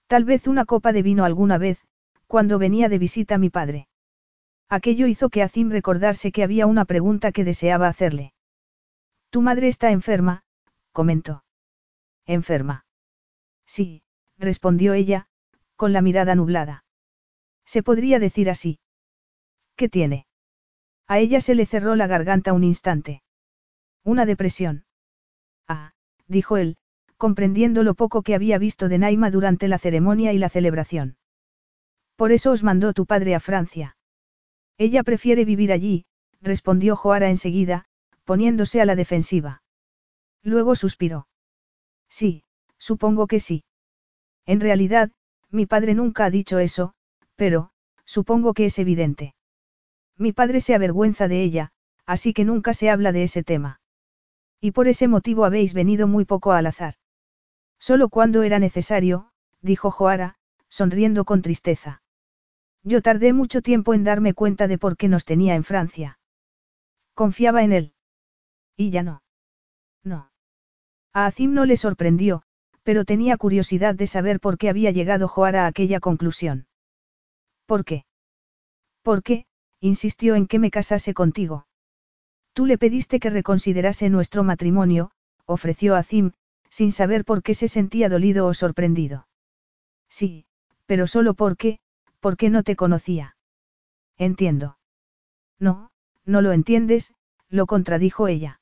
Tal 0.07 0.25
vez 0.25 0.47
una 0.47 0.65
copa 0.65 0.93
de 0.93 1.03
vino 1.03 1.25
alguna 1.25 1.59
vez, 1.59 1.79
cuando 2.27 2.59
venía 2.59 2.89
de 2.89 2.99
visita 2.99 3.39
mi 3.39 3.51
padre. 3.51 3.89
Aquello 4.69 5.07
hizo 5.07 5.31
que 5.31 5.43
Azim 5.43 5.71
recordarse 5.71 6.33
que 6.33 6.43
había 6.43 6.67
una 6.67 6.85
pregunta 6.85 7.33
que 7.33 7.45
deseaba 7.45 7.89
hacerle. 7.89 8.33
Tu 9.31 9.43
madre 9.43 9.69
está 9.69 9.91
enferma, 9.91 10.45
comentó. 10.93 11.45
¿Enferma? 12.27 12.87
Sí, 13.67 14.03
respondió 14.39 14.95
ella, 14.95 15.29
con 15.77 15.93
la 15.93 16.03
mirada 16.03 16.35
nublada. 16.35 16.85
Se 17.65 17.83
podría 17.83 18.19
decir 18.19 18.49
así. 18.49 18.79
¿Qué 19.77 19.89
tiene? 19.89 20.28
A 21.09 21.19
ella 21.19 21.41
se 21.41 21.55
le 21.55 21.65
cerró 21.65 21.97
la 21.97 22.07
garganta 22.07 22.53
un 22.53 22.65
instante. 22.65 23.23
Una 24.05 24.27
depresión. 24.27 24.85
Ah, 25.67 25.93
dijo 26.27 26.59
él, 26.59 26.77
comprendiendo 27.17 27.83
lo 27.83 27.95
poco 27.95 28.23
que 28.23 28.35
había 28.35 28.59
visto 28.59 28.89
de 28.89 28.99
Naima 28.99 29.31
durante 29.31 29.69
la 29.69 29.79
ceremonia 29.79 30.33
y 30.33 30.39
la 30.39 30.51
celebración. 30.51 31.17
Por 32.15 32.31
eso 32.31 32.53
os 32.53 32.63
mandó 32.63 32.93
tu 32.93 33.07
padre 33.07 33.35
a 33.35 33.41
Francia. 33.41 33.97
Ella 34.77 35.03
prefiere 35.03 35.45
vivir 35.45 35.73
allí, 35.73 36.05
respondió 36.43 36.95
Joara 36.95 37.31
enseguida, 37.31 37.87
poniéndose 38.25 38.81
a 38.81 38.85
la 38.85 38.95
defensiva. 38.95 39.63
Luego 40.43 40.75
suspiró. 40.75 41.27
Sí, 42.09 42.45
supongo 42.77 43.27
que 43.27 43.41
sí. 43.41 43.65
En 44.47 44.61
realidad, 44.61 45.11
mi 45.51 45.67
padre 45.67 45.95
nunca 45.95 46.27
ha 46.27 46.31
dicho 46.31 46.59
eso, 46.59 46.95
pero, 47.35 47.71
supongo 48.05 48.53
que 48.53 48.67
es 48.67 48.79
evidente. 48.79 49.35
Mi 50.19 50.33
padre 50.33 50.61
se 50.61 50.75
avergüenza 50.75 51.29
de 51.29 51.43
ella, 51.43 51.71
así 52.05 52.35
que 52.35 52.45
nunca 52.45 52.75
se 52.75 52.91
habla 52.91 53.13
de 53.13 53.23
ese 53.23 53.45
tema. 53.45 53.81
Y 54.61 54.73
por 54.73 54.89
ese 54.89 55.07
motivo 55.07 55.45
habéis 55.45 55.73
venido 55.73 56.09
muy 56.09 56.25
poco 56.25 56.53
al 56.53 56.67
azar. 56.67 56.95
Solo 57.79 58.09
cuando 58.09 58.43
era 58.43 58.59
necesario, 58.59 59.31
dijo 59.63 59.93
Joara, 59.93 60.37
sonriendo 60.69 61.25
con 61.25 61.43
tristeza. 61.43 62.03
Yo 62.83 63.03
tardé 63.03 63.33
mucho 63.33 63.63
tiempo 63.63 63.95
en 63.95 64.03
darme 64.05 64.35
cuenta 64.35 64.67
de 64.67 64.79
por 64.79 64.97
qué 64.97 65.09
nos 65.09 65.25
tenía 65.25 65.55
en 65.55 65.63
Francia. 65.65 66.19
Confiaba 67.15 67.63
en 67.63 67.73
él. 67.73 67.95
Y 68.77 68.91
ya 68.91 69.03
no. 69.03 69.23
No. 70.03 70.31
A 71.13 71.27
Azim 71.27 71.55
no 71.55 71.65
le 71.65 71.77
sorprendió, 71.77 72.43
pero 72.83 73.05
tenía 73.05 73.37
curiosidad 73.37 73.95
de 73.95 74.07
saber 74.07 74.41
por 74.41 74.59
qué 74.59 74.69
había 74.69 74.91
llegado 74.91 75.29
Joara 75.29 75.65
a 75.65 75.69
aquella 75.69 76.01
conclusión. 76.01 76.67
¿Por 77.67 77.85
qué? 77.85 78.05
¿Por 79.03 79.23
qué? 79.23 79.48
Insistió 79.81 80.35
en 80.35 80.47
que 80.47 80.59
me 80.59 80.71
casase 80.71 81.15
contigo. 81.15 81.67
Tú 82.53 82.67
le 82.67 82.79
pediste 82.79 83.21
que 83.21 83.31
reconsiderase 83.31 84.11
nuestro 84.11 84.43
matrimonio, 84.43 85.11
ofreció 85.47 85.95
Azim, 85.95 86.33
sin 86.71 86.93
saber 86.93 87.25
por 87.25 87.43
qué 87.43 87.55
se 87.55 87.69
sentía 87.69 88.09
dolido 88.09 88.47
o 88.47 88.55
sorprendido. 88.55 89.29
Sí, 90.09 90.47
pero 90.87 91.07
solo 91.07 91.35
porque, 91.35 91.79
porque 92.21 92.51
no 92.51 92.63
te 92.63 92.77
conocía. 92.77 93.37
Entiendo. 94.17 94.79
No, 95.59 95.91
no 96.25 96.43
lo 96.43 96.53
entiendes, 96.53 97.15
lo 97.49 97.67
contradijo 97.67 98.29
ella. 98.29 98.61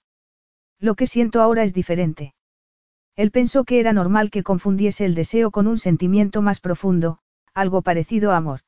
Lo 0.78 0.94
que 0.94 1.06
siento 1.06 1.40
ahora 1.40 1.62
es 1.62 1.72
diferente. 1.72 2.34
Él 3.16 3.30
pensó 3.30 3.64
que 3.64 3.80
era 3.80 3.92
normal 3.92 4.30
que 4.30 4.42
confundiese 4.42 5.06
el 5.06 5.14
deseo 5.14 5.50
con 5.50 5.66
un 5.66 5.78
sentimiento 5.78 6.42
más 6.42 6.60
profundo, 6.60 7.18
algo 7.54 7.80
parecido 7.80 8.32
a 8.32 8.36
amor. 8.36 8.60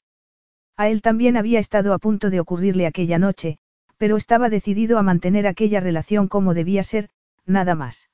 A 0.78 0.88
él 0.88 1.02
también 1.02 1.36
había 1.36 1.58
estado 1.58 1.92
a 1.92 1.98
punto 1.98 2.30
de 2.30 2.38
ocurrirle 2.38 2.86
aquella 2.86 3.18
noche, 3.18 3.58
pero 3.96 4.16
estaba 4.16 4.48
decidido 4.48 4.96
a 4.96 5.02
mantener 5.02 5.48
aquella 5.48 5.80
relación 5.80 6.28
como 6.28 6.54
debía 6.54 6.84
ser, 6.84 7.10
nada 7.44 7.74
más. 7.74 8.10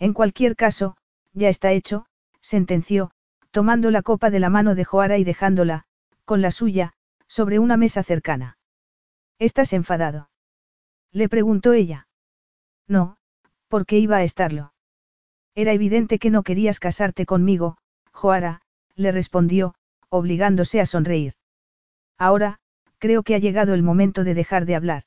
En 0.00 0.12
cualquier 0.12 0.56
caso, 0.56 0.96
ya 1.32 1.48
está 1.48 1.70
hecho, 1.70 2.06
sentenció, 2.40 3.12
tomando 3.52 3.92
la 3.92 4.02
copa 4.02 4.30
de 4.30 4.40
la 4.40 4.50
mano 4.50 4.74
de 4.74 4.84
Joara 4.84 5.16
y 5.16 5.22
dejándola, 5.22 5.84
con 6.24 6.42
la 6.42 6.50
suya, 6.50 6.92
sobre 7.28 7.60
una 7.60 7.76
mesa 7.76 8.02
cercana. 8.02 8.58
¿Estás 9.38 9.72
enfadado? 9.72 10.28
Le 11.12 11.28
preguntó 11.28 11.72
ella. 11.72 12.08
No, 12.88 13.16
porque 13.68 13.98
iba 13.98 14.16
a 14.16 14.24
estarlo. 14.24 14.72
Era 15.54 15.72
evidente 15.72 16.18
que 16.18 16.30
no 16.30 16.42
querías 16.42 16.80
casarte 16.80 17.26
conmigo, 17.26 17.78
Joara, 18.10 18.60
le 18.96 19.12
respondió, 19.12 19.76
obligándose 20.08 20.80
a 20.80 20.86
sonreír. 20.86 21.34
Ahora, 22.18 22.58
creo 22.98 23.22
que 23.22 23.34
ha 23.34 23.38
llegado 23.38 23.74
el 23.74 23.82
momento 23.82 24.24
de 24.24 24.34
dejar 24.34 24.64
de 24.64 24.74
hablar. 24.74 25.02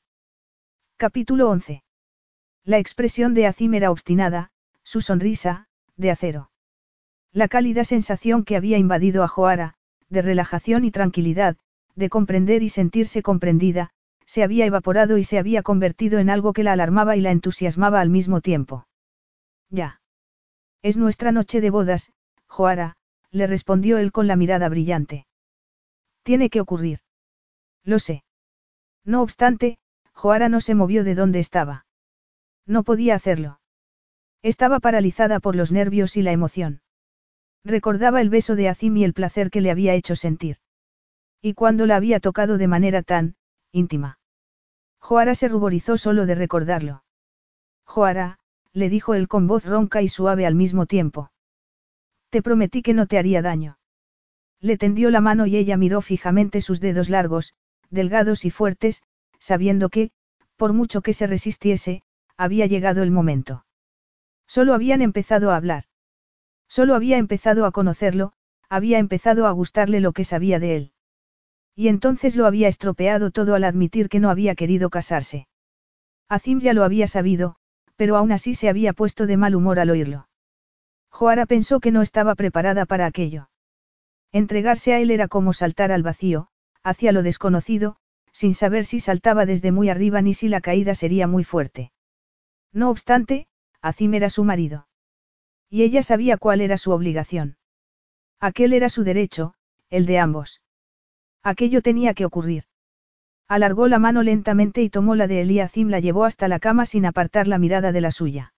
Capítulo 0.96 1.50
11. 1.50 1.82
La 2.64 2.78
expresión 2.78 3.34
de 3.34 3.46
Azim 3.46 3.74
era 3.74 3.90
obstinada, 3.90 4.50
su 4.82 5.00
sonrisa, 5.00 5.66
de 5.96 6.10
acero. 6.10 6.50
La 7.32 7.48
cálida 7.48 7.84
sensación 7.84 8.44
que 8.44 8.56
había 8.56 8.78
invadido 8.78 9.22
a 9.22 9.28
Joara, 9.28 9.74
de 10.08 10.22
relajación 10.22 10.84
y 10.84 10.90
tranquilidad, 10.90 11.56
de 11.94 12.08
comprender 12.08 12.62
y 12.62 12.68
sentirse 12.68 13.22
comprendida, 13.22 13.90
se 14.24 14.42
había 14.42 14.66
evaporado 14.66 15.18
y 15.18 15.24
se 15.24 15.38
había 15.38 15.62
convertido 15.62 16.18
en 16.18 16.30
algo 16.30 16.52
que 16.52 16.62
la 16.62 16.72
alarmaba 16.72 17.16
y 17.16 17.20
la 17.20 17.32
entusiasmaba 17.32 18.00
al 18.00 18.10
mismo 18.10 18.40
tiempo. 18.40 18.86
Ya. 19.68 20.00
Es 20.82 20.96
nuestra 20.96 21.32
noche 21.32 21.60
de 21.60 21.70
bodas, 21.70 22.12
Joara, 22.46 22.96
le 23.30 23.46
respondió 23.46 23.98
él 23.98 24.12
con 24.12 24.26
la 24.26 24.36
mirada 24.36 24.68
brillante. 24.68 25.26
Tiene 26.22 26.50
que 26.50 26.60
ocurrir. 26.60 27.00
Lo 27.84 27.98
sé. 27.98 28.24
No 29.04 29.22
obstante, 29.22 29.78
Joara 30.12 30.48
no 30.48 30.60
se 30.60 30.74
movió 30.74 31.04
de 31.04 31.14
donde 31.14 31.40
estaba. 31.40 31.86
No 32.66 32.84
podía 32.84 33.14
hacerlo. 33.14 33.60
Estaba 34.42 34.80
paralizada 34.80 35.40
por 35.40 35.56
los 35.56 35.72
nervios 35.72 36.16
y 36.16 36.22
la 36.22 36.32
emoción. 36.32 36.82
Recordaba 37.64 38.20
el 38.20 38.30
beso 38.30 38.56
de 38.56 38.68
Azim 38.68 38.96
y 38.96 39.04
el 39.04 39.12
placer 39.12 39.50
que 39.50 39.60
le 39.60 39.70
había 39.70 39.94
hecho 39.94 40.16
sentir. 40.16 40.58
Y 41.42 41.54
cuando 41.54 41.86
la 41.86 41.96
había 41.96 42.20
tocado 42.20 42.58
de 42.58 42.68
manera 42.68 43.02
tan, 43.02 43.36
íntima. 43.72 44.18
Joara 45.00 45.34
se 45.34 45.48
ruborizó 45.48 45.96
solo 45.96 46.26
de 46.26 46.34
recordarlo. 46.34 47.02
Joara, 47.84 48.38
le 48.72 48.88
dijo 48.88 49.14
él 49.14 49.26
con 49.26 49.46
voz 49.46 49.64
ronca 49.64 50.02
y 50.02 50.08
suave 50.08 50.46
al 50.46 50.54
mismo 50.54 50.86
tiempo. 50.86 51.32
Te 52.28 52.42
prometí 52.42 52.82
que 52.82 52.94
no 52.94 53.06
te 53.06 53.18
haría 53.18 53.42
daño. 53.42 53.79
Le 54.60 54.76
tendió 54.76 55.10
la 55.10 55.20
mano 55.20 55.46
y 55.46 55.56
ella 55.56 55.76
miró 55.76 56.00
fijamente 56.00 56.60
sus 56.60 56.80
dedos 56.80 57.08
largos, 57.08 57.54
delgados 57.88 58.44
y 58.44 58.50
fuertes, 58.50 59.02
sabiendo 59.38 59.88
que, 59.88 60.10
por 60.56 60.72
mucho 60.72 61.00
que 61.00 61.14
se 61.14 61.26
resistiese, 61.26 62.02
había 62.36 62.66
llegado 62.66 63.02
el 63.02 63.10
momento. 63.10 63.64
Solo 64.46 64.74
habían 64.74 65.00
empezado 65.00 65.50
a 65.50 65.56
hablar. 65.56 65.84
Solo 66.68 66.94
había 66.94 67.18
empezado 67.18 67.64
a 67.64 67.72
conocerlo, 67.72 68.32
había 68.68 68.98
empezado 68.98 69.46
a 69.46 69.50
gustarle 69.50 70.00
lo 70.00 70.12
que 70.12 70.24
sabía 70.24 70.58
de 70.58 70.76
él. 70.76 70.92
Y 71.74 71.88
entonces 71.88 72.36
lo 72.36 72.46
había 72.46 72.68
estropeado 72.68 73.30
todo 73.30 73.54
al 73.54 73.64
admitir 73.64 74.08
que 74.08 74.20
no 74.20 74.28
había 74.30 74.54
querido 74.54 74.90
casarse. 74.90 75.48
Azim 76.28 76.60
ya 76.60 76.74
lo 76.74 76.84
había 76.84 77.06
sabido, 77.06 77.56
pero 77.96 78.16
aún 78.16 78.32
así 78.32 78.54
se 78.54 78.68
había 78.68 78.92
puesto 78.92 79.26
de 79.26 79.36
mal 79.36 79.54
humor 79.54 79.78
al 79.78 79.90
oírlo. 79.90 80.28
Joara 81.10 81.46
pensó 81.46 81.80
que 81.80 81.90
no 81.90 82.02
estaba 82.02 82.34
preparada 82.34 82.86
para 82.86 83.06
aquello. 83.06 83.48
Entregarse 84.32 84.94
a 84.94 85.00
él 85.00 85.10
era 85.10 85.28
como 85.28 85.52
saltar 85.52 85.90
al 85.92 86.02
vacío, 86.02 86.48
hacia 86.82 87.12
lo 87.12 87.22
desconocido, 87.22 87.96
sin 88.32 88.54
saber 88.54 88.84
si 88.84 89.00
saltaba 89.00 89.44
desde 89.46 89.72
muy 89.72 89.88
arriba 89.88 90.22
ni 90.22 90.34
si 90.34 90.48
la 90.48 90.60
caída 90.60 90.94
sería 90.94 91.26
muy 91.26 91.44
fuerte. 91.44 91.92
No 92.72 92.90
obstante, 92.90 93.48
Azim 93.82 94.14
era 94.14 94.30
su 94.30 94.44
marido. 94.44 94.86
Y 95.68 95.82
ella 95.82 96.02
sabía 96.02 96.36
cuál 96.36 96.60
era 96.60 96.76
su 96.76 96.92
obligación. 96.92 97.56
Aquel 98.38 98.72
era 98.72 98.88
su 98.88 99.04
derecho, 99.04 99.54
el 99.88 100.06
de 100.06 100.18
ambos. 100.18 100.62
Aquello 101.42 101.82
tenía 101.82 102.14
que 102.14 102.24
ocurrir. 102.24 102.64
Alargó 103.48 103.88
la 103.88 103.98
mano 103.98 104.22
lentamente 104.22 104.82
y 104.82 104.90
tomó 104.90 105.16
la 105.16 105.26
de 105.26 105.44
y 105.44 105.60
Azim 105.60 105.88
la 105.88 105.98
llevó 105.98 106.24
hasta 106.24 106.46
la 106.46 106.60
cama 106.60 106.86
sin 106.86 107.04
apartar 107.04 107.48
la 107.48 107.58
mirada 107.58 107.90
de 107.90 108.00
la 108.00 108.12
suya. 108.12 108.54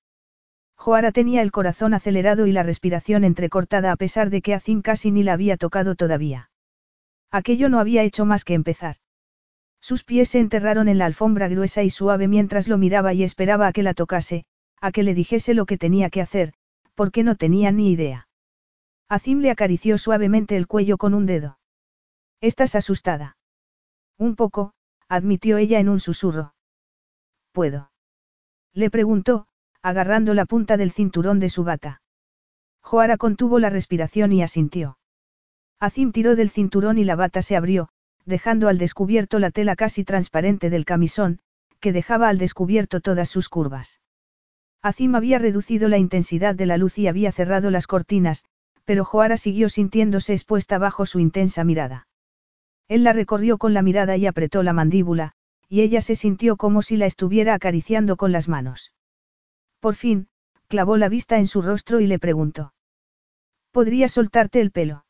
Joara 0.76 1.12
tenía 1.12 1.42
el 1.42 1.52
corazón 1.52 1.94
acelerado 1.94 2.47
y 2.47 2.52
la 2.52 2.62
respiración 2.62 3.25
entrecortada 3.25 3.92
a 3.92 3.97
pesar 3.97 4.31
de 4.31 4.42
que 4.42 4.55
Azim 4.55 4.83
casi 4.83 5.10
ni 5.10 5.23
la 5.23 5.34
había 5.34 5.57
tocado 5.57 5.94
todavía. 5.94 6.51
Aquello 7.31 7.68
no 7.68 7.78
había 7.78 8.02
hecho 8.02 8.25
más 8.25 8.44
que 8.44 8.55
empezar. 8.55 8.97
Sus 9.81 10.05
pies 10.05 10.31
se 10.31 10.39
enterraron 10.39 10.89
en 10.89 10.99
la 10.99 11.07
alfombra 11.07 11.49
gruesa 11.49 11.83
y 11.83 11.91
suave 11.91 12.28
mientras 12.28 12.68
lo 12.68 12.78
miraba 12.78 13.15
y 13.15 13.25
esperaba 13.25 13.67
a 13.67 13.73
que 13.73 13.83
la 13.83 13.94
tocase, 13.94 14.44
a 14.81 14.92
que 14.92 15.02
le 15.02 15.15
dijese 15.15 15.55
lo 15.55 15.67
que 15.67 15.78
tenía 15.78 16.10
que 16.10 16.20
hacer, 16.20 16.52
porque 16.94 17.23
no 17.23 17.36
tenía 17.36 17.73
ni 17.73 17.91
idea. 17.91 18.28
Azim 19.09 19.41
le 19.41 19.51
acarició 19.51 19.99
suavemente 19.99 20.57
el 20.57 20.67
cuello 20.67 20.99
con 20.99 21.15
un 21.15 21.26
dedo. 21.26 21.59
¿Estás 22.41 22.75
asustada? 22.75 23.36
Un 24.18 24.36
poco, 24.36 24.73
admitió 25.09 25.59
ella 25.59 25.81
en 25.81 25.89
un 25.89 26.01
susurro. 26.01 26.55
¿Puedo? 27.52 27.91
Le 28.73 28.91
preguntó, 28.91 29.47
agarrando 29.83 30.35
la 30.35 30.47
punta 30.47 30.77
del 30.77 30.93
cinturón 30.93 31.41
de 31.41 31.49
su 31.49 31.65
bata. 31.65 32.01
Joara 32.81 33.17
contuvo 33.17 33.59
la 33.59 33.70
respiración 33.70 34.33
y 34.33 34.43
asintió. 34.43 34.99
Azim 35.81 36.12
tiró 36.12 36.36
del 36.36 36.51
cinturón 36.51 36.99
y 36.99 37.05
la 37.05 37.17
bata 37.17 37.43
se 37.43 37.57
abrió, 37.57 37.89
dejando 38.25 38.69
al 38.69 38.78
descubierto 38.78 39.39
la 39.39 39.51
tela 39.51 39.75
casi 39.75 40.05
transparente 40.05 40.70
del 40.70 40.85
camisón, 40.85 41.41
que 41.81 41.93
dejaba 41.93 42.28
al 42.28 42.39
descubierto 42.39 43.01
todas 43.01 43.28
sus 43.28 43.49
curvas. 43.49 44.01
Azim 44.83 45.15
había 45.15 45.39
reducido 45.39 45.89
la 45.89 45.99
intensidad 45.99 46.55
de 46.55 46.67
la 46.67 46.77
luz 46.77 46.99
y 46.99 47.09
había 47.09 47.33
cerrado 47.33 47.70
las 47.70 47.86
cortinas, 47.86 48.44
pero 48.85 49.05
Joara 49.05 49.36
siguió 49.36 49.69
sintiéndose 49.69 50.33
expuesta 50.33 50.78
bajo 50.78 51.07
su 51.07 51.19
intensa 51.19 51.65
mirada. 51.65 52.07
Él 52.89 53.05
la 53.05 53.12
recorrió 53.12 53.59
con 53.59 53.75
la 53.75 53.83
mirada 53.83 54.17
y 54.17 54.27
apretó 54.27 54.62
la 54.62 54.73
mandíbula, 54.73 55.33
y 55.69 55.81
ella 55.81 56.01
se 56.01 56.15
sintió 56.15 56.57
como 56.57 56.83
si 56.83 56.97
la 56.97 57.07
estuviera 57.07 57.55
acariciando 57.55 58.17
con 58.17 58.33
las 58.33 58.49
manos. 58.49 58.93
Por 59.83 59.97
fin, 59.97 60.28
clavó 60.69 60.97
la 60.97 61.09
vista 61.09 61.39
en 61.39 61.49
su 61.49 61.61
rostro 61.61 61.99
y 61.99 62.07
le 62.07 62.20
preguntó. 62.20 62.73
¿Podría 63.73 64.07
soltarte 64.09 64.61
el 64.61 64.70
pelo? 64.70 65.07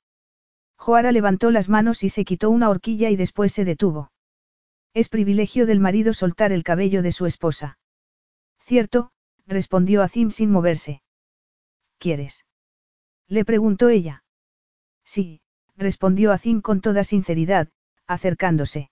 Joara 0.77 1.13
levantó 1.13 1.51
las 1.51 1.69
manos 1.69 2.03
y 2.03 2.09
se 2.09 2.25
quitó 2.25 2.49
una 2.49 2.71
horquilla 2.71 3.11
y 3.11 3.17
después 3.17 3.53
se 3.53 3.67
detuvo. 3.67 4.11
Es 4.95 5.11
privilegio 5.11 5.67
del 5.67 5.79
marido 5.79 6.15
soltar 6.15 6.53
el 6.53 6.65
cabello 6.65 7.03
de 7.03 7.13
su 7.13 7.27
esposa. 7.27 7.79
Cierto, 8.61 9.11
respondió 9.47 10.01
Azim 10.01 10.31
sin 10.31 10.51
moverse. 10.51 11.03
¿Quieres? 11.99 12.47
Le 13.29 13.45
preguntó 13.45 13.91
ella. 13.91 14.25
Sí, 15.05 15.43
respondió 15.77 16.33
Azim 16.33 16.63
con 16.63 16.81
toda 16.81 17.05
sinceridad, 17.05 17.69
acercándose. 18.07 18.91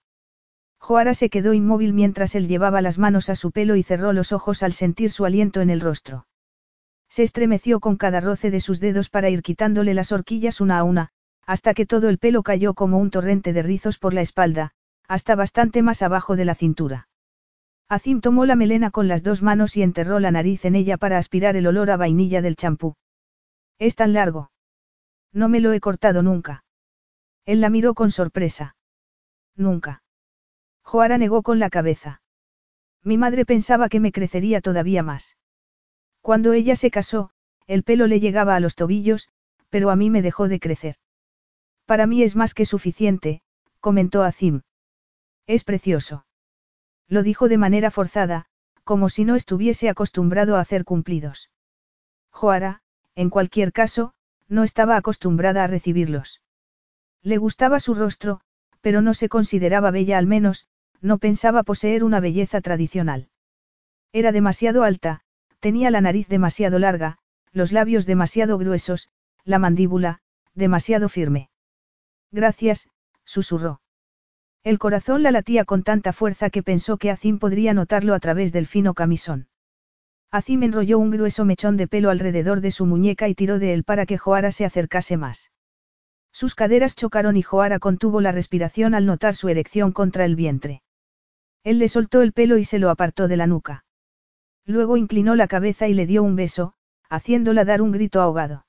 Joara 0.81 1.15
se 1.15 1.29
quedó 1.29 1.53
inmóvil 1.53 1.93
mientras 1.93 2.35
él 2.35 2.49
llevaba 2.49 2.81
las 2.81 2.99
manos 2.99 3.29
a 3.29 3.37
su 3.37 3.53
pelo 3.53 3.77
y 3.77 3.83
cerró 3.83 4.13
los 4.13 4.33
ojos 4.33 4.63
al 4.63 4.73
sentir 4.73 5.11
su 5.11 5.25
aliento 5.25 5.61
en 5.61 5.71
el 5.71 5.81
rostro. 5.81 6.27
Se 7.09 7.23
estremeció 7.23 7.81
con 7.81 7.97
cada 7.97 8.21
roce 8.21 8.51
de 8.51 8.61
sus 8.61 8.81
dedos 8.81 9.11
para 9.11 9.29
ir 9.29 9.43
quitándole 9.43 9.95
las 9.95 10.11
horquillas 10.11 10.61
una 10.61 10.79
a 10.79 10.85
una, 10.85 11.11
hasta 11.47 11.75
que 11.75 11.87
todo 11.87 12.09
el 12.09 12.19
pelo 12.19 12.43
cayó 12.43 12.75
como 12.75 12.99
un 12.99 13.11
torrente 13.11 13.53
de 13.53 13.63
rizos 13.63 13.99
por 13.99 14.15
la 14.15 14.23
espalda, 14.23 14.73
hasta 15.07 15.35
bastante 15.35 15.83
más 15.83 16.03
abajo 16.03 16.35
de 16.35 16.45
la 16.45 16.55
cintura. 16.55 17.09
Azim 17.89 18.21
tomó 18.21 18.47
la 18.47 18.55
melena 18.55 18.91
con 18.93 19.09
las 19.09 19.25
dos 19.25 19.43
manos 19.43 19.77
y 19.77 19.83
enterró 19.83 20.21
la 20.21 20.31
nariz 20.31 20.65
en 20.65 20.77
ella 20.77 20.97
para 20.97 21.19
aspirar 21.19 21.57
el 21.57 21.67
olor 21.67 21.91
a 21.91 21.97
vainilla 21.97 22.41
del 22.41 22.55
champú. 22.55 22.95
Es 23.79 23.97
tan 23.97 24.13
largo. 24.13 24.53
No 25.33 25.49
me 25.49 25.61
lo 25.61 25.73
he 25.73 25.81
cortado 25.81 26.23
nunca. 26.23 26.65
Él 27.45 27.61
la 27.61 27.69
miró 27.69 27.95
con 27.95 28.13
sorpresa. 28.13 28.77
Nunca. 29.57 30.03
Joara 30.91 31.19
negó 31.19 31.45
con 31.45 31.61
la 31.61 31.71
cabeza. 31.71 32.21
Mi 33.05 33.17
madre 33.17 33.47
pensaba 33.47 33.89
que 33.89 34.01
me 34.01 34.11
crecería 34.11 34.61
todavía 34.61 35.05
más. 35.05 35.37
Cuando 36.21 36.53
ella 36.53 36.75
se 36.75 36.91
casó, 36.91 37.31
el 37.69 37.85
pelo 37.85 38.09
le 38.09 38.19
llegaba 38.19 38.57
a 38.57 38.61
los 38.61 38.75
tobillos, 38.75 39.29
pero 39.69 39.91
a 39.91 39.95
mí 39.95 40.11
me 40.11 40.21
dejó 40.21 40.49
de 40.49 40.59
crecer. 40.59 40.97
Para 41.87 42.09
mí 42.09 42.25
es 42.25 42.35
más 42.35 42.55
que 42.55 42.65
suficiente, 42.65 43.41
comentó 43.79 44.25
Azim. 44.25 44.63
Es 45.47 45.63
precioso. 45.63 46.27
Lo 47.07 47.23
dijo 47.23 47.49
de 47.49 47.57
manera 47.57 47.93
forzada, 47.93 48.47
como 48.83 49.09
si 49.11 49.25
no 49.25 49.37
estuviese 49.37 49.91
acostumbrado 49.91 50.57
a 50.57 50.61
hacer 50.61 50.85
cumplidos. 50.85 51.53
Joara, 52.31 52.83
en 53.15 53.31
cualquier 53.31 53.73
caso, 53.73 54.13
no 54.49 54.65
estaba 54.65 54.97
acostumbrada 54.97 55.63
a 55.63 55.69
recibirlos. 55.69 56.43
Le 57.23 57.37
gustaba 57.37 57.79
su 57.79 57.95
rostro, 57.95 58.41
pero 58.81 59.03
no 59.03 59.15
se 59.15 59.29
consideraba 59.29 59.93
bella 59.93 60.19
al 60.19 60.27
menos, 60.27 60.67
no 61.03 61.19
pensaba 61.19 61.63
poseer 61.63 62.05
una 62.05 62.21
belleza 62.21 62.61
tradicional. 62.61 63.29
Era 64.13 64.33
demasiado 64.33 64.83
alta, 64.83 65.23
tenía 65.61 65.91
la 65.91 66.01
nariz 66.01 66.29
demasiado 66.29 66.79
larga, 66.79 67.19
los 67.53 67.73
labios 67.73 68.07
demasiado 68.07 68.59
gruesos, 68.59 69.11
la 69.45 69.59
mandíbula, 69.59 70.21
demasiado 70.55 71.09
firme. 71.09 71.51
Gracias, 72.31 72.89
susurró. 73.25 73.81
El 74.63 74.79
corazón 74.79 75.23
la 75.23 75.31
latía 75.31 75.65
con 75.65 75.83
tanta 75.83 76.13
fuerza 76.13 76.51
que 76.51 76.63
pensó 76.63 76.99
que 76.99 77.11
Azim 77.11 77.39
podría 77.39 77.73
notarlo 77.73 78.15
a 78.15 78.21
través 78.21 78.53
del 78.53 78.67
fino 78.67 78.95
camisón. 78.95 79.49
Azim 80.31 80.63
enrolló 80.63 80.99
un 80.99 81.11
grueso 81.11 81.45
mechón 81.45 81.77
de 81.77 81.89
pelo 81.89 82.11
alrededor 82.11 82.61
de 82.61 82.71
su 82.71 82.87
muñeca 82.87 83.29
y 83.29 83.35
tiró 83.35 83.59
de 83.59 83.73
él 83.73 83.85
para 83.85 84.07
que 84.07 84.19
Joara 84.19 84.53
se 84.53 84.65
acercase 84.65 85.17
más. 85.17 85.51
Sus 86.33 86.55
caderas 86.55 86.95
chocaron 86.95 87.37
y 87.37 87.43
Joara 87.43 87.79
contuvo 87.79 88.21
la 88.21 88.33
respiración 88.33 88.95
al 88.95 89.07
notar 89.07 89.35
su 89.35 89.49
erección 89.49 89.93
contra 89.93 90.25
el 90.25 90.37
vientre. 90.37 90.83
Él 91.63 91.79
le 91.79 91.89
soltó 91.89 92.23
el 92.23 92.33
pelo 92.33 92.57
y 92.57 92.65
se 92.65 92.79
lo 92.79 92.91
apartó 92.91 93.29
de 93.29 93.37
la 93.37 93.47
nuca. 93.47 93.85
Luego 94.65 94.97
inclinó 94.97 95.35
la 95.35 95.49
cabeza 95.49 95.89
y 95.89 95.95
le 95.95 96.07
dio 96.07 96.23
un 96.23 96.37
beso, 96.37 96.75
haciéndola 97.09 97.65
dar 97.65 97.83
un 97.83 97.93
grito 97.93 98.21
ahogado. 98.21 98.67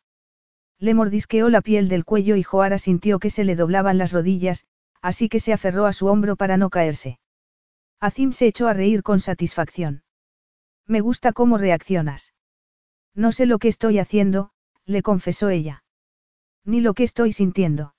Le 0.79 0.93
mordisqueó 0.93 1.49
la 1.49 1.61
piel 1.61 1.89
del 1.89 2.05
cuello 2.05 2.35
y 2.35 2.43
Joara 2.43 2.77
sintió 2.77 3.19
que 3.19 3.29
se 3.29 3.43
le 3.43 3.55
doblaban 3.55 3.97
las 3.97 4.11
rodillas, 4.11 4.65
así 5.01 5.29
que 5.29 5.39
se 5.39 5.53
aferró 5.53 5.85
a 5.85 5.93
su 5.93 6.07
hombro 6.07 6.35
para 6.35 6.57
no 6.57 6.69
caerse. 6.69 7.19
Azim 7.99 8.31
se 8.31 8.47
echó 8.47 8.67
a 8.67 8.73
reír 8.73 9.03
con 9.03 9.19
satisfacción. 9.19 10.03
Me 10.87 11.01
gusta 11.01 11.33
cómo 11.33 11.59
reaccionas. 11.59 12.33
No 13.13 13.31
sé 13.31 13.45
lo 13.45 13.59
que 13.59 13.67
estoy 13.67 13.99
haciendo, 13.99 14.51
le 14.85 15.03
confesó 15.03 15.49
ella. 15.49 15.83
Ni 16.65 16.81
lo 16.81 16.93
que 16.93 17.03
estoy 17.03 17.31
sintiendo. 17.31 17.93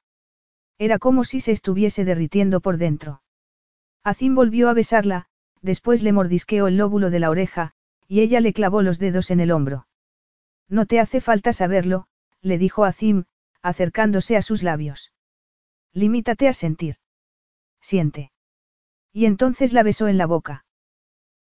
Era 0.79 0.99
como 0.99 1.23
si 1.23 1.39
se 1.39 1.53
estuviese 1.53 2.05
derritiendo 2.05 2.61
por 2.61 2.79
dentro. 2.79 3.22
Azim 4.05 4.35
volvió 4.35 4.69
a 4.69 4.75
besarla, 4.75 5.27
después 5.61 6.03
le 6.03 6.13
mordisqueó 6.13 6.67
el 6.67 6.77
lóbulo 6.77 7.11
de 7.11 7.21
la 7.21 7.31
oreja, 7.31 7.73
y 8.09 8.21
ella 8.21 8.41
le 8.41 8.53
clavó 8.53 8.83
los 8.83 8.99
dedos 8.99 9.31
en 9.31 9.41
el 9.41 9.53
hombro. 9.53 9.87
No 10.69 10.87
te 10.87 11.01
hace 11.01 11.21
falta 11.21 11.53
saberlo, 11.53 12.07
le 12.41 12.59
dijo 12.59 12.85
Azim, 12.85 13.25
acercándose 13.63 14.37
a 14.37 14.43
sus 14.43 14.63
labios. 14.63 15.13
Limítate 15.93 16.49
a 16.49 16.53
sentir. 16.53 16.97
Siente. 17.81 18.33
Y 19.13 19.27
entonces 19.27 19.73
la 19.73 19.83
besó 19.83 20.09
en 20.09 20.19
la 20.19 20.27
boca. 20.27 20.65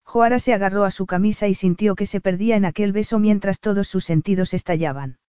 Joara 0.03 0.39
se 0.39 0.53
agarró 0.53 0.83
a 0.83 0.91
su 0.91 1.05
camisa 1.05 1.47
y 1.47 1.55
sintió 1.55 1.95
que 1.95 2.05
se 2.05 2.21
perdía 2.21 2.57
en 2.57 2.65
aquel 2.65 2.91
beso 2.91 3.17
mientras 3.17 3.59
todos 3.59 3.87
sus 3.87 4.03
sentidos 4.03 4.53
estallaban. 4.53 5.19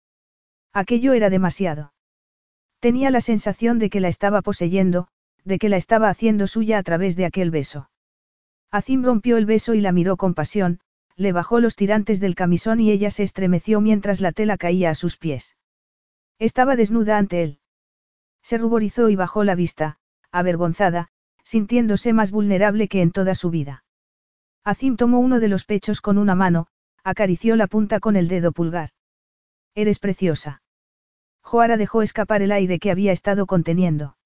Aquello 0.72 1.12
era 1.12 1.30
demasiado. 1.30 1.92
Tenía 2.80 3.10
la 3.10 3.20
sensación 3.20 3.78
de 3.78 3.90
que 3.90 4.00
la 4.00 4.08
estaba 4.08 4.42
poseyendo, 4.42 5.08
de 5.44 5.58
que 5.58 5.68
la 5.68 5.76
estaba 5.76 6.08
haciendo 6.08 6.46
suya 6.46 6.78
a 6.78 6.82
través 6.82 7.16
de 7.16 7.24
aquel 7.24 7.50
beso. 7.50 7.90
Azim 8.70 9.02
rompió 9.04 9.36
el 9.36 9.46
beso 9.46 9.74
y 9.74 9.80
la 9.80 9.92
miró 9.92 10.16
con 10.16 10.34
pasión, 10.34 10.80
le 11.16 11.32
bajó 11.32 11.60
los 11.60 11.76
tirantes 11.76 12.20
del 12.20 12.34
camisón 12.34 12.80
y 12.80 12.90
ella 12.90 13.10
se 13.10 13.22
estremeció 13.22 13.80
mientras 13.80 14.20
la 14.20 14.32
tela 14.32 14.56
caía 14.56 14.90
a 14.90 14.94
sus 14.94 15.16
pies. 15.16 15.56
Estaba 16.38 16.76
desnuda 16.76 17.18
ante 17.18 17.42
él. 17.42 17.58
Se 18.42 18.58
ruborizó 18.58 19.08
y 19.08 19.16
bajó 19.16 19.44
la 19.44 19.54
vista, 19.54 19.98
avergonzada, 20.30 21.08
sintiéndose 21.44 22.12
más 22.12 22.30
vulnerable 22.30 22.88
que 22.88 23.02
en 23.02 23.12
toda 23.12 23.34
su 23.34 23.50
vida. 23.50 23.84
Azim 24.64 24.96
tomó 24.96 25.18
uno 25.18 25.40
de 25.40 25.48
los 25.48 25.64
pechos 25.64 26.00
con 26.00 26.18
una 26.18 26.34
mano, 26.34 26.68
acarició 27.04 27.56
la 27.56 27.66
punta 27.66 28.00
con 28.00 28.16
el 28.16 28.28
dedo 28.28 28.52
pulgar. 28.52 28.90
Eres 29.74 29.98
preciosa. 29.98 30.62
Joara 31.42 31.76
dejó 31.76 32.02
escapar 32.02 32.42
el 32.42 32.52
aire 32.52 32.78
que 32.78 32.90
había 32.90 33.12
estado 33.12 33.46
conteniendo. 33.46 34.16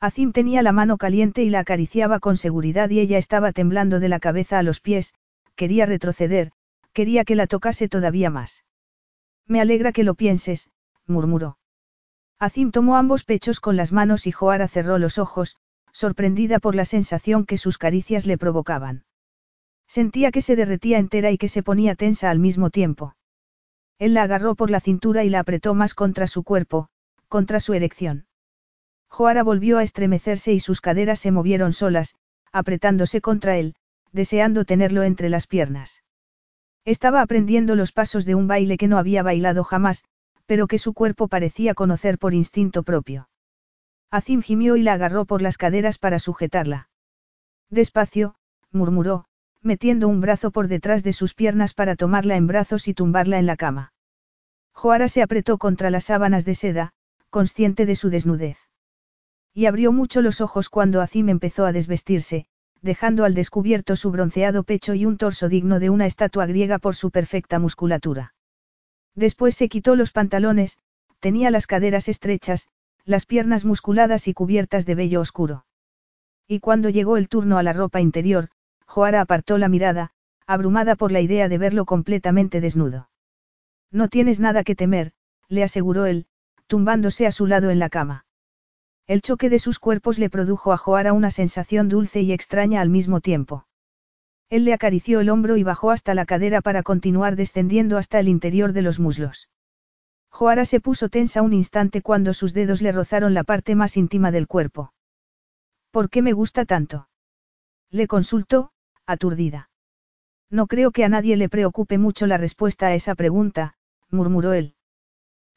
Azim 0.00 0.32
tenía 0.32 0.62
la 0.62 0.72
mano 0.72 0.98
caliente 0.98 1.42
y 1.42 1.50
la 1.50 1.60
acariciaba 1.60 2.20
con 2.20 2.36
seguridad 2.36 2.90
y 2.90 3.00
ella 3.00 3.18
estaba 3.18 3.52
temblando 3.52 4.00
de 4.00 4.08
la 4.08 4.20
cabeza 4.20 4.58
a 4.58 4.62
los 4.62 4.80
pies, 4.80 5.14
quería 5.56 5.86
retroceder, 5.86 6.52
quería 6.92 7.24
que 7.24 7.34
la 7.34 7.46
tocase 7.46 7.88
todavía 7.88 8.30
más. 8.30 8.64
Me 9.46 9.60
alegra 9.60 9.92
que 9.92 10.04
lo 10.04 10.14
pienses, 10.14 10.70
murmuró. 11.06 11.58
Azim 12.38 12.70
tomó 12.70 12.96
ambos 12.96 13.24
pechos 13.24 13.60
con 13.60 13.76
las 13.76 13.92
manos 13.92 14.26
y 14.26 14.32
Joara 14.32 14.68
cerró 14.68 14.98
los 14.98 15.18
ojos, 15.18 15.56
sorprendida 15.92 16.58
por 16.58 16.74
la 16.74 16.84
sensación 16.84 17.46
que 17.46 17.56
sus 17.56 17.78
caricias 17.78 18.26
le 18.26 18.36
provocaban. 18.36 19.04
Sentía 19.86 20.32
que 20.32 20.42
se 20.42 20.56
derretía 20.56 20.98
entera 20.98 21.30
y 21.30 21.38
que 21.38 21.48
se 21.48 21.62
ponía 21.62 21.94
tensa 21.94 22.30
al 22.30 22.38
mismo 22.38 22.70
tiempo. 22.70 23.16
Él 23.98 24.14
la 24.14 24.24
agarró 24.24 24.54
por 24.56 24.70
la 24.70 24.80
cintura 24.80 25.24
y 25.24 25.30
la 25.30 25.40
apretó 25.40 25.74
más 25.74 25.94
contra 25.94 26.26
su 26.26 26.42
cuerpo, 26.42 26.88
contra 27.28 27.60
su 27.60 27.74
erección. 27.74 28.26
Joara 29.14 29.44
volvió 29.44 29.78
a 29.78 29.84
estremecerse 29.84 30.52
y 30.52 30.58
sus 30.58 30.80
caderas 30.80 31.20
se 31.20 31.30
movieron 31.30 31.72
solas, 31.72 32.16
apretándose 32.50 33.20
contra 33.20 33.56
él, 33.56 33.76
deseando 34.10 34.64
tenerlo 34.64 35.04
entre 35.04 35.28
las 35.28 35.46
piernas. 35.46 36.02
Estaba 36.84 37.22
aprendiendo 37.22 37.76
los 37.76 37.92
pasos 37.92 38.24
de 38.24 38.34
un 38.34 38.48
baile 38.48 38.76
que 38.76 38.88
no 38.88 38.98
había 38.98 39.22
bailado 39.22 39.62
jamás, 39.62 40.02
pero 40.46 40.66
que 40.66 40.78
su 40.78 40.94
cuerpo 40.94 41.28
parecía 41.28 41.74
conocer 41.74 42.18
por 42.18 42.34
instinto 42.34 42.82
propio. 42.82 43.28
Azim 44.10 44.42
gimió 44.42 44.74
y 44.74 44.82
la 44.82 44.94
agarró 44.94 45.26
por 45.26 45.42
las 45.42 45.58
caderas 45.58 45.98
para 45.98 46.18
sujetarla. 46.18 46.88
Despacio, 47.70 48.34
murmuró, 48.72 49.26
metiendo 49.62 50.08
un 50.08 50.20
brazo 50.20 50.50
por 50.50 50.66
detrás 50.66 51.04
de 51.04 51.12
sus 51.12 51.34
piernas 51.34 51.72
para 51.72 51.94
tomarla 51.94 52.34
en 52.34 52.48
brazos 52.48 52.88
y 52.88 52.94
tumbarla 52.94 53.38
en 53.38 53.46
la 53.46 53.54
cama. 53.54 53.92
Joara 54.72 55.06
se 55.06 55.22
apretó 55.22 55.56
contra 55.58 55.90
las 55.90 56.06
sábanas 56.06 56.44
de 56.44 56.56
seda, 56.56 56.90
consciente 57.30 57.86
de 57.86 57.94
su 57.94 58.10
desnudez. 58.10 58.58
Y 59.54 59.66
abrió 59.66 59.92
mucho 59.92 60.20
los 60.20 60.40
ojos 60.40 60.68
cuando 60.68 61.00
Azim 61.00 61.28
empezó 61.28 61.64
a 61.64 61.72
desvestirse, 61.72 62.46
dejando 62.82 63.24
al 63.24 63.34
descubierto 63.34 63.94
su 63.94 64.10
bronceado 64.10 64.64
pecho 64.64 64.94
y 64.94 65.06
un 65.06 65.16
torso 65.16 65.48
digno 65.48 65.78
de 65.78 65.90
una 65.90 66.06
estatua 66.06 66.44
griega 66.46 66.78
por 66.78 66.96
su 66.96 67.10
perfecta 67.10 67.60
musculatura. 67.60 68.34
Después 69.14 69.54
se 69.54 69.68
quitó 69.68 69.94
los 69.94 70.10
pantalones, 70.10 70.78
tenía 71.20 71.50
las 71.50 71.68
caderas 71.68 72.08
estrechas, 72.08 72.68
las 73.04 73.26
piernas 73.26 73.64
musculadas 73.64 74.26
y 74.28 74.34
cubiertas 74.34 74.86
de 74.86 74.96
vello 74.96 75.20
oscuro. 75.20 75.64
Y 76.48 76.60
cuando 76.60 76.90
llegó 76.90 77.16
el 77.16 77.28
turno 77.28 77.56
a 77.56 77.62
la 77.62 77.72
ropa 77.72 78.00
interior, 78.00 78.48
Joara 78.86 79.20
apartó 79.20 79.56
la 79.56 79.68
mirada, 79.68 80.10
abrumada 80.46 80.96
por 80.96 81.12
la 81.12 81.20
idea 81.20 81.48
de 81.48 81.58
verlo 81.58 81.84
completamente 81.84 82.60
desnudo. 82.60 83.08
No 83.90 84.08
tienes 84.08 84.40
nada 84.40 84.64
que 84.64 84.74
temer, 84.74 85.12
le 85.48 85.62
aseguró 85.62 86.06
él, 86.06 86.26
tumbándose 86.66 87.26
a 87.26 87.32
su 87.32 87.46
lado 87.46 87.70
en 87.70 87.78
la 87.78 87.88
cama. 87.88 88.26
El 89.06 89.20
choque 89.20 89.50
de 89.50 89.58
sus 89.58 89.78
cuerpos 89.78 90.18
le 90.18 90.30
produjo 90.30 90.72
a 90.72 90.78
Joara 90.78 91.12
una 91.12 91.30
sensación 91.30 91.90
dulce 91.90 92.22
y 92.22 92.32
extraña 92.32 92.80
al 92.80 92.88
mismo 92.88 93.20
tiempo. 93.20 93.66
Él 94.48 94.64
le 94.64 94.72
acarició 94.72 95.20
el 95.20 95.28
hombro 95.28 95.58
y 95.58 95.62
bajó 95.62 95.90
hasta 95.90 96.14
la 96.14 96.24
cadera 96.24 96.62
para 96.62 96.82
continuar 96.82 97.36
descendiendo 97.36 97.98
hasta 97.98 98.18
el 98.18 98.28
interior 98.28 98.72
de 98.72 98.80
los 98.80 98.98
muslos. 99.00 99.50
Joara 100.30 100.64
se 100.64 100.80
puso 100.80 101.10
tensa 101.10 101.42
un 101.42 101.52
instante 101.52 102.00
cuando 102.00 102.32
sus 102.32 102.54
dedos 102.54 102.80
le 102.80 102.92
rozaron 102.92 103.34
la 103.34 103.44
parte 103.44 103.74
más 103.74 103.96
íntima 103.98 104.30
del 104.30 104.46
cuerpo. 104.46 104.94
¿Por 105.90 106.08
qué 106.08 106.22
me 106.22 106.32
gusta 106.32 106.64
tanto? 106.64 107.08
Le 107.90 108.06
consultó, 108.06 108.72
aturdida. 109.06 109.70
No 110.50 110.66
creo 110.66 110.92
que 110.92 111.04
a 111.04 111.08
nadie 111.08 111.36
le 111.36 111.48
preocupe 111.50 111.98
mucho 111.98 112.26
la 112.26 112.38
respuesta 112.38 112.86
a 112.86 112.94
esa 112.94 113.14
pregunta, 113.14 113.74
murmuró 114.10 114.54
él. 114.54 114.74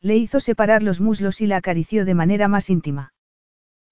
Le 0.01 0.17
hizo 0.17 0.40
separar 0.42 0.84
los 0.84 1.00
muslos 1.00 1.40
y 1.40 1.48
la 1.48 1.58
acarició 1.58 2.03
de 2.03 2.14
manera 2.14 2.48
más 2.48 2.69
íntima. 2.69 3.14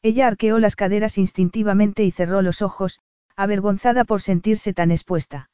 Ella 0.05 0.27
arqueó 0.27 0.59
las 0.59 0.75
caderas 0.75 1.17
instintivamente 1.17 2.03
y 2.03 2.11
cerró 2.11 2.43
los 2.43 2.61
ojos, 2.61 2.99
avergonzada 3.35 4.03
por 4.03 4.21
sentirse 4.21 4.71
tan 4.71 4.91
expuesta. 4.91 5.49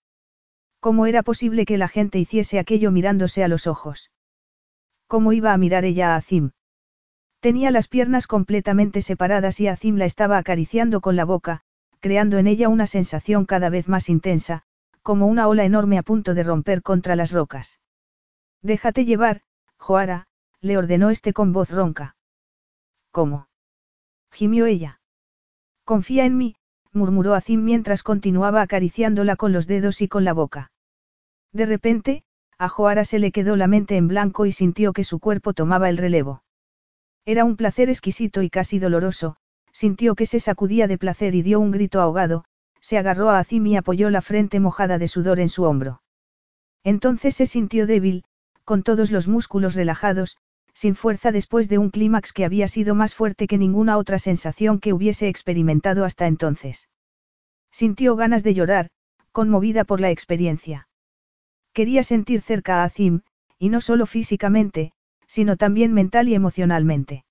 ¿Cómo 0.81 1.05
era 1.05 1.23
posible 1.23 1.65
que 1.65 1.77
la 1.77 1.88
gente 1.88 2.19
hiciese 2.19 2.59
aquello 2.59 2.91
mirándose 2.91 3.45
a 3.45 3.47
los 3.47 3.65
ojos? 3.65 4.11
¿Cómo 5.07 5.31
iba 5.31 5.53
a 5.53 5.57
mirar 5.57 5.85
ella 5.85 6.15
a 6.15 6.17
Azim? 6.17 6.51
Tenía 7.39 7.71
las 7.71 7.88
piernas 7.88 8.27
completamente 8.27 9.01
separadas 9.01 9.61
y 9.61 9.69
Azim 9.69 9.95
la 9.95 10.03
estaba 10.03 10.38
acariciando 10.38 10.99
con 10.99 11.15
la 11.15 11.23
boca, 11.23 11.61
creando 12.01 12.38
en 12.38 12.47
ella 12.47 12.67
una 12.67 12.88
sensación 12.88 13.45
cada 13.45 13.69
vez 13.69 13.88
más 13.88 14.09
intensa, 14.09 14.63
como 15.01 15.27
una 15.27 15.47
ola 15.47 15.63
enorme 15.63 15.97
a 15.97 16.03
punto 16.03 16.33
de 16.33 16.43
romper 16.43 16.81
contra 16.81 17.15
las 17.15 17.31
rocas. 17.31 17.80
Déjate 18.61 19.05
llevar, 19.05 19.43
Joara, 19.77 20.27
le 20.59 20.77
ordenó 20.77 21.09
este 21.09 21.31
con 21.31 21.53
voz 21.53 21.69
ronca. 21.69 22.17
¿Cómo? 23.11 23.47
Gimió 24.32 24.66
ella. 24.66 25.00
Confía 25.84 26.26
en 26.26 26.38
mí, 26.38 26.56
murmuró 26.92 27.34
Azim 27.34 27.64
mientras 27.64 28.03
continuaba 28.03 28.61
acariciándola 28.61 29.35
con 29.35 29.53
los 29.53 29.68
dedos 29.68 30.01
y 30.01 30.08
con 30.08 30.24
la 30.26 30.34
boca. 30.34 30.72
De 31.53 31.66
repente, 31.66 32.24
a 32.58 32.69
Joara 32.69 33.06
se 33.06 33.19
le 33.19 33.32
quedó 33.32 33.56
la 33.56 33.68
mente 33.68 33.98
en 33.98 34.08
blanco 34.08 34.45
y 34.45 34.51
sintió 34.51 34.93
que 34.93 35.03
su 35.03 35.19
cuerpo 35.19 35.53
tomaba 35.53 35.90
el 35.90 35.98
relevo. 35.98 36.43
Era 37.26 37.43
un 37.45 37.56
placer 37.56 37.90
exquisito 37.90 38.42
y 38.42 38.50
casi 38.50 38.80
doloroso, 38.80 39.38
sintió 39.72 40.16
que 40.16 40.26
se 40.26 40.40
sacudía 40.40 40.88
de 40.88 40.98
placer 40.98 41.35
y 41.35 41.42
dio 41.42 41.60
un 41.60 41.72
grito 41.72 42.01
ahogado, 42.01 42.45
se 42.80 42.98
agarró 42.98 43.30
a 43.30 43.40
Azim 43.40 43.66
y 43.68 43.77
apoyó 43.77 44.10
la 44.10 44.22
frente 44.22 44.60
mojada 44.60 44.98
de 44.98 45.08
sudor 45.08 45.40
en 45.40 45.50
su 45.50 45.64
hombro. 45.64 46.01
Entonces 46.84 47.35
se 47.35 47.45
sintió 47.45 47.85
débil, 47.85 48.24
con 48.64 48.84
todos 48.84 49.11
los 49.11 49.27
músculos 49.27 49.76
relajados, 49.76 50.38
sin 50.74 50.95
fuerza 50.95 51.32
después 51.32 51.69
de 51.69 51.77
un 51.77 51.90
clímax 51.90 52.33
que 52.33 52.45
había 52.45 52.67
sido 52.67 52.95
más 52.95 53.14
fuerte 53.14 53.48
que 53.48 53.58
ninguna 53.58 53.98
otra 53.98 54.19
sensación 54.19 54.80
que 54.80 54.93
hubiese 54.93 55.27
experimentado 55.27 56.06
hasta 56.06 56.27
entonces. 56.27 56.90
Sintió 57.72 58.16
ganas 58.16 58.43
de 58.43 58.53
llorar, 58.53 58.90
conmovida 59.32 59.83
por 59.83 60.00
la 60.01 60.11
experiencia. 60.11 60.88
Quería 61.74 62.03
sentir 62.03 62.41
cerca 62.41 62.82
a 62.82 62.83
Azim, 62.83 63.22
y 63.58 63.69
no 63.69 63.80
solo 63.82 64.06
físicamente, 64.06 64.91
sino 65.27 65.56
también 65.56 65.93
mental 65.93 66.27
y 66.27 66.35
emocionalmente. 66.35 67.25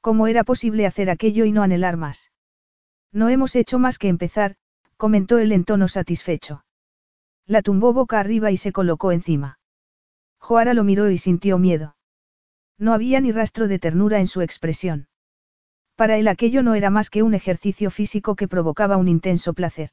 ¿Cómo 0.00 0.26
era 0.26 0.42
posible 0.42 0.86
hacer 0.86 1.10
aquello 1.10 1.44
y 1.44 1.52
no 1.52 1.62
anhelar 1.62 1.96
más? 1.96 2.32
No 3.12 3.28
hemos 3.28 3.54
hecho 3.54 3.78
más 3.78 3.98
que 3.98 4.08
empezar, 4.08 4.56
comentó 4.96 5.38
él 5.38 5.52
en 5.52 5.64
tono 5.64 5.86
satisfecho. 5.86 6.64
La 7.46 7.62
tumbó 7.62 7.92
boca 7.92 8.18
arriba 8.18 8.50
y 8.50 8.56
se 8.56 8.72
colocó 8.72 9.12
encima. 9.12 9.58
Joara 10.38 10.74
lo 10.74 10.82
miró 10.82 11.10
y 11.10 11.18
sintió 11.18 11.58
miedo. 11.58 11.94
No 12.78 12.92
había 12.92 13.20
ni 13.20 13.32
rastro 13.32 13.68
de 13.68 13.78
ternura 13.78 14.20
en 14.20 14.26
su 14.26 14.40
expresión. 14.40 15.08
Para 15.96 16.16
él 16.16 16.28
aquello 16.28 16.62
no 16.62 16.74
era 16.74 16.90
más 16.90 17.10
que 17.10 17.22
un 17.22 17.34
ejercicio 17.34 17.90
físico 17.90 18.34
que 18.34 18.48
provocaba 18.48 18.96
un 18.96 19.08
intenso 19.08 19.52
placer. 19.52 19.90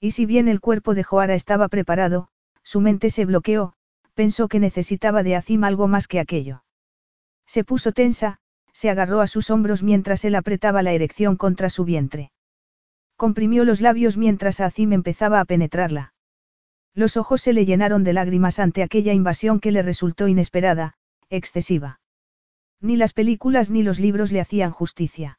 Y 0.00 0.12
si 0.12 0.26
bien 0.26 0.48
el 0.48 0.60
cuerpo 0.60 0.94
de 0.94 1.02
Joara 1.02 1.34
estaba 1.34 1.68
preparado, 1.68 2.28
su 2.62 2.80
mente 2.80 3.10
se 3.10 3.24
bloqueó, 3.24 3.74
pensó 4.14 4.48
que 4.48 4.60
necesitaba 4.60 5.22
de 5.22 5.36
Azim 5.36 5.64
algo 5.64 5.88
más 5.88 6.06
que 6.06 6.20
aquello. 6.20 6.62
Se 7.46 7.64
puso 7.64 7.92
tensa, 7.92 8.38
se 8.72 8.90
agarró 8.90 9.20
a 9.20 9.26
sus 9.26 9.50
hombros 9.50 9.82
mientras 9.82 10.24
él 10.24 10.34
apretaba 10.34 10.82
la 10.82 10.92
erección 10.92 11.36
contra 11.36 11.70
su 11.70 11.84
vientre. 11.84 12.30
Comprimió 13.16 13.64
los 13.64 13.80
labios 13.80 14.16
mientras 14.16 14.60
Azim 14.60 14.92
empezaba 14.92 15.40
a 15.40 15.44
penetrarla. 15.44 16.12
Los 16.94 17.16
ojos 17.16 17.40
se 17.40 17.52
le 17.52 17.64
llenaron 17.64 18.04
de 18.04 18.12
lágrimas 18.12 18.58
ante 18.58 18.82
aquella 18.82 19.12
invasión 19.12 19.60
que 19.60 19.72
le 19.72 19.82
resultó 19.82 20.28
inesperada, 20.28 20.94
excesiva. 21.30 22.00
Ni 22.80 22.96
las 22.96 23.12
películas 23.12 23.70
ni 23.70 23.82
los 23.82 23.98
libros 23.98 24.32
le 24.32 24.40
hacían 24.40 24.70
justicia. 24.70 25.38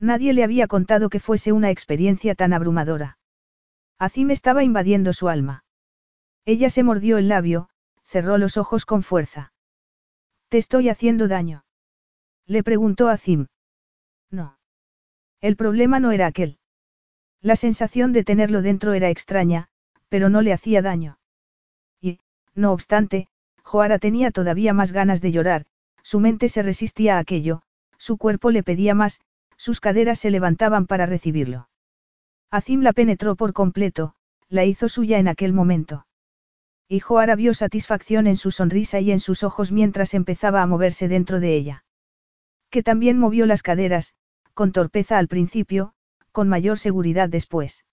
Nadie 0.00 0.32
le 0.32 0.44
había 0.44 0.66
contado 0.66 1.08
que 1.08 1.20
fuese 1.20 1.52
una 1.52 1.70
experiencia 1.70 2.34
tan 2.34 2.52
abrumadora. 2.52 3.18
Azim 3.98 4.30
estaba 4.30 4.62
invadiendo 4.62 5.12
su 5.12 5.28
alma. 5.28 5.64
Ella 6.44 6.70
se 6.70 6.82
mordió 6.82 7.18
el 7.18 7.28
labio, 7.28 7.68
cerró 8.04 8.38
los 8.38 8.56
ojos 8.56 8.86
con 8.86 9.02
fuerza. 9.02 9.52
¿Te 10.48 10.58
estoy 10.58 10.88
haciendo 10.88 11.28
daño? 11.28 11.64
Le 12.46 12.62
preguntó 12.62 13.08
Azim. 13.08 13.48
No. 14.30 14.58
El 15.40 15.56
problema 15.56 16.00
no 16.00 16.12
era 16.12 16.26
aquel. 16.26 16.58
La 17.40 17.54
sensación 17.54 18.12
de 18.12 18.24
tenerlo 18.24 18.62
dentro 18.62 18.94
era 18.94 19.10
extraña, 19.10 19.68
pero 20.08 20.28
no 20.28 20.42
le 20.42 20.52
hacía 20.52 20.80
daño. 20.80 21.18
Y, 22.00 22.20
no 22.54 22.72
obstante, 22.72 23.28
Joara 23.68 23.98
tenía 23.98 24.30
todavía 24.30 24.72
más 24.72 24.92
ganas 24.92 25.20
de 25.20 25.30
llorar, 25.30 25.66
su 26.02 26.20
mente 26.20 26.48
se 26.48 26.62
resistía 26.62 27.16
a 27.16 27.18
aquello, 27.18 27.60
su 27.98 28.16
cuerpo 28.16 28.50
le 28.50 28.62
pedía 28.62 28.94
más, 28.94 29.20
sus 29.58 29.78
caderas 29.78 30.18
se 30.18 30.30
levantaban 30.30 30.86
para 30.86 31.04
recibirlo. 31.04 31.68
Azim 32.50 32.80
la 32.80 32.94
penetró 32.94 33.36
por 33.36 33.52
completo, 33.52 34.14
la 34.48 34.64
hizo 34.64 34.88
suya 34.88 35.18
en 35.18 35.28
aquel 35.28 35.52
momento. 35.52 36.06
Y 36.88 37.00
Joara 37.00 37.36
vio 37.36 37.52
satisfacción 37.52 38.26
en 38.26 38.38
su 38.38 38.52
sonrisa 38.52 39.00
y 39.00 39.10
en 39.10 39.20
sus 39.20 39.42
ojos 39.42 39.70
mientras 39.70 40.14
empezaba 40.14 40.62
a 40.62 40.66
moverse 40.66 41.06
dentro 41.06 41.38
de 41.38 41.54
ella. 41.54 41.84
Que 42.70 42.82
también 42.82 43.18
movió 43.18 43.44
las 43.44 43.62
caderas, 43.62 44.14
con 44.54 44.72
torpeza 44.72 45.18
al 45.18 45.28
principio, 45.28 45.92
con 46.32 46.48
mayor 46.48 46.78
seguridad 46.78 47.28
después. 47.28 47.84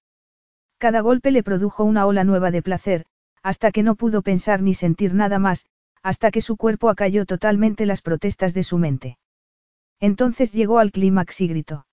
Cada 0.78 1.02
golpe 1.02 1.32
le 1.32 1.44
produjo 1.44 1.84
una 1.84 2.06
ola 2.06 2.24
nueva 2.24 2.50
de 2.52 2.62
placer, 2.62 3.06
hasta 3.46 3.72
que 3.72 3.84
no 3.84 3.94
pudo 3.94 4.24
pensar 4.24 4.64
ni 4.64 4.74
sentir 4.74 5.14
nada 5.14 5.38
más, 5.38 5.68
hasta 6.02 6.32
que 6.32 6.42
su 6.42 6.58
cuerpo 6.58 6.90
acalló 6.90 7.28
totalmente 7.28 7.86
las 7.86 8.02
protestas 8.02 8.56
de 8.56 8.64
su 8.64 8.80
mente. 8.80 9.20
Entonces 10.00 10.52
llegó 10.52 10.80
al 10.80 10.92
clímax 10.92 11.42
y 11.42 11.48
gritó. 11.48 11.86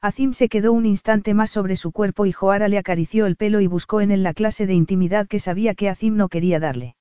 Azim 0.00 0.34
se 0.34 0.48
quedó 0.48 0.72
un 0.72 0.86
instante 0.86 1.34
más 1.34 1.50
sobre 1.50 1.74
su 1.74 1.90
cuerpo 1.90 2.26
y 2.26 2.32
Joara 2.32 2.68
le 2.68 2.78
acarició 2.78 3.26
el 3.26 3.34
pelo 3.34 3.60
y 3.60 3.66
buscó 3.66 4.00
en 4.00 4.12
él 4.12 4.22
la 4.22 4.34
clase 4.34 4.68
de 4.68 4.74
intimidad 4.74 5.26
que 5.26 5.40
sabía 5.40 5.74
que 5.74 5.88
Azim 5.88 6.14
no 6.14 6.28
quería 6.28 6.60
darle. 6.60 6.94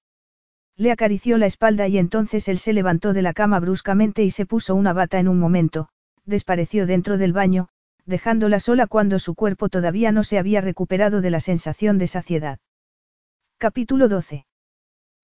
Le 0.75 0.91
acarició 0.91 1.37
la 1.37 1.45
espalda 1.45 1.87
y 1.87 1.99
entonces 1.99 2.47
él 2.47 2.57
se 2.57 2.73
levantó 2.73 3.13
de 3.13 3.21
la 3.21 3.33
cama 3.33 3.59
bruscamente 3.59 4.23
y 4.23 4.31
se 4.31 4.47
puso 4.47 4.73
una 4.73 4.93
bata 4.93 5.19
en 5.19 5.27
un 5.27 5.37
momento, 5.37 5.89
despareció 6.25 6.87
dentro 6.87 7.19
del 7.19 7.31
baño, 7.31 7.67
dejándola 8.07 8.59
sola 8.59 8.87
cuando 8.87 9.19
su 9.19 9.35
cuerpo 9.35 9.69
todavía 9.69 10.11
no 10.11 10.23
se 10.23 10.39
había 10.39 10.61
recuperado 10.61 11.21
de 11.21 11.29
la 11.29 11.41
sensación 11.41 11.99
de 11.99 12.07
saciedad. 12.07 12.57
Capítulo 13.59 14.07
12. 14.07 14.45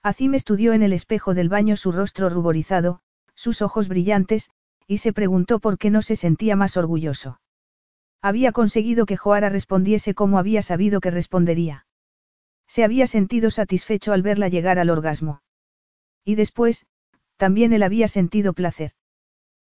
Azim 0.02 0.34
estudió 0.34 0.74
en 0.74 0.82
el 0.82 0.92
espejo 0.92 1.36
del 1.36 1.50
baño 1.50 1.78
su 1.78 1.92
rostro 1.92 2.30
ruborizado, 2.30 3.00
sus 3.36 3.62
ojos 3.62 3.88
brillantes, 3.88 4.50
y 4.88 4.98
se 4.98 5.14
preguntó 5.14 5.60
por 5.60 5.78
qué 5.78 5.92
no 5.92 6.02
se 6.02 6.16
sentía 6.16 6.56
más 6.56 6.76
orgulloso. 6.76 7.40
Había 8.24 8.52
conseguido 8.52 9.06
que 9.06 9.18
Joara 9.18 9.50
respondiese 9.50 10.16
como 10.16 10.40
había 10.40 10.64
sabido 10.64 11.00
que 11.00 11.12
respondería. 11.12 11.86
Se 12.66 12.84
había 12.84 13.06
sentido 13.06 13.52
satisfecho 13.52 14.14
al 14.14 14.24
verla 14.24 14.48
llegar 14.48 14.80
al 14.80 14.90
orgasmo. 14.90 15.44
Y 16.26 16.34
después, 16.34 16.88
también 17.38 17.72
él 17.72 17.84
había 17.84 18.08
sentido 18.08 18.54
placer. 18.54 18.94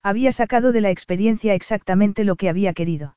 Había 0.03 0.33
sacado 0.33 0.73
de 0.73 0.83
la 0.83 0.91
experiencia 0.91 1.55
exactamente 1.55 2.25
lo 2.25 2.37
que 2.37 2.51
había 2.51 2.75
querido. 2.75 3.17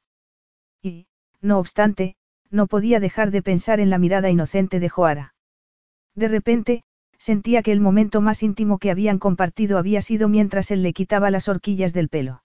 Y, 0.81 1.07
no 1.41 1.59
obstante, 1.59 2.15
no 2.49 2.67
podía 2.67 3.01
dejar 3.01 3.31
de 3.31 3.41
pensar 3.41 3.81
en 3.81 3.89
la 3.89 3.97
mirada 3.97 4.29
inocente 4.29 4.79
de 4.79 4.87
Joara. 4.87 5.32
De 6.15 6.27
repente, 6.27 6.83
sentía 7.17 7.63
que 7.63 7.71
el 7.71 7.79
momento 7.79 8.21
más 8.21 8.43
íntimo 8.43 8.77
que 8.77 8.91
habían 8.91 9.19
compartido 9.19 9.77
había 9.77 10.01
sido 10.01 10.27
mientras 10.27 10.71
él 10.71 10.83
le 10.83 10.93
quitaba 10.93 11.31
las 11.31 11.47
horquillas 11.47 11.93
del 11.93 12.09
pelo. 12.09 12.43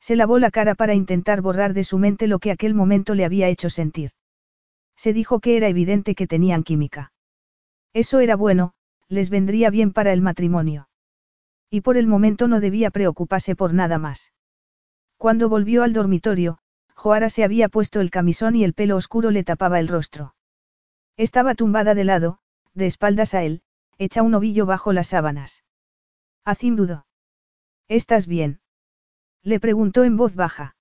Se 0.00 0.16
lavó 0.16 0.38
la 0.38 0.50
cara 0.50 0.74
para 0.74 0.94
intentar 0.94 1.42
borrar 1.42 1.74
de 1.74 1.84
su 1.84 1.98
mente 1.98 2.28
lo 2.28 2.38
que 2.38 2.52
aquel 2.52 2.74
momento 2.74 3.14
le 3.14 3.24
había 3.24 3.48
hecho 3.48 3.68
sentir. 3.68 4.12
Se 4.96 5.12
dijo 5.12 5.40
que 5.40 5.56
era 5.56 5.68
evidente 5.68 6.14
que 6.14 6.26
tenían 6.26 6.62
química. 6.62 7.12
Eso 7.92 8.20
era 8.20 8.36
bueno, 8.36 8.72
les 9.08 9.30
vendría 9.30 9.70
bien 9.70 9.92
para 9.92 10.12
el 10.12 10.20
matrimonio. 10.20 10.88
Y 11.70 11.80
por 11.82 11.96
el 11.96 12.06
momento 12.06 12.48
no 12.48 12.60
debía 12.60 12.90
preocuparse 12.90 13.54
por 13.56 13.74
nada 13.74 13.98
más. 13.98 14.32
Cuando 15.16 15.48
volvió 15.48 15.82
al 15.82 15.92
dormitorio, 15.92 16.58
Joara 16.94 17.30
se 17.30 17.44
había 17.44 17.68
puesto 17.68 18.00
el 18.00 18.10
camisón 18.10 18.56
y 18.56 18.64
el 18.64 18.74
pelo 18.74 18.96
oscuro 18.96 19.30
le 19.30 19.44
tapaba 19.44 19.80
el 19.80 19.88
rostro. 19.88 20.34
Estaba 21.16 21.54
tumbada 21.54 21.94
de 21.94 22.04
lado, 22.04 22.38
de 22.74 22.86
espaldas 22.86 23.34
a 23.34 23.42
él, 23.42 23.62
hecha 23.98 24.22
un 24.22 24.34
ovillo 24.34 24.66
bajo 24.66 24.92
las 24.92 25.08
sábanas. 25.08 25.64
Azim 26.44 26.76
dudó. 26.76 27.06
¿Estás 27.88 28.26
bien? 28.26 28.60
Le 29.42 29.60
preguntó 29.60 30.04
en 30.04 30.16
voz 30.16 30.34
baja. 30.34 30.76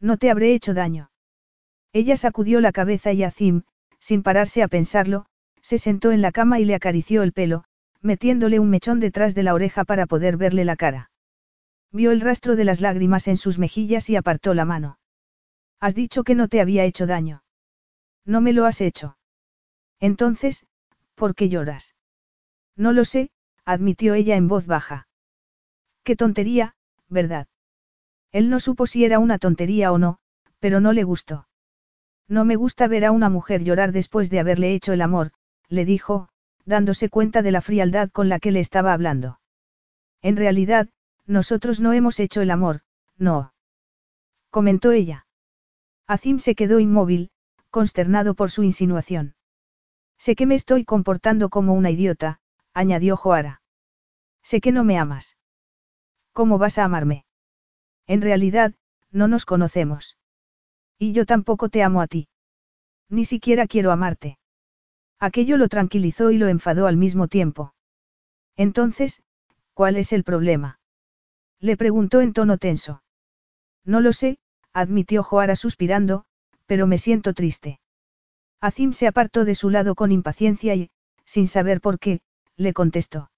No 0.00 0.16
te 0.16 0.30
habré 0.30 0.54
hecho 0.54 0.74
daño. 0.74 1.10
Ella 1.92 2.16
sacudió 2.16 2.60
la 2.60 2.72
cabeza 2.72 3.12
y 3.12 3.22
Azim, 3.22 3.62
sin 3.98 4.22
pararse 4.22 4.62
a 4.62 4.68
pensarlo, 4.68 5.26
se 5.60 5.78
sentó 5.78 6.10
en 6.10 6.22
la 6.22 6.32
cama 6.32 6.58
y 6.58 6.64
le 6.64 6.74
acarició 6.74 7.22
el 7.22 7.32
pelo, 7.32 7.64
metiéndole 8.00 8.58
un 8.58 8.70
mechón 8.70 8.98
detrás 8.98 9.34
de 9.34 9.44
la 9.44 9.54
oreja 9.54 9.84
para 9.84 10.06
poder 10.06 10.36
verle 10.36 10.64
la 10.64 10.76
cara. 10.76 11.10
Vio 11.92 12.10
el 12.10 12.20
rastro 12.20 12.56
de 12.56 12.64
las 12.64 12.80
lágrimas 12.80 13.28
en 13.28 13.36
sus 13.36 13.58
mejillas 13.58 14.08
y 14.10 14.16
apartó 14.16 14.54
la 14.54 14.64
mano. 14.64 14.98
Has 15.78 15.94
dicho 15.94 16.24
que 16.24 16.34
no 16.34 16.48
te 16.48 16.60
había 16.60 16.84
hecho 16.84 17.06
daño. 17.06 17.44
No 18.24 18.40
me 18.40 18.52
lo 18.52 18.64
has 18.66 18.80
hecho. 18.80 19.18
Entonces, 20.00 20.66
¿por 21.22 21.36
qué 21.36 21.48
lloras? 21.48 21.94
No 22.74 22.90
lo 22.90 23.04
sé, 23.04 23.30
admitió 23.64 24.14
ella 24.14 24.34
en 24.34 24.48
voz 24.48 24.66
baja. 24.66 25.06
Qué 26.02 26.16
tontería, 26.16 26.74
¿verdad? 27.08 27.46
Él 28.32 28.50
no 28.50 28.58
supo 28.58 28.88
si 28.88 29.04
era 29.04 29.20
una 29.20 29.38
tontería 29.38 29.92
o 29.92 29.98
no, 29.98 30.18
pero 30.58 30.80
no 30.80 30.92
le 30.92 31.04
gustó. 31.04 31.46
No 32.26 32.44
me 32.44 32.56
gusta 32.56 32.88
ver 32.88 33.04
a 33.04 33.12
una 33.12 33.28
mujer 33.28 33.62
llorar 33.62 33.92
después 33.92 34.30
de 34.30 34.40
haberle 34.40 34.74
hecho 34.74 34.92
el 34.94 35.00
amor, 35.00 35.30
le 35.68 35.84
dijo, 35.84 36.28
dándose 36.64 37.08
cuenta 37.08 37.40
de 37.40 37.52
la 37.52 37.60
frialdad 37.60 38.10
con 38.10 38.28
la 38.28 38.40
que 38.40 38.50
le 38.50 38.58
estaba 38.58 38.92
hablando. 38.92 39.38
En 40.22 40.36
realidad, 40.36 40.88
nosotros 41.24 41.78
no 41.78 41.92
hemos 41.92 42.18
hecho 42.18 42.40
el 42.40 42.50
amor, 42.50 42.80
no. 43.16 43.54
Comentó 44.50 44.90
ella. 44.90 45.28
Azim 46.08 46.40
se 46.40 46.56
quedó 46.56 46.80
inmóvil, 46.80 47.30
consternado 47.70 48.34
por 48.34 48.50
su 48.50 48.64
insinuación. 48.64 49.36
Sé 50.24 50.36
que 50.36 50.46
me 50.46 50.54
estoy 50.54 50.84
comportando 50.84 51.48
como 51.48 51.74
una 51.74 51.90
idiota, 51.90 52.38
añadió 52.74 53.16
Joara. 53.16 53.60
Sé 54.44 54.60
que 54.60 54.70
no 54.70 54.84
me 54.84 54.96
amas. 54.96 55.36
¿Cómo 56.32 56.58
vas 56.58 56.78
a 56.78 56.84
amarme? 56.84 57.24
En 58.06 58.22
realidad, 58.22 58.72
no 59.10 59.26
nos 59.26 59.44
conocemos. 59.44 60.16
Y 60.96 61.10
yo 61.10 61.26
tampoco 61.26 61.70
te 61.70 61.82
amo 61.82 62.00
a 62.00 62.06
ti. 62.06 62.28
Ni 63.08 63.24
siquiera 63.24 63.66
quiero 63.66 63.90
amarte. 63.90 64.38
Aquello 65.18 65.56
lo 65.56 65.66
tranquilizó 65.66 66.30
y 66.30 66.38
lo 66.38 66.46
enfadó 66.46 66.86
al 66.86 66.96
mismo 66.96 67.26
tiempo. 67.26 67.74
Entonces, 68.54 69.24
¿cuál 69.74 69.96
es 69.96 70.12
el 70.12 70.22
problema? 70.22 70.78
Le 71.58 71.76
preguntó 71.76 72.20
en 72.20 72.32
tono 72.32 72.58
tenso. 72.58 73.02
No 73.84 74.00
lo 74.00 74.12
sé, 74.12 74.38
admitió 74.72 75.24
Joara 75.24 75.56
suspirando, 75.56 76.26
pero 76.66 76.86
me 76.86 76.98
siento 76.98 77.34
triste. 77.34 77.80
Azim 78.62 78.92
se 78.92 79.08
apartó 79.08 79.44
de 79.44 79.56
su 79.56 79.70
lado 79.70 79.96
con 79.96 80.12
impaciencia 80.12 80.76
y, 80.76 80.90
sin 81.24 81.48
saber 81.48 81.80
por 81.80 81.98
qué, 81.98 82.20
le 82.56 82.72
contestó. 82.72 83.32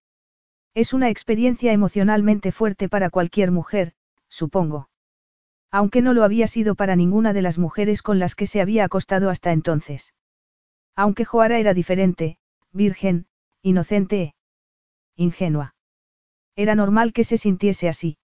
Es 0.74 0.92
una 0.92 1.08
experiencia 1.08 1.72
emocionalmente 1.72 2.52
fuerte 2.52 2.90
para 2.90 3.08
cualquier 3.08 3.50
mujer, 3.50 3.94
supongo. 4.28 4.90
Aunque 5.70 6.02
no 6.02 6.12
lo 6.12 6.24
había 6.24 6.46
sido 6.46 6.74
para 6.74 6.94
ninguna 6.94 7.32
de 7.32 7.40
las 7.40 7.58
mujeres 7.58 8.02
con 8.02 8.18
las 8.18 8.34
que 8.34 8.46
se 8.46 8.60
había 8.60 8.84
acostado 8.84 9.30
hasta 9.30 9.52
entonces. 9.52 10.12
Aunque 10.94 11.24
Joara 11.24 11.58
era 11.58 11.72
diferente, 11.72 12.36
virgen, 12.72 13.26
inocente 13.62 14.20
e 14.22 14.34
ingenua. 15.16 15.74
Era 16.54 16.74
normal 16.74 17.14
que 17.14 17.24
se 17.24 17.38
sintiese 17.38 17.88
así. 17.88 18.18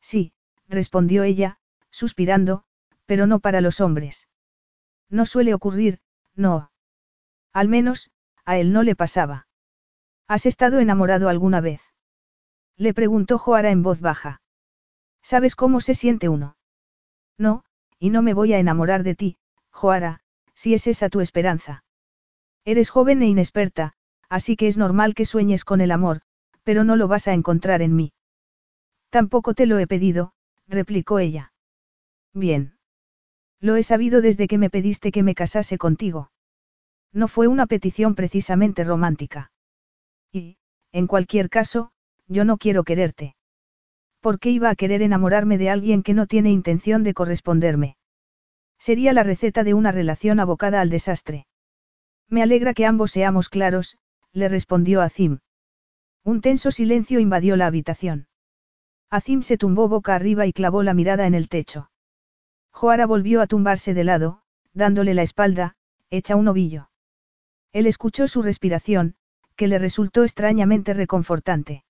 Sí, 0.00 0.32
respondió 0.66 1.22
ella, 1.22 1.58
suspirando, 1.90 2.64
pero 3.04 3.28
no 3.28 3.38
para 3.38 3.60
los 3.60 3.80
hombres. 3.80 4.28
No 5.08 5.24
suele 5.24 5.54
ocurrir, 5.54 6.00
no. 6.36 6.70
Al 7.52 7.68
menos, 7.68 8.10
a 8.44 8.58
él 8.58 8.72
no 8.72 8.82
le 8.82 8.94
pasaba. 8.94 9.48
¿Has 10.28 10.46
estado 10.46 10.78
enamorado 10.78 11.28
alguna 11.28 11.60
vez? 11.60 11.80
Le 12.76 12.92
preguntó 12.94 13.38
Joara 13.38 13.70
en 13.70 13.82
voz 13.82 14.00
baja. 14.00 14.42
¿Sabes 15.22 15.56
cómo 15.56 15.80
se 15.80 15.94
siente 15.94 16.28
uno? 16.28 16.56
No, 17.38 17.64
y 17.98 18.10
no 18.10 18.22
me 18.22 18.34
voy 18.34 18.52
a 18.52 18.58
enamorar 18.58 19.02
de 19.02 19.14
ti, 19.14 19.38
Joara, 19.70 20.20
si 20.54 20.74
es 20.74 20.86
esa 20.86 21.08
tu 21.08 21.20
esperanza. 21.20 21.84
Eres 22.64 22.90
joven 22.90 23.22
e 23.22 23.26
inexperta, 23.26 23.94
así 24.28 24.56
que 24.56 24.66
es 24.66 24.76
normal 24.76 25.14
que 25.14 25.24
sueñes 25.24 25.64
con 25.64 25.80
el 25.80 25.90
amor, 25.90 26.22
pero 26.64 26.84
no 26.84 26.96
lo 26.96 27.08
vas 27.08 27.28
a 27.28 27.32
encontrar 27.32 27.82
en 27.82 27.94
mí. 27.94 28.12
Tampoco 29.10 29.54
te 29.54 29.66
lo 29.66 29.78
he 29.78 29.86
pedido, 29.86 30.34
replicó 30.66 31.18
ella. 31.18 31.52
Bien. 32.34 32.75
Lo 33.60 33.76
he 33.76 33.82
sabido 33.82 34.20
desde 34.20 34.48
que 34.48 34.58
me 34.58 34.70
pediste 34.70 35.12
que 35.12 35.22
me 35.22 35.34
casase 35.34 35.78
contigo. 35.78 36.30
No 37.12 37.28
fue 37.28 37.48
una 37.48 37.66
petición 37.66 38.14
precisamente 38.14 38.84
romántica. 38.84 39.50
Y, 40.32 40.58
en 40.92 41.06
cualquier 41.06 41.48
caso, 41.48 41.90
yo 42.28 42.44
no 42.44 42.58
quiero 42.58 42.84
quererte. 42.84 43.34
¿Por 44.20 44.38
qué 44.38 44.50
iba 44.50 44.70
a 44.70 44.74
querer 44.74 45.02
enamorarme 45.02 45.56
de 45.56 45.70
alguien 45.70 46.02
que 46.02 46.14
no 46.14 46.26
tiene 46.26 46.50
intención 46.50 47.04
de 47.04 47.14
corresponderme? 47.14 47.96
Sería 48.78 49.12
la 49.12 49.22
receta 49.22 49.64
de 49.64 49.74
una 49.74 49.92
relación 49.92 50.40
abocada 50.40 50.80
al 50.80 50.90
desastre. 50.90 51.46
Me 52.28 52.42
alegra 52.42 52.74
que 52.74 52.86
ambos 52.86 53.12
seamos 53.12 53.48
claros, 53.48 53.96
le 54.32 54.48
respondió 54.48 55.00
Azim. 55.00 55.38
Un 56.24 56.40
tenso 56.40 56.70
silencio 56.70 57.20
invadió 57.20 57.56
la 57.56 57.66
habitación. 57.66 58.26
Azim 59.08 59.42
se 59.42 59.56
tumbó 59.56 59.88
boca 59.88 60.14
arriba 60.14 60.46
y 60.46 60.52
clavó 60.52 60.82
la 60.82 60.92
mirada 60.92 61.26
en 61.26 61.34
el 61.34 61.48
techo. 61.48 61.88
Joara 62.76 63.06
volvió 63.06 63.40
a 63.40 63.46
tumbarse 63.46 63.94
de 63.94 64.04
lado, 64.04 64.42
dándole 64.74 65.14
la 65.14 65.22
espalda, 65.22 65.76
hecha 66.10 66.36
un 66.36 66.46
ovillo. 66.46 66.90
Él 67.72 67.86
escuchó 67.86 68.28
su 68.28 68.42
respiración, 68.42 69.14
que 69.56 69.66
le 69.66 69.78
resultó 69.78 70.24
extrañamente 70.24 70.92
reconfortante. 70.92 71.84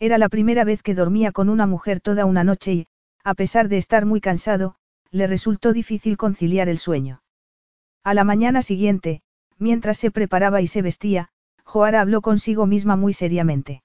Era 0.00 0.18
la 0.18 0.28
primera 0.28 0.64
vez 0.64 0.82
que 0.82 0.96
dormía 0.96 1.30
con 1.30 1.48
una 1.48 1.64
mujer 1.66 2.00
toda 2.00 2.24
una 2.24 2.42
noche 2.42 2.72
y, 2.72 2.86
a 3.22 3.34
pesar 3.34 3.68
de 3.68 3.78
estar 3.78 4.04
muy 4.04 4.20
cansado, 4.20 4.74
le 5.12 5.28
resultó 5.28 5.72
difícil 5.72 6.16
conciliar 6.16 6.68
el 6.68 6.78
sueño. 6.78 7.22
A 8.02 8.12
la 8.12 8.24
mañana 8.24 8.62
siguiente, 8.62 9.22
mientras 9.58 9.96
se 9.96 10.10
preparaba 10.10 10.60
y 10.60 10.66
se 10.66 10.82
vestía, 10.82 11.28
Joara 11.62 12.00
habló 12.00 12.20
consigo 12.20 12.66
misma 12.66 12.96
muy 12.96 13.12
seriamente. 13.12 13.84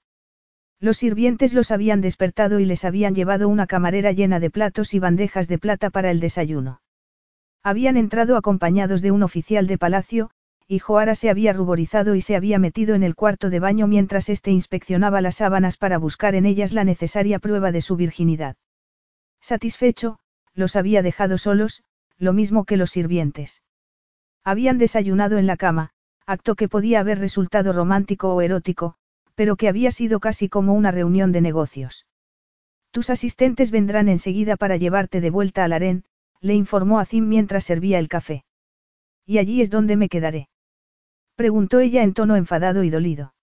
Los 0.78 0.98
sirvientes 0.98 1.54
los 1.54 1.70
habían 1.70 2.00
despertado 2.00 2.60
y 2.60 2.66
les 2.66 2.84
habían 2.84 3.14
llevado 3.14 3.48
una 3.48 3.66
camarera 3.66 4.12
llena 4.12 4.40
de 4.40 4.50
platos 4.50 4.92
y 4.92 4.98
bandejas 4.98 5.48
de 5.48 5.58
plata 5.58 5.90
para 5.90 6.10
el 6.10 6.20
desayuno. 6.20 6.82
Habían 7.62 7.96
entrado 7.96 8.36
acompañados 8.36 9.00
de 9.02 9.10
un 9.10 9.22
oficial 9.22 9.66
de 9.66 9.78
palacio, 9.78 10.30
y 10.68 10.78
Joara 10.78 11.14
se 11.14 11.30
había 11.30 11.52
ruborizado 11.52 12.14
y 12.14 12.20
se 12.20 12.36
había 12.36 12.58
metido 12.58 12.94
en 12.94 13.02
el 13.02 13.14
cuarto 13.14 13.50
de 13.50 13.60
baño 13.60 13.86
mientras 13.86 14.28
éste 14.28 14.50
inspeccionaba 14.50 15.20
las 15.20 15.36
sábanas 15.36 15.76
para 15.76 15.96
buscar 15.98 16.34
en 16.34 16.44
ellas 16.44 16.72
la 16.72 16.84
necesaria 16.84 17.38
prueba 17.38 17.72
de 17.72 17.80
su 17.80 17.96
virginidad. 17.96 18.56
Satisfecho, 19.40 20.18
los 20.54 20.76
había 20.76 21.02
dejado 21.02 21.38
solos, 21.38 21.82
lo 22.18 22.32
mismo 22.32 22.64
que 22.64 22.76
los 22.76 22.90
sirvientes. 22.90 23.62
Habían 24.44 24.78
desayunado 24.78 25.38
en 25.38 25.46
la 25.46 25.56
cama, 25.56 25.90
acto 26.26 26.54
que 26.54 26.68
podía 26.68 27.00
haber 27.00 27.18
resultado 27.18 27.72
romántico 27.72 28.34
o 28.34 28.40
erótico, 28.42 28.96
pero 29.36 29.54
que 29.56 29.68
había 29.68 29.92
sido 29.92 30.18
casi 30.18 30.48
como 30.48 30.74
una 30.74 30.90
reunión 30.90 31.30
de 31.30 31.42
negocios. 31.42 32.06
Tus 32.90 33.10
asistentes 33.10 33.70
vendrán 33.70 34.08
enseguida 34.08 34.56
para 34.56 34.76
llevarte 34.76 35.20
de 35.20 35.30
vuelta 35.30 35.62
al 35.62 35.74
harén, 35.74 36.04
le 36.40 36.54
informó 36.54 36.98
Azim 36.98 37.28
mientras 37.28 37.64
servía 37.64 37.98
el 37.98 38.08
café. 38.08 38.44
¿Y 39.26 39.38
allí 39.38 39.60
es 39.60 39.70
donde 39.70 39.96
me 39.96 40.08
quedaré? 40.08 40.48
Preguntó 41.34 41.80
ella 41.80 42.02
en 42.02 42.14
tono 42.14 42.36
enfadado 42.36 42.82
y 42.82 42.90
dolido. 42.90 43.34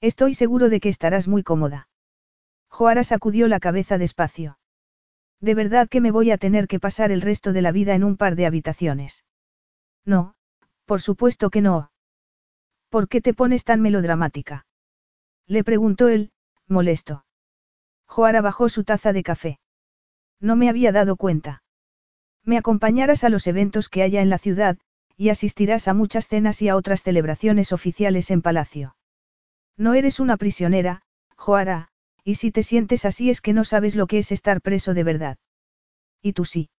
Estoy 0.00 0.34
seguro 0.34 0.70
de 0.70 0.80
que 0.80 0.88
estarás 0.88 1.28
muy 1.28 1.42
cómoda. 1.42 1.88
Joara 2.68 3.04
sacudió 3.04 3.48
la 3.48 3.60
cabeza 3.60 3.98
despacio. 3.98 4.58
De 5.40 5.54
verdad 5.54 5.88
que 5.88 6.00
me 6.00 6.10
voy 6.10 6.30
a 6.30 6.38
tener 6.38 6.66
que 6.66 6.80
pasar 6.80 7.12
el 7.12 7.20
resto 7.20 7.52
de 7.52 7.60
la 7.60 7.72
vida 7.72 7.94
en 7.94 8.04
un 8.04 8.16
par 8.16 8.36
de 8.36 8.46
habitaciones. 8.46 9.24
No, 10.06 10.34
por 10.86 11.02
supuesto 11.02 11.50
que 11.50 11.60
no. 11.60 11.92
¿Por 12.88 13.08
qué 13.08 13.20
te 13.20 13.34
pones 13.34 13.64
tan 13.64 13.82
melodramática? 13.82 14.66
Le 15.50 15.64
preguntó 15.64 16.06
él, 16.06 16.30
molesto. 16.68 17.24
Joara 18.06 18.40
bajó 18.40 18.68
su 18.68 18.84
taza 18.84 19.12
de 19.12 19.24
café. 19.24 19.58
No 20.38 20.54
me 20.54 20.68
había 20.68 20.92
dado 20.92 21.16
cuenta. 21.16 21.64
Me 22.44 22.56
acompañarás 22.56 23.24
a 23.24 23.30
los 23.30 23.48
eventos 23.48 23.88
que 23.88 24.04
haya 24.04 24.22
en 24.22 24.30
la 24.30 24.38
ciudad, 24.38 24.78
y 25.16 25.30
asistirás 25.30 25.88
a 25.88 25.92
muchas 25.92 26.28
cenas 26.28 26.62
y 26.62 26.68
a 26.68 26.76
otras 26.76 27.02
celebraciones 27.02 27.72
oficiales 27.72 28.30
en 28.30 28.42
palacio. 28.42 28.94
No 29.76 29.94
eres 29.94 30.20
una 30.20 30.36
prisionera, 30.36 31.02
Joara, 31.34 31.88
y 32.22 32.36
si 32.36 32.52
te 32.52 32.62
sientes 32.62 33.04
así 33.04 33.28
es 33.28 33.40
que 33.40 33.52
no 33.52 33.64
sabes 33.64 33.96
lo 33.96 34.06
que 34.06 34.18
es 34.18 34.30
estar 34.30 34.60
preso 34.60 34.94
de 34.94 35.02
verdad. 35.02 35.36
¿Y 36.22 36.32
tú 36.32 36.44
sí? 36.44 36.70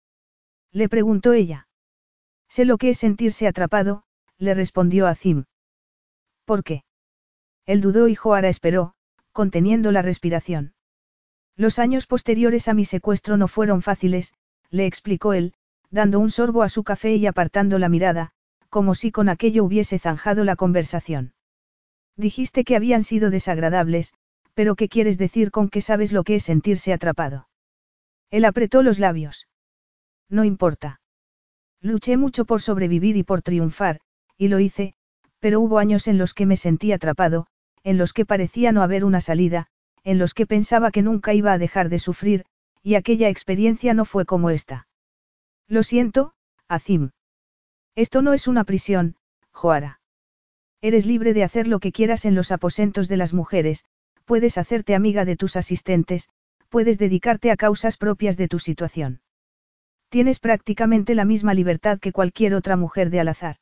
Le 0.72 0.88
preguntó 0.88 1.34
ella. 1.34 1.68
Sé 2.48 2.64
lo 2.64 2.78
que 2.78 2.92
es 2.92 3.00
sentirse 3.00 3.48
atrapado, 3.48 4.06
le 4.38 4.54
respondió 4.54 5.08
Azim. 5.08 5.44
¿Por 6.46 6.64
qué? 6.64 6.86
Él 7.66 7.82
dudó 7.82 8.08
y 8.08 8.16
Joara 8.16 8.50
esperó, 8.50 8.94
conteniendo 9.32 9.92
la 9.92 10.02
respiración. 10.02 10.74
Los 11.56 11.80
años 11.80 12.08
posteriores 12.08 12.68
a 12.68 12.74
mi 12.74 12.86
secuestro 12.86 13.38
no 13.38 13.48
fueron 13.48 13.82
fáciles, 13.82 14.34
le 14.70 14.86
explicó 14.86 15.34
él, 15.34 15.54
dando 15.90 16.20
un 16.20 16.30
sorbo 16.30 16.64
a 16.64 16.70
su 16.70 16.84
café 16.84 17.16
y 17.16 17.28
apartando 17.28 17.78
la 17.78 17.90
mirada, 17.90 18.32
como 18.70 18.96
si 18.96 19.12
con 19.12 19.30
aquello 19.30 19.64
hubiese 19.64 20.00
zanjado 20.00 20.44
la 20.44 20.56
conversación. 20.56 21.34
Dijiste 22.16 22.64
que 22.64 22.76
habían 22.76 23.04
sido 23.04 23.30
desagradables, 23.30 24.14
pero 24.54 24.76
¿qué 24.76 24.90
quieres 24.90 25.18
decir 25.18 25.52
con 25.52 25.70
que 25.70 25.82
sabes 25.82 26.12
lo 26.12 26.24
que 26.24 26.36
es 26.36 26.44
sentirse 26.44 26.94
atrapado? 26.94 27.48
Él 28.30 28.46
apretó 28.46 28.82
los 28.82 29.00
labios. 29.00 29.48
No 30.30 30.46
importa. 30.46 31.02
Luché 31.82 32.16
mucho 32.16 32.46
por 32.46 32.62
sobrevivir 32.62 33.18
y 33.18 33.24
por 33.24 33.42
triunfar, 33.42 34.00
y 34.38 34.48
lo 34.48 34.60
hice, 34.60 34.94
pero 35.40 35.60
hubo 35.60 35.80
años 35.80 36.08
en 36.08 36.18
los 36.18 36.34
que 36.34 36.46
me 36.46 36.56
sentí 36.56 36.92
atrapado, 36.92 37.48
en 37.84 37.98
los 37.98 38.14
que 38.14 38.26
parecía 38.26 38.72
no 38.72 38.84
haber 38.84 39.04
una 39.06 39.22
salida, 39.22 39.68
en 40.04 40.18
los 40.18 40.34
que 40.34 40.48
pensaba 40.48 40.92
que 40.92 41.02
nunca 41.02 41.34
iba 41.34 41.54
a 41.54 41.58
dejar 41.58 41.90
de 41.90 42.00
sufrir, 42.00 42.46
y 42.84 42.96
aquella 42.96 43.30
experiencia 43.30 43.94
no 43.94 44.06
fue 44.06 44.26
como 44.26 44.50
esta. 44.50 44.88
Lo 45.68 45.84
siento, 45.84 46.34
Azim. 46.68 47.12
Esto 47.96 48.22
no 48.22 48.34
es 48.34 48.48
una 48.48 48.64
prisión, 48.64 49.16
Joara. 49.52 50.00
Eres 50.82 51.06
libre 51.06 51.34
de 51.34 51.44
hacer 51.44 51.68
lo 51.68 51.80
que 51.80 51.92
quieras 51.92 52.26
en 52.26 52.34
los 52.34 52.52
aposentos 52.52 53.08
de 53.08 53.18
las 53.18 53.34
mujeres, 53.34 53.86
puedes 54.26 54.58
hacerte 54.58 54.96
amiga 54.96 55.26
de 55.26 55.36
tus 55.36 55.56
asistentes, 55.56 56.30
puedes 56.70 56.98
dedicarte 56.98 57.52
a 57.52 57.58
causas 57.58 57.98
propias 57.98 58.38
de 58.38 58.48
tu 58.48 58.58
situación. 58.58 59.22
Tienes 60.10 60.40
prácticamente 60.40 61.16
la 61.16 61.26
misma 61.26 61.54
libertad 61.54 62.00
que 62.00 62.12
cualquier 62.12 62.56
otra 62.56 62.78
mujer 62.78 63.10
de 63.12 63.20
al 63.20 63.28
azar. 63.28 63.58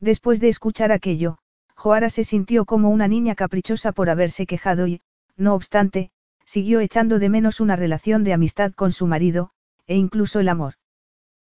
Después 0.00 0.40
de 0.40 0.48
escuchar 0.48 0.92
aquello, 0.92 1.38
Joara 1.80 2.10
se 2.10 2.24
sintió 2.24 2.66
como 2.66 2.90
una 2.90 3.08
niña 3.08 3.34
caprichosa 3.34 3.92
por 3.92 4.10
haberse 4.10 4.44
quejado 4.44 4.86
y, 4.86 5.00
no 5.38 5.54
obstante, 5.54 6.10
siguió 6.44 6.80
echando 6.80 7.18
de 7.18 7.30
menos 7.30 7.58
una 7.58 7.74
relación 7.74 8.22
de 8.22 8.34
amistad 8.34 8.72
con 8.74 8.92
su 8.92 9.06
marido, 9.06 9.52
e 9.86 9.96
incluso 9.96 10.40
el 10.40 10.50
amor. 10.50 10.74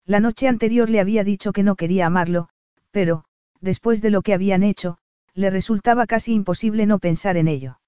La 0.05 0.19
noche 0.19 0.49
anterior 0.49 0.89
le 0.89 0.99
había 0.99 1.23
dicho 1.23 1.53
que 1.53 1.63
no 1.63 1.77
quería 1.77 2.07
amarlo, 2.07 2.49
pero, 2.91 3.23
después 3.61 4.01
de 4.01 4.09
lo 4.09 4.21
que 4.21 4.33
habían 4.33 4.63
hecho, 4.63 4.97
le 5.33 5.49
resultaba 5.49 6.05
casi 6.07 6.33
imposible 6.33 6.85
no 6.85 6.99
pensar 6.99 7.37
en 7.37 7.47
ello. 7.47 7.79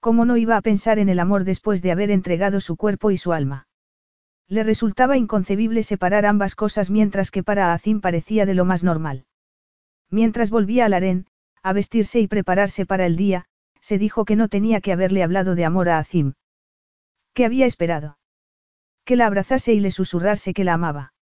¿Cómo 0.00 0.24
no 0.24 0.36
iba 0.36 0.56
a 0.56 0.62
pensar 0.62 0.98
en 0.98 1.08
el 1.08 1.20
amor 1.20 1.44
después 1.44 1.80
de 1.80 1.92
haber 1.92 2.10
entregado 2.10 2.60
su 2.60 2.74
cuerpo 2.74 3.12
y 3.12 3.18
su 3.18 3.32
alma? 3.32 3.68
Le 4.48 4.64
resultaba 4.64 5.16
inconcebible 5.16 5.84
separar 5.84 6.26
ambas 6.26 6.56
cosas 6.56 6.90
mientras 6.90 7.30
que 7.30 7.44
para 7.44 7.72
Azim 7.72 8.00
parecía 8.00 8.46
de 8.46 8.54
lo 8.54 8.64
más 8.64 8.82
normal. 8.82 9.26
Mientras 10.10 10.50
volvía 10.50 10.86
al 10.86 10.94
harén, 10.94 11.26
a 11.62 11.72
vestirse 11.72 12.20
y 12.20 12.26
prepararse 12.26 12.86
para 12.86 13.06
el 13.06 13.16
día, 13.16 13.46
se 13.80 13.98
dijo 13.98 14.24
que 14.24 14.36
no 14.36 14.48
tenía 14.48 14.80
que 14.80 14.92
haberle 14.92 15.22
hablado 15.22 15.54
de 15.54 15.64
amor 15.64 15.88
a 15.88 15.98
Azim. 15.98 16.34
¿Qué 17.34 17.44
había 17.44 17.66
esperado? 17.66 18.18
Que 19.04 19.16
la 19.16 19.26
abrazase 19.26 19.72
y 19.72 19.80
le 19.80 19.90
susurrase 19.90 20.54
que 20.54 20.64
la 20.64 20.74
amaba. 20.74 21.14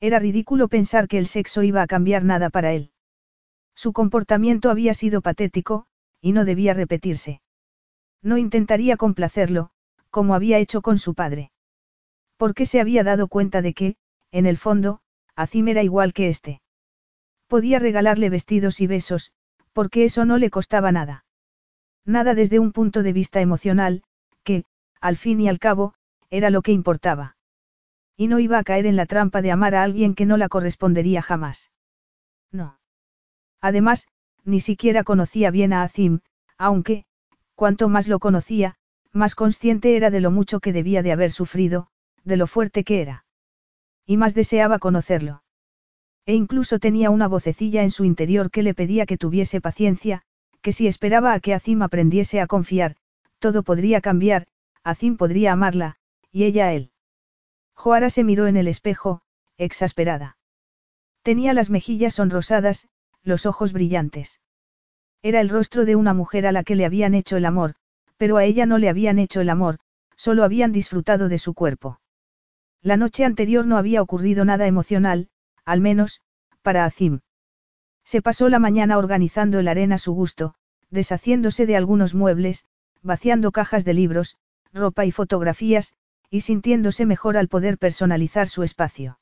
Era 0.00 0.18
ridículo 0.18 0.68
pensar 0.68 1.08
que 1.08 1.18
el 1.18 1.26
sexo 1.26 1.62
iba 1.62 1.82
a 1.82 1.86
cambiar 1.86 2.24
nada 2.24 2.50
para 2.50 2.72
él. 2.72 2.92
Su 3.74 3.92
comportamiento 3.92 4.70
había 4.70 4.94
sido 4.94 5.22
patético, 5.22 5.86
y 6.20 6.32
no 6.32 6.44
debía 6.44 6.74
repetirse. 6.74 7.40
No 8.22 8.36
intentaría 8.36 8.96
complacerlo, 8.96 9.70
como 10.10 10.34
había 10.34 10.58
hecho 10.58 10.82
con 10.82 10.98
su 10.98 11.14
padre. 11.14 11.52
Porque 12.36 12.66
se 12.66 12.80
había 12.80 13.04
dado 13.04 13.28
cuenta 13.28 13.62
de 13.62 13.74
que, 13.74 13.96
en 14.32 14.46
el 14.46 14.56
fondo, 14.56 15.00
Azim 15.36 15.68
era 15.68 15.82
igual 15.82 16.12
que 16.12 16.28
este. 16.28 16.60
Podía 17.46 17.78
regalarle 17.78 18.30
vestidos 18.30 18.80
y 18.80 18.86
besos, 18.86 19.32
porque 19.78 20.02
eso 20.02 20.24
no 20.24 20.38
le 20.38 20.50
costaba 20.50 20.90
nada. 20.90 21.24
Nada 22.04 22.34
desde 22.34 22.58
un 22.58 22.72
punto 22.72 23.04
de 23.04 23.12
vista 23.12 23.40
emocional, 23.40 24.02
que, 24.42 24.64
al 25.00 25.16
fin 25.16 25.40
y 25.40 25.48
al 25.48 25.60
cabo, 25.60 25.94
era 26.30 26.50
lo 26.50 26.62
que 26.62 26.72
importaba. 26.72 27.36
Y 28.16 28.26
no 28.26 28.40
iba 28.40 28.58
a 28.58 28.64
caer 28.64 28.86
en 28.86 28.96
la 28.96 29.06
trampa 29.06 29.40
de 29.40 29.52
amar 29.52 29.76
a 29.76 29.84
alguien 29.84 30.16
que 30.16 30.26
no 30.26 30.36
la 30.36 30.48
correspondería 30.48 31.22
jamás. 31.22 31.70
No. 32.50 32.80
Además, 33.60 34.08
ni 34.44 34.58
siquiera 34.58 35.04
conocía 35.04 35.52
bien 35.52 35.72
a 35.72 35.84
Azim, 35.84 36.22
aunque, 36.56 37.04
cuanto 37.54 37.88
más 37.88 38.08
lo 38.08 38.18
conocía, 38.18 38.74
más 39.12 39.36
consciente 39.36 39.94
era 39.94 40.10
de 40.10 40.20
lo 40.20 40.32
mucho 40.32 40.58
que 40.58 40.72
debía 40.72 41.04
de 41.04 41.12
haber 41.12 41.30
sufrido, 41.30 41.86
de 42.24 42.36
lo 42.36 42.48
fuerte 42.48 42.82
que 42.82 43.00
era. 43.00 43.26
Y 44.04 44.16
más 44.16 44.34
deseaba 44.34 44.80
conocerlo. 44.80 45.44
E 46.28 46.34
incluso 46.34 46.78
tenía 46.78 47.08
una 47.08 47.26
vocecilla 47.26 47.82
en 47.84 47.90
su 47.90 48.04
interior 48.04 48.50
que 48.50 48.62
le 48.62 48.74
pedía 48.74 49.06
que 49.06 49.16
tuviese 49.16 49.62
paciencia, 49.62 50.20
que 50.60 50.72
si 50.72 50.86
esperaba 50.86 51.32
a 51.32 51.40
que 51.40 51.54
Azim 51.54 51.80
aprendiese 51.80 52.42
a 52.42 52.46
confiar, 52.46 52.96
todo 53.38 53.62
podría 53.62 54.02
cambiar, 54.02 54.46
Azim 54.84 55.16
podría 55.16 55.52
amarla, 55.52 55.96
y 56.30 56.44
ella 56.44 56.66
a 56.66 56.74
él. 56.74 56.90
Joara 57.72 58.10
se 58.10 58.24
miró 58.24 58.46
en 58.46 58.58
el 58.58 58.68
espejo, 58.68 59.22
exasperada. 59.56 60.36
Tenía 61.22 61.54
las 61.54 61.70
mejillas 61.70 62.12
sonrosadas, 62.16 62.88
los 63.22 63.46
ojos 63.46 63.72
brillantes. 63.72 64.42
Era 65.22 65.40
el 65.40 65.48
rostro 65.48 65.86
de 65.86 65.96
una 65.96 66.12
mujer 66.12 66.46
a 66.46 66.52
la 66.52 66.62
que 66.62 66.76
le 66.76 66.84
habían 66.84 67.14
hecho 67.14 67.38
el 67.38 67.46
amor, 67.46 67.74
pero 68.18 68.36
a 68.36 68.44
ella 68.44 68.66
no 68.66 68.76
le 68.76 68.90
habían 68.90 69.18
hecho 69.18 69.40
el 69.40 69.48
amor, 69.48 69.78
solo 70.14 70.44
habían 70.44 70.72
disfrutado 70.72 71.30
de 71.30 71.38
su 71.38 71.54
cuerpo. 71.54 72.00
La 72.82 72.98
noche 72.98 73.24
anterior 73.24 73.66
no 73.66 73.78
había 73.78 74.02
ocurrido 74.02 74.44
nada 74.44 74.66
emocional, 74.66 75.30
al 75.68 75.80
menos, 75.80 76.20
para 76.62 76.86
Azim. 76.86 77.20
Se 78.02 78.22
pasó 78.22 78.48
la 78.48 78.58
mañana 78.58 78.96
organizando 78.96 79.58
el 79.58 79.68
arena 79.68 79.96
a 79.96 79.98
su 79.98 80.14
gusto, 80.14 80.54
deshaciéndose 80.90 81.66
de 81.66 81.76
algunos 81.76 82.14
muebles, 82.14 82.64
vaciando 83.02 83.52
cajas 83.52 83.84
de 83.84 83.92
libros, 83.92 84.38
ropa 84.72 85.04
y 85.04 85.10
fotografías, 85.10 85.92
y 86.30 86.40
sintiéndose 86.40 87.04
mejor 87.04 87.36
al 87.36 87.48
poder 87.48 87.76
personalizar 87.76 88.48
su 88.48 88.62
espacio. 88.62 89.18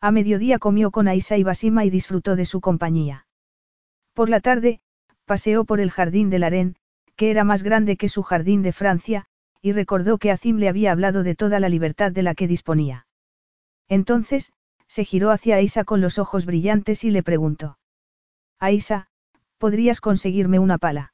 A 0.00 0.10
mediodía 0.10 0.58
comió 0.58 0.90
con 0.90 1.06
Aisa 1.06 1.36
y 1.36 1.42
Basima 1.42 1.84
y 1.84 1.90
disfrutó 1.90 2.34
de 2.34 2.46
su 2.46 2.62
compañía. 2.62 3.26
Por 4.14 4.30
la 4.30 4.40
tarde, 4.40 4.80
paseó 5.26 5.66
por 5.66 5.80
el 5.80 5.90
jardín 5.90 6.30
del 6.30 6.44
Arén, 6.44 6.76
que 7.14 7.30
era 7.30 7.44
más 7.44 7.62
grande 7.62 7.98
que 7.98 8.08
su 8.08 8.22
jardín 8.22 8.62
de 8.62 8.72
Francia, 8.72 9.26
y 9.60 9.72
recordó 9.72 10.16
que 10.16 10.30
Azim 10.30 10.56
le 10.56 10.70
había 10.70 10.92
hablado 10.92 11.22
de 11.22 11.34
toda 11.34 11.60
la 11.60 11.68
libertad 11.68 12.10
de 12.10 12.22
la 12.22 12.34
que 12.34 12.48
disponía. 12.48 13.06
Entonces, 13.88 14.52
se 14.88 15.04
giró 15.04 15.30
hacia 15.30 15.56
Aisa 15.56 15.84
con 15.84 16.00
los 16.00 16.18
ojos 16.18 16.46
brillantes 16.46 17.04
y 17.04 17.10
le 17.10 17.22
preguntó. 17.22 17.78
Aisa, 18.58 19.08
¿podrías 19.58 20.00
conseguirme 20.00 20.58
una 20.58 20.78
pala? 20.78 21.12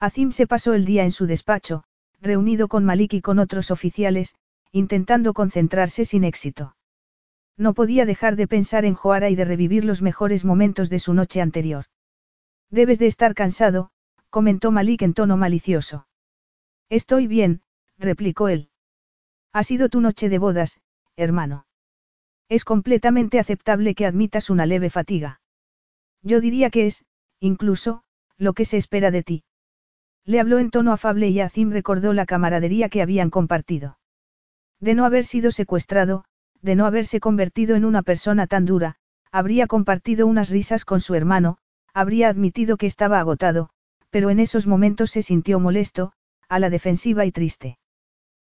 Azim 0.00 0.32
se 0.32 0.46
pasó 0.46 0.72
el 0.72 0.84
día 0.84 1.04
en 1.04 1.12
su 1.12 1.26
despacho, 1.26 1.84
reunido 2.20 2.68
con 2.68 2.84
Malik 2.84 3.14
y 3.14 3.20
con 3.20 3.38
otros 3.38 3.70
oficiales, 3.70 4.34
intentando 4.72 5.34
concentrarse 5.34 6.04
sin 6.04 6.24
éxito. 6.24 6.76
No 7.56 7.74
podía 7.74 8.06
dejar 8.06 8.36
de 8.36 8.48
pensar 8.48 8.84
en 8.84 8.94
Joara 8.94 9.30
y 9.30 9.36
de 9.36 9.44
revivir 9.44 9.84
los 9.84 10.02
mejores 10.02 10.44
momentos 10.44 10.90
de 10.90 10.98
su 10.98 11.14
noche 11.14 11.40
anterior. 11.40 11.86
Debes 12.70 12.98
de 12.98 13.06
estar 13.06 13.34
cansado, 13.34 13.90
comentó 14.30 14.72
Malik 14.72 15.02
en 15.02 15.14
tono 15.14 15.36
malicioso. 15.36 16.08
Estoy 16.88 17.26
bien, 17.26 17.62
replicó 17.98 18.48
él. 18.48 18.70
Ha 19.52 19.62
sido 19.62 19.88
tu 19.88 20.00
noche 20.00 20.28
de 20.28 20.38
bodas, 20.38 20.80
hermano. 21.16 21.66
Es 22.48 22.64
completamente 22.64 23.38
aceptable 23.38 23.94
que 23.94 24.06
admitas 24.06 24.50
una 24.50 24.66
leve 24.66 24.90
fatiga. 24.90 25.40
Yo 26.22 26.40
diría 26.40 26.70
que 26.70 26.86
es, 26.86 27.04
incluso, 27.40 28.02
lo 28.36 28.52
que 28.52 28.64
se 28.64 28.76
espera 28.76 29.10
de 29.10 29.22
ti. 29.22 29.44
Le 30.24 30.40
habló 30.40 30.58
en 30.58 30.70
tono 30.70 30.92
afable 30.92 31.28
y 31.28 31.40
Azim 31.40 31.70
recordó 31.70 32.12
la 32.12 32.26
camaradería 32.26 32.88
que 32.88 33.02
habían 33.02 33.30
compartido. 33.30 33.98
De 34.80 34.94
no 34.94 35.04
haber 35.04 35.24
sido 35.24 35.50
secuestrado, 35.50 36.24
de 36.62 36.74
no 36.74 36.86
haberse 36.86 37.20
convertido 37.20 37.76
en 37.76 37.84
una 37.84 38.02
persona 38.02 38.46
tan 38.46 38.64
dura, 38.64 38.96
habría 39.30 39.66
compartido 39.66 40.26
unas 40.26 40.50
risas 40.50 40.84
con 40.84 41.00
su 41.00 41.14
hermano, 41.14 41.58
habría 41.92 42.28
admitido 42.28 42.76
que 42.76 42.86
estaba 42.86 43.20
agotado, 43.20 43.70
pero 44.10 44.30
en 44.30 44.40
esos 44.40 44.66
momentos 44.66 45.10
se 45.10 45.22
sintió 45.22 45.60
molesto, 45.60 46.12
a 46.48 46.58
la 46.58 46.70
defensiva 46.70 47.24
y 47.24 47.32
triste. 47.32 47.78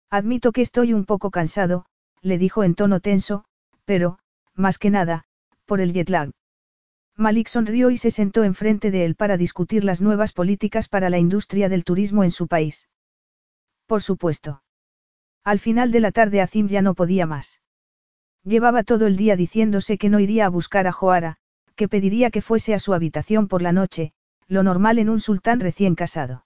Admito 0.10 0.52
que 0.52 0.62
estoy 0.62 0.94
un 0.94 1.06
poco 1.06 1.32
cansado, 1.32 1.86
le 2.22 2.38
dijo 2.38 2.64
en 2.64 2.76
tono 2.76 3.00
tenso, 3.00 3.46
pero, 3.86 4.20
más 4.54 4.78
que 4.78 4.90
nada, 4.90 5.26
por 5.66 5.80
el 5.82 5.94
jet 5.94 6.10
lag. 6.10 6.32
Malik 7.18 7.48
sonrió 7.48 7.92
y 7.92 7.98
se 7.98 8.12
sentó 8.12 8.44
enfrente 8.44 8.92
de 8.92 9.06
él 9.06 9.16
para 9.16 9.38
discutir 9.38 9.84
las 9.84 10.02
nuevas 10.02 10.34
políticas 10.34 10.90
para 10.90 11.10
la 11.10 11.18
industria 11.18 11.70
del 11.70 11.86
turismo 11.86 12.24
en 12.24 12.32
su 12.32 12.48
país. 12.48 12.90
Por 13.86 14.02
supuesto. 14.02 14.64
Al 15.44 15.60
final 15.60 15.92
de 15.92 16.02
la 16.02 16.12
tarde 16.12 16.42
Azim 16.42 16.68
ya 16.68 16.82
no 16.82 16.94
podía 16.94 17.26
más. 17.26 17.62
Llevaba 18.44 18.84
todo 18.84 19.08
el 19.08 19.16
día 19.16 19.36
diciéndose 19.36 19.98
que 19.98 20.10
no 20.10 20.20
iría 20.20 20.46
a 20.46 20.50
buscar 20.50 20.88
a 20.88 20.92
Joara, 20.92 21.38
que 21.76 21.88
pediría 21.88 22.32
que 22.32 22.42
fuese 22.42 22.74
a 22.74 22.80
su 22.80 22.94
habitación 22.94 23.48
por 23.48 23.62
la 23.62 23.72
noche, 23.72 24.14
lo 24.48 24.64
normal 24.64 25.00
en 25.00 25.10
un 25.10 25.20
sultán 25.20 25.60
recién 25.60 25.96
casado. 25.96 26.46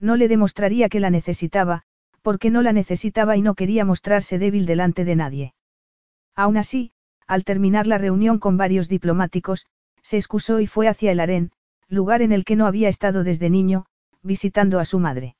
No 0.00 0.16
le 0.16 0.28
demostraría 0.28 0.88
que 0.88 1.00
la 1.00 1.10
necesitaba, 1.10 1.82
porque 2.22 2.50
no 2.50 2.62
la 2.62 2.72
necesitaba 2.72 3.36
y 3.36 3.42
no 3.42 3.54
quería 3.54 3.84
mostrarse 3.84 4.38
débil 4.38 4.66
delante 4.66 5.04
de 5.04 5.16
nadie. 5.16 5.54
Aún 6.38 6.56
así, 6.56 6.92
al 7.26 7.42
terminar 7.42 7.88
la 7.88 7.98
reunión 7.98 8.38
con 8.38 8.56
varios 8.56 8.88
diplomáticos, 8.88 9.66
se 10.02 10.18
excusó 10.18 10.60
y 10.60 10.68
fue 10.68 10.86
hacia 10.86 11.10
el 11.10 11.18
harén, 11.18 11.50
lugar 11.88 12.22
en 12.22 12.30
el 12.30 12.44
que 12.44 12.54
no 12.54 12.66
había 12.68 12.88
estado 12.88 13.24
desde 13.24 13.50
niño, 13.50 13.86
visitando 14.22 14.78
a 14.78 14.84
su 14.84 15.00
madre. 15.00 15.34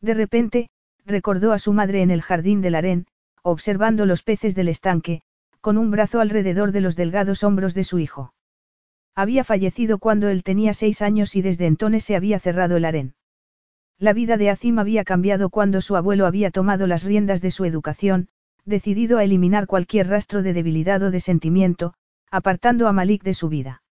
De 0.00 0.14
repente, 0.14 0.70
recordó 1.04 1.50
a 1.50 1.58
su 1.58 1.72
madre 1.72 2.02
en 2.02 2.12
el 2.12 2.22
jardín 2.22 2.60
del 2.60 2.76
harén, 2.76 3.06
observando 3.42 4.06
los 4.06 4.22
peces 4.22 4.54
del 4.54 4.68
estanque, 4.68 5.22
con 5.60 5.76
un 5.76 5.90
brazo 5.90 6.20
alrededor 6.20 6.70
de 6.70 6.82
los 6.82 6.94
delgados 6.94 7.42
hombros 7.42 7.74
de 7.74 7.82
su 7.82 7.98
hijo. 7.98 8.32
Había 9.16 9.42
fallecido 9.42 9.98
cuando 9.98 10.28
él 10.28 10.44
tenía 10.44 10.72
seis 10.72 11.02
años 11.02 11.34
y 11.34 11.42
desde 11.42 11.66
entonces 11.66 12.04
se 12.04 12.14
había 12.14 12.38
cerrado 12.38 12.76
el 12.76 12.84
harén. 12.84 13.16
La 13.98 14.12
vida 14.12 14.36
de 14.36 14.50
Azim 14.50 14.78
había 14.78 15.02
cambiado 15.02 15.50
cuando 15.50 15.80
su 15.80 15.96
abuelo 15.96 16.26
había 16.26 16.52
tomado 16.52 16.86
las 16.86 17.02
riendas 17.02 17.40
de 17.40 17.50
su 17.50 17.64
educación, 17.64 18.28
decidido 18.64 19.18
a 19.18 19.24
eliminar 19.24 19.66
cualquier 19.66 20.08
rastro 20.08 20.42
de 20.42 20.52
debilidad 20.52 21.02
o 21.02 21.10
de 21.10 21.20
sentimiento, 21.20 21.94
apartando 22.30 22.88
a 22.88 22.92
Malik 22.92 23.22
de 23.22 23.34
su 23.34 23.48
vida. 23.48 23.82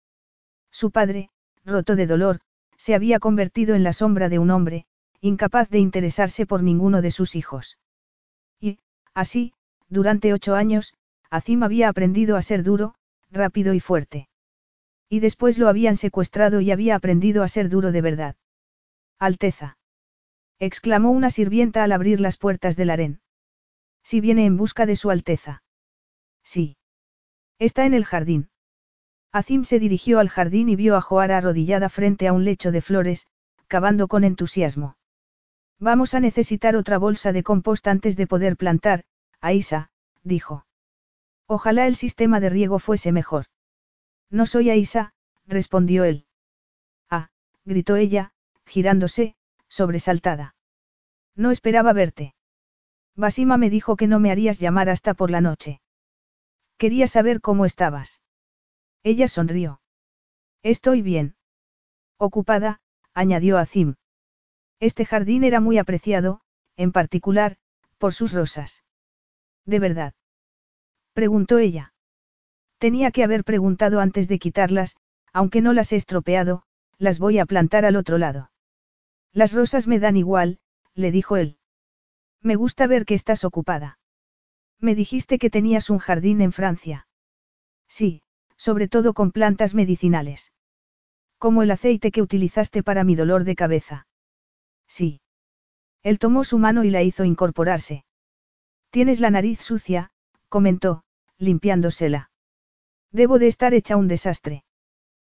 Su 0.71 0.91
padre, 0.91 1.31
roto 1.65 1.97
de 1.97 2.07
dolor, 2.07 2.41
se 2.77 2.95
había 2.95 3.19
convertido 3.19 3.75
en 3.75 3.83
la 3.83 3.93
sombra 3.93 4.29
de 4.29 4.39
un 4.39 4.51
hombre, 4.51 4.87
incapaz 5.21 5.69
de 5.69 5.79
interesarse 5.79 6.47
por 6.47 6.63
ninguno 6.63 7.03
de 7.03 7.11
sus 7.11 7.37
hijos. 7.37 7.79
Y, 8.59 8.79
así, 9.13 9.53
durante 9.89 10.33
ocho 10.33 10.55
años, 10.55 10.95
Azim 11.29 11.63
había 11.63 11.89
aprendido 11.89 12.37
a 12.37 12.43
ser 12.43 12.63
duro, 12.63 12.95
rápido 13.31 13.75
y 13.75 13.81
fuerte. 13.81 14.29
Y 15.09 15.21
después 15.21 15.59
lo 15.59 15.69
habían 15.69 15.97
secuestrado 15.97 16.61
y 16.61 16.71
había 16.71 16.95
aprendido 16.95 17.43
a 17.43 17.49
ser 17.49 17.69
duro 17.69 17.93
de 17.93 18.01
verdad. 18.01 18.37
Alteza. 19.19 19.77
exclamó 20.59 21.11
una 21.11 21.31
sirvienta 21.31 21.85
al 21.85 21.93
abrir 21.93 22.21
las 22.21 22.37
puertas 22.37 22.77
del 22.77 22.91
harén. 22.91 23.21
Si 24.03 24.21
viene 24.21 24.47
en 24.47 24.57
busca 24.57 24.87
de 24.87 24.97
su 24.97 25.11
Alteza. 25.11 25.63
Sí. 26.43 26.77
Está 27.59 27.87
en 27.87 27.95
el 27.95 28.05
jardín. 28.05 28.51
Azim 29.33 29.65
se 29.65 29.79
dirigió 29.79 30.19
al 30.19 30.29
jardín 30.29 30.69
y 30.69 30.77
vio 30.77 30.97
a 30.97 31.01
Joara 31.01 31.39
arrodillada 31.39 31.89
frente 31.89 32.27
a 32.27 32.33
un 32.33 32.45
lecho 32.45 32.73
de 32.73 32.81
flores, 32.81 33.27
cavando 33.69 34.09
con 34.09 34.25
entusiasmo. 34.25 34.97
Vamos 35.79 36.15
a 36.15 36.21
necesitar 36.21 36.77
otra 36.77 36.99
bolsa 36.99 37.33
de 37.33 37.43
compost 37.43 37.87
antes 37.87 38.17
de 38.17 38.27
poder 38.27 38.57
plantar, 38.57 39.05
Aisa, 39.41 39.91
dijo. 40.23 40.67
Ojalá 41.47 41.87
el 41.87 41.97
sistema 41.97 42.41
de 42.41 42.51
riego 42.51 42.79
fuese 42.79 43.13
mejor. 43.13 43.47
No 44.31 44.47
soy 44.47 44.71
Aisa, 44.71 45.15
respondió 45.47 46.05
él. 46.05 46.27
Ah, 47.09 47.31
gritó 47.65 47.97
ella, 47.97 48.33
girándose, 48.67 49.37
sobresaltada. 49.69 50.55
No 51.35 51.51
esperaba 51.51 51.93
verte. 51.93 52.35
Basima 53.21 53.59
me 53.59 53.69
dijo 53.69 53.97
que 53.97 54.07
no 54.07 54.19
me 54.19 54.31
harías 54.31 54.59
llamar 54.61 54.89
hasta 54.89 55.13
por 55.13 55.31
la 55.31 55.43
noche. 55.43 55.83
Quería 56.79 57.07
saber 57.07 57.43
cómo 57.43 57.67
estabas. 57.67 58.23
Ella 59.03 59.29
sonrió. 59.29 59.83
Estoy 60.63 61.03
bien. 61.03 61.37
Ocupada, 62.17 62.81
añadió 63.13 63.59
Azim. 63.59 63.97
Este 64.81 65.05
jardín 65.05 65.45
era 65.45 65.61
muy 65.61 65.77
apreciado, 65.77 66.41
en 66.77 66.93
particular, 66.93 67.59
por 67.99 68.15
sus 68.15 68.33
rosas. 68.33 68.85
¿De 69.67 69.79
verdad? 69.79 70.15
Preguntó 71.13 71.59
ella. 71.59 71.93
Tenía 72.79 73.11
que 73.11 73.23
haber 73.23 73.45
preguntado 73.45 74.01
antes 74.01 74.29
de 74.29 74.39
quitarlas, 74.39 74.97
aunque 75.35 75.61
no 75.61 75.75
las 75.75 75.93
he 75.93 75.97
estropeado, 75.97 76.63
las 76.97 77.19
voy 77.19 77.39
a 77.39 77.45
plantar 77.45 77.85
al 77.85 77.97
otro 77.97 78.17
lado. 78.17 78.51
Las 79.35 79.53
rosas 79.53 79.87
me 79.87 79.99
dan 79.99 80.17
igual, 80.17 80.59
le 80.95 81.11
dijo 81.13 81.37
él. 81.37 81.60
Me 82.43 82.57
gusta 82.57 82.87
ver 82.87 83.05
que 83.05 83.15
estás 83.15 83.45
ocupada. 83.45 83.99
Me 84.79 84.95
dijiste 84.95 85.39
que 85.39 85.51
tenías 85.51 85.91
un 85.91 85.99
jardín 85.99 86.41
en 86.41 86.53
Francia. 86.53 87.07
Sí, 87.87 88.23
sobre 88.57 88.89
todo 88.89 89.15
con 89.15 89.31
plantas 89.33 89.75
medicinales. 89.75 90.53
Como 91.39 91.63
el 91.63 91.71
aceite 91.71 92.11
que 92.11 92.23
utilizaste 92.23 92.83
para 92.83 93.05
mi 93.05 93.15
dolor 93.15 93.45
de 93.45 93.57
cabeza. 93.57 94.07
Sí. 94.87 95.21
Él 96.03 96.19
tomó 96.19 96.45
su 96.45 96.59
mano 96.59 96.85
y 96.85 96.91
la 96.91 97.03
hizo 97.03 97.25
incorporarse. 97.25 98.05
Tienes 98.91 99.21
la 99.21 99.31
nariz 99.31 99.61
sucia, 99.61 100.11
comentó, 100.49 101.05
limpiándosela. 101.39 102.31
Debo 103.13 103.39
de 103.39 103.49
estar 103.49 103.75
hecha 103.75 103.97
un 103.97 104.09
desastre. 104.09 104.65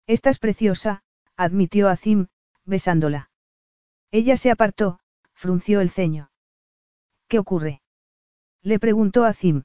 Estás 0.08 0.40
preciosa, 0.40 1.04
admitió 1.36 1.90
Azim, 1.90 2.28
besándola. 2.66 3.30
Ella 4.12 4.38
se 4.38 4.52
apartó, 4.52 5.00
frunció 5.34 5.82
el 5.82 5.90
ceño. 5.90 6.31
¿Qué 7.32 7.40
ocurre? 7.40 7.82
Le 8.62 8.78
preguntó 8.78 9.24
Azim. 9.24 9.64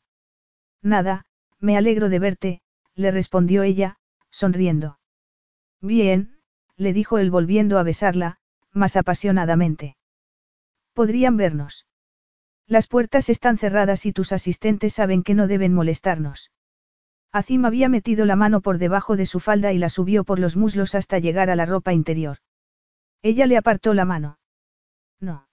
Nada, 0.82 1.24
me 1.58 1.76
alegro 1.76 2.08
de 2.08 2.20
verte, 2.20 2.60
le 2.94 3.10
respondió 3.10 3.64
ella, 3.64 3.96
sonriendo. 4.30 5.00
Bien, 5.80 6.38
le 6.76 6.92
dijo 6.92 7.18
él 7.18 7.32
volviendo 7.32 7.80
a 7.80 7.82
besarla, 7.82 8.38
más 8.70 8.94
apasionadamente. 8.94 9.96
Podrían 10.92 11.36
vernos. 11.36 11.88
Las 12.68 12.86
puertas 12.86 13.28
están 13.30 13.58
cerradas 13.58 14.06
y 14.06 14.12
tus 14.12 14.30
asistentes 14.30 14.94
saben 14.94 15.24
que 15.24 15.34
no 15.34 15.48
deben 15.48 15.74
molestarnos. 15.74 16.52
Azim 17.32 17.64
había 17.64 17.88
metido 17.88 18.26
la 18.26 18.36
mano 18.36 18.60
por 18.60 18.78
debajo 18.78 19.16
de 19.16 19.26
su 19.26 19.40
falda 19.40 19.72
y 19.72 19.78
la 19.78 19.88
subió 19.88 20.22
por 20.22 20.38
los 20.38 20.56
muslos 20.56 20.94
hasta 20.94 21.18
llegar 21.18 21.50
a 21.50 21.56
la 21.56 21.66
ropa 21.66 21.92
interior. 21.92 22.38
Ella 23.22 23.48
le 23.48 23.56
apartó 23.56 23.92
la 23.92 24.04
mano. 24.04 24.38
No. 25.18 25.48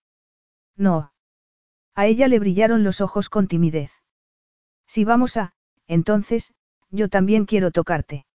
No. 0.78 1.13
A 1.96 2.06
ella 2.08 2.28
le 2.28 2.40
brillaron 2.40 2.84
los 2.84 3.02
ojos 3.02 3.30
con 3.30 3.48
timidez. 3.48 3.92
Si 4.88 5.06
vamos 5.06 5.38
a, 5.38 5.54
entonces, 5.88 6.54
yo 6.90 7.10
también 7.10 7.46
quiero 7.46 7.72
tocarte. 7.72 8.26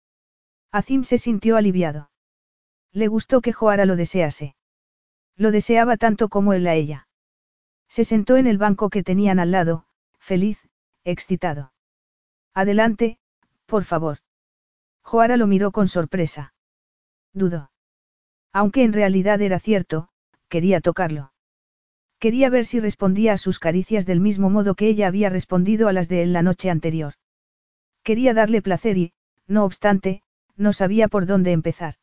Azim 0.71 1.03
se 1.05 1.19
sintió 1.19 1.57
aliviado. 1.57 2.11
Le 2.93 3.09
gustó 3.09 3.41
que 3.41 3.53
Joara 3.53 3.85
lo 3.85 3.97
desease. 3.97 4.55
Lo 5.37 5.51
deseaba 5.51 5.97
tanto 5.97 6.29
como 6.29 6.53
él 6.53 6.67
a 6.67 6.75
ella. 6.75 7.09
Se 7.89 8.05
sentó 8.05 8.37
en 8.37 8.47
el 8.47 8.59
banco 8.59 8.91
que 8.91 9.03
tenían 9.03 9.39
al 9.39 9.51
lado, 9.51 9.87
feliz, 10.19 10.69
excitado. 11.05 11.73
Adelante, 12.55 13.19
por 13.67 13.85
favor. 13.85 14.19
Joara 15.03 15.37
lo 15.37 15.47
miró 15.47 15.73
con 15.73 15.89
sorpresa. 15.89 16.55
Dudó. 17.33 17.71
Aunque 18.53 18.83
en 18.83 18.93
realidad 18.93 19.41
era 19.41 19.59
cierto, 19.59 20.09
quería 20.49 20.81
tocarlo. 20.81 21.33
Quería 22.19 22.51
ver 22.51 22.67
si 22.67 22.81
respondía 22.81 23.33
a 23.33 23.39
sus 23.39 23.59
caricias 23.59 24.05
del 24.05 24.21
mismo 24.21 24.51
modo 24.51 24.75
que 24.75 24.89
ella 24.89 25.07
había 25.07 25.31
respondido 25.31 25.89
a 25.89 25.93
las 25.93 26.09
de 26.09 26.23
él 26.23 26.33
la 26.33 26.43
noche 26.43 26.71
anterior. 26.71 27.15
Quería 28.03 28.35
darle 28.35 28.61
placer 28.63 28.99
y, 28.99 29.13
no 29.47 29.65
obstante, 29.65 30.23
no 30.57 30.73
sabía 30.73 31.09
por 31.09 31.27
dónde 31.27 31.53
empezar. 31.53 31.95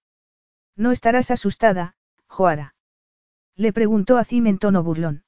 ¿No 0.77 0.91
estarás 0.91 1.31
asustada, 1.31 1.95
Joara? 2.27 2.75
Le 3.55 3.73
preguntó 3.73 4.17
a 4.17 4.23
Cim 4.23 4.47
en 4.47 4.57
tono 4.57 4.83
burlón. 4.83 5.23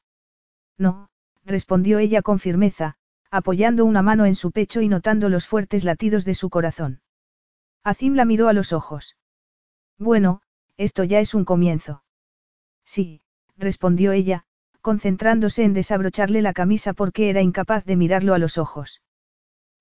No, 0.77 1.09
respondió 1.43 1.99
ella 1.99 2.21
con 2.21 2.39
firmeza, 2.39 2.95
apoyando 3.29 3.85
una 3.85 4.01
mano 4.01 4.25
en 4.25 4.35
su 4.35 4.51
pecho 4.51 4.81
y 4.81 4.87
notando 4.87 5.29
los 5.29 5.47
fuertes 5.47 5.83
latidos 5.83 6.23
de 6.25 6.33
su 6.33 6.49
corazón. 6.49 7.01
Azim 7.83 8.15
la 8.15 8.25
miró 8.25 8.47
a 8.47 8.53
los 8.53 8.73
ojos. 8.73 9.17
Bueno, 9.97 10.41
esto 10.75 11.03
ya 11.03 11.19
es 11.19 11.33
un 11.33 11.45
comienzo. 11.45 12.03
Sí, 12.85 13.21
respondió 13.57 14.11
ella, 14.11 14.45
concentrándose 14.87 15.65
en 15.65 15.73
desabrocharle 15.73 16.41
la 16.41 16.53
camisa 16.53 16.93
porque 16.93 17.29
era 17.29 17.41
incapaz 17.41 17.83
de 17.83 17.97
mirarlo 17.97 18.33
a 18.33 18.37
los 18.37 18.57
ojos. 18.57 19.01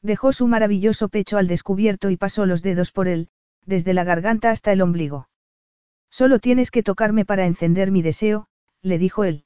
Dejó 0.02 0.33
su 0.33 0.49
maravilloso 0.49 1.09
pecho 1.09 1.39
al 1.39 1.47
descubierto 1.47 2.10
y 2.10 2.17
pasó 2.17 2.44
los 2.44 2.60
dedos 2.60 2.91
por 2.91 3.07
él, 3.07 3.28
desde 3.65 3.94
la 3.94 4.02
garganta 4.02 4.51
hasta 4.51 4.73
el 4.73 4.83
ombligo. 4.83 5.28
Solo 6.10 6.41
tienes 6.41 6.73
que 6.73 6.83
tocarme 6.83 7.25
para 7.25 7.47
encender 7.47 7.93
mi 7.93 8.02
deseo, 8.02 8.49
le 8.83 8.99
dijo 8.99 9.23
él. 9.23 9.44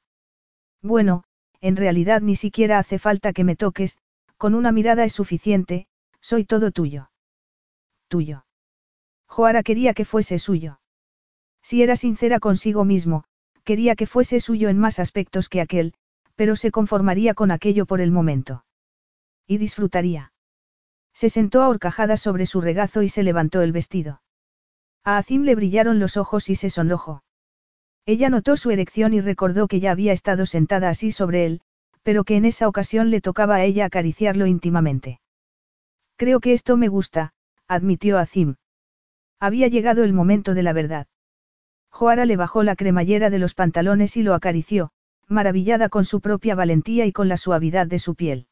Bueno, 0.81 1.25
en 1.61 1.77
realidad 1.77 2.23
ni 2.23 2.37
siquiera 2.37 2.79
hace 2.79 2.99
falta 2.99 3.35
que 3.35 3.45
me 3.45 3.55
toques, 3.55 3.99
con 4.39 4.55
una 4.55 4.73
mirada 4.73 5.05
es 5.05 5.13
suficiente, 5.13 5.89
soy 6.23 6.47
todo 6.47 6.71
tuyo. 6.71 7.11
Tuyo. 8.09 8.47
Joara 9.27 9.63
quería 9.63 9.93
que 9.93 10.07
fuese 10.07 10.39
suyo. 10.39 10.81
Si 11.61 11.83
era 11.83 11.97
sincera 11.97 12.41
consigo 12.41 12.87
mismo, 12.87 13.25
quería 13.71 13.95
que 13.95 14.09
fuese 14.09 14.41
suyo 14.41 14.69
en 14.69 14.79
más 14.79 14.99
aspectos 14.99 15.49
que 15.49 15.61
aquel, 15.61 15.95
pero 16.35 16.57
se 16.57 16.73
conformaría 16.73 17.35
con 17.35 17.53
aquello 17.53 17.87
por 17.87 18.01
el 18.01 18.11
momento. 18.11 18.65
Y 19.47 19.59
disfrutaría. 19.59 20.33
Se 21.15 21.31
sentó 21.31 21.63
a 21.63 21.69
horcajadas 21.69 22.21
sobre 22.21 22.47
su 22.47 22.61
regazo 22.61 23.03
y 23.03 23.09
se 23.09 23.23
levantó 23.23 23.63
el 23.63 23.71
vestido. 23.71 24.23
A 25.05 25.19
Azim 25.19 25.43
le 25.43 25.55
brillaron 25.55 26.01
los 26.01 26.17
ojos 26.17 26.51
y 26.51 26.57
se 26.57 26.69
sonrojó. 26.69 27.23
Ella 28.07 28.29
notó 28.29 28.57
su 28.57 28.73
erección 28.73 29.15
y 29.15 29.21
recordó 29.21 29.69
que 29.69 29.79
ya 29.79 29.93
había 29.93 30.13
estado 30.13 30.47
sentada 30.47 30.89
así 30.89 31.13
sobre 31.13 31.47
él, 31.47 31.61
pero 32.03 32.25
que 32.25 32.35
en 32.35 32.47
esa 32.47 32.67
ocasión 32.67 33.09
le 33.11 33.21
tocaba 33.21 33.55
a 33.55 33.63
ella 33.63 33.85
acariciarlo 33.85 34.47
íntimamente. 34.47 35.21
Creo 36.17 36.41
que 36.41 36.55
esto 36.55 36.77
me 36.77 36.89
gusta, 36.89 37.35
admitió 37.69 38.19
Azim. 38.19 38.57
Había 39.39 39.69
llegado 39.69 40.03
el 40.03 40.13
momento 40.13 40.55
de 40.55 40.65
la 40.65 40.73
verdad. 40.73 41.07
Joara 41.91 42.25
le 42.25 42.37
bajó 42.37 42.63
la 42.63 42.77
cremallera 42.77 43.31
de 43.31 43.39
los 43.39 43.55
pantalones 43.55 44.17
y 44.17 44.23
lo 44.23 44.35
acarició, 44.35 44.91
maravillada 45.27 45.89
con 45.89 46.05
su 46.05 46.21
propia 46.21 46.55
valentía 46.55 47.07
y 47.07 47.13
con 47.13 47.29
la 47.29 47.37
suavidad 47.37 47.87
de 47.87 47.99
su 47.99 48.15
piel. 48.15 48.47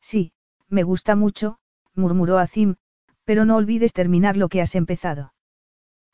Sí, 0.00 0.32
me 0.68 0.82
gusta 0.82 1.16
mucho, 1.16 1.58
murmuró 1.94 2.38
Azim, 2.38 2.76
pero 3.24 3.44
no 3.44 3.56
olvides 3.56 3.92
terminar 3.92 4.36
lo 4.36 4.48
que 4.48 4.60
has 4.60 4.74
empezado. 4.74 5.34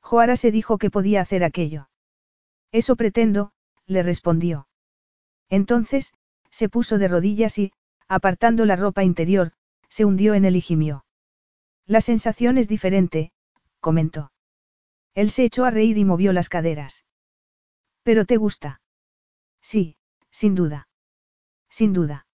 Joara 0.00 0.36
se 0.36 0.50
dijo 0.50 0.78
que 0.78 0.90
podía 0.90 1.20
hacer 1.20 1.44
aquello. 1.44 1.88
Eso 2.72 2.96
pretendo, 2.96 3.52
le 3.86 4.02
respondió. 4.02 4.68
Entonces, 5.48 6.12
se 6.50 6.68
puso 6.68 6.98
de 6.98 7.08
rodillas 7.08 7.58
y, 7.58 7.72
apartando 8.08 8.64
la 8.66 8.76
ropa 8.76 9.04
interior, 9.04 9.52
se 9.88 10.04
hundió 10.04 10.34
en 10.34 10.44
el 10.44 10.56
higimio. 10.56 11.04
La 11.86 12.00
sensación 12.00 12.58
es 12.58 12.68
diferente, 12.68 13.32
comentó. 13.80 14.32
Él 15.16 15.30
se 15.30 15.44
echó 15.44 15.64
a 15.64 15.70
reír 15.70 15.96
y 15.96 16.04
movió 16.04 16.34
las 16.34 16.50
caderas. 16.50 17.04
¿Pero 18.02 18.26
te 18.26 18.36
gusta? 18.36 18.82
Sí, 19.62 19.96
sin 20.30 20.54
duda. 20.54 20.88
Sin 21.70 21.94
duda. 21.94 22.26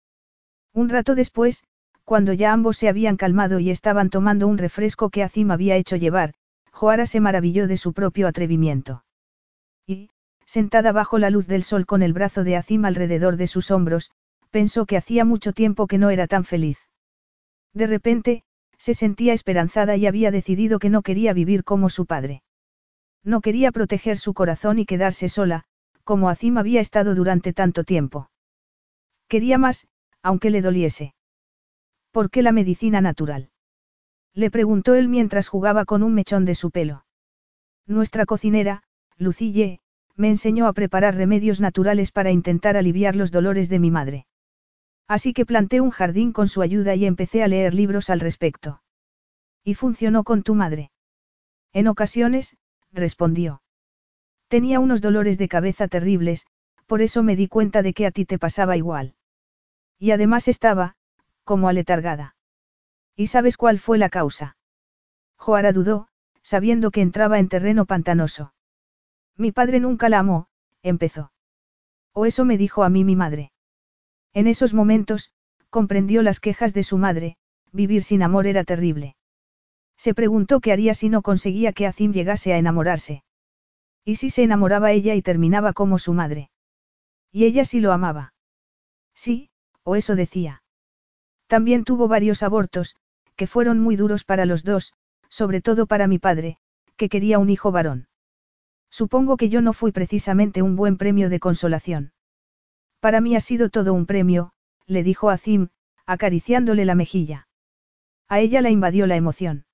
Un 0.75 0.89
rato 0.89 1.15
después, 1.15 1.63
cuando 2.05 2.33
ya 2.33 2.53
ambos 2.53 2.77
se 2.77 2.89
habían 2.89 3.17
calmado 3.17 3.61
y 3.61 3.71
estaban 3.71 4.11
tomando 4.11 4.49
un 4.49 4.59
refresco 4.59 5.11
que 5.11 5.23
Azim 5.23 5.53
había 5.53 5.77
hecho 5.77 5.95
llevar, 5.95 6.35
Joara 6.73 7.07
se 7.07 7.21
maravilló 7.21 7.69
de 7.69 7.77
su 7.77 7.93
propio 7.93 8.27
atrevimiento. 8.27 9.05
Y, 9.87 10.11
sentada 10.45 10.91
bajo 10.91 11.19
la 11.19 11.31
luz 11.31 11.47
del 11.47 11.63
sol 11.63 11.87
con 11.87 12.03
el 12.03 12.13
brazo 12.13 12.43
de 12.43 12.57
Azim 12.57 12.85
alrededor 12.85 13.37
de 13.37 13.47
sus 13.47 13.71
hombros, 13.71 14.11
pensó 14.51 14.87
que 14.87 14.97
hacía 14.97 15.25
mucho 15.25 15.53
tiempo 15.53 15.87
que 15.87 15.99
no 15.99 16.11
era 16.11 16.27
tan 16.27 16.45
feliz. 16.45 16.79
De 17.73 17.87
repente, 17.87 18.43
se 18.77 18.93
sentía 18.95 19.35
esperanzada 19.35 19.95
y 19.95 20.07
había 20.07 20.33
decidido 20.33 20.81
que 20.81 20.91
no 20.91 21.03
quería 21.03 21.33
vivir 21.33 21.63
como 21.63 21.89
su 21.89 22.07
padre. 22.07 22.43
No 23.25 23.41
quería 23.41 23.73
proteger 23.73 24.19
su 24.19 24.35
corazón 24.35 24.79
y 24.79 24.87
quedarse 24.87 25.29
sola, 25.29 25.65
como 26.05 26.29
Azim 26.29 26.59
había 26.59 26.81
estado 26.81 27.15
durante 27.15 27.53
tanto 27.53 27.85
tiempo. 27.85 28.31
Quería 29.29 29.59
más, 29.59 29.87
aunque 30.23 30.51
le 30.51 30.63
doliese. 30.63 31.15
¿Por 32.11 32.31
qué 32.31 32.43
la 32.43 32.53
medicina 32.53 33.01
natural? 33.01 33.51
Le 34.35 34.51
preguntó 34.51 34.95
él 34.95 35.09
mientras 35.09 35.49
jugaba 35.49 35.85
con 35.85 36.03
un 36.03 36.15
mechón 36.15 36.45
de 36.45 36.55
su 36.55 36.71
pelo. 36.71 37.05
Nuestra 37.87 38.27
cocinera, 38.27 38.83
Lucille, 39.17 39.81
me 40.17 40.29
enseñó 40.29 40.67
a 40.67 40.73
preparar 40.73 41.15
remedios 41.15 41.61
naturales 41.61 42.13
para 42.13 42.31
intentar 42.31 42.77
aliviar 42.77 43.17
los 43.17 43.31
dolores 43.31 43.69
de 43.69 43.79
mi 43.79 43.91
madre. 43.91 44.27
Así 45.09 45.33
que 45.33 45.47
planté 45.47 45.81
un 45.81 45.91
jardín 45.91 46.33
con 46.33 46.49
su 46.49 46.63
ayuda 46.63 46.95
y 46.95 47.07
empecé 47.07 47.43
a 47.43 47.49
leer 47.49 47.75
libros 47.75 48.11
al 48.11 48.21
respecto. 48.21 48.83
¿Y 49.65 49.75
funcionó 49.75 50.25
con 50.25 50.43
tu 50.43 50.55
madre? 50.55 50.91
En 51.73 51.87
ocasiones, 51.87 52.57
respondió. 52.93 53.63
Tenía 54.49 54.81
unos 54.81 55.01
dolores 55.01 55.39
de 55.39 55.49
cabeza 55.49 55.89
terribles, 55.89 56.47
por 56.87 57.01
eso 57.01 57.23
me 57.23 57.37
di 57.37 57.49
cuenta 57.49 57.83
de 57.83 57.95
que 57.95 58.07
a 58.07 58.11
ti 58.11 58.25
te 58.25 58.39
pasaba 58.39 58.77
igual. 58.77 59.15
Y 59.99 60.11
además 60.11 60.49
estaba, 60.49 60.97
como 61.45 61.69
aletargada. 61.69 62.37
¿Y 63.17 63.29
sabes 63.29 63.57
cuál 63.57 63.79
fue 63.79 63.99
la 63.99 64.09
causa? 64.09 64.57
Joara 65.37 65.73
dudó, 65.73 66.09
sabiendo 66.43 66.91
que 66.91 67.01
entraba 67.01 67.39
en 67.39 67.49
terreno 67.49 67.87
pantanoso. 67.87 68.53
Mi 69.37 69.53
padre 69.53 69.81
nunca 69.81 70.09
la 70.09 70.19
amó, 70.19 70.49
empezó. 70.83 71.33
O 72.13 72.27
eso 72.27 72.45
me 72.45 72.59
dijo 72.59 72.85
a 72.85 72.91
mí 72.91 73.05
mi 73.05 73.17
madre. 73.17 73.53
En 74.35 74.47
esos 74.47 74.75
momentos, 74.75 75.33
comprendió 75.71 76.23
las 76.23 76.41
quejas 76.41 76.75
de 76.75 76.83
su 76.83 76.99
madre, 76.99 77.37
vivir 77.73 78.03
sin 78.03 78.23
amor 78.23 78.47
era 78.47 78.65
terrible. 78.65 79.17
Se 79.97 80.15
preguntó 80.15 80.61
qué 80.61 80.73
haría 80.73 80.95
si 80.95 81.09
no 81.09 81.23
conseguía 81.23 81.73
que 81.73 81.87
Azim 81.87 82.13
llegase 82.13 82.53
a 82.53 82.59
enamorarse. 82.59 83.23
¿Y 84.05 84.17
si 84.17 84.31
se 84.31 84.43
enamoraba 84.43 84.93
ella 84.93 85.15
y 85.15 85.23
terminaba 85.23 85.73
como 85.73 85.99
su 85.99 86.13
madre? 86.13 86.51
Y 87.31 87.45
ella 87.45 87.65
sí 87.65 87.81
lo 87.81 87.93
amaba. 87.93 88.35
Sí, 89.15 89.51
o 89.85 89.97
eso 89.97 90.17
decía. 90.17 90.63
También 91.47 91.85
tuvo 91.85 92.09
varios 92.09 92.43
abortos, 92.43 92.97
que 93.37 93.47
fueron 93.47 93.79
muy 93.79 93.97
duros 93.97 94.25
para 94.25 94.47
los 94.47 94.65
dos, 94.65 94.93
sobre 95.29 95.61
todo 95.61 95.87
para 95.87 96.07
mi 96.07 96.19
padre, 96.19 96.59
que 96.97 97.09
quería 97.09 97.39
un 97.39 97.51
hijo 97.51 97.73
varón. 97.73 98.09
Supongo 98.91 99.37
que 99.37 99.49
yo 99.49 99.63
no 99.63 99.73
fui 99.73 99.93
precisamente 99.93 100.63
un 100.63 100.77
buen 100.77 100.99
premio 100.99 101.31
de 101.31 101.41
consolación. 101.41 102.13
Para 103.01 103.21
mí 103.21 103.35
ha 103.35 103.41
sido 103.41 103.71
todo 103.71 103.95
un 103.95 104.07
premio, 104.07 104.53
le 104.87 105.03
dijo 105.03 105.31
a 105.31 105.39
Zim, 105.39 105.69
acariciándole 106.07 106.85
la 106.85 106.95
mejilla. 106.95 107.49
A 108.29 108.41
ella 108.41 108.61
la 108.61 108.71
invadió 108.71 109.07
la 109.07 109.17
emoción. 109.17 109.65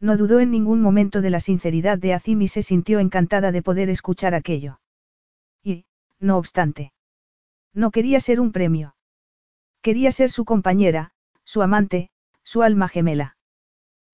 No 0.00 0.16
dudó 0.16 0.40
en 0.40 0.50
ningún 0.50 0.80
momento 0.80 1.20
de 1.20 1.30
la 1.30 1.40
sinceridad 1.40 1.98
de 1.98 2.14
Azim 2.14 2.42
y 2.42 2.48
se 2.48 2.62
sintió 2.62 2.98
encantada 3.00 3.52
de 3.52 3.62
poder 3.62 3.88
escuchar 3.90 4.34
aquello. 4.34 4.80
Y, 5.62 5.86
no 6.20 6.36
obstante, 6.36 6.92
no 7.74 7.90
quería 7.90 8.20
ser 8.20 8.40
un 8.40 8.52
premio. 8.52 8.94
Quería 9.82 10.12
ser 10.12 10.30
su 10.30 10.44
compañera, 10.44 11.10
su 11.44 11.62
amante, 11.62 12.10
su 12.42 12.62
alma 12.62 12.88
gemela. 12.88 13.36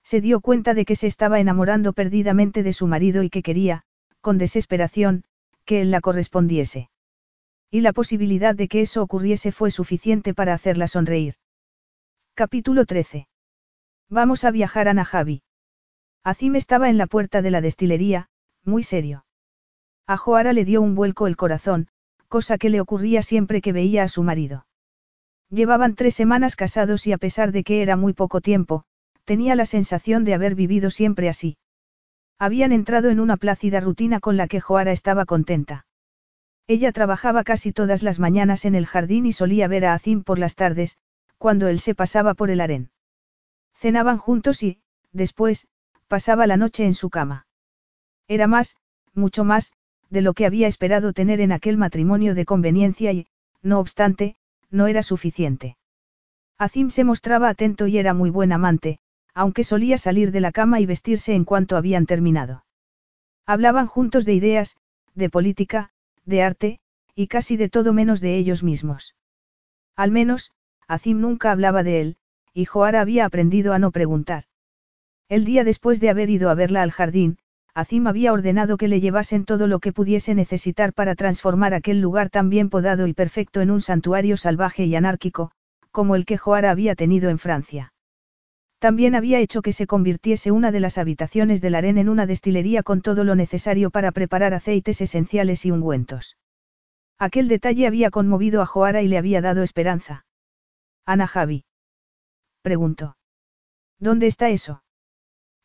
Se 0.02 0.20
dio 0.20 0.40
cuenta 0.40 0.74
de 0.74 0.84
que 0.84 0.96
se 0.96 1.06
estaba 1.06 1.40
enamorando 1.40 1.92
perdidamente 1.92 2.62
de 2.62 2.72
su 2.72 2.86
marido 2.86 3.22
y 3.22 3.30
que 3.30 3.42
quería, 3.42 3.82
con 4.20 4.38
desesperación, 4.38 5.24
que 5.64 5.82
él 5.82 5.90
la 5.90 6.00
correspondiese. 6.00 6.90
Y 7.70 7.82
la 7.82 7.92
posibilidad 7.92 8.54
de 8.54 8.66
que 8.66 8.80
eso 8.80 9.02
ocurriese 9.02 9.52
fue 9.52 9.70
suficiente 9.70 10.34
para 10.34 10.54
hacerla 10.54 10.88
sonreír. 10.88 11.34
Capítulo 12.34 12.86
13. 12.86 13.28
Vamos 14.08 14.44
a 14.44 14.50
viajar 14.50 14.88
a 14.88 14.94
Najavi. 14.94 15.42
Azim 16.22 16.54
estaba 16.56 16.90
en 16.90 16.98
la 16.98 17.06
puerta 17.06 17.40
de 17.42 17.50
la 17.50 17.60
destilería, 17.60 18.28
muy 18.64 18.82
serio. 18.82 19.24
A 20.06 20.16
Joara 20.16 20.52
le 20.52 20.64
dio 20.64 20.82
un 20.82 20.94
vuelco 20.94 21.26
el 21.26 21.36
corazón, 21.36 21.88
cosa 22.28 22.58
que 22.58 22.68
le 22.68 22.80
ocurría 22.80 23.22
siempre 23.22 23.60
que 23.60 23.72
veía 23.72 24.02
a 24.02 24.08
su 24.08 24.22
marido. 24.22 24.66
Llevaban 25.50 25.94
tres 25.94 26.14
semanas 26.14 26.56
casados 26.56 27.06
y 27.06 27.12
a 27.12 27.18
pesar 27.18 27.52
de 27.52 27.64
que 27.64 27.82
era 27.82 27.96
muy 27.96 28.12
poco 28.12 28.40
tiempo, 28.40 28.84
tenía 29.24 29.54
la 29.54 29.66
sensación 29.66 30.24
de 30.24 30.34
haber 30.34 30.54
vivido 30.54 30.90
siempre 30.90 31.28
así. 31.28 31.56
Habían 32.38 32.72
entrado 32.72 33.10
en 33.10 33.20
una 33.20 33.36
plácida 33.36 33.80
rutina 33.80 34.20
con 34.20 34.36
la 34.36 34.46
que 34.46 34.60
Joara 34.60 34.92
estaba 34.92 35.24
contenta. 35.24 35.86
Ella 36.66 36.92
trabajaba 36.92 37.44
casi 37.44 37.72
todas 37.72 38.02
las 38.02 38.18
mañanas 38.18 38.64
en 38.64 38.74
el 38.74 38.86
jardín 38.86 39.26
y 39.26 39.32
solía 39.32 39.66
ver 39.68 39.86
a 39.86 39.94
Azim 39.94 40.22
por 40.22 40.38
las 40.38 40.54
tardes, 40.54 40.98
cuando 41.36 41.68
él 41.68 41.80
se 41.80 41.94
pasaba 41.94 42.34
por 42.34 42.50
el 42.50 42.60
harén. 42.60 42.90
Cenaban 43.74 44.18
juntos 44.18 44.62
y, 44.62 44.80
después, 45.12 45.66
pasaba 46.10 46.48
la 46.48 46.56
noche 46.56 46.84
en 46.84 46.94
su 46.94 47.08
cama. 47.08 47.46
Era 48.26 48.48
más, 48.48 48.74
mucho 49.14 49.44
más, 49.44 49.72
de 50.10 50.22
lo 50.22 50.34
que 50.34 50.44
había 50.44 50.66
esperado 50.66 51.12
tener 51.12 51.40
en 51.40 51.52
aquel 51.52 51.76
matrimonio 51.76 52.34
de 52.34 52.44
conveniencia 52.44 53.12
y, 53.12 53.28
no 53.62 53.78
obstante, 53.78 54.34
no 54.70 54.88
era 54.88 55.04
suficiente. 55.04 55.76
Azim 56.58 56.90
se 56.90 57.04
mostraba 57.04 57.48
atento 57.48 57.86
y 57.86 57.96
era 57.96 58.12
muy 58.12 58.28
buen 58.28 58.52
amante, 58.52 58.98
aunque 59.34 59.62
solía 59.62 59.98
salir 59.98 60.32
de 60.32 60.40
la 60.40 60.50
cama 60.50 60.80
y 60.80 60.86
vestirse 60.86 61.32
en 61.32 61.44
cuanto 61.44 61.76
habían 61.76 62.06
terminado. 62.06 62.64
Hablaban 63.46 63.86
juntos 63.86 64.24
de 64.24 64.34
ideas, 64.34 64.76
de 65.14 65.30
política, 65.30 65.92
de 66.24 66.42
arte, 66.42 66.80
y 67.14 67.28
casi 67.28 67.56
de 67.56 67.68
todo 67.68 67.92
menos 67.92 68.20
de 68.20 68.36
ellos 68.36 68.64
mismos. 68.64 69.14
Al 69.94 70.10
menos, 70.10 70.50
Azim 70.88 71.20
nunca 71.20 71.52
hablaba 71.52 71.84
de 71.84 72.00
él, 72.00 72.16
y 72.52 72.64
Joara 72.64 73.00
había 73.00 73.26
aprendido 73.26 73.74
a 73.74 73.78
no 73.78 73.92
preguntar. 73.92 74.49
El 75.30 75.44
día 75.44 75.62
después 75.62 76.00
de 76.00 76.10
haber 76.10 76.28
ido 76.28 76.50
a 76.50 76.56
verla 76.56 76.82
al 76.82 76.90
jardín, 76.90 77.38
Azim 77.72 78.08
había 78.08 78.32
ordenado 78.32 78.76
que 78.76 78.88
le 78.88 79.00
llevasen 79.00 79.44
todo 79.44 79.68
lo 79.68 79.78
que 79.78 79.92
pudiese 79.92 80.34
necesitar 80.34 80.92
para 80.92 81.14
transformar 81.14 81.72
aquel 81.72 82.00
lugar 82.00 82.30
tan 82.30 82.50
bien 82.50 82.68
podado 82.68 83.06
y 83.06 83.14
perfecto 83.14 83.60
en 83.60 83.70
un 83.70 83.80
santuario 83.80 84.36
salvaje 84.36 84.86
y 84.86 84.96
anárquico, 84.96 85.52
como 85.92 86.16
el 86.16 86.24
que 86.24 86.36
Joara 86.36 86.72
había 86.72 86.96
tenido 86.96 87.30
en 87.30 87.38
Francia. 87.38 87.92
También 88.80 89.14
había 89.14 89.38
hecho 89.38 89.62
que 89.62 89.72
se 89.72 89.86
convirtiese 89.86 90.50
una 90.50 90.72
de 90.72 90.80
las 90.80 90.98
habitaciones 90.98 91.60
del 91.60 91.76
harén 91.76 91.98
en 91.98 92.08
una 92.08 92.26
destilería 92.26 92.82
con 92.82 93.00
todo 93.00 93.22
lo 93.22 93.36
necesario 93.36 93.90
para 93.90 94.10
preparar 94.10 94.52
aceites 94.52 95.00
esenciales 95.00 95.64
y 95.64 95.70
ungüentos. 95.70 96.38
Aquel 97.20 97.46
detalle 97.46 97.86
había 97.86 98.10
conmovido 98.10 98.62
a 98.62 98.66
Joara 98.66 99.00
y 99.02 99.06
le 99.06 99.16
había 99.16 99.40
dado 99.40 99.62
esperanza. 99.62 100.26
Ana 101.06 101.28
Javi. 101.28 101.66
Preguntó. 102.62 103.16
¿Dónde 104.00 104.26
está 104.26 104.48
eso? 104.48 104.82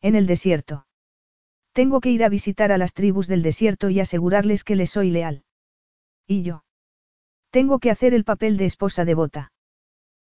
En 0.06 0.14
el 0.14 0.28
desierto. 0.28 0.86
Tengo 1.72 2.00
que 2.00 2.12
ir 2.12 2.22
a 2.22 2.28
visitar 2.28 2.70
a 2.70 2.78
las 2.78 2.94
tribus 2.94 3.26
del 3.26 3.42
desierto 3.42 3.90
y 3.90 3.98
asegurarles 3.98 4.62
que 4.62 4.76
les 4.76 4.90
soy 4.90 5.10
leal. 5.10 5.42
¿Y 6.28 6.44
yo? 6.44 6.62
Tengo 7.50 7.80
que 7.80 7.90
hacer 7.90 8.14
el 8.14 8.22
papel 8.22 8.56
de 8.56 8.66
esposa 8.66 9.04
devota. 9.04 9.50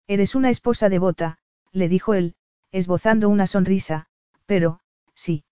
Eres 0.06 0.34
una 0.34 0.50
esposa 0.50 0.90
devota, 0.90 1.38
le 1.72 1.88
dijo 1.88 2.12
él, 2.12 2.34
esbozando 2.72 3.30
una 3.30 3.46
sonrisa, 3.46 4.04
pero, 4.44 4.80
sí. 5.14 5.44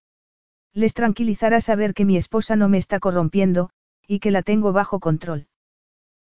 Les 0.74 0.92
tranquilizará 0.92 1.62
saber 1.62 1.94
que 1.94 2.04
mi 2.04 2.18
esposa 2.18 2.54
no 2.54 2.68
me 2.68 2.76
está 2.76 3.00
corrompiendo, 3.00 3.70
y 4.06 4.18
que 4.18 4.30
la 4.30 4.42
tengo 4.42 4.74
bajo 4.74 5.00
control. 5.00 5.48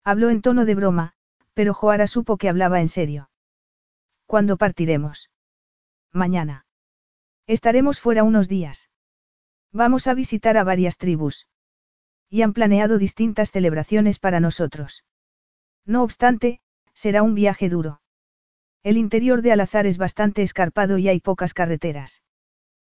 Habló 0.03 0.31
en 0.31 0.41
tono 0.41 0.65
de 0.65 0.73
broma, 0.73 1.13
pero 1.53 1.75
Joara 1.75 2.07
supo 2.07 2.37
que 2.37 2.49
hablaba 2.49 2.81
en 2.81 2.87
serio. 2.87 3.29
¿Cuándo 4.25 4.57
partiremos? 4.57 5.29
Mañana. 6.11 6.65
Estaremos 7.51 7.99
fuera 7.99 8.23
unos 8.23 8.47
días. 8.47 8.89
Vamos 9.73 10.07
a 10.07 10.13
visitar 10.13 10.55
a 10.55 10.63
varias 10.63 10.97
tribus. 10.97 11.49
Y 12.29 12.43
han 12.43 12.53
planeado 12.53 12.97
distintas 12.97 13.51
celebraciones 13.51 14.19
para 14.19 14.39
nosotros. 14.39 15.03
No 15.85 16.01
obstante, 16.01 16.61
será 16.93 17.23
un 17.23 17.35
viaje 17.35 17.67
duro. 17.67 18.01
El 18.83 18.95
interior 18.95 19.41
de 19.41 19.51
Alazar 19.51 19.85
es 19.85 19.97
bastante 19.97 20.43
escarpado 20.43 20.97
y 20.97 21.09
hay 21.09 21.19
pocas 21.19 21.53
carreteras. 21.53 22.23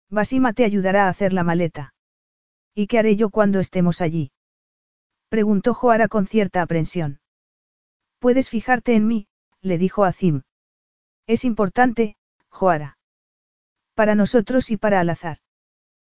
Basima 0.09 0.55
te 0.55 0.65
ayudará 0.65 1.05
a 1.05 1.11
hacer 1.11 1.35
la 1.35 1.45
maleta. 1.45 1.93
¿Y 2.75 2.87
qué 2.87 2.99
haré 2.99 3.15
yo 3.15 3.29
cuando 3.29 3.61
estemos 3.61 4.01
allí? 4.01 4.33
Preguntó 5.29 5.75
Joara 5.75 6.09
con 6.09 6.27
cierta 6.27 6.63
aprensión. 6.63 7.21
Puedes 8.21 8.49
fijarte 8.49 8.95
en 8.95 9.07
mí, 9.07 9.29
le 9.61 9.77
dijo 9.77 10.05
Azim. 10.05 10.45
Es 11.27 11.45
importante, 11.45 12.17
Joara. 12.49 12.96
Para 13.97 14.15
nosotros 14.15 14.71
y 14.71 14.77
para 14.77 15.01
Alazar. 15.01 15.39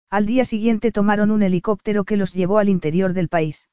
Al 0.09 0.25
día 0.25 0.47
siguiente 0.47 0.91
tomaron 0.91 1.31
un 1.31 1.43
helicóptero 1.43 2.05
que 2.05 2.17
los 2.17 2.33
llevó 2.33 2.57
al 2.57 2.71
interior 2.71 3.13
del 3.13 3.29
país. 3.29 3.69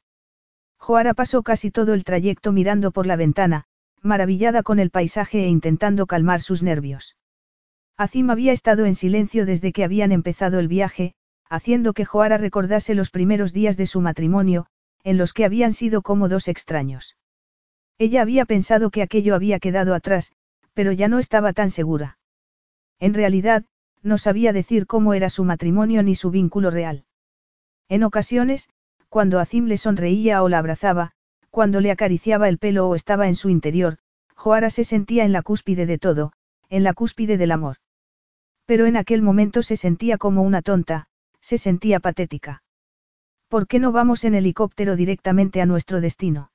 Joara 0.78 1.14
pasó 1.14 1.44
casi 1.44 1.72
todo 1.72 1.94
el 1.94 2.04
trayecto 2.04 2.52
mirando 2.52 2.92
por 2.92 3.08
la 3.08 3.16
ventana, 3.16 3.64
maravillada 4.02 4.64
con 4.64 4.80
el 4.80 4.90
paisaje 4.90 5.46
e 5.46 5.48
intentando 5.48 6.08
calmar 6.08 6.42
sus 6.42 6.62
nervios. 6.62 7.16
Azim 7.96 8.30
había 8.32 8.52
estado 8.52 8.84
en 8.84 8.96
silencio 8.96 9.46
desde 9.46 9.72
que 9.72 9.86
habían 9.86 10.12
empezado 10.12 10.60
el 10.60 10.68
viaje, 10.68 11.14
haciendo 11.50 11.94
que 11.94 12.04
Joara 12.04 12.38
recordase 12.38 12.96
los 12.96 13.12
primeros 13.12 13.54
días 13.54 13.78
de 13.78 13.86
su 13.86 14.02
matrimonio, 14.02 14.66
en 15.06 15.18
los 15.18 15.32
que 15.32 15.46
habían 15.46 15.72
sido 15.72 16.02
como 16.02 16.28
dos 16.28 16.50
extraños. 16.50 17.16
Ella 17.98 18.24
había 18.24 18.44
pensado 18.44 18.90
que 18.90 19.04
aquello 19.04 19.36
había 19.36 19.60
quedado 19.60 19.94
atrás, 19.94 20.34
pero 20.74 20.92
ya 20.92 21.08
no 21.08 21.18
estaba 21.18 21.54
tan 21.54 21.70
segura. 21.70 22.18
En 23.00 23.14
realidad, 23.14 23.64
no 24.04 24.18
sabía 24.18 24.54
decir 24.54 24.88
cómo 24.88 25.14
era 25.14 25.30
su 25.30 25.44
matrimonio 25.44 26.04
ni 26.04 26.16
su 26.16 26.32
vínculo 26.32 26.72
real. 26.72 27.06
En 27.90 28.04
ocasiones, 28.04 28.70
cuando 29.10 29.40
Azim 29.40 29.66
le 29.66 29.78
sonreía 29.78 30.44
o 30.44 30.50
la 30.50 30.60
abrazaba, 30.60 31.12
cuando 31.50 31.82
le 31.82 31.92
acariciaba 31.92 32.48
el 32.48 32.58
pelo 32.58 32.88
o 32.88 32.96
estaba 32.96 33.28
en 33.28 33.36
su 33.36 33.50
interior, 33.50 33.98
Joara 34.36 34.70
se 34.70 34.84
sentía 34.84 35.26
en 35.26 35.34
la 35.34 35.42
cúspide 35.42 35.86
de 35.86 35.98
todo, 35.98 36.32
en 36.70 36.84
la 36.84 36.94
cúspide 36.94 37.38
del 37.38 37.52
amor. 37.52 37.78
Pero 38.66 38.86
en 38.86 38.96
aquel 38.96 39.22
momento 39.22 39.62
se 39.62 39.76
sentía 39.76 40.18
como 40.18 40.42
una 40.42 40.62
tonta, 40.62 41.08
se 41.42 41.58
sentía 41.58 42.00
patética. 42.00 42.64
¿Por 43.50 43.68
qué 43.68 43.80
no 43.80 43.92
vamos 43.92 44.24
en 44.24 44.34
helicóptero 44.34 44.96
directamente 44.96 45.62
a 45.62 45.66
nuestro 45.66 46.00
destino? 46.00 46.52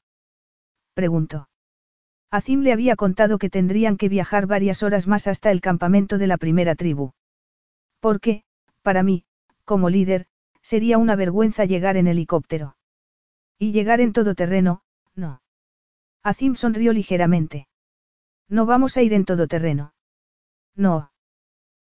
preguntó. 0.94 1.50
Azim 2.30 2.62
le 2.62 2.72
había 2.72 2.96
contado 2.96 3.38
que 3.38 3.50
tendrían 3.50 3.98
que 3.98 4.08
viajar 4.08 4.46
varias 4.46 4.82
horas 4.82 5.06
más 5.06 5.26
hasta 5.26 5.50
el 5.50 5.60
campamento 5.60 6.16
de 6.16 6.26
la 6.26 6.38
primera 6.38 6.74
tribu. 6.74 7.12
Porque, 8.00 8.44
para 8.82 9.02
mí, 9.02 9.24
como 9.64 9.90
líder, 9.90 10.26
sería 10.62 10.98
una 10.98 11.16
vergüenza 11.16 11.64
llegar 11.64 11.96
en 11.96 12.06
helicóptero. 12.06 12.76
Y 13.58 13.72
llegar 13.72 14.00
en 14.00 14.12
todo 14.12 14.34
terreno, 14.34 14.82
no. 15.14 15.42
Azim 16.22 16.54
sonrió 16.54 16.92
ligeramente. 16.92 17.68
No 18.48 18.66
vamos 18.66 18.96
a 18.96 19.02
ir 19.02 19.12
en 19.12 19.24
todoterreno. 19.24 19.94
No. 20.74 21.12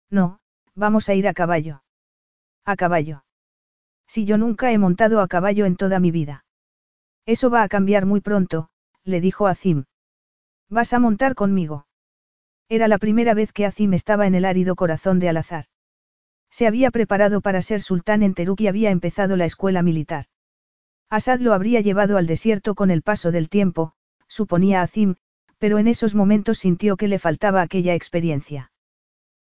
No, 0.10 0.40
vamos 0.76 1.10
a 1.10 1.14
ir 1.14 1.28
a 1.28 1.34
caballo. 1.34 1.84
A 2.66 2.76
caballo. 2.76 3.24
Si 4.08 4.26
yo 4.26 4.38
nunca 4.38 4.72
he 4.72 4.78
montado 4.78 5.22
a 5.22 5.28
caballo 5.28 5.66
en 5.66 5.76
toda 5.76 6.00
mi 6.00 6.12
vida. 6.12 6.46
Eso 7.26 7.50
va 7.50 7.64
a 7.64 7.70
cambiar 7.70 8.06
muy 8.06 8.22
pronto, 8.22 8.70
le 9.04 9.22
dijo 9.22 9.48
Azim. 9.48 9.86
Vas 10.70 10.94
a 10.94 11.00
montar 11.00 11.36
conmigo. 11.36 11.88
Era 12.70 12.88
la 12.88 12.98
primera 12.98 13.34
vez 13.34 13.52
que 13.52 13.66
Azim 13.66 13.94
estaba 13.94 14.28
en 14.28 14.36
el 14.36 14.46
árido 14.46 14.76
corazón 14.76 15.20
de 15.20 15.30
Alazar. 15.30 15.66
Se 16.54 16.68
había 16.68 16.92
preparado 16.92 17.42
para 17.42 17.64
ser 17.64 17.82
sultán 17.82 18.22
en 18.22 18.36
Teruk 18.36 18.62
y 18.62 18.68
había 18.68 18.92
empezado 18.92 19.36
la 19.36 19.46
escuela 19.46 19.82
militar. 19.82 20.26
Asad 21.10 21.40
lo 21.40 21.52
habría 21.52 21.82
llevado 21.82 22.16
al 22.16 22.28
desierto 22.28 22.76
con 22.76 22.92
el 22.92 23.02
paso 23.02 23.32
del 23.32 23.50
tiempo, 23.50 23.94
suponía 24.28 24.84
Azim, 24.84 25.16
pero 25.58 25.80
en 25.80 25.88
esos 25.88 26.14
momentos 26.14 26.60
sintió 26.60 26.96
que 26.96 27.08
le 27.08 27.18
faltaba 27.18 27.64
aquella 27.64 27.96
experiencia. 27.96 28.72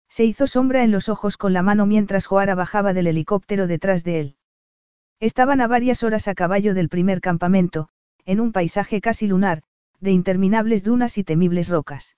Se 0.07 0.23
hizo 0.23 0.45
sombra 0.45 0.83
en 0.83 0.91
los 0.91 1.09
ojos 1.09 1.35
con 1.35 1.51
la 1.51 1.63
mano 1.63 1.87
mientras 1.87 2.27
Joara 2.27 2.53
bajaba 2.53 2.93
del 2.93 3.07
helicóptero 3.07 3.65
detrás 3.65 4.03
de 4.03 4.19
él. 4.19 4.35
Estaban 5.19 5.61
a 5.61 5.67
varias 5.67 6.03
horas 6.03 6.27
a 6.27 6.35
caballo 6.35 6.75
del 6.75 6.89
primer 6.89 7.21
campamento, 7.21 7.89
en 8.23 8.39
un 8.39 8.51
paisaje 8.51 9.01
casi 9.01 9.25
lunar, 9.25 9.63
de 9.99 10.11
interminables 10.11 10.83
dunas 10.83 11.17
y 11.17 11.23
temibles 11.23 11.69
rocas. 11.69 12.17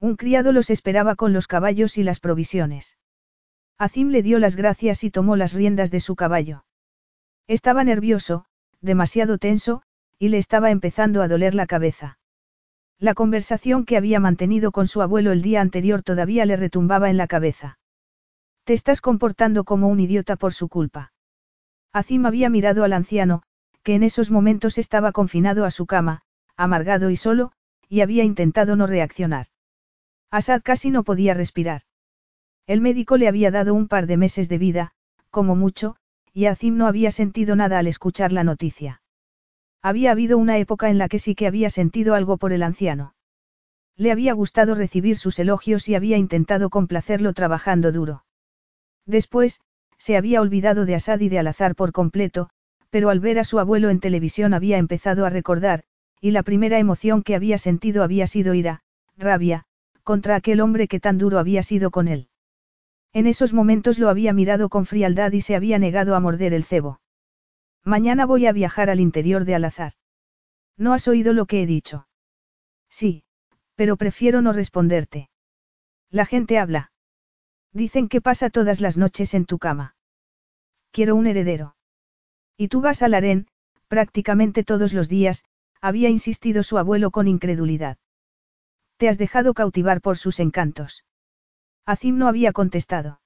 Un 0.00 0.16
criado 0.16 0.50
los 0.50 0.68
esperaba 0.68 1.14
con 1.14 1.32
los 1.32 1.46
caballos 1.46 1.96
y 1.96 2.02
las 2.02 2.18
provisiones. 2.18 2.96
Azim 3.80 4.10
le 4.10 4.22
dio 4.22 4.38
las 4.38 4.56
gracias 4.56 5.04
y 5.04 5.10
tomó 5.10 5.36
las 5.36 5.54
riendas 5.54 5.90
de 5.90 6.00
su 6.00 6.14
caballo. 6.14 6.66
Estaba 7.46 7.82
nervioso, 7.82 8.44
demasiado 8.82 9.38
tenso, 9.38 9.80
y 10.18 10.28
le 10.28 10.36
estaba 10.36 10.70
empezando 10.70 11.22
a 11.22 11.28
doler 11.28 11.54
la 11.54 11.66
cabeza. 11.66 12.18
La 12.98 13.14
conversación 13.14 13.86
que 13.86 13.96
había 13.96 14.20
mantenido 14.20 14.70
con 14.70 14.86
su 14.86 15.00
abuelo 15.00 15.32
el 15.32 15.40
día 15.40 15.62
anterior 15.62 16.02
todavía 16.02 16.44
le 16.44 16.56
retumbaba 16.56 17.08
en 17.08 17.16
la 17.16 17.26
cabeza. 17.26 17.78
Te 18.64 18.74
estás 18.74 19.00
comportando 19.00 19.64
como 19.64 19.88
un 19.88 19.98
idiota 19.98 20.36
por 20.36 20.52
su 20.52 20.68
culpa. 20.68 21.14
Azim 21.90 22.26
había 22.26 22.50
mirado 22.50 22.84
al 22.84 22.92
anciano, 22.92 23.44
que 23.82 23.94
en 23.94 24.02
esos 24.02 24.30
momentos 24.30 24.76
estaba 24.76 25.12
confinado 25.12 25.64
a 25.64 25.70
su 25.70 25.86
cama, 25.86 26.20
amargado 26.54 27.08
y 27.08 27.16
solo, 27.16 27.52
y 27.88 28.02
había 28.02 28.24
intentado 28.24 28.76
no 28.76 28.86
reaccionar. 28.86 29.46
Asad 30.30 30.60
casi 30.62 30.90
no 30.90 31.02
podía 31.02 31.32
respirar. 31.32 31.80
El 32.66 32.80
médico 32.80 33.16
le 33.16 33.28
había 33.28 33.50
dado 33.50 33.74
un 33.74 33.88
par 33.88 34.06
de 34.06 34.16
meses 34.16 34.48
de 34.48 34.58
vida, 34.58 34.92
como 35.30 35.56
mucho, 35.56 35.96
y 36.32 36.46
Azim 36.46 36.76
no 36.76 36.86
había 36.86 37.10
sentido 37.10 37.56
nada 37.56 37.78
al 37.78 37.86
escuchar 37.86 38.32
la 38.32 38.44
noticia. 38.44 39.02
Había 39.82 40.12
habido 40.12 40.38
una 40.38 40.58
época 40.58 40.90
en 40.90 40.98
la 40.98 41.08
que 41.08 41.18
sí 41.18 41.34
que 41.34 41.46
había 41.46 41.70
sentido 41.70 42.14
algo 42.14 42.36
por 42.36 42.52
el 42.52 42.62
anciano. 42.62 43.14
Le 43.96 44.12
había 44.12 44.32
gustado 44.32 44.74
recibir 44.74 45.16
sus 45.16 45.38
elogios 45.38 45.88
y 45.88 45.94
había 45.94 46.16
intentado 46.16 46.70
complacerlo 46.70 47.32
trabajando 47.32 47.92
duro. 47.92 48.24
Después, 49.06 49.60
se 49.98 50.16
había 50.16 50.40
olvidado 50.40 50.86
de 50.86 50.94
Asad 50.94 51.20
y 51.20 51.28
de 51.28 51.38
Alazar 51.38 51.74
por 51.74 51.92
completo, 51.92 52.48
pero 52.88 53.10
al 53.10 53.20
ver 53.20 53.38
a 53.38 53.44
su 53.44 53.58
abuelo 53.58 53.90
en 53.90 54.00
televisión 54.00 54.54
había 54.54 54.78
empezado 54.78 55.26
a 55.26 55.30
recordar, 55.30 55.82
y 56.20 56.30
la 56.30 56.42
primera 56.42 56.78
emoción 56.78 57.22
que 57.22 57.34
había 57.34 57.58
sentido 57.58 58.02
había 58.02 58.26
sido 58.26 58.54
ira, 58.54 58.80
rabia, 59.16 59.64
contra 60.02 60.36
aquel 60.36 60.60
hombre 60.60 60.88
que 60.88 61.00
tan 61.00 61.18
duro 61.18 61.38
había 61.38 61.62
sido 61.62 61.90
con 61.90 62.08
él. 62.08 62.29
En 63.12 63.26
esos 63.26 63.52
momentos 63.52 63.98
lo 63.98 64.08
había 64.08 64.32
mirado 64.32 64.68
con 64.68 64.86
frialdad 64.86 65.32
y 65.32 65.40
se 65.40 65.56
había 65.56 65.78
negado 65.78 66.14
a 66.14 66.20
morder 66.20 66.52
el 66.52 66.64
cebo. 66.64 67.00
Mañana 67.84 68.26
voy 68.26 68.46
a 68.46 68.52
viajar 68.52 68.90
al 68.90 69.00
interior 69.00 69.44
de 69.44 69.54
Alazar. 69.54 69.92
¿No 70.76 70.92
has 70.92 71.08
oído 71.08 71.32
lo 71.32 71.46
que 71.46 71.62
he 71.62 71.66
dicho? 71.66 72.06
Sí, 72.88 73.24
pero 73.74 73.96
prefiero 73.96 74.42
no 74.42 74.52
responderte. 74.52 75.28
La 76.10 76.26
gente 76.26 76.58
habla. 76.58 76.92
Dicen 77.72 78.08
que 78.08 78.20
pasa 78.20 78.50
todas 78.50 78.80
las 78.80 78.96
noches 78.96 79.34
en 79.34 79.46
tu 79.46 79.58
cama. 79.58 79.96
Quiero 80.90 81.16
un 81.16 81.26
heredero. 81.26 81.76
Y 82.56 82.68
tú 82.68 82.80
vas 82.80 83.02
al 83.02 83.14
harén, 83.14 83.46
prácticamente 83.88 84.64
todos 84.64 84.92
los 84.92 85.08
días, 85.08 85.44
había 85.80 86.08
insistido 86.08 86.62
su 86.62 86.78
abuelo 86.78 87.10
con 87.10 87.26
incredulidad. 87.26 87.96
Te 88.98 89.08
has 89.08 89.18
dejado 89.18 89.54
cautivar 89.54 90.00
por 90.00 90.18
sus 90.18 90.40
encantos. 90.40 91.04
Azim 91.86 92.18
no 92.18 92.28
había 92.28 92.52
contestado. 92.52 93.20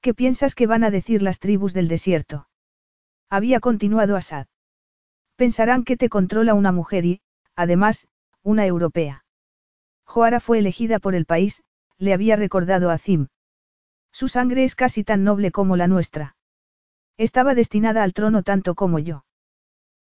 ¿Qué 0.00 0.14
piensas 0.14 0.54
que 0.54 0.66
van 0.66 0.84
a 0.84 0.90
decir 0.90 1.22
las 1.22 1.38
tribus 1.38 1.72
del 1.72 1.88
desierto? 1.88 2.48
Había 3.30 3.60
continuado 3.60 4.16
Asad. 4.16 4.46
Pensarán 5.36 5.84
que 5.84 5.96
te 5.96 6.08
controla 6.08 6.54
una 6.54 6.72
mujer 6.72 7.04
y, 7.04 7.20
además, 7.56 8.06
una 8.42 8.66
europea. 8.66 9.24
Joara 10.04 10.40
fue 10.40 10.58
elegida 10.58 10.98
por 10.98 11.14
el 11.14 11.24
país, 11.24 11.62
le 11.98 12.12
había 12.12 12.36
recordado 12.36 12.90
a 12.90 12.94
Azim. 12.94 13.28
Su 14.12 14.28
sangre 14.28 14.64
es 14.64 14.74
casi 14.76 15.02
tan 15.02 15.24
noble 15.24 15.50
como 15.50 15.76
la 15.76 15.88
nuestra. 15.88 16.36
Estaba 17.16 17.54
destinada 17.54 18.02
al 18.02 18.12
trono 18.12 18.42
tanto 18.42 18.74
como 18.74 18.98
yo. 18.98 19.24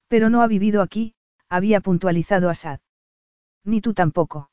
Pero 0.08 0.31
no 0.31 0.42
ha 0.42 0.47
vivido 0.47 0.82
aquí, 0.82 1.15
había 1.49 1.81
puntualizado 1.81 2.49
Asad. 2.49 2.81
Ni 3.65 3.81
tú 3.81 3.94
tampoco. 3.94 4.50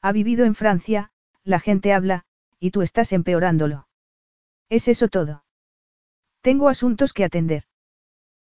Ha 0.00 0.12
vivido 0.12 0.44
en 0.44 0.54
Francia, 0.54 1.10
la 1.44 1.60
gente 1.60 1.92
habla, 1.92 2.24
y 2.60 2.70
tú 2.70 2.82
estás 2.82 3.12
empeorándolo. 3.12 3.88
¿Es 4.68 4.86
eso 4.86 5.08
todo? 5.08 5.44
Tengo 6.42 6.68
asuntos 6.68 7.12
que 7.12 7.24
atender. 7.24 7.64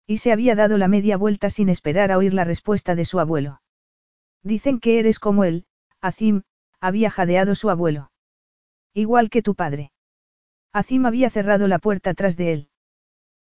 Y 0.05 0.17
se 0.17 0.31
había 0.31 0.55
dado 0.55 0.77
la 0.77 0.87
media 0.87 1.17
vuelta 1.17 1.49
sin 1.49 1.69
esperar 1.69 2.11
a 2.11 2.17
oír 2.17 2.33
la 2.33 2.43
respuesta 2.43 2.95
de 2.95 3.05
su 3.05 3.19
abuelo. 3.19 3.61
Dicen 4.43 4.79
que 4.79 4.99
eres 4.99 5.19
como 5.19 5.43
él, 5.43 5.65
Azim, 6.01 6.43
había 6.79 7.09
jadeado 7.09 7.55
su 7.55 7.69
abuelo. 7.69 8.11
Igual 8.93 9.29
que 9.29 9.41
tu 9.41 9.55
padre. 9.55 9.91
Azim 10.71 11.05
había 11.05 11.29
cerrado 11.29 11.67
la 11.67 11.79
puerta 11.79 12.13
tras 12.13 12.37
de 12.37 12.53
él. 12.53 12.69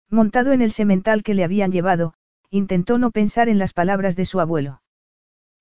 Montado 0.10 0.52
en 0.54 0.62
el 0.62 0.72
semental 0.72 1.24
que 1.24 1.34
le 1.34 1.44
habían 1.44 1.72
llevado, 1.72 2.14
intentó 2.50 2.98
no 2.98 3.12
pensar 3.12 3.50
en 3.50 3.60
las 3.60 3.74
palabras 3.74 4.16
de 4.16 4.26
su 4.26 4.40
abuelo. 4.40 4.82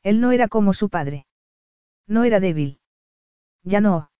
Él 0.02 0.20
no 0.20 0.32
era 0.32 0.48
como 0.48 0.74
su 0.74 0.90
padre. 0.90 1.26
No 2.06 2.24
era 2.24 2.40
débil. 2.40 2.80
Ya 3.62 3.80
no. 3.80 4.10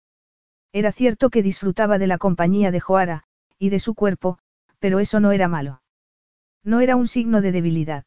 Era 0.75 0.91
cierto 0.91 1.31
que 1.31 1.45
disfrutaba 1.45 1.99
de 1.99 2.09
la 2.09 2.19
compañía 2.19 2.73
de 2.73 2.81
Joara, 2.81 3.23
y 3.61 3.71
de 3.71 3.79
su 3.79 3.95
cuerpo, 3.95 4.41
pero 4.81 4.99
eso 4.99 5.21
no 5.21 5.31
era 5.31 5.47
malo. 5.47 5.83
No 6.65 6.81
era 6.81 6.97
un 6.97 7.07
signo 7.07 7.41
de 7.41 7.53
debilidad. 7.53 8.07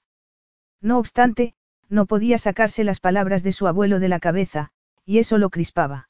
No 0.82 1.00
obstante, 1.00 1.56
no 1.88 2.06
podía 2.08 2.38
sacarse 2.38 2.84
las 2.84 3.00
palabras 3.00 3.42
de 3.42 3.54
su 3.54 3.68
abuelo 3.68 4.02
de 4.02 4.10
la 4.10 4.20
cabeza, 4.20 4.72
y 5.06 5.20
eso 5.20 5.38
lo 5.38 5.50
crispaba. 5.50 6.10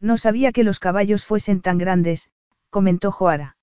No 0.00 0.18
sabía 0.18 0.50
que 0.50 0.64
los 0.64 0.80
caballos 0.80 1.24
fuesen 1.24 1.60
tan 1.60 1.78
grandes, 1.78 2.32
comentó 2.70 3.12
Joara. 3.12 3.56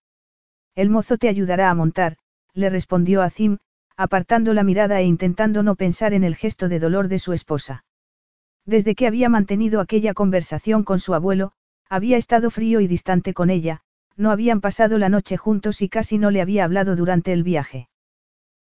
El 0.73 0.89
mozo 0.89 1.17
te 1.17 1.27
ayudará 1.27 1.69
a 1.69 1.75
montar, 1.75 2.15
le 2.53 2.69
respondió 2.69 3.23
Azim, 3.23 3.57
apartando 3.97 4.53
la 4.53 4.63
mirada 4.63 5.01
e 5.01 5.03
intentando 5.03 5.63
no 5.63 5.75
pensar 5.75 6.13
en 6.13 6.23
el 6.23 6.37
gesto 6.37 6.69
de 6.69 6.79
dolor 6.79 7.09
de 7.09 7.19
su 7.19 7.33
esposa. 7.33 7.83
Desde 8.65 8.95
que 8.95 9.05
había 9.05 9.27
mantenido 9.27 9.81
aquella 9.81 10.13
conversación 10.13 10.83
con 10.83 10.99
su 10.99 11.13
abuelo, 11.13 11.51
había 11.89 12.17
estado 12.17 12.49
frío 12.49 12.79
y 12.79 12.87
distante 12.87 13.33
con 13.33 13.49
ella, 13.49 13.81
no 14.17 14.31
habían 14.31 14.61
pasado 14.61 14.97
la 14.97 15.09
noche 15.09 15.37
juntos 15.37 15.81
y 15.81 15.89
casi 15.89 16.17
no 16.17 16.31
le 16.31 16.41
había 16.41 16.63
hablado 16.63 16.95
durante 16.95 17.33
el 17.33 17.43
viaje. 17.43 17.89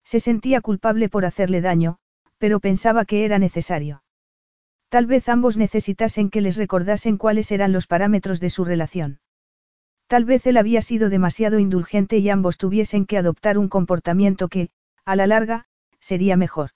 Se 0.03 0.19
sentía 0.19 0.61
culpable 0.61 1.09
por 1.09 1.25
hacerle 1.25 1.61
daño, 1.61 1.97
pero 2.37 2.59
pensaba 2.59 3.05
que 3.05 3.25
era 3.25 3.39
necesario. 3.39 4.03
Tal 4.89 5.05
vez 5.05 5.29
ambos 5.29 5.57
necesitasen 5.57 6.29
que 6.29 6.41
les 6.41 6.57
recordasen 6.57 7.17
cuáles 7.17 7.51
eran 7.51 7.71
los 7.71 7.85
parámetros 7.85 8.39
de 8.39 8.49
su 8.49 8.65
relación. 8.65 9.19
Tal 10.07 10.25
vez 10.25 10.47
él 10.47 10.57
había 10.57 10.81
sido 10.81 11.09
demasiado 11.09 11.59
indulgente 11.59 12.17
y 12.17 12.29
ambos 12.29 12.57
tuviesen 12.57 13.05
que 13.05 13.17
adoptar 13.17 13.59
un 13.59 13.69
comportamiento 13.69 14.47
que, 14.47 14.69
a 15.05 15.15
la 15.15 15.27
larga, 15.27 15.65
sería 15.99 16.37
mejor. 16.37 16.71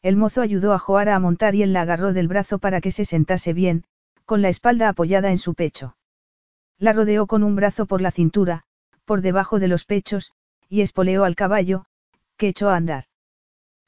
El 0.00 0.16
mozo 0.16 0.40
ayudó 0.40 0.72
a 0.72 0.78
Joara 0.78 1.14
a 1.14 1.20
montar 1.20 1.54
y 1.54 1.62
él 1.62 1.74
la 1.74 1.82
agarró 1.82 2.14
del 2.14 2.28
brazo 2.28 2.58
para 2.58 2.80
que 2.80 2.92
se 2.92 3.04
sentase 3.04 3.52
bien, 3.52 3.84
con 4.26 4.42
la 4.42 4.48
espalda 4.48 4.88
apoyada 4.88 5.30
en 5.30 5.38
su 5.38 5.54
pecho. 5.54 5.96
La 6.78 6.92
rodeó 6.92 7.26
con 7.26 7.42
un 7.42 7.56
brazo 7.56 7.86
por 7.86 8.02
la 8.02 8.10
cintura, 8.10 8.64
por 9.04 9.22
debajo 9.22 9.58
de 9.58 9.68
los 9.68 9.84
pechos, 9.84 10.32
y 10.68 10.82
espoleó 10.82 11.24
al 11.24 11.36
caballo, 11.36 11.86
que 12.36 12.48
echó 12.48 12.68
a 12.68 12.76
andar. 12.76 13.04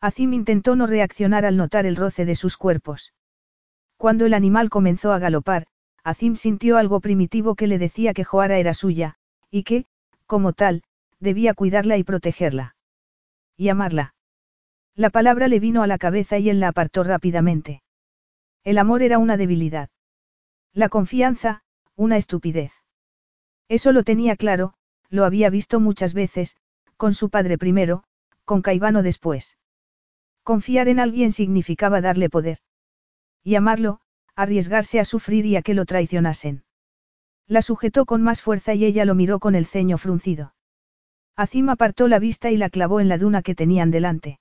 Azim 0.01 0.33
intentó 0.33 0.77
no 0.77 0.87
reaccionar 0.87 1.45
al 1.45 1.57
notar 1.57 1.85
el 1.87 1.97
roce 1.97 2.25
de 2.25 2.37
sus 2.37 2.57
cuerpos. 2.57 3.13
Cuando 3.97 4.27
el 4.27 4.33
animal 4.33 4.71
comenzó 4.71 5.13
a 5.13 5.19
galopar, 5.19 5.67
Azim 6.05 6.37
sintió 6.37 6.79
algo 6.79 7.01
primitivo 7.01 7.57
que 7.57 7.67
le 7.67 7.79
decía 7.79 8.15
que 8.15 8.25
Joara 8.25 8.59
era 8.59 8.75
suya, 8.75 9.17
y 9.51 9.65
que, 9.65 9.87
como 10.27 10.53
tal, 10.53 10.85
debía 11.19 11.53
cuidarla 11.53 11.97
y 11.97 12.05
protegerla. 12.05 12.77
Y 13.57 13.71
amarla. 13.71 14.15
La 14.95 15.11
palabra 15.11 15.49
le 15.49 15.59
vino 15.59 15.83
a 15.83 15.89
la 15.89 15.99
cabeza 15.99 16.39
y 16.39 16.49
él 16.49 16.61
la 16.61 16.69
apartó 16.69 17.03
rápidamente. 17.03 17.83
El 18.63 18.79
amor 18.79 19.03
era 19.03 19.19
una 19.19 19.37
debilidad. 19.37 19.91
La 20.75 20.89
confianza, 20.89 21.63
una 21.97 22.17
estupidez. 22.17 22.73
Eso 23.69 23.93
lo 23.93 24.03
tenía 24.03 24.37
claro, 24.37 24.75
lo 25.11 25.25
había 25.25 25.51
visto 25.51 25.81
muchas 25.81 26.15
veces, 26.15 26.57
con 26.97 27.15
su 27.15 27.31
padre 27.31 27.59
primero, 27.59 28.05
con 28.45 28.63
Caivano 28.63 29.03
después. 29.03 29.57
Confiar 30.43 30.89
en 30.89 31.01
alguien 31.01 31.33
significaba 31.33 32.01
darle 32.01 32.31
poder. 32.31 32.59
Y 33.43 33.55
amarlo, 33.55 34.01
arriesgarse 34.35 35.01
a 35.01 35.05
sufrir 35.05 35.47
y 35.47 35.57
a 35.57 35.63
que 35.63 35.75
lo 35.75 35.85
traicionasen. 35.85 36.65
La 37.47 37.63
sujetó 37.63 38.07
con 38.07 38.23
más 38.23 38.43
fuerza 38.43 38.75
y 38.75 38.85
ella 38.85 39.05
lo 39.05 39.15
miró 39.15 39.39
con 39.39 39.55
el 39.55 39.67
ceño 39.67 39.99
fruncido. 39.99 40.55
Azim 41.37 41.69
apartó 41.69 42.09
la 42.09 42.19
vista 42.19 42.51
y 42.51 42.57
la 42.57 42.69
clavó 42.69 43.01
en 43.01 43.09
la 43.09 43.19
duna 43.19 43.43
que 43.43 43.55
tenían 43.55 43.91
delante. 43.91 44.41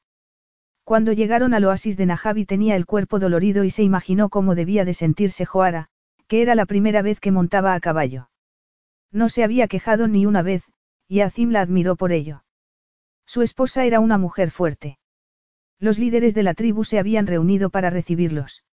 Cuando 0.84 1.14
llegaron 1.14 1.54
al 1.54 1.66
oasis 1.66 1.98
de 1.98 2.06
Najabi 2.06 2.46
tenía 2.46 2.76
el 2.76 2.86
cuerpo 2.86 3.20
dolorido 3.20 3.64
y 3.64 3.70
se 3.70 3.84
imaginó 3.84 4.30
cómo 4.30 4.56
debía 4.56 4.86
de 4.86 4.94
sentirse 4.94 5.46
Joara, 5.46 5.90
que 6.28 6.42
era 6.42 6.56
la 6.56 6.66
primera 6.66 7.02
vez 7.02 7.20
que 7.20 7.32
montaba 7.32 7.74
a 7.74 7.80
caballo. 7.80 8.30
No 9.12 9.30
se 9.30 9.44
había 9.44 9.68
quejado 9.68 10.08
ni 10.08 10.26
una 10.26 10.42
vez, 10.42 10.64
y 11.08 11.22
Azim 11.22 11.52
la 11.52 11.62
admiró 11.62 11.96
por 11.96 12.12
ello. 12.12 12.44
Su 13.26 13.42
esposa 13.42 13.86
era 13.86 14.00
una 14.00 14.18
mujer 14.18 14.52
fuerte. 14.52 15.00
Los 15.80 16.00
líderes 16.00 16.34
de 16.34 16.44
la 16.44 16.54
tribu 16.54 16.84
se 16.84 17.00
habían 17.00 17.28
reunido 17.28 17.70
para 17.70 17.90
recibirlos. 17.90 18.64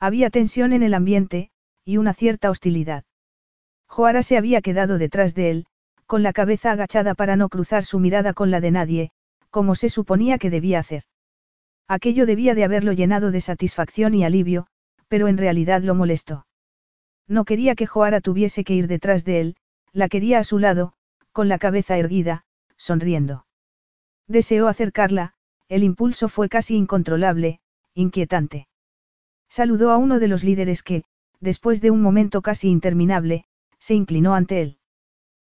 Había 0.00 0.30
tensión 0.30 0.72
en 0.72 0.82
el 0.82 0.94
ambiente, 0.94 1.50
y 1.84 1.96
una 1.98 2.14
cierta 2.14 2.50
hostilidad. 2.50 3.04
Joara 3.86 4.22
se 4.22 4.36
había 4.36 4.62
quedado 4.62 4.98
detrás 4.98 5.34
de 5.34 5.50
él, 5.50 5.66
con 6.06 6.22
la 6.22 6.32
cabeza 6.32 6.72
agachada 6.72 7.14
para 7.14 7.36
no 7.36 7.48
cruzar 7.48 7.84
su 7.84 7.98
mirada 8.00 8.32
con 8.32 8.50
la 8.50 8.60
de 8.60 8.70
nadie, 8.70 9.10
como 9.50 9.74
se 9.74 9.88
suponía 9.88 10.38
que 10.38 10.50
debía 10.50 10.78
hacer. 10.78 11.04
Aquello 11.88 12.26
debía 12.26 12.54
de 12.54 12.64
haberlo 12.64 12.92
llenado 12.92 13.30
de 13.30 13.40
satisfacción 13.40 14.14
y 14.14 14.24
alivio, 14.24 14.66
pero 15.08 15.28
en 15.28 15.36
realidad 15.36 15.82
lo 15.82 15.94
molestó. 15.94 16.46
No 17.28 17.44
quería 17.44 17.74
que 17.74 17.86
Joara 17.86 18.20
tuviese 18.20 18.64
que 18.64 18.74
ir 18.74 18.88
detrás 18.88 19.24
de 19.24 19.40
él, 19.40 19.56
la 19.92 20.08
quería 20.08 20.38
a 20.38 20.44
su 20.44 20.58
lado, 20.58 20.92
con 21.32 21.48
la 21.48 21.58
cabeza 21.58 21.96
erguida, 21.96 22.44
sonriendo. 22.76 23.46
Deseó 24.26 24.68
acercarla, 24.68 25.34
el 25.68 25.84
impulso 25.84 26.28
fue 26.28 26.48
casi 26.48 26.76
incontrolable, 26.76 27.60
inquietante. 27.94 28.68
Saludó 29.48 29.90
a 29.90 29.96
uno 29.96 30.18
de 30.18 30.28
los 30.28 30.44
líderes 30.44 30.82
que, 30.82 31.04
después 31.40 31.80
de 31.80 31.90
un 31.90 32.02
momento 32.02 32.42
casi 32.42 32.68
interminable, 32.68 33.44
se 33.78 33.94
inclinó 33.94 34.34
ante 34.34 34.62
él. 34.62 34.78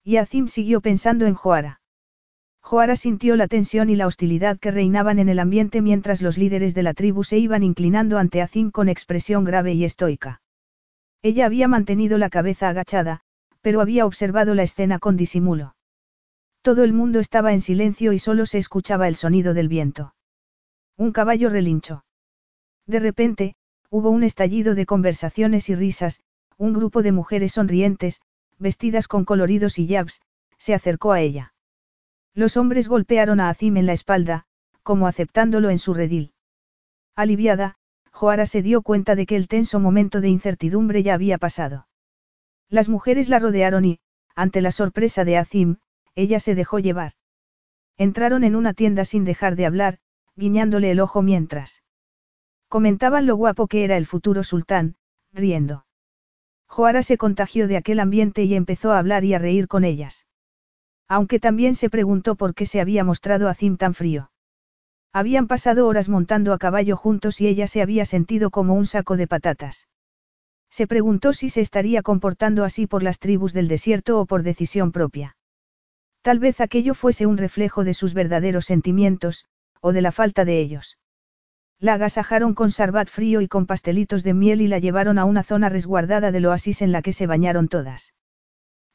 Y 0.03 0.17
Azim 0.17 0.49
siguió 0.49 0.81
pensando 0.81 1.27
en 1.27 1.35
Joara. 1.35 1.81
Joara 2.61 2.97
sintió 2.97 3.37
la 3.37 3.47
tensión 3.47 3.91
y 3.91 3.97
la 3.97 4.07
hostilidad 4.07 4.59
que 4.59 4.71
reinaban 4.71 5.19
en 5.19 5.29
el 5.29 5.39
ambiente 5.39 5.83
mientras 5.83 6.23
los 6.23 6.39
líderes 6.39 6.75
de 6.75 6.83
la 6.83 6.95
tribu 6.95 7.23
se 7.23 7.39
iban 7.39 7.63
inclinando 7.63 8.19
ante 8.19 8.41
Azim 8.41 8.71
con 8.71 8.89
expresión 8.89 9.45
grave 9.45 9.75
y 9.75 9.85
estoica. 9.85 10.41
Ella 11.25 11.47
había 11.47 11.69
mantenido 11.69 12.19
la 12.19 12.29
cabeza 12.29 12.69
agachada, 12.69 13.23
pero 13.63 13.81
había 13.81 14.05
observado 14.05 14.55
la 14.55 14.63
escena 14.63 14.99
con 14.99 15.17
disimulo. 15.17 15.75
Todo 16.61 16.85
el 16.85 16.93
mundo 16.93 17.19
estaba 17.19 17.55
en 17.55 17.63
silencio 17.63 18.13
y 18.13 18.19
solo 18.19 18.45
se 18.45 18.59
escuchaba 18.59 19.09
el 19.09 19.17
sonido 19.17 19.55
del 19.55 19.69
viento. 19.69 20.15
Un 20.99 21.13
caballo 21.13 21.49
relinchó. 21.49 22.05
De 22.87 22.99
repente, 22.99 23.57
hubo 23.89 24.11
un 24.11 24.23
estallido 24.23 24.75
de 24.75 24.85
conversaciones 24.85 25.71
y 25.71 25.75
risas, 25.75 26.23
un 26.59 26.75
grupo 26.75 27.03
de 27.03 27.13
mujeres 27.13 27.53
sonrientes, 27.53 28.21
vestidas 28.59 29.09
con 29.09 29.25
coloridos 29.25 29.79
y 29.79 29.89
jabs, 29.89 30.21
se 30.59 30.75
acercó 30.75 31.13
a 31.13 31.23
ella. 31.23 31.55
Los 32.35 32.59
hombres 32.59 32.87
golpearon 32.87 33.41
a 33.41 33.49
Azim 33.49 33.79
en 33.79 33.87
la 33.87 33.95
espalda, 33.95 34.45
como 34.83 35.07
aceptándolo 35.07 35.71
en 35.71 35.79
su 35.79 35.95
redil. 35.95 36.35
Aliviada, 37.17 37.79
Joara 38.15 38.47
se 38.47 38.63
dio 38.63 38.83
cuenta 38.83 39.17
de 39.17 39.27
que 39.27 39.35
el 39.35 39.49
tenso 39.49 39.81
momento 39.81 40.21
de 40.21 40.29
incertidumbre 40.29 41.03
ya 41.03 41.15
había 41.15 41.37
pasado. 41.37 41.89
Las 42.71 42.89
mujeres 42.89 43.29
la 43.29 43.41
rodearon 43.41 43.85
y, 43.85 43.99
ante 44.37 44.61
la 44.61 44.71
sorpresa 44.71 45.25
de 45.25 45.37
Azim, 45.37 45.79
ella 46.15 46.39
se 46.39 46.55
dejó 46.55 46.79
llevar. 46.79 47.15
Entraron 47.99 48.45
en 48.45 48.55
una 48.55 48.73
tienda 48.73 49.05
sin 49.05 49.25
dejar 49.25 49.57
de 49.57 49.67
hablar, 49.67 49.99
guiñándole 50.37 50.93
el 50.93 51.01
ojo 51.01 51.23
mientras. 51.23 51.83
Comentaban 52.69 53.27
lo 53.27 53.35
guapo 53.35 53.67
que 53.67 53.83
era 53.83 53.97
el 53.97 54.07
futuro 54.07 54.45
sultán, 54.45 54.95
riendo. 55.33 55.85
Joara 56.69 57.03
se 57.03 57.19
contagió 57.19 57.67
de 57.67 57.77
aquel 57.77 57.99
ambiente 57.99 58.45
y 58.45 58.55
empezó 58.55 58.93
a 58.93 59.01
hablar 59.01 59.25
y 59.25 59.35
a 59.35 59.41
reír 59.41 59.67
con 59.67 59.83
ellas. 59.83 60.25
Aunque 61.09 61.41
también 61.41 61.75
se 61.75 61.91
preguntó 61.91 62.37
por 62.37 62.55
qué 62.55 62.65
se 62.65 62.81
había 62.81 63.03
mostrado 63.03 63.49
a 63.49 63.55
Zim 63.55 63.77
tan 63.77 63.93
frío. 63.93 64.31
Habían 65.17 65.47
pasado 65.47 65.87
horas 65.87 66.09
montando 66.09 66.53
a 66.53 66.59
caballo 66.59 66.97
juntos 66.97 67.41
y 67.41 67.47
ella 67.47 67.69
se 67.69 67.81
había 67.81 68.05
sentido 68.05 68.51
como 68.51 68.75
un 68.75 68.85
saco 68.85 69.17
de 69.17 69.29
patatas. 69.29 69.87
Se 70.71 70.89
preguntó 70.89 71.33
si 71.33 71.51
se 71.51 71.61
estaría 71.61 72.03
comportando 72.03 72.65
así 72.65 72.89
por 72.89 73.05
las 73.05 73.21
tribus 73.21 73.53
del 73.53 73.69
desierto 73.69 74.19
o 74.19 74.27
por 74.27 74.43
decisión 74.43 74.91
propia. 74.91 75.37
Tal 76.23 76.41
vez 76.41 76.61
aquello 76.61 76.95
fuese 76.95 77.27
un 77.27 77.37
reflejo 77.37 77.85
de 77.85 77.95
sus 77.95 78.13
verdaderos 78.13 78.65
sentimientos, 78.65 79.45
o 79.81 79.93
de 79.93 80.03
la 80.03 80.11
falta 80.11 80.45
de 80.45 80.59
ellos. 80.59 80.99
La 81.79 81.95
agasajaron 81.95 82.53
con 82.53 82.73
sarbat 82.73 83.09
frío 83.09 83.41
y 83.41 83.47
con 83.47 83.67
pastelitos 83.67 84.25
de 84.25 84.35
miel 84.35 84.63
y 84.63 84.67
la 84.67 84.81
llevaron 84.81 85.21
a 85.21 85.27
una 85.27 85.45
zona 85.45 85.69
resguardada 85.69 86.33
del 86.33 86.47
oasis 86.47 86.83
en 86.83 86.91
la 86.91 87.03
que 87.03 87.13
se 87.13 87.29
bañaron 87.29 87.69
todas. 87.69 88.15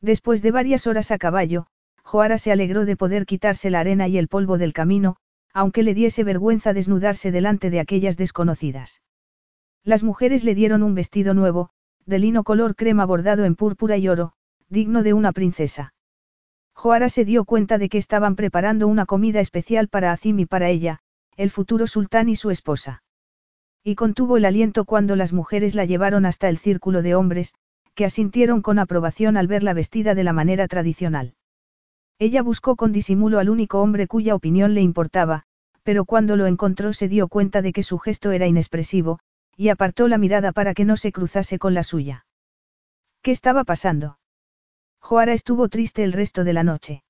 Después 0.02 0.42
de 0.42 0.52
varias 0.52 0.86
horas 0.86 1.12
a 1.12 1.18
caballo, 1.18 1.68
Joara 2.04 2.38
se 2.38 2.52
alegró 2.52 2.84
de 2.84 2.98
poder 2.98 3.26
quitarse 3.26 3.70
la 3.70 3.80
arena 3.80 4.10
y 4.10 4.18
el 4.18 4.28
polvo 4.28 4.58
del 4.58 4.74
camino, 4.74 5.16
aunque 5.54 5.84
le 5.84 5.94
diese 5.94 6.24
vergüenza 6.24 6.74
desnudarse 6.74 7.32
delante 7.32 7.70
de 7.70 7.80
aquellas 7.80 8.18
desconocidas. 8.18 9.02
Las 9.84 10.04
mujeres 10.04 10.44
le 10.44 10.56
dieron 10.56 10.84
un 10.84 10.94
vestido 10.94 11.34
nuevo, 11.34 11.70
de 12.06 12.20
lino 12.20 12.44
color 12.44 12.76
crema 12.76 13.06
bordado 13.06 13.46
en 13.46 13.56
púrpura 13.56 13.98
y 13.98 14.08
oro, 14.08 14.34
digno 14.68 15.04
de 15.04 15.14
una 15.14 15.32
princesa. 15.32 15.94
Joara 16.74 17.10
se 17.10 17.26
dio 17.26 17.46
cuenta 17.46 17.78
de 17.78 17.90
que 17.90 17.98
estaban 17.98 18.36
preparando 18.36 18.88
una 18.88 19.06
comida 19.06 19.40
especial 19.40 19.88
para 19.88 20.12
Azim 20.12 20.40
y 20.40 20.46
para 20.46 20.70
ella, 20.70 21.00
el 21.36 21.50
futuro 21.50 21.88
sultán 21.88 22.30
y 22.30 22.36
su 22.36 22.52
esposa. 22.52 23.04
Y 23.84 23.96
contuvo 23.96 24.38
el 24.38 24.46
aliento 24.46 24.86
cuando 24.86 25.16
las 25.16 25.34
mujeres 25.34 25.76
la 25.76 25.86
llevaron 25.86 26.26
hasta 26.26 26.50
el 26.50 26.58
círculo 26.58 27.02
de 27.02 27.16
hombres, 27.16 27.54
que 27.96 28.06
asintieron 28.06 28.62
con 28.62 28.80
aprobación 28.80 29.38
al 29.38 29.48
verla 29.48 29.74
vestida 29.74 30.16
de 30.16 30.24
la 30.24 30.34
manera 30.34 30.68
tradicional. 30.68 31.34
Ella 32.20 32.42
buscó 32.42 32.76
con 32.76 32.92
disimulo 32.92 33.40
al 33.40 33.50
único 33.50 33.82
hombre 33.82 34.06
cuya 34.06 34.36
opinión 34.36 34.74
le 34.74 34.82
importaba, 34.82 35.44
pero 35.84 36.04
cuando 36.04 36.36
lo 36.36 36.48
encontró 36.48 36.92
se 36.92 37.08
dio 37.08 37.30
cuenta 37.30 37.62
de 37.62 37.72
que 37.72 37.82
su 37.82 37.98
gesto 37.98 38.32
era 38.32 38.46
inexpresivo, 38.46 39.20
y 39.56 39.70
apartó 39.70 40.10
la 40.10 40.18
mirada 40.18 40.52
para 40.52 40.74
que 40.74 40.84
no 40.84 40.98
se 40.98 41.14
cruzase 41.14 41.60
con 41.60 41.74
la 41.74 41.84
suya. 41.84 42.26
¿Qué 43.22 43.32
estaba 43.32 43.64
pasando? 43.64 44.20
Joara 45.00 45.32
estuvo 45.34 45.70
triste 45.70 46.04
el 46.04 46.12
resto 46.12 46.44
de 46.44 46.54
la 46.54 46.64
noche. 46.64 47.04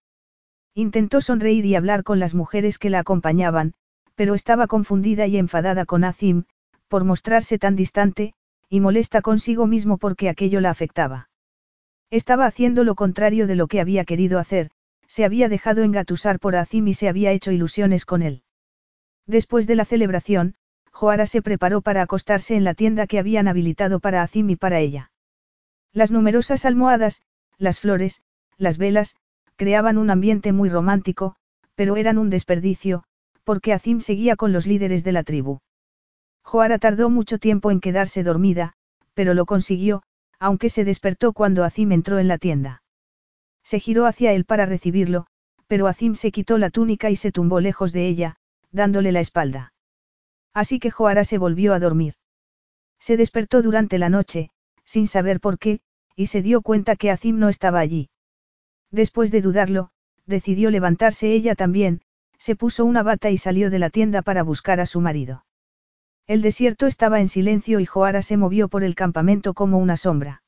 Intentó 0.76 1.22
sonreír 1.22 1.66
y 1.66 1.76
hablar 1.76 2.04
con 2.04 2.20
las 2.20 2.36
mujeres 2.36 2.78
que 2.78 2.92
la 2.92 3.00
acompañaban, 3.00 3.74
pero 4.14 4.36
estaba 4.36 4.68
confundida 4.68 5.26
y 5.26 5.38
enfadada 5.38 5.86
con 5.86 6.04
Azim, 6.04 6.46
por 6.88 7.04
mostrarse 7.04 7.58
tan 7.58 7.76
distante, 7.76 8.34
y 8.70 8.80
molesta 8.80 9.22
consigo 9.22 9.66
mismo 9.66 9.98
porque 9.98 10.30
aquello 10.30 10.62
la 10.62 10.70
afectaba. 10.70 11.30
Estaba 12.12 12.46
haciendo 12.46 12.84
lo 12.84 12.94
contrario 12.94 13.48
de 13.48 13.56
lo 13.56 13.68
que 13.68 13.82
había 13.82 14.06
querido 14.06 14.40
hacer, 14.40 14.72
se 15.10 15.26
había 15.26 15.50
dejado 15.50 15.84
engatusar 15.84 16.40
por 16.40 16.56
Azim 16.56 16.88
y 16.88 16.94
se 16.94 17.10
había 17.10 17.32
hecho 17.32 17.52
ilusiones 17.52 18.06
con 18.06 18.22
él. 18.22 18.44
Después 19.26 19.66
de 19.66 19.76
la 19.76 19.84
celebración, 19.84 20.56
Joara 20.92 21.26
se 21.26 21.42
preparó 21.42 21.82
para 21.82 22.04
acostarse 22.04 22.56
en 22.56 22.64
la 22.64 22.76
tienda 22.76 23.08
que 23.08 23.18
habían 23.18 23.48
habilitado 23.48 24.00
para 24.00 24.22
Azim 24.22 24.50
y 24.52 24.56
para 24.56 24.80
ella. 24.80 25.12
Las 25.92 26.12
numerosas 26.12 26.64
almohadas, 26.64 27.24
las 27.58 27.80
flores, 27.80 28.22
las 28.58 28.78
velas, 28.78 29.16
creaban 29.56 29.98
un 29.98 30.12
ambiente 30.12 30.54
muy 30.54 30.70
romántico, 30.70 31.36
pero 31.74 31.98
eran 31.98 32.18
un 32.20 32.30
desperdicio, 32.30 33.04
porque 33.44 33.74
Azim 33.74 34.02
seguía 34.02 34.36
con 34.36 34.54
los 34.54 34.68
líderes 34.68 35.04
de 35.04 35.12
la 35.12 35.24
tribu. 35.24 35.60
Joara 36.44 36.78
tardó 36.78 37.10
mucho 37.10 37.40
tiempo 37.40 37.72
en 37.72 37.80
quedarse 37.80 38.24
dormida, 38.24 38.74
pero 39.16 39.34
lo 39.34 39.46
consiguió, 39.46 40.04
aunque 40.40 40.70
se 40.70 40.84
despertó 40.84 41.34
cuando 41.34 41.64
Azim 41.64 41.92
entró 41.92 42.20
en 42.20 42.28
la 42.28 42.38
tienda. 42.38 42.79
Se 43.64 43.80
giró 43.80 44.06
hacia 44.06 44.34
él 44.34 44.46
para 44.46 44.66
recibirlo, 44.66 45.28
pero 45.68 45.88
Azim 45.88 46.16
se 46.16 46.32
quitó 46.32 46.58
la 46.58 46.70
túnica 46.70 47.10
y 47.10 47.16
se 47.16 47.32
tumbó 47.32 47.60
lejos 47.60 47.94
de 47.94 48.08
ella, 48.08 48.36
dándole 48.72 49.12
la 49.12 49.20
espalda. 49.20 49.74
Así 50.54 50.80
que 50.80 50.92
Joara 50.92 51.24
se 51.24 51.38
volvió 51.38 51.74
a 51.74 51.80
dormir. 51.80 52.16
Se 53.00 53.18
despertó 53.18 53.62
durante 53.62 53.98
la 53.98 54.10
noche, 54.10 54.50
sin 54.84 55.08
saber 55.08 55.40
por 55.40 55.60
qué, 55.60 55.82
y 56.16 56.26
se 56.26 56.42
dio 56.42 56.62
cuenta 56.62 56.96
que 56.96 57.12
Azim 57.12 57.38
no 57.40 57.50
estaba 57.50 57.80
allí. 57.80 58.10
Después 58.92 59.32
de 59.32 59.42
dudarlo, 59.42 59.92
decidió 60.26 60.72
levantarse 60.72 61.32
ella 61.32 61.56
también, 61.56 62.02
se 62.38 62.56
puso 62.56 62.86
una 62.86 63.04
bata 63.04 63.30
y 63.30 63.38
salió 63.38 63.70
de 63.70 63.80
la 63.80 63.90
tienda 63.90 64.22
para 64.22 64.44
buscar 64.44 64.80
a 64.80 64.86
su 64.86 65.02
marido. 65.02 65.46
El 66.26 66.42
desierto 66.42 66.88
estaba 66.88 67.20
en 67.20 67.28
silencio 67.28 67.80
y 67.80 67.86
Joara 67.86 68.22
se 68.22 68.38
movió 68.38 68.68
por 68.68 68.84
el 68.84 68.96
campamento 68.96 69.54
como 69.54 69.78
una 69.78 69.98
sombra. 69.98 70.44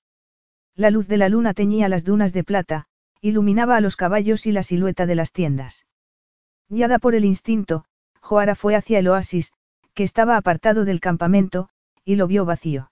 La 0.76 0.90
luz 0.90 1.08
de 1.08 1.18
la 1.18 1.30
luna 1.30 1.54
teñía 1.54 1.90
las 1.90 2.04
dunas 2.04 2.34
de 2.34 2.44
plata, 2.44 2.88
iluminaba 3.22 3.78
a 3.78 3.82
los 3.82 3.96
caballos 3.96 4.46
y 4.46 4.52
la 4.52 4.64
silueta 4.64 5.06
de 5.06 5.16
las 5.16 5.32
tiendas. 5.32 5.86
Guiada 6.70 7.00
por 7.00 7.16
el 7.16 7.24
instinto, 7.24 7.86
Joara 8.20 8.56
fue 8.56 8.76
hacia 8.76 9.00
el 9.00 9.08
oasis, 9.08 9.54
que 9.94 10.04
estaba 10.04 10.38
apartado 10.38 10.86
del 10.86 11.00
campamento, 11.00 11.70
y 12.04 12.16
lo 12.16 12.28
vio 12.28 12.46
vacío. 12.46 12.92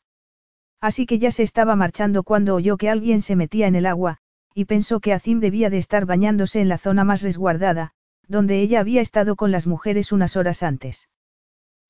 Así 0.81 1.05
que 1.05 1.19
ya 1.19 1.31
se 1.31 1.43
estaba 1.43 1.75
marchando 1.75 2.23
cuando 2.23 2.55
oyó 2.55 2.77
que 2.77 2.89
alguien 2.89 3.21
se 3.21 3.35
metía 3.35 3.67
en 3.67 3.75
el 3.75 3.85
agua, 3.85 4.17
y 4.53 4.65
pensó 4.65 4.99
que 4.99 5.13
Azim 5.13 5.39
debía 5.39 5.69
de 5.69 5.77
estar 5.77 6.05
bañándose 6.05 6.61
en 6.61 6.69
la 6.69 6.77
zona 6.77 7.03
más 7.03 7.21
resguardada, 7.21 7.93
donde 8.27 8.61
ella 8.61 8.79
había 8.79 9.01
estado 9.01 9.35
con 9.35 9.51
las 9.51 9.67
mujeres 9.67 10.11
unas 10.11 10.37
horas 10.37 10.63
antes. 10.63 11.09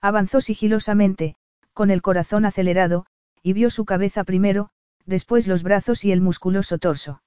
Avanzó 0.01 0.42
sigilosamente, 0.42 1.35
con 1.74 1.92
el 1.92 2.01
corazón 2.01 2.45
acelerado, 2.45 3.06
y 3.43 3.53
vio 3.53 3.69
su 3.69 3.85
cabeza 3.85 4.24
primero, 4.24 4.69
después 5.06 5.48
los 5.48 5.64
brazos 5.64 6.06
y 6.06 6.11
el 6.11 6.22
musculoso 6.22 6.77
torso. 6.77 7.22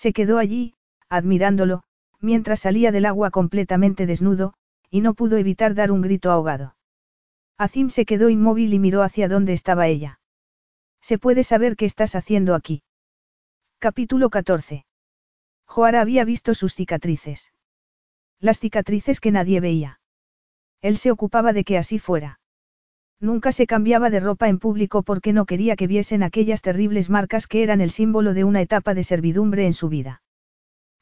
Se 0.00 0.14
quedó 0.14 0.38
allí, 0.38 0.72
admirándolo, 1.10 1.82
mientras 2.20 2.60
salía 2.60 2.90
del 2.90 3.04
agua 3.04 3.30
completamente 3.30 4.06
desnudo, 4.06 4.54
y 4.88 5.02
no 5.02 5.12
pudo 5.12 5.36
evitar 5.36 5.74
dar 5.74 5.92
un 5.92 6.00
grito 6.00 6.30
ahogado. 6.30 6.74
Azim 7.58 7.90
se 7.90 8.06
quedó 8.06 8.30
inmóvil 8.30 8.72
y 8.72 8.78
miró 8.78 9.02
hacia 9.02 9.28
dónde 9.28 9.52
estaba 9.52 9.88
ella. 9.88 10.18
¿Se 11.02 11.18
puede 11.18 11.44
saber 11.44 11.76
qué 11.76 11.84
estás 11.84 12.14
haciendo 12.14 12.54
aquí? 12.54 12.82
Capítulo 13.78 14.30
14. 14.30 14.86
Joara 15.66 16.00
había 16.00 16.24
visto 16.24 16.54
sus 16.54 16.74
cicatrices. 16.74 17.52
Las 18.38 18.58
cicatrices 18.58 19.20
que 19.20 19.32
nadie 19.32 19.60
veía. 19.60 20.00
Él 20.80 20.96
se 20.96 21.10
ocupaba 21.10 21.52
de 21.52 21.62
que 21.62 21.76
así 21.76 21.98
fuera. 21.98 22.39
Nunca 23.20 23.52
se 23.52 23.66
cambiaba 23.66 24.08
de 24.08 24.18
ropa 24.18 24.48
en 24.48 24.58
público 24.58 25.02
porque 25.02 25.34
no 25.34 25.44
quería 25.44 25.76
que 25.76 25.86
viesen 25.86 26.22
aquellas 26.22 26.62
terribles 26.62 27.10
marcas 27.10 27.46
que 27.46 27.62
eran 27.62 27.82
el 27.82 27.90
símbolo 27.90 28.32
de 28.32 28.44
una 28.44 28.62
etapa 28.62 28.94
de 28.94 29.04
servidumbre 29.04 29.66
en 29.66 29.74
su 29.74 29.90
vida. 29.90 30.22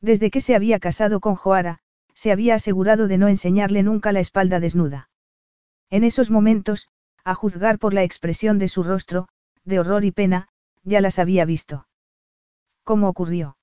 Desde 0.00 0.30
que 0.30 0.40
se 0.40 0.56
había 0.56 0.80
casado 0.80 1.20
con 1.20 1.36
Joara, 1.36 1.78
se 2.14 2.32
había 2.32 2.56
asegurado 2.56 3.06
de 3.06 3.18
no 3.18 3.28
enseñarle 3.28 3.84
nunca 3.84 4.10
la 4.10 4.18
espalda 4.18 4.58
desnuda. 4.58 5.10
En 5.90 6.02
esos 6.02 6.30
momentos, 6.30 6.88
a 7.22 7.34
juzgar 7.34 7.78
por 7.78 7.94
la 7.94 8.02
expresión 8.02 8.58
de 8.58 8.66
su 8.66 8.82
rostro, 8.82 9.28
de 9.64 9.78
horror 9.78 10.04
y 10.04 10.10
pena, 10.10 10.48
ya 10.82 11.00
las 11.00 11.20
había 11.20 11.44
visto. 11.44 11.86
¿Cómo 12.82 13.08
ocurrió? 13.08 13.56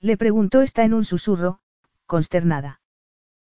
Le 0.00 0.18
preguntó 0.18 0.60
esta 0.60 0.84
en 0.84 0.92
un 0.92 1.04
susurro, 1.04 1.60
consternada. 2.06 2.80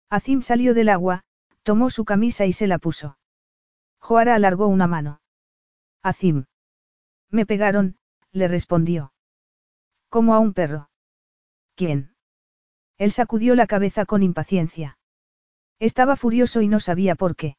Azim 0.10 0.42
salió 0.42 0.74
del 0.74 0.90
agua, 0.90 1.24
tomó 1.64 1.90
su 1.90 2.06
camisa 2.06 2.46
y 2.46 2.54
se 2.54 2.68
la 2.68 2.78
puso. 2.78 3.18
Joara 4.00 4.36
alargó 4.36 4.68
una 4.68 4.88
mano. 4.88 5.22
Azim. 6.02 6.46
Me 7.30 7.46
pegaron, 7.46 7.98
le 8.32 8.48
respondió. 8.48 9.14
Como 10.10 10.34
a 10.34 10.40
un 10.40 10.54
perro. 10.54 10.90
¿Quién? 11.76 12.16
Él 12.98 13.12
sacudió 13.12 13.56
la 13.56 13.68
cabeza 13.68 14.06
con 14.06 14.24
impaciencia. 14.24 14.98
Estaba 15.80 16.16
furioso 16.16 16.62
y 16.62 16.68
no 16.68 16.80
sabía 16.80 17.16
por 17.16 17.36
qué. 17.36 17.56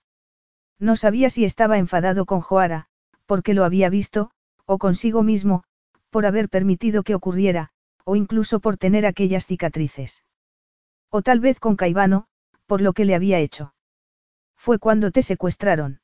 No 0.78 0.96
sabía 0.96 1.30
si 1.30 1.44
estaba 1.44 1.78
enfadado 1.78 2.26
con 2.26 2.40
Joara, 2.40 2.86
porque 3.26 3.54
lo 3.54 3.64
había 3.64 3.88
visto, 3.88 4.30
o 4.66 4.78
consigo 4.78 5.22
mismo, 5.22 5.62
por 6.10 6.26
haber 6.26 6.48
permitido 6.48 7.02
que 7.02 7.14
ocurriera, 7.14 7.70
o 8.04 8.16
incluso 8.16 8.60
por 8.60 8.76
tener 8.76 9.06
aquellas 9.06 9.46
cicatrices. 9.46 10.24
O 11.10 11.22
tal 11.22 11.40
vez 11.40 11.60
con 11.60 11.76
Caivano, 11.76 12.26
por 12.66 12.80
lo 12.80 12.92
que 12.92 13.04
le 13.04 13.14
había 13.14 13.38
hecho. 13.38 13.74
¿Fue 14.56 14.78
cuando 14.78 15.10
te 15.10 15.22
secuestraron? 15.22 16.00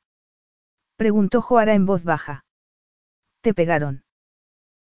Preguntó 0.97 1.41
Joara 1.41 1.75
en 1.75 1.85
voz 1.85 2.03
baja. 2.03 2.43
¿Te 3.41 3.53
pegaron? 3.53 4.03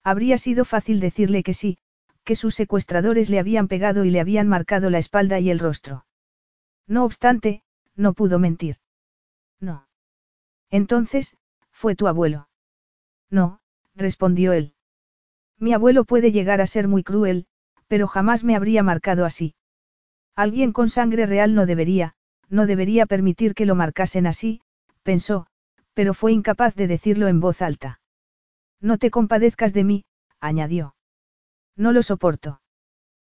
Habría 0.05 0.39
sido 0.39 0.65
fácil 0.65 1.01
decirle 1.01 1.43
que 1.43 1.55
sí, 1.55 1.79
que 2.23 2.37
sus 2.37 2.55
secuestradores 2.55 3.31
le 3.31 3.41
habían 3.41 3.69
pegado 3.69 4.05
y 4.05 4.11
le 4.11 4.21
habían 4.21 4.49
marcado 4.49 4.91
la 4.91 4.99
espalda 4.99 5.41
y 5.41 5.51
el 5.51 5.59
rostro. 5.59 6.07
No 6.87 7.05
obstante, 7.05 7.63
no 7.97 8.13
pudo 8.13 8.39
mentir. 8.39 8.77
No. 9.61 9.89
Entonces, 10.71 11.37
fue 11.73 11.97
tu 11.97 12.07
abuelo. 12.07 12.49
No, 13.29 13.61
respondió 13.97 14.53
él. 14.53 14.75
Mi 15.59 15.73
abuelo 15.73 16.05
puede 16.05 16.31
llegar 16.31 16.61
a 16.61 16.67
ser 16.67 16.87
muy 16.87 17.03
cruel, 17.03 17.47
pero 17.89 18.07
jamás 18.07 18.45
me 18.45 18.55
habría 18.55 18.83
marcado 18.83 19.25
así. 19.25 19.55
Alguien 20.37 20.73
con 20.73 20.91
sangre 20.91 21.27
real 21.27 21.55
no 21.55 21.67
debería, 21.67 22.15
no 22.49 22.67
debería 22.67 23.07
permitir 23.07 23.55
que 23.55 23.67
lo 23.67 23.75
marcasen 23.75 24.27
así, 24.27 24.61
pensó, 25.03 25.47
pero 25.95 26.13
fue 26.13 26.33
incapaz 26.33 26.75
de 26.75 26.87
decirlo 26.87 27.29
en 27.29 27.41
voz 27.41 27.63
alta. 27.63 28.01
No 28.81 28.99
te 28.99 29.11
compadezcas 29.11 29.73
de 29.73 29.85
mí, 29.85 30.05
añadió. 30.41 30.95
No 31.77 31.93
lo 31.93 32.03
soporto. 32.03 32.61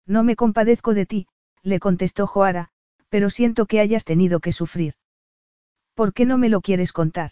No 0.06 0.24
me 0.24 0.36
compadezco 0.36 0.94
de 0.94 1.06
ti, 1.06 1.28
le 1.64 1.80
contestó 1.80 2.28
Joara, 2.28 2.70
pero 3.10 3.30
siento 3.30 3.66
que 3.66 3.80
hayas 3.80 4.06
tenido 4.06 4.40
que 4.40 4.52
sufrir. 4.52 4.96
¿Por 5.94 6.14
qué 6.14 6.26
no 6.26 6.38
me 6.38 6.50
lo 6.50 6.62
quieres 6.62 6.92
contar? 6.92 7.32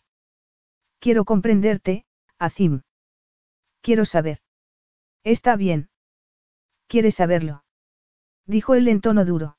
Quiero 1.00 1.26
comprenderte, 1.26 2.06
Azim. 2.40 2.82
Quiero 3.82 4.06
saber. 4.06 4.40
Está 5.24 5.56
bien. 5.56 5.90
¿Quieres 6.88 7.16
saberlo? 7.16 7.64
Dijo 8.46 8.76
él 8.76 8.88
en 8.88 9.02
tono 9.02 9.26
duro. 9.26 9.58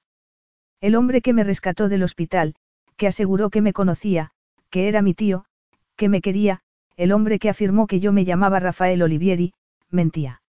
El 0.81 0.95
hombre 0.95 1.23
que 1.23 1.33
me 1.33 1.45
rescató 1.45 1.89
del 1.89 2.03
hospital, 2.03 2.55
que 2.97 3.07
aseguró 3.07 3.51
que 3.51 3.63
me 3.63 3.73
conocía, 3.73 4.33
que 4.71 4.89
era 4.89 5.03
mi 5.03 5.15
tío, 5.15 5.47
que 5.97 6.09
me 6.09 6.21
quería, 6.21 6.61
el 6.97 7.13
hombre 7.13 7.39
que 7.39 7.51
afirmó 7.51 7.87
que 7.87 8.01
yo 8.01 8.13
me 8.13 8.25
llamaba 8.25 8.61
Rafael 8.61 9.03
Olivieri, 9.03 9.53
mentía. 9.91 10.43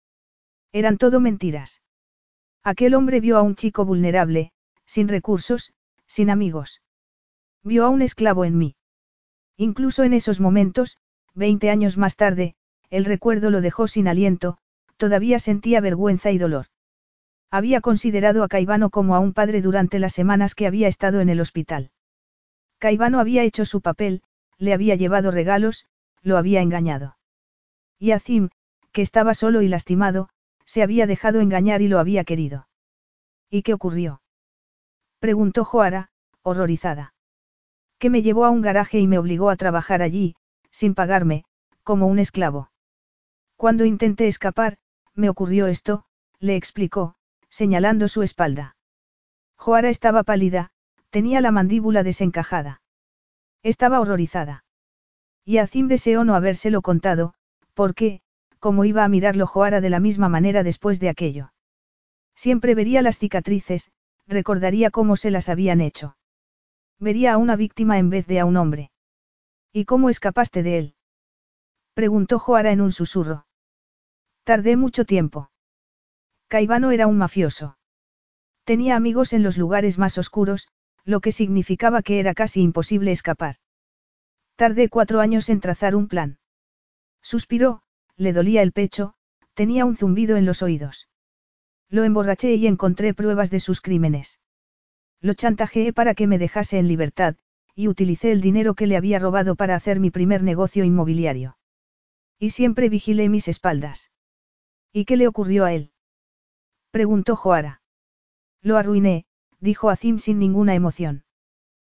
Eran 0.71 0.97
todo 0.97 1.19
mentiras. 1.19 1.81
Aquel 2.63 2.95
hombre 2.95 3.19
vio 3.19 3.37
a 3.37 3.41
un 3.41 3.55
chico 3.55 3.85
vulnerable, 3.85 4.51
sin 4.85 5.07
recursos, 5.07 5.73
sin 6.07 6.29
amigos. 6.29 6.81
Vio 7.63 7.85
a 7.85 7.89
un 7.89 8.01
esclavo 8.01 8.45
en 8.45 8.57
mí. 8.57 8.75
Incluso 9.57 10.03
en 10.03 10.13
esos 10.13 10.39
momentos, 10.39 10.97
veinte 11.33 11.69
años 11.69 11.97
más 11.97 12.15
tarde, 12.15 12.55
el 12.89 13.05
recuerdo 13.05 13.49
lo 13.49 13.61
dejó 13.61 13.87
sin 13.87 14.07
aliento, 14.07 14.57
todavía 14.97 15.39
sentía 15.39 15.81
vergüenza 15.81 16.31
y 16.31 16.37
dolor. 16.37 16.67
Había 17.51 17.81
considerado 17.81 18.43
a 18.43 18.47
Caivano 18.47 18.89
como 18.89 19.15
a 19.15 19.19
un 19.19 19.33
padre 19.33 19.61
durante 19.61 19.99
las 19.99 20.13
semanas 20.13 20.55
que 20.55 20.67
había 20.67 20.87
estado 20.87 21.21
en 21.21 21.29
el 21.29 21.39
hospital. 21.39 21.91
Caivano 22.79 23.19
había 23.19 23.43
hecho 23.43 23.65
su 23.65 23.81
papel, 23.81 24.21
le 24.57 24.73
había 24.73 24.95
llevado 24.95 25.31
regalos, 25.31 25.85
lo 26.21 26.37
había 26.37 26.61
engañado. 26.61 27.17
Y 27.99 28.11
Azim, 28.11 28.49
que 28.91 29.01
estaba 29.01 29.33
solo 29.33 29.61
y 29.61 29.67
lastimado, 29.67 30.29
se 30.65 30.81
había 30.81 31.07
dejado 31.07 31.41
engañar 31.41 31.81
y 31.81 31.87
lo 31.87 31.99
había 31.99 32.23
querido. 32.23 32.67
¿Y 33.49 33.61
qué 33.61 33.73
ocurrió? 33.73 34.21
Preguntó 35.19 35.65
Joara, 35.65 36.09
horrorizada. 36.41 37.13
Que 37.99 38.09
me 38.09 38.21
llevó 38.21 38.45
a 38.45 38.49
un 38.49 38.61
garaje 38.61 38.99
y 38.99 39.07
me 39.07 39.17
obligó 39.17 39.49
a 39.49 39.55
trabajar 39.55 40.01
allí, 40.01 40.35
sin 40.71 40.95
pagarme, 40.95 41.45
como 41.83 42.07
un 42.07 42.19
esclavo. 42.19 42.71
Cuando 43.55 43.85
intenté 43.85 44.27
escapar, 44.27 44.77
me 45.13 45.29
ocurrió 45.29 45.67
esto, 45.67 46.05
le 46.39 46.55
explicó, 46.55 47.15
señalando 47.49 48.07
su 48.07 48.21
espalda. 48.21 48.75
Joara 49.55 49.89
estaba 49.89 50.23
pálida, 50.23 50.71
tenía 51.09 51.39
la 51.39 51.51
mandíbula 51.51 52.03
desencajada. 52.03 52.81
Estaba 53.65 53.99
horrorizada. 53.99 54.63
Y 55.43 55.57
Azim 55.57 55.87
deseó 55.87 56.23
no 56.23 56.35
habérselo 56.35 56.83
contado, 56.83 57.33
porque, 57.73 58.21
como 58.59 58.85
iba 58.85 59.03
a 59.03 59.09
mirarlo 59.09 59.47
Joara 59.47 59.81
de 59.81 59.89
la 59.89 59.99
misma 59.99 60.29
manera 60.29 60.61
después 60.61 60.99
de 60.99 61.09
aquello. 61.09 61.51
Siempre 62.35 62.75
vería 62.75 63.01
las 63.01 63.17
cicatrices, 63.17 63.89
recordaría 64.27 64.91
cómo 64.91 65.15
se 65.15 65.31
las 65.31 65.49
habían 65.49 65.81
hecho. 65.81 66.15
Vería 66.99 67.33
a 67.33 67.37
una 67.37 67.55
víctima 67.55 67.97
en 67.97 68.11
vez 68.11 68.27
de 68.27 68.39
a 68.39 68.45
un 68.45 68.55
hombre. 68.57 68.91
¿Y 69.73 69.85
cómo 69.85 70.11
escapaste 70.11 70.61
de 70.61 70.77
él? 70.77 70.95
Preguntó 71.95 72.37
Joara 72.37 72.71
en 72.71 72.81
un 72.81 72.91
susurro. 72.91 73.47
Tardé 74.43 74.77
mucho 74.77 75.05
tiempo. 75.05 75.49
Caivano 76.49 76.91
era 76.91 77.07
un 77.07 77.17
mafioso. 77.17 77.79
Tenía 78.63 78.95
amigos 78.95 79.33
en 79.33 79.41
los 79.41 79.57
lugares 79.57 79.97
más 79.97 80.19
oscuros, 80.19 80.67
lo 81.05 81.21
que 81.21 81.31
significaba 81.31 82.01
que 82.01 82.19
era 82.19 82.33
casi 82.33 82.61
imposible 82.61 83.11
escapar. 83.11 83.57
Tardé 84.55 84.89
cuatro 84.89 85.21
años 85.21 85.49
en 85.49 85.59
trazar 85.59 85.95
un 85.95 86.07
plan. 86.07 86.39
Suspiró, 87.21 87.83
le 88.17 88.33
dolía 88.33 88.61
el 88.61 88.71
pecho, 88.71 89.13
tenía 89.53 89.85
un 89.85 89.95
zumbido 89.95 90.35
en 90.37 90.45
los 90.45 90.61
oídos. 90.61 91.07
Lo 91.89 92.03
emborraché 92.03 92.55
y 92.55 92.67
encontré 92.67 93.13
pruebas 93.13 93.51
de 93.51 93.59
sus 93.59 93.81
crímenes. 93.81 94.39
Lo 95.21 95.33
chantajeé 95.33 95.93
para 95.93 96.15
que 96.15 96.27
me 96.27 96.37
dejase 96.37 96.79
en 96.79 96.87
libertad, 96.87 97.35
y 97.75 97.87
utilicé 97.87 98.31
el 98.31 98.41
dinero 98.41 98.73
que 98.73 98.87
le 98.87 98.97
había 98.97 99.19
robado 99.19 99.55
para 99.55 99.75
hacer 99.75 99.99
mi 99.99 100.09
primer 100.09 100.43
negocio 100.43 100.83
inmobiliario. 100.83 101.57
Y 102.39 102.49
siempre 102.51 102.89
vigilé 102.89 103.29
mis 103.29 103.47
espaldas. 103.47 104.11
¿Y 104.91 105.05
qué 105.05 105.17
le 105.17 105.27
ocurrió 105.27 105.65
a 105.65 105.73
él? 105.73 105.91
Preguntó 106.91 107.35
Joara. 107.35 107.81
Lo 108.61 108.77
arruiné, 108.77 109.25
dijo 109.65 109.89
Azim 109.89 110.19
sin 110.19 110.39
ninguna 110.39 110.73
emoción. 110.75 111.25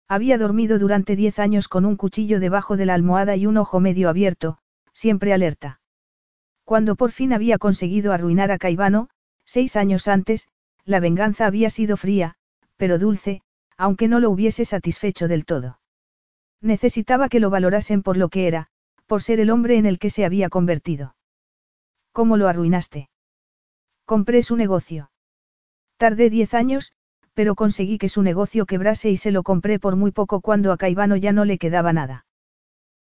Había 0.08 0.38
dormido 0.38 0.78
durante 0.78 1.16
diez 1.16 1.38
años 1.38 1.68
con 1.68 1.84
un 1.84 1.96
cuchillo 1.96 2.40
debajo 2.40 2.78
de 2.78 2.86
la 2.86 2.94
almohada 2.94 3.36
y 3.36 3.44
un 3.44 3.58
ojo 3.58 3.80
medio 3.80 4.08
abierto, 4.08 4.56
siempre 4.94 5.34
alerta. 5.34 5.80
Cuando 6.64 6.96
por 6.96 7.12
fin 7.12 7.34
había 7.34 7.58
conseguido 7.58 8.12
arruinar 8.12 8.50
a 8.50 8.58
Caivano, 8.58 9.10
seis 9.44 9.76
años 9.76 10.08
antes, 10.08 10.48
la 10.84 11.00
venganza 11.00 11.46
había 11.46 11.68
sido 11.68 11.96
fría, 11.96 12.36
pero 12.76 12.98
dulce, 12.98 13.42
aunque 13.76 14.08
no 14.08 14.20
lo 14.20 14.30
hubiese 14.30 14.64
satisfecho 14.64 15.28
del 15.28 15.44
todo. 15.44 15.80
Necesitaba 16.60 17.28
que 17.28 17.40
lo 17.40 17.50
valorasen 17.50 18.02
por 18.02 18.16
lo 18.16 18.28
que 18.28 18.46
era, 18.46 18.68
por 19.06 19.22
ser 19.22 19.40
el 19.40 19.50
hombre 19.50 19.76
en 19.76 19.86
el 19.86 19.98
que 19.98 20.10
se 20.10 20.24
había 20.24 20.48
convertido. 20.48 21.16
¿Cómo 22.12 22.36
lo 22.36 22.48
arruinaste? 22.48 23.10
Compré 24.04 24.42
su 24.42 24.56
negocio. 24.56 25.10
Tardé 25.96 26.30
diez 26.30 26.54
años, 26.54 26.94
pero 27.36 27.54
conseguí 27.54 27.98
que 27.98 28.08
su 28.08 28.22
negocio 28.22 28.64
quebrase 28.64 29.10
y 29.10 29.18
se 29.18 29.30
lo 29.30 29.42
compré 29.42 29.78
por 29.78 29.94
muy 29.94 30.10
poco 30.10 30.40
cuando 30.40 30.72
a 30.72 30.78
Caivano 30.78 31.16
ya 31.16 31.32
no 31.32 31.44
le 31.44 31.58
quedaba 31.58 31.92
nada. 31.92 32.24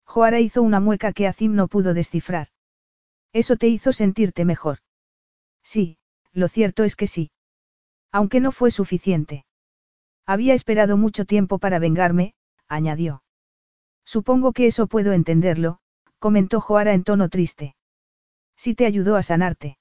Joara 0.03 0.41
hizo 0.41 0.61
una 0.61 0.81
mueca 0.81 1.13
que 1.13 1.25
Azim 1.25 1.55
no 1.55 1.69
pudo 1.69 1.93
descifrar. 1.93 2.47
Eso 3.31 3.55
te 3.55 3.69
hizo 3.69 3.93
sentirte 3.93 4.43
mejor. 4.43 4.79
Sí, 5.63 5.99
lo 6.33 6.49
cierto 6.49 6.83
es 6.83 6.97
que 6.97 7.07
sí. 7.07 7.31
Aunque 8.11 8.41
no 8.41 8.51
fue 8.51 8.71
suficiente. 8.71 9.45
Había 10.25 10.53
esperado 10.53 10.97
mucho 10.97 11.23
tiempo 11.23 11.57
para 11.57 11.79
vengarme, 11.79 12.33
añadió. 12.67 13.23
Supongo 14.03 14.51
que 14.51 14.67
eso 14.67 14.87
puedo 14.87 15.13
entenderlo, 15.13 15.79
comentó 16.19 16.59
Joara 16.59 16.93
en 16.93 17.05
tono 17.05 17.29
triste. 17.29 17.77
Si 18.57 18.75
te 18.75 18.85
ayudó 18.85 19.15
a 19.15 19.23
sanarte. 19.23 19.77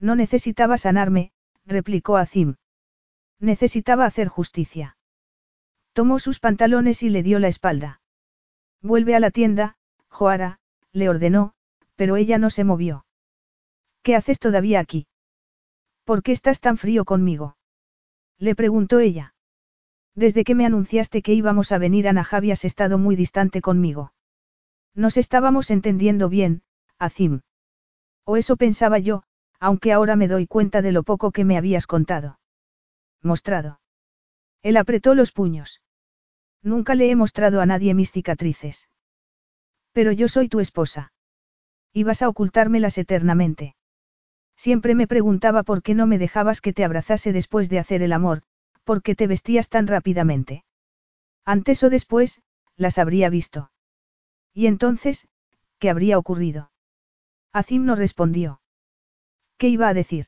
No 0.00 0.16
necesitaba 0.16 0.78
sanarme, 0.78 1.32
replicó 1.66 2.16
Azim. 2.16 2.56
Necesitaba 3.40 4.06
hacer 4.06 4.28
justicia. 4.28 4.96
Tomó 5.92 6.18
sus 6.18 6.40
pantalones 6.40 7.02
y 7.02 7.10
le 7.10 7.22
dio 7.22 7.38
la 7.38 7.48
espalda. 7.48 8.00
Vuelve 8.82 9.14
a 9.14 9.20
la 9.20 9.30
tienda, 9.30 9.76
Joara, 10.08 10.60
le 10.92 11.08
ordenó, 11.08 11.54
pero 11.96 12.16
ella 12.16 12.38
no 12.38 12.50
se 12.50 12.64
movió. 12.64 13.06
¿Qué 14.02 14.14
haces 14.14 14.38
todavía 14.38 14.80
aquí? 14.80 15.06
¿Por 16.04 16.22
qué 16.22 16.32
estás 16.32 16.60
tan 16.60 16.76
frío 16.76 17.04
conmigo? 17.04 17.56
Le 18.38 18.54
preguntó 18.54 19.00
ella. 19.00 19.34
Desde 20.14 20.44
que 20.44 20.54
me 20.54 20.64
anunciaste 20.64 21.20
que 21.20 21.34
íbamos 21.34 21.72
a 21.72 21.78
venir 21.78 22.08
a 22.08 22.12
Najavi 22.12 22.50
has 22.50 22.64
estado 22.64 22.98
muy 22.98 23.16
distante 23.16 23.60
conmigo. 23.60 24.12
Nos 24.94 25.16
estábamos 25.16 25.70
entendiendo 25.70 26.28
bien, 26.28 26.62
Azim. 26.98 27.40
O 28.24 28.36
eso 28.36 28.56
pensaba 28.56 28.98
yo, 28.98 29.24
aunque 29.60 29.92
ahora 29.92 30.16
me 30.16 30.28
doy 30.28 30.46
cuenta 30.46 30.80
de 30.80 30.92
lo 30.92 31.02
poco 31.02 31.32
que 31.32 31.44
me 31.44 31.58
habías 31.58 31.86
contado. 31.86 32.38
Mostrado. 33.22 33.80
Él 34.62 34.76
apretó 34.76 35.14
los 35.14 35.32
puños. 35.32 35.82
Nunca 36.62 36.94
le 36.94 37.10
he 37.10 37.16
mostrado 37.16 37.60
a 37.60 37.66
nadie 37.66 37.94
mis 37.94 38.10
cicatrices. 38.10 38.88
Pero 39.92 40.12
yo 40.12 40.28
soy 40.28 40.48
tu 40.48 40.60
esposa. 40.60 41.12
Y 41.92 42.04
vas 42.04 42.22
a 42.22 42.28
ocultármelas 42.28 42.98
eternamente. 42.98 43.76
Siempre 44.56 44.94
me 44.94 45.06
preguntaba 45.06 45.62
por 45.62 45.82
qué 45.82 45.94
no 45.94 46.06
me 46.06 46.18
dejabas 46.18 46.60
que 46.60 46.72
te 46.72 46.84
abrazase 46.84 47.32
después 47.32 47.68
de 47.68 47.78
hacer 47.78 48.02
el 48.02 48.12
amor, 48.12 48.42
por 48.84 49.02
qué 49.02 49.14
te 49.14 49.26
vestías 49.26 49.68
tan 49.68 49.86
rápidamente. 49.86 50.64
Antes 51.44 51.82
o 51.82 51.90
después, 51.90 52.42
las 52.76 52.98
habría 52.98 53.28
visto. 53.30 53.70
Y 54.52 54.66
entonces, 54.66 55.28
¿qué 55.78 55.90
habría 55.90 56.18
ocurrido? 56.18 56.70
Azim 57.52 57.84
no 57.84 57.94
respondió. 57.94 58.60
¿Qué 59.58 59.68
iba 59.68 59.88
a 59.88 59.94
decir? 59.94 60.26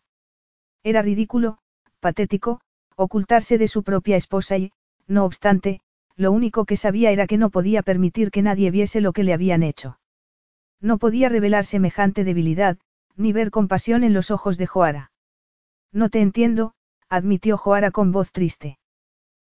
Era 0.83 1.03
ridículo, 1.03 1.59
patético, 2.01 2.61
ocultarse 2.99 3.59
de 3.59 3.69
su 3.69 3.85
propia 3.85 4.17
esposa 4.17 4.59
y, 4.59 4.73
no 5.07 5.25
obstante, 5.25 5.81
lo 6.17 6.33
único 6.33 6.65
que 6.65 6.77
sabía 6.77 7.13
era 7.13 7.29
que 7.29 7.39
no 7.39 7.49
podía 7.49 7.83
permitir 7.83 8.33
que 8.33 8.43
nadie 8.43 8.73
viese 8.73 9.01
lo 9.01 9.13
que 9.13 9.23
le 9.23 9.33
habían 9.33 9.63
hecho. 9.63 10.01
No 10.81 10.99
podía 10.99 11.29
revelar 11.29 11.65
semejante 11.65 12.25
debilidad, 12.25 12.77
ni 13.15 13.33
ver 13.33 13.53
compasión 13.53 14.03
en 14.03 14.15
los 14.15 14.33
ojos 14.33 14.59
de 14.59 14.67
Joara. 14.67 15.13
No 15.93 16.09
te 16.09 16.21
entiendo, 16.21 16.75
admitió 17.09 17.57
Joara 17.57 17.93
con 17.93 18.11
voz 18.11 18.33
triste. 18.33 18.81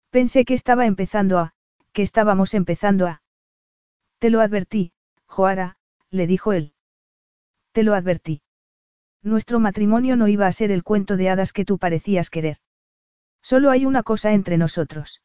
Pensé 0.08 0.47
que 0.47 0.55
estaba 0.55 0.86
empezando 0.86 1.39
a, 1.39 1.52
que 1.92 2.00
estábamos 2.00 2.55
empezando 2.55 3.06
a. 3.06 3.23
Te 4.18 4.31
lo 4.31 4.40
advertí, 4.40 4.92
Joara, 5.26 5.76
le 6.10 6.26
dijo 6.26 6.55
él. 6.55 6.73
Te 7.73 7.82
lo 7.82 7.92
advertí. 7.92 8.40
Nuestro 9.23 9.60
matrimonio 9.60 10.16
no 10.16 10.28
iba 10.28 10.47
a 10.47 10.52
ser 10.52 10.70
el 10.70 10.82
cuento 10.82 11.18
de 11.18 11.28
hadas 11.28 11.52
que 11.52 11.66
tú 11.66 11.76
parecías 11.76 12.31
querer. 12.31 12.58
Solo 13.44 13.70
hay 13.70 13.84
una 13.84 14.02
cosa 14.02 14.32
entre 14.32 14.56
nosotros. 14.56 15.20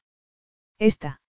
Esta. 0.78 1.22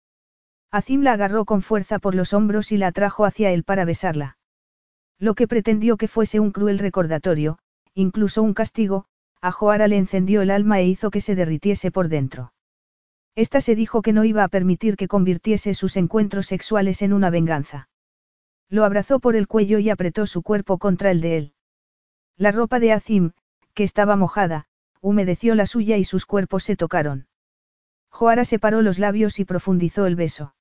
Azim 0.72 1.04
la 1.04 1.14
agarró 1.14 1.46
con 1.46 1.62
fuerza 1.62 2.00
por 2.00 2.16
los 2.16 2.34
hombros 2.34 2.72
y 2.72 2.78
la 2.78 2.88
atrajo 2.88 3.26
hacia 3.26 3.52
él 3.52 3.64
para 3.64 3.86
besarla. 3.86 4.40
Lo 5.20 5.36
que 5.36 5.48
pretendió 5.48 5.98
que 5.98 6.08
fuese 6.08 6.40
un 6.40 6.52
cruel 6.52 6.80
recordatorio, 6.80 7.60
incluso 7.94 8.42
un 8.42 8.56
castigo, 8.56 9.06
a 9.40 9.52
Joara 9.52 9.88
le 9.88 9.98
encendió 9.98 10.42
el 10.42 10.50
alma 10.50 10.80
e 10.80 10.88
hizo 10.88 11.12
que 11.12 11.22
se 11.22 11.36
derritiese 11.36 11.92
por 11.92 12.10
dentro. 12.10 12.54
Esta 13.36 13.62
se 13.62 13.76
dijo 13.76 14.02
que 14.02 14.12
no 14.12 14.24
iba 14.24 14.44
a 14.44 14.48
permitir 14.48 14.98
que 14.98 15.08
convirtiese 15.08 15.76
sus 15.76 15.96
encuentros 15.96 16.48
sexuales 16.48 17.04
en 17.04 17.14
una 17.14 17.30
venganza. 17.30 17.88
Lo 18.68 18.84
abrazó 18.84 19.20
por 19.20 19.36
el 19.36 19.48
cuello 19.48 19.78
y 19.78 19.92
apretó 19.92 20.26
su 20.26 20.42
cuerpo 20.42 20.80
contra 20.80 21.12
el 21.12 21.22
de 21.22 21.38
él. 21.38 21.54
La 22.36 22.52
ropa 22.52 22.80
de 22.80 22.94
Azim, 22.94 23.32
que 23.76 23.84
estaba 23.84 24.16
mojada, 24.16 24.69
humedeció 25.02 25.56
la 25.56 25.66
suya 25.66 25.98
y 25.98 26.04
sus 26.04 26.26
cuerpos 26.26 26.64
se 26.64 26.76
tocaron. 26.76 27.28
Joara 28.10 28.46
separó 28.46 28.82
los 28.82 29.00
labios 29.00 29.40
y 29.40 29.46
profundizó 29.46 30.06
el 30.06 30.16
beso. 30.16 30.56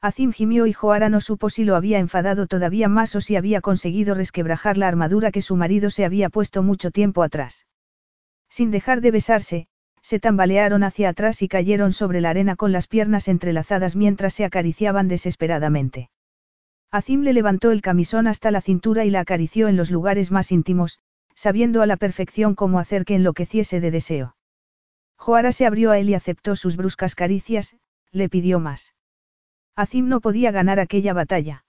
Azim 0.00 0.32
gimió 0.32 0.66
y 0.66 0.72
Joara 0.72 1.08
no 1.08 1.20
supo 1.20 1.48
si 1.48 1.64
lo 1.64 1.76
había 1.76 1.98
enfadado 1.98 2.46
todavía 2.46 2.88
más 2.88 3.16
o 3.16 3.22
si 3.22 3.36
había 3.36 3.62
conseguido 3.62 4.14
resquebrajar 4.14 4.76
la 4.76 4.88
armadura 4.88 5.30
que 5.30 5.40
su 5.40 5.56
marido 5.56 5.88
se 5.88 6.04
había 6.04 6.28
puesto 6.28 6.62
mucho 6.62 6.90
tiempo 6.90 7.22
atrás. 7.22 7.66
Sin 8.50 8.70
dejar 8.70 9.00
de 9.00 9.10
besarse, 9.10 9.66
se 10.02 10.20
tambalearon 10.20 10.84
hacia 10.84 11.08
atrás 11.08 11.40
y 11.40 11.48
cayeron 11.48 11.92
sobre 11.92 12.20
la 12.20 12.28
arena 12.28 12.56
con 12.56 12.70
las 12.70 12.86
piernas 12.86 13.28
entrelazadas 13.28 13.96
mientras 13.96 14.34
se 14.34 14.44
acariciaban 14.44 15.08
desesperadamente. 15.08 16.10
Azim 16.90 17.22
le 17.22 17.32
levantó 17.32 17.70
el 17.70 17.80
camisón 17.80 18.26
hasta 18.26 18.50
la 18.50 18.60
cintura 18.60 19.06
y 19.06 19.10
la 19.10 19.20
acarició 19.20 19.68
en 19.68 19.76
los 19.78 19.90
lugares 19.90 20.30
más 20.30 20.52
íntimos, 20.52 20.98
sabiendo 21.34 21.82
a 21.82 21.86
la 21.86 21.96
perfección 21.96 22.54
cómo 22.54 22.78
hacer 22.78 23.04
que 23.04 23.14
enloqueciese 23.14 23.80
de 23.80 23.90
deseo. 23.90 24.36
Joara 25.16 25.52
se 25.52 25.66
abrió 25.66 25.90
a 25.90 25.98
él 25.98 26.10
y 26.10 26.14
aceptó 26.14 26.56
sus 26.56 26.76
bruscas 26.76 27.14
caricias, 27.14 27.76
le 28.10 28.28
pidió 28.28 28.60
más. 28.60 28.94
Azim 29.76 30.08
no 30.08 30.20
podía 30.20 30.50
ganar 30.50 30.78
aquella 30.80 31.12
batalla. 31.12 31.64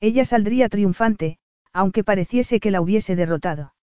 Ella 0.00 0.24
saldría 0.24 0.68
triunfante, 0.68 1.38
aunque 1.72 2.04
pareciese 2.04 2.60
que 2.60 2.70
la 2.70 2.80
hubiese 2.80 3.16
derrotado. 3.16 3.74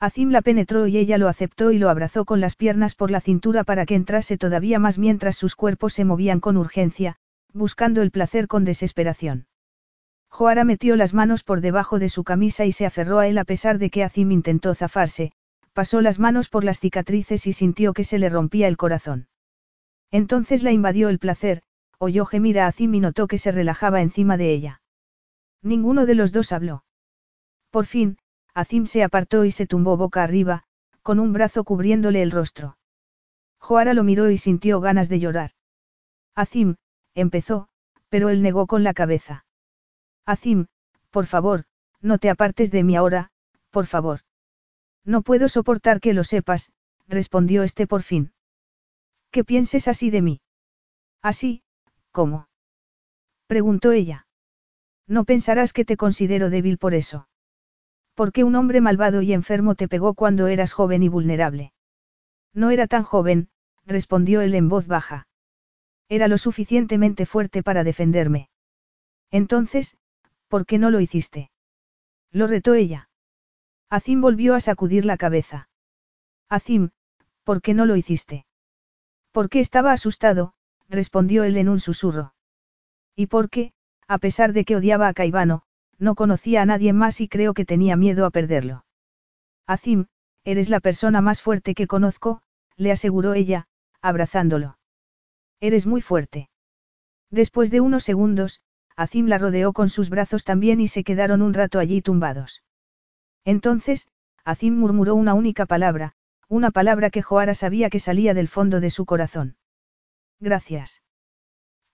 Azim 0.00 0.30
la 0.30 0.42
penetró 0.42 0.86
y 0.86 0.98
ella 0.98 1.18
lo 1.18 1.28
aceptó 1.28 1.70
y 1.70 1.78
lo 1.78 1.88
abrazó 1.88 2.24
con 2.24 2.40
las 2.40 2.56
piernas 2.56 2.94
por 2.94 3.10
la 3.10 3.20
cintura 3.20 3.62
para 3.62 3.86
que 3.86 3.94
entrase 3.94 4.36
todavía 4.36 4.78
más 4.78 4.98
mientras 4.98 5.36
sus 5.36 5.54
cuerpos 5.54 5.92
se 5.92 6.04
movían 6.04 6.40
con 6.40 6.56
urgencia, 6.56 7.16
buscando 7.52 8.02
el 8.02 8.10
placer 8.10 8.48
con 8.48 8.64
desesperación. 8.64 9.46
Joara 10.32 10.64
metió 10.64 10.96
las 10.96 11.12
manos 11.12 11.44
por 11.44 11.60
debajo 11.60 11.98
de 11.98 12.08
su 12.08 12.24
camisa 12.24 12.64
y 12.64 12.72
se 12.72 12.86
aferró 12.86 13.18
a 13.18 13.28
él 13.28 13.36
a 13.36 13.44
pesar 13.44 13.76
de 13.76 13.90
que 13.90 14.02
Azim 14.02 14.32
intentó 14.32 14.74
zafarse, 14.74 15.32
pasó 15.74 16.00
las 16.00 16.18
manos 16.18 16.48
por 16.48 16.64
las 16.64 16.80
cicatrices 16.80 17.46
y 17.46 17.52
sintió 17.52 17.92
que 17.92 18.02
se 18.02 18.18
le 18.18 18.30
rompía 18.30 18.66
el 18.66 18.78
corazón. 18.78 19.28
Entonces 20.10 20.62
la 20.62 20.72
invadió 20.72 21.10
el 21.10 21.18
placer, 21.18 21.62
oyó 21.98 22.24
gemir 22.24 22.60
a 22.60 22.66
Azim 22.66 22.94
y 22.94 23.00
notó 23.00 23.26
que 23.26 23.36
se 23.36 23.52
relajaba 23.52 24.00
encima 24.00 24.38
de 24.38 24.54
ella. 24.54 24.80
Ninguno 25.60 26.06
de 26.06 26.14
los 26.14 26.32
dos 26.32 26.52
habló. 26.52 26.82
Por 27.70 27.84
fin, 27.84 28.16
Azim 28.54 28.86
se 28.86 29.04
apartó 29.04 29.44
y 29.44 29.50
se 29.50 29.66
tumbó 29.66 29.98
boca 29.98 30.22
arriba, 30.22 30.64
con 31.02 31.20
un 31.20 31.34
brazo 31.34 31.62
cubriéndole 31.62 32.22
el 32.22 32.30
rostro. 32.30 32.78
Joara 33.58 33.92
lo 33.92 34.02
miró 34.02 34.30
y 34.30 34.38
sintió 34.38 34.80
ganas 34.80 35.10
de 35.10 35.20
llorar. 35.20 35.50
Azim, 36.34 36.76
empezó, 37.14 37.68
pero 38.08 38.30
él 38.30 38.40
negó 38.40 38.66
con 38.66 38.82
la 38.82 38.94
cabeza. 38.94 39.44
Azim, 40.26 40.66
por 41.10 41.26
favor, 41.26 41.64
no 42.00 42.18
te 42.18 42.30
apartes 42.30 42.70
de 42.70 42.84
mí 42.84 42.96
ahora, 42.96 43.30
por 43.70 43.86
favor. 43.86 44.20
No 45.04 45.22
puedo 45.22 45.48
soportar 45.48 46.00
que 46.00 46.12
lo 46.14 46.24
sepas, 46.24 46.70
respondió 47.08 47.62
este 47.62 47.86
por 47.86 48.02
fin. 48.02 48.32
¿Qué 49.30 49.44
pienses 49.44 49.88
así 49.88 50.10
de 50.10 50.22
mí? 50.22 50.40
Así, 51.22 51.62
¿cómo? 52.10 52.48
preguntó 53.46 53.92
ella. 53.92 54.26
No 55.06 55.24
pensarás 55.24 55.72
que 55.72 55.84
te 55.84 55.96
considero 55.96 56.50
débil 56.50 56.78
por 56.78 56.94
eso. 56.94 57.28
Porque 58.14 58.44
un 58.44 58.54
hombre 58.56 58.80
malvado 58.80 59.22
y 59.22 59.32
enfermo 59.32 59.74
te 59.74 59.88
pegó 59.88 60.14
cuando 60.14 60.46
eras 60.46 60.72
joven 60.72 61.02
y 61.02 61.08
vulnerable. 61.08 61.72
No 62.54 62.70
era 62.70 62.86
tan 62.86 63.02
joven, 63.02 63.48
respondió 63.84 64.42
él 64.42 64.54
en 64.54 64.68
voz 64.68 64.86
baja. 64.86 65.26
Era 66.08 66.28
lo 66.28 66.38
suficientemente 66.38 67.26
fuerte 67.26 67.62
para 67.62 67.84
defenderme. 67.84 68.50
Entonces, 69.30 69.96
¿por 70.52 70.66
qué 70.66 70.76
no 70.76 70.90
lo 70.90 71.00
hiciste? 71.00 71.50
Lo 72.30 72.46
retó 72.46 72.74
ella. 72.74 73.08
Azim 73.88 74.20
volvió 74.20 74.54
a 74.54 74.60
sacudir 74.60 75.06
la 75.06 75.16
cabeza. 75.16 75.70
Azim, 76.50 76.90
¿por 77.42 77.62
qué 77.62 77.72
no 77.72 77.86
lo 77.86 77.96
hiciste? 77.96 78.44
Porque 79.30 79.60
estaba 79.60 79.92
asustado, 79.92 80.52
respondió 80.90 81.44
él 81.44 81.56
en 81.56 81.70
un 81.70 81.80
susurro. 81.80 82.34
Y 83.16 83.28
porque, 83.28 83.72
a 84.06 84.18
pesar 84.18 84.52
de 84.52 84.66
que 84.66 84.76
odiaba 84.76 85.08
a 85.08 85.14
Caivano, 85.14 85.62
no 85.96 86.14
conocía 86.14 86.60
a 86.60 86.66
nadie 86.66 86.92
más 86.92 87.22
y 87.22 87.28
creo 87.28 87.54
que 87.54 87.64
tenía 87.64 87.96
miedo 87.96 88.26
a 88.26 88.30
perderlo. 88.30 88.84
Azim, 89.66 90.04
eres 90.44 90.68
la 90.68 90.80
persona 90.80 91.22
más 91.22 91.40
fuerte 91.40 91.74
que 91.74 91.86
conozco, 91.86 92.42
le 92.76 92.92
aseguró 92.92 93.32
ella, 93.32 93.68
abrazándolo. 94.02 94.76
Eres 95.60 95.86
muy 95.86 96.02
fuerte. 96.02 96.50
Después 97.30 97.70
de 97.70 97.80
unos 97.80 98.04
segundos, 98.04 98.60
Azim 98.96 99.26
la 99.26 99.38
rodeó 99.38 99.72
con 99.72 99.88
sus 99.88 100.10
brazos 100.10 100.44
también 100.44 100.80
y 100.80 100.88
se 100.88 101.04
quedaron 101.04 101.42
un 101.42 101.54
rato 101.54 101.78
allí 101.78 102.02
tumbados. 102.02 102.62
Entonces, 103.44 104.08
Azim 104.44 104.76
murmuró 104.76 105.14
una 105.14 105.34
única 105.34 105.66
palabra, 105.66 106.14
una 106.48 106.70
palabra 106.70 107.10
que 107.10 107.22
Joara 107.22 107.54
sabía 107.54 107.90
que 107.90 108.00
salía 108.00 108.34
del 108.34 108.48
fondo 108.48 108.80
de 108.80 108.90
su 108.90 109.06
corazón. 109.06 109.56
Gracias. 110.40 111.02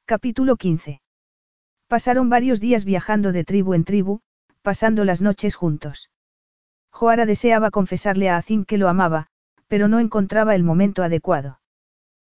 Capítulo 0.04 0.56
15. 0.56 1.00
Pasaron 1.86 2.28
varios 2.28 2.60
días 2.60 2.84
viajando 2.84 3.32
de 3.32 3.44
tribu 3.44 3.74
en 3.74 3.84
tribu, 3.84 4.20
pasando 4.62 5.04
las 5.04 5.22
noches 5.22 5.54
juntos. 5.54 6.10
Joara 6.90 7.26
deseaba 7.26 7.70
confesarle 7.70 8.28
a 8.28 8.36
Azim 8.36 8.64
que 8.64 8.78
lo 8.78 8.88
amaba, 8.88 9.28
pero 9.68 9.86
no 9.88 10.00
encontraba 10.00 10.54
el 10.54 10.64
momento 10.64 11.02
adecuado. 11.02 11.60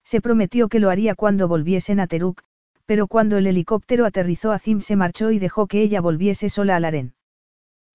Se 0.05 0.21
prometió 0.21 0.69
que 0.69 0.81
lo 0.81 0.91
haría 0.91 1.15
cuando 1.15 1.49
volviesen 1.49 2.01
a 2.01 2.07
Teruk, 2.07 2.43
pero 2.91 3.07
cuando 3.07 3.39
el 3.39 3.47
helicóptero 3.47 4.05
aterrizó 4.05 4.51
Azim 4.51 4.81
se 4.81 4.97
marchó 4.97 5.31
y 5.31 5.39
dejó 5.39 5.69
que 5.69 5.81
ella 5.81 6.01
volviese 6.01 6.49
sola 6.49 6.75
al 6.75 6.85
harén. 6.85 7.15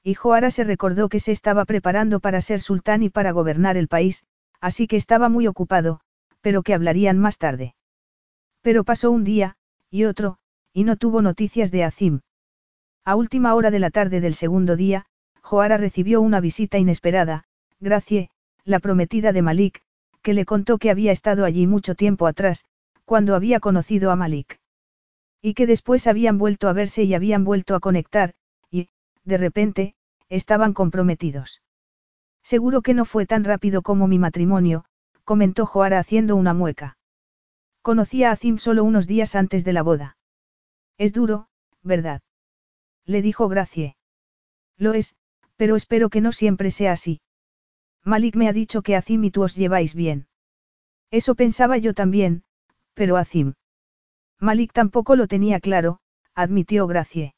Y 0.01 0.13
Joara 0.13 0.51
se 0.51 0.63
recordó 0.63 1.09
que 1.09 1.19
se 1.19 1.33
estaba 1.33 1.65
preparando 1.65 2.21
para 2.21 2.39
ser 2.39 2.61
sultán 2.61 3.03
y 3.03 3.09
para 3.09 3.31
gobernar 3.31 3.75
el 3.75 3.89
país, 3.89 4.25
así 4.61 4.87
que 4.87 4.95
estaba 4.95 5.27
muy 5.27 5.47
ocupado, 5.47 5.99
pero 6.39 6.63
que 6.63 6.73
hablarían 6.73 7.19
más 7.19 7.37
tarde. 7.37 7.75
Pero 8.61 8.85
pasó 8.85 9.11
un 9.11 9.25
día, 9.25 9.57
y 9.91 10.05
otro, 10.05 10.37
y 10.71 10.85
no 10.85 10.95
tuvo 10.95 11.21
noticias 11.21 11.71
de 11.71 11.83
Azim. 11.83 12.21
A 13.03 13.17
última 13.17 13.53
hora 13.53 13.71
de 13.71 13.79
la 13.79 13.89
tarde 13.89 14.21
del 14.21 14.33
segundo 14.33 14.77
día, 14.77 15.07
Joara 15.41 15.75
recibió 15.75 16.21
una 16.21 16.39
visita 16.39 16.77
inesperada, 16.77 17.43
Gracie, 17.81 18.29
la 18.63 18.79
prometida 18.79 19.33
de 19.33 19.41
Malik, 19.41 19.81
que 20.21 20.33
le 20.33 20.45
contó 20.45 20.77
que 20.77 20.89
había 20.89 21.11
estado 21.11 21.43
allí 21.43 21.67
mucho 21.67 21.95
tiempo 21.95 22.27
atrás, 22.27 22.63
cuando 23.03 23.35
había 23.35 23.59
conocido 23.59 24.09
a 24.09 24.15
Malik. 24.15 24.57
Y 25.47 25.53
que 25.53 25.67
después 25.67 26.07
habían 26.07 26.39
vuelto 26.39 26.69
a 26.69 26.73
verse 26.73 27.03
y 27.03 27.13
habían 27.13 27.43
vuelto 27.43 27.75
a 27.75 27.79
conectar, 27.79 28.33
y, 28.71 28.89
de 29.25 29.37
repente, 29.37 29.93
estaban 30.27 30.73
comprometidos. 30.73 31.61
Seguro 32.41 32.81
que 32.81 32.95
no 32.95 33.05
fue 33.05 33.27
tan 33.27 33.43
rápido 33.43 33.83
como 33.83 34.07
mi 34.07 34.17
matrimonio, 34.17 34.85
comentó 35.23 35.67
Joara 35.67 35.99
haciendo 35.99 36.35
una 36.35 36.55
mueca. 36.55 36.97
Conocía 37.83 38.31
a 38.31 38.31
Azim 38.31 38.57
solo 38.57 38.83
unos 38.83 39.05
días 39.05 39.35
antes 39.35 39.63
de 39.63 39.73
la 39.73 39.83
boda. 39.83 40.17
Es 40.97 41.13
duro, 41.13 41.47
¿verdad? 41.83 42.23
Le 43.05 43.21
dijo 43.21 43.47
Gracie. 43.47 43.97
Lo 44.79 44.95
es, 44.95 45.15
pero 45.57 45.75
espero 45.75 46.09
que 46.09 46.21
no 46.21 46.31
siempre 46.31 46.71
sea 46.71 46.93
así. 46.93 47.21
Malik 48.03 48.35
me 48.35 48.49
ha 48.49 48.53
dicho 48.53 48.81
que 48.81 48.95
Azim 48.95 49.23
y 49.23 49.29
tú 49.29 49.43
os 49.43 49.55
lleváis 49.55 49.93
bien. 49.93 50.25
Eso 51.11 51.35
pensaba 51.35 51.77
yo 51.77 51.93
también, 51.93 52.43
pero 52.95 53.15
Azim. 53.15 53.53
Malik 54.39 54.73
tampoco 54.73 55.15
lo 55.15 55.27
tenía 55.27 55.59
claro, 55.59 55.99
admitió 56.33 56.87
Gracie. 56.87 57.35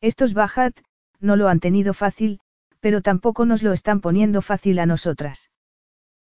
Estos 0.00 0.34
Bajat, 0.34 0.78
no 1.18 1.36
lo 1.36 1.48
han 1.48 1.60
tenido 1.60 1.94
fácil, 1.94 2.40
pero 2.80 3.02
tampoco 3.02 3.44
nos 3.46 3.62
lo 3.62 3.72
están 3.72 4.00
poniendo 4.00 4.42
fácil 4.42 4.78
a 4.78 4.86
nosotras. 4.86 5.50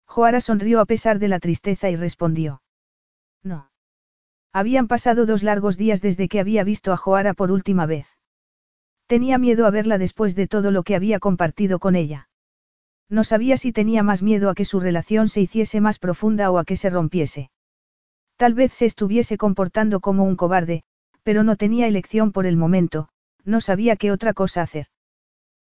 Joara 0.06 0.40
sonrió 0.40 0.81
a 0.81 0.86
pesar 0.86 1.18
de 1.18 1.28
la 1.28 1.40
tristeza 1.40 1.90
y 1.90 1.97
respondió. 1.97 2.62
No. 3.42 3.70
Habían 4.52 4.86
pasado 4.86 5.26
dos 5.26 5.42
largos 5.42 5.76
días 5.76 6.00
desde 6.00 6.28
que 6.28 6.39
había 6.39 6.62
visto 6.62 6.92
a 6.92 6.97
Joara 6.97 7.34
por 7.34 7.50
última 7.50 7.86
vez. 7.86 8.06
Tenía 9.06 9.39
miedo 9.39 9.66
a 9.66 9.70
verla 9.70 9.98
después 9.98 10.34
de 10.34 10.47
todo 10.47 10.70
lo 10.70 10.82
que 10.82 10.94
había 10.94 11.18
compartido 11.18 11.78
con 11.78 11.97
ella. 11.97 12.28
No 13.08 13.24
sabía 13.24 13.56
si 13.56 13.73
tenía 13.73 14.02
más 14.02 14.23
miedo 14.23 14.48
a 14.48 14.55
que 14.55 14.64
su 14.64 14.81
relación 14.81 15.28
se 15.28 15.40
hiciese 15.40 15.81
más 15.81 15.98
profunda 15.98 16.50
o 16.50 16.58
a 16.58 16.64
que 16.64 16.76
se 16.76 16.89
rompiese. 16.90 17.50
Tal 18.36 18.54
vez 18.54 18.72
se 18.72 18.86
estuviese 18.86 19.38
comportando 19.38 20.00
como 20.00 20.24
un 20.24 20.36
cobarde, 20.36 20.82
pero 21.22 21.44
no 21.44 21.56
tenía 21.56 21.86
elección 21.86 22.32
por 22.32 22.46
el 22.46 22.56
momento, 22.56 23.08
no 23.44 23.60
sabía 23.60 23.96
qué 23.96 24.10
otra 24.10 24.34
cosa 24.34 24.62
hacer. 24.62 24.86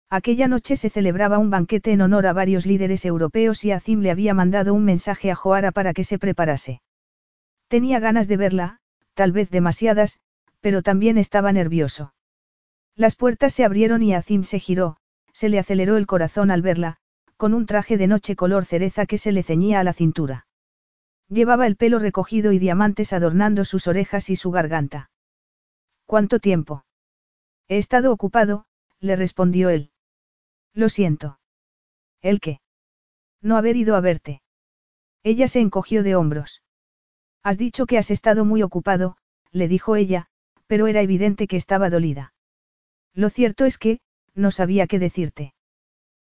Aquella 0.09 0.47
noche 0.47 0.75
se 0.75 0.89
celebraba 0.89 1.39
un 1.39 1.49
banquete 1.49 1.91
en 1.91 2.01
honor 2.01 2.27
a 2.27 2.33
varios 2.33 2.65
líderes 2.65 3.05
europeos 3.05 3.63
y 3.63 3.71
Azim 3.71 4.01
le 4.01 4.11
había 4.11 4.33
mandado 4.33 4.73
un 4.73 4.85
mensaje 4.85 5.31
a 5.31 5.35
Joara 5.35 5.71
para 5.71 5.93
que 5.93 6.03
se 6.03 6.19
preparase. 6.19 6.81
Tenía 7.67 7.99
ganas 7.99 8.27
de 8.27 8.37
verla, 8.37 8.77
tal 9.15 9.31
vez 9.31 9.49
demasiadas, 9.49 10.19
pero 10.61 10.81
también 10.81 11.17
estaba 11.17 11.51
nervioso. 11.51 12.13
Las 12.95 13.15
puertas 13.15 13.53
se 13.53 13.65
abrieron 13.65 14.03
y 14.03 14.13
Azim 14.13 14.43
se 14.43 14.59
giró, 14.59 14.97
se 15.31 15.49
le 15.49 15.57
aceleró 15.57 15.97
el 15.97 16.05
corazón 16.05 16.51
al 16.51 16.61
verla, 16.61 16.97
con 17.37 17.53
un 17.53 17.65
traje 17.65 17.97
de 17.97 18.07
noche 18.07 18.35
color 18.35 18.65
cereza 18.65 19.05
que 19.05 19.17
se 19.17 19.31
le 19.31 19.41
ceñía 19.43 19.79
a 19.79 19.83
la 19.83 19.93
cintura. 19.93 20.45
Llevaba 21.29 21.67
el 21.67 21.75
pelo 21.75 21.99
recogido 21.99 22.51
y 22.51 22.59
diamantes 22.59 23.13
adornando 23.13 23.65
sus 23.65 23.87
orejas 23.87 24.29
y 24.29 24.35
su 24.35 24.51
garganta. 24.51 25.09
¿Cuánto 26.05 26.39
tiempo? 26.39 26.85
He 27.67 27.77
estado 27.77 28.11
ocupado, 28.11 28.65
le 28.99 29.15
respondió 29.15 29.69
él. 29.69 29.91
Lo 30.73 30.89
siento. 30.89 31.39
¿El 32.21 32.39
qué? 32.39 32.61
No 33.41 33.57
haber 33.57 33.75
ido 33.77 33.95
a 33.95 34.01
verte. 34.01 34.41
Ella 35.23 35.47
se 35.47 35.59
encogió 35.59 36.03
de 36.03 36.15
hombros. 36.15 36.61
Has 37.43 37.57
dicho 37.57 37.85
que 37.85 37.97
has 37.97 38.11
estado 38.11 38.45
muy 38.45 38.63
ocupado, 38.63 39.17
le 39.51 39.67
dijo 39.67 39.95
ella, 39.95 40.27
pero 40.67 40.87
era 40.87 41.01
evidente 41.01 41.47
que 41.47 41.57
estaba 41.57 41.89
dolida. 41.89 42.33
Lo 43.13 43.29
cierto 43.29 43.65
es 43.65 43.77
que, 43.77 43.99
no 44.33 44.51
sabía 44.51 44.87
qué 44.87 44.99
decirte. 44.99 45.53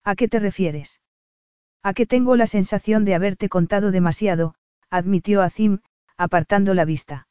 ¿A 0.04 0.16
qué 0.16 0.28
te 0.28 0.40
refieres? 0.40 1.00
A 1.82 1.94
que 1.94 2.06
tengo 2.06 2.36
la 2.36 2.46
sensación 2.46 3.04
de 3.04 3.14
haberte 3.14 3.48
contado 3.48 3.90
demasiado, 3.90 4.54
admitió 4.92 5.40
Azim, 5.40 5.78
apartando 6.18 6.74
la 6.74 6.84
vista. 6.84 7.26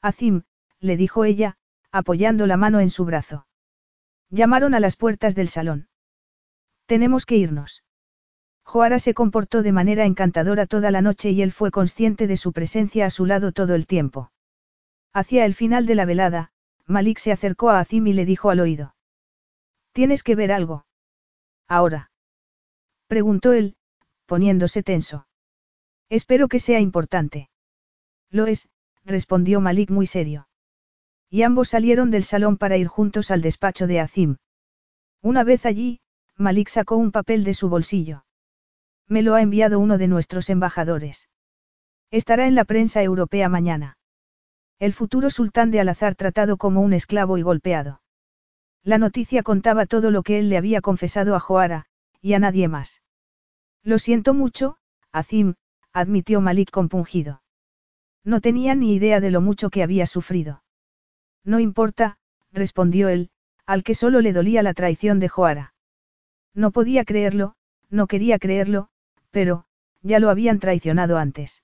Azim, 0.00 0.44
le 0.78 0.96
dijo 0.96 1.24
ella, 1.24 1.56
apoyando 1.90 2.46
la 2.46 2.56
mano 2.56 2.78
en 2.78 2.90
su 2.90 3.04
brazo. 3.04 3.46
Llamaron 4.30 4.72
a 4.72 4.80
las 4.80 4.94
puertas 4.94 5.34
del 5.34 5.48
salón. 5.48 5.88
Tenemos 6.86 7.26
que 7.26 7.36
irnos. 7.36 7.82
Joara 8.62 9.00
se 9.00 9.14
comportó 9.14 9.62
de 9.62 9.72
manera 9.72 10.04
encantadora 10.04 10.66
toda 10.66 10.92
la 10.92 11.02
noche 11.02 11.30
y 11.30 11.42
él 11.42 11.50
fue 11.50 11.72
consciente 11.72 12.28
de 12.28 12.36
su 12.36 12.52
presencia 12.52 13.06
a 13.06 13.10
su 13.10 13.26
lado 13.26 13.50
todo 13.50 13.74
el 13.74 13.86
tiempo. 13.86 14.30
Hacia 15.12 15.44
el 15.44 15.54
final 15.54 15.86
de 15.86 15.96
la 15.96 16.04
velada, 16.04 16.52
Malik 16.86 17.18
se 17.18 17.32
acercó 17.32 17.70
a 17.70 17.80
Azim 17.80 18.06
y 18.06 18.12
le 18.12 18.24
dijo 18.24 18.50
al 18.50 18.60
oído. 18.60 18.94
¿Tienes 19.92 20.22
que 20.22 20.36
ver 20.36 20.52
algo? 20.52 20.86
Ahora. 21.66 22.12
Preguntó 23.08 23.52
él, 23.52 23.76
poniéndose 24.26 24.84
tenso. 24.84 25.26
Espero 26.08 26.48
que 26.48 26.58
sea 26.58 26.80
importante. 26.80 27.50
Lo 28.30 28.46
es, 28.46 28.70
respondió 29.04 29.60
Malik 29.60 29.90
muy 29.90 30.06
serio. 30.06 30.48
Y 31.28 31.42
ambos 31.42 31.70
salieron 31.70 32.10
del 32.10 32.24
salón 32.24 32.56
para 32.56 32.76
ir 32.76 32.86
juntos 32.86 33.30
al 33.30 33.42
despacho 33.42 33.86
de 33.86 34.00
Azim. 34.00 34.36
Una 35.22 35.42
vez 35.42 35.66
allí, 35.66 36.00
Malik 36.36 36.68
sacó 36.68 36.96
un 36.96 37.10
papel 37.10 37.42
de 37.44 37.54
su 37.54 37.68
bolsillo. 37.68 38.24
Me 39.08 39.22
lo 39.22 39.34
ha 39.34 39.42
enviado 39.42 39.80
uno 39.80 39.98
de 39.98 40.08
nuestros 40.08 40.50
embajadores. 40.50 41.28
Estará 42.10 42.46
en 42.46 42.54
la 42.54 42.64
prensa 42.64 43.02
europea 43.02 43.48
mañana. 43.48 43.98
El 44.78 44.92
futuro 44.92 45.30
sultán 45.30 45.70
de 45.70 45.80
Al-Azhar 45.80 46.14
tratado 46.14 46.56
como 46.56 46.80
un 46.82 46.92
esclavo 46.92 47.38
y 47.38 47.42
golpeado. 47.42 48.02
La 48.82 48.98
noticia 48.98 49.42
contaba 49.42 49.86
todo 49.86 50.10
lo 50.10 50.22
que 50.22 50.38
él 50.38 50.48
le 50.48 50.56
había 50.56 50.80
confesado 50.80 51.34
a 51.34 51.40
Joara, 51.40 51.86
y 52.20 52.34
a 52.34 52.38
nadie 52.38 52.68
más. 52.68 53.02
Lo 53.82 53.98
siento 53.98 54.34
mucho, 54.34 54.76
Azim, 55.12 55.54
admitió 55.96 56.42
Malik 56.42 56.70
compungido. 56.70 57.40
No 58.22 58.42
tenía 58.42 58.74
ni 58.74 58.94
idea 58.94 59.18
de 59.18 59.30
lo 59.30 59.40
mucho 59.40 59.70
que 59.70 59.82
había 59.82 60.04
sufrido. 60.04 60.62
No 61.42 61.58
importa, 61.58 62.18
respondió 62.52 63.08
él, 63.08 63.30
al 63.64 63.82
que 63.82 63.94
solo 63.94 64.20
le 64.20 64.34
dolía 64.34 64.62
la 64.62 64.74
traición 64.74 65.20
de 65.20 65.30
Joara. 65.30 65.72
No 66.52 66.70
podía 66.70 67.06
creerlo, 67.06 67.54
no 67.88 68.08
quería 68.08 68.38
creerlo, 68.38 68.88
pero, 69.30 69.64
ya 70.02 70.18
lo 70.18 70.28
habían 70.28 70.58
traicionado 70.58 71.16
antes. 71.16 71.62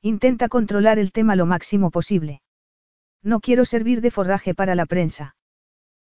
Intenta 0.00 0.48
controlar 0.48 0.98
el 0.98 1.12
tema 1.12 1.36
lo 1.36 1.44
máximo 1.44 1.90
posible. 1.90 2.40
No 3.22 3.40
quiero 3.40 3.66
servir 3.66 4.00
de 4.00 4.10
forraje 4.10 4.54
para 4.54 4.74
la 4.74 4.86
prensa. 4.86 5.36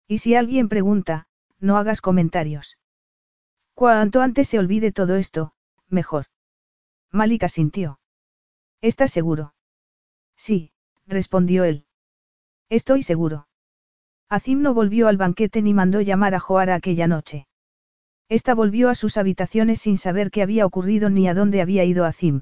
Y 0.07 0.19
si 0.19 0.33
alguien 0.33 0.69
pregunta, 0.69 1.27
no 1.59 1.77
hagas 1.77 1.99
comentarios. 1.99 2.77
Cuanto 3.73 4.21
antes 4.21 4.47
se 4.47 4.59
olvide 4.59 4.93
todo 4.93 5.17
esto, 5.17 5.51
mejor. 5.89 6.27
Malika 7.13 7.47
sintió. 7.47 7.99
¿Estás 8.81 9.11
seguro? 9.11 9.53
Sí, 10.35 10.71
respondió 11.05 11.63
él. 11.63 11.85
Estoy 12.69 13.03
seguro. 13.03 13.47
Azim 14.29 14.63
no 14.63 14.73
volvió 14.73 15.07
al 15.07 15.17
banquete 15.17 15.61
ni 15.61 15.75
mandó 15.75 16.01
llamar 16.01 16.33
a 16.33 16.39
Joara 16.39 16.73
aquella 16.73 17.05
noche. 17.05 17.47
Esta 18.29 18.55
volvió 18.55 18.89
a 18.89 18.95
sus 18.95 19.17
habitaciones 19.17 19.79
sin 19.79 19.99
saber 19.99 20.31
qué 20.31 20.41
había 20.41 20.65
ocurrido 20.65 21.11
ni 21.11 21.27
a 21.27 21.35
dónde 21.35 21.61
había 21.61 21.83
ido 21.83 22.03
Azim. 22.05 22.41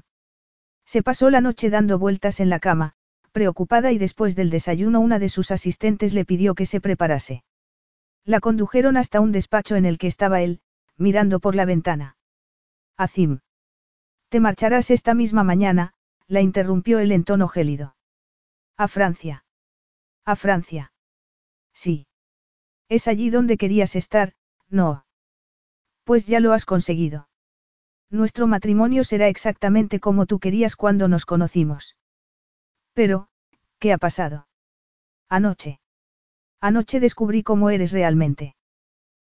Se 0.86 1.02
pasó 1.02 1.28
la 1.28 1.42
noche 1.42 1.68
dando 1.68 1.98
vueltas 1.98 2.40
en 2.40 2.48
la 2.48 2.58
cama, 2.58 2.94
preocupada 3.32 3.92
y 3.92 3.98
después 3.98 4.34
del 4.36 4.48
desayuno 4.48 5.00
una 5.00 5.18
de 5.18 5.28
sus 5.28 5.50
asistentes 5.50 6.14
le 6.14 6.24
pidió 6.24 6.54
que 6.54 6.64
se 6.64 6.80
preparase. 6.80 7.44
La 8.24 8.40
condujeron 8.40 8.96
hasta 8.96 9.20
un 9.20 9.32
despacho 9.32 9.76
en 9.76 9.84
el 9.84 9.98
que 9.98 10.06
estaba 10.06 10.40
él, 10.40 10.62
mirando 10.96 11.40
por 11.40 11.54
la 11.54 11.66
ventana. 11.66 12.16
Azim. 12.96 13.40
Te 14.32 14.40
marcharás 14.40 14.90
esta 14.90 15.12
misma 15.12 15.44
mañana, 15.44 15.92
la 16.26 16.40
interrumpió 16.40 17.00
él 17.00 17.12
en 17.12 17.22
tono 17.22 17.48
gélido. 17.48 17.96
A 18.78 18.88
Francia. 18.88 19.44
A 20.24 20.36
Francia. 20.36 20.94
Sí. 21.74 22.06
Es 22.88 23.08
allí 23.08 23.28
donde 23.28 23.58
querías 23.58 23.94
estar, 23.94 24.32
no. 24.70 25.04
Pues 26.04 26.26
ya 26.26 26.40
lo 26.40 26.54
has 26.54 26.64
conseguido. 26.64 27.28
Nuestro 28.08 28.46
matrimonio 28.46 29.04
será 29.04 29.28
exactamente 29.28 30.00
como 30.00 30.24
tú 30.24 30.38
querías 30.38 30.76
cuando 30.76 31.08
nos 31.08 31.26
conocimos. 31.26 31.98
Pero, 32.94 33.28
¿qué 33.78 33.92
ha 33.92 33.98
pasado? 33.98 34.48
Anoche. 35.28 35.78
Anoche 36.58 37.00
descubrí 37.00 37.42
cómo 37.42 37.68
eres 37.68 37.92
realmente. 37.92 38.56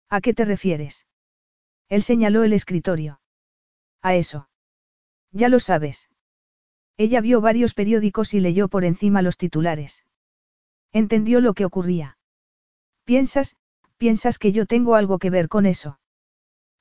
¿A 0.09 0.19
qué 0.19 0.33
te 0.33 0.45
refieres? 0.45 1.05
Él 1.89 2.01
señaló 2.01 2.43
el 2.43 2.53
escritorio. 2.53 3.21
A 4.01 4.15
eso. 4.15 4.49
Ya 5.35 5.49
lo 5.49 5.59
sabes. 5.59 6.07
Ella 6.95 7.19
vio 7.19 7.41
varios 7.41 7.73
periódicos 7.73 8.33
y 8.33 8.39
leyó 8.39 8.69
por 8.69 8.85
encima 8.85 9.21
los 9.21 9.37
titulares. 9.37 10.05
Entendió 10.93 11.41
lo 11.41 11.53
que 11.53 11.65
ocurría. 11.65 12.17
Piensas, 13.03 13.57
piensas 13.97 14.39
que 14.39 14.53
yo 14.53 14.65
tengo 14.65 14.95
algo 14.95 15.19
que 15.19 15.29
ver 15.29 15.49
con 15.49 15.65
eso. 15.65 15.99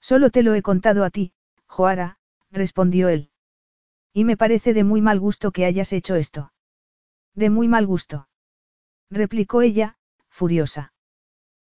Solo 0.01 0.31
te 0.31 0.45
lo 0.45 0.55
he 0.55 0.63
contado 0.63 1.03
a 1.03 1.11
ti, 1.11 1.33
Joara, 1.67 2.19
respondió 2.53 3.09
él. 3.09 3.31
Y 4.13 4.23
me 4.23 4.37
parece 4.37 4.73
de 4.73 4.85
muy 4.85 5.01
mal 5.01 5.19
gusto 5.19 5.51
que 5.51 5.65
hayas 5.65 5.93
hecho 5.93 6.15
esto. 6.15 6.53
De 7.35 7.51
muy 7.51 7.67
mal 7.67 7.89
gusto. 7.89 8.29
Replicó 9.11 9.63
ella, 9.63 9.97
furiosa. 10.29 10.93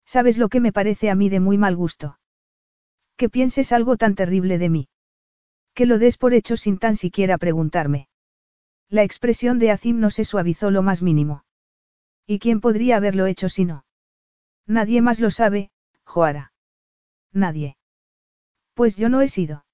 ¿Sabes 0.05 0.39
lo 0.39 0.49
que 0.49 0.61
me 0.61 0.73
parece 0.73 1.11
a 1.11 1.17
mí 1.17 1.31
de 1.31 1.41
muy 1.41 1.59
mal 1.59 1.75
gusto? 1.75 2.21
Que 3.17 3.29
pienses 3.29 3.73
algo 3.73 3.97
tan 3.97 4.15
terrible 4.15 4.59
de 4.59 4.69
mí. 4.69 4.89
Que 5.77 5.85
lo 5.85 5.99
des 5.99 6.17
por 6.17 6.33
hecho 6.33 6.57
sin 6.57 6.79
tan 6.79 6.97
siquiera 6.97 7.37
preguntarme. 7.37 8.09
La 8.89 9.03
expresión 9.03 9.59
de 9.59 9.71
Azim 9.71 10.01
no 10.01 10.09
se 10.09 10.25
suavizó 10.25 10.71
lo 10.71 10.81
más 10.81 11.03
mínimo. 11.03 11.45
¿Y 12.27 12.39
quién 12.39 12.63
podría 12.63 12.97
haberlo 12.97 13.27
hecho 13.27 13.51
si 13.51 13.67
no? 13.67 13.85
Nadie 14.67 15.03
más 15.03 15.21
lo 15.21 15.31
sabe, 15.31 15.71
Joara. 16.03 16.55
Nadie. 17.31 17.77
Pues 18.73 18.97
yo 18.97 19.11
no 19.11 19.21
he 19.21 19.29
sido. 19.29 19.67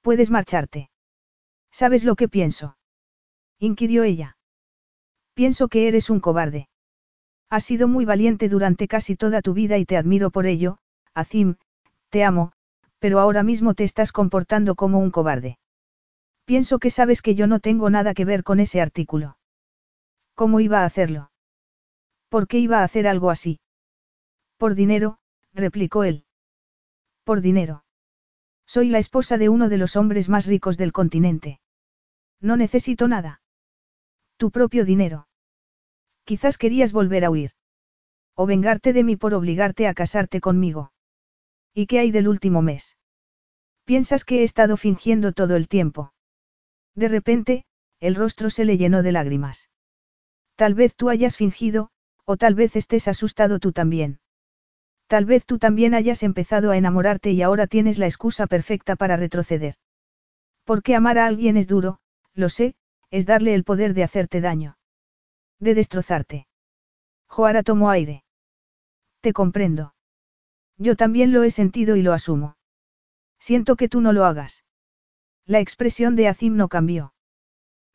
Puedes 0.00 0.32
marcharte. 0.32 0.90
¿Sabes 1.70 2.02
lo 2.02 2.16
que 2.16 2.28
pienso? 2.28 2.76
inquirió 3.60 4.02
ella. 4.02 4.36
Pienso 5.34 5.68
que 5.68 5.86
eres 5.86 6.10
un 6.10 6.18
cobarde. 6.18 6.68
Has 7.50 7.62
sido 7.62 7.86
muy 7.86 8.04
valiente 8.04 8.48
durante 8.48 8.88
casi 8.88 9.14
toda 9.14 9.42
tu 9.42 9.54
vida 9.54 9.78
y 9.78 9.84
te 9.84 9.96
admiro 9.96 10.32
por 10.32 10.46
ello, 10.46 10.78
Azim, 11.14 11.54
te 12.08 12.24
amo, 12.24 12.52
pero 13.04 13.20
ahora 13.20 13.42
mismo 13.42 13.74
te 13.74 13.84
estás 13.84 14.12
comportando 14.12 14.76
como 14.76 14.98
un 14.98 15.10
cobarde. 15.10 15.58
Pienso 16.46 16.78
que 16.78 16.88
sabes 16.88 17.20
que 17.20 17.34
yo 17.34 17.46
no 17.46 17.60
tengo 17.60 17.90
nada 17.90 18.14
que 18.14 18.24
ver 18.24 18.42
con 18.42 18.60
ese 18.60 18.80
artículo. 18.80 19.36
¿Cómo 20.34 20.58
iba 20.58 20.80
a 20.80 20.86
hacerlo? 20.86 21.30
¿Por 22.30 22.48
qué 22.48 22.60
iba 22.60 22.80
a 22.80 22.82
hacer 22.82 23.06
algo 23.06 23.28
así? 23.28 23.60
Por 24.56 24.74
dinero, 24.74 25.18
replicó 25.52 26.04
él. 26.04 26.24
Por 27.24 27.42
dinero. 27.42 27.84
Soy 28.64 28.88
la 28.88 29.00
esposa 29.00 29.36
de 29.36 29.50
uno 29.50 29.68
de 29.68 29.76
los 29.76 29.96
hombres 29.96 30.30
más 30.30 30.46
ricos 30.46 30.78
del 30.78 30.92
continente. 30.92 31.60
No 32.40 32.56
necesito 32.56 33.06
nada. 33.06 33.42
Tu 34.38 34.50
propio 34.50 34.86
dinero. 34.86 35.28
Quizás 36.24 36.56
querías 36.56 36.94
volver 36.94 37.26
a 37.26 37.30
huir. 37.30 37.50
O 38.34 38.46
vengarte 38.46 38.94
de 38.94 39.04
mí 39.04 39.16
por 39.16 39.34
obligarte 39.34 39.88
a 39.88 39.92
casarte 39.92 40.40
conmigo. 40.40 40.93
¿Y 41.74 41.86
qué 41.86 41.98
hay 41.98 42.12
del 42.12 42.28
último 42.28 42.62
mes? 42.62 42.96
Piensas 43.84 44.24
que 44.24 44.40
he 44.40 44.42
estado 44.44 44.76
fingiendo 44.76 45.32
todo 45.32 45.56
el 45.56 45.68
tiempo. 45.68 46.12
De 46.94 47.08
repente, 47.08 47.64
el 48.00 48.14
rostro 48.14 48.48
se 48.48 48.64
le 48.64 48.76
llenó 48.76 49.02
de 49.02 49.12
lágrimas. 49.12 49.70
Tal 50.54 50.74
vez 50.74 50.94
tú 50.94 51.10
hayas 51.10 51.36
fingido, 51.36 51.90
o 52.24 52.36
tal 52.36 52.54
vez 52.54 52.76
estés 52.76 53.08
asustado 53.08 53.58
tú 53.58 53.72
también. 53.72 54.20
Tal 55.08 55.24
vez 55.24 55.44
tú 55.44 55.58
también 55.58 55.94
hayas 55.94 56.22
empezado 56.22 56.70
a 56.70 56.76
enamorarte 56.76 57.32
y 57.32 57.42
ahora 57.42 57.66
tienes 57.66 57.98
la 57.98 58.06
excusa 58.06 58.46
perfecta 58.46 58.96
para 58.96 59.16
retroceder. 59.16 59.74
Porque 60.64 60.94
amar 60.94 61.18
a 61.18 61.26
alguien 61.26 61.56
es 61.56 61.66
duro, 61.66 61.98
lo 62.32 62.48
sé, 62.48 62.74
es 63.10 63.26
darle 63.26 63.54
el 63.54 63.64
poder 63.64 63.94
de 63.94 64.04
hacerte 64.04 64.40
daño. 64.40 64.78
De 65.58 65.74
destrozarte. 65.74 66.46
Joara 67.26 67.62
tomó 67.62 67.90
aire. 67.90 68.24
Te 69.20 69.32
comprendo. 69.32 69.94
Yo 70.78 70.96
también 70.96 71.32
lo 71.32 71.42
he 71.42 71.50
sentido 71.50 71.96
y 71.96 72.02
lo 72.02 72.12
asumo. 72.12 72.56
Siento 73.38 73.76
que 73.76 73.88
tú 73.88 74.00
no 74.00 74.12
lo 74.12 74.24
hagas. 74.24 74.64
La 75.46 75.60
expresión 75.60 76.16
de 76.16 76.28
Azim 76.28 76.56
no 76.56 76.68
cambió. 76.68 77.14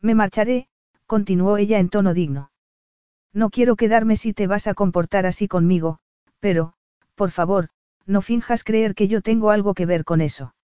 Me 0.02 0.16
marcharé, 0.16 0.68
continuó 1.06 1.58
ella 1.58 1.80
en 1.80 1.90
tono 1.90 2.14
digno. 2.14 2.52
No 3.34 3.50
quiero 3.50 3.76
quedarme 3.76 4.16
si 4.16 4.34
te 4.34 4.48
vas 4.48 4.68
a 4.68 4.74
comportar 4.74 5.26
así 5.26 5.48
conmigo, 5.48 6.00
pero, 6.40 6.74
por 7.16 7.32
favor, 7.32 7.70
no 8.06 8.22
finjas 8.22 8.64
creer 8.64 8.96
que 8.96 9.08
yo 9.08 9.22
tengo 9.22 9.52
algo 9.52 9.74
que 9.74 9.86
ver 9.86 10.04
con 10.04 10.22
eso. 10.22 10.56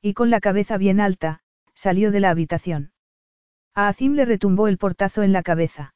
Y 0.00 0.14
con 0.14 0.30
la 0.30 0.40
cabeza 0.40 0.76
bien 0.76 1.00
alta, 1.00 1.40
salió 1.74 2.10
de 2.10 2.20
la 2.20 2.30
habitación. 2.30 2.92
A 3.74 3.88
Azim 3.88 4.14
le 4.14 4.24
retumbó 4.24 4.68
el 4.68 4.78
portazo 4.78 5.22
en 5.22 5.32
la 5.32 5.42
cabeza. 5.42 5.94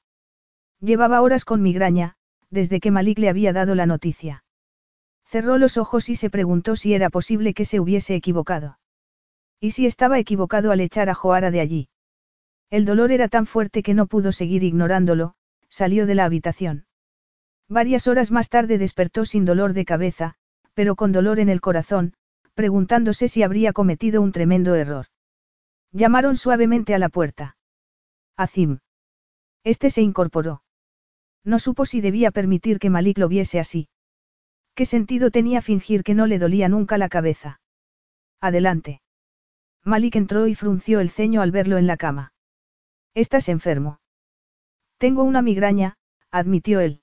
Llevaba 0.81 1.23
horas 1.23 1.45
con 1.45 1.63
migraña, 1.63 2.17
desde 2.51 2.81
que 2.81 2.91
Malik 2.91 3.19
le 3.19 3.29
había 3.29 3.53
dado 3.53 3.75
la 3.75 3.87
noticia. 3.87 4.45
Cerró 5.29 5.59
los 5.59 5.77
ojos 5.77 6.09
y 6.09 6.17
se 6.17 6.31
preguntó 6.31 6.75
si 6.75 6.95
era 6.95 7.11
posible 7.11 7.53
que 7.53 7.67
se 7.67 7.81
hubiese 7.81 8.15
equivocado. 8.15 8.79
¿Y 9.61 9.73
si 9.73 9.85
estaba 9.85 10.19
equivocado 10.19 10.73
al 10.73 10.81
echar 10.81 11.11
a 11.11 11.15
Joara 11.15 11.51
de 11.51 11.61
allí? 11.61 11.89
El 12.71 12.87
dolor 12.87 13.13
era 13.13 13.29
tan 13.29 13.45
fuerte 13.45 13.83
que 13.83 13.93
no 13.93 14.07
pudo 14.07 14.33
seguir 14.33 14.65
ignorándolo, 14.65 15.35
salió 15.69 16.07
de 16.07 16.15
la 16.15 16.25
habitación. 16.25 16.87
Varias 17.69 18.07
horas 18.07 18.31
más 18.31 18.49
tarde 18.49 18.79
despertó 18.79 19.27
sin 19.27 19.45
dolor 19.45 19.75
de 19.75 19.85
cabeza, 19.85 20.35
pero 20.73 20.97
con 20.97 21.13
dolor 21.13 21.41
en 21.41 21.51
el 21.51 21.61
corazón, 21.61 22.15
preguntándose 22.55 23.29
si 23.29 23.43
habría 23.43 23.75
cometido 23.75 24.23
un 24.23 24.33
tremendo 24.33 24.75
error. 24.77 25.07
Llamaron 25.93 26.37
suavemente 26.37 26.95
a 26.95 26.99
la 26.99 27.11
puerta. 27.11 27.59
Azim. 28.35 28.79
Este 29.63 29.91
se 29.91 30.01
incorporó. 30.01 30.63
No 31.45 31.59
supo 31.59 31.85
si 31.85 32.01
debía 32.01 32.31
permitir 32.31 32.79
que 32.79 32.89
Malik 32.89 33.19
lo 33.19 33.29
viese 33.29 33.61
así. 33.61 33.89
¿Qué 34.79 34.87
sentido 34.87 35.33
tenía 35.33 35.61
fingir 35.61 36.05
que 36.05 36.15
no 36.15 36.29
le 36.29 36.39
dolía 36.39 36.69
nunca 36.69 36.99
la 36.99 37.09
cabeza? 37.09 37.61
Adelante. 38.41 39.03
Malik 39.83 40.15
entró 40.15 40.47
y 40.47 40.55
frunció 40.55 41.01
el 41.01 41.11
ceño 41.11 41.43
al 41.43 41.51
verlo 41.51 41.79
en 41.79 41.89
la 41.89 41.97
cama. 41.97 42.33
Estás 43.13 43.49
enfermo. 43.49 43.99
Tengo 44.97 45.25
una 45.25 45.43
migraña, 45.43 45.97
admitió 46.31 46.79
él. 46.79 47.03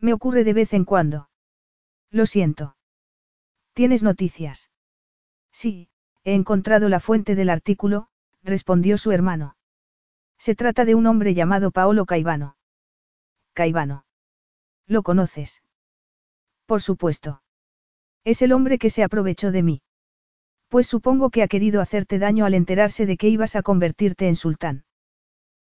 Me 0.00 0.12
ocurre 0.12 0.44
de 0.44 0.52
vez 0.52 0.74
en 0.74 0.84
cuando. 0.84 1.30
Lo 2.10 2.26
siento. 2.26 2.76
¿Tienes 3.72 4.02
noticias? 4.02 4.70
Sí, 5.50 5.88
he 6.24 6.34
encontrado 6.34 6.90
la 6.90 7.00
fuente 7.00 7.34
del 7.34 7.48
artículo, 7.48 8.08
respondió 8.42 8.98
su 8.98 9.12
hermano. 9.12 9.56
Se 10.36 10.54
trata 10.54 10.84
de 10.84 10.94
un 10.94 11.06
hombre 11.06 11.32
llamado 11.32 11.70
Paolo 11.70 12.04
Caivano. 12.04 12.58
Caivano. 13.54 14.04
¿Lo 14.86 15.02
conoces? 15.02 15.62
Por 16.66 16.82
supuesto. 16.82 17.42
Es 18.24 18.42
el 18.42 18.52
hombre 18.52 18.78
que 18.78 18.90
se 18.90 19.02
aprovechó 19.02 19.50
de 19.50 19.62
mí. 19.62 19.82
Pues 20.68 20.86
supongo 20.86 21.30
que 21.30 21.42
ha 21.42 21.48
querido 21.48 21.80
hacerte 21.80 22.18
daño 22.18 22.44
al 22.44 22.54
enterarse 22.54 23.04
de 23.04 23.16
que 23.16 23.28
ibas 23.28 23.56
a 23.56 23.62
convertirte 23.62 24.28
en 24.28 24.36
sultán. 24.36 24.84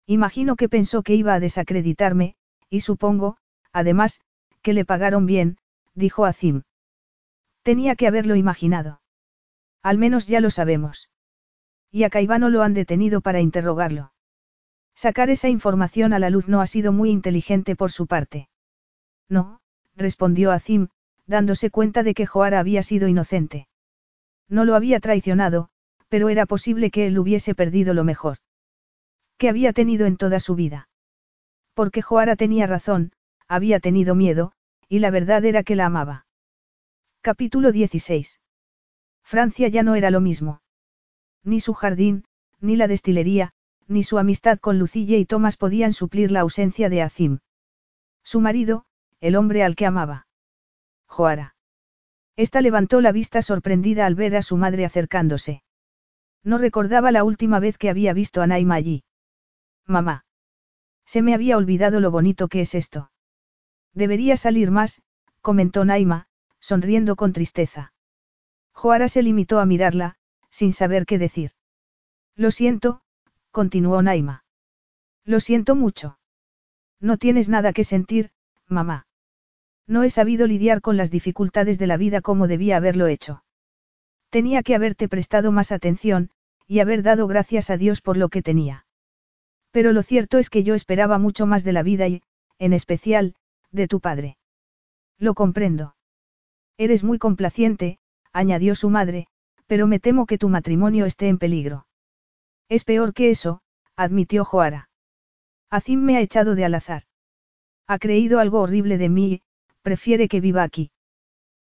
Imagino 0.05 0.55
que 0.55 0.69
pensó 0.69 1.03
que 1.03 1.15
iba 1.15 1.33
a 1.33 1.39
desacreditarme, 1.39 2.35
y 2.69 2.81
supongo, 2.81 3.37
además, 3.71 4.21
que 4.61 4.73
le 4.73 4.85
pagaron 4.85 5.25
bien, 5.25 5.57
dijo 5.95 6.25
Azim. 6.25 6.63
Tenía 7.63 7.95
que 7.95 8.07
haberlo 8.07 8.35
imaginado. 8.35 9.01
Al 9.83 9.97
menos 9.97 10.27
ya 10.27 10.39
lo 10.39 10.49
sabemos. 10.49 11.09
Y 11.91 12.03
a 12.03 12.09
Caivano 12.09 12.49
lo 12.49 12.63
han 12.63 12.73
detenido 12.73 13.21
para 13.21 13.41
interrogarlo. 13.41 14.13
Sacar 14.95 15.29
esa 15.29 15.49
información 15.49 16.13
a 16.13 16.19
la 16.19 16.29
luz 16.29 16.47
no 16.47 16.61
ha 16.61 16.67
sido 16.67 16.91
muy 16.91 17.09
inteligente 17.09 17.75
por 17.75 17.91
su 17.91 18.07
parte. 18.07 18.49
No, 19.29 19.60
respondió 19.95 20.51
Azim, 20.51 20.89
dándose 21.25 21.69
cuenta 21.69 22.03
de 22.03 22.13
que 22.13 22.25
Joara 22.25 22.59
había 22.59 22.83
sido 22.83 23.07
inocente. 23.07 23.67
No 24.49 24.65
lo 24.65 24.75
había 24.75 24.99
traicionado, 24.99 25.69
pero 26.09 26.29
era 26.29 26.45
posible 26.45 26.91
que 26.91 27.07
él 27.07 27.17
hubiese 27.17 27.55
perdido 27.55 27.93
lo 27.93 28.03
mejor. 28.03 28.37
Que 29.37 29.49
había 29.49 29.73
tenido 29.73 30.05
en 30.05 30.17
toda 30.17 30.39
su 30.39 30.55
vida. 30.55 30.89
Porque 31.73 32.01
Joara 32.01 32.35
tenía 32.35 32.67
razón, 32.67 33.13
había 33.47 33.79
tenido 33.79 34.13
miedo, 34.13 34.51
y 34.89 34.99
la 34.99 35.09
verdad 35.09 35.45
era 35.45 35.63
que 35.63 35.75
la 35.75 35.85
amaba. 35.85 36.25
Capítulo 37.21 37.71
16. 37.71 38.39
Francia 39.23 39.67
ya 39.69 39.83
no 39.83 39.95
era 39.95 40.11
lo 40.11 40.19
mismo. 40.19 40.61
Ni 41.43 41.59
su 41.59 41.73
jardín, 41.73 42.25
ni 42.59 42.75
la 42.75 42.87
destilería, 42.87 43.53
ni 43.87 44.03
su 44.03 44.17
amistad 44.17 44.59
con 44.59 44.79
Lucille 44.79 45.17
y 45.17 45.25
Thomas 45.25 45.57
podían 45.57 45.93
suplir 45.93 46.31
la 46.31 46.41
ausencia 46.41 46.89
de 46.89 47.01
Azim. 47.01 47.39
Su 48.23 48.41
marido, 48.41 48.85
el 49.21 49.35
hombre 49.35 49.63
al 49.63 49.75
que 49.75 49.85
amaba. 49.85 50.27
Joara. 51.07 51.55
Esta 52.35 52.61
levantó 52.61 53.01
la 53.01 53.11
vista 53.11 53.41
sorprendida 53.41 54.05
al 54.05 54.15
ver 54.15 54.35
a 54.35 54.41
su 54.41 54.57
madre 54.57 54.83
acercándose. 54.83 55.63
No 56.43 56.57
recordaba 56.57 57.11
la 57.11 57.23
última 57.23 57.59
vez 57.59 57.77
que 57.77 57.89
había 57.89 58.13
visto 58.13 58.41
a 58.41 58.47
Naima 58.47 58.75
allí. 58.75 59.03
Mamá. 59.85 60.25
Se 61.05 61.21
me 61.21 61.33
había 61.33 61.57
olvidado 61.57 61.99
lo 61.99 62.09
bonito 62.09 62.47
que 62.47 62.61
es 62.61 62.73
esto. 62.73 63.11
Debería 63.93 64.37
salir 64.37 64.71
más, 64.71 65.01
comentó 65.41 65.85
Naima, 65.85 66.27
sonriendo 66.59 67.15
con 67.15 67.33
tristeza. 67.33 67.93
Joara 68.73 69.07
se 69.07 69.21
limitó 69.21 69.59
a 69.59 69.65
mirarla, 69.65 70.15
sin 70.49 70.73
saber 70.73 71.05
qué 71.05 71.19
decir. 71.19 71.51
Lo 72.35 72.49
siento, 72.49 73.01
continuó 73.51 74.01
Naima. 74.01 74.45
Lo 75.25 75.39
siento 75.39 75.75
mucho. 75.75 76.17
No 76.99 77.17
tienes 77.17 77.49
nada 77.49 77.73
que 77.73 77.83
sentir, 77.83 78.31
mamá. 78.67 79.05
No 79.91 80.03
he 80.03 80.09
sabido 80.09 80.47
lidiar 80.47 80.79
con 80.79 80.95
las 80.95 81.11
dificultades 81.11 81.77
de 81.77 81.85
la 81.85 81.97
vida 81.97 82.21
como 82.21 82.47
debía 82.47 82.77
haberlo 82.77 83.07
hecho. 83.07 83.43
Tenía 84.29 84.63
que 84.63 84.73
haberte 84.73 85.09
prestado 85.09 85.51
más 85.51 85.73
atención, 85.73 86.29
y 86.65 86.79
haber 86.79 87.03
dado 87.03 87.27
gracias 87.27 87.69
a 87.69 87.75
Dios 87.75 87.99
por 87.99 88.15
lo 88.15 88.29
que 88.29 88.41
tenía. 88.41 88.85
Pero 89.69 89.91
lo 89.91 90.01
cierto 90.01 90.37
es 90.37 90.49
que 90.49 90.63
yo 90.63 90.75
esperaba 90.75 91.17
mucho 91.17 91.45
más 91.45 91.65
de 91.65 91.73
la 91.73 91.83
vida 91.83 92.07
y, 92.07 92.23
en 92.57 92.71
especial, 92.71 93.35
de 93.69 93.89
tu 93.89 93.99
padre. 93.99 94.37
Lo 95.17 95.33
comprendo. 95.33 95.97
Eres 96.77 97.03
muy 97.03 97.17
complaciente, 97.17 97.99
añadió 98.31 98.75
su 98.75 98.89
madre, 98.89 99.27
pero 99.67 99.87
me 99.87 99.99
temo 99.99 100.25
que 100.25 100.37
tu 100.37 100.47
matrimonio 100.47 101.05
esté 101.05 101.27
en 101.27 101.37
peligro. 101.37 101.85
Es 102.69 102.85
peor 102.85 103.13
que 103.13 103.29
eso, 103.29 103.59
admitió 103.97 104.45
Joara. 104.45 104.89
Azim 105.69 106.01
me 106.01 106.15
ha 106.15 106.21
echado 106.21 106.55
de 106.55 106.63
al 106.63 106.75
azar. 106.75 107.03
Ha 107.87 107.99
creído 107.99 108.39
algo 108.39 108.61
horrible 108.61 108.97
de 108.97 109.09
mí 109.09 109.41
prefiere 109.81 110.27
que 110.27 110.41
viva 110.41 110.63
aquí. 110.63 110.91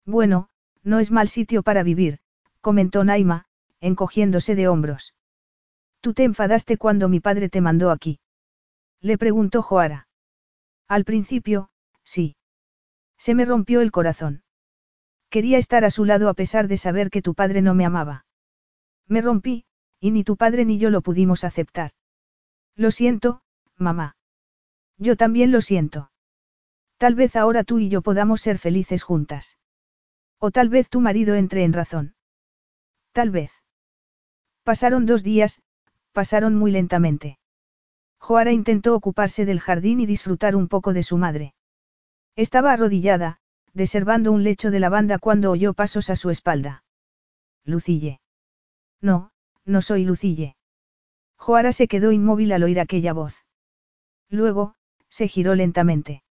Bueno, 0.05 0.49
no 0.83 0.99
es 0.99 1.11
mal 1.11 1.29
sitio 1.29 1.63
para 1.63 1.83
vivir, 1.83 2.19
comentó 2.61 3.05
Naima, 3.05 3.47
encogiéndose 3.81 4.55
de 4.55 4.69
hombros. 4.69 5.15
¿Tú 6.01 6.15
te 6.15 6.25
enfadaste 6.25 6.77
cuando 6.77 7.09
mi 7.09 7.21
padre 7.21 7.49
te 7.49 7.61
mandó 7.61 7.91
aquí? 7.91 8.21
Le 9.01 9.19
preguntó 9.19 9.63
Joara. 9.63 10.09
Al 10.89 11.05
principio, 11.05 11.71
sí. 12.05 12.37
Se 13.19 13.35
me 13.35 13.45
rompió 13.45 13.81
el 13.81 13.91
corazón. 13.91 14.43
Quería 15.31 15.59
estar 15.59 15.85
a 15.85 15.91
su 15.91 16.05
lado 16.05 16.29
a 16.29 16.35
pesar 16.35 16.69
de 16.69 16.77
saber 16.77 17.11
que 17.11 17.23
tu 17.23 17.35
padre 17.35 17.63
no 17.63 17.75
me 17.75 17.85
amaba. 17.85 18.27
Me 19.09 19.21
rompí, 19.21 19.65
y 19.99 20.11
ni 20.11 20.25
tu 20.25 20.37
padre 20.37 20.65
ni 20.65 20.79
yo 20.79 20.91
lo 20.91 21.01
pudimos 21.01 21.45
aceptar. 21.45 21.93
Lo 22.77 22.91
siento, 22.91 23.43
mamá. 23.77 24.17
Yo 24.99 25.17
también 25.17 25.51
lo 25.51 25.61
siento. 25.61 26.11
Tal 26.97 27.15
vez 27.15 27.37
ahora 27.37 27.65
tú 27.65 27.79
y 27.79 27.89
yo 27.89 28.03
podamos 28.03 28.41
ser 28.41 28.59
felices 28.59 29.03
juntas. 29.03 29.59
O 30.39 30.51
tal 30.51 30.69
vez 30.69 30.89
tu 30.89 31.01
marido 31.01 31.35
entre 31.35 31.65
en 31.65 31.73
razón. 31.73 32.15
Tal 33.13 33.31
vez. 33.31 33.53
Pasaron 34.63 35.07
dos 35.07 35.23
días, 35.23 35.63
pasaron 36.13 36.55
muy 36.55 36.71
lentamente. 36.71 37.39
Joara 38.19 38.53
intentó 38.53 38.95
ocuparse 38.95 39.45
del 39.45 39.61
jardín 39.61 40.01
y 40.01 40.07
disfrutar 40.07 40.57
un 40.57 40.69
poco 40.69 40.93
de 40.93 41.03
su 41.03 41.19
madre. 41.19 41.55
Estaba 42.37 42.73
arrodillada, 42.73 43.39
deservando 43.75 44.33
un 44.33 44.43
lecho 44.43 44.71
de 44.71 44.81
lavanda 44.81 45.19
cuando 45.19 45.51
oyó 45.51 45.75
pasos 45.75 46.11
a 46.11 46.17
su 46.17 46.31
espalda. 46.31 46.85
Lucille. 47.65 48.21
No, 49.01 49.31
no 49.65 49.83
soy 49.83 50.05
Lucille. 50.05 50.57
Joara 51.37 51.73
se 51.73 51.87
quedó 51.89 52.11
inmóvil 52.11 52.53
al 52.53 52.63
oír 52.63 52.81
aquella 52.81 53.13
voz. 53.13 53.45
Luego, 54.31 54.75
se 55.09 55.29
giró 55.29 55.55
lentamente. 55.55 56.24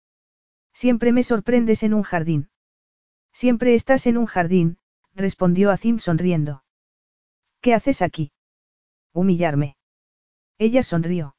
Siempre 0.73 1.11
me 1.11 1.23
sorprendes 1.23 1.83
en 1.83 1.93
un 1.93 2.03
jardín. 2.03 2.49
Siempre 3.31 3.75
estás 3.75 4.05
en 4.07 4.17
un 4.17 4.25
jardín, 4.25 4.77
respondió 5.13 5.71
Azim 5.71 5.99
sonriendo. 5.99 6.63
¿Qué 7.61 7.73
haces 7.73 8.01
aquí? 8.01 8.31
Humillarme. 9.13 9.77
Ella 10.57 10.83
sonrió. 10.83 11.35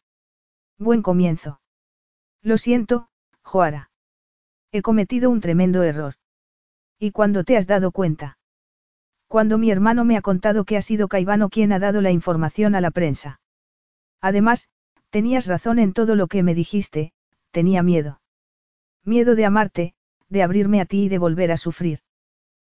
Buen 0.78 1.02
comienzo. 1.02 1.60
Lo 2.42 2.58
siento, 2.58 3.08
Joara. 3.42 3.90
He 4.72 4.82
cometido 4.82 5.30
un 5.30 5.40
tremendo 5.40 5.82
error. 5.82 6.14
¿Y 6.98 7.10
cuándo 7.10 7.44
te 7.44 7.56
has 7.56 7.66
dado 7.66 7.92
cuenta? 7.92 8.38
Cuando 9.28 9.58
mi 9.58 9.70
hermano 9.70 10.04
me 10.04 10.16
ha 10.16 10.22
contado 10.22 10.64
que 10.64 10.76
ha 10.76 10.82
sido 10.82 11.08
Caivano 11.08 11.48
quien 11.48 11.72
ha 11.72 11.78
dado 11.78 12.00
la 12.00 12.10
información 12.10 12.74
a 12.74 12.80
la 12.80 12.90
prensa. 12.90 13.40
Además, 14.20 14.68
tenías 15.10 15.46
razón 15.46 15.78
en 15.78 15.92
todo 15.92 16.14
lo 16.16 16.28
que 16.28 16.42
me 16.42 16.54
dijiste, 16.54 17.12
tenía 17.50 17.82
miedo. 17.82 18.20
Miedo 19.04 19.34
de 19.34 19.44
amarte, 19.44 19.94
de 20.28 20.42
abrirme 20.42 20.80
a 20.80 20.86
ti 20.86 21.04
y 21.04 21.08
de 21.08 21.18
volver 21.18 21.52
a 21.52 21.56
sufrir. 21.56 22.00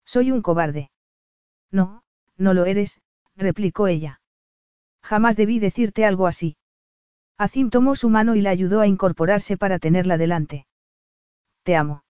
Soy 0.05 0.31
un 0.31 0.41
cobarde. 0.41 0.91
No, 1.71 2.03
no 2.37 2.53
lo 2.53 2.65
eres, 2.65 3.01
replicó 3.35 3.87
ella. 3.87 4.21
Jamás 5.03 5.35
debí 5.35 5.59
decirte 5.59 6.05
algo 6.05 6.27
así. 6.27 6.57
Azim 7.37 7.69
tomó 7.69 7.95
su 7.95 8.09
mano 8.09 8.35
y 8.35 8.41
la 8.41 8.49
ayudó 8.49 8.81
a 8.81 8.87
incorporarse 8.87 9.57
para 9.57 9.77
tenerla 9.77 10.17
delante. 10.17 10.67
Te 11.63 11.75
amo. 11.75 12.03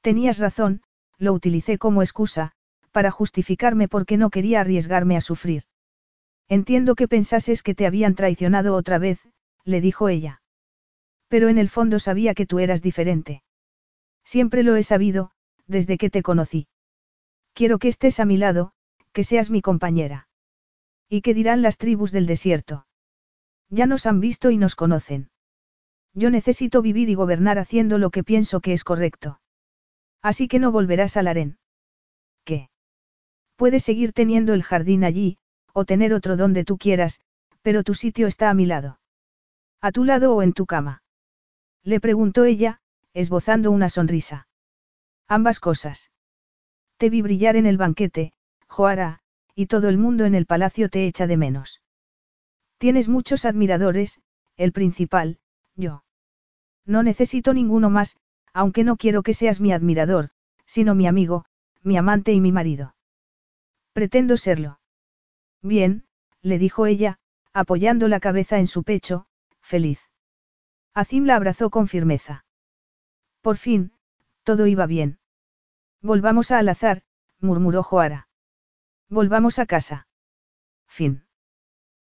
Tenías 0.00 0.38
razón, 0.38 0.82
lo 1.18 1.32
utilicé 1.32 1.78
como 1.78 2.02
excusa, 2.02 2.52
para 2.92 3.10
justificarme 3.10 3.88
porque 3.88 4.16
no 4.16 4.30
quería 4.30 4.60
arriesgarme 4.60 5.16
a 5.16 5.20
sufrir. 5.20 5.64
Entiendo 6.48 6.94
que 6.94 7.08
pensases 7.08 7.62
que 7.62 7.74
te 7.74 7.86
habían 7.86 8.14
traicionado 8.14 8.74
otra 8.74 8.98
vez, 8.98 9.20
le 9.64 9.80
dijo 9.80 10.08
ella. 10.08 10.40
Pero 11.28 11.48
en 11.48 11.58
el 11.58 11.68
fondo 11.68 11.98
sabía 11.98 12.34
que 12.34 12.46
tú 12.46 12.58
eras 12.58 12.82
diferente. 12.82 13.42
Siempre 14.24 14.62
lo 14.62 14.76
he 14.76 14.82
sabido, 14.82 15.30
desde 15.66 15.98
que 15.98 16.10
te 16.10 16.22
conocí. 16.22 16.68
Quiero 17.52 17.78
que 17.78 17.88
estés 17.88 18.20
a 18.20 18.24
mi 18.24 18.36
lado, 18.36 18.72
que 19.12 19.24
seas 19.24 19.50
mi 19.50 19.62
compañera. 19.62 20.28
¿Y 21.08 21.22
qué 21.22 21.34
dirán 21.34 21.62
las 21.62 21.78
tribus 21.78 22.12
del 22.12 22.26
desierto? 22.26 22.86
Ya 23.70 23.86
nos 23.86 24.06
han 24.06 24.20
visto 24.20 24.50
y 24.50 24.58
nos 24.58 24.74
conocen. 24.74 25.30
Yo 26.12 26.30
necesito 26.30 26.82
vivir 26.82 27.08
y 27.08 27.14
gobernar 27.14 27.58
haciendo 27.58 27.98
lo 27.98 28.10
que 28.10 28.24
pienso 28.24 28.60
que 28.60 28.72
es 28.72 28.84
correcto. 28.84 29.40
Así 30.22 30.48
que 30.48 30.58
no 30.58 30.72
volverás 30.72 31.16
al 31.16 31.28
harén. 31.28 31.58
¿Qué? 32.44 32.70
Puedes 33.56 33.84
seguir 33.84 34.12
teniendo 34.12 34.54
el 34.54 34.62
jardín 34.62 35.04
allí, 35.04 35.38
o 35.72 35.84
tener 35.84 36.14
otro 36.14 36.36
donde 36.36 36.64
tú 36.64 36.78
quieras, 36.78 37.20
pero 37.62 37.82
tu 37.82 37.94
sitio 37.94 38.26
está 38.26 38.50
a 38.50 38.54
mi 38.54 38.66
lado. 38.66 39.00
¿A 39.80 39.92
tu 39.92 40.04
lado 40.04 40.34
o 40.34 40.42
en 40.42 40.52
tu 40.52 40.66
cama? 40.66 41.02
Le 41.86 42.00
preguntó 42.00 42.44
ella, 42.44 42.80
esbozando 43.14 43.70
una 43.70 43.88
sonrisa. 43.88 44.48
Ambas 45.28 45.60
cosas. 45.60 46.10
Te 46.96 47.10
vi 47.10 47.22
brillar 47.22 47.54
en 47.54 47.64
el 47.64 47.76
banquete, 47.76 48.32
Joara, 48.66 49.20
y 49.54 49.66
todo 49.66 49.88
el 49.88 49.96
mundo 49.96 50.24
en 50.24 50.34
el 50.34 50.46
palacio 50.46 50.88
te 50.88 51.06
echa 51.06 51.28
de 51.28 51.36
menos. 51.36 51.82
Tienes 52.78 53.06
muchos 53.06 53.44
admiradores, 53.44 54.20
el 54.56 54.72
principal, 54.72 55.38
yo. 55.76 56.02
No 56.84 57.04
necesito 57.04 57.54
ninguno 57.54 57.88
más, 57.88 58.16
aunque 58.52 58.82
no 58.82 58.96
quiero 58.96 59.22
que 59.22 59.32
seas 59.32 59.60
mi 59.60 59.72
admirador, 59.72 60.30
sino 60.64 60.96
mi 60.96 61.06
amigo, 61.06 61.44
mi 61.84 61.96
amante 61.96 62.32
y 62.32 62.40
mi 62.40 62.50
marido. 62.50 62.96
Pretendo 63.92 64.36
serlo. 64.36 64.80
Bien, 65.62 66.04
le 66.42 66.58
dijo 66.58 66.86
ella, 66.86 67.20
apoyando 67.52 68.08
la 68.08 68.18
cabeza 68.18 68.58
en 68.58 68.66
su 68.66 68.82
pecho, 68.82 69.28
feliz. 69.60 70.00
Azim 70.96 71.26
la 71.26 71.36
abrazó 71.36 71.68
con 71.68 71.88
firmeza. 71.88 72.46
Por 73.42 73.58
fin, 73.58 73.92
todo 74.44 74.66
iba 74.66 74.86
bien. 74.86 75.18
Volvamos 76.00 76.50
a 76.50 76.58
Al 76.58 76.70
azar, 76.70 77.02
murmuró 77.38 77.82
Joara. 77.82 78.28
Volvamos 79.10 79.58
a 79.58 79.66
casa. 79.66 80.08
Fin. 80.86 81.25